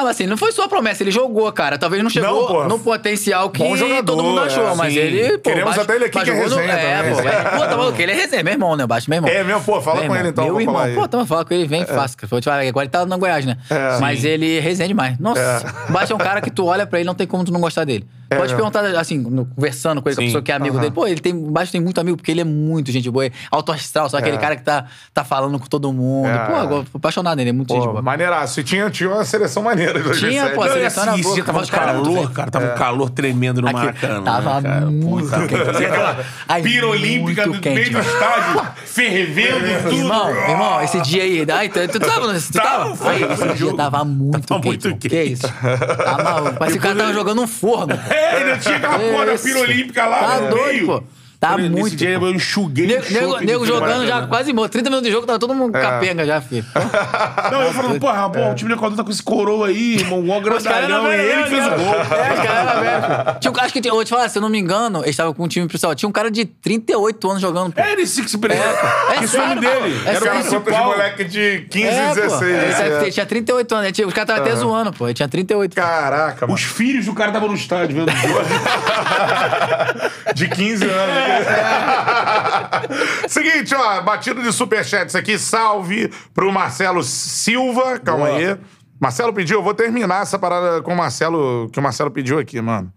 Ah, 0.00 0.04
mas 0.04 0.10
assim, 0.16 0.26
não 0.26 0.36
foi 0.36 0.50
só 0.50 0.64
a 0.64 0.68
promessa, 0.68 1.02
ele 1.02 1.10
jogou, 1.10 1.50
cara. 1.52 1.76
Talvez 1.76 2.02
não 2.02 2.08
chegou 2.08 2.62
Não, 2.62 2.68
no 2.68 2.78
potencial 2.78 3.50
que 3.50 3.76
jogador, 3.76 4.02
todo 4.04 4.22
mundo 4.22 4.40
achou, 4.40 4.68
é, 4.70 4.74
mas 4.74 4.92
sim. 4.94 4.98
ele, 4.98 5.36
pô, 5.38 5.50
Queremos 5.50 5.64
Baixo- 5.66 5.80
até 5.82 5.94
ele 5.96 6.04
aqui 6.06 6.12
que 6.22 6.30
é 6.30 6.34
jogou 6.34 6.48
no- 6.50 6.56
resenha 6.56 6.72
É, 6.74 7.02
pô, 7.12 7.20
é, 7.20 7.32
pô, 7.58 7.66
tá 7.66 7.76
maluco, 7.76 8.00
ele 8.02 8.12
é 8.12 8.14
resenha, 8.14 8.42
meu 8.42 8.52
irmão, 8.54 8.76
né, 8.76 8.86
Baixo, 8.86 9.10
meu 9.10 9.18
irmão. 9.18 9.30
É, 9.30 9.44
meu, 9.44 9.60
pô, 9.60 9.80
fala 9.80 10.00
Meu 10.00 10.08
com 10.08 10.14
irmão, 10.14 10.18
ele 10.20 10.28
então. 10.30 10.44
Meu 10.46 10.60
irmão, 10.60 10.74
pô, 11.08 11.26
falando 11.26 11.46
com 11.48 11.54
ele, 11.54 11.66
vem 11.66 11.84
fácil. 11.84 12.16
cara. 12.16 12.28
Vou 12.30 12.40
te 12.40 12.44
falar, 12.44 12.60
agora 12.66 12.84
ele 12.84 12.90
tá 12.90 13.04
no 13.04 13.18
Goiás, 13.18 13.44
né? 13.44 13.56
É. 13.68 13.98
Mas 14.00 14.24
ele 14.24 14.58
resenha 14.60 14.88
demais. 14.88 15.18
Nossa, 15.18 15.66
o 15.88 15.92
Baixo 15.92 16.12
é 16.12 16.16
um 16.16 16.18
cara 16.18 16.40
que 16.40 16.50
tu 16.50 16.64
olha 16.64 16.86
pra 16.86 16.98
ele, 16.98 17.06
não 17.06 17.14
tem 17.14 17.26
como 17.26 17.44
tu 17.44 17.52
não 17.52 17.60
gostar 17.60 17.84
dele. 17.84 18.06
Pode 18.30 18.42
mesmo. 18.54 18.56
perguntar, 18.70 19.00
assim, 19.00 19.18
no- 19.18 19.44
conversando 19.44 20.00
com 20.00 20.08
ele, 20.08 20.14
com 20.16 20.20
a 20.20 20.24
Sim. 20.24 20.28
pessoa 20.28 20.42
que 20.42 20.52
é 20.52 20.54
amigo 20.54 20.74
Aham. 20.76 20.82
dele. 20.82 20.94
Pô, 20.94 21.06
ele 21.06 21.20
tem, 21.20 21.34
Baixo 21.50 21.72
tem 21.72 21.80
muito 21.80 22.00
amigo, 22.00 22.16
porque 22.16 22.30
ele 22.30 22.40
é 22.40 22.44
muito 22.44 22.90
gente 22.92 23.10
boa. 23.10 23.26
é 23.26 23.30
Alto 23.50 23.72
astral, 23.72 24.08
só 24.08 24.18
aquele 24.18 24.36
É. 24.36 24.40
cara 24.40 24.56
que 24.56 24.62
tá, 24.62 24.84
tá 25.12 25.24
falando 25.24 25.58
com 25.58 25.66
todo 25.66 25.92
mundo. 25.92 26.28
É. 26.28 26.66
Pô, 26.66 26.84
apaixonado 26.98 27.36
nele, 27.36 27.50
é 27.50 27.52
muito 27.52 27.74
gente 27.74 27.84
Pô, 27.84 27.90
boa. 27.90 28.02
maneiraço. 28.02 28.60
E 28.60 28.64
tinha, 28.64 28.88
tinha 28.90 29.10
uma 29.10 29.24
seleção 29.24 29.62
maneira 29.62 29.98
em 29.98 30.02
2007. 30.02 30.30
Tinha, 30.30 30.54
pô, 30.54 30.62
a 30.62 30.68
seleção 30.72 31.02
era 31.02 31.12
boa, 31.12 31.20
esse 31.20 31.34
dia 31.34 31.44
tava 31.44 31.58
um 31.62 31.66
calor, 31.66 32.30
cara. 32.32 32.50
Tava 32.50 32.66
um 32.72 32.74
calor 32.76 33.10
tremendo 33.10 33.60
no 33.60 33.68
Aqui, 33.68 33.76
Maracanã. 33.78 34.22
tava 34.22 34.60
né, 34.60 34.68
cara? 34.70 34.86
muito 34.86 35.28
Puta, 35.28 35.46
quente. 35.48 35.84
Aquela 35.84 36.24
pira 36.62 36.86
olímpica 36.88 37.44
do 37.46 37.52
meio 37.70 37.90
do 37.92 37.98
estádio, 37.98 38.62
fervendo 38.86 39.82
tudo. 39.84 39.94
Irmão, 39.96 40.30
irmão, 40.30 40.80
esse 40.82 41.00
dia 41.02 41.22
aí. 41.22 41.46
Ai, 41.50 41.68
tu, 41.68 41.80
tu 41.88 41.98
tava? 42.00 42.32
Tu 42.34 42.52
Tava, 42.52 43.10
Aí, 43.10 43.22
esse 43.24 43.54
dia 43.64 43.74
tava 43.76 44.04
muito 44.04 44.60
quente. 44.60 44.94
Que 44.94 45.22
isso? 45.24 45.42
Tá 45.48 46.22
maluco. 46.22 46.58
Parece 46.58 46.78
que 46.78 46.84
o 46.84 46.88
cara 46.88 46.94
tava 46.98 47.12
jogando 47.12 47.42
um 47.42 47.46
forno. 47.46 47.98
É, 48.20 48.36
ainda 48.36 48.58
tinha 48.58 48.76
aquela 48.76 48.98
porra 48.98 49.26
da 49.26 49.34
Esse. 49.34 49.44
pira 49.48 49.60
olímpica 49.60 50.06
lá 50.06 50.18
Tá 50.20 50.40
no 50.40 50.50
doido, 50.50 50.66
meio. 50.72 50.86
pô. 50.86 51.02
Tá 51.40 51.56
Nesse 51.56 51.70
muito. 51.70 51.96
dia 51.96 52.20
pô. 52.20 52.26
eu 52.26 52.34
enxuguei 52.34 52.86
Nego, 52.86 53.02
o 53.06 53.12
nego, 53.12 53.38
nego 53.40 53.58
do 53.60 53.66
jogando 53.66 54.06
já 54.06 54.26
quase 54.26 54.52
morto. 54.52 54.72
30 54.72 54.90
minutos 54.90 55.08
de 55.08 55.12
jogo, 55.14 55.26
tava 55.26 55.38
todo 55.38 55.54
mundo 55.54 55.74
É. 55.74 55.80
capenga 55.80 56.26
já, 56.26 56.38
filho. 56.38 56.66
Não, 57.50 57.62
eu 57.62 57.72
falando, 57.72 57.98
porra, 57.98 58.28
pô, 58.28 58.50
o 58.50 58.54
time 58.54 58.68
do 58.68 58.76
Equador 58.76 58.94
tá 58.98 59.02
com 59.02 59.10
esse 59.10 59.22
coroa 59.22 59.68
aí, 59.68 59.94
irmão, 59.96 60.20
um 60.20 60.30
eram 60.30 60.42
grandalhão, 60.42 61.10
e 61.10 61.16
ele 61.16 61.44
fez 61.46 61.66
o 61.66 61.70
né? 61.70 61.76
gol. 61.78 61.94
É, 61.94 62.32
os 62.34 62.40
caras 62.40 62.68
eram 62.68 62.80
velhos. 62.82 63.38
Tinha 63.40 63.50
um 63.50 63.54
cara, 63.54 63.64
acho 63.64 63.72
que, 63.72 63.80
tinha- 63.80 63.90
eu 63.90 63.94
vou 63.96 64.04
te 64.04 64.10
falar, 64.10 64.28
se 64.28 64.36
eu 64.36 64.42
não 64.42 64.50
me 64.50 64.58
engano, 64.58 64.98
eles 64.98 65.10
estavam 65.12 65.32
com 65.32 65.44
um 65.44 65.48
time 65.48 65.66
principal. 65.66 65.94
Tinha 65.94 66.08
um 66.10 66.12
cara 66.12 66.30
de 66.30 66.44
38 66.44 67.30
anos 67.30 67.40
jogando, 67.40 67.72
pô. 67.72 67.80
É, 67.80 67.92
ele 67.92 68.06
sim 68.06 68.22
que 68.22 68.30
se 68.30 68.36
prendeu. 68.36 68.62
É 68.62 69.20
o 69.24 69.26
sério, 69.26 69.60
dele. 69.62 70.02
É 70.04 70.10
Era 70.16 70.24
o 70.26 70.28
principal. 70.40 70.84
moleques 70.84 71.32
de 71.32 71.66
15 71.70 71.86
É, 71.88 72.04
e 72.04 72.08
pô. 72.08 72.14
16. 72.20 72.42
Ele 72.42 72.66
né? 72.66 72.98
tinha- 72.98 73.10
tinha 73.12 73.26
38 73.26 73.74
anos. 73.74 73.88
Os 73.90 73.96
caras 74.12 74.28
estavam 74.30 74.42
até 74.42 74.54
zoando, 74.56 74.92
pô. 74.92 75.06
Ele 75.06 75.14
tinha 75.14 75.26
38. 75.28 75.74
Caraca, 75.74 76.46
mano. 76.46 76.54
Os 76.54 76.62
filhos 76.64 77.06
do 77.06 77.14
cara 77.14 77.30
estavam 77.30 77.48
no 77.48 77.54
estádio 77.54 77.96
vendo 77.96 78.08
o 78.12 78.16
jogo. 78.28 78.40
De 80.34 80.46
15 80.48 80.84
anos. 80.84 81.29
Seguinte, 83.28 83.74
ó, 83.74 84.00
batido 84.02 84.42
de 84.42 84.52
superchats 84.52 85.14
aqui. 85.14 85.38
Salve 85.38 86.12
pro 86.34 86.52
Marcelo 86.52 87.02
Silva. 87.02 87.98
Calma 87.98 88.26
Boa. 88.26 88.38
aí. 88.38 88.58
Marcelo 89.00 89.32
pediu, 89.32 89.58
eu 89.58 89.62
vou 89.62 89.72
terminar 89.72 90.22
essa 90.22 90.38
parada 90.38 90.82
com 90.82 90.92
o 90.92 90.96
Marcelo, 90.96 91.70
que 91.72 91.78
o 91.78 91.82
Marcelo 91.82 92.10
pediu 92.10 92.38
aqui, 92.38 92.60
mano. 92.60 92.92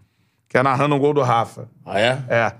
Que 0.48 0.58
é 0.58 0.62
narrando 0.62 0.94
um 0.94 0.98
gol 0.98 1.14
do 1.14 1.22
Rafa. 1.22 1.66
Ah, 1.84 1.98
é? 1.98 2.18
É. 2.28 2.52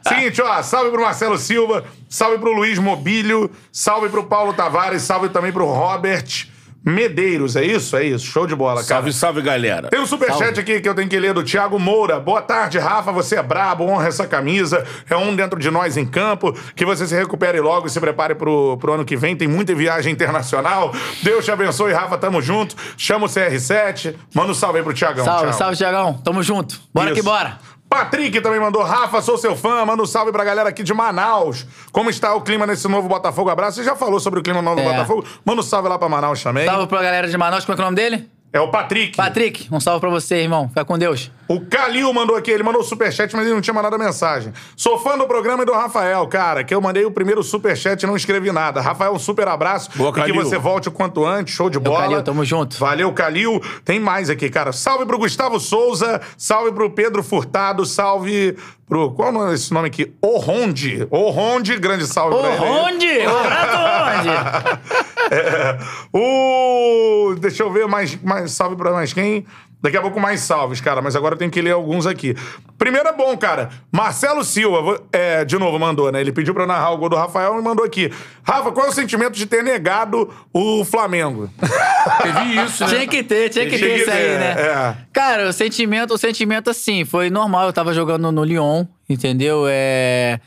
Seguinte, 0.08 0.40
ó, 0.40 0.62
salve 0.62 0.90
pro 0.90 1.02
Marcelo 1.02 1.36
Silva, 1.38 1.84
salve 2.08 2.38
pro 2.38 2.52
Luiz 2.52 2.78
Mobílio, 2.78 3.50
salve 3.70 4.08
pro 4.08 4.24
Paulo 4.24 4.54
Tavares, 4.54 5.02
salve 5.02 5.28
também 5.28 5.52
pro 5.52 5.66
Robert 5.66 6.48
Medeiros, 6.84 7.56
é 7.56 7.64
isso? 7.64 7.96
É 7.96 8.04
isso, 8.04 8.24
show 8.26 8.46
de 8.46 8.54
bola, 8.54 8.76
cara. 8.76 8.84
Salve, 8.84 9.12
salve, 9.12 9.42
galera. 9.42 9.88
Tem 9.88 10.00
um 10.00 10.06
superchat 10.06 10.58
aqui 10.58 10.80
que 10.80 10.88
eu 10.88 10.94
tenho 10.94 11.08
que 11.08 11.18
ler 11.18 11.34
do 11.34 11.42
Thiago 11.44 11.78
Moura. 11.78 12.18
Boa 12.18 12.40
tarde, 12.40 12.78
Rafa. 12.78 13.12
Você 13.12 13.36
é 13.36 13.42
brabo, 13.42 13.84
honra 13.84 14.08
essa 14.08 14.26
camisa. 14.26 14.84
É 15.08 15.16
um 15.16 15.36
dentro 15.36 15.58
de 15.58 15.70
nós 15.70 15.96
em 15.96 16.06
campo. 16.06 16.56
Que 16.74 16.86
você 16.86 17.06
se 17.06 17.14
recupere 17.14 17.60
logo 17.60 17.86
e 17.86 17.90
se 17.90 18.00
prepare 18.00 18.34
pro, 18.34 18.78
pro 18.78 18.94
ano 18.94 19.04
que 19.04 19.16
vem. 19.16 19.36
Tem 19.36 19.46
muita 19.46 19.74
viagem 19.74 20.12
internacional. 20.12 20.92
Deus 21.22 21.44
te 21.44 21.50
abençoe, 21.50 21.92
Rafa. 21.92 22.16
Tamo 22.16 22.40
junto. 22.40 22.74
Chama 22.96 23.26
o 23.26 23.28
CR7. 23.28 24.14
Manda 24.34 24.52
um 24.52 24.54
salve 24.54 24.78
aí 24.78 24.84
pro 24.84 24.94
Thiagão. 24.94 25.24
Salve, 25.24 25.50
Tchau. 25.50 25.58
salve, 25.58 25.76
Tiagão. 25.76 26.14
Tamo 26.24 26.42
junto. 26.42 26.80
Bora 26.94 27.10
Isso. 27.10 27.16
que 27.16 27.22
bora. 27.22 27.58
Patrick 27.90 28.40
também 28.40 28.60
mandou. 28.60 28.84
Rafa, 28.84 29.20
sou 29.20 29.36
seu 29.36 29.56
fã. 29.56 29.84
Manda 29.84 30.00
um 30.00 30.06
salve 30.06 30.30
pra 30.30 30.44
galera 30.44 30.68
aqui 30.68 30.84
de 30.84 30.94
Manaus. 30.94 31.66
Como 31.90 32.08
está 32.08 32.32
o 32.36 32.40
clima 32.40 32.64
nesse 32.64 32.86
novo 32.86 33.08
Botafogo? 33.08 33.50
Abraço. 33.50 33.78
Você 33.78 33.84
já 33.84 33.96
falou 33.96 34.20
sobre 34.20 34.38
o 34.38 34.42
clima 34.44 34.62
no 34.62 34.70
novo 34.70 34.80
É. 34.80 34.84
Botafogo? 34.92 35.24
Manda 35.44 35.60
um 35.60 35.64
salve 35.64 35.88
lá 35.88 35.98
pra 35.98 36.08
Manaus 36.08 36.40
também. 36.40 36.64
Salve 36.66 36.86
pra 36.86 37.02
galera 37.02 37.28
de 37.28 37.36
Manaus. 37.36 37.64
Como 37.64 37.74
é 37.74 37.76
que 37.76 37.82
é 37.82 37.84
o 37.84 37.86
nome 37.86 37.96
dele? 37.96 38.30
É 38.52 38.60
o 38.60 38.68
Patrick. 38.68 39.16
Patrick, 39.16 39.68
um 39.70 39.78
salve 39.78 40.00
pra 40.00 40.10
você, 40.10 40.36
irmão. 40.36 40.68
Fica 40.68 40.84
com 40.84 40.98
Deus. 40.98 41.30
O 41.46 41.60
Calil 41.60 42.12
mandou 42.12 42.34
aqui, 42.36 42.50
ele 42.50 42.62
mandou 42.64 42.80
o 42.80 42.84
superchat, 42.84 43.34
mas 43.34 43.44
ele 43.44 43.54
não 43.54 43.60
tinha 43.60 43.74
mandado 43.74 43.94
a 43.94 43.98
mensagem. 43.98 44.52
Sou 44.76 44.98
fã 44.98 45.16
do 45.16 45.26
programa 45.26 45.62
e 45.62 45.66
do 45.66 45.72
Rafael, 45.72 46.26
cara, 46.26 46.64
que 46.64 46.74
eu 46.74 46.80
mandei 46.80 47.04
o 47.04 47.10
primeiro 47.12 47.42
superchat 47.44 48.02
e 48.02 48.06
não 48.06 48.16
escrevi 48.16 48.50
nada. 48.50 48.80
Rafael, 48.80 49.12
um 49.12 49.18
super 49.20 49.46
abraço. 49.48 49.90
Boa, 49.96 50.10
e 50.10 50.14
que 50.14 50.20
Calil. 50.20 50.34
você 50.34 50.58
volte 50.58 50.88
o 50.88 50.92
quanto 50.92 51.24
antes, 51.24 51.54
show 51.54 51.70
de 51.70 51.78
bola. 51.78 52.00
Calil, 52.02 52.22
tamo 52.22 52.44
junto. 52.44 52.76
Valeu, 52.76 53.12
Calil. 53.12 53.60
Tem 53.84 54.00
mais 54.00 54.28
aqui, 54.28 54.50
cara. 54.50 54.72
Salve 54.72 55.06
pro 55.06 55.18
Gustavo 55.18 55.58
Souza, 55.60 56.20
salve 56.36 56.72
pro 56.72 56.90
Pedro 56.90 57.22
Furtado, 57.22 57.84
salve 57.86 58.56
pro... 58.88 59.12
Qual 59.12 59.28
é 59.28 59.30
o 59.30 59.34
nome 59.34 59.50
desse 59.52 59.72
nome 59.72 59.86
aqui? 59.88 60.12
Oronde. 60.20 61.06
Oronde, 61.10 61.76
grande 61.78 62.06
salve 62.06 62.34
Ô, 62.34 62.40
pra 62.40 62.50
ele. 62.54 62.64
aí. 62.64 62.70
onde? 62.70 63.26
Ô, 63.26 63.38
abraço, 63.38 63.78
onde? 64.18 65.19
É. 65.30 65.78
O... 66.12 67.34
Deixa 67.38 67.62
eu 67.62 67.72
ver 67.72 67.86
mais, 67.86 68.20
mais 68.22 68.52
salve 68.52 68.76
pra 68.76 68.92
mais 68.92 69.12
quem. 69.12 69.46
Daqui 69.82 69.96
a 69.96 70.02
pouco 70.02 70.20
mais 70.20 70.40
salves, 70.40 70.78
cara, 70.78 71.00
mas 71.00 71.16
agora 71.16 71.34
eu 71.34 71.38
tenho 71.38 71.50
que 71.50 71.62
ler 71.62 71.70
alguns 71.70 72.06
aqui. 72.06 72.36
Primeiro 72.76 73.08
é 73.08 73.12
bom, 73.12 73.34
cara. 73.38 73.70
Marcelo 73.90 74.44
Silva, 74.44 75.02
é, 75.10 75.42
de 75.42 75.58
novo, 75.58 75.78
mandou, 75.78 76.12
né? 76.12 76.20
Ele 76.20 76.32
pediu 76.32 76.52
pra 76.52 76.64
eu 76.64 76.66
narrar 76.66 76.90
o 76.90 76.98
gol 76.98 77.08
do 77.08 77.16
Rafael 77.16 77.58
e 77.58 77.62
mandou 77.62 77.82
aqui. 77.82 78.12
Rafa, 78.42 78.72
qual 78.72 78.86
é 78.86 78.88
o 78.90 78.92
sentimento 78.92 79.32
de 79.32 79.46
ter 79.46 79.64
negado 79.64 80.28
o 80.52 80.84
Flamengo? 80.84 81.48
Teve 82.22 82.62
isso, 82.62 82.84
né? 82.84 82.90
Tinha 82.90 83.06
que 83.06 83.22
ter, 83.22 83.48
tinha 83.48 83.64
que 83.66 83.78
Tinha 83.78 83.88
ter 83.88 84.00
isso 84.00 84.10
aí, 84.10 84.38
né? 84.38 84.54
é. 84.58 84.96
Cara, 85.14 85.48
o 85.48 85.52
sentimento, 85.52 86.12
o 86.12 86.18
sentimento 86.18 86.68
assim, 86.68 87.06
foi 87.06 87.30
normal. 87.30 87.66
Eu 87.66 87.72
tava 87.72 87.94
jogando 87.94 88.30
no 88.30 88.44
Lyon, 88.44 88.84
entendeu? 89.08 89.64
É. 89.66 90.40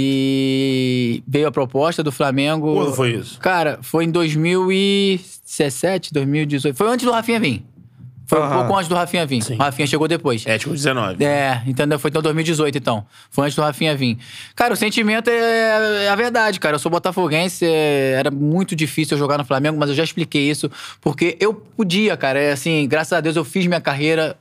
E 0.00 1.22
veio 1.26 1.48
a 1.48 1.52
proposta 1.52 2.02
do 2.02 2.12
Flamengo. 2.12 2.72
Quando 2.74 2.94
foi 2.94 3.14
isso? 3.14 3.38
Cara, 3.40 3.78
foi 3.82 4.04
em 4.04 4.10
2017, 4.10 6.12
2018. 6.12 6.76
Foi 6.76 6.88
antes 6.88 7.04
do 7.04 7.12
Rafinha 7.12 7.40
vir. 7.40 7.64
Foi 8.26 8.42
um 8.42 8.50
pouco 8.50 8.76
antes 8.76 8.88
do 8.88 8.94
Rafinha 8.94 9.24
vir. 9.24 9.42
Sim. 9.42 9.54
O 9.54 9.58
Rafinha 9.58 9.86
chegou 9.86 10.06
depois. 10.06 10.44
É, 10.46 10.58
tipo 10.58 10.74
19. 10.74 11.24
É, 11.24 11.62
entendeu? 11.66 11.98
Foi 11.98 12.10
então 12.10 12.20
2018, 12.20 12.76
então. 12.76 13.06
Foi 13.30 13.46
antes 13.46 13.56
do 13.56 13.62
Rafinha 13.62 13.96
vir. 13.96 14.18
Cara, 14.54 14.74
o 14.74 14.76
sentimento 14.76 15.30
é, 15.30 16.04
é 16.04 16.08
a 16.10 16.14
verdade, 16.14 16.60
cara. 16.60 16.74
Eu 16.76 16.78
sou 16.78 16.92
botafoguense, 16.92 17.64
é, 17.64 18.12
era 18.18 18.30
muito 18.30 18.76
difícil 18.76 19.14
eu 19.16 19.18
jogar 19.18 19.38
no 19.38 19.46
Flamengo, 19.46 19.78
mas 19.78 19.88
eu 19.88 19.96
já 19.96 20.04
expliquei 20.04 20.48
isso, 20.50 20.70
porque 21.00 21.38
eu 21.40 21.54
podia, 21.54 22.18
cara. 22.18 22.38
É 22.38 22.52
assim, 22.52 22.86
graças 22.86 23.14
a 23.14 23.20
Deus 23.20 23.34
eu 23.34 23.44
fiz 23.46 23.66
minha 23.66 23.80
carreira 23.80 24.36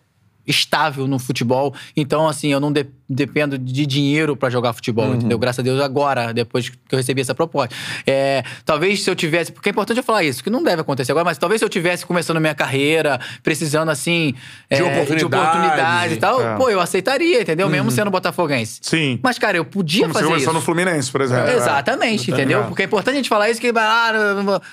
estável 0.46 1.08
no 1.08 1.18
futebol. 1.18 1.74
Então, 1.96 2.28
assim, 2.28 2.52
eu 2.52 2.60
não 2.60 2.74
de- 2.74 2.88
dependo 3.10 3.58
de 3.58 3.86
dinheiro 3.86 4.36
pra 4.36 4.50
jogar 4.50 4.74
futebol, 4.74 5.16
entendeu? 5.16 5.38
Graças 5.40 5.60
a 5.60 5.64
Deus 5.64 5.80
agora, 5.82 6.34
depois 6.34 6.70
que 6.70 6.78
eu 6.92 6.98
recebi 6.98 7.22
essa 7.22 7.34
proposta. 7.34 7.74
É, 8.06 8.44
talvez 8.66 9.02
se 9.02 9.10
eu 9.10 9.16
tivesse, 9.16 9.52
porque 9.52 9.70
é 9.70 9.72
importante 9.72 9.98
eu 9.98 10.04
falar 10.04 10.24
isso, 10.24 10.44
que 10.44 10.50
não 10.50 10.62
deve 10.62 10.82
acontecer 10.82 11.12
agora, 11.14 11.24
mas 11.26 11.38
talvez 11.38 11.60
se 11.60 11.66
eu 11.66 11.70
tivesse 11.70 12.06
começando 12.06 12.40
minha 12.42 12.54
carreira, 12.56 13.20
precisando 13.42 13.90
assim 13.90 14.34
De 14.70 14.78
é, 14.80 14.84
oportunidades, 14.84 15.24
oportunidades 15.24 16.18
e 16.18 16.20
tal, 16.20 16.42
é. 16.42 16.56
pô, 16.58 16.70
eu 16.70 16.82
aceitaria, 16.82 17.42
entendeu? 17.42 17.70
Mesmo 17.70 17.92
sendo 17.92 18.12
botafoguense. 18.12 18.80
Sim. 18.82 19.20
Mas, 19.24 19.40
cara, 19.40 19.56
eu 19.58 19.64
podia 19.66 20.02
Como 20.02 20.14
você 20.14 20.20
fazer 20.20 20.28
começou 20.32 20.52
isso. 20.52 20.60
no 20.60 20.62
Fluminense, 20.62 21.12
por 21.12 21.22
exemplo. 21.22 21.50
Exatamente, 21.50 22.30
entendeu? 22.32 22.62
É. 22.62 22.64
Porque 22.64 22.82
é 22.82 22.86
importante 22.86 23.14
a 23.14 23.18
gente 23.18 23.30
falar 23.30 23.50
isso, 23.50 23.62
que 23.62 23.72
ah, 23.76 24.12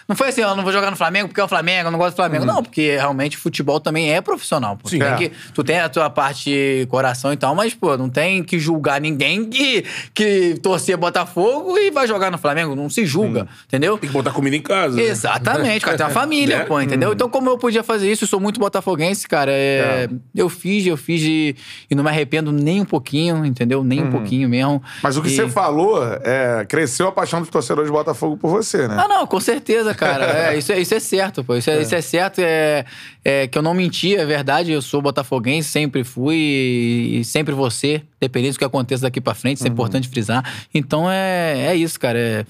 não, 0.08 0.16
foi 0.16 0.28
assim, 0.28 0.42
ó, 0.42 0.56
não 0.56 0.64
vou 0.64 0.72
jogar 0.72 0.90
no 0.90 0.96
Flamengo 0.96 1.28
porque 1.28 1.40
é 1.40 1.44
o 1.44 1.48
Flamengo, 1.48 1.88
eu 1.88 1.92
não 1.92 1.98
gosto 1.98 2.14
do 2.14 2.16
Flamengo. 2.16 2.44
Não, 2.44 2.62
porque 2.62 2.96
realmente 2.96 3.36
futebol 3.36 3.78
também 3.78 4.12
é 4.12 4.20
profissional. 4.20 4.76
Pô. 4.76 4.88
Sim. 4.88 4.98
Tem 4.98 5.08
É. 5.08 5.16
que, 5.16 5.32
tu 5.54 5.62
tem 5.62 5.78
a 5.78 5.88
tua 5.88 6.10
parte 6.10 6.86
coração 6.90 7.32
e 7.32 7.36
tal, 7.36 7.54
mas, 7.54 7.74
pô, 7.74 7.96
não 7.96 8.08
tem 8.08 8.23
que 8.42 8.58
julgar 8.58 9.00
ninguém 9.00 9.44
que, 9.44 9.84
que 10.14 10.54
torcia 10.62 10.96
Botafogo 10.96 11.76
e 11.78 11.90
vai 11.90 12.06
jogar 12.06 12.30
no 12.30 12.38
Flamengo. 12.38 12.74
Não 12.74 12.88
se 12.88 13.04
julga, 13.04 13.46
entendeu? 13.66 13.98
Tem 13.98 14.08
que 14.08 14.12
botar 14.14 14.30
comida 14.32 14.56
em 14.56 14.62
casa. 14.62 14.96
né? 14.96 15.02
Exatamente, 15.02 15.84
cara, 15.84 15.96
tem 15.96 16.06
uma 16.06 16.12
família, 16.12 16.58
Né? 16.60 16.64
pô, 16.64 16.80
entendeu? 16.80 17.12
Então, 17.12 17.28
como 17.28 17.50
eu 17.50 17.58
podia 17.58 17.82
fazer 17.82 18.10
isso, 18.10 18.24
eu 18.24 18.28
sou 18.28 18.40
muito 18.40 18.58
botafoguense, 18.60 19.26
cara. 19.28 19.50
é, 19.52 19.54
É. 19.54 20.08
Eu 20.34 20.48
fiz, 20.48 20.86
eu 20.86 20.96
fiz 20.96 21.22
e, 21.22 21.56
e 21.90 21.94
não 21.94 22.02
me 22.04 22.10
arrependo 22.10 22.50
nem 22.52 22.80
um 22.80 22.84
pouquinho, 22.84 23.44
entendeu? 23.44 23.82
Nem 23.84 24.02
um 24.02 24.10
pouquinho 24.10 24.48
mesmo. 24.48 24.82
Mas 25.02 25.16
o 25.16 25.22
que 25.22 25.28
E- 25.28 25.30
você 25.36 25.48
falou, 25.48 26.02
é, 26.22 26.64
cresceu 26.68 27.08
a 27.08 27.12
paixão 27.12 27.40
dos 27.40 27.48
torcedores 27.50 27.90
de 27.90 27.92
Botafogo 27.96 28.36
por 28.36 28.50
você, 28.50 28.86
né? 28.88 28.96
Ah, 28.98 29.08
não, 29.08 29.26
com 29.26 29.40
certeza, 29.40 29.94
cara. 29.94 30.24
É, 30.52 30.58
isso, 30.58 30.72
é, 30.72 30.80
isso 30.80 30.94
é 30.94 31.00
certo, 31.00 31.42
pô. 31.44 31.54
Isso 31.56 31.70
é, 31.70 31.80
isso 31.82 31.94
é 31.94 32.00
certo. 32.00 32.38
É, 32.40 32.84
é 33.24 33.46
que 33.46 33.56
eu 33.58 33.62
não 33.62 33.74
menti, 33.74 34.14
é 34.16 34.24
verdade. 34.24 34.72
Eu 34.72 34.82
sou 34.82 35.00
botafoguense, 35.02 35.68
sempre 35.68 36.04
fui 36.04 36.36
e, 36.36 37.18
e 37.20 37.24
sempre 37.24 37.54
vou 37.54 37.70
ser, 37.70 38.04
dependendo 38.20 38.54
do 38.54 38.58
que 38.58 38.64
aconteça 38.64 39.02
daqui 39.02 39.20
pra 39.20 39.34
frente. 39.34 39.58
Isso 39.58 39.66
é 39.66 39.70
importante 39.70 40.08
frisar. 40.08 40.44
Então 40.72 41.10
é, 41.10 41.68
é 41.68 41.76
isso, 41.76 41.98
cara. 41.98 42.18
É, 42.18 42.46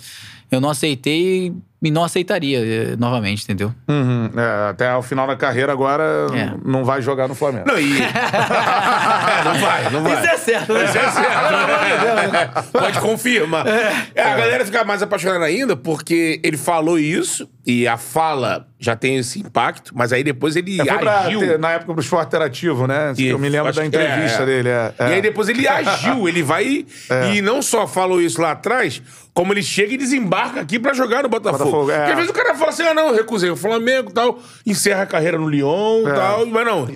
eu 0.51 0.61
não 0.61 0.71
aceitei 0.71 1.53
e 1.85 1.91
não 1.91 2.03
aceitaria 2.05 2.59
é, 2.93 2.97
novamente, 2.97 3.45
entendeu? 3.45 3.73
Uhum. 3.89 4.31
É, 4.37 4.71
até 4.71 4.95
o 4.97 5.03
final 5.03 5.27
da 5.27 5.37
carreira 5.37 5.71
agora 5.73 6.03
É. 6.35 6.53
não 6.65 6.85
vai 6.85 7.01
jogar 7.03 7.29
no 7.29 7.35
Flamengo. 7.35 7.67
Não, 7.69 7.79
e... 7.79 7.99
não 9.45 9.55
vai, 9.61 9.91
não 9.91 10.03
vai. 10.03 10.15
Isso 10.15 10.27
é 10.31 10.37
certo, 10.39 10.73
né? 10.75 10.85
Isso 10.85 10.99
é 10.99 11.11
certo. 11.11 12.73
Pode 12.73 13.01
confirmar. 13.01 13.67
É, 13.67 14.23
a 14.23 14.37
galera 14.37 14.65
fica 14.65 14.85
mais 14.85 15.03
apaixonada 15.03 15.45
ainda 15.45 15.77
porque 15.77 16.41
ele 16.43 16.57
falou 16.57 16.99
isso 16.99 17.49
e 17.67 17.87
a 17.89 17.97
fala 17.97 18.67
já 18.79 18.95
tem 18.95 19.17
esse 19.17 19.41
impacto, 19.41 19.93
mas 19.95 20.13
aí 20.13 20.23
depois 20.23 20.57
ele 20.57 20.79
É, 20.81 21.09
agiu. 21.09 21.41
ter- 21.41 21.59
na 21.59 21.71
época 21.73 21.93
pro 21.95 22.03
esporte 22.03 22.29
interativo, 22.29 22.87
né? 22.87 23.15
E 23.17 23.29
eu 23.29 23.39
me 23.39 23.49
lembro 23.49 23.73
da 23.73 23.85
entrevista 23.87 24.41
é, 24.41 24.43
é. 24.43 24.47
dele. 24.47 24.69
é, 24.69 24.93
é. 24.99 25.09
E 25.11 25.13
aí 25.15 25.23
depois 25.23 25.49
ele 25.49 25.67
agiu, 25.67 26.29
ele 26.29 26.43
vai 26.43 26.85
e 27.33 27.41
não 27.43 27.63
só 27.63 27.87
falou 27.87 28.21
isso 28.21 28.41
lá 28.43 28.51
atrás, 28.53 29.01
como 29.33 29.53
ele 29.53 29.63
chega 29.63 29.95
e 29.95 29.97
desembarca 29.97 30.61
aqui 30.61 30.79
pra 30.79 30.93
jogar 30.93 31.23
no 31.23 31.29
Botafogo. 31.29 31.59
Botafogo, 31.75 31.91
é. 31.91 31.97
Porque 31.99 32.11
às 32.11 32.17
vezes 32.17 32.31
o 32.31 32.35
cara 32.35 32.55
fala 32.55 32.71
assim, 32.71 32.83
ah 32.83 32.95
não, 32.95 33.09
eu 33.09 33.15
recusei 33.15 33.51
o 33.51 33.57
Flamengo 33.57 34.11
e 34.11 34.13
tal, 34.13 34.39
encerra 34.67 35.03
a 35.03 35.07
carreira 35.07 35.39
no 35.39 35.49
Lyon 35.49 36.03
e 36.07 36.11
É. 36.11 36.15
tal, 36.15 36.47
mas 36.47 36.67
não, 36.67 36.89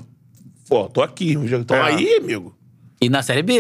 pô, 0.68 0.88
tô 0.88 1.02
aqui, 1.02 1.36
tô 1.66 1.74
É. 1.74 1.80
aí, 1.82 2.16
amigo. 2.16 2.54
E 3.00 3.08
na 3.08 3.22
Série 3.22 3.42
B. 3.42 3.54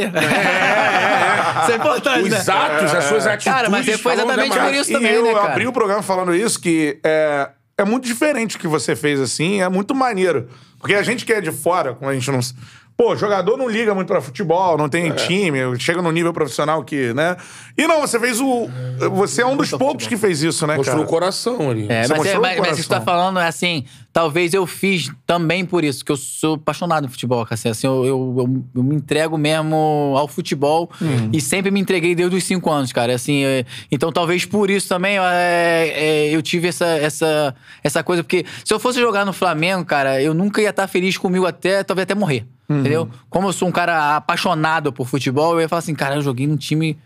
Isso 1.62 1.72
é 1.72 1.76
importante, 1.76 2.28
né? 2.28 2.38
Os 2.38 2.48
atos, 2.48 2.94
as 2.94 3.04
suas 3.04 3.26
atitudes. 3.26 3.44
Cara, 3.52 3.70
mas 3.70 3.86
foi 4.00 4.12
exatamente 4.14 4.56
né, 4.56 4.64
por 4.64 4.74
isso 4.74 4.90
E 4.90 4.94
também, 4.94 5.12
eu 5.12 5.22
né, 5.24 5.32
cara? 5.32 5.52
abri 5.52 5.66
o 5.66 5.72
programa 5.72 6.02
falando 6.02 6.34
isso, 6.34 6.60
que 6.60 6.98
é, 7.04 7.48
é 7.76 7.84
muito 7.84 8.04
diferente 8.06 8.56
o 8.56 8.58
que 8.58 8.66
você 8.66 8.96
fez 8.96 9.20
assim, 9.20 9.62
é 9.62 9.68
muito 9.68 9.94
maneiro. 9.94 10.48
Porque 10.80 10.94
a 10.94 11.02
gente 11.02 11.24
que 11.24 11.32
é 11.32 11.40
de 11.40 11.52
fora, 11.52 11.94
como 11.94 12.10
a 12.10 12.14
gente 12.14 12.30
não. 12.30 12.40
Pô, 13.00 13.14
jogador 13.14 13.56
não 13.56 13.68
liga 13.68 13.94
muito 13.94 14.08
pra 14.08 14.20
futebol, 14.20 14.76
não 14.76 14.86
É. 14.86 14.88
tem 14.88 15.12
time, 15.12 15.58
chega 15.78 16.02
no 16.02 16.10
nível 16.10 16.32
profissional 16.32 16.82
que, 16.82 17.14
né? 17.14 17.36
E 17.76 17.86
não, 17.86 18.00
você 18.00 18.18
fez 18.18 18.40
o. 18.40 18.68
Você 19.12 19.40
é 19.42 19.46
um 19.46 19.56
dos 19.56 19.70
poucos 19.70 20.08
que 20.08 20.16
fez 20.16 20.42
isso, 20.42 20.66
né, 20.66 20.74
Mostrou 20.74 20.96
cara? 20.96 21.06
o 21.06 21.08
coração 21.08 21.70
ali. 21.70 21.86
É, 21.88 22.02
Você 22.02 22.08
mas, 22.08 22.10
é, 22.10 22.14
mostrou 22.16 22.38
o 22.38 22.42
mas, 22.42 22.58
mas 22.58 22.84
tu 22.84 22.88
tá 22.88 23.00
falando 23.00 23.38
é 23.38 23.46
assim, 23.46 23.84
talvez 24.12 24.52
eu 24.52 24.66
fiz 24.66 25.12
também 25.24 25.64
por 25.64 25.84
isso, 25.84 26.04
que 26.04 26.10
eu 26.10 26.16
sou 26.16 26.56
apaixonado 26.56 27.04
em 27.06 27.08
futebol, 27.08 27.46
cara. 27.46 27.54
Assim, 27.70 27.86
eu, 27.86 28.04
eu, 28.04 28.34
eu- 28.36 28.64
eu 28.74 28.82
me 28.82 28.96
entrego 28.96 29.38
mesmo 29.38 30.14
ao 30.18 30.26
futebol 30.26 30.90
Uhum. 31.00 31.30
e 31.32 31.40
sempre 31.40 31.70
me 31.70 31.78
entreguei 31.78 32.16
desde 32.16 32.34
os 32.34 32.42
cinco 32.42 32.68
anos, 32.68 32.92
cara. 32.92 33.14
Assim, 33.14 33.44
é, 33.44 33.64
então 33.92 34.10
talvez 34.10 34.44
por 34.44 34.70
isso 34.70 34.88
também 34.88 35.18
é, 35.20 35.92
é, 35.94 36.34
eu 36.34 36.42
tive 36.42 36.66
essa, 36.66 36.84
essa, 36.84 37.54
essa 37.84 38.02
coisa, 38.02 38.24
porque 38.24 38.44
se 38.64 38.74
eu 38.74 38.80
fosse 38.80 38.98
jogar 38.98 39.24
no 39.24 39.32
Flamengo, 39.32 39.84
cara, 39.84 40.20
eu 40.20 40.34
nunca 40.34 40.60
ia 40.60 40.70
estar 40.70 40.88
feliz 40.88 41.16
comigo 41.16 41.46
até, 41.46 41.84
talvez 41.84 42.02
até 42.02 42.16
morrer. 42.16 42.44
Uhum. 42.68 42.80
Entendeu? 42.80 43.08
Como 43.30 43.48
eu 43.48 43.52
sou 43.52 43.68
um 43.68 43.72
cara 43.72 44.16
apaixonado 44.16 44.92
por 44.92 45.06
futebol, 45.06 45.54
eu 45.54 45.60
ia 45.62 45.68
falar 45.68 45.78
assim, 45.78 45.94
cara, 45.94 46.16
eu 46.16 46.22
joguei 46.22 46.46
num 46.46 46.56
time 46.56 46.98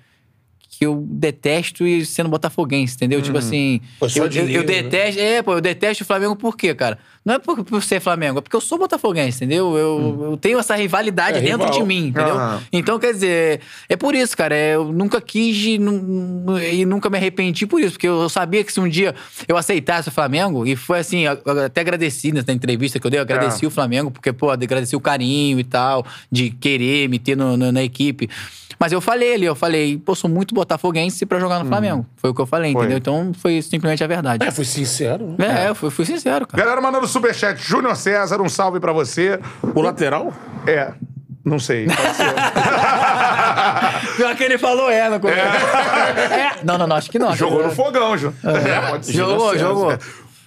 que 0.75 0.87
eu 0.87 1.05
detesto 1.07 1.87
e 1.87 2.05
sendo 2.07 2.31
botafoguense, 2.31 2.95
entendeu? 2.95 3.21
Tipo 3.21 3.37
assim, 3.37 3.79
Pô, 4.01 4.07
eu, 4.17 4.25
eu- 4.27 4.47
né? 4.47 4.63
detesto, 4.65 5.21
é, 5.21 5.43
pô, 5.43 5.53
eu 5.53 5.61
detesto 5.61 6.03
o 6.03 6.07
Flamengo 6.07 6.35
por 6.35 6.57
quê, 6.57 6.75
cara? 6.75 6.99
Não 7.23 7.35
é 7.35 7.39
por, 7.39 7.63
por 7.63 7.83
ser 7.83 8.01
Flamengo, 8.01 8.39
é 8.39 8.41
porque 8.41 8.57
eu 8.57 8.61
sou 8.61 8.79
botafoguense, 8.79 9.37
entendeu? 9.45 9.77
Eu, 9.77 10.29
eu 10.31 10.37
tenho 10.39 10.59
essa 10.59 10.75
rivalidade 10.75 11.39
É, 11.39 11.41
dentro 11.43 11.67
rival. 11.67 11.79
de 11.79 11.83
mim, 11.87 12.07
entendeu? 12.07 12.37
Aham. 12.37 12.63
Então, 12.73 12.99
quer 12.99 13.13
dizer, 13.13 13.61
é 13.87 13.97
por 13.97 14.15
isso, 14.15 14.35
cara, 14.35 14.57
é, 14.57 14.75
eu 14.75 14.91
nunca 14.93 15.21
quis 15.21 15.57
e, 15.63 15.79
nu- 15.79 16.57
nunca 16.87 17.11
me 17.11 17.19
arrependi 17.19 17.67
por 17.67 17.79
isso, 17.79 17.93
porque 17.93 18.09
eu 18.09 18.29
sabia 18.31 18.65
que 18.65 18.73
se 18.73 18.81
um 18.81 18.89
dia 18.89 19.15
eu 19.47 19.59
aceitasse 19.59 20.09
o 20.09 20.13
Flamengo, 20.13 20.67
e 20.67 20.75
foi 20.75 21.01
assim, 21.01 21.27
até 21.27 21.83
agradeci 21.83 22.33
nessa 22.33 22.51
entrevista 22.51 22.99
que 22.99 23.07
eu 23.07 23.11
dei, 23.11 23.21
eu 23.21 23.23
agradeci 23.23 23.65
É. 23.65 23.69
o 23.69 23.71
Flamengo, 23.71 24.11
porque, 24.11 24.33
pô, 24.33 24.51
agradeci 24.51 24.97
o 24.97 25.01
carinho 25.01 25.61
e 25.61 25.65
tal, 25.65 26.05
de 26.31 26.49
querer 26.51 27.09
me 27.11 27.19
ter 27.19 27.37
no- 27.37 27.57
no- 27.59 27.71
na 27.71 27.83
equipe. 27.85 28.29
Mas 28.81 28.91
eu 28.91 29.01
falei 29.01 29.35
ali, 29.35 29.45
eu 29.45 29.55
falei, 29.55 29.97
pô, 29.97 30.13
sou 30.13 30.29
muito 30.29 30.53
botafoguense 30.63 31.27
pra 31.27 31.39
jogar 31.39 31.59
no 31.59 31.67
Flamengo. 31.67 32.07
Foi 32.17 32.31
o 32.31 32.35
que 32.35 32.41
eu 32.41 32.47
falei, 32.47 32.73
Foi. 32.73 32.83
entendeu? 32.83 32.99
Então 32.99 33.33
foi 33.39 33.61
simplesmente 33.63 34.03
a 34.03 34.07
verdade. 34.07 34.47
É, 34.47 34.51
foi 34.51 34.65
sincero. 34.65 35.35
né? 35.39 35.65
É, 35.67 35.69
eu 35.69 35.75
fui, 35.75 35.91
fui 35.91 36.05
sincero, 36.05 36.47
cara. 36.47 36.63
Galera 36.63 36.81
mandando 36.81 37.07
superchat. 37.07 37.61
Júnior 37.63 37.97
César, 37.97 38.41
um 38.41 38.49
salve 38.49 38.81
pra 38.81 38.93
você. 38.93 39.39
O 39.75 39.81
lateral? 39.83 40.33
É. 40.67 40.93
Não 41.45 41.59
sei. 41.59 41.87
Pode 41.87 42.01
ser. 42.15 42.25
Pior 44.17 44.37
que 44.37 44.45
ele 44.45 44.59
falou 44.59 44.89
é 44.91 45.09
no 45.09 45.19
começo. 45.19 45.41
É. 45.43 46.65
Não, 46.65 46.79
não, 46.79 46.87
não, 46.87 46.97
acho 46.97 47.11
que 47.11 47.19
não. 47.19 47.35
Jogou 47.35 47.65
no 47.65 47.71
fogão, 47.71 48.17
Ju. 48.17 48.33
É, 48.45 48.91
pode 48.91 49.07
ser. 49.07 49.13
Jogou, 49.13 49.59
Júnior 49.59 49.59
jogou. 49.59 49.99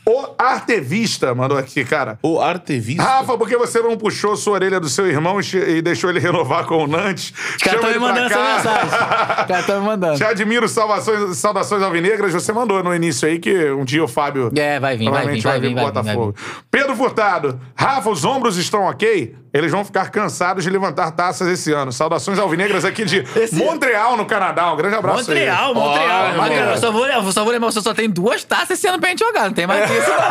O 0.07 0.36
Artevista 0.38 1.34
mandou 1.34 1.57
aqui, 1.57 1.84
cara. 1.84 2.19
O 2.22 2.40
Artevista. 2.40 3.02
Rafa, 3.02 3.38
por 3.38 3.48
que 3.48 3.57
você 3.57 3.82
não 3.82 3.98
puxou 3.98 4.36
sua 4.38 4.53
orelha 4.53 4.80
do 4.80 4.88
seu 4.88 5.07
irmão 5.07 5.40
e 5.41 5.56
e 5.77 5.82
deixou 5.82 6.10
ele 6.10 6.19
renovar 6.19 6.65
com 6.65 6.84
o 6.84 6.88
Nantes? 6.88 7.34
Os 7.56 7.57
caras 7.57 7.80
estão 7.80 7.91
me 7.91 7.99
mandando 7.99 8.26
essa 8.27 8.56
mensagem. 8.56 8.86
Os 8.86 9.45
caras 9.45 9.60
estão 9.61 9.80
me 9.80 9.86
mandando. 9.88 10.18
Te 10.18 10.23
admiro, 10.23 10.69
salvações, 10.69 11.38
saudações 11.38 11.82
alvinegras. 11.82 12.34
Você 12.34 12.53
mandou 12.53 12.84
no 12.84 12.94
início 12.94 13.27
aí 13.27 13.40
que 13.40 13.72
um 13.72 13.84
dia 13.84 14.03
o 14.03 14.07
Fábio. 14.07 14.52
É, 14.56 14.80
vai 14.80 14.95
vir, 14.95 15.06
vai 15.06 15.14
provavelmente 15.14 15.41
vir, 15.41 15.48
vai 15.48 15.60
vir, 15.60 15.73
pro 15.73 15.84
vai 15.84 15.91
vir, 15.91 16.03
vai 16.03 16.15
Botafogo. 16.15 16.36
Pedro 16.69 16.95
Furtado. 16.95 17.60
Rafa, 17.76 18.10
os 18.10 18.23
ombros 18.23 18.57
estão 18.57 18.84
ok? 18.84 19.36
Eles 19.57 19.72
vão 19.72 19.86
ficar 19.86 20.10
cansados 20.10 20.65
de 20.65 20.69
levantar 20.69 21.11
taças 21.11 21.48
esse 21.48 21.72
ano. 21.72 21.90
Saudações 21.94 22.38
alvinegras 22.38 22.84
aqui 22.84 23.06
de 23.06 23.19
Esse- 23.40 23.56
Montreal, 23.56 24.18
no 24.18 24.26
Canadá. 24.26 24.73
Um 24.73 24.76
grande 24.76 24.95
abraço 24.95 25.32
aí. 25.32 25.38
Montreal, 25.38 25.73
Montreal. 25.73 26.72
Eu 26.72 26.77
só 26.77 26.91
vou, 26.91 27.07
eu 27.07 27.32
só 27.32 27.44
vou 27.45 27.53
lembrar, 27.53 27.72
você 27.72 27.80
só 27.82 27.94
tem 27.94 28.10
duas 28.10 28.44
taças 28.44 28.72
esse 28.72 28.86
ano 28.86 28.99
pra 28.99 29.07
gente 29.11 29.19
jogar, 29.19 29.45
não 29.45 29.53
tem 29.53 29.65
mais 29.65 29.86
que 29.90 29.98
isso, 29.98 30.10
não. 30.10 30.26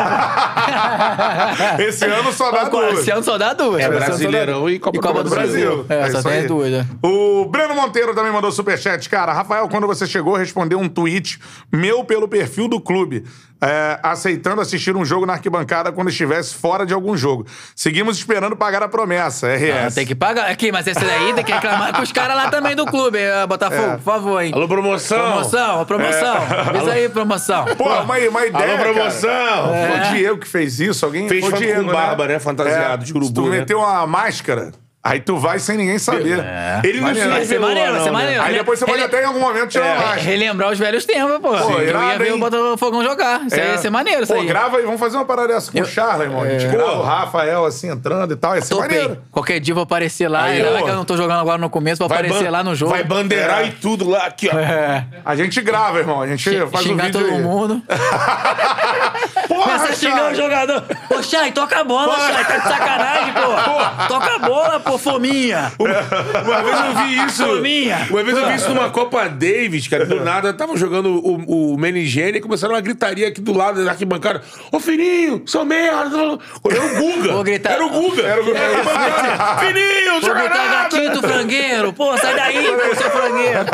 Esse 1.87 2.05
ano 2.05 2.31
só 2.31 2.51
dá 2.51 2.65
duas. 2.65 2.99
Esse 2.99 3.11
ano 3.11 3.23
só 3.23 3.37
dá 3.37 3.53
duas. 3.53 3.81
É 3.81 3.85
só 3.87 3.91
dá 3.93 3.99
Brasileirão 4.05 4.69
e 4.69 4.77
Copa 4.77 4.97
E 4.97 5.01
Copa 5.01 5.23
do 5.23 5.29
do 5.29 5.35
Brasil. 5.35 5.85
É, 5.89 6.11
só 6.11 6.19
isso 6.19 6.29
tem 6.29 6.47
duas, 6.47 6.71
né? 6.71 6.85
O 7.03 7.45
Breno 7.45 7.73
Monteiro 7.75 8.13
também 8.13 8.31
mandou 8.31 8.51
superchat. 8.51 9.09
Cara, 9.09 9.33
Rafael, 9.33 9.67
quando 9.67 9.87
você 9.87 10.05
chegou, 10.05 10.35
respondeu 10.35 10.79
um 10.79 10.87
tweet 10.87 11.39
meu 11.71 12.03
pelo 12.03 12.27
perfil 12.27 12.67
do 12.67 12.79
clube. 12.79 13.23
É, 13.61 13.99
aceitando 14.03 14.61
assistir 14.61 14.95
um 14.95 15.05
jogo 15.05 15.25
na 15.25 15.33
arquibancada 15.33 15.91
quando 15.91 16.09
estivesse 16.09 16.55
fora 16.55 16.85
de 16.85 16.93
algum 16.93 17.15
jogo. 17.15 17.45
Seguimos 17.75 18.17
esperando 18.17 18.55
pagar 18.55 18.83
a 18.83 18.87
promessa, 18.87 19.47
RS. 19.55 19.87
Ah, 19.87 19.91
tem 19.93 20.05
que 20.05 20.15
pagar. 20.15 20.49
Aqui, 20.49 20.71
mas 20.71 20.85
esse 20.87 21.03
daí 21.03 21.33
tem 21.33 21.43
que 21.43 21.51
reclamar 21.51 21.93
com 21.93 22.01
os 22.01 22.11
caras 22.11 22.35
lá 22.35 22.49
também 22.49 22.75
do 22.75 22.85
clube, 22.85 23.19
Botafogo, 23.47 23.93
por 23.93 24.03
favor, 24.03 24.41
hein? 24.41 24.51
Alô, 24.53 24.67
promoção. 24.67 25.17
Promoção, 25.19 25.85
promoção. 25.85 26.35
Avisa 26.69 26.91
aí, 26.91 27.09
promoção. 27.09 27.65
Pô, 27.77 27.85
uma, 27.85 28.17
uma 28.17 28.45
ideia, 28.45 28.73
Alô, 28.73 28.93
promoção. 28.93 29.29
cara. 29.29 29.87
Foi 29.87 29.99
o 29.99 30.13
Diego 30.13 30.37
que 30.39 30.47
fez 30.47 30.79
isso, 30.79 31.05
alguém... 31.05 31.27
Fez 31.27 31.41
foi 31.41 31.49
o 31.49 31.53
com 31.53 31.59
Diego, 31.59 31.91
barba, 31.91 32.27
né? 32.27 32.39
Fantasiado 32.39 33.03
de 33.03 33.07
Se 33.07 33.13
tu 33.13 33.17
urubu, 33.19 33.49
né? 33.49 33.59
meteu 33.59 33.79
uma 33.79 34.05
máscara, 34.05 34.71
aí 35.05 35.19
tu 35.21 35.37
vai 35.37 35.59
sem 35.59 35.77
ninguém 35.77 35.97
saber. 35.99 36.43
Ele 36.83 36.99
não 36.99 37.13
se 37.13 37.13
Maneiro. 37.13 37.29
Vai 37.29 37.39
ser 37.45 37.47
revelou, 37.53 37.67
maneiro, 37.69 37.91
vai 37.93 38.01
ser 38.01 38.05
não, 38.11 38.13
maneiro. 38.13 38.41
Aí 38.41 38.53
depois 38.55 38.79
você 38.79 38.85
pode 38.85 38.97
Rele- 38.97 39.13
até 39.13 39.23
em 39.23 39.25
algum 39.27 39.39
momento 39.39 39.67
tirar 39.69 39.85
É, 39.85 39.95
máscara. 39.95 40.21
relembrar 40.21 40.71
os 40.71 40.79
velhos 40.79 41.05
tempos, 41.05 41.37
pô. 41.39 41.49
Pô, 41.55 41.71
eu 41.79 41.87
irado, 41.87 42.05
ia 42.11 42.17
ver 42.17 42.27
hein? 42.27 42.33
o 42.33 42.39
Botafogão 42.39 43.03
jogar. 43.03 43.45
Isso 43.45 43.55
aí 43.55 43.61
É. 43.61 43.71
ia 43.73 43.77
ser 43.77 43.89
maneiro, 43.89 44.23
isso 44.23 44.33
Pô, 44.33 44.39
aí. 44.39 44.45
grava 44.47 44.77
aí, 44.77 44.83
vamos 44.83 44.99
fazer 44.99 45.15
uma 45.17 45.25
parada 45.25 45.47
dessa 45.49 45.71
com 45.71 45.79
o 45.79 45.85
Charla, 45.85 46.23
irmão. 46.25 46.41
A 46.41 46.49
gente 46.49 46.67
grava 46.67 46.97
o 46.97 47.03
Rafael 47.03 47.65
assim 47.65 47.89
entrando 47.89 48.33
e 48.33 48.35
tal, 48.35 48.55
ia 48.55 48.61
ser 48.61 48.75
Topei. 48.75 48.87
maneiro. 48.97 49.21
Qualquer 49.31 49.59
dia 49.59 49.71
eu 49.71 49.75
vou 49.75 49.83
aparecer 49.83 50.27
lá. 50.27 50.43
Aí, 50.45 50.61
mais 50.63 50.75
ó. 50.81 50.85
que 50.85 50.89
eu 50.89 50.95
não 50.95 51.05
tô 51.05 51.15
jogando 51.15 51.39
agora 51.39 51.57
no 51.59 51.69
começo, 51.69 51.99
vou 51.99 52.07
aparecer 52.11 52.43
ban- 52.45 52.49
lá 52.49 52.63
no 52.63 52.73
jogo. 52.75 52.91
Vai 52.91 53.03
bandeirar 53.03 53.61
É. 53.61 53.67
e 53.67 53.71
tudo 53.71 54.09
lá, 54.09 54.25
aqui, 54.25 54.49
ó. 54.51 54.57
É. 54.57 55.05
A 55.23 55.35
gente 55.35 55.61
grava, 55.61 55.99
irmão. 55.99 56.21
A 56.21 56.27
gente 56.27 56.49
faz 56.67 56.85
um 56.85 56.89
Xingar 56.89 57.05
vídeo 57.05 57.21
todo 57.21 57.33
aí. 57.35 57.41
mundo. 57.41 57.81
Porra, 59.47 59.63
Começa 59.63 59.85
a 59.91 59.95
xingar 59.95 60.31
o 60.31 60.35
jogador. 60.35 60.83
Ô, 61.09 61.21
Chay, 61.23 61.51
toca 61.51 61.79
a 61.79 61.83
bola, 61.83 62.15
Chay. 62.17 62.45
Tá 62.45 62.57
de 62.57 62.63
sacanagem, 62.67 63.33
pô. 63.33 64.07
Toca 64.07 64.35
a 64.35 64.39
bola, 64.39 64.79
pô, 64.79 64.94
fominha. 64.97 65.71
Uma 65.79 66.61
vez 66.63 66.79
eu 66.79 66.95
vi 67.05 67.25
isso. 67.25 67.45
Fominha. 67.45 68.07
Uma 68.09 68.23
vez 68.23 68.37
eu 68.37 68.47
vi 68.47 68.55
isso 68.55 68.69
numa 68.69 68.89
Copa 68.95 69.27
Davis, 69.27 69.87
cara. 69.87 70.05
Do 70.05 70.23
nada, 70.23 70.53
tava 70.53 70.75
jogando 70.77 71.09
o, 71.25 71.73
o 71.73 71.77
Menigene 71.77 72.37
e 72.37 72.41
começaram 72.41 72.73
uma 72.73 72.81
gritaria 72.81 73.27
aqui 73.27 73.41
do 73.41 73.53
lado 73.53 73.83
da 73.83 73.91
arquibancada. 73.91 74.41
Ô, 74.71 74.79
Fininho, 74.79 75.43
seu 75.45 75.65
merda. 75.65 76.17
Era 76.17 76.83
o 76.85 76.95
Guga. 76.95 77.43
Gritar. 77.43 77.71
Era 77.73 77.85
o 77.85 77.89
Guga. 77.89 78.21
Era 78.23 78.41
o 78.41 78.45
Guga. 78.45 78.59
Arquibancada. 78.59 79.59
Fininho, 79.65 80.11
Vou 80.13 80.21
joga 80.21 80.39
gritar 80.41 80.65
nada. 80.65 80.83
gatito 80.83 81.21
frangueiro. 81.21 81.93
Pô, 81.93 82.17
sai 82.17 82.35
daí, 82.35 82.63
pô, 82.63 82.95
seu 82.95 83.09
frangueiro. 83.11 83.65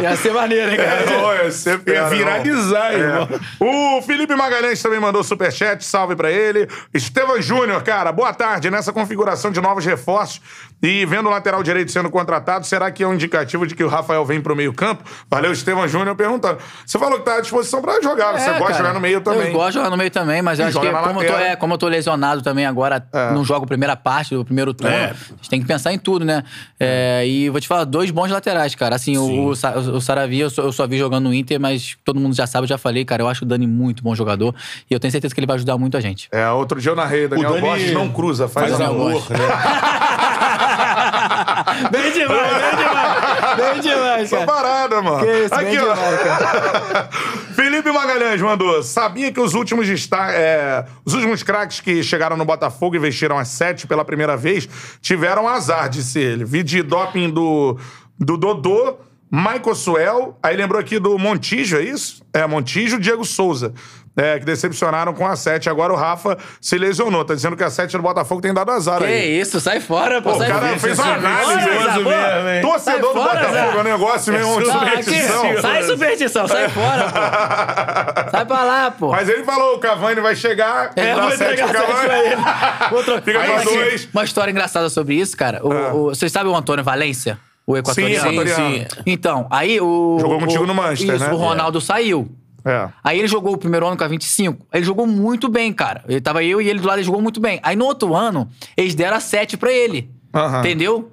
Ia 0.00 0.16
ser 0.16 0.32
maneiro, 0.32 0.70
hein, 0.72 0.76
cara. 0.76 1.02
Pô, 1.04 1.32
ia 1.34 1.50
ser 1.50 1.80
Ia 1.86 2.08
viralizar, 2.08 2.92
irmão. 2.94 3.28
irmão. 3.60 3.98
O 3.98 4.02
Felipe 4.02 4.34
Magalhães 4.34 4.82
também 4.82 5.00
mandou 5.00 5.22
superchat, 5.24 5.84
salve 5.84 6.14
pra 6.16 6.30
ele. 6.30 6.68
Estevan 6.92 7.40
Júnior, 7.40 7.82
cara, 7.82 8.12
boa 8.12 8.32
tarde. 8.32 8.70
Nessa 8.70 8.92
configuração 8.92 9.35
de 9.52 9.60
novos 9.60 9.84
reforços 9.84 10.40
e 10.82 11.06
vendo 11.06 11.26
o 11.26 11.30
lateral 11.30 11.62
direito 11.62 11.90
sendo 11.90 12.10
contratado, 12.10 12.66
será 12.66 12.90
que 12.90 13.02
é 13.02 13.08
um 13.08 13.14
indicativo 13.14 13.66
de 13.66 13.74
que 13.74 13.82
o 13.82 13.88
Rafael 13.88 14.24
vem 14.24 14.40
pro 14.40 14.54
meio 14.54 14.72
campo? 14.72 15.02
Valeu, 15.30 15.52
Estevan 15.52 15.88
Júnior 15.88 16.14
perguntando. 16.16 16.58
Você 16.84 16.98
falou 16.98 17.18
que 17.18 17.24
tá 17.24 17.36
à 17.36 17.40
disposição 17.40 17.80
pra 17.80 18.00
jogar, 18.02 18.38
você 18.38 18.50
É, 18.50 18.58
gosta 18.58 18.72
de 18.72 18.78
jogar 18.78 18.92
no 18.94 19.00
meio 19.00 19.20
também. 19.20 19.46
Eu 19.48 19.52
gosto 19.52 19.68
de 19.68 19.74
jogar 19.74 19.90
no 19.90 19.96
meio 19.96 20.10
também, 20.10 20.42
mas 20.42 20.60
acho 20.60 20.78
que 20.80 20.90
como 20.90 21.22
eu, 21.22 21.32
tô, 21.32 21.38
é, 21.38 21.56
como 21.56 21.74
eu 21.74 21.78
tô 21.78 21.88
lesionado 21.88 22.42
também 22.42 22.66
agora, 22.66 23.06
É. 23.12 23.32
não 23.32 23.44
jogo 23.44 23.64
a 23.64 23.68
primeira 23.68 23.96
parte 23.96 24.34
do 24.34 24.44
primeiro 24.44 24.74
turno, 24.74 24.92
É. 24.92 25.06
a 25.10 25.14
gente 25.36 25.48
tem 25.50 25.60
que 25.60 25.66
pensar 25.66 25.92
em 25.92 25.98
tudo, 25.98 26.24
né? 26.24 26.42
É, 26.78 27.26
e 27.26 27.48
vou 27.48 27.60
te 27.60 27.66
falar, 27.68 27.84
dois 27.84 28.10
bons 28.10 28.30
laterais, 28.30 28.74
cara. 28.74 28.94
Assim, 28.96 29.16
o, 29.16 29.48
o, 29.48 29.50
o 29.50 30.00
Saravi 30.00 30.40
eu 30.40 30.50
só, 30.50 30.62
eu 30.62 30.72
só 30.72 30.86
vi 30.86 30.98
jogando 30.98 31.24
no 31.24 31.34
Inter, 31.34 31.58
mas 31.58 31.96
todo 32.04 32.20
mundo 32.20 32.34
já 32.34 32.46
sabe, 32.46 32.64
eu 32.64 32.68
já 32.68 32.78
falei, 32.78 33.04
cara, 33.04 33.22
eu 33.22 33.28
acho 33.28 33.44
o 33.44 33.48
Dani 33.48 33.66
muito 33.66 34.02
bom 34.02 34.14
jogador 34.14 34.54
e 34.90 34.94
eu 34.94 35.00
tenho 35.00 35.10
certeza 35.10 35.34
que 35.34 35.40
ele 35.40 35.46
vai 35.46 35.56
ajudar 35.56 35.76
muito 35.78 35.96
a 35.96 36.00
gente. 36.00 36.28
É, 36.30 36.48
outro 36.50 36.80
dia 36.80 36.92
eu 36.92 36.96
narrei, 36.96 37.26
Daniel 37.28 37.50
Dani 37.50 37.60
Borges 37.62 37.92
não 37.92 38.08
cruza, 38.10 38.46
faz, 38.48 38.70
Faz 38.70 38.80
amor. 38.80 39.10
amor, 39.12 39.25
né? 39.32 39.38
bem 41.90 42.12
demais, 42.12 42.52
bem 42.52 42.76
demais, 42.76 43.56
bem 43.56 43.80
demais, 43.80 44.32
Essa 44.32 44.46
parada, 44.46 45.02
mano. 45.02 45.24
Que 45.24 45.44
isso, 45.44 45.54
Aqui, 45.54 45.78
ó. 45.78 45.94
demais, 45.94 46.20
cara. 46.22 47.08
Felipe 47.54 47.90
Magalhães 47.90 48.40
mandou. 48.40 48.82
Sabia 48.82 49.32
que 49.32 49.40
os 49.40 49.54
últimos 49.54 49.86
desta- 49.88 50.30
é, 50.32 50.84
os 51.04 51.14
últimos 51.14 51.42
craques 51.42 51.80
que 51.80 52.02
chegaram 52.02 52.36
no 52.36 52.44
Botafogo 52.44 52.96
e 52.96 52.98
vestiram 52.98 53.38
as 53.38 53.48
sete 53.48 53.86
pela 53.86 54.04
primeira 54.04 54.36
vez 54.36 54.68
tiveram 55.00 55.48
azar, 55.48 55.88
disse 55.88 56.18
ele. 56.18 56.44
Vi 56.44 56.62
de 56.62 56.82
doping 56.82 57.30
do, 57.30 57.78
do 58.18 58.36
Dodô, 58.36 58.96
Michael 59.30 59.74
Suel, 59.74 60.38
aí 60.42 60.56
lembrou 60.56 60.80
aqui 60.80 60.98
do 60.98 61.18
Montijo, 61.18 61.76
é 61.78 61.82
isso? 61.82 62.22
É, 62.32 62.46
Montijo, 62.46 62.98
Diego 63.00 63.24
Souza. 63.24 63.72
É, 64.16 64.38
que 64.38 64.46
decepcionaram 64.46 65.12
com 65.12 65.26
a 65.26 65.36
7. 65.36 65.68
Agora 65.68 65.92
o 65.92 65.96
Rafa 65.96 66.38
se 66.58 66.78
lesionou. 66.78 67.22
Tá 67.22 67.34
dizendo 67.34 67.54
que 67.54 67.62
a 67.62 67.68
7 67.68 67.96
do 67.98 68.02
Botafogo 68.02 68.40
tem 68.40 68.54
dado 68.54 68.70
azar 68.70 68.98
Que 69.00 69.04
aí. 69.04 69.38
isso, 69.40 69.60
sai 69.60 69.78
fora, 69.78 70.22
pô, 70.22 70.30
Pô, 70.30 70.36
o 70.36 70.38
sai 70.38 70.48
cara 70.48 70.66
fora. 70.68 70.78
fez 70.78 70.98
uma 70.98 71.12
análise 71.14 71.66
mesmo, 71.68 72.08
hein? 72.48 72.62
Torcedor 72.62 73.12
do 73.14 73.20
fora, 73.20 73.40
Botafogo 73.46 73.76
é 73.76 73.80
um 73.80 73.84
negócio 73.84 74.32
meio 74.32 74.46
uma 74.48 74.60
Não, 74.60 74.80
aqui, 74.80 75.02
superstição. 75.02 75.60
sai 75.60 75.82
superstição, 75.82 76.48
sai 76.48 76.68
fora, 76.70 77.04
pô. 77.10 78.30
Sai 78.30 78.44
pra 78.46 78.64
lá, 78.64 78.90
pô. 78.90 79.10
Mas 79.10 79.28
ele 79.28 79.44
falou, 79.44 79.74
o 79.76 79.78
Cavani 79.78 80.20
vai 80.20 80.34
chegar, 80.34 80.92
É, 80.96 81.14
vou 81.14 81.30
sete 81.32 81.42
entregar 81.62 81.68
pro 81.68 81.78
sete 81.78 82.06
Cavani. 82.08 82.90
Vou. 82.90 83.02
Fica 83.22 83.40
pra 83.40 83.56
aqui, 83.56 83.64
dois. 83.64 84.08
Uma 84.14 84.24
história 84.24 84.50
engraçada 84.50 84.88
sobre 84.88 85.14
isso, 85.14 85.36
cara. 85.36 85.60
O, 85.62 85.72
Ah. 85.72 85.92
o- 85.94 86.04
vocês 86.08 86.32
sabem 86.32 86.50
o 86.50 86.56
Antônio 86.56 86.82
Valência? 86.82 87.38
O 87.66 87.76
equatoriano? 87.76 88.30
Sim, 88.30 88.34
equatoriano. 88.40 88.86
Então, 89.04 89.46
aí 89.50 89.80
o... 89.80 90.16
Jogou 90.20 90.36
o- 90.36 90.40
contigo 90.40 90.64
no 90.66 90.74
Manchester, 90.74 91.16
isso, 91.16 91.24
né? 91.26 91.32
o 91.32 91.36
Ronaldo 91.36 91.80
saiu. 91.80 92.28
É. 92.66 92.88
Aí 93.04 93.18
ele 93.18 93.28
jogou 93.28 93.54
o 93.54 93.56
primeiro 93.56 93.86
ano 93.86 93.96
com 93.96 94.02
a 94.02 94.08
25. 94.08 94.66
Ele 94.72 94.84
jogou 94.84 95.06
muito 95.06 95.48
bem, 95.48 95.72
cara. 95.72 96.02
Ele 96.08 96.20
tava 96.20 96.42
eu 96.42 96.60
e 96.60 96.68
ele 96.68 96.80
do 96.80 96.86
lado, 96.86 96.98
ele 96.98 97.06
jogou 97.06 97.22
muito 97.22 97.40
bem. 97.40 97.60
Aí 97.62 97.76
no 97.76 97.84
outro 97.84 98.14
ano, 98.14 98.50
eles 98.76 98.94
deram 98.94 99.16
a 99.16 99.20
7 99.20 99.56
pra 99.56 99.72
ele. 99.72 100.10
Aham. 100.34 100.58
Entendeu? 100.58 101.12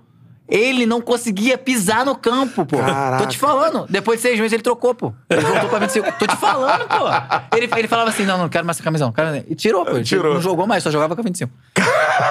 Ele 0.56 0.86
não 0.86 1.02
conseguia 1.02 1.58
pisar 1.58 2.06
no 2.06 2.16
campo, 2.16 2.64
pô. 2.64 2.78
Caraca. 2.78 3.24
Tô 3.24 3.30
te 3.30 3.40
falando. 3.40 3.88
Depois 3.90 4.20
de 4.20 4.22
seis 4.22 4.38
meses 4.40 4.54
ele 4.54 4.62
trocou, 4.62 4.94
pô. 4.94 5.12
Ele 5.28 5.42
voltou 5.42 5.68
pra 5.68 5.80
25. 5.80 6.12
Tô 6.20 6.28
te 6.28 6.36
falando, 6.36 6.88
pô. 6.88 7.58
Ele, 7.58 7.68
ele 7.76 7.88
falava 7.88 8.12
assim: 8.12 8.24
não, 8.24 8.38
não 8.38 8.48
quero 8.48 8.64
mais 8.64 8.78
essa 8.78 8.84
camisão. 8.84 9.12
Quero... 9.12 9.30
mais. 9.32 9.44
E 9.50 9.56
tirou, 9.56 9.84
pô. 9.84 10.00
Tirou. 10.04 10.36
Não 10.36 10.42
jogou 10.42 10.68
mais, 10.68 10.84
só 10.84 10.92
jogava 10.92 11.16
com 11.16 11.22
a 11.22 11.24
25. 11.24 11.52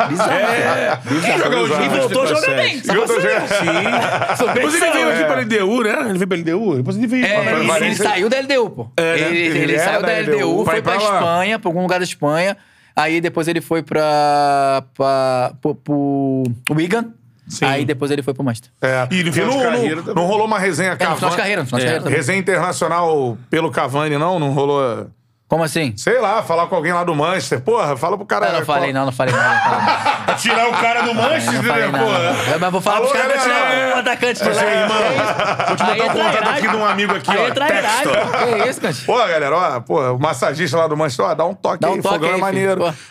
Bizarro. 0.08 0.30
É, 0.30 1.00
jogar 1.36 1.58
o 1.58 1.62
bizarro. 1.64 1.84
E 1.84 1.88
voltou 1.88 2.22
17. 2.26 2.54
bem. 2.54 2.82
Só 2.84 2.92
ver. 3.18 3.40
Sim. 3.48 4.52
Depois 4.54 4.74
ele 4.74 4.90
veio 4.92 5.08
aqui 5.10 5.22
É. 5.22 5.24
pra 5.24 5.40
LDU, 5.40 5.82
né? 5.82 6.00
Ele 6.10 6.18
veio 6.18 6.28
pra 6.28 6.36
LDU. 6.38 6.76
Depois 6.76 6.96
ele 6.96 7.06
veio 7.08 7.24
É, 7.26 7.42
pra 7.42 7.58
ele, 7.58 7.86
ele 7.86 7.96
saiu 7.96 8.28
da 8.28 8.38
LDU, 8.38 8.70
pô. 8.70 8.88
É, 8.96 9.02
né? 9.02 9.20
ele, 9.30 9.38
ele 9.38 9.58
Ele 9.58 9.78
saiu 9.80 10.00
da 10.00 10.12
LDU, 10.20 10.36
LDU, 10.36 10.64
foi 10.64 10.80
pra, 10.80 10.94
pra. 10.94 11.02
Espanha, 11.02 11.58
pra 11.58 11.68
algum 11.68 11.82
lugar 11.82 11.98
da 11.98 12.04
Espanha. 12.04 12.56
Aí 12.94 13.20
depois 13.20 13.48
ele 13.48 13.60
foi 13.60 13.82
pra. 13.82 14.84
pra 14.94 15.52
pro, 15.60 15.74
pro 15.74 16.42
Wigan. 16.70 17.06
Sim. 17.48 17.64
Aí 17.64 17.84
depois 17.84 18.10
ele 18.10 18.22
foi 18.22 18.32
pro 18.32 18.44
Manchester. 18.44 18.70
É. 18.80 19.06
E 19.10 19.22
no 19.24 19.32
final 19.32 19.50
de 19.50 19.56
não, 19.56 19.62
carreira 19.62 19.96
não, 19.96 20.02
também. 20.04 20.14
não 20.22 20.30
rolou 20.30 20.46
uma 20.46 20.58
resenha 20.58 20.90
É, 20.90 20.92
no 20.92 20.98
final 20.98 21.14
de 21.14 21.20
Cavani. 21.20 21.36
carreira, 21.36 21.60
no 21.62 21.66
final 21.66 21.78
de 21.80 21.84
É. 21.84 21.88
carreira 21.88 22.04
também. 22.04 22.16
Resenha 22.18 22.38
internacional 22.38 23.38
pelo 23.50 23.70
Cavani, 23.70 24.16
não? 24.16 24.38
Não 24.38 24.52
rolou. 24.52 25.06
Como 25.52 25.64
assim? 25.64 25.92
Sei 25.98 26.18
lá, 26.18 26.42
falar 26.42 26.66
com 26.66 26.74
alguém 26.74 26.94
lá 26.94 27.04
do 27.04 27.14
Manchester. 27.14 27.60
Porra, 27.60 27.94
fala 27.94 28.16
pro 28.16 28.24
cara. 28.24 28.52
Não, 28.52 28.60
não 28.60 28.64
falei 28.64 28.90
não, 28.90 29.04
não 29.04 29.12
falei 29.12 29.34
não. 29.34 29.42
Não 29.42 29.60
falei, 29.60 30.34
Tirar 30.40 30.66
o 30.66 30.72
cara 30.72 31.02
do 31.02 31.14
Manchester, 31.14 31.62
né, 31.62 31.88
porra? 31.90 32.58
Mas 32.58 32.72
vou 32.72 32.80
falar 32.80 32.96
Alô, 32.96 33.08
pros 33.08 33.20
caras 33.20 33.34
pra 33.34 33.42
tirar 33.42 33.94
o 33.94 33.98
atacante 33.98 34.42
de 34.42 34.48
lá. 34.48 34.64
Irmão, 34.64 34.98
Vou 35.68 35.76
te 35.76 35.84
botar 35.84 36.04
o 36.04 36.10
contato 36.10 36.48
aqui 36.48 36.68
de 36.68 36.76
um 36.76 36.86
amigo 36.86 37.14
aqui, 37.14 37.30
Aí 37.30 37.36
ó, 37.36 37.48
é 37.48 37.50
trairagem. 37.50 38.12
Que 38.62 38.68
isso, 38.70 38.80
cara? 38.80 38.94
Pô, 39.04 39.18
galera, 39.18 39.54
ó, 39.54 39.80
pô, 39.80 40.00
o 40.12 40.18
massagista 40.18 40.78
lá 40.78 40.88
do 40.88 40.96
Manchester, 40.96 41.26
ó, 41.26 41.34
dá 41.34 41.44
um 41.44 41.54
toque 41.54 41.80
Dá 41.80 41.88
aí, 41.88 42.00
toque 42.00 42.14
fogão 42.14 42.30
aí, 42.30 42.36
é 42.36 42.40
maneiro. 42.40 42.82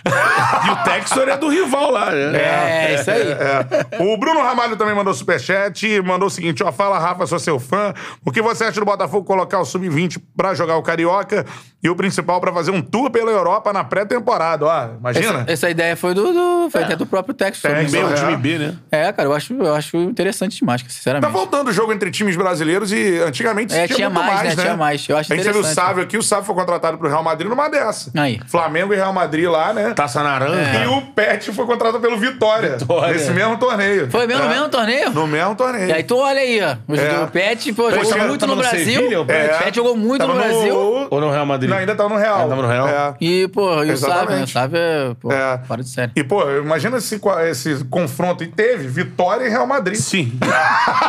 E 0.66 0.70
o 0.70 0.76
Textor 0.78 1.30
é 1.30 1.38
do 1.38 1.48
rival 1.48 1.92
lá, 1.92 2.10
né? 2.10 2.40
É, 2.40 2.96
isso 2.96 3.12
aí. 3.12 3.32
É. 3.32 4.04
O 4.04 4.18
Bruno 4.18 4.42
Ramalho 4.42 4.76
também 4.76 4.96
mandou 4.96 5.14
superchat 5.14 6.02
mandou 6.02 6.28
o 6.28 6.32
seguinte: 6.32 6.64
ó, 6.64 6.72
fala, 6.72 6.98
Rafa, 6.98 7.26
sou 7.28 7.38
seu 7.38 7.60
fã. 7.60 7.94
O 8.26 8.32
que 8.32 8.42
você 8.42 8.66
acha 8.66 8.80
do 8.80 8.86
Botafogo 8.86 9.26
colocar 9.26 9.60
o 9.60 9.66
Sub-20 9.66 10.20
pra 10.36 10.54
jogar 10.54 10.78
o 10.78 10.84
Carioca 10.84 11.46
e 11.84 11.90
o 11.90 11.96
principal 11.96 12.40
pra 12.40 12.52
fazer 12.54 12.72
um 12.72 12.82
tour 12.82 13.10
pela 13.10 13.32
Europa 13.32 13.72
na 13.74 13.84
pré-temporada? 13.84 14.66
Ó, 14.66 14.86
imagina? 15.00 15.42
Essa, 15.42 15.52
essa 15.52 15.70
ideia 15.70 15.96
foi 15.96 16.14
do, 16.14 16.32
do- 16.32 16.70
foi 16.70 16.84
até 16.84 16.96
do 16.96 17.06
próprio 17.06 17.34
Texas. 17.34 17.62
Texas, 17.62 17.92
Bem, 17.92 18.04
o 18.04 18.12
É. 18.12 18.14
time 18.16 18.38
B, 18.38 18.58
né? 18.58 18.76
É, 18.92 19.12
cara, 19.12 19.28
eu 19.28 19.34
acho, 19.34 19.54
eu 19.54 19.74
acho 19.74 19.98
interessante 19.98 20.58
demais, 20.58 20.82
Tá 20.84 20.90
sinceramente. 20.90 21.32
voltando 21.32 21.70
o 21.70 21.72
jogo 21.72 21.92
entre 21.94 22.12
times 22.12 22.36
brasileiros 22.36 22.92
e 22.92 23.20
antigamente 23.20 23.74
É, 23.74 23.86
tinha, 23.88 23.96
tinha 23.96 24.10
muito 24.10 24.26
mais, 24.26 24.36
mais, 24.44 24.50
né? 24.50 24.56
né? 24.56 24.62
Tinha 24.64 24.78
mais. 24.78 25.10
Eu 25.10 25.18
acho 25.18 25.34
A 25.34 25.36
gente 25.36 25.46
teve 25.46 25.58
o. 25.60 25.64
Sávio 25.64 26.04
aqui, 26.04 26.18
o 26.18 26.24
Sávio 26.24 26.46
foi 26.46 26.56
contratado 26.56 26.98
pro 26.98 27.08
Real 27.08 27.24
Madrid 27.24 27.50
numa 27.50 27.70
dessa. 27.70 28.12
Aí. 28.18 28.40
Flamengo 28.48 28.94
e 28.94 28.96
Real 28.98 29.14
Madrid 29.14 29.48
lá, 29.50 29.74
né? 29.74 29.94
Taça 29.94 30.22
Naranja. 30.22 30.84
E 30.84 30.88
o 30.88 31.02
Pet 31.14 31.52
foi 31.54 31.66
contratado 31.66 32.00
pelo 32.02 32.18
Vitória, 32.18 32.78
Vitória. 32.78 33.14
nesse 33.14 33.32
mesmo 33.32 33.58
torneio. 33.58 34.10
Foi 34.12 34.28
mesmo 34.28 34.44
É. 34.44 34.48
no 34.48 34.54
mesmo 34.54 34.70
torneio? 34.70 35.10
No 35.12 35.28
mesmo 35.28 35.56
torneio. 35.56 35.88
E 35.88 35.94
aí 35.94 36.04
tu 36.04 36.18
olha 36.18 36.40
aí, 36.42 36.62
ó. 36.62 36.76
O 36.88 36.96
É. 36.96 37.26
Pet, 37.28 37.72
pô, 37.74 37.90
jogou 37.92 38.28
muito 38.28 38.46
no 38.46 38.56
no 38.56 38.62
Brasil. 38.62 38.86
Sevilha, 38.86 39.22
o 39.22 39.26
Pet? 39.26 39.64
Pet 39.64 39.76
jogou 39.76 39.96
muito 39.96 40.20
Tava 40.20 40.34
no 40.34 40.40
Brasil. 40.40 40.76
Ou 41.10 41.22
no 41.22 41.30
Real 41.32 41.46
Madrid? 41.46 41.71
Não, 41.72 41.78
ainda 41.78 41.96
tá 41.96 42.08
no 42.08 42.16
Real. 42.18 42.50
Tava 42.50 42.62
no 42.62 42.68
Real. 42.68 42.88
É. 42.88 43.14
E, 43.22 43.48
pô, 43.48 43.84
e 43.84 43.92
o 43.92 43.98
Sávio, 43.98 44.16
né? 44.16 44.42
O 44.42 44.44
Exatamente. 44.44 44.52
Sávio 44.52 44.78
é, 44.78 45.14
pô, 45.20 45.32
É. 45.32 45.60
fora 45.68 45.82
de 45.84 45.90
série. 45.90 46.12
E, 46.16 46.24
pô, 46.24 46.44
imagina 46.58 46.98
esse, 46.98 47.20
esse 47.50 47.84
confronto. 47.86 48.44
E 48.44 48.48
teve 48.48 48.88
Vitória 48.88 49.46
e 49.46 49.50
Real 49.50 49.66
Madrid. 49.68 49.98
Sim. 49.98 50.34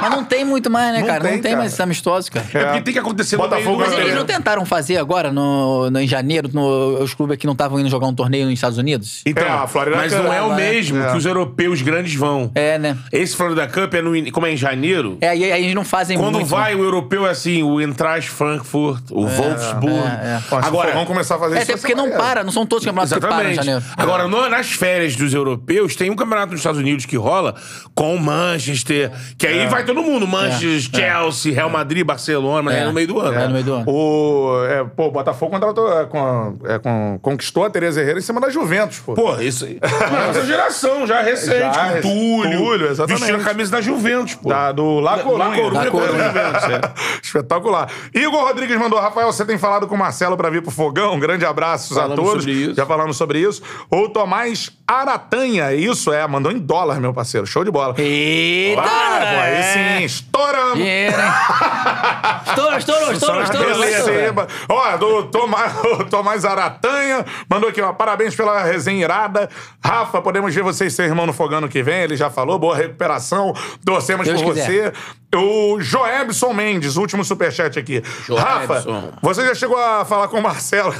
Mas 0.01 0.11
não 0.11 0.25
tem 0.25 0.45
muito 0.45 0.71
mais, 0.71 0.93
né, 0.93 1.01
Não 1.01 1.07
cara? 1.07 1.21
tem, 1.23 1.33
não 1.35 1.39
tem 1.43 1.51
cara. 1.53 1.57
mais 1.59 1.69
esses 1.73 1.81
amistosos, 1.81 2.29
cara. 2.29 2.47
É 2.53 2.65
porque 2.65 2.81
tem 2.83 2.95
que 2.95 3.01
acontecer 3.01 3.37
no 3.37 3.43
Botafogo 3.43 3.79
Mas 3.79 3.93
é 3.93 4.01
eles 4.01 4.15
não 4.15 4.25
tentaram 4.25 4.65
fazer 4.65 4.97
agora, 4.99 5.33
no, 5.33 5.91
no- 5.91 6.01
em 6.01 6.07
janeiro, 6.07 6.49
no- 6.53 7.03
os 7.03 7.15
clubes 7.15 7.35
aqui 7.35 7.47
não 7.47 7.53
estavam 7.53 7.79
indo 7.81 7.89
jogar 7.89 8.07
um 8.07 8.15
torneio 8.15 8.45
nos 8.45 8.55
Estados 8.55 8.79
Unidos? 8.79 9.23
Então, 9.27 9.45
É, 9.47 9.51
a 9.51 9.67
Florida 9.67 9.97
mas 9.97 10.13
Cup. 10.13 10.23
não 10.25 10.33
é 10.33 10.43
o 10.43 10.55
mesmo 10.55 11.03
É. 11.03 11.11
que 11.11 11.17
os 11.17 11.25
europeus 11.25 11.83
grandes 11.83 12.15
vão. 12.15 12.51
É, 12.55 12.79
né? 12.79 12.97
Esse 13.13 13.37
Florida 13.37 13.67
Cup 13.67 13.93
é 13.95 14.03
no, 14.03 14.33
como 14.33 14.47
é 14.47 14.53
em 14.53 14.57
janeiro. 14.57 15.19
É, 15.21 15.29
aí, 15.29 15.51
aí 15.53 15.63
eles 15.65 15.75
não 15.75 15.85
fazem 15.85 16.17
Quando 16.19 16.35
muito. 16.35 16.47
vai 16.49 16.75
o 16.75 16.83
europeu 16.83 17.27
é 17.27 17.31
assim, 17.31 17.63
o 17.63 17.81
Eintracht 17.81 18.31
Frankfurt, 18.31 19.03
o 19.11 19.27
Wolfsburg. 19.27 19.97
é, 19.97 20.41
é. 20.61 20.65
Agora, 20.67 20.93
vamos 20.93 21.09
começar 21.09 21.37
a 21.37 21.39
fazer 21.39 21.57
É, 21.57 21.63
isso. 21.63 21.71
até 21.73 21.73
vai 21.73 21.81
porque 21.81 21.95
não 21.95 22.11
para, 22.19 22.45
não 22.45 22.53
são 22.53 22.67
todos 22.67 22.85
os 22.85 22.91
campeonatos 22.91 23.13
que 23.15 23.21
param 23.21 23.49
em 23.49 23.53
Exatamente. 23.53 23.65
janeiro. 23.65 23.85
Agora, 23.97 24.29
no- 24.29 24.49
nas 24.49 24.73
férias 24.73 25.17
dos 25.17 25.33
europeus, 25.35 25.95
tem 25.97 26.11
um 26.11 26.17
campeonato 26.17 26.53
nos 26.53 26.61
Estados 26.61 26.81
Unidos 26.81 27.07
que 27.07 27.17
rola 27.17 27.55
com 27.95 28.15
o 28.15 28.21
Manchester, 28.21 29.11
que 29.39 29.47
É. 29.47 29.51
aí 29.63 29.67
vai 29.69 29.85
todo 29.85 30.03
mundo. 30.03 30.27
Manchester, 30.27 31.01
Chelsea, 31.01 31.53
Real 31.55 31.71
Madrid, 31.71 32.05
Barcelona, 32.05 32.63
mas 32.63 32.75
é, 32.75 32.81
É. 32.81 32.85
no 32.87 32.93
meio 32.93 33.07
do 33.09 33.21
ano. 33.21 33.39
É, 33.39 33.47
no 33.47 33.53
meio 33.53 33.65
do 33.65 33.75
ano. 33.75 33.85
O, 33.89 34.65
é, 34.67 34.85
pô, 34.85 35.07
o 35.07 35.11
Botafogo 35.11 35.53
contratou, 35.53 36.01
é, 36.01 36.07
com, 36.07 36.59
é, 36.65 36.79
com- 36.79 37.19
conquistou 37.23 37.65
a 37.65 37.71
Tereza 37.71 38.01
Herrera 38.01 38.19
em 38.19 38.23
cima 38.23 38.41
da 38.41 38.51
Juventus, 38.51 38.99
pô. 39.01 39.15
Pô, 39.15 39.37
isso 39.41 39.65
aí. 39.65 39.79
Nossa 40.27 40.45
geração, 40.47 41.07
já 41.07 41.23
recente, 41.23 41.59
Já, 41.59 41.93
com 41.95 42.01
Túlio. 42.01 42.59
Túlio, 42.59 42.87
exatamente. 42.89 43.21
Vestindo 43.21 43.41
a 43.41 43.45
camisa 43.45 43.71
da 43.73 43.81
Juventus, 43.81 44.35
pô. 44.35 44.49
Da, 44.49 44.73
do 44.73 45.01
La 45.01 45.19
Corunha. 45.19 45.45
La 45.49 45.55
Corunha, 45.57 45.81
La 45.85 45.91
Corunha. 45.91 46.25
Juventus, 46.29 46.65
é. 46.71 46.81
Espetacular. 47.23 47.89
Igor 48.15 48.43
Rodrigues 48.45 48.77
mandou, 48.79 48.99
Rafael, 48.99 49.33
você 49.33 49.45
tem 49.45 49.59
falado 49.59 49.87
com 49.87 49.95
o 49.95 49.99
Marcelo 49.99 50.37
pra 50.43 50.51
vir 50.51 50.61
pro 50.61 50.73
Fogão? 50.73 51.15
Um 51.15 51.21
grande 51.21 51.47
abraço 51.47 51.99
a 51.99 52.09
todos. 52.09 52.43
sobre 52.43 52.53
isso. 52.53 52.75
Já 52.75 52.85
falamos 52.85 53.17
sobre 53.17 53.39
isso. 53.39 53.63
O 53.89 54.09
Tomás 54.09 54.73
Aratanha, 54.87 55.73
isso 55.73 56.13
é, 56.13 56.27
mandou 56.27 56.51
em 56.51 56.59
dólar, 56.59 57.01
meu 57.01 57.15
parceiro. 57.15 57.47
Show 57.47 57.65
de 57.65 57.71
bola. 57.71 57.95
Eita! 57.97 58.83
Pô, 58.83 58.89
aí 58.89 59.55
é. 59.55 59.63
sim, 59.63 60.05
estouramos. 60.05 60.75
Dinheiro, 60.79 61.17
hein? 61.17 62.43
Estourou, 62.47 62.77
estourou, 62.77 63.13
estourou, 63.13 63.43
estourou. 63.43 64.47
Ó, 64.69 64.97
do 64.97 65.23
Tomás, 65.25 65.73
o 66.01 66.05
Tomás 66.05 66.45
Aratanha 66.45 67.25
mandou 67.49 67.71
aqui, 67.71 67.81
ó. 67.81 67.93
Parabéns 67.93 68.35
pela 68.35 68.63
resenha 68.65 69.05
irada. 69.05 69.49
Rafa, 69.83 70.21
podemos 70.21 70.53
ver 70.53 70.63
vocês 70.63 70.93
ser 70.93 71.05
irmão 71.05 71.25
no 71.25 71.33
fogão 71.33 71.59
ano 71.59 71.69
que 71.69 71.83
vem. 71.83 72.03
Ele 72.03 72.17
já 72.17 72.29
falou, 72.31 72.59
boa 72.59 72.77
recuperação. 72.77 73.55
Torcemos 73.85 74.27
Deus 74.27 74.43
por 74.43 74.55
quiser. 74.55 74.93
você. 74.93 75.22
O 75.35 75.81
Joebson 75.81 76.53
Mendes, 76.53 76.97
último 76.97 77.25
superchat 77.25 77.79
aqui. 77.79 78.03
Rafa, 78.29 78.81
Joebson. 78.83 79.13
você 79.23 79.47
já 79.47 79.55
chegou 79.55 79.79
a 79.79 80.05
falar 80.05 80.29
com 80.29 80.39
o 80.39 80.43
Marcelo? 80.43 80.93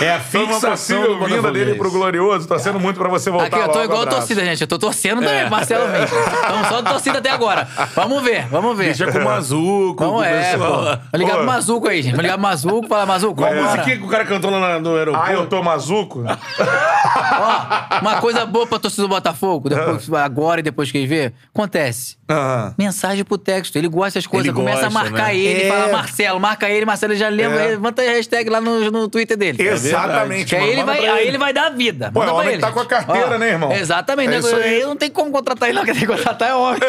É 0.00 0.12
a 0.14 0.20
Foi 0.22 0.44
uma 0.44 0.52
fixação 0.54 0.70
possível 1.02 1.18
do 1.18 1.24
vinda 1.26 1.50
dele 1.50 1.74
pro 1.74 1.90
Glorioso. 1.90 2.46
Torcendo 2.46 2.78
muito 2.78 3.00
pra 3.00 3.08
você 3.08 3.28
voltar 3.28 3.46
Aqui, 3.48 3.58
eu 3.58 3.68
tô 3.72 3.82
igual 3.82 4.02
a 4.02 4.06
torcida, 4.06 4.44
gente. 4.44 4.60
Eu 4.60 4.68
tô 4.68 4.78
torcendo 4.78 5.20
também, 5.20 5.50
Marcelo 5.50 5.88
Mendes. 5.90 6.12
Estamos 6.12 6.68
só 6.68 6.80
de 6.80 6.90
torcida 6.90 7.18
até 7.18 7.30
agora. 7.30 7.66
Vamos 7.96 8.22
ver, 8.22 8.46
vamos 8.46 8.76
ver. 8.78 8.84
Deixa 8.84 9.10
com 9.10 9.18
o 9.18 9.24
Mazuco, 9.24 9.96
Vamos, 10.04 10.24
é, 10.24 10.56
pô. 10.56 10.64
Vamos 10.64 10.98
ligar 11.14 11.30
Pô. 11.32 11.36
pro 11.38 11.46
Mazuco 11.46 11.88
aí, 11.88 12.02
gente. 12.02 12.12
Vamos 12.12 12.22
ligar 12.22 12.34
pro 12.34 12.42
Mazuco, 12.42 12.86
falar, 12.86 13.06
Mazuco, 13.06 13.34
Qual 13.34 13.50
vambora. 13.50 13.70
musiquinha 13.72 13.98
que 13.98 14.04
o 14.04 14.08
cara 14.08 14.24
cantou 14.24 14.48
lá 14.48 14.60
na- 14.60 14.78
no 14.78 14.94
aeroporto? 14.96 15.28
Ah, 15.28 15.32
eu 15.32 15.46
tô 15.48 15.60
mazuco? 15.60 16.22
Ó, 16.24 17.98
uma 18.00 18.20
coisa 18.20 18.46
boa 18.46 18.64
pra 18.64 18.78
torcida 18.78 19.02
do 19.02 19.08
Botafogo, 19.08 19.68
depois, 19.68 20.08
agora 20.14 20.60
e 20.60 20.62
depois 20.62 20.92
que 20.92 20.98
ele 20.98 21.06
vê, 21.08 21.32
acontece. 21.52 22.16
Aham. 22.30 22.74
Mensagem 22.92 23.24
pro 23.24 23.38
texto. 23.38 23.74
Ele 23.76 23.88
gosta 23.88 24.18
das 24.18 24.26
coisas, 24.26 24.48
Ele 24.48 24.54
começa 24.54 24.80
a 24.86 24.90
gosta, 24.90 25.10
marcar 25.10 25.28
né? 25.28 25.36
ele, 25.36 25.62
É. 25.62 25.68
fala 25.68 25.88
Marcelo, 25.90 26.38
marca 26.38 26.68
ele, 26.68 26.84
Marcelo 26.84 27.14
já 27.16 27.28
lembra, 27.30 27.62
É. 27.62 27.66
levanta 27.68 28.02
a 28.02 28.04
hashtag 28.04 28.50
lá 28.50 28.60
no, 28.60 28.90
no 28.90 29.08
Twitter 29.08 29.34
dele. 29.36 29.62
Exatamente. 29.62 30.44
Que 30.50 30.56
aí 30.56 30.60
mano. 30.60 30.72
ele, 30.72 30.80
Manda 30.84 30.92
vai, 31.00 31.08
aí 31.08 31.26
ele 31.28 31.38
vai 31.38 31.52
dar 31.54 31.66
a 31.66 31.70
vida. 31.70 32.10
Pô, 32.12 32.18
Manda 32.20 32.32
o 32.32 32.34
pra 32.34 32.42
homem 32.42 32.52
ele, 32.54 32.60
tá 32.60 32.66
gente. 32.68 32.74
com 32.74 32.80
a 32.80 32.86
carteira, 32.86 33.34
Ó, 33.34 33.38
né, 33.38 33.48
irmão? 33.48 33.72
Exatamente. 33.72 34.28
É 34.28 34.32
né? 34.32 34.38
isso 34.38 34.54
aí. 34.54 34.74
Ele 34.74 34.84
não 34.86 34.96
tem 34.96 35.10
como 35.10 35.30
contratar 35.32 35.68
ele, 35.70 35.78
não. 35.78 35.84
Quem 35.86 35.94
tem 35.94 36.02
que 36.02 36.06
contratar 36.08 36.50
é 36.50 36.54
homem. 36.54 36.80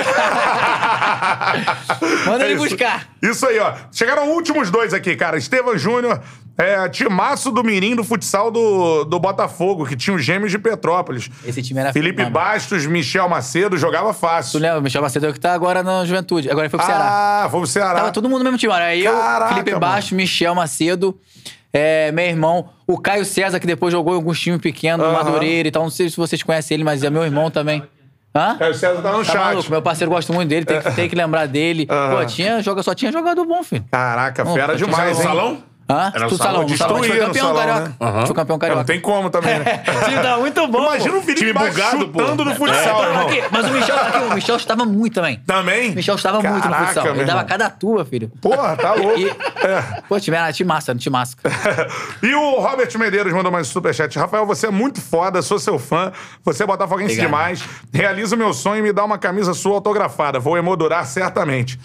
Manda 2.25 2.43
É 2.43 2.47
ele 2.47 2.55
isso. 2.55 2.63
buscar. 2.69 3.07
Isso 3.21 3.47
aí, 3.47 3.59
ó. 3.59 3.73
Chegaram 3.91 4.29
últimos 4.31 4.69
dois 4.69 4.93
aqui, 4.93 5.15
cara. 5.15 5.37
Estevam 5.37 5.77
Júnior, 5.77 6.21
é, 6.57 6.87
timaço 6.89 7.51
do 7.51 7.63
Mirim 7.63 7.95
do 7.95 8.03
futsal 8.03 8.51
do, 8.51 9.03
do 9.05 9.19
Botafogo, 9.19 9.85
que 9.85 9.95
tinha 9.95 10.15
os 10.15 10.23
gêmeos 10.23 10.51
de 10.51 10.59
Petrópolis. 10.59 11.29
Esse 11.45 11.61
time 11.61 11.79
era 11.79 11.91
Felipe. 11.91 12.23
Bastos, 12.25 12.85
Michel 12.85 13.27
Macedo, 13.27 13.77
jogava 13.77 14.13
Tu 14.13 14.19
fácil. 14.19 14.59
lembra? 14.59 14.79
O 14.79 14.81
Michel 14.81 15.01
Macedo 15.01 15.25
é 15.25 15.29
o 15.29 15.33
que 15.33 15.39
tá 15.39 15.53
agora 15.53 15.81
na 15.81 16.05
Juventude. 16.05 16.49
Agora 16.49 16.65
ele 16.65 16.69
foi 16.69 16.77
pro 16.79 16.85
Ceará. 16.87 17.43
Ah, 17.45 17.47
foi 17.49 17.59
pro 17.59 17.67
Ceará. 17.69 17.99
Tava 17.99 18.11
todo 18.11 18.29
mundo 18.29 18.39
no 18.39 18.43
mesmo 18.45 18.57
time. 18.59 18.71
Olha, 18.71 18.95
eu, 18.95 19.11
Caraca, 19.13 19.49
Felipe 19.53 19.71
mano. 19.71 19.79
Baixo, 19.81 20.13
Michel 20.15 20.53
Macedo, 20.53 21.17
é, 21.73 22.11
meu 22.11 22.25
irmão, 22.25 22.69
o 22.85 22.99
Caio 22.99 23.25
César, 23.25 23.59
que 23.59 23.65
depois 23.65 23.91
jogou 23.91 24.13
em 24.13 24.17
alguns 24.17 24.39
times 24.39 24.61
pequenos, 24.61 25.05
no 25.05 25.11
Aham. 25.11 25.23
Madureira 25.23 25.67
e 25.67 25.71
tal. 25.71 25.81
Não 25.83 25.89
sei 25.89 26.07
se 26.09 26.17
vocês 26.17 26.43
conhecem 26.43 26.75
ele, 26.75 26.83
mas 26.83 27.03
é 27.03 27.09
meu 27.09 27.23
irmão 27.23 27.49
também. 27.49 27.81
Hã? 28.35 28.55
Caio 28.57 28.73
César 28.75 29.01
tá 29.01 29.11
no 29.11 29.19
Tá 29.19 29.23
chat. 29.25 29.37
maluco? 29.37 29.69
Meu 29.71 29.81
parceiro 29.81 30.11
gosta 30.11 30.31
muito 30.33 30.49
dele, 30.49 30.65
tem 30.65 30.81
que, 30.81 30.91
tem 30.91 31.09
que 31.09 31.15
lembrar 31.15 31.47
dele. 31.47 31.87
Aham. 31.89 32.17
Pô, 32.17 32.25
tinha, 32.25 32.61
joga, 32.61 32.81
só 32.83 32.93
tinha 32.93 33.11
jogador 33.11 33.43
bom, 33.45 33.63
filho. 33.63 33.83
Caraca, 33.91 34.43
Não, 34.43 34.53
fera 34.53 34.75
demais, 34.75 35.17
hein? 35.17 35.23
salão? 35.23 35.63
Hã? 35.89 36.11
Era 36.15 36.27
Tu 36.27 36.37
salão, 36.37 36.53
salão, 36.53 36.67
no 36.69 36.77
salão. 36.77 36.97
Foi 37.03 37.09
campeão 37.19 37.33
salão, 37.47 37.55
carioca. 37.55 37.79
né? 37.81 38.11
Gente 38.17 38.25
foi 38.27 38.35
campeão 38.35 38.55
É, 38.55 38.59
carioca. 38.59 38.79
Não 38.79 38.85
tem 38.85 39.01
como 39.01 39.29
também, 39.29 39.59
né? 39.59 39.83
O 40.01 40.05
time 40.09 40.21
tá 40.21 40.37
muito 40.37 40.67
bom. 40.67 40.79
Imagina 40.83 41.17
o 41.17 41.21
Felipe 41.21 41.53
bugado, 41.53 42.07
pô. 42.09 42.19
chutando 42.21 42.45
no 42.45 42.51
É, 42.51 42.55
futsal, 42.55 43.03
irmão. 43.03 43.27
aqui, 43.27 43.43
mas 43.51 43.65
o 43.65 43.69
Michel, 43.71 43.95
aqui, 43.97 44.17
o 44.17 44.33
Michel 44.35 44.55
estava 44.55 44.85
muito 44.85 45.13
também. 45.15 45.39
Também? 45.45 45.91
O 45.91 45.95
Michel 45.95 46.15
estava 46.15 46.41
muito 46.41 46.55
no 46.55 46.61
Caraca, 46.61 46.85
futsal. 46.85 47.07
Ele 47.15 47.25
dava 47.25 47.43
cada 47.43 47.69
tua, 47.69 48.05
filho. 48.05 48.31
Porra, 48.41 48.75
tá 48.77 48.93
louco. 48.93 49.19
E, 49.19 49.31
Pô, 50.07 50.19
time 50.19 50.37
era 50.37 50.51
time 50.53 50.67
massa, 50.67 50.95
time 50.95 51.11
massa. 51.13 51.35
E 52.21 52.33
o 52.33 52.59
Robert 52.59 52.89
Medeiros 52.97 53.33
mandou 53.33 53.51
mais 53.51 53.67
um 53.67 53.71
superchat. 53.71 54.17
Rafael, 54.17 54.45
você 54.45 54.67
é 54.67 54.71
muito 54.71 55.01
foda, 55.01 55.41
sou 55.41 55.59
seu 55.59 55.77
fã. 55.77 56.11
Você 56.45 56.63
é 56.63 56.65
botafoguense 56.65 57.13
Obrigado. 57.13 57.25
demais. 57.27 57.63
Realiza 57.93 58.35
o 58.35 58.37
meu 58.37 58.53
sonho 58.53 58.79
e 58.79 58.81
me 58.81 58.93
dá 58.93 59.03
uma 59.03 59.17
camisa 59.17 59.53
sua 59.53 59.73
autografada. 59.75 60.39
Vou 60.39 60.57
emoldurar 60.57 61.05
certamente. 61.05 61.79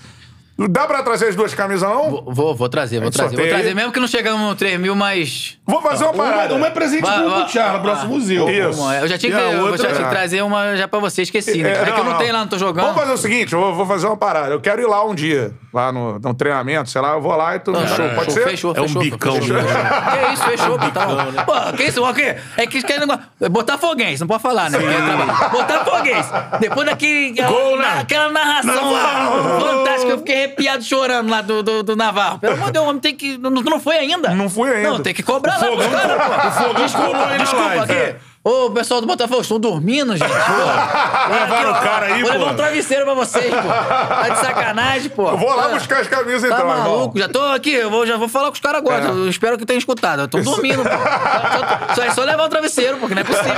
Dá 0.66 0.86
pra 0.86 1.02
trazer 1.02 1.28
as 1.28 1.36
duas 1.36 1.54
camisas, 1.54 1.88
não? 1.88 2.10
Vou, 2.10 2.24
vou, 2.34 2.54
vou 2.54 2.68
trazer, 2.68 3.00
vou 3.00 3.10
trazer. 3.10 3.28
Vou 3.28 3.38
sorteia. 3.38 3.54
trazer, 3.58 3.74
mesmo 3.74 3.92
que 3.92 4.00
não 4.00 4.08
chegamos 4.08 4.40
no 4.40 4.56
3 4.56 4.80
mil, 4.80 4.94
mas. 4.96 5.57
Vou 5.68 5.82
fazer 5.82 6.04
uma 6.04 6.12
Uma, 6.14 6.24
parada. 6.24 6.54
uma 6.54 6.66
é 6.66 6.70
presente 6.70 7.02
Vai, 7.02 7.18
pro 7.20 7.28
vai. 7.30 7.80
próximo 7.82 8.14
museu. 8.14 8.48
Isso. 8.48 8.90
É, 8.90 9.02
eu 9.02 9.08
já 9.08 9.18
tinha 9.18 9.32
que, 9.36 9.38
eu 9.54 9.60
outra- 9.66 9.76
já 9.76 9.86
tinha 9.88 9.98
que 9.98 10.02
é. 10.02 10.08
trazer 10.08 10.42
uma 10.42 10.74
já 10.76 10.88
pra 10.88 10.98
você, 10.98 11.20
esqueci, 11.22 11.62
né? 11.62 11.72
É, 11.72 11.92
que 11.92 12.00
eu 12.00 12.04
não, 12.04 12.16
tenho 12.16 12.32
lá, 12.32 12.38
não 12.40 12.48
tô 12.48 12.56
jogando. 12.56 12.86
Vamos 12.86 12.98
fazer 13.00 13.12
o 13.12 13.18
seguinte, 13.18 13.52
eu 13.52 13.60
vou, 13.60 13.74
vou 13.74 13.84
fazer 13.86 14.06
uma 14.06 14.16
parada. 14.16 14.48
Eu 14.54 14.60
quero 14.62 14.80
ir 14.80 14.86
lá 14.86 15.04
um 15.04 15.14
dia, 15.14 15.52
lá 15.72 15.92
no, 15.92 16.18
no 16.18 16.32
treinamento, 16.34 16.88
sei 16.88 17.02
lá, 17.02 17.12
eu 17.12 17.20
vou 17.20 17.36
lá 17.36 17.54
e 17.54 17.58
tu 17.60 17.70
Não, 17.72 17.86
show. 17.86 17.96
Pode 18.14 18.24
show, 18.24 18.32
ser? 18.32 18.48
Fechou, 18.48 18.74
É 18.74 18.80
um 18.80 18.84
fechou. 18.84 19.02
bicão 19.02 19.34
fechou. 19.34 19.56
Que 19.58 20.32
isso, 20.32 20.42
fechou, 20.44 20.78
tá 20.90 21.06
bom. 21.06 21.16
Pô, 21.44 21.76
que 21.76 21.82
isso, 21.84 22.02
o 22.02 22.14
quê? 22.14 22.36
É 22.56 22.66
que 22.66 22.82
quer 22.82 23.00
negócio. 23.00 23.22
Botafoguense, 23.50 24.20
não 24.20 24.26
pode 24.26 24.42
falar, 24.42 24.70
né? 24.70 24.78
É. 24.78 25.48
Botafoguense. 25.50 26.30
Depois 26.60 26.86
daquele. 26.86 27.42
Gol, 27.42 27.76
né? 27.78 27.98
Aquela 28.00 28.30
narração 28.30 28.92
lá, 28.92 29.30
fantástica, 29.60 30.12
eu 30.12 30.18
fiquei 30.18 30.36
arrepiado 30.36 30.82
chorando 30.82 31.28
lá 31.30 31.42
do, 31.42 31.62
do, 31.62 31.82
do 31.82 31.94
Navarro. 31.96 32.38
Pelo 32.38 32.54
amor 32.54 32.66
de 32.66 32.72
Deus, 32.72 32.84
o 32.86 32.88
homem 32.88 33.00
tem 33.00 33.14
que. 33.14 33.36
Não, 33.36 33.50
não 33.50 33.80
foi 33.80 33.98
ainda? 33.98 34.30
Não 34.34 34.48
fui 34.48 34.70
ainda. 34.70 34.88
Não, 34.90 35.00
tem 35.00 35.12
que 35.12 35.22
cobrar 35.22 35.57
pô. 35.58 36.48
O 36.48 36.50
Fogão 36.52 36.88
colou 36.92 37.26
na 37.28 37.36
Desculpa 37.36 37.64
live. 37.64 37.92
aqui. 37.92 38.27
Ô, 38.48 38.70
pessoal 38.70 39.00
do 39.02 39.06
Botafogo, 39.06 39.42
estão 39.42 39.60
dormindo, 39.60 40.16
gente. 40.16 40.26
Pô. 40.28 40.34
Levaram 41.34 41.70
o 41.70 41.74
cara 41.74 42.06
aí, 42.06 42.22
Vou 42.22 42.32
levar 42.32 42.44
pô. 42.46 42.50
um 42.52 42.56
travesseiro 42.56 43.04
pra 43.04 43.12
vocês, 43.12 43.44
pô. 43.54 43.68
Tá 43.68 44.28
de 44.30 44.38
sacanagem, 44.38 45.10
pô. 45.10 45.28
Eu 45.28 45.36
vou 45.36 45.54
lá 45.54 45.66
Ah. 45.66 45.68
buscar 45.68 46.00
as 46.00 46.08
camisas 46.08 46.48
Tá 46.48 46.56
então, 46.56 46.70
irmão. 46.70 46.78
maluco? 46.78 47.18
Já 47.18 47.28
tô 47.28 47.42
aqui, 47.42 47.72
eu 47.74 47.90
vou, 47.90 48.06
já 48.06 48.16
vou 48.16 48.26
falar 48.28 48.46
com 48.48 48.54
os 48.54 48.60
caras 48.60 48.80
agora. 48.80 49.04
É. 49.04 49.08
Eu 49.10 49.28
espero 49.28 49.58
que 49.58 49.66
tenham 49.66 49.78
escutado. 49.78 50.20
Eu 50.22 50.28
tô 50.28 50.40
dormindo, 50.40 50.82
pô. 50.82 50.88
Só, 51.88 51.94
só, 51.94 52.02
é 52.04 52.10
só 52.10 52.24
levar 52.24 52.44
o 52.44 52.48
travesseiro, 52.48 52.96
porque 52.98 53.14
não 53.14 53.20
é 53.22 53.24
possível. 53.24 53.52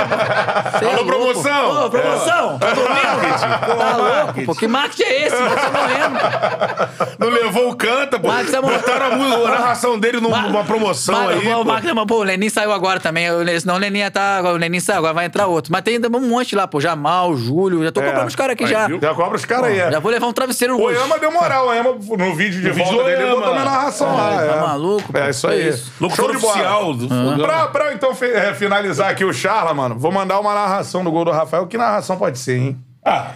Cê 0.79 0.85
é 0.85 0.93
Alô, 0.93 1.05
promoção? 1.05 1.85
Ô, 1.85 1.89
promoção! 1.89 2.59
Tá 2.59 2.73
dormindo? 2.73 3.77
Tá 3.77 3.97
louco, 3.97 4.45
pô. 4.45 4.55
Que 4.55 4.67
marketing 4.67 5.03
é 5.03 5.27
esse? 5.27 5.35
Você 5.35 5.55
tá 5.55 5.71
morrendo. 5.71 7.17
Não 7.19 7.29
levou 7.29 7.69
o 7.69 7.75
canta, 7.75 8.19
pô. 8.19 8.27
Marcos 8.27 8.53
é 8.53 8.59
morto. 8.61 8.79
Botaram 8.81 9.05
a, 9.05 9.47
a 9.47 9.51
narração 9.51 9.97
dele 9.99 10.19
numa 10.19 10.63
promoção 10.63 11.29
aí. 11.29 11.37
o, 11.39 11.41
pô. 11.57 11.63
Marcos, 11.65 11.91
pô, 12.07 12.15
o 12.15 12.23
Lenin 12.23 12.49
saiu 12.49 12.71
agora 12.73 12.99
também. 12.99 13.27
Senão 13.59 13.75
o 13.75 13.79
Lenin 13.79 13.99
ia 13.99 14.11
tá. 14.11 14.41
O 14.43 14.57
Lenin 14.57 14.79
saiu, 14.81 14.97
agora 14.99 15.13
vai 15.13 15.25
entrar 15.25 15.47
outro. 15.47 15.71
Mas 15.71 15.81
tem 15.83 15.95
ainda 15.95 16.07
um 16.09 16.27
monte 16.27 16.55
lá, 16.55 16.67
pô. 16.67 16.79
Jamal, 16.81 17.35
Júlio. 17.37 17.83
Já 17.83 17.91
tô 17.91 18.01
É. 18.01 18.07
comprando 18.07 18.27
os 18.27 18.35
caras 18.35 18.53
aqui 18.53 18.67
já. 18.67 18.87
viu? 18.87 18.99
Já 19.01 19.13
cobra 19.13 19.35
os 19.37 19.45
caras 19.45 19.65
aí. 19.71 19.79
é. 19.79 19.91
Já 19.91 19.99
vou 19.99 20.11
levar 20.11 20.27
um 20.27 20.33
travesseiro 20.33 20.75
O 20.77 20.81
hoje. 20.83 20.99
Ema 21.01 21.17
deu 21.19 21.31
moral, 21.31 21.67
o 21.67 21.73
Ema 21.73 21.91
no 21.93 22.35
vídeo 22.35 22.59
de 22.61 22.67
No 22.67 22.73
vídeo 22.73 22.89
volta 22.91 23.03
do 23.03 23.09
dele, 23.09 23.23
ele 23.23 23.35
botou 23.35 23.51
minha 23.53 23.65
narração 23.65 24.15
lá. 24.17 24.35
tá 24.35 24.43
é. 24.43 24.59
maluco, 24.61 25.13
pô. 25.13 25.17
É 25.19 25.29
isso 25.29 25.47
É 25.47 25.51
aí. 25.53 25.69
isso. 25.69 25.91
Locutor 26.01 26.25
Show 26.25 26.35
de 26.35 26.41
bola. 26.41 26.53
oficial 26.53 26.93
do 26.93 27.07
Fogão. 27.07 27.37
Pra, 27.39 27.67
pra 27.67 27.93
então 27.93 28.11
é, 28.21 28.53
finalizar 28.53 29.09
aqui 29.11 29.23
o 29.23 29.31
Charla, 29.33 29.73
mano, 29.73 29.97
vou 29.97 30.11
mandar 30.11 30.39
uma 30.39 30.53
narração 30.53 31.03
do 31.03 31.11
gol 31.11 31.23
do 31.25 31.31
Rafael. 31.31 31.67
Que 31.67 31.77
narração 31.77 32.17
pode 32.17 32.39
ser, 32.39 32.57
hein? 32.57 32.77
Ah, 33.05 33.31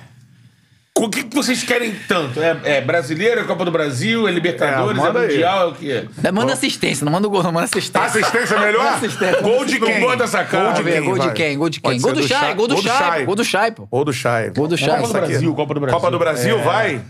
o 0.98 1.10
que, 1.10 1.24
que 1.26 1.36
vocês 1.36 1.62
querem 1.64 1.94
tanto? 2.08 2.42
É, 2.42 2.58
é 2.64 2.82
brasileiro, 2.82 3.42
é 3.42 3.44
Copa 3.44 3.66
do 3.66 3.72
Brasil, 3.72 4.28
é 4.28 4.32
Libertadores, 4.32 4.98
É, 4.98 5.02
é, 5.02 5.06
manda 5.06 5.20
aí. 5.20 5.28
Mundial, 5.28 5.62
é 5.62 5.66
o 5.66 5.74
quê? 5.76 6.06
Manda 6.34 6.54
assistência, 6.54 7.04
não 7.04 7.12
manda 7.12 7.28
o 7.28 7.30
gol, 7.30 7.44
não 7.44 7.52
manda 7.52 7.66
assistência. 7.66 8.08
Assistência 8.08 8.58
melhor? 8.60 8.84
Manda 8.86 8.96
assistência. 8.96 9.42
Gol 9.42 9.66
de 9.66 9.80
Não 9.80 9.88
quem? 9.88 10.00
bota 10.00 10.24
essa 10.24 10.44
cara. 10.46 10.64
Gol 10.64 10.74
de 10.74 10.84
quem? 10.92 11.04
gol 11.04 11.20
de 11.20 11.32
quem? 11.34 11.58
Gol 11.58 11.70
de 11.70 11.82
quem? 11.82 12.00
Gol 12.02 12.14
do 12.14 12.28
Chay, 12.28 12.54
gol 12.54 12.68
do 12.68 12.82
Chay, 12.82 13.26
gol 13.26 13.36
do 13.36 13.44
Chay, 13.44 13.72
pô. 13.72 13.86
Gol 13.88 14.06
do 14.06 14.14
Chay. 14.14 14.50
Gol 14.52 14.68
do 14.68 14.78
Chay. 14.78 14.90
Copa 15.02 15.08
do. 15.08 15.14
Brasil, 15.14 15.54
Copa 15.56 15.74
do 15.74 15.80
Brasil. 15.82 16.00
Copa 16.00 16.12
do 16.12 16.20
Brasil, 16.20 16.60
É. 16.60 16.62
vai? 16.62 17.02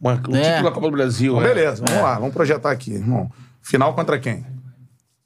Uma- 0.00 0.12
o 0.28 0.36
É. 0.36 0.40
título 0.42 0.62
da 0.64 0.70
Copa 0.72 0.86
do 0.86 0.92
Brasil. 0.92 1.40
é. 1.40 1.42
Beleza, 1.48 1.82
vamos 1.86 2.02
lá, 2.02 2.14
vamos 2.14 2.34
projetar 2.34 2.70
aqui, 2.70 2.92
irmão. 2.92 3.30
Final 3.62 3.94
contra 3.94 4.18
quem? 4.18 4.44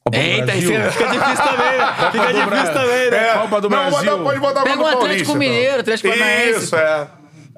Copa 0.05 0.17
do 0.19 0.23
Eita, 0.23 0.47
Brasil. 0.47 0.71
isso 0.71 0.91
fica 0.93 1.11
difícil 1.11 1.45
também, 1.45 1.79
né? 1.79 1.87
Fica 2.13 2.27
do 2.27 2.51
difícil 2.51 2.75
também, 2.75 3.11
né? 3.11 3.29
É, 3.29 3.33
Copa 3.35 3.61
do 3.61 3.69
não, 3.71 3.91
Brasil. 3.91 4.11
Botar, 4.11 4.23
pode 4.25 4.41
botar 4.41 4.63
Pega 4.63 4.83
um 4.83 4.87
Atlético 4.87 5.01
Paulista, 5.33 5.35
Mineiro, 5.39 5.81
Atlético 5.81 6.09
então. 6.09 6.19
Paranaense. 6.21 6.65
Isso, 6.65 6.77
é. 6.77 7.07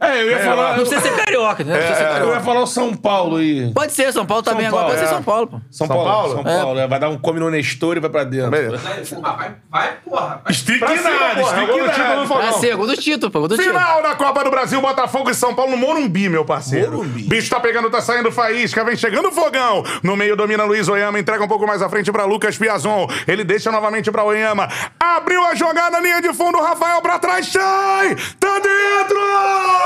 É, 0.01 0.20
eu 0.23 0.31
ia 0.31 0.39
falar. 0.40 0.77
Não 0.77 0.85
precisa 0.85 1.01
ser 1.01 1.16
carioca, 1.16 1.64
né? 1.64 1.73
Não 1.73 1.78
precisa 1.78 1.98
ser 1.98 2.05
Eu 2.05 2.09
ia 2.09 2.18
carioca. 2.18 2.40
falar 2.40 2.60
o 2.60 2.66
São 2.66 2.94
Paulo 2.94 3.36
aí. 3.36 3.73
Pode 3.73 3.93
ser, 3.93 4.12
São 4.12 4.27
Paulo 4.27 4.43
também 4.43 4.68
São 4.68 4.78
agora. 4.78 4.86
Pode 4.94 4.98
ser 4.98 5.05
é. 5.06 5.09
São 5.09 5.23
Paulo, 5.23 5.47
pô. 5.47 5.56
São, 5.70 5.86
São 5.86 5.97
Paulo, 5.97 6.05
Paulo? 6.10 6.35
São 6.35 6.44
Paulo. 6.44 6.74
né? 6.74 6.86
Vai 6.86 7.01
dar 7.01 7.09
um 7.09 7.18
come 7.18 7.40
no 7.40 7.48
Nestor 7.51 7.97
e 7.97 8.01
vai 8.01 8.10
pra 8.10 8.24
dentro. 8.24 8.51
Vai, 8.51 9.55
vai, 9.70 9.93
porra. 10.05 10.43
Estrique 10.51 10.81
Pra 10.81 10.97
cima, 10.97 11.10
nada, 11.10 11.40
porra, 11.40 11.43
estrique 11.62 11.66
gol 11.73 11.81
do 11.81 11.89
título 11.89 12.09
nada. 12.09 12.20
do 12.20 12.27
Fogão. 12.28 12.43
Pra 12.43 12.52
ser, 12.60 12.77
gol 12.77 12.86
do 12.86 12.97
título, 12.97 13.32
pô. 13.32 13.48
Final 13.56 14.02
da 14.02 14.14
Copa 14.14 14.44
do 14.44 14.51
Brasil, 14.51 14.81
Botafogo 14.82 15.31
e 15.31 15.35
São 15.35 15.55
Paulo 15.55 15.70
no 15.70 15.77
Morumbi, 15.78 16.28
meu 16.28 16.44
parceiro. 16.44 16.93
Morumbi. 16.93 17.23
Bicho 17.23 17.48
tá 17.48 17.59
pegando, 17.59 17.89
tá 17.90 18.02
saindo 18.02 18.31
faísca, 18.31 18.85
vem 18.85 18.97
chegando 18.97 19.28
o 19.28 19.32
fogão. 19.32 19.82
No 20.02 20.14
meio 20.14 20.36
domina 20.36 20.64
Luiz 20.64 20.89
Oyama, 20.89 21.18
entrega 21.18 21.43
um 21.43 21.48
pouco 21.48 21.66
mais 21.66 21.81
à 21.81 21.89
frente 21.89 22.12
pra 22.12 22.24
Lucas 22.27 22.59
Piazon. 22.59 23.06
Ele 23.27 23.44
deixa 23.44 23.73
novamente 23.73 24.10
pra 24.12 24.23
Oyama. 24.24 24.68
Abriu 25.01 25.43
a 25.43 25.55
jogada, 25.55 25.98
linha 26.01 26.20
de 26.20 26.35
fundo, 26.35 26.60
Rafael 26.60 27.01
pra 27.01 27.18
trás, 27.18 27.47
sai! 27.47 28.14
Tá 28.39 28.59
dentro! 28.59 29.85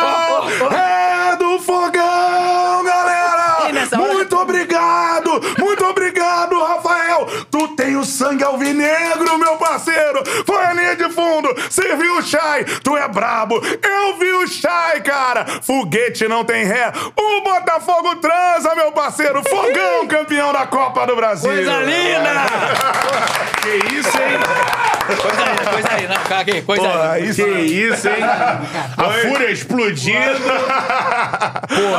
Gol! 0.00 1.36
Do 1.38 1.58
fogão, 1.60 2.84
galera! 2.84 3.72
Nessa 3.72 4.00
hora- 4.00 4.12
Muito 4.14 4.36
obrigado! 4.38 5.40
Muito 5.58 5.84
obrigado, 5.84 6.62
Rafael! 6.62 7.26
Tu 7.50 7.68
tem 7.68 7.96
o 7.96 8.04
sangue 8.04 8.44
alvinegro, 8.44 9.38
meu 9.38 9.56
parceiro! 9.56 10.22
Foi 10.46 10.64
a 10.64 10.72
linha 10.72 10.96
de 10.96 11.08
fundo! 11.10 11.48
Você 11.68 11.94
viu 11.96 12.16
o 12.18 12.22
Chay? 12.22 12.64
Tu 12.82 12.96
é 12.96 13.08
brabo! 13.08 13.60
Eu 13.82 14.16
vi 14.18 14.32
o 14.32 14.46
Chay, 14.46 15.00
cara! 15.02 15.44
Foguete 15.62 16.26
não 16.28 16.44
tem 16.44 16.64
ré! 16.64 16.92
O 17.16 17.40
Botafogo 17.42 18.16
transa, 18.16 18.74
meu 18.74 18.92
parceiro! 18.92 19.42
Fogão, 19.48 20.06
campeão 20.06 20.52
da 20.52 20.66
Copa 20.66 21.06
do 21.06 21.16
Brasil! 21.16 21.50
Coisa 21.50 21.76
linda! 21.80 22.32
Que 23.62 23.76
isso, 23.94 24.08
hein? 24.18 24.40
Coisa 25.70 25.96
linda, 26.00 26.18
cara, 26.32 26.44
que 26.44 26.62
coisa 26.62 26.82
Porra, 26.82 27.18
linda. 27.18 27.30
isso 27.30 27.44
Que 27.44 27.50
isso, 27.50 28.08
hein? 28.08 28.22
A 28.96 29.10
fúria 29.10 29.50
explodindo. 29.50 30.18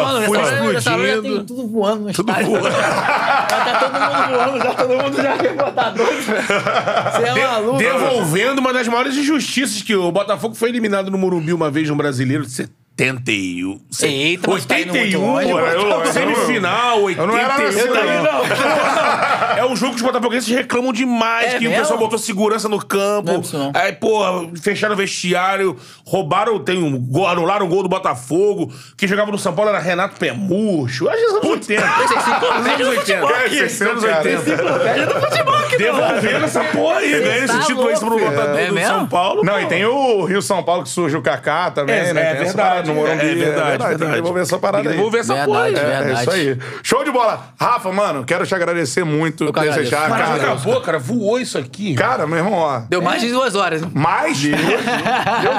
Mano, 0.02 0.20
nessa 0.20 0.26
fúria 0.28 0.42
hora, 0.44 0.74
nessa 0.74 0.92
hora 0.94 1.08
já 1.08 1.22
tem 1.22 1.32
explodindo. 1.32 1.44
tudo 1.46 1.68
voando 1.68 2.02
no 2.04 2.10
estádio. 2.10 2.52
Já 2.64 3.66
tá 3.66 3.80
todo 3.80 3.94
mundo 3.94 4.30
voando, 4.30 4.58
já 4.64 4.74
todo 4.74 5.04
mundo 5.04 5.22
já 5.22 5.38
quer 5.38 5.56
botar 5.56 5.90
doido, 5.92 6.22
velho. 6.22 6.44
Você 6.44 7.24
é 7.40 7.48
maluco. 7.48 7.78
Devolvendo 7.78 8.60
uma 8.60 8.74
das 8.74 8.88
maiores 8.88 9.16
injustiças 9.16 9.82
que 9.82 9.96
o 9.96 10.12
Botafogo 10.12 10.56
foi 10.56 10.70
eliminado 10.70 11.10
no 11.12 11.18
Morumbi 11.18 11.54
uma 11.54 11.70
vez 11.70 11.88
no 11.90 11.96
Brasileiro 11.96 12.46
de 12.46 12.52
71. 12.98 13.82
Eita, 14.03 14.49
mas 14.52 14.65
tá 14.65 14.80
indo 14.80 14.94
muito 14.94 15.18
81, 15.18 15.26
longe, 15.34 15.48
pô, 15.48 15.53
mano. 15.53 15.68
Eu- 15.68 15.90
eu- 16.06 16.06
semifinal, 16.14 17.10
eu 17.10 17.28
não 17.28 17.38
era 17.38 17.57
81. 17.57 18.24
não. 18.24 18.44
É 19.56 19.65
um 19.65 19.76
jogo 19.76 19.91
que 19.91 19.98
os 19.98 20.02
botafoguenses 20.02 20.49
reclamam 20.49 20.91
demais, 20.91 21.53
É 21.53 21.60
que 21.60 21.68
o 21.68 21.70
mesmo? 21.70 21.78
pessoal 21.84 21.99
botou 21.99 22.18
segurança 22.18 22.68
no 22.68 22.84
campo. 22.84 23.28
Não 23.32 23.36
é 23.38 23.40
isso, 23.40 23.57
não. 23.57 23.72
Aí, 23.76 23.94
pô, 23.94 24.49
fecharam 24.61 24.94
o 24.95 24.98
vestiário, 24.98 25.78
roubaram, 26.06 26.60
tem 26.60 26.82
um 26.84 26.98
gol, 26.99 27.28
anularam 27.28 27.65
o 27.65 27.70
gol 27.70 27.84
do 27.84 27.88
Botafogo. 27.90 28.74
Quem 28.98 29.07
jogava 29.07 29.32
no 29.32 29.38
São 29.38 29.53
Paulo 29.53 29.70
era 29.70 29.80
Renato 29.80 30.18
Pemurcho. 30.18 31.07
Acho 31.07 31.18
que 31.20 31.24
é 31.26 31.30
anos 31.30 31.44
80. 31.45 31.86
Esse 32.03 32.14
é 32.14 32.18
enciclopédia 32.18 32.78
do 32.78 32.84
Anos 32.84 32.88
80. 32.88 32.99
futebol 33.03 33.30
É, 33.30 33.45
aqui. 33.45 33.56
600 33.57 33.82
anos 33.91 34.03
cara. 34.06 34.18
80. 34.18 34.41
Enciclopédia 34.53 35.06
do 35.06 35.14
futebol 35.22 35.53
aqui, 35.56 35.72
não. 35.72 35.78
Devolvendo 35.78 36.45
essa 36.45 36.64
porra 36.65 36.98
aí, 36.98 37.11
tá 37.22 37.38
esse 37.38 37.60
título 37.61 37.88
aí 37.88 37.99
pro 37.99 38.10
louco, 38.10 38.26
lutador 38.26 38.60
é 38.60 38.68
do? 38.68 38.80
São 38.82 39.07
Paulo. 39.07 39.44
Não, 39.44 39.60
e 39.61 39.65
tem 39.68 39.86
o 39.86 40.26
Rio 40.26 40.41
São 40.41 40.64
Paulo 40.64 40.84
que 40.84 40.90
surge 40.90 41.15
o 41.15 41.22
Kaká 41.22 41.70
também, 41.72 41.95
É, 41.95 42.14
né? 42.14 42.32
é 42.32 42.34
verdade, 42.36 42.91
no 42.94 42.99
Morumbi. 43.02 43.22
é 43.26 43.36
verdade, 43.36 43.78
Tem 43.78 43.78
que 43.78 43.88
verdade. 43.95 44.14
devolver 44.14 44.41
essa 44.44 44.60
parada 44.60 44.90
aí. 44.90 44.95
devolver 44.95 45.22
essa 45.22 45.34
Verdade, 45.34 45.52
porra 45.52 45.64
aí. 45.65 45.76
é. 45.76 45.78
É, 45.78 46.03
verdade. 46.03 46.22
isso 46.22 46.32
aí. 46.32 46.57
Show 46.84 47.03
de 47.03 47.11
bola. 47.11 47.53
Rafa, 47.60 47.91
mano, 47.91 48.24
quero 48.26 48.45
te 48.45 48.53
agradecer 48.56 49.03
muito. 49.03 49.45
Eu. 49.45 49.52
Desejar, 49.52 50.10
Mas 50.10 50.22
cara. 50.22 50.36
acabou, 50.36 50.82
cara. 50.82 50.99
Voou 50.99 51.40
isso 51.40 51.57
aqui. 51.57 51.95
Cara, 51.95 52.26
meu 52.28 52.38
irmão, 52.38 52.53
ó. 52.53 52.80
Deu 52.90 53.02
mais 53.02 53.22
de 53.22 53.30
duas 53.32 53.56
horas. 53.56 53.82
né? 53.82 53.90
Mais? 53.94 54.40
Deu 54.41 54.52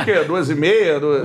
o 0.00 0.04
quê? 0.04 0.24
Duas 0.26 0.50
e 0.50 0.54
meia? 0.54 0.98
Duas, 1.00 1.24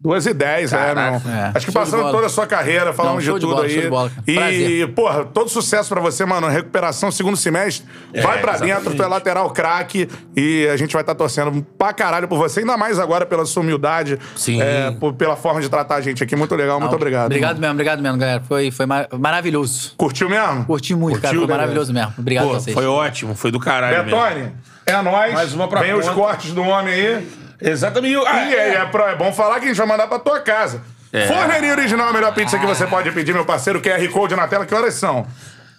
duas 0.00 0.26
e 0.26 0.32
dez, 0.32 0.72
é, 0.72 0.76
meu 0.94 1.04
irmão. 1.04 1.22
é. 1.26 1.50
Acho 1.54 1.66
que 1.66 1.72
Show 1.72 1.82
passando 1.82 2.10
toda 2.12 2.26
a 2.26 2.28
sua 2.28 2.46
carreira, 2.46 2.92
falamos 2.92 3.24
show 3.24 3.34
de 3.34 3.40
de 3.40 3.46
tudo 3.46 3.56
bola, 3.56 3.66
aí. 3.66 3.80
de 3.80 3.88
bola, 3.88 4.10
cara. 4.10 4.52
E, 4.52 4.86
porra, 4.88 5.24
todo 5.24 5.50
sucesso 5.50 5.88
pra 5.88 6.00
você, 6.00 6.24
mano. 6.24 6.46
Recuperação, 6.48 7.10
segundo 7.10 7.36
semestre. 7.36 7.84
vai 8.22 8.38
pra 8.40 8.52
dentro, 8.52 8.66
exatamente. 8.66 8.96
tu 8.96 9.02
é 9.02 9.06
lateral 9.06 9.50
craque. 9.50 10.08
E 10.36 10.68
a 10.72 10.76
gente 10.76 10.92
vai 10.92 11.02
estar 11.02 11.14
torcendo 11.16 11.66
pra 11.76 11.92
caralho 11.92 12.28
por 12.28 12.38
você. 12.38 12.60
Ainda 12.60 12.76
mais 12.76 12.98
agora 12.98 13.26
pela 13.26 13.44
sua 13.44 13.62
humildade. 13.62 14.18
Sim. 14.36 14.62
é, 14.62 14.92
por- 14.92 15.14
pela 15.14 15.34
forma 15.34 15.60
de 15.60 15.68
tratar 15.68 15.96
a 15.96 16.00
gente 16.00 16.22
aqui. 16.22 16.36
Muito 16.36 16.54
legal, 16.54 16.78
muito 16.80 16.94
obrigado. 16.94 17.26
Obrigado 17.26 17.56
irmão. 17.56 17.60
mesmo, 17.62 17.72
obrigado 17.74 18.00
mesmo, 18.02 18.18
galera. 18.18 18.42
Foi, 18.46 18.70
foi 18.70 18.86
mar- 18.86 19.08
maravilhoso. 19.18 19.94
Curtiu 19.96 20.28
mesmo? 20.28 20.64
Curti 20.64 20.94
muito, 20.94 21.16
cara. 21.20 21.28
Curtiu, 21.34 21.40
Foi 21.40 21.48
né, 21.48 21.54
maravilhoso 21.54 21.92
mesmo. 21.92 22.14
Obrigado 22.16 22.44
Pô, 22.46 22.50
a 22.54 22.60
vocês. 22.60 22.74
foi 22.74 22.86
ótimo, 22.86 23.34
foi 23.34 23.50
do 23.50 23.58
caralho 23.58 24.04
mesmo. 24.04 24.10
Betone, 24.16 24.52
é 24.86 25.02
nóis. 25.02 25.34
Mais 25.34 25.52
uma 25.54 25.66
pra 25.66 25.80
Vem 25.80 25.94
os 25.94 26.08
cortes 26.10 26.52
do 26.52 26.62
homem 26.62 26.94
aí. 26.94 27.28
Exatamente. 27.60 28.16
Ah, 28.26 28.44
E 28.46 28.54
é, 28.54 28.74
é, 28.76 28.84
pro- 28.86 29.06
é 29.06 29.14
bom 29.16 29.32
falar 29.32 29.58
que 29.58 29.64
a 29.66 29.68
gente 29.68 29.76
vai 29.76 29.86
mandar 29.86 30.06
pra 30.06 30.18
tua 30.18 30.40
casa. 30.40 30.80
É. 31.12 31.26
Forneria 31.26 31.72
Original, 31.72 32.08
a 32.08 32.12
melhor 32.12 32.34
pizza 32.34 32.58
que 32.58 32.66
você 32.66 32.86
pode 32.86 33.10
pedir, 33.12 33.32
meu 33.32 33.44
parceiro. 33.44 33.80
QR 33.80 34.06
Code 34.12 34.36
na 34.36 34.46
tela. 34.46 34.66
Que 34.66 34.74
horas 34.74 34.94
são? 34.94 35.26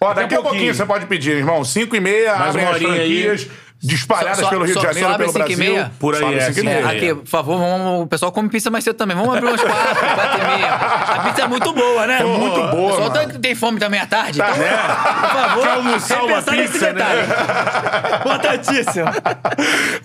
Ó, 0.00 0.12
daqui 0.14 0.34
a 0.34 0.38
pouquinho. 0.38 0.42
pouquinho 0.42 0.74
você 0.74 0.84
pode 0.86 1.06
pedir, 1.06 1.36
irmão. 1.36 1.62
5 1.64 1.94
e 1.94 2.00
meia, 2.00 2.34
Mais 2.36 2.50
abrem 2.50 2.64
as 2.66 2.74
horinha 2.74 2.92
aí. 3.02 3.50
Franquias 3.80 4.38
Só- 4.38 4.48
pelo 4.50 4.64
Rio 4.64 4.74
só- 4.74 4.80
de 4.80 4.86
Janeiro, 4.86 5.16
pelo 5.18 5.32
Brasil. 5.32 5.58
meia? 5.58 5.92
Por 5.98 6.14
aí, 6.14 6.34
é, 6.38 6.52
cinco. 6.52 6.68
É, 6.68 6.82
aqui, 6.84 7.14
por 7.14 7.26
favor, 7.26 7.58
vamos, 7.58 8.02
o 8.02 8.06
pessoal 8.06 8.30
come 8.32 8.48
pizza 8.48 8.70
mais 8.70 8.84
cedo 8.84 8.96
também. 8.96 9.16
Vamos 9.16 9.34
abrir 9.34 9.48
umas 9.48 9.60
quatro, 9.60 9.96
quatro 10.14 10.40
e 10.40 10.56
meia. 10.56 10.74
A 10.74 11.18
pizza 11.28 11.42
é 11.42 11.48
muito 11.48 11.72
boa, 11.72 12.06
né? 12.06 12.18
É 12.20 12.24
muito 12.24 12.60
boa, 12.60 12.92
O 12.92 12.96
pessoal 12.96 13.10
tá- 13.10 13.38
tem 13.40 13.54
fome 13.54 13.78
também 13.80 13.98
à 14.00 14.06
tarde. 14.06 14.38
Tá, 14.38 14.50
então, 14.50 14.58
né? 14.60 14.70
por 14.70 15.30
favor, 15.40 15.62
Quer 15.62 15.70
almoçar 15.72 16.18
uma 16.24 16.28
repensar 16.28 16.54
nesse 16.56 16.72
pizza, 16.72 16.86
né? 16.86 16.92
detalhe. 16.92 18.16
Importantíssimo. 18.20 19.06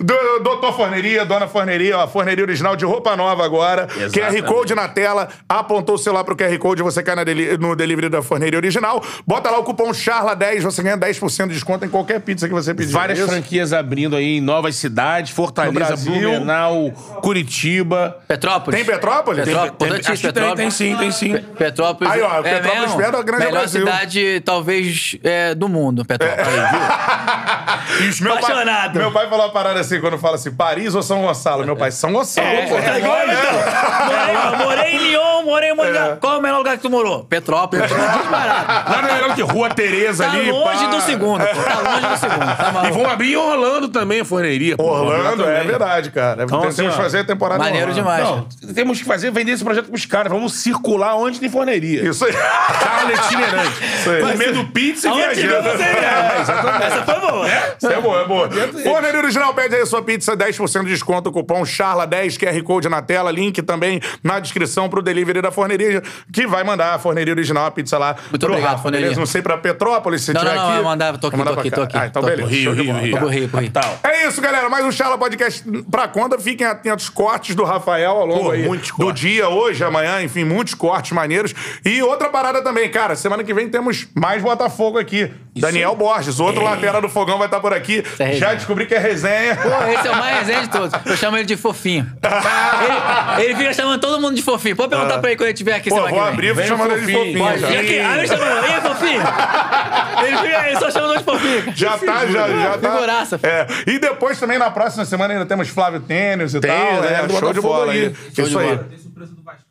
Do- 0.00 0.26
Doutor 0.42 0.74
Forneria, 0.76 1.24
Dona 1.24 1.46
Forneria, 1.48 1.98
ó, 1.98 2.06
Forneria 2.06 2.44
Original 2.44 2.76
de 2.76 2.84
roupa 2.84 3.16
nova 3.16 3.44
agora. 3.44 3.86
QR 3.86 4.04
Exatamente. 4.04 4.42
Code 4.42 4.74
na 4.74 4.88
tela, 4.88 5.28
apontou 5.48 5.94
o 5.96 5.98
celular 5.98 6.24
pro 6.24 6.36
QR 6.36 6.56
Code, 6.58 6.82
você 6.82 7.02
cai 7.02 7.14
na 7.14 7.24
deli- 7.24 7.56
no 7.58 7.74
delivery 7.74 8.08
da 8.08 8.22
Forneria 8.22 8.58
Original. 8.58 9.02
Bota 9.26 9.50
lá 9.50 9.58
o 9.58 9.64
cupom 9.64 9.90
CHARLA10, 9.90 10.60
você 10.62 10.82
ganha 10.82 10.96
10% 10.96 11.48
de 11.48 11.54
desconto 11.54 11.84
em 11.84 11.88
qualquer 11.88 12.20
pizza 12.20 12.46
que 12.46 12.54
você 12.54 12.74
pedir. 12.74 12.92
Várias 12.92 13.18
Isso? 13.18 13.28
Abrindo 13.72 14.16
aí 14.16 14.38
em 14.38 14.40
novas 14.40 14.76
cidades, 14.76 15.30
No 15.30 15.36
Fortaleza, 15.36 15.72
Brasil. 15.74 16.12
Blumenau, 16.12 16.90
Curitiba. 17.22 18.16
Petrópolis. 18.28 18.76
Tem 18.80 18.84
Petrópolis? 18.94 19.44
Petrópolis. 19.44 19.92
Tem- 20.04 20.12
acho 20.12 20.22
tem, 20.22 20.32
Petrópolis. 20.32 20.56
tem 20.58 20.70
sim, 20.70 20.96
tem 20.96 21.10
sim. 21.10 21.32
Pe- 21.32 21.40
Petrópolis. 21.40 22.12
Aí, 22.12 22.22
ó, 22.22 22.38
é 22.38 22.42
Petrópolis 22.42 22.80
mesmo? 22.82 22.96
perto 22.96 23.12
da 23.12 23.22
Grande 23.22 23.44
Melhor 23.44 23.58
Brasil. 23.60 23.80
cidade, 23.86 24.40
talvez, 24.44 25.16
é, 25.22 25.54
do 25.54 25.68
mundo, 25.68 26.04
Petrópolis. 26.04 26.46
Aí, 26.48 26.54
viu? 26.54 28.24
Meu 28.26 28.34
pai, 28.38 28.42
Apaixonado. 28.44 28.98
meu 28.98 29.10
pai 29.12 29.28
falou 29.28 29.46
uma 29.46 29.52
parada 29.52 29.80
assim, 29.80 30.00
quando 30.00 30.18
fala 30.18 30.34
assim, 30.36 30.50
Paris 30.50 30.94
ou 30.94 31.02
São 31.02 31.22
Gonçalo? 31.22 31.64
Meu 31.64 31.76
pai, 31.76 31.90
São 31.90 32.12
Gonçalo, 32.12 32.46
pô. 32.68 32.76
É 32.78 32.98
igual, 32.98 33.18
então. 33.24 34.06
Morei, 34.06 34.66
morei 34.66 34.94
em 34.94 34.98
Lyon, 34.98 35.42
morei 35.44 35.70
em 35.70 35.74
Montreal. 35.76 36.12
É. 36.12 36.16
Qual 36.16 36.34
é 36.34 36.38
o 36.38 36.42
melhor 36.42 36.58
lugar 36.58 36.76
que 36.76 36.82
tu 36.82 36.90
morou? 36.90 37.24
Petrópolis. 37.24 37.90
Lá 37.90 39.02
não 39.02 39.08
era 39.08 39.34
que 39.34 39.42
Rua 39.42 39.68
Tereza 39.70 40.24
Tá 40.24 40.32
ali. 40.32 40.50
longe 40.50 40.84
pá. 40.84 40.90
do 40.90 41.00
segundo, 41.02 41.44
pô. 41.46 41.62
Tá 41.62 41.80
longe 41.80 42.06
do 42.06 42.16
segundo. 42.18 42.56
Tá 42.56 42.88
E 42.88 42.90
vão 42.92 43.10
abrir 43.10 43.32
em 43.32 43.36
Orlando 43.56 43.88
também, 43.88 44.20
a 44.20 44.24
forneria. 44.24 44.74
Orlando, 44.78 45.44
é 45.44 45.54
também. 45.54 45.66
verdade, 45.68 46.10
cara. 46.10 46.44
Então, 46.44 46.60
Temos 46.60 46.78
assim, 46.78 46.88
que 46.90 46.96
fazer 46.96 47.18
a 47.20 47.24
temporada 47.24 47.62
em 47.62 47.66
Maneiro 47.66 47.92
demais. 47.92 48.22
Não, 48.24 48.46
temos 48.74 48.98
que 48.98 49.04
fazer, 49.04 49.30
vender 49.30 49.52
esse 49.52 49.64
projeto 49.64 49.86
pros 49.88 50.06
caras. 50.06 50.30
Vamos 50.32 50.52
circular 50.54 51.16
onde 51.16 51.40
tem 51.40 51.48
forneria. 51.48 52.08
Isso 52.08 52.24
aí. 52.24 52.32
Charla 52.32 53.12
itinerante. 53.14 53.82
aí. 54.08 54.32
Comendo 54.32 54.64
pizza 54.68 55.08
e 55.08 55.12
viajando. 55.14 55.66
É. 55.86 56.40
Essa 56.40 57.02
foi 57.04 57.20
boa. 57.20 57.46
Isso 57.78 57.86
é 57.88 58.00
boa, 58.00 58.20
é 58.22 58.24
boa. 58.26 58.48
Forneria 58.82 59.20
Original, 59.20 59.54
pede 59.54 59.74
aí 59.76 59.82
a 59.82 59.86
sua 59.86 60.02
pizza, 60.02 60.36
10% 60.36 60.84
de 60.84 60.90
desconto, 60.90 61.30
cupom 61.32 61.62
CHARLA10, 61.62 62.38
QR 62.38 62.62
Code 62.62 62.88
na 62.88 63.02
tela, 63.02 63.30
link 63.30 63.62
também 63.62 64.00
na 64.22 64.38
descrição 64.40 64.88
pro 64.88 65.02
delivery 65.02 65.40
da 65.42 65.50
forneria, 65.50 66.02
que 66.32 66.46
vai 66.46 66.64
mandar 66.64 66.94
a 66.94 66.98
Forneria 66.98 67.32
Original 67.32 67.66
a 67.66 67.70
pizza 67.70 67.98
lá 67.98 68.16
Muito 68.30 68.44
obrigado, 68.46 68.70
Rafa, 68.72 68.82
Forneria. 68.82 69.04
beleza? 69.06 69.20
Não 69.20 69.26
sei 69.26 69.42
pra 69.42 69.56
Petrópolis, 69.58 70.22
se 70.22 70.32
Não, 70.32 70.40
tiver 70.40 70.54
não, 70.54 70.62
não, 70.62 70.68
aqui. 70.70 70.78
eu 70.78 70.84
mandava, 70.84 71.18
tô 71.18 71.26
aqui, 71.28 71.36
tô 71.36 71.50
aqui, 71.60 71.70
tô 71.70 71.82
aqui. 71.82 71.96
Ah, 71.98 72.06
então 72.06 72.22
Tô- 72.22 72.28
beleza. 72.28 72.48
Rio, 72.48 72.72
Rio. 72.72 72.94
Rio. 72.94 73.45
Tal. 73.72 73.98
É 74.02 74.26
isso, 74.26 74.40
galera. 74.40 74.68
Mais 74.68 74.84
um 74.84 74.90
Charla 74.92 75.16
Podcast 75.18 75.64
pra 75.90 76.08
conta. 76.08 76.38
Fiquem 76.38 76.66
atentos, 76.66 77.08
cortes 77.08 77.54
do 77.54 77.64
Rafael 77.64 78.10
ao 78.12 78.26
longo 78.26 78.44
Pô, 78.44 78.50
aí 78.50 78.64
muitos 78.64 78.90
do 78.90 78.96
cortes. 78.96 79.20
dia, 79.20 79.48
hoje, 79.48 79.82
amanhã, 79.84 80.22
enfim, 80.22 80.44
muitos 80.44 80.74
cortes 80.74 81.12
maneiros. 81.12 81.54
E 81.84 82.02
outra 82.02 82.28
parada 82.28 82.62
também, 82.62 82.90
cara, 82.90 83.16
semana 83.16 83.42
que 83.44 83.54
vem 83.54 83.68
temos 83.68 84.06
mais 84.14 84.42
Botafogo 84.42 84.98
aqui. 84.98 85.30
Daniel 85.60 85.94
Borges, 85.96 86.38
outro 86.40 86.62
lateral 86.62 87.00
do 87.00 87.08
Fogão 87.08 87.38
vai 87.38 87.46
estar 87.46 87.60
por 87.60 87.72
aqui. 87.72 88.04
é. 88.18 88.32
Já 88.34 88.54
descobri 88.54 88.86
que 88.86 88.94
é 88.94 88.98
resenha. 88.98 89.56
Pô, 89.56 89.68
esse 89.90 90.06
é 90.06 90.10
o 90.10 90.16
mais 90.16 90.38
resenha 90.38 90.60
de 90.62 90.70
todos. 90.70 91.00
Eu 91.04 91.16
chamo 91.16 91.36
ele 91.36 91.44
de 91.46 91.56
fofinho. 91.56 92.06
Ele, 93.38 93.44
ele 93.50 93.56
fica 93.56 93.72
chamando 93.72 94.00
todo 94.00 94.20
mundo 94.20 94.34
de 94.34 94.42
fofinho. 94.42 94.76
Pode 94.76 94.90
perguntar 94.90 95.18
pra 95.18 95.30
ele 95.30 95.36
quando 95.36 95.46
ele 95.48 95.52
estiver 95.54 95.74
aqui 95.74 95.88
Pô, 95.90 96.06
vou 96.08 96.20
abrir 96.20 96.54
Vem 96.54 96.66
chamando 96.66 96.92
ele 96.92 97.06
de 97.06 97.12
fofinho. 97.12 97.38
fofinho. 97.38 97.44
Pode. 97.44 97.60
já. 97.60 97.70
E 97.70 97.76
aqui, 97.76 98.00
abre 98.00 98.18
ele 98.18 98.28
chamando, 98.28 98.64
ei, 98.66 98.80
fofinho. 98.80 99.22
Ele, 100.26 100.36
fica, 100.38 100.68
ele 100.68 100.78
só 100.78 100.90
chama 100.90 101.06
nós 101.08 101.18
de 101.18 101.24
fofinho. 101.24 101.64
Já 101.76 101.98
tá, 101.98 102.26
já, 102.26 102.48
já 102.48 102.78
tá. 102.78 102.90
Figuraça. 102.92 103.40
É. 103.42 103.66
E 103.86 103.98
depois 103.98 104.38
também 104.40 104.58
na 104.58 104.70
próxima 104.70 105.04
semana 105.04 105.34
ainda 105.34 105.44
temos 105.46 105.68
Flávio 105.68 106.00
Tênis 106.00 106.54
e 106.54 106.60
Tem, 106.60 106.70
tal. 106.70 107.02
né? 107.02 107.24
É, 107.24 107.38
show 107.38 107.52
de 107.52 107.60
bola 107.60 107.92
aí. 107.92 108.06
aí. 108.06 108.14
Show 108.34 108.44
Isso 108.44 108.50
de 108.50 108.58
aí. 108.58 108.64
bola. 108.76 108.86
Tem 108.88 108.98
surpresa 108.98 109.32
do 109.34 109.42
também. 109.42 109.65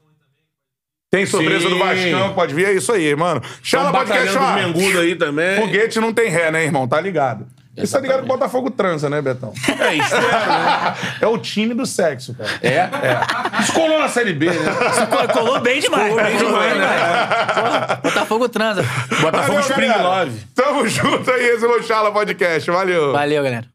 Tem 1.16 1.26
surpresa 1.26 1.62
Sim. 1.62 1.70
do 1.70 1.78
Vascão, 1.80 2.34
pode 2.34 2.54
vir. 2.54 2.66
É 2.68 2.74
isso 2.74 2.92
aí, 2.92 3.16
mano. 3.16 3.42
Um 3.42 3.92
batalhão 3.92 3.94
Podcast, 3.94 4.38
ó. 4.38 4.54
Mengudo 4.56 5.00
aí 5.00 5.16
também. 5.16 5.62
Foguete 5.62 6.00
não 6.00 6.14
tem 6.14 6.30
ré, 6.30 6.52
né, 6.52 6.64
irmão? 6.66 6.88
Tá 6.88 7.00
ligado? 7.00 7.48
E 7.78 7.86
tá 7.86 8.00
ligado 8.00 8.20
que 8.20 8.24
o 8.24 8.28
Botafogo 8.28 8.72
transa, 8.72 9.10
né, 9.10 9.22
Betão? 9.22 9.54
É, 9.80 9.96
espero, 9.96 10.28
né? 10.28 10.96
É 11.22 11.28
o 11.28 11.38
time 11.38 11.74
do 11.74 11.86
sexo, 11.86 12.34
cara. 12.34 12.50
É? 12.62 12.76
É. 12.78 13.60
Descolou 13.60 14.00
na 14.00 14.08
Série 14.08 14.32
B, 14.32 14.50
né? 14.50 14.56
Colou, 15.10 15.28
colou 15.28 15.60
bem 15.60 15.82
demais. 15.82 16.10
Colou 16.10 16.24
bem 16.24 16.38
demais, 16.38 16.78
né? 16.78 16.88
Botafogo 18.02 18.48
transa. 18.48 18.82
Botafogo 19.22 19.60
Valeu, 19.60 19.60
Spring 19.60 19.88
galera. 19.88 20.08
Love. 20.08 20.40
Tamo 20.56 20.88
junto 20.88 21.32
aí, 21.32 21.50
esse 21.50 21.66
é 21.66 21.68
o 21.68 21.84
Chala 21.84 22.12
Podcast. 22.14 22.72
Valeu. 22.72 23.12
Valeu, 23.12 23.44
galera. 23.44 23.66